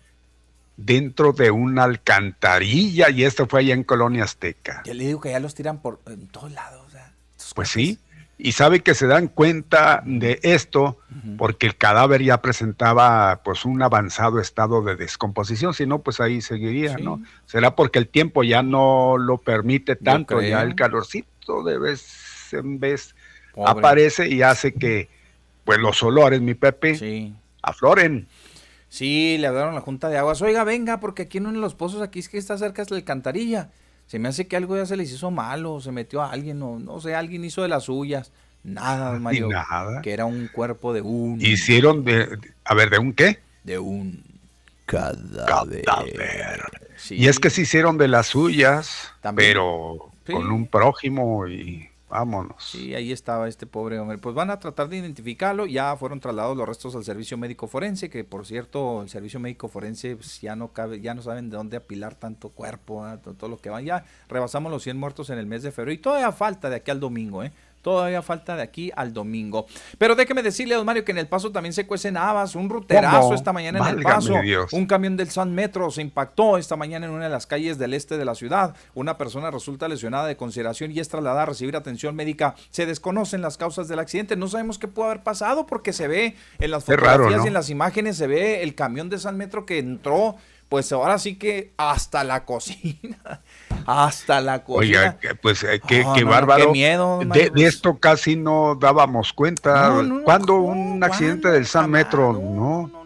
dentro 0.76 1.32
de 1.32 1.50
una 1.50 1.84
alcantarilla, 1.84 3.10
y 3.10 3.24
esto 3.24 3.46
fue 3.46 3.60
allá 3.60 3.74
en 3.74 3.82
Colonia 3.84 4.24
Azteca. 4.24 4.82
Yo 4.84 4.94
le 4.94 5.06
digo 5.06 5.20
que 5.20 5.30
ya 5.30 5.40
los 5.40 5.54
tiran 5.54 5.80
por 5.80 6.00
en 6.06 6.28
todos 6.28 6.52
lados. 6.52 6.86
o 6.86 6.90
sea, 6.90 7.12
estos 7.32 7.52
Pues 7.54 7.68
sí, 7.68 7.98
y 8.38 8.52
sabe 8.52 8.80
que 8.80 8.94
se 8.94 9.08
dan 9.08 9.26
cuenta 9.26 10.02
de 10.06 10.38
esto 10.44 10.98
porque 11.36 11.66
el 11.66 11.76
cadáver 11.76 12.22
ya 12.22 12.40
presentaba 12.40 13.40
pues 13.42 13.64
un 13.64 13.82
avanzado 13.82 14.38
estado 14.40 14.80
de 14.82 14.94
descomposición, 14.94 15.74
si 15.74 15.84
no 15.86 15.98
pues 15.98 16.20
ahí 16.20 16.40
seguiría, 16.40 16.96
Sí. 16.96 17.02
¿no? 17.02 17.20
Será 17.46 17.74
porque 17.74 17.98
el 17.98 18.06
tiempo 18.06 18.44
ya 18.44 18.62
no 18.62 19.18
lo 19.18 19.38
permite 19.38 19.96
tanto, 19.96 20.40
ya 20.40 20.62
el 20.62 20.76
calorcito 20.76 21.64
de 21.64 21.78
vez 21.78 22.52
en 22.52 22.78
vez 22.78 23.16
Pobre. 23.66 23.70
aparece 23.80 24.28
y 24.28 24.42
hace 24.42 24.72
que 24.72 25.08
pues 25.64 25.78
los 25.78 26.02
olores, 26.02 26.40
mi 26.40 26.54
Pepe, 26.54 26.94
Sí. 26.96 27.34
afloren. 27.62 28.26
Sí, 28.88 29.36
le 29.38 29.46
hablaron 29.48 29.72
a 29.72 29.74
la 29.74 29.80
Junta 29.82 30.08
de 30.08 30.16
Aguas. 30.16 30.40
Oiga, 30.40 30.64
venga, 30.64 30.98
porque 31.00 31.22
aquí 31.22 31.38
en 31.38 31.46
uno 31.46 31.56
de 31.56 31.60
los 31.60 31.74
pozos, 31.74 32.00
aquí 32.00 32.18
es 32.20 32.28
que 32.30 32.38
está 32.38 32.56
cerca 32.56 32.84
de 32.84 32.90
la 32.92 32.96
alcantarilla. 32.96 33.68
Se 34.06 34.18
me 34.18 34.28
hace 34.28 34.46
que 34.46 34.56
algo 34.56 34.76
ya 34.76 34.86
se 34.86 34.96
les 34.96 35.12
hizo 35.12 35.30
malo, 35.30 35.80
se 35.82 35.92
metió 35.92 36.22
a 36.22 36.30
alguien, 36.32 36.62
o 36.62 36.78
no 36.78 36.98
sé, 37.00 37.14
alguien 37.14 37.44
hizo 37.44 37.60
de 37.62 37.68
las 37.68 37.84
suyas. 37.84 38.32
Nada, 38.64 39.18
Mario. 39.18 39.48
nada. 39.48 40.00
Que 40.00 40.12
era 40.14 40.24
un 40.24 40.48
cuerpo 40.48 40.94
de 40.94 41.02
un. 41.02 41.38
Hicieron 41.40 42.04
de, 42.04 42.38
a 42.64 42.74
ver, 42.74 42.88
¿de 42.88 42.98
un 42.98 43.12
qué? 43.12 43.38
De 43.64 43.78
un 43.78 44.22
cadáver. 44.86 45.84
Sí. 46.96 47.16
Y 47.16 47.28
es 47.28 47.38
que 47.38 47.50
se 47.50 47.62
hicieron 47.62 47.98
de 47.98 48.08
las 48.08 48.26
suyas, 48.28 49.12
También. 49.20 49.50
pero 49.50 50.10
Sí. 50.26 50.32
con 50.32 50.50
un 50.50 50.66
prójimo 50.66 51.46
y 51.46 51.88
vámonos. 52.08 52.70
Sí, 52.70 52.94
ahí 52.94 53.12
estaba 53.12 53.48
este 53.48 53.66
pobre 53.66 53.98
hombre. 53.98 54.18
Pues 54.18 54.34
van 54.34 54.50
a 54.50 54.58
tratar 54.58 54.88
de 54.88 54.98
identificarlo. 54.98 55.66
Ya 55.66 55.96
fueron 55.96 56.20
trasladados 56.20 56.56
los 56.56 56.68
restos 56.68 56.94
al 56.94 57.04
servicio 57.04 57.36
médico 57.36 57.66
forense, 57.66 58.10
que 58.10 58.24
por 58.24 58.46
cierto, 58.46 59.02
el 59.02 59.08
servicio 59.08 59.40
médico 59.40 59.68
forense 59.68 60.16
pues, 60.16 60.40
ya 60.40 60.56
no 60.56 60.72
cabe, 60.72 61.00
ya 61.00 61.14
no 61.14 61.22
saben 61.22 61.50
de 61.50 61.56
dónde 61.56 61.76
apilar 61.76 62.14
tanto 62.14 62.50
cuerpo, 62.50 63.04
¿ah? 63.04 63.18
todo, 63.18 63.48
lo 63.48 63.58
que 63.58 63.70
van. 63.70 63.84
Ya 63.84 64.04
rebasamos 64.28 64.72
los 64.72 64.82
100 64.82 64.96
muertos 64.96 65.30
en 65.30 65.38
el 65.38 65.46
mes 65.46 65.62
de 65.62 65.72
febrero 65.72 65.92
y 65.92 65.98
todavía 65.98 66.32
falta 66.32 66.70
de 66.70 66.76
aquí 66.76 66.90
al 66.90 67.00
domingo, 67.00 67.42
¿eh? 67.42 67.52
Todavía 67.82 68.22
falta 68.22 68.56
de 68.56 68.62
aquí 68.62 68.90
al 68.96 69.12
domingo. 69.12 69.66
Pero 69.98 70.14
déjeme 70.14 70.42
decirle, 70.42 70.74
don 70.74 70.84
Mario, 70.84 71.04
que 71.04 71.12
en 71.12 71.18
El 71.18 71.28
Paso 71.28 71.52
también 71.52 71.72
se 71.72 71.86
cuecen 71.86 72.16
habas. 72.16 72.54
Un 72.54 72.68
ruterazo 72.68 73.20
¿Cómo? 73.20 73.34
esta 73.34 73.52
mañana 73.52 73.78
en 73.88 73.98
El 73.98 74.02
Paso. 74.02 74.34
Dios. 74.42 74.72
Un 74.72 74.86
camión 74.86 75.16
del 75.16 75.30
San 75.30 75.54
Metro 75.54 75.90
se 75.90 76.02
impactó 76.02 76.58
esta 76.58 76.76
mañana 76.76 77.06
en 77.06 77.12
una 77.12 77.24
de 77.24 77.30
las 77.30 77.46
calles 77.46 77.78
del 77.78 77.94
este 77.94 78.18
de 78.18 78.24
la 78.24 78.34
ciudad. 78.34 78.74
Una 78.94 79.16
persona 79.16 79.50
resulta 79.50 79.88
lesionada 79.88 80.26
de 80.26 80.36
consideración 80.36 80.90
y 80.90 81.00
es 81.00 81.08
trasladada 81.08 81.42
a 81.42 81.46
recibir 81.46 81.76
atención 81.76 82.14
médica. 82.14 82.54
Se 82.70 82.86
desconocen 82.86 83.42
las 83.42 83.56
causas 83.56 83.88
del 83.88 83.98
accidente. 83.98 84.36
No 84.36 84.48
sabemos 84.48 84.78
qué 84.78 84.88
pudo 84.88 85.06
haber 85.06 85.22
pasado 85.22 85.66
porque 85.66 85.92
se 85.92 86.08
ve 86.08 86.36
en 86.58 86.70
las 86.70 86.84
fotografías 86.84 87.18
raro, 87.18 87.30
¿no? 87.36 87.44
y 87.44 87.48
en 87.48 87.54
las 87.54 87.70
imágenes 87.70 88.16
se 88.16 88.26
ve 88.26 88.62
el 88.62 88.74
camión 88.74 89.08
de 89.08 89.18
San 89.18 89.36
Metro 89.36 89.66
que 89.66 89.78
entró. 89.78 90.36
Pues 90.68 90.92
ahora 90.92 91.18
sí 91.18 91.36
que 91.36 91.72
hasta 91.78 92.24
la 92.24 92.44
cocina. 92.44 93.40
Hasta 93.90 94.42
la 94.42 94.62
cocina. 94.64 95.16
Que, 95.18 95.34
pues 95.34 95.64
eh, 95.64 95.80
qué, 95.88 96.04
Ah, 96.06 96.12
qué 96.14 96.22
no, 96.22 96.30
bárbaro. 96.30 96.66
qué 96.66 96.72
miedo, 96.72 97.20
de, 97.24 97.50
esto 97.64 97.96
casi 97.96 98.36
no 98.36 98.74
dábamos 98.78 99.32
cuenta. 99.32 99.88
No, 99.88 100.02
no, 100.02 100.14
no, 100.18 100.24
¿Cuándo 100.24 100.52
¿cómo? 100.56 100.66
un 100.66 101.02
accidente 101.02 101.48
del 101.48 101.64
San 101.64 101.84
Jamás, 101.84 102.04
Metro? 102.04 102.32
no, 102.34 102.90
No. 102.92 102.98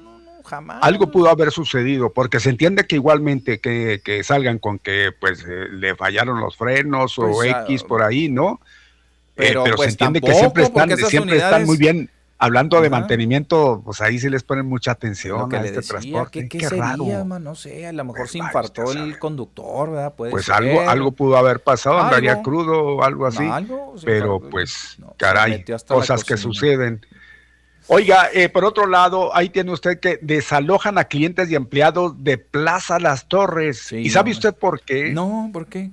Jamás. 0.44 0.78
Algo 0.82 1.10
pudo 1.10 1.30
haber 1.30 1.52
sucedido, 1.52 2.10
porque 2.12 2.40
se 2.40 2.50
entiende 2.50 2.84
que 2.86 2.96
igualmente 2.96 3.60
que, 3.60 4.02
que 4.04 4.22
salgan 4.24 4.58
con 4.58 4.78
que 4.80 5.10
pues 5.18 5.44
eh, 5.48 5.68
le 5.70 5.94
fallaron 5.94 6.40
los 6.40 6.56
frenos 6.56 7.16
o 7.18 7.30
Pues, 7.30 7.54
ah, 7.54 7.62
X 7.68 7.84
por 7.84 8.02
ahí, 8.02 8.28
¿no? 8.28 8.60
Pero, 9.34 9.62
Pero, 9.64 9.76
se 9.76 9.76
pues, 9.76 9.88
entiende 9.90 10.20
que 10.20 10.34
siempre 10.34 10.64
están, 10.64 10.96
siempre 10.98 11.36
están 11.36 11.64
muy 11.64 11.76
bien. 11.78 12.10
Hablando 12.44 12.80
de 12.80 12.90
mantenimiento, 12.90 13.82
pues 13.84 14.00
ahí 14.00 14.18
sí 14.18 14.28
les 14.28 14.42
ponen 14.42 14.66
mucha 14.66 14.90
atención 14.90 15.48
que 15.48 15.56
a 15.56 15.60
este 15.60 15.76
decía, 15.76 15.88
transporte. 16.00 16.40
¿qué, 16.40 16.48
qué 16.48 16.58
Qué 16.58 16.66
sería, 16.68 16.84
raro. 16.86 17.24
man? 17.24 17.44
No 17.44 17.54
sé, 17.54 17.86
a 17.86 17.92
lo 17.92 18.04
mejor 18.04 18.28
se 18.28 18.38
infartó 18.38 18.90
el 18.90 19.18
conductor, 19.20 19.90
¿verdad? 19.92 20.14
Puede 20.14 20.32
Pues 20.32 20.46
ser. 20.46 20.54
algo, 20.56 20.80
algo 20.80 21.12
pudo 21.12 21.36
haber 21.36 21.60
pasado, 21.60 21.96
Algo. 21.98 22.08
andaría 22.08 22.42
crudo 22.42 22.82
o 22.96 23.02
algo 23.04 23.26
así. 23.26 23.44
No, 23.44 23.54
algo, 23.54 23.94
se 23.96 24.06
pero 24.06 24.40
pues, 24.40 24.96
se 24.98 25.02
caray, 25.16 25.64
cosas 25.86 26.24
que 26.24 26.36
suceden. 26.36 27.06
Oiga, 27.88 28.28
eh, 28.32 28.48
por 28.48 28.64
otro 28.64 28.86
lado, 28.86 29.34
ahí 29.34 29.48
tiene 29.48 29.72
usted 29.72 29.98
que 30.00 30.18
desalojan 30.22 30.98
a 30.98 31.04
clientes 31.04 31.50
y 31.50 31.54
empleados 31.56 32.14
de 32.22 32.38
Plaza 32.38 32.98
Las 33.00 33.28
Torres. 33.28 33.92
¿Y 33.92 34.08
sabe 34.10 34.30
usted 34.30 34.54
por 34.54 34.80
qué? 34.82 35.10
No, 35.12 35.50
¿por 35.52 35.66
qué? 35.66 35.90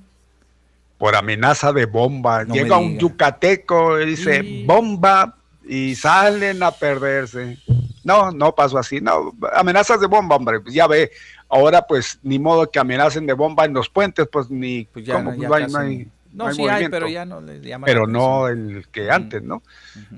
Por 1.00 1.16
amenaza 1.16 1.74
de 1.74 1.86
bomba. 1.86 2.44
No 2.44 2.54
Llega 2.54 2.78
un 2.78 3.00
yucateco 3.00 4.00
y 4.00 4.06
dice 4.06 4.64
bomba 4.66 5.36
y 5.72 5.96
salen 5.96 6.64
a 6.64 6.72
perderse. 6.72 7.58
No, 8.04 8.32
no 8.32 8.56
pasó 8.56 8.80
así. 8.80 9.00
No, 9.02 9.34
amenazas 9.54 10.00
de 10.02 10.08
bomba, 10.08 10.36
hombre. 10.36 10.60
Pues 10.62 10.74
ya 10.74 10.88
ve, 10.88 11.12
ahora 11.48 11.86
pues 11.86 12.18
ni 12.24 12.40
modo 12.40 12.70
que 12.72 12.80
amenacen 12.80 13.28
de 13.28 13.34
bomba 13.34 13.66
en 13.66 13.74
los 13.74 13.88
puentes, 13.88 14.28
pues 14.32 14.50
ni 14.50 14.88
ya 14.96 15.16
como 15.16 15.32
no- 15.34 15.38
pues, 15.38 15.50
no 15.50 15.56
hay- 15.56 15.62
casi 15.64 15.74
no 15.74 15.80
hay- 15.80 15.98
no. 15.98 16.04
no 16.04 16.10
No, 16.32 16.46
hay 16.50 16.56
sí 16.56 16.68
hay, 16.68 16.90
pero 16.90 17.08
ya 17.08 17.26
no 17.26 17.42
le 17.42 17.60
llama 17.62 17.86
la 17.88 17.94
Pero 17.94 18.08
no 18.08 18.48
el 18.48 18.88
que 18.92 19.12
antes, 19.12 19.44
¿no? 19.44 19.62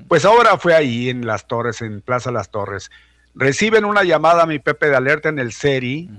Pues 0.07 0.23
ahora 0.25 0.57
fue 0.57 0.73
ahí 0.75 1.09
en 1.09 1.25
Las 1.25 1.47
Torres, 1.47 1.81
en 1.81 2.01
Plaza 2.01 2.31
Las 2.31 2.49
Torres. 2.49 2.89
Reciben 3.35 3.83
una 3.85 4.03
llamada 4.03 4.43
a 4.43 4.45
mi 4.45 4.59
Pepe 4.59 4.87
de 4.89 4.95
alerta 4.95 5.29
en 5.29 5.39
el 5.39 5.51
SERI 5.53 6.09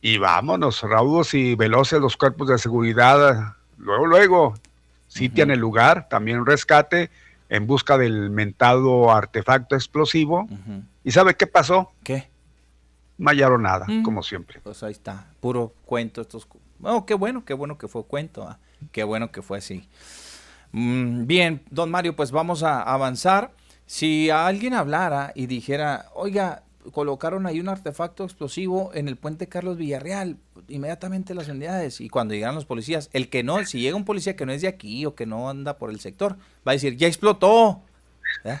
y 0.00 0.18
vámonos, 0.18 0.82
raudos 0.82 1.34
y 1.34 1.54
veloces 1.54 2.00
los 2.00 2.16
cuerpos 2.16 2.48
de 2.48 2.58
seguridad. 2.58 3.54
Luego, 3.78 4.06
luego, 4.06 4.54
sitian 5.08 5.50
el 5.52 5.58
lugar, 5.60 6.08
también 6.08 6.44
rescate 6.46 7.10
en 7.54 7.66
busca 7.66 7.98
del 7.98 8.30
mentado 8.30 9.10
artefacto 9.12 9.74
explosivo. 9.76 10.48
¿Y 11.04 11.10
sabe 11.10 11.34
qué 11.34 11.46
pasó? 11.46 11.92
¿Qué? 12.02 12.30
No 13.18 13.28
hallaron 13.30 13.62
nada, 13.62 13.84
Mm. 13.86 14.02
como 14.02 14.22
siempre. 14.22 14.60
Pues 14.62 14.82
ahí 14.82 14.92
está, 14.92 15.26
puro 15.38 15.74
cuento 15.84 16.22
estos. 16.22 16.48
Oh, 16.82 17.04
qué 17.04 17.12
bueno, 17.12 17.44
qué 17.44 17.52
bueno 17.52 17.76
que 17.76 17.88
fue 17.88 18.04
cuento, 18.04 18.48
ah, 18.48 18.58
qué 18.90 19.04
bueno 19.04 19.30
que 19.30 19.42
fue 19.42 19.58
así. 19.58 19.86
Mm, 20.72 21.26
bien, 21.26 21.62
don 21.70 21.90
Mario, 21.90 22.16
pues 22.16 22.30
vamos 22.30 22.62
a 22.62 22.80
avanzar. 22.82 23.52
Si 23.84 24.30
a 24.30 24.46
alguien 24.46 24.72
hablara 24.72 25.32
y 25.34 25.46
dijera, 25.46 26.06
oiga, 26.14 26.62
colocaron 26.90 27.46
ahí 27.46 27.60
un 27.60 27.68
artefacto 27.68 28.24
explosivo 28.24 28.90
en 28.94 29.06
el 29.08 29.16
puente 29.16 29.46
Carlos 29.48 29.76
Villarreal, 29.76 30.36
inmediatamente 30.68 31.34
las 31.34 31.48
unidades, 31.48 32.00
y 32.00 32.08
cuando 32.08 32.34
llegan 32.34 32.54
los 32.56 32.64
policías, 32.64 33.08
el 33.12 33.28
que 33.28 33.42
no, 33.44 33.64
si 33.64 33.80
llega 33.80 33.96
un 33.96 34.04
policía 34.04 34.34
que 34.34 34.46
no 34.46 34.52
es 34.52 34.62
de 34.62 34.68
aquí 34.68 35.06
o 35.06 35.14
que 35.14 35.26
no 35.26 35.48
anda 35.48 35.78
por 35.78 35.90
el 35.90 36.00
sector, 36.00 36.36
va 36.66 36.72
a 36.72 36.74
decir, 36.74 36.96
ya 36.96 37.06
explotó. 37.06 37.82
¿Verdad? 38.44 38.60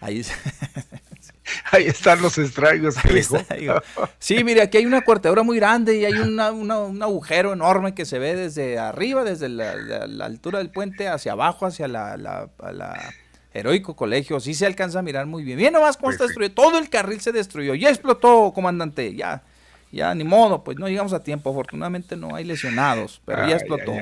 Ahí 0.00 0.22
Ahí 1.72 1.84
están 1.86 2.20
los 2.20 2.36
estragos 2.38 2.96
Ahí 3.04 3.14
dejó. 3.14 3.36
está, 3.38 3.54
digo. 3.54 3.74
Sí, 4.18 4.44
mire, 4.44 4.60
aquí 4.62 4.76
hay 4.78 4.86
una 4.86 5.00
cuarteadora 5.02 5.42
muy 5.42 5.56
grande 5.56 5.96
y 5.96 6.04
hay 6.04 6.12
una- 6.12 6.52
una- 6.52 6.78
un 6.80 7.02
agujero 7.02 7.52
enorme 7.54 7.94
que 7.94 8.04
se 8.04 8.18
ve 8.18 8.36
desde 8.36 8.78
arriba, 8.78 9.24
desde 9.24 9.48
la, 9.48 9.74
la- 9.76 10.06
la 10.06 10.24
altura 10.26 10.58
del 10.58 10.70
puente 10.70 11.08
hacia 11.08 11.32
abajo, 11.32 11.64
hacia 11.66 11.88
la 11.88 12.50
heroico 13.52 13.96
colegio. 13.96 14.40
Sí 14.40 14.54
se 14.54 14.66
alcanza 14.66 14.98
a 14.98 15.02
mirar 15.02 15.26
muy 15.26 15.44
bien. 15.44 15.58
Bien 15.58 15.72
nomás 15.72 15.96
cómo 15.96 16.10
está 16.10 16.24
destruido. 16.24 16.52
Todo 16.54 16.78
el 16.78 16.88
carril 16.88 17.20
se 17.20 17.32
destruyó. 17.32 17.74
Ya 17.74 17.88
explotó, 17.88 18.52
comandante. 18.54 19.14
Ya, 19.14 19.42
ya, 19.92 20.14
ni 20.14 20.24
modo. 20.24 20.64
Pues 20.64 20.78
no 20.78 20.88
llegamos 20.88 21.12
a 21.12 21.22
tiempo. 21.22 21.50
Afortunadamente 21.50 22.16
no 22.16 22.34
hay 22.34 22.44
lesionados, 22.44 23.20
pero 23.24 23.46
ya 23.48 23.56
explotó. 23.56 23.94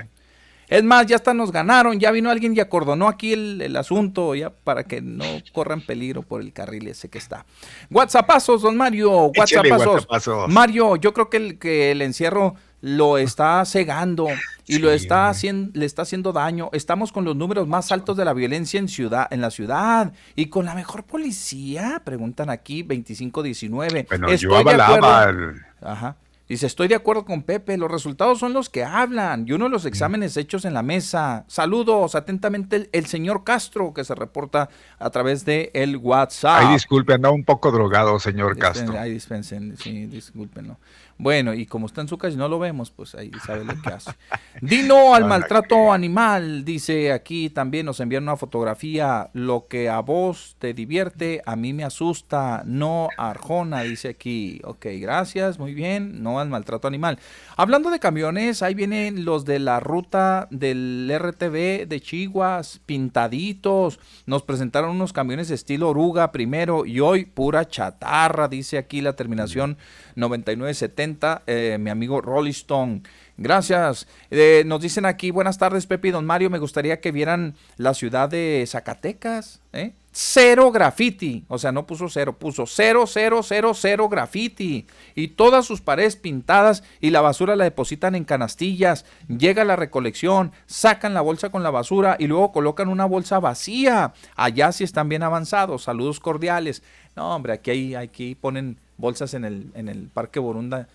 Es 0.68 0.82
más, 0.82 1.06
ya 1.06 1.14
hasta 1.14 1.32
nos 1.32 1.52
ganaron, 1.52 2.00
ya 2.00 2.10
vino 2.10 2.28
alguien 2.28 2.56
y 2.56 2.60
acordonó 2.60 3.06
aquí 3.06 3.32
el, 3.32 3.60
el 3.62 3.76
asunto, 3.76 4.34
ya 4.34 4.50
para 4.50 4.82
que 4.82 5.00
no 5.00 5.24
corran 5.52 5.80
peligro 5.80 6.22
por 6.22 6.40
el 6.40 6.52
carril 6.52 6.88
ese 6.88 7.08
que 7.08 7.18
está. 7.18 7.46
WhatsAppazos, 7.88 8.62
don 8.62 8.76
Mario, 8.76 9.26
WhatsAppazos. 9.26 9.86
WhatsAppazos. 9.86 10.48
Mario, 10.48 10.96
yo 10.96 11.14
creo 11.14 11.30
que 11.30 11.36
el, 11.36 11.58
que 11.60 11.92
el 11.92 12.02
encierro 12.02 12.56
lo 12.82 13.18
está 13.18 13.64
cegando 13.64 14.28
y 14.66 14.78
lo 14.78 14.90
está 14.90 15.28
haciendo, 15.28 15.70
le 15.78 15.86
está 15.86 16.02
haciendo 16.02 16.32
daño. 16.32 16.68
Estamos 16.72 17.10
con 17.12 17.24
los 17.24 17.34
números 17.36 17.66
más 17.66 17.90
altos 17.92 18.16
de 18.16 18.24
la 18.24 18.32
violencia 18.32 18.78
en 18.78 18.88
ciudad, 18.88 19.26
en 19.30 19.40
la 19.40 19.50
ciudad 19.50 20.12
y 20.34 20.46
con 20.46 20.66
la 20.66 20.74
mejor 20.74 21.04
policía, 21.04 22.02
preguntan 22.04 22.50
aquí 22.50 22.82
2519. 22.82 24.06
Bueno, 24.08 24.28
yo 24.28 24.34
Estoy 24.34 24.64
de 24.64 24.82
avalaba 24.82 25.24
el- 25.30 25.60
Ajá. 25.82 26.16
Dice, 26.48 26.66
estoy 26.66 26.86
de 26.86 26.94
acuerdo 26.94 27.24
con 27.24 27.42
Pepe, 27.42 27.76
los 27.76 27.90
resultados 27.90 28.38
son 28.38 28.52
los 28.52 28.68
que 28.70 28.84
hablan 28.84 29.46
y 29.48 29.52
uno 29.52 29.64
de 29.64 29.70
los 29.72 29.84
exámenes 29.84 30.36
hechos 30.36 30.64
en 30.64 30.74
la 30.74 30.82
mesa. 30.82 31.44
Saludos 31.48 32.14
atentamente 32.14 32.76
el, 32.76 32.88
el 32.92 33.06
señor 33.06 33.42
Castro 33.42 33.92
que 33.92 34.04
se 34.04 34.14
reporta 34.14 34.68
a 35.00 35.10
través 35.10 35.44
de 35.44 35.72
el 35.74 35.96
WhatsApp. 35.96 36.60
Ay, 36.66 36.74
disculpe, 36.74 37.14
andaba 37.14 37.34
un 37.34 37.42
poco 37.44 37.72
drogado, 37.72 38.20
señor 38.20 38.56
Castro. 38.56 38.94
Ay, 38.96 39.10
dispensen, 39.10 39.76
sí, 39.76 40.06
discúlpenlo. 40.06 40.78
Bueno, 41.18 41.54
y 41.54 41.64
como 41.66 41.86
está 41.86 42.02
en 42.02 42.08
su 42.08 42.18
casa 42.18 42.34
y 42.34 42.36
no 42.36 42.48
lo 42.48 42.58
vemos, 42.58 42.90
pues 42.90 43.14
ahí 43.14 43.30
sabe 43.44 43.64
lo 43.64 43.80
que 43.80 43.88
hace. 43.88 44.10
Dino 44.60 45.14
al 45.14 45.24
maltrato 45.24 45.92
animal, 45.92 46.64
dice 46.64 47.12
aquí 47.12 47.48
también 47.48 47.86
nos 47.86 48.00
envían 48.00 48.22
una 48.22 48.36
fotografía. 48.36 49.30
Lo 49.32 49.66
que 49.66 49.88
a 49.88 50.00
vos 50.00 50.56
te 50.58 50.74
divierte, 50.74 51.42
a 51.46 51.56
mí 51.56 51.72
me 51.72 51.84
asusta. 51.84 52.62
No 52.66 53.08
Arjona, 53.16 53.82
dice 53.82 54.08
aquí. 54.08 54.60
Ok, 54.64 54.86
gracias, 55.00 55.58
muy 55.58 55.72
bien. 55.72 56.22
No 56.22 56.38
al 56.38 56.50
maltrato 56.50 56.86
animal. 56.86 57.18
Hablando 57.56 57.90
de 57.90 57.98
camiones, 57.98 58.62
ahí 58.62 58.74
vienen 58.74 59.24
los 59.24 59.44
de 59.44 59.58
la 59.58 59.80
ruta 59.80 60.48
del 60.50 61.10
RTV 61.14 61.86
de 61.86 62.00
Chihuas, 62.02 62.80
pintaditos. 62.84 64.00
Nos 64.26 64.42
presentaron 64.42 64.90
unos 64.90 65.12
camiones 65.12 65.50
estilo 65.50 65.88
oruga 65.88 66.32
primero 66.32 66.84
y 66.84 67.00
hoy 67.00 67.24
pura 67.24 67.66
chatarra, 67.66 68.48
dice 68.48 68.78
aquí 68.78 69.00
la 69.00 69.14
terminación 69.14 69.78
9970, 70.16 71.05
eh, 71.46 71.76
mi 71.80 71.90
amigo 71.90 72.20
Rolling 72.20 72.50
Stone. 72.50 73.02
Gracias. 73.38 74.06
Eh, 74.30 74.62
nos 74.64 74.80
dicen 74.80 75.04
aquí, 75.04 75.30
buenas 75.30 75.58
tardes, 75.58 75.86
Pepe 75.86 76.08
y 76.08 76.10
Don 76.10 76.24
Mario. 76.24 76.48
Me 76.48 76.58
gustaría 76.58 77.00
que 77.00 77.12
vieran 77.12 77.54
la 77.76 77.92
ciudad 77.92 78.30
de 78.30 78.64
Zacatecas. 78.66 79.60
¿eh? 79.74 79.92
Cero 80.10 80.72
graffiti. 80.72 81.44
O 81.48 81.58
sea, 81.58 81.70
no 81.70 81.86
puso 81.86 82.08
cero, 82.08 82.38
puso 82.38 82.64
cero, 82.66 83.04
cero, 83.06 83.42
cero, 83.42 83.72
cero 83.74 84.08
graffiti. 84.08 84.86
Y 85.14 85.28
todas 85.28 85.66
sus 85.66 85.82
paredes 85.82 86.16
pintadas 86.16 86.82
y 86.98 87.10
la 87.10 87.20
basura 87.20 87.56
la 87.56 87.64
depositan 87.64 88.14
en 88.14 88.24
canastillas. 88.24 89.04
Llega 89.28 89.64
la 89.64 89.76
recolección, 89.76 90.52
sacan 90.64 91.12
la 91.12 91.20
bolsa 91.20 91.50
con 91.50 91.62
la 91.62 91.70
basura 91.70 92.16
y 92.18 92.28
luego 92.28 92.52
colocan 92.52 92.88
una 92.88 93.04
bolsa 93.04 93.38
vacía. 93.38 94.14
Allá 94.34 94.72
sí 94.72 94.82
están 94.82 95.10
bien 95.10 95.22
avanzados. 95.22 95.82
Saludos 95.82 96.20
cordiales. 96.20 96.82
No, 97.14 97.34
hombre, 97.34 97.52
aquí, 97.52 97.94
aquí 97.94 98.34
ponen 98.34 98.78
bolsas 98.98 99.34
en 99.34 99.44
el, 99.44 99.70
en 99.74 99.88
el 99.88 100.08
Parque 100.08 100.38
Borunda 100.38 100.88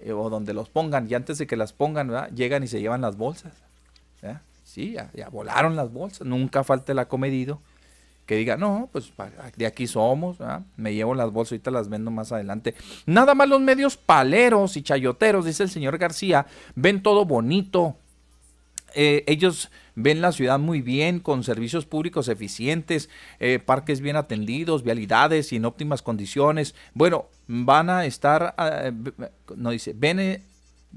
eh, 0.00 0.12
o 0.12 0.30
donde 0.30 0.54
los 0.54 0.68
pongan, 0.68 1.10
y 1.10 1.14
antes 1.14 1.38
de 1.38 1.46
que 1.46 1.56
las 1.56 1.72
pongan, 1.72 2.08
¿verdad? 2.08 2.30
llegan 2.34 2.62
y 2.62 2.66
se 2.66 2.80
llevan 2.80 3.00
las 3.00 3.16
bolsas. 3.16 3.52
Sí, 4.64 4.92
ya, 4.92 5.10
ya 5.14 5.28
volaron 5.28 5.76
las 5.76 5.92
bolsas, 5.92 6.26
nunca 6.26 6.64
falta 6.64 6.90
el 6.92 6.98
acomedido 6.98 7.60
que 8.26 8.36
diga, 8.36 8.56
no, 8.56 8.88
pues 8.92 9.12
de 9.56 9.66
aquí 9.66 9.86
somos, 9.86 10.38
me 10.76 10.94
llevo 10.94 11.14
las 11.14 11.30
bolsas, 11.30 11.52
ahorita 11.52 11.70
las 11.70 11.88
vendo 11.88 12.10
más 12.10 12.32
adelante. 12.32 12.74
Nada 13.06 13.34
más 13.34 13.48
los 13.48 13.60
medios 13.60 13.96
paleros 13.96 14.76
y 14.76 14.82
chayoteros, 14.82 15.44
dice 15.44 15.62
el 15.62 15.70
señor 15.70 15.98
García, 15.98 16.46
ven 16.74 17.02
todo 17.02 17.24
bonito, 17.26 17.96
eh, 18.94 19.24
ellos 19.26 19.70
ven 19.94 20.20
la 20.20 20.32
ciudad 20.32 20.58
muy 20.58 20.80
bien, 20.80 21.20
con 21.20 21.44
servicios 21.44 21.84
públicos 21.84 22.28
eficientes, 22.28 23.10
eh, 23.40 23.58
parques 23.58 24.00
bien 24.00 24.16
atendidos, 24.16 24.84
vialidades 24.84 25.52
y 25.52 25.56
en 25.56 25.66
óptimas 25.66 26.00
condiciones. 26.00 26.74
Bueno, 26.94 27.26
van 27.46 27.90
a 27.90 28.06
estar, 28.06 28.54
ah, 28.56 28.90
no 29.56 29.70
dice, 29.70 29.92
ven, 29.94 30.18
eh, 30.20 30.42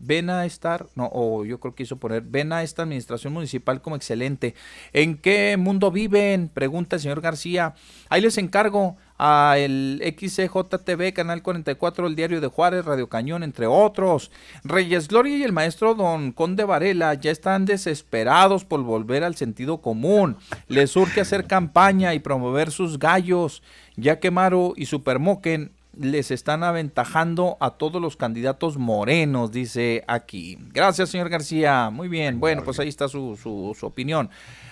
ven 0.01 0.30
a 0.30 0.45
estar, 0.45 0.88
no, 0.95 1.09
o 1.11 1.45
yo 1.45 1.59
creo 1.59 1.76
que 1.76 1.84
hizo 1.84 1.98
poner, 1.98 2.22
ven 2.22 2.53
a 2.53 2.64
esta 2.64 2.84
administración 2.84 3.34
municipal 3.34 3.82
como 3.82 3.95
excelente. 3.95 4.56
¿En 4.93 5.17
qué 5.17 5.58
mundo 5.58 5.92
viven? 5.92 6.50
Pregunta 6.50 6.95
el 6.98 7.01
señor 7.01 7.22
García. 7.22 7.74
Ahí 8.09 8.22
les 8.22 8.38
encargo 8.38 8.98
a 9.17 9.56
el 9.58 10.01
XCJTV, 10.03 11.14
Canal 11.14 11.42
44, 11.42 12.08
el 12.08 12.16
Diario 12.16 12.40
de 12.40 12.48
Juárez, 12.48 12.85
Radio 12.85 13.09
Cañón, 13.09 13.43
entre 13.43 13.66
otros. 13.66 14.32
Reyes 14.64 15.08
Gloria 15.08 15.38
y 15.38 15.43
el 15.43 15.53
maestro 15.53 15.95
Don 15.95 16.32
Conde 16.32 16.64
Varela 16.64 17.16
ya 17.16 17.32
están 17.32 17.66
desesperados 17.66 18.64
por 18.66 18.84
volver 18.84 19.24
al 19.24 19.35
sentido 19.35 19.82
común. 19.82 20.38
Les 20.67 20.95
urge 20.95 21.22
hacer 21.22 21.48
campaña 21.48 22.14
y 22.14 22.19
promover 22.19 22.72
sus 22.72 23.00
gallos, 23.00 23.64
ya 23.95 24.19
que 24.19 24.30
Maru 24.30 24.74
y 24.77 24.85
Supermoquen 24.85 25.72
les 26.00 26.32
están 26.32 26.64
aventajando 26.64 27.58
a 27.59 27.72
todos 27.72 28.01
los 28.01 28.17
candidatos 28.17 28.77
morenos, 28.77 29.51
dice 29.51 30.03
aquí. 30.08 30.58
Gracias, 30.74 31.09
señor 31.09 31.30
García. 31.30 31.90
Muy 31.90 32.08
bien. 32.08 32.40
Bueno, 32.40 32.64
pues 32.64 32.80
ahí 32.80 32.88
está 32.88 33.08
su, 33.08 33.38
su, 33.42 33.76
su 33.77 33.85
opinión. 33.85 34.30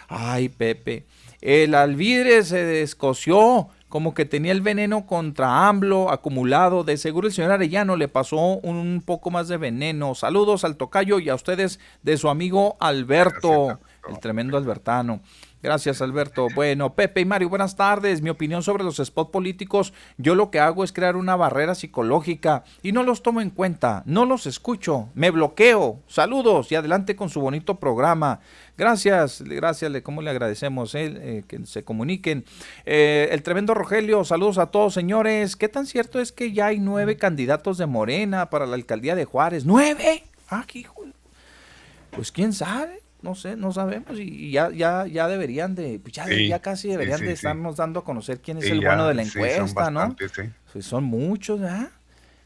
Ay, 0.08 0.50
Pepe. 0.50 1.06
El 1.42 1.76
alvidre 1.76 2.44
se 2.44 2.64
descoció, 2.64 3.70
como 3.90 4.14
que 4.14 4.26
tenía 4.26 4.52
el 4.52 4.62
veneno 4.62 5.06
contra 5.06 5.68
AMLO 5.68 6.10
acumulado. 6.10 6.84
De 6.84 6.98
seguro 6.98 7.28
el 7.28 7.34
señor 7.34 7.52
Arellano 7.52 7.96
le 7.96 8.08
pasó 8.08 8.58
un 8.58 9.04
poco 9.06 9.30
más 9.32 9.48
de 9.48 9.58
veneno. 9.58 10.16
Saludos 10.16 10.64
al 10.64 10.78
tocayo 10.78 11.20
y 11.20 11.30
a 11.30 11.36
ustedes 11.36 11.80
de 12.02 12.18
su 12.18 12.30
amigo 12.30 12.78
Alberto, 12.80 13.80
el 14.10 14.20
tremendo 14.20 14.58
Albertano. 14.58 15.22
Gracias, 15.66 16.00
Alberto. 16.00 16.48
Bueno, 16.54 16.94
Pepe 16.94 17.22
y 17.22 17.26
Mario, 17.26 17.50
buenas 17.50 17.76
tardes. 17.76 18.22
Mi 18.22 18.30
opinión 18.30 18.62
sobre 18.62 18.84
los 18.84 18.98
spots 18.98 19.32
políticos, 19.32 19.94
yo 20.20 20.36
lo 20.36 20.52
que 20.52 20.60
hago 20.60 20.84
es 20.84 20.94
crear 20.94 21.16
una 21.16 21.36
barrera 21.36 21.74
psicológica 21.74 22.64
y 22.84 22.92
no 22.92 23.02
los 23.02 23.24
tomo 23.24 23.42
en 23.42 23.50
cuenta, 23.50 24.04
no 24.06 24.28
los 24.28 24.46
escucho, 24.46 25.10
me 25.16 25.32
bloqueo. 25.32 26.02
Saludos 26.06 26.72
y 26.72 26.76
adelante 26.76 27.16
con 27.16 27.30
su 27.30 27.42
bonito 27.42 27.80
programa. 27.80 28.42
Gracias, 28.78 29.42
gracias, 29.42 29.92
¿cómo 30.04 30.22
le 30.22 30.30
agradecemos 30.30 30.94
eh, 30.94 31.44
que 31.48 31.66
se 31.66 31.84
comuniquen? 31.84 32.46
Eh, 32.86 33.30
el 33.32 33.42
tremendo 33.42 33.74
Rogelio, 33.74 34.24
saludos 34.24 34.60
a 34.60 34.68
todos, 34.68 34.94
señores. 34.94 35.56
¿Qué 35.56 35.68
tan 35.68 35.88
cierto 35.88 36.20
es 36.20 36.32
que 36.32 36.52
ya 36.52 36.68
hay 36.68 36.80
nueve 36.80 37.18
candidatos 37.18 37.80
de 37.80 37.88
Morena 37.88 38.52
para 38.52 38.68
la 38.68 38.76
alcaldía 38.76 39.16
de 39.16 39.26
Juárez? 39.26 39.66
¿Nueve? 39.66 40.26
Ah, 40.48 40.64
hijo. 40.72 41.06
Pues 42.12 42.32
quién 42.32 42.54
sabe 42.54 43.05
no 43.26 43.34
sé, 43.34 43.56
no 43.56 43.72
sabemos 43.72 44.20
y, 44.20 44.52
ya, 44.52 44.70
ya, 44.70 45.08
ya 45.08 45.28
deberían 45.28 45.74
de, 45.74 46.00
pues 46.00 46.14
ya, 46.14 46.28
ya 46.30 46.60
casi 46.60 46.90
deberían 46.90 47.20
de 47.22 47.32
estarnos 47.32 47.76
dando 47.76 48.02
a 48.02 48.04
conocer 48.04 48.40
quién 48.40 48.60
es 48.60 48.66
el 48.66 48.82
bueno 48.82 49.08
de 49.08 49.16
la 49.16 49.24
encuesta, 49.24 49.90
¿no? 49.90 50.16
Son 50.80 51.04
muchos, 51.04 51.60
¿ah? 51.62 51.90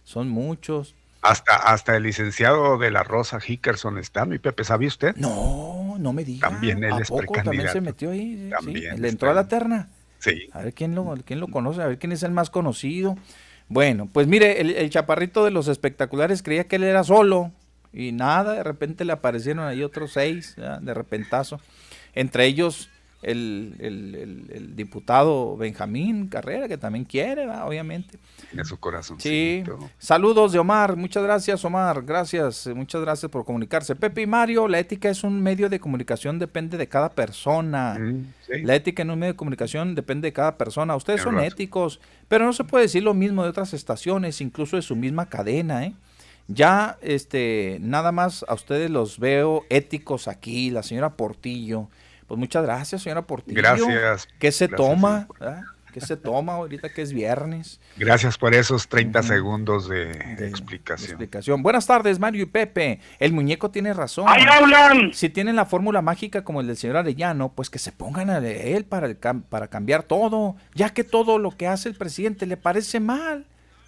Son 0.05 0.29
muchos. 0.29 0.95
Hasta, 1.21 1.57
hasta 1.57 1.97
el 1.97 2.03
licenciado 2.03 2.77
de 2.77 2.91
la 2.91 3.03
Rosa 3.03 3.39
Hickerson 3.45 3.97
está, 3.97 4.25
mi 4.25 4.39
Pepe, 4.39 4.63
¿sabía 4.63 4.87
usted? 4.87 5.17
No, 5.17 5.97
no 5.99 6.13
me 6.13 6.23
diga. 6.23 6.47
También 6.47 6.81
él 6.81 6.93
es 7.01 7.09
poco? 7.09 7.33
También 7.33 7.67
se 7.67 7.81
metió 7.81 8.11
ahí, 8.11 8.49
le 8.97 9.09
entró 9.09 9.29
a 9.29 9.33
la 9.33 9.49
terna. 9.49 9.89
Sí. 10.19 10.49
A 10.53 10.61
ver 10.61 10.73
quién 10.73 10.95
lo, 10.95 11.13
quién 11.25 11.41
lo 11.41 11.49
conoce, 11.49 11.81
a 11.81 11.87
ver 11.87 11.99
quién 11.99 12.13
es 12.13 12.23
el 12.23 12.31
más 12.31 12.49
conocido. 12.49 13.17
Bueno, 13.67 14.09
pues 14.11 14.27
mire, 14.27 14.61
el, 14.61 14.71
el 14.71 14.89
chaparrito 14.89 15.43
de 15.43 15.51
los 15.51 15.67
espectaculares 15.67 16.41
creía 16.41 16.63
que 16.63 16.77
él 16.77 16.83
era 16.83 17.03
solo, 17.03 17.51
y 17.93 18.11
nada, 18.11 18.53
de 18.53 18.63
repente 18.63 19.05
le 19.05 19.13
aparecieron 19.13 19.65
ahí 19.65 19.83
otros 19.83 20.13
seis, 20.13 20.55
de 20.55 20.93
repentazo. 20.93 21.59
Entre 22.13 22.45
ellos 22.45 22.89
el, 23.21 23.75
el, 23.79 24.75
diputado 24.75 25.57
Benjamín 25.57 26.27
Carrera, 26.27 26.67
que 26.67 26.77
también 26.77 27.03
quiere, 27.03 27.49
obviamente. 27.49 28.17
En 28.53 28.63
su 28.63 28.79
corazón. 28.79 29.19
Sí. 29.19 29.63
Saludos 29.97 30.53
de 30.53 30.59
Omar. 30.59 30.95
Muchas 30.95 31.23
gracias, 31.23 31.65
Omar. 31.65 32.03
Gracias. 32.03 32.67
Muchas 32.73 33.01
gracias 33.01 33.29
por 33.29 33.43
comunicarse. 33.43 33.95
Pepe 33.95 34.21
y 34.21 34.27
Mario, 34.27 34.67
la 34.67 34.79
ética 34.79 35.09
es 35.09 35.23
un 35.23 35.41
medio 35.41 35.67
de 35.69 35.79
comunicación, 35.79 36.39
depende 36.39 36.77
de 36.77 36.87
cada 36.87 37.09
persona. 37.09 37.97
Mm, 37.99 38.25
la 38.63 38.75
ética 38.75 39.01
en 39.01 39.11
un 39.11 39.19
medio 39.19 39.33
de 39.33 39.37
comunicación 39.37 39.95
depende 39.95 40.29
de 40.29 40.33
cada 40.33 40.57
persona. 40.57 40.95
Ustedes 40.95 41.21
son 41.21 41.39
éticos, 41.39 41.99
pero 42.29 42.45
no 42.45 42.53
se 42.53 42.63
puede 42.63 42.85
decir 42.85 43.03
lo 43.03 43.13
mismo 43.13 43.43
de 43.43 43.49
otras 43.49 43.73
estaciones, 43.73 44.39
incluso 44.39 44.77
de 44.77 44.81
su 44.81 44.95
misma 44.95 45.27
cadena, 45.27 45.85
¿eh? 45.85 45.93
Ya, 46.51 46.97
este, 47.01 47.77
nada 47.79 48.11
más 48.11 48.43
a 48.47 48.55
ustedes 48.55 48.89
los 48.89 49.19
veo 49.19 49.65
éticos 49.69 50.27
aquí, 50.27 50.71
la 50.71 50.81
señora 50.81 51.11
Portillo. 51.11 51.89
Pues 52.25 52.39
muchas 52.39 52.63
gracias, 52.63 53.03
señora 53.03 53.21
Portillo. 53.21 53.55
Gracias. 53.55 54.27
¿Qué 54.39 54.51
se 54.51 54.67
toma? 54.67 55.27
¿Qué 55.93 56.01
se 56.01 56.17
toma 56.17 56.53
ahorita 56.53 56.89
que 56.89 57.03
es 57.03 57.13
viernes? 57.13 57.79
Gracias 57.97 58.37
por 58.37 58.55
esos 58.55 58.87
30 58.87 59.21
segundos 59.23 59.87
de, 59.87 60.11
explicación. 60.47 61.11
explicación. 61.11 61.61
Buenas 61.61 61.85
tardes, 61.85 62.19
Mario 62.19 62.43
y 62.43 62.45
Pepe. 62.47 62.99
El 63.19 63.31
muñeco 63.31 63.69
tiene 63.69 63.93
razón. 63.93 64.25
¡Ahí 64.27 64.43
hablan! 64.43 65.13
Si 65.13 65.29
tienen 65.29 65.55
la 65.55 65.65
fórmula 65.65 66.01
mágica 66.01 66.43
como 66.43 66.61
el 66.61 66.67
del 66.67 66.77
señor 66.77 66.97
Arellano, 66.97 67.53
pues 67.53 67.69
que 67.69 67.79
se 67.79 67.91
pongan 67.91 68.31
a 68.31 68.37
él 68.39 68.85
para, 68.85 69.05
el 69.05 69.17
para 69.17 69.67
cambiar 69.67 70.03
todo, 70.03 70.55
ya 70.73 70.89
que 70.91 71.03
todo 71.03 71.37
lo 71.37 71.51
que 71.51 71.67
hace 71.67 71.89
el 71.89 71.95
presidente 71.95 72.47
le 72.47 72.57
parece 72.57 72.99
mal. 72.99 73.45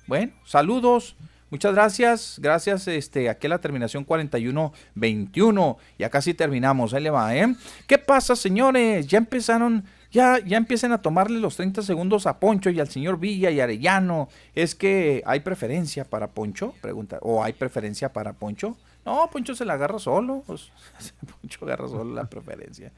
Bueno, 0.07 0.33
saludos. 0.45 1.15
Muchas 1.51 1.73
gracias, 1.73 2.39
gracias. 2.39 2.87
Este, 2.87 3.29
aquí 3.29 3.49
la 3.49 3.59
terminación 3.59 4.05
41-21. 4.05 5.77
Ya 5.99 6.09
casi 6.09 6.33
terminamos, 6.33 6.93
ahí 6.93 7.03
le 7.03 7.09
va, 7.09 7.35
¿eh? 7.35 7.55
¿Qué 7.87 7.97
pasa, 7.97 8.37
señores? 8.37 9.05
Ya 9.07 9.17
empezaron, 9.17 9.83
ya, 10.11 10.39
ya 10.39 10.55
empiecen 10.55 10.93
a 10.93 11.01
tomarle 11.01 11.39
los 11.41 11.57
30 11.57 11.81
segundos 11.81 12.25
a 12.25 12.39
Poncho 12.39 12.69
y 12.69 12.79
al 12.79 12.87
señor 12.87 13.19
Villa 13.19 13.51
y 13.51 13.59
Arellano. 13.59 14.29
¿Es 14.55 14.75
que 14.75 15.21
hay 15.25 15.41
preferencia 15.41 16.05
para 16.05 16.27
Poncho? 16.27 16.73
Pregunta. 16.79 17.19
¿O 17.21 17.43
hay 17.43 17.51
preferencia 17.51 18.13
para 18.13 18.31
Poncho? 18.31 18.77
No, 19.05 19.29
Poncho 19.29 19.53
se 19.53 19.65
la 19.65 19.73
agarra 19.73 19.99
solo. 19.99 20.43
Pues, 20.47 20.71
Poncho 21.41 21.65
agarra 21.65 21.89
solo 21.89 22.13
la 22.15 22.29
preferencia. 22.29 22.93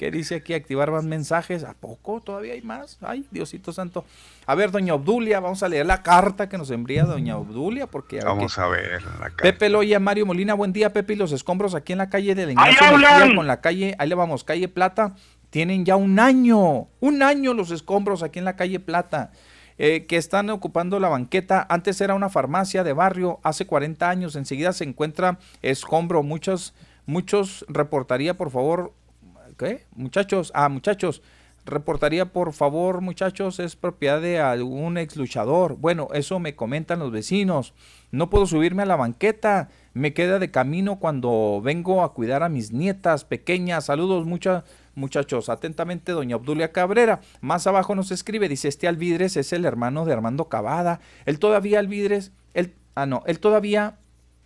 ¿Qué 0.00 0.10
dice 0.10 0.36
aquí? 0.36 0.54
Activar 0.54 0.90
más 0.90 1.04
mensajes. 1.04 1.62
¿A 1.62 1.74
poco? 1.74 2.22
¿Todavía 2.22 2.54
hay 2.54 2.62
más? 2.62 2.96
Ay, 3.02 3.26
Diosito 3.30 3.70
Santo. 3.70 4.06
A 4.46 4.54
ver, 4.54 4.70
doña 4.70 4.94
Obdulia, 4.94 5.40
vamos 5.40 5.62
a 5.62 5.68
leer 5.68 5.84
la 5.84 6.02
carta 6.02 6.48
que 6.48 6.56
nos 6.56 6.70
envía 6.70 7.04
doña 7.04 7.36
Obdulia. 7.36 7.86
porque 7.86 8.18
Vamos 8.24 8.58
a 8.58 8.66
ver 8.68 9.02
la 9.02 9.28
carta. 9.28 9.42
Pepe 9.42 9.68
Loya, 9.68 10.00
Mario 10.00 10.24
Molina, 10.24 10.54
buen 10.54 10.72
día, 10.72 10.94
Pepe. 10.94 11.12
Y 11.12 11.16
los 11.16 11.32
escombros 11.32 11.74
aquí 11.74 11.92
en 11.92 11.98
la 11.98 12.08
calle 12.08 12.34
de 12.34 12.46
la 12.46 13.34
con 13.36 13.46
la 13.46 13.60
calle, 13.60 13.94
ahí 13.98 14.08
le 14.08 14.14
vamos, 14.14 14.42
calle 14.42 14.68
Plata. 14.68 15.16
Tienen 15.50 15.84
ya 15.84 15.96
un 15.96 16.18
año, 16.18 16.88
un 17.00 17.22
año 17.22 17.52
los 17.52 17.70
escombros 17.70 18.22
aquí 18.22 18.38
en 18.38 18.46
la 18.46 18.56
calle 18.56 18.80
Plata. 18.80 19.32
Eh, 19.76 20.06
que 20.06 20.16
están 20.16 20.48
ocupando 20.48 20.98
la 20.98 21.10
banqueta. 21.10 21.66
Antes 21.68 22.00
era 22.00 22.14
una 22.14 22.30
farmacia 22.30 22.84
de 22.84 22.94
barrio, 22.94 23.38
hace 23.42 23.66
40 23.66 24.08
años. 24.08 24.34
Enseguida 24.34 24.72
se 24.72 24.84
encuentra 24.84 25.38
escombro. 25.60 26.22
Muchos, 26.22 26.72
muchos 27.04 27.66
reportaría, 27.68 28.38
por 28.38 28.50
favor, 28.50 28.94
Muchachos, 29.94 30.52
ah, 30.54 30.68
muchachos, 30.68 31.22
reportaría 31.66 32.32
por 32.32 32.52
favor, 32.52 33.00
muchachos, 33.00 33.60
es 33.60 33.76
propiedad 33.76 34.20
de 34.20 34.40
algún 34.40 34.98
ex 34.98 35.16
luchador. 35.16 35.76
Bueno, 35.76 36.08
eso 36.12 36.38
me 36.38 36.56
comentan 36.56 36.98
los 36.98 37.12
vecinos. 37.12 37.74
No 38.10 38.30
puedo 38.30 38.46
subirme 38.46 38.82
a 38.82 38.86
la 38.86 38.96
banqueta. 38.96 39.68
Me 39.92 40.14
queda 40.14 40.38
de 40.38 40.50
camino 40.50 40.98
cuando 40.98 41.60
vengo 41.62 42.02
a 42.02 42.14
cuidar 42.14 42.42
a 42.42 42.48
mis 42.48 42.72
nietas 42.72 43.24
pequeñas. 43.24 43.86
Saludos, 43.86 44.24
muchas 44.26 44.64
muchachos. 44.94 45.48
Atentamente, 45.48 46.12
doña 46.12 46.36
Obdulia 46.36 46.72
Cabrera. 46.72 47.20
Más 47.40 47.66
abajo 47.66 47.94
nos 47.94 48.10
escribe, 48.10 48.48
dice, 48.48 48.68
este 48.68 48.88
Alvidres 48.88 49.36
es 49.36 49.52
el 49.52 49.64
hermano 49.64 50.04
de 50.04 50.12
Armando 50.12 50.48
Cavada. 50.48 51.00
Él 51.26 51.38
todavía 51.38 51.78
Alvidres, 51.78 52.32
él, 52.54 52.74
ah, 52.94 53.06
no, 53.06 53.22
él 53.26 53.40
todavía, 53.40 53.98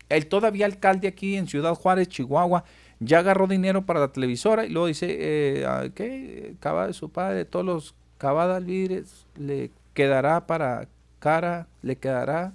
él 0.09 0.27
todavía 0.27 0.67
alcalde 0.67 1.09
aquí 1.09 1.37
en 1.37 1.47
Ciudad 1.47 1.75
Juárez, 1.75 2.09
Chihuahua 2.09 2.65
ya 3.01 3.19
agarró 3.19 3.47
dinero 3.47 3.87
para 3.87 4.01
la 4.01 4.13
televisora 4.13 4.65
y 4.65 4.71
luego 4.71 4.87
dice, 4.87 5.07
eh, 5.11 5.91
¿qué? 5.95 6.55
Cava 6.61 6.87
de 6.87 6.93
su 6.93 7.11
padre, 7.11 7.45
todos 7.45 7.65
los 7.65 7.95
Cavada 8.17 8.61
líderes 8.61 9.27
le 9.37 9.71
quedará 9.93 10.47
para 10.47 10.89
cara, 11.19 11.67
le 11.83 11.97
quedará 11.97 12.55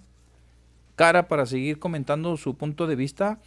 cara 0.96 1.28
para 1.28 1.46
seguir 1.46 1.80
comentando 1.80 2.36
su 2.38 2.56
punto 2.56 2.88
de 2.88 2.96
vista. 2.96 3.40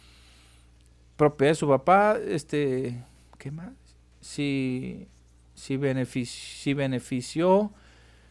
Propiedad 1.17 1.51
de 1.51 1.55
su 1.55 1.67
papá, 1.67 2.17
este, 2.25 3.03
¿qué 3.37 3.51
más? 3.51 3.73
Si, 4.21 5.07
si, 5.53 5.77
si 6.25 6.73
benefició, 6.73 7.71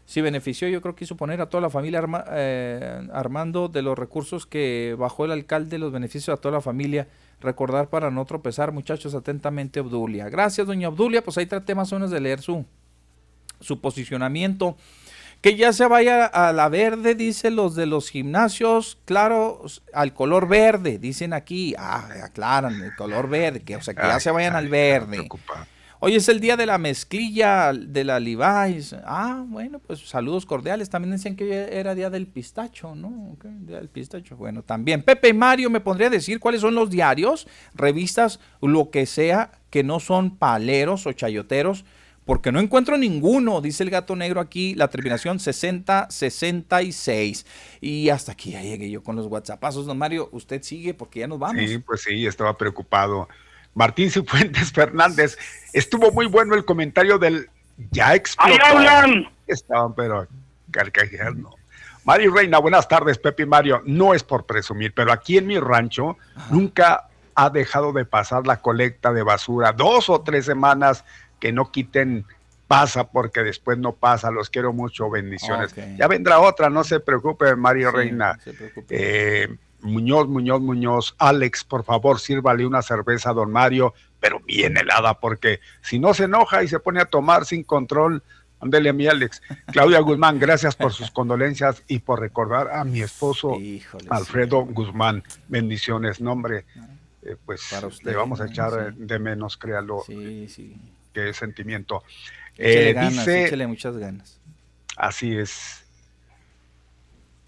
si 0.06 0.20
benefició, 0.20 0.68
yo 0.68 0.80
creo 0.80 0.94
que 0.94 1.04
hizo 1.04 1.16
poner 1.16 1.40
a 1.40 1.48
toda 1.48 1.60
la 1.60 1.70
familia 1.70 2.02
eh, 2.30 3.08
Armando 3.12 3.68
de 3.68 3.82
los 3.82 3.98
recursos 3.98 4.46
que 4.46 4.96
bajó 4.98 5.24
el 5.24 5.32
alcalde, 5.32 5.78
los 5.78 5.92
beneficios 5.92 6.36
a 6.36 6.40
toda 6.40 6.54
la 6.54 6.60
familia. 6.60 7.08
Recordar 7.42 7.88
para 7.88 8.10
no 8.10 8.24
tropezar, 8.24 8.72
muchachos, 8.72 9.14
atentamente 9.14 9.80
Obdulia. 9.80 10.28
Gracias, 10.28 10.66
doña 10.66 10.88
Obdulia. 10.88 11.22
Pues 11.22 11.36
ahí 11.38 11.46
traté 11.46 11.74
más 11.74 11.92
o 11.92 11.96
menos 11.96 12.10
de 12.10 12.20
leer 12.20 12.40
su, 12.40 12.64
su 13.60 13.80
posicionamiento. 13.80 14.76
Que 15.40 15.56
ya 15.56 15.72
se 15.72 15.88
vaya 15.88 16.24
a 16.24 16.52
la 16.52 16.68
verde, 16.68 17.16
dice 17.16 17.50
los 17.50 17.74
de 17.74 17.86
los 17.86 18.10
gimnasios, 18.10 19.00
claro, 19.04 19.64
al 19.92 20.14
color 20.14 20.46
verde, 20.46 20.98
dicen 20.98 21.32
aquí. 21.32 21.74
Ah, 21.76 22.08
aclaran, 22.22 22.80
el 22.80 22.94
color 22.94 23.28
verde, 23.28 23.60
que, 23.62 23.74
o 23.74 23.82
sea, 23.82 23.92
que 23.94 24.02
ya 24.02 24.20
se 24.20 24.30
vayan 24.30 24.54
al 24.54 24.68
verde. 24.68 25.28
Hoy 26.04 26.16
es 26.16 26.28
el 26.28 26.40
día 26.40 26.56
de 26.56 26.66
la 26.66 26.78
mezclilla 26.78 27.72
de 27.72 28.02
la 28.02 28.18
Levi's. 28.18 28.92
Ah, 29.04 29.44
bueno, 29.46 29.78
pues 29.78 30.00
saludos 30.00 30.44
cordiales. 30.44 30.90
También 30.90 31.12
decían 31.12 31.36
que 31.36 31.78
era 31.78 31.94
día 31.94 32.10
del 32.10 32.26
pistacho, 32.26 32.96
¿no? 32.96 33.36
día 33.60 33.76
del 33.76 33.88
pistacho. 33.88 34.36
Bueno, 34.36 34.64
también. 34.64 35.04
Pepe 35.04 35.28
y 35.28 35.32
Mario, 35.32 35.70
¿me 35.70 35.78
pondría 35.78 36.08
a 36.08 36.10
decir 36.10 36.40
cuáles 36.40 36.60
son 36.60 36.74
los 36.74 36.90
diarios, 36.90 37.46
revistas, 37.72 38.40
lo 38.60 38.90
que 38.90 39.06
sea, 39.06 39.52
que 39.70 39.84
no 39.84 40.00
son 40.00 40.38
paleros 40.38 41.06
o 41.06 41.12
chayoteros? 41.12 41.84
Porque 42.24 42.50
no 42.50 42.58
encuentro 42.58 42.98
ninguno, 42.98 43.60
dice 43.60 43.84
el 43.84 43.90
gato 43.90 44.16
negro 44.16 44.40
aquí, 44.40 44.74
la 44.74 44.88
terminación 44.88 45.38
6066. 45.38 47.46
Y 47.80 48.08
hasta 48.08 48.32
aquí 48.32 48.50
ya 48.50 48.62
llegué 48.62 48.90
yo 48.90 49.04
con 49.04 49.14
los 49.14 49.28
WhatsAppazos. 49.28 49.86
Don 49.86 49.98
Mario, 49.98 50.30
usted 50.32 50.64
sigue 50.64 50.94
porque 50.94 51.20
ya 51.20 51.28
nos 51.28 51.38
vamos. 51.38 51.62
Sí, 51.64 51.78
pues 51.78 52.02
sí, 52.02 52.26
estaba 52.26 52.58
preocupado. 52.58 53.28
Martín 53.74 54.10
Cifuentes 54.10 54.72
Fernández. 54.74 55.38
Estuvo 55.72 56.12
muy 56.12 56.26
bueno 56.26 56.54
el 56.54 56.64
comentario 56.64 57.18
del 57.18 57.48
ya 57.90 58.14
explotó. 58.14 58.52
¡Ahí 58.52 58.58
hablan! 58.64 59.30
Estaban 59.46 59.94
pero 59.94 60.26
carcajeando. 60.70 61.56
Mari 62.04 62.26
Reina, 62.28 62.58
buenas 62.58 62.88
tardes, 62.88 63.18
Pepe 63.18 63.44
y 63.44 63.46
Mario. 63.46 63.82
No 63.84 64.12
es 64.12 64.24
por 64.24 64.44
presumir, 64.44 64.92
pero 64.92 65.12
aquí 65.12 65.38
en 65.38 65.46
mi 65.46 65.58
rancho 65.58 66.16
nunca 66.50 67.08
ha 67.34 67.50
dejado 67.50 67.92
de 67.92 68.04
pasar 68.04 68.46
la 68.46 68.60
colecta 68.60 69.12
de 69.12 69.22
basura. 69.22 69.72
Dos 69.72 70.10
o 70.10 70.20
tres 70.20 70.44
semanas 70.44 71.04
que 71.38 71.52
no 71.52 71.70
quiten 71.70 72.24
pasa 72.66 73.08
porque 73.08 73.42
después 73.42 73.78
no 73.78 73.92
pasa. 73.92 74.30
Los 74.30 74.50
quiero 74.50 74.72
mucho, 74.72 75.10
bendiciones. 75.10 75.74
Ya 75.96 76.08
vendrá 76.08 76.40
otra, 76.40 76.70
no 76.70 76.82
se 76.82 77.00
preocupe, 77.00 77.54
Mario 77.54 77.92
Reina. 77.92 78.38
Eh, 78.88 79.56
Muñoz, 79.82 80.28
Muñoz, 80.28 80.60
Muñoz, 80.60 81.14
Alex, 81.18 81.64
por 81.64 81.84
favor, 81.84 82.20
sírvale 82.20 82.64
una 82.64 82.82
cerveza 82.82 83.30
a 83.30 83.34
don 83.34 83.50
Mario 83.50 83.94
pero 84.22 84.38
bien 84.38 84.76
helada, 84.76 85.18
porque 85.18 85.58
si 85.82 85.98
no 85.98 86.14
se 86.14 86.24
enoja 86.24 86.62
y 86.62 86.68
se 86.68 86.78
pone 86.78 87.00
a 87.00 87.06
tomar 87.06 87.44
sin 87.44 87.64
control, 87.64 88.22
ándele 88.60 88.90
a 88.90 88.92
mi 88.92 89.08
Alex. 89.08 89.42
Claudia 89.72 89.98
Guzmán, 89.98 90.38
gracias 90.38 90.76
por 90.76 90.92
sus 90.92 91.10
condolencias 91.10 91.82
y 91.88 91.98
por 91.98 92.20
recordar 92.20 92.70
a 92.70 92.84
mi 92.84 93.02
esposo 93.02 93.58
Alfredo 94.10 94.64
Guzmán. 94.64 95.24
Bendiciones, 95.48 96.20
nombre. 96.20 96.64
Eh, 97.24 97.36
pues 97.44 97.68
le 98.04 98.14
vamos 98.14 98.40
a 98.40 98.46
echar 98.46 98.94
de 98.94 99.18
menos, 99.18 99.56
créalo. 99.56 100.04
Sí, 100.06 100.48
sí. 100.48 100.80
Qué 101.12 101.34
sentimiento. 101.34 102.04
Eh, 102.56 102.92
ganas, 102.92 103.26
dice, 103.26 103.66
muchas 103.66 103.96
ganas. 103.96 104.40
Así 104.96 105.36
es. 105.36 105.84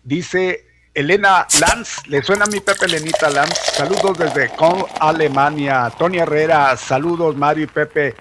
Dice 0.03 0.67
Elena 0.95 1.45
Lanz, 1.61 2.07
le 2.07 2.23
suena 2.23 2.45
a 2.45 2.47
mi 2.47 2.61
Pepe 2.61 2.87
Elenita 2.87 3.29
Lanz. 3.29 3.59
Saludos 3.59 4.17
desde 4.17 4.49
Con, 4.51 4.85
Alemania. 5.01 5.91
Tony 5.99 6.19
Herrera, 6.19 6.77
saludos 6.77 7.37
Mario 7.37 7.65
y 7.65 7.67
Pepe. 7.67 8.15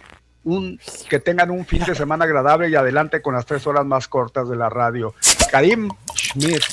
Un, 0.43 0.79
que 1.07 1.19
tengan 1.19 1.51
un 1.51 1.67
fin 1.67 1.83
de 1.85 1.93
semana 1.93 2.25
agradable 2.25 2.69
y 2.69 2.75
adelante 2.75 3.21
con 3.21 3.35
las 3.35 3.45
tres 3.45 3.67
horas 3.67 3.85
más 3.85 4.07
cortas 4.07 4.49
de 4.49 4.55
la 4.55 4.69
radio. 4.69 5.13
Karim 5.51 5.87
Schmidt, 6.15 6.63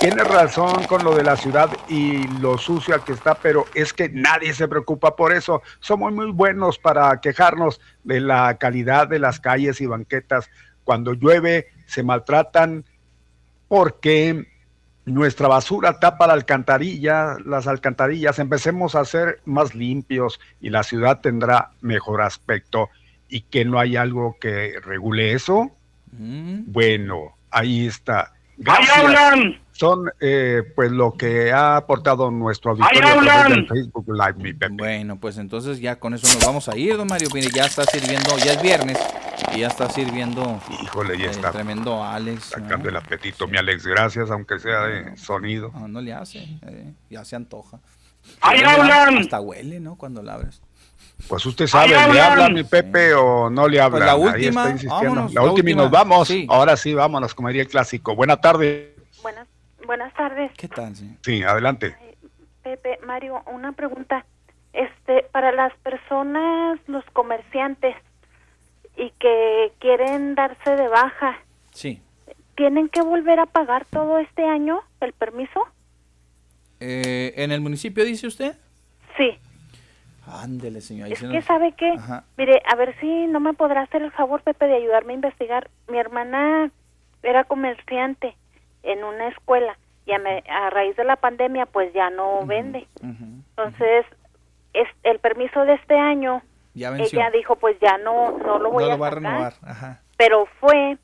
tiene 0.00 0.24
razón 0.24 0.84
con 0.84 1.04
lo 1.04 1.14
de 1.14 1.22
la 1.22 1.36
ciudad 1.36 1.68
y 1.86 2.26
lo 2.38 2.56
sucia 2.56 3.00
que 3.00 3.12
está, 3.12 3.34
pero 3.34 3.66
es 3.74 3.92
que 3.92 4.08
nadie 4.08 4.54
se 4.54 4.68
preocupa 4.68 5.16
por 5.16 5.34
eso. 5.34 5.60
Somos 5.80 6.14
muy 6.14 6.32
buenos 6.32 6.78
para 6.78 7.20
quejarnos 7.20 7.78
de 8.04 8.20
la 8.20 8.56
calidad 8.56 9.06
de 9.06 9.18
las 9.18 9.38
calles 9.38 9.82
y 9.82 9.86
banquetas. 9.86 10.48
Cuando 10.82 11.12
llueve 11.12 11.68
se 11.84 12.02
maltratan 12.02 12.86
porque 13.68 14.46
nuestra 15.06 15.48
basura 15.48 15.98
tapa 16.00 16.26
la 16.26 16.32
alcantarilla, 16.32 17.36
las 17.44 17.66
alcantarillas. 17.66 18.38
Empecemos 18.38 18.94
a 18.94 19.04
ser 19.04 19.40
más 19.44 19.74
limpios 19.74 20.40
y 20.60 20.70
la 20.70 20.82
ciudad 20.82 21.20
tendrá 21.20 21.70
mejor 21.80 22.22
aspecto. 22.22 22.88
¿Y 23.28 23.42
que 23.42 23.64
no 23.64 23.78
hay 23.78 23.96
algo 23.96 24.36
que 24.40 24.74
regule 24.82 25.32
eso? 25.32 25.70
Bueno, 26.12 27.36
ahí 27.50 27.86
está. 27.86 28.32
Gracias. 28.56 29.58
Son 29.72 30.08
eh, 30.20 30.62
pues 30.76 30.92
lo 30.92 31.14
que 31.14 31.50
ha 31.50 31.76
aportado 31.76 32.30
nuestro 32.30 32.70
auditorio 32.70 33.22
del 33.48 33.66
Facebook 33.66 34.06
Live, 34.06 34.34
mi 34.34 34.52
Pepe. 34.52 34.74
Bueno, 34.74 35.16
pues 35.18 35.36
entonces 35.36 35.80
ya 35.80 35.96
con 35.96 36.14
eso 36.14 36.28
nos 36.32 36.46
vamos 36.46 36.68
a 36.68 36.76
ir, 36.76 36.96
don 36.96 37.08
Mario. 37.08 37.28
Mire, 37.34 37.48
ya 37.52 37.64
está 37.64 37.82
sirviendo, 37.84 38.38
ya 38.38 38.52
es 38.52 38.62
viernes 38.62 38.98
y 39.54 39.60
ya 39.60 39.66
está 39.68 39.88
sirviendo. 39.90 40.60
Híjole, 40.82 41.18
ya 41.18 41.24
el 41.24 41.30
está. 41.30 41.50
Tremendo 41.52 42.02
Alex. 42.02 42.44
Sacando 42.44 42.88
el 42.88 42.96
apetito, 42.96 43.46
mi 43.46 43.58
Alex, 43.58 43.86
gracias, 43.86 44.30
aunque 44.30 44.58
sea 44.58 44.82
de 44.82 45.16
sonido. 45.16 45.70
No, 45.74 45.88
no 45.88 46.00
le 46.00 46.12
hace, 46.12 46.38
eh, 46.62 46.92
ya 47.10 47.24
se 47.24 47.36
antoja. 47.36 47.80
¡Ahí 48.40 48.58
Huele, 48.60 48.70
hablan! 48.70 49.18
Hasta 49.18 49.40
huele, 49.40 49.80
¿no? 49.80 49.96
Cuando 49.96 50.22
la 50.22 50.34
abres. 50.34 50.62
Pues 51.28 51.44
usted 51.46 51.66
sabe, 51.66 51.88
¿le 51.88 51.96
hablan! 51.96 52.32
habla 52.32 52.48
mi 52.48 52.64
Pepe 52.64 53.14
o 53.14 53.50
no 53.50 53.68
le 53.68 53.80
habla? 53.80 53.98
Pues 53.98 54.06
la 54.06 54.12
Ahí 54.12 54.20
última, 54.20 54.60
está 54.62 54.70
insistiendo. 54.70 55.08
vámonos, 55.10 55.34
la, 55.34 55.40
la 55.42 55.46
última 55.48 55.68
y 55.70 55.72
última. 55.72 55.82
nos 55.82 55.90
vamos. 55.90 56.28
Sí. 56.28 56.46
Ahora 56.50 56.76
sí, 56.76 56.94
vámonos, 56.94 57.34
como 57.34 57.48
diría 57.48 57.62
el 57.62 57.68
clásico. 57.68 58.16
Buena 58.16 58.40
tarde. 58.40 58.96
Buenas, 59.22 59.46
buenas 59.86 60.12
tardes, 60.14 60.52
¿Qué 60.56 60.68
tal, 60.68 60.96
sí? 60.96 61.16
Sí, 61.22 61.42
adelante. 61.42 61.96
Pepe. 62.62 62.98
Mario, 63.06 63.42
una 63.46 63.72
pregunta. 63.72 64.24
Este, 64.72 65.22
para 65.30 65.52
las 65.52 65.72
personas, 65.82 66.80
los 66.88 67.04
comerciantes 67.12 67.94
y 68.96 69.10
que 69.18 69.72
quieren 69.80 70.34
darse 70.34 70.76
de 70.76 70.88
baja, 70.88 71.38
Sí. 71.72 72.00
¿tienen 72.56 72.88
que 72.88 73.02
volver 73.02 73.40
a 73.40 73.46
pagar 73.46 73.84
todo 73.86 74.18
este 74.18 74.44
año 74.44 74.80
el 75.00 75.12
permiso? 75.12 75.60
Eh, 76.80 77.32
¿En 77.36 77.52
el 77.52 77.60
municipio 77.60 78.04
dice 78.04 78.26
usted? 78.26 78.56
Sí. 79.16 79.38
Ándele, 80.26 80.80
señor. 80.80 81.12
Es 81.12 81.20
que 81.20 81.26
nos- 81.26 81.44
sabe 81.44 81.74
Ajá. 81.98 82.24
mire, 82.36 82.62
a 82.70 82.74
ver 82.76 82.98
si 83.00 83.26
no 83.26 83.40
me 83.40 83.52
podrá 83.52 83.82
hacer 83.82 84.02
el 84.02 84.12
favor, 84.12 84.42
Pepe, 84.42 84.66
de 84.66 84.76
ayudarme 84.76 85.12
a 85.12 85.16
investigar. 85.16 85.70
Mi 85.88 85.98
hermana 85.98 86.70
era 87.22 87.44
comerciante 87.44 88.36
en 88.82 89.04
una 89.04 89.28
escuela 89.28 89.78
y 90.06 90.12
a, 90.12 90.18
me- 90.18 90.42
a 90.48 90.70
raíz 90.70 90.96
de 90.96 91.04
la 91.04 91.16
pandemia, 91.16 91.66
pues 91.66 91.92
ya 91.92 92.10
no 92.10 92.44
vende. 92.46 92.86
Entonces, 93.02 94.06
es, 94.72 94.88
el 95.02 95.18
permiso 95.20 95.64
de 95.64 95.74
este 95.74 95.94
año, 95.98 96.42
Ya 96.74 96.90
venció. 96.90 97.20
ella 97.20 97.30
dijo, 97.30 97.56
pues 97.56 97.78
ya 97.80 97.98
no, 97.98 98.32
no 98.38 98.58
lo 98.58 98.70
voy 98.70 98.84
no 98.84 98.90
a 98.90 98.94
lo 98.94 98.98
va 98.98 99.08
a 99.08 99.10
sacar. 99.10 99.22
renovar. 99.22 99.54
Ajá. 99.62 100.00
Pero 100.16 100.46
fue 100.60 100.98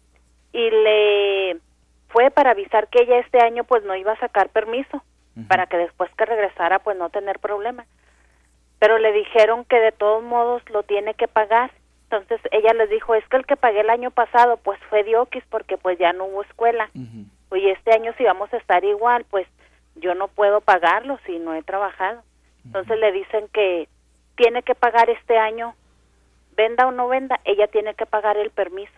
y 0.52 0.70
le 0.70 1.56
fue 2.08 2.30
para 2.30 2.50
avisar 2.50 2.88
que 2.88 3.02
ella 3.02 3.18
este 3.18 3.40
año 3.40 3.64
pues 3.64 3.84
no 3.84 3.94
iba 3.94 4.12
a 4.12 4.18
sacar 4.18 4.48
permiso 4.48 5.02
para 5.48 5.66
que 5.66 5.76
después 5.78 6.10
que 6.16 6.26
regresara 6.26 6.80
pues 6.80 6.96
no 6.98 7.08
tener 7.08 7.38
problema. 7.38 7.86
Pero 8.78 8.98
le 8.98 9.12
dijeron 9.12 9.64
que 9.64 9.78
de 9.78 9.92
todos 9.92 10.22
modos 10.22 10.62
lo 10.70 10.82
tiene 10.82 11.14
que 11.14 11.28
pagar. 11.28 11.70
Entonces 12.04 12.40
ella 12.50 12.74
les 12.74 12.90
dijo, 12.90 13.14
es 13.14 13.26
que 13.28 13.36
el 13.36 13.46
que 13.46 13.56
pagué 13.56 13.80
el 13.80 13.90
año 13.90 14.10
pasado 14.10 14.56
pues 14.56 14.78
fue 14.90 15.04
Dioquis 15.04 15.44
porque 15.48 15.78
pues 15.78 15.98
ya 15.98 16.12
no 16.12 16.24
hubo 16.24 16.42
escuela. 16.42 16.90
Oye, 17.50 17.70
este 17.72 17.92
año 17.92 18.12
si 18.18 18.24
vamos 18.24 18.52
a 18.52 18.56
estar 18.56 18.84
igual, 18.84 19.24
pues 19.30 19.46
yo 19.94 20.14
no 20.14 20.28
puedo 20.28 20.60
pagarlo 20.60 21.18
si 21.26 21.38
no 21.38 21.54
he 21.54 21.62
trabajado. 21.62 22.22
Entonces 22.64 22.98
le 22.98 23.12
dicen 23.12 23.46
que 23.52 23.88
tiene 24.36 24.62
que 24.62 24.74
pagar 24.74 25.10
este 25.10 25.38
año, 25.38 25.74
venda 26.56 26.86
o 26.86 26.90
no 26.92 27.08
venda, 27.08 27.40
ella 27.44 27.66
tiene 27.68 27.94
que 27.94 28.06
pagar 28.06 28.36
el 28.36 28.50
permiso. 28.50 28.92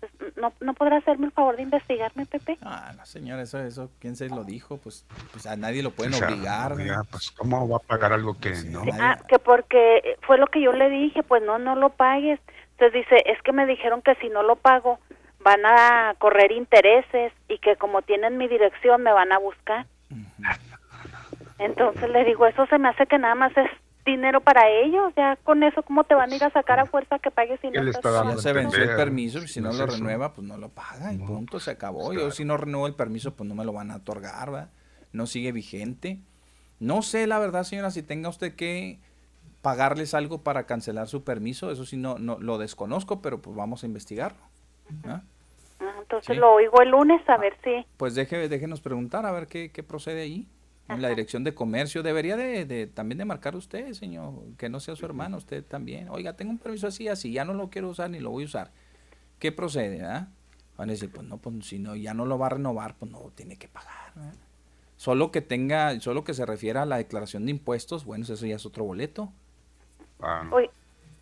Pues, 0.00 0.36
¿No, 0.36 0.52
¿No 0.60 0.74
podrá 0.74 0.96
hacerme 0.96 1.26
el 1.26 1.32
favor 1.32 1.56
de 1.56 1.62
investigarme, 1.62 2.26
Pepe? 2.26 2.58
Ah, 2.62 2.92
no, 2.96 3.06
señor, 3.06 3.38
eso, 3.38 3.60
eso, 3.60 3.90
¿quién 4.00 4.16
se 4.16 4.28
lo 4.28 4.42
dijo? 4.42 4.78
Pues, 4.78 5.06
pues 5.30 5.46
a 5.46 5.54
nadie 5.56 5.82
lo 5.82 5.92
pueden 5.92 6.14
O 6.14 6.16
sea, 6.16 6.28
obligar. 6.28 6.74
pues, 7.10 7.30
¿cómo 7.30 7.68
va 7.68 7.76
a 7.76 7.80
pagar 7.80 8.12
algo 8.12 8.36
que 8.40 8.50
no? 8.66 8.82
Ah, 9.00 9.18
que 9.28 9.38
porque 9.38 10.16
fue 10.22 10.38
lo 10.38 10.46
que 10.48 10.60
yo 10.60 10.72
le 10.72 10.90
dije, 10.90 11.22
pues 11.22 11.42
no, 11.42 11.58
no 11.58 11.76
lo 11.76 11.90
pagues. 11.90 12.40
Entonces 12.72 12.94
dice, 13.08 13.22
es 13.26 13.40
que 13.42 13.52
me 13.52 13.64
dijeron 13.66 14.02
que 14.02 14.16
si 14.16 14.28
no 14.28 14.42
lo 14.42 14.56
pago 14.56 14.98
van 15.44 15.64
a 15.64 16.14
correr 16.18 16.50
intereses 16.52 17.32
y 17.48 17.58
que 17.58 17.76
como 17.76 18.02
tienen 18.02 18.38
mi 18.38 18.48
dirección 18.48 19.02
me 19.02 19.12
van 19.12 19.30
a 19.32 19.38
buscar. 19.38 19.86
Entonces 21.58 22.10
le 22.10 22.24
digo, 22.24 22.46
eso 22.46 22.66
se 22.66 22.78
me 22.78 22.88
hace 22.88 23.06
que 23.06 23.18
nada 23.18 23.34
más 23.34 23.56
es 23.56 23.70
dinero 24.04 24.40
para 24.40 24.68
ellos, 24.68 25.12
ya 25.16 25.36
con 25.44 25.62
eso 25.62 25.82
cómo 25.82 26.04
te 26.04 26.14
van 26.14 26.32
a 26.32 26.36
ir 26.36 26.42
a 26.44 26.50
sacar 26.50 26.80
a 26.80 26.86
fuerza 26.86 27.18
que 27.18 27.30
pagues 27.30 27.60
si 27.60 27.68
no 27.68 27.84
Ya 27.84 28.36
se 28.36 28.52
venció 28.52 28.82
el 28.82 28.96
permiso, 28.96 29.38
y 29.38 29.48
si 29.48 29.60
no, 29.60 29.70
No 29.70 29.78
lo 29.78 29.86
renueva, 29.86 30.32
pues 30.34 30.46
no 30.46 30.56
lo 30.56 30.68
paga 30.70 31.12
y 31.12 31.18
punto, 31.18 31.60
se 31.60 31.70
acabó. 31.70 32.12
Yo 32.12 32.30
si 32.30 32.44
no 32.44 32.56
renuevo 32.56 32.86
el 32.86 32.94
permiso, 32.94 33.34
pues 33.34 33.48
no 33.48 33.54
me 33.54 33.64
lo 33.64 33.72
van 33.72 33.90
a 33.90 33.96
otorgar, 33.96 34.50
¿verdad? 34.50 34.70
No 35.12 35.26
sigue 35.26 35.52
vigente. 35.52 36.18
No 36.80 37.02
sé, 37.02 37.26
la 37.26 37.38
verdad, 37.38 37.62
señora, 37.62 37.90
si 37.90 38.02
tenga 38.02 38.28
usted 38.28 38.56
que 38.56 38.98
pagarles 39.60 40.14
algo 40.14 40.42
para 40.42 40.64
cancelar 40.66 41.06
su 41.06 41.22
permiso, 41.22 41.70
eso 41.70 41.86
sí 41.86 41.96
no, 41.96 42.18
no 42.18 42.38
lo 42.40 42.58
desconozco, 42.58 43.22
pero 43.22 43.40
pues 43.40 43.56
vamos 43.56 43.84
a 43.84 43.86
investigarlo. 43.86 44.40
¿ah? 45.06 45.22
Ah, 45.78 45.94
Entonces 46.00 46.34
Sí. 46.34 46.40
lo 46.40 46.52
oigo 46.54 46.82
el 46.82 46.90
lunes 46.90 47.20
a 47.28 47.36
ver 47.36 47.56
si... 47.62 47.86
Pues 47.96 48.16
deje, 48.16 48.48
déjenos 48.48 48.80
preguntar 48.80 49.26
a 49.26 49.30
ver 49.30 49.46
qué, 49.46 49.70
qué 49.70 49.84
procede 49.84 50.22
ahí. 50.22 50.48
En 50.88 51.00
la 51.00 51.08
dirección 51.08 51.42
de 51.44 51.54
comercio 51.54 52.02
debería 52.02 52.36
de, 52.36 52.64
de- 52.66 52.86
también 52.86 53.18
de 53.18 53.24
marcar 53.24 53.56
usted, 53.56 53.92
señor, 53.94 54.34
que 54.58 54.68
no 54.68 54.78
sea 54.80 54.94
su 54.96 55.06
hermano, 55.06 55.36
usted 55.38 55.64
también. 55.64 56.08
Oiga, 56.10 56.34
tengo 56.34 56.50
un 56.50 56.58
permiso 56.58 56.86
así, 56.86 57.08
así, 57.08 57.32
ya 57.32 57.44
no 57.44 57.54
lo 57.54 57.70
quiero 57.70 57.88
usar 57.88 58.10
ni 58.10 58.18
lo 58.20 58.30
voy 58.30 58.42
a 58.42 58.46
usar. 58.46 58.72
¿Qué 59.38 59.52
procede? 59.52 60.04
ah? 60.04 60.28
Van 60.76 60.88
a 60.90 60.92
decir, 60.92 61.10
pues 61.10 61.26
no, 61.26 61.38
pues 61.38 61.66
si 61.66 61.78
no, 61.78 61.94
ya 61.96 62.12
no 62.14 62.26
lo 62.26 62.38
va 62.38 62.46
a 62.46 62.50
renovar, 62.50 62.94
pues 62.96 63.10
no 63.10 63.20
tiene 63.34 63.56
que 63.56 63.68
pagar. 63.68 64.12
¿verdad? 64.14 64.34
Solo 64.96 65.30
que 65.30 65.40
tenga, 65.40 65.98
solo 66.00 66.24
que 66.24 66.34
se 66.34 66.44
refiera 66.46 66.82
a 66.82 66.86
la 66.86 66.96
declaración 66.98 67.44
de 67.46 67.52
impuestos, 67.52 68.04
bueno, 68.04 68.24
eso 68.24 68.44
ya 68.46 68.56
es 68.56 68.66
otro 68.66 68.84
boleto. 68.84 69.32
Ah, 70.20 70.48
Oye, 70.52 70.70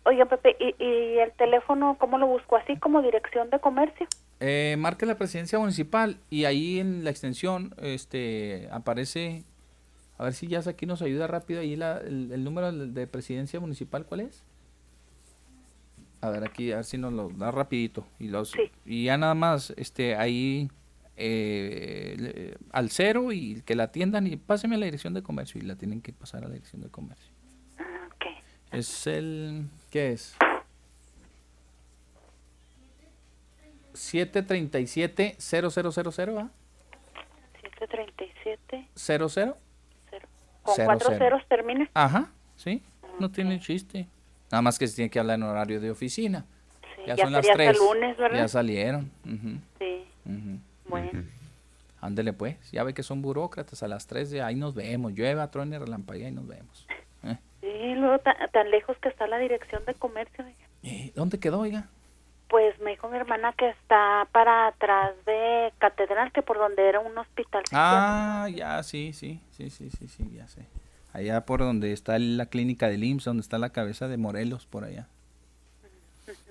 oiga, 0.05 0.25
Pepe, 0.25 0.55
¿y, 0.59 0.83
¿y 0.83 1.19
el 1.19 1.31
teléfono 1.33 1.97
cómo 1.99 2.17
lo 2.17 2.27
busco? 2.27 2.55
¿Así 2.57 2.75
como 2.77 3.01
dirección 3.01 3.49
de 3.49 3.59
comercio? 3.59 4.07
Eh, 4.39 4.75
marque 4.79 5.05
la 5.05 5.17
presidencia 5.17 5.59
municipal 5.59 6.17
y 6.31 6.45
ahí 6.45 6.79
en 6.79 7.03
la 7.03 7.11
extensión 7.11 7.75
este 7.81 8.67
aparece, 8.71 9.43
a 10.21 10.25
ver 10.25 10.33
si 10.33 10.47
ya 10.47 10.59
aquí 10.59 10.85
nos 10.85 11.01
ayuda 11.01 11.27
rápido, 11.27 11.61
ahí 11.61 11.75
la- 11.75 11.97
el, 11.97 12.31
el 12.31 12.43
número 12.43 12.71
de 12.71 12.87
de 12.87 13.07
presidencia 13.07 13.59
municipal, 13.59 14.05
¿cuál 14.05 14.21
es? 14.21 14.43
A 16.21 16.29
ver 16.29 16.43
aquí, 16.43 16.71
a 16.71 16.75
ver 16.77 16.85
si 16.85 16.97
nos 16.99 17.11
lo 17.13 17.29
da 17.29 17.49
rapidito. 17.51 18.05
Y, 18.19 18.27
los, 18.27 18.53
y 18.85 19.05
ya 19.05 19.17
nada 19.17 19.33
más, 19.33 19.73
este 19.77 20.15
ahí 20.15 20.69
eh, 21.17 22.55
al 22.71 22.89
cero 22.91 23.31
y 23.31 23.61
que 23.63 23.73
la 23.75 23.83
atiendan 23.85 24.27
y 24.27 24.35
páseme 24.37 24.75
a 24.75 24.79
la 24.79 24.85
dirección 24.85 25.13
de 25.15 25.23
comercio 25.23 25.59
y 25.59 25.65
la 25.65 25.75
tienen 25.75 26.01
que 26.01 26.13
pasar 26.13 26.43
a 26.43 26.47
la 26.47 26.53
dirección 26.53 26.81
de 26.83 26.89
comercio. 26.89 27.31
Es 28.71 29.05
el, 29.07 29.67
¿qué 29.89 30.11
es? 30.11 30.35
737 33.93 35.35
0000 35.39 36.37
¿ah? 36.37 36.49
737. 37.61 38.87
00 38.95 39.57
¿Con 40.71 40.75
Cero, 40.77 40.85
cuatro 40.87 41.07
cero. 41.09 41.19
ceros 41.25 41.47
termina? 41.47 41.89
Ajá, 41.93 42.29
sí, 42.55 42.81
no 43.19 43.29
tiene 43.29 43.59
chiste. 43.59 44.07
Nada 44.51 44.61
más 44.61 44.77
que 44.79 44.87
se 44.87 44.95
tiene 44.95 45.09
que 45.09 45.19
hablar 45.19 45.35
en 45.35 45.43
horario 45.43 45.79
de 45.79 45.91
oficina. 45.91 46.45
ya, 47.07 47.15
ya 47.15 47.23
son 47.23 47.31
las 47.33 47.45
sería 47.45 47.69
hasta 47.69 47.79
3. 47.79 47.81
el 47.81 47.87
lunes, 47.95 48.17
¿verdad? 48.17 48.37
Ya 48.37 48.47
salieron. 48.47 49.11
ujú, 49.25 49.57
Sí. 49.79 50.05
ujú. 50.25 50.59
Bueno. 50.89 51.23
Ándele 52.01 52.33
pues, 52.33 52.57
ya 52.71 52.83
ve 52.83 52.93
que 52.95 53.03
son 53.03 53.21
burócratas 53.21 53.83
a 53.83 53.87
las 53.87 54.07
3 54.07 54.31
de 54.31 54.41
ahí 54.41 54.55
nos 54.55 54.73
vemos. 54.73 55.13
Llueva, 55.13 55.49
truene, 55.51 55.77
relampaguea 55.79 56.29
y 56.29 56.31
nos 56.31 56.47
vemos. 56.47 56.87
¿eh? 57.23 57.37
Sí, 57.61 57.93
luego 57.95 58.17
ta- 58.19 58.35
tan, 58.51 58.71
lejos 58.71 58.97
que 58.97 59.09
está 59.09 59.27
la 59.27 59.37
dirección 59.37 59.83
de 59.85 59.93
comercio. 59.93 60.43
oiga. 60.43 60.57
Eh, 60.83 61.11
¿Dónde 61.15 61.39
quedó, 61.39 61.59
oiga? 61.59 61.87
Pues 62.51 62.77
me 62.81 62.91
dijo 62.91 63.07
mi 63.07 63.15
hermana 63.15 63.53
que 63.53 63.69
está 63.69 64.27
para 64.33 64.67
atrás 64.67 65.13
de 65.25 65.71
Catedral, 65.77 66.33
que 66.33 66.41
por 66.41 66.57
donde 66.57 66.85
era 66.89 66.99
un 66.99 67.17
hospital. 67.17 67.63
Ah, 67.71 68.49
ya, 68.53 68.83
sí, 68.83 69.13
sí, 69.13 69.39
sí, 69.55 69.69
sí, 69.69 69.89
sí, 69.89 70.09
sí, 70.09 70.29
ya 70.35 70.49
sé. 70.49 70.65
Allá 71.13 71.45
por 71.45 71.61
donde 71.61 71.93
está 71.93 72.19
la 72.19 72.47
clínica 72.47 72.89
del 72.89 73.05
IMSS, 73.05 73.23
donde 73.23 73.41
está 73.41 73.57
la 73.57 73.69
cabeza 73.69 74.09
de 74.09 74.17
Morelos, 74.17 74.65
por 74.65 74.83
allá. 74.83 75.07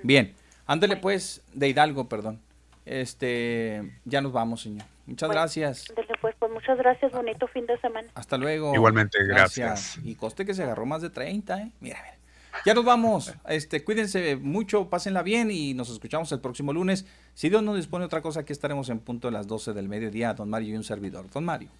Bien, 0.03 0.35
ándele 0.67 0.97
pues, 0.97 1.43
de 1.53 1.69
Hidalgo, 1.69 2.09
perdón. 2.09 2.41
Este, 2.87 3.93
ya 4.07 4.23
nos 4.23 4.33
vamos, 4.33 4.62
señor. 4.62 4.87
Muchas 5.05 5.29
Bueno, 5.29 5.43
gracias. 5.43 5.85
ándele, 5.91 6.15
pues, 6.23 6.35
pues 6.39 6.51
muchas 6.51 6.79
gracias, 6.79 7.12
bonito 7.12 7.47
fin 7.49 7.67
de 7.67 7.79
semana. 7.79 8.09
Hasta 8.15 8.39
luego. 8.39 8.75
Igualmente, 8.75 9.23
gracias. 9.27 9.99
Y 10.03 10.15
coste 10.15 10.47
que 10.47 10.55
se 10.55 10.62
agarró 10.62 10.87
más 10.87 11.03
de 11.03 11.11
30, 11.11 11.61
¿eh? 11.61 11.73
Mira, 11.81 11.99
mira. 12.03 12.20
Ya 12.65 12.75
nos 12.75 12.85
vamos. 12.85 13.33
Este, 13.49 13.85
cuídense 13.85 14.37
mucho, 14.37 14.89
pásenla 14.89 15.23
bien 15.23 15.51
y 15.51 15.75
nos 15.75 15.91
escuchamos 15.91 16.31
el 16.33 16.41
próximo 16.41 16.73
lunes. 16.73 17.07
Si 17.35 17.49
Dios 17.49 17.62
nos 17.62 17.77
dispone 17.77 18.05
otra 18.05 18.23
cosa, 18.23 18.41
aquí 18.41 18.53
estaremos 18.53 18.89
en 18.89 18.99
punto 18.99 19.29
de 19.29 19.33
las 19.33 19.47
12 19.47 19.73
del 19.73 19.89
mediodía, 19.89 20.35
don 20.35 20.51
Mario 20.51 20.75
y 20.75 20.77
un 20.77 20.85
servidor. 20.85 21.31
Don 21.31 21.45
Mario. 21.45 21.70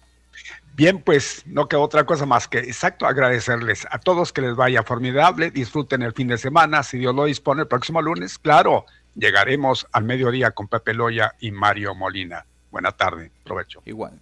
Bien, 0.75 1.01
pues 1.01 1.43
no 1.45 1.67
queda 1.67 1.81
otra 1.81 2.05
cosa 2.05 2.25
más 2.25 2.47
que 2.47 2.59
exacto 2.59 3.05
agradecerles 3.05 3.85
a 3.91 3.99
todos 3.99 4.31
que 4.31 4.41
les 4.41 4.55
vaya 4.55 4.83
formidable, 4.83 5.51
disfruten 5.51 6.01
el 6.01 6.13
fin 6.13 6.29
de 6.29 6.37
semana, 6.37 6.83
si 6.83 6.97
Dios 6.97 7.13
lo 7.13 7.25
dispone 7.25 7.63
el 7.63 7.67
próximo 7.67 8.01
lunes, 8.01 8.39
claro, 8.39 8.85
llegaremos 9.15 9.85
al 9.91 10.05
mediodía 10.05 10.51
con 10.51 10.67
Pepe 10.67 10.93
Loya 10.93 11.35
y 11.39 11.51
Mario 11.51 11.93
Molina. 11.93 12.45
Buena 12.71 12.93
tarde, 12.93 13.31
provecho. 13.43 13.81
Igual. 13.85 14.19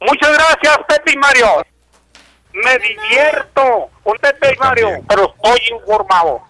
Muchas 0.00 0.32
gracias, 0.32 0.78
Pepe 0.88 1.12
y 1.14 1.18
Mario. 1.18 1.46
Me 2.64 2.78
divierto 2.78 3.90
Pepe 4.18 4.54
y 4.54 4.58
Mario, 4.58 4.88
pero 5.08 5.34
estoy 5.34 5.76
informado. 5.78 6.42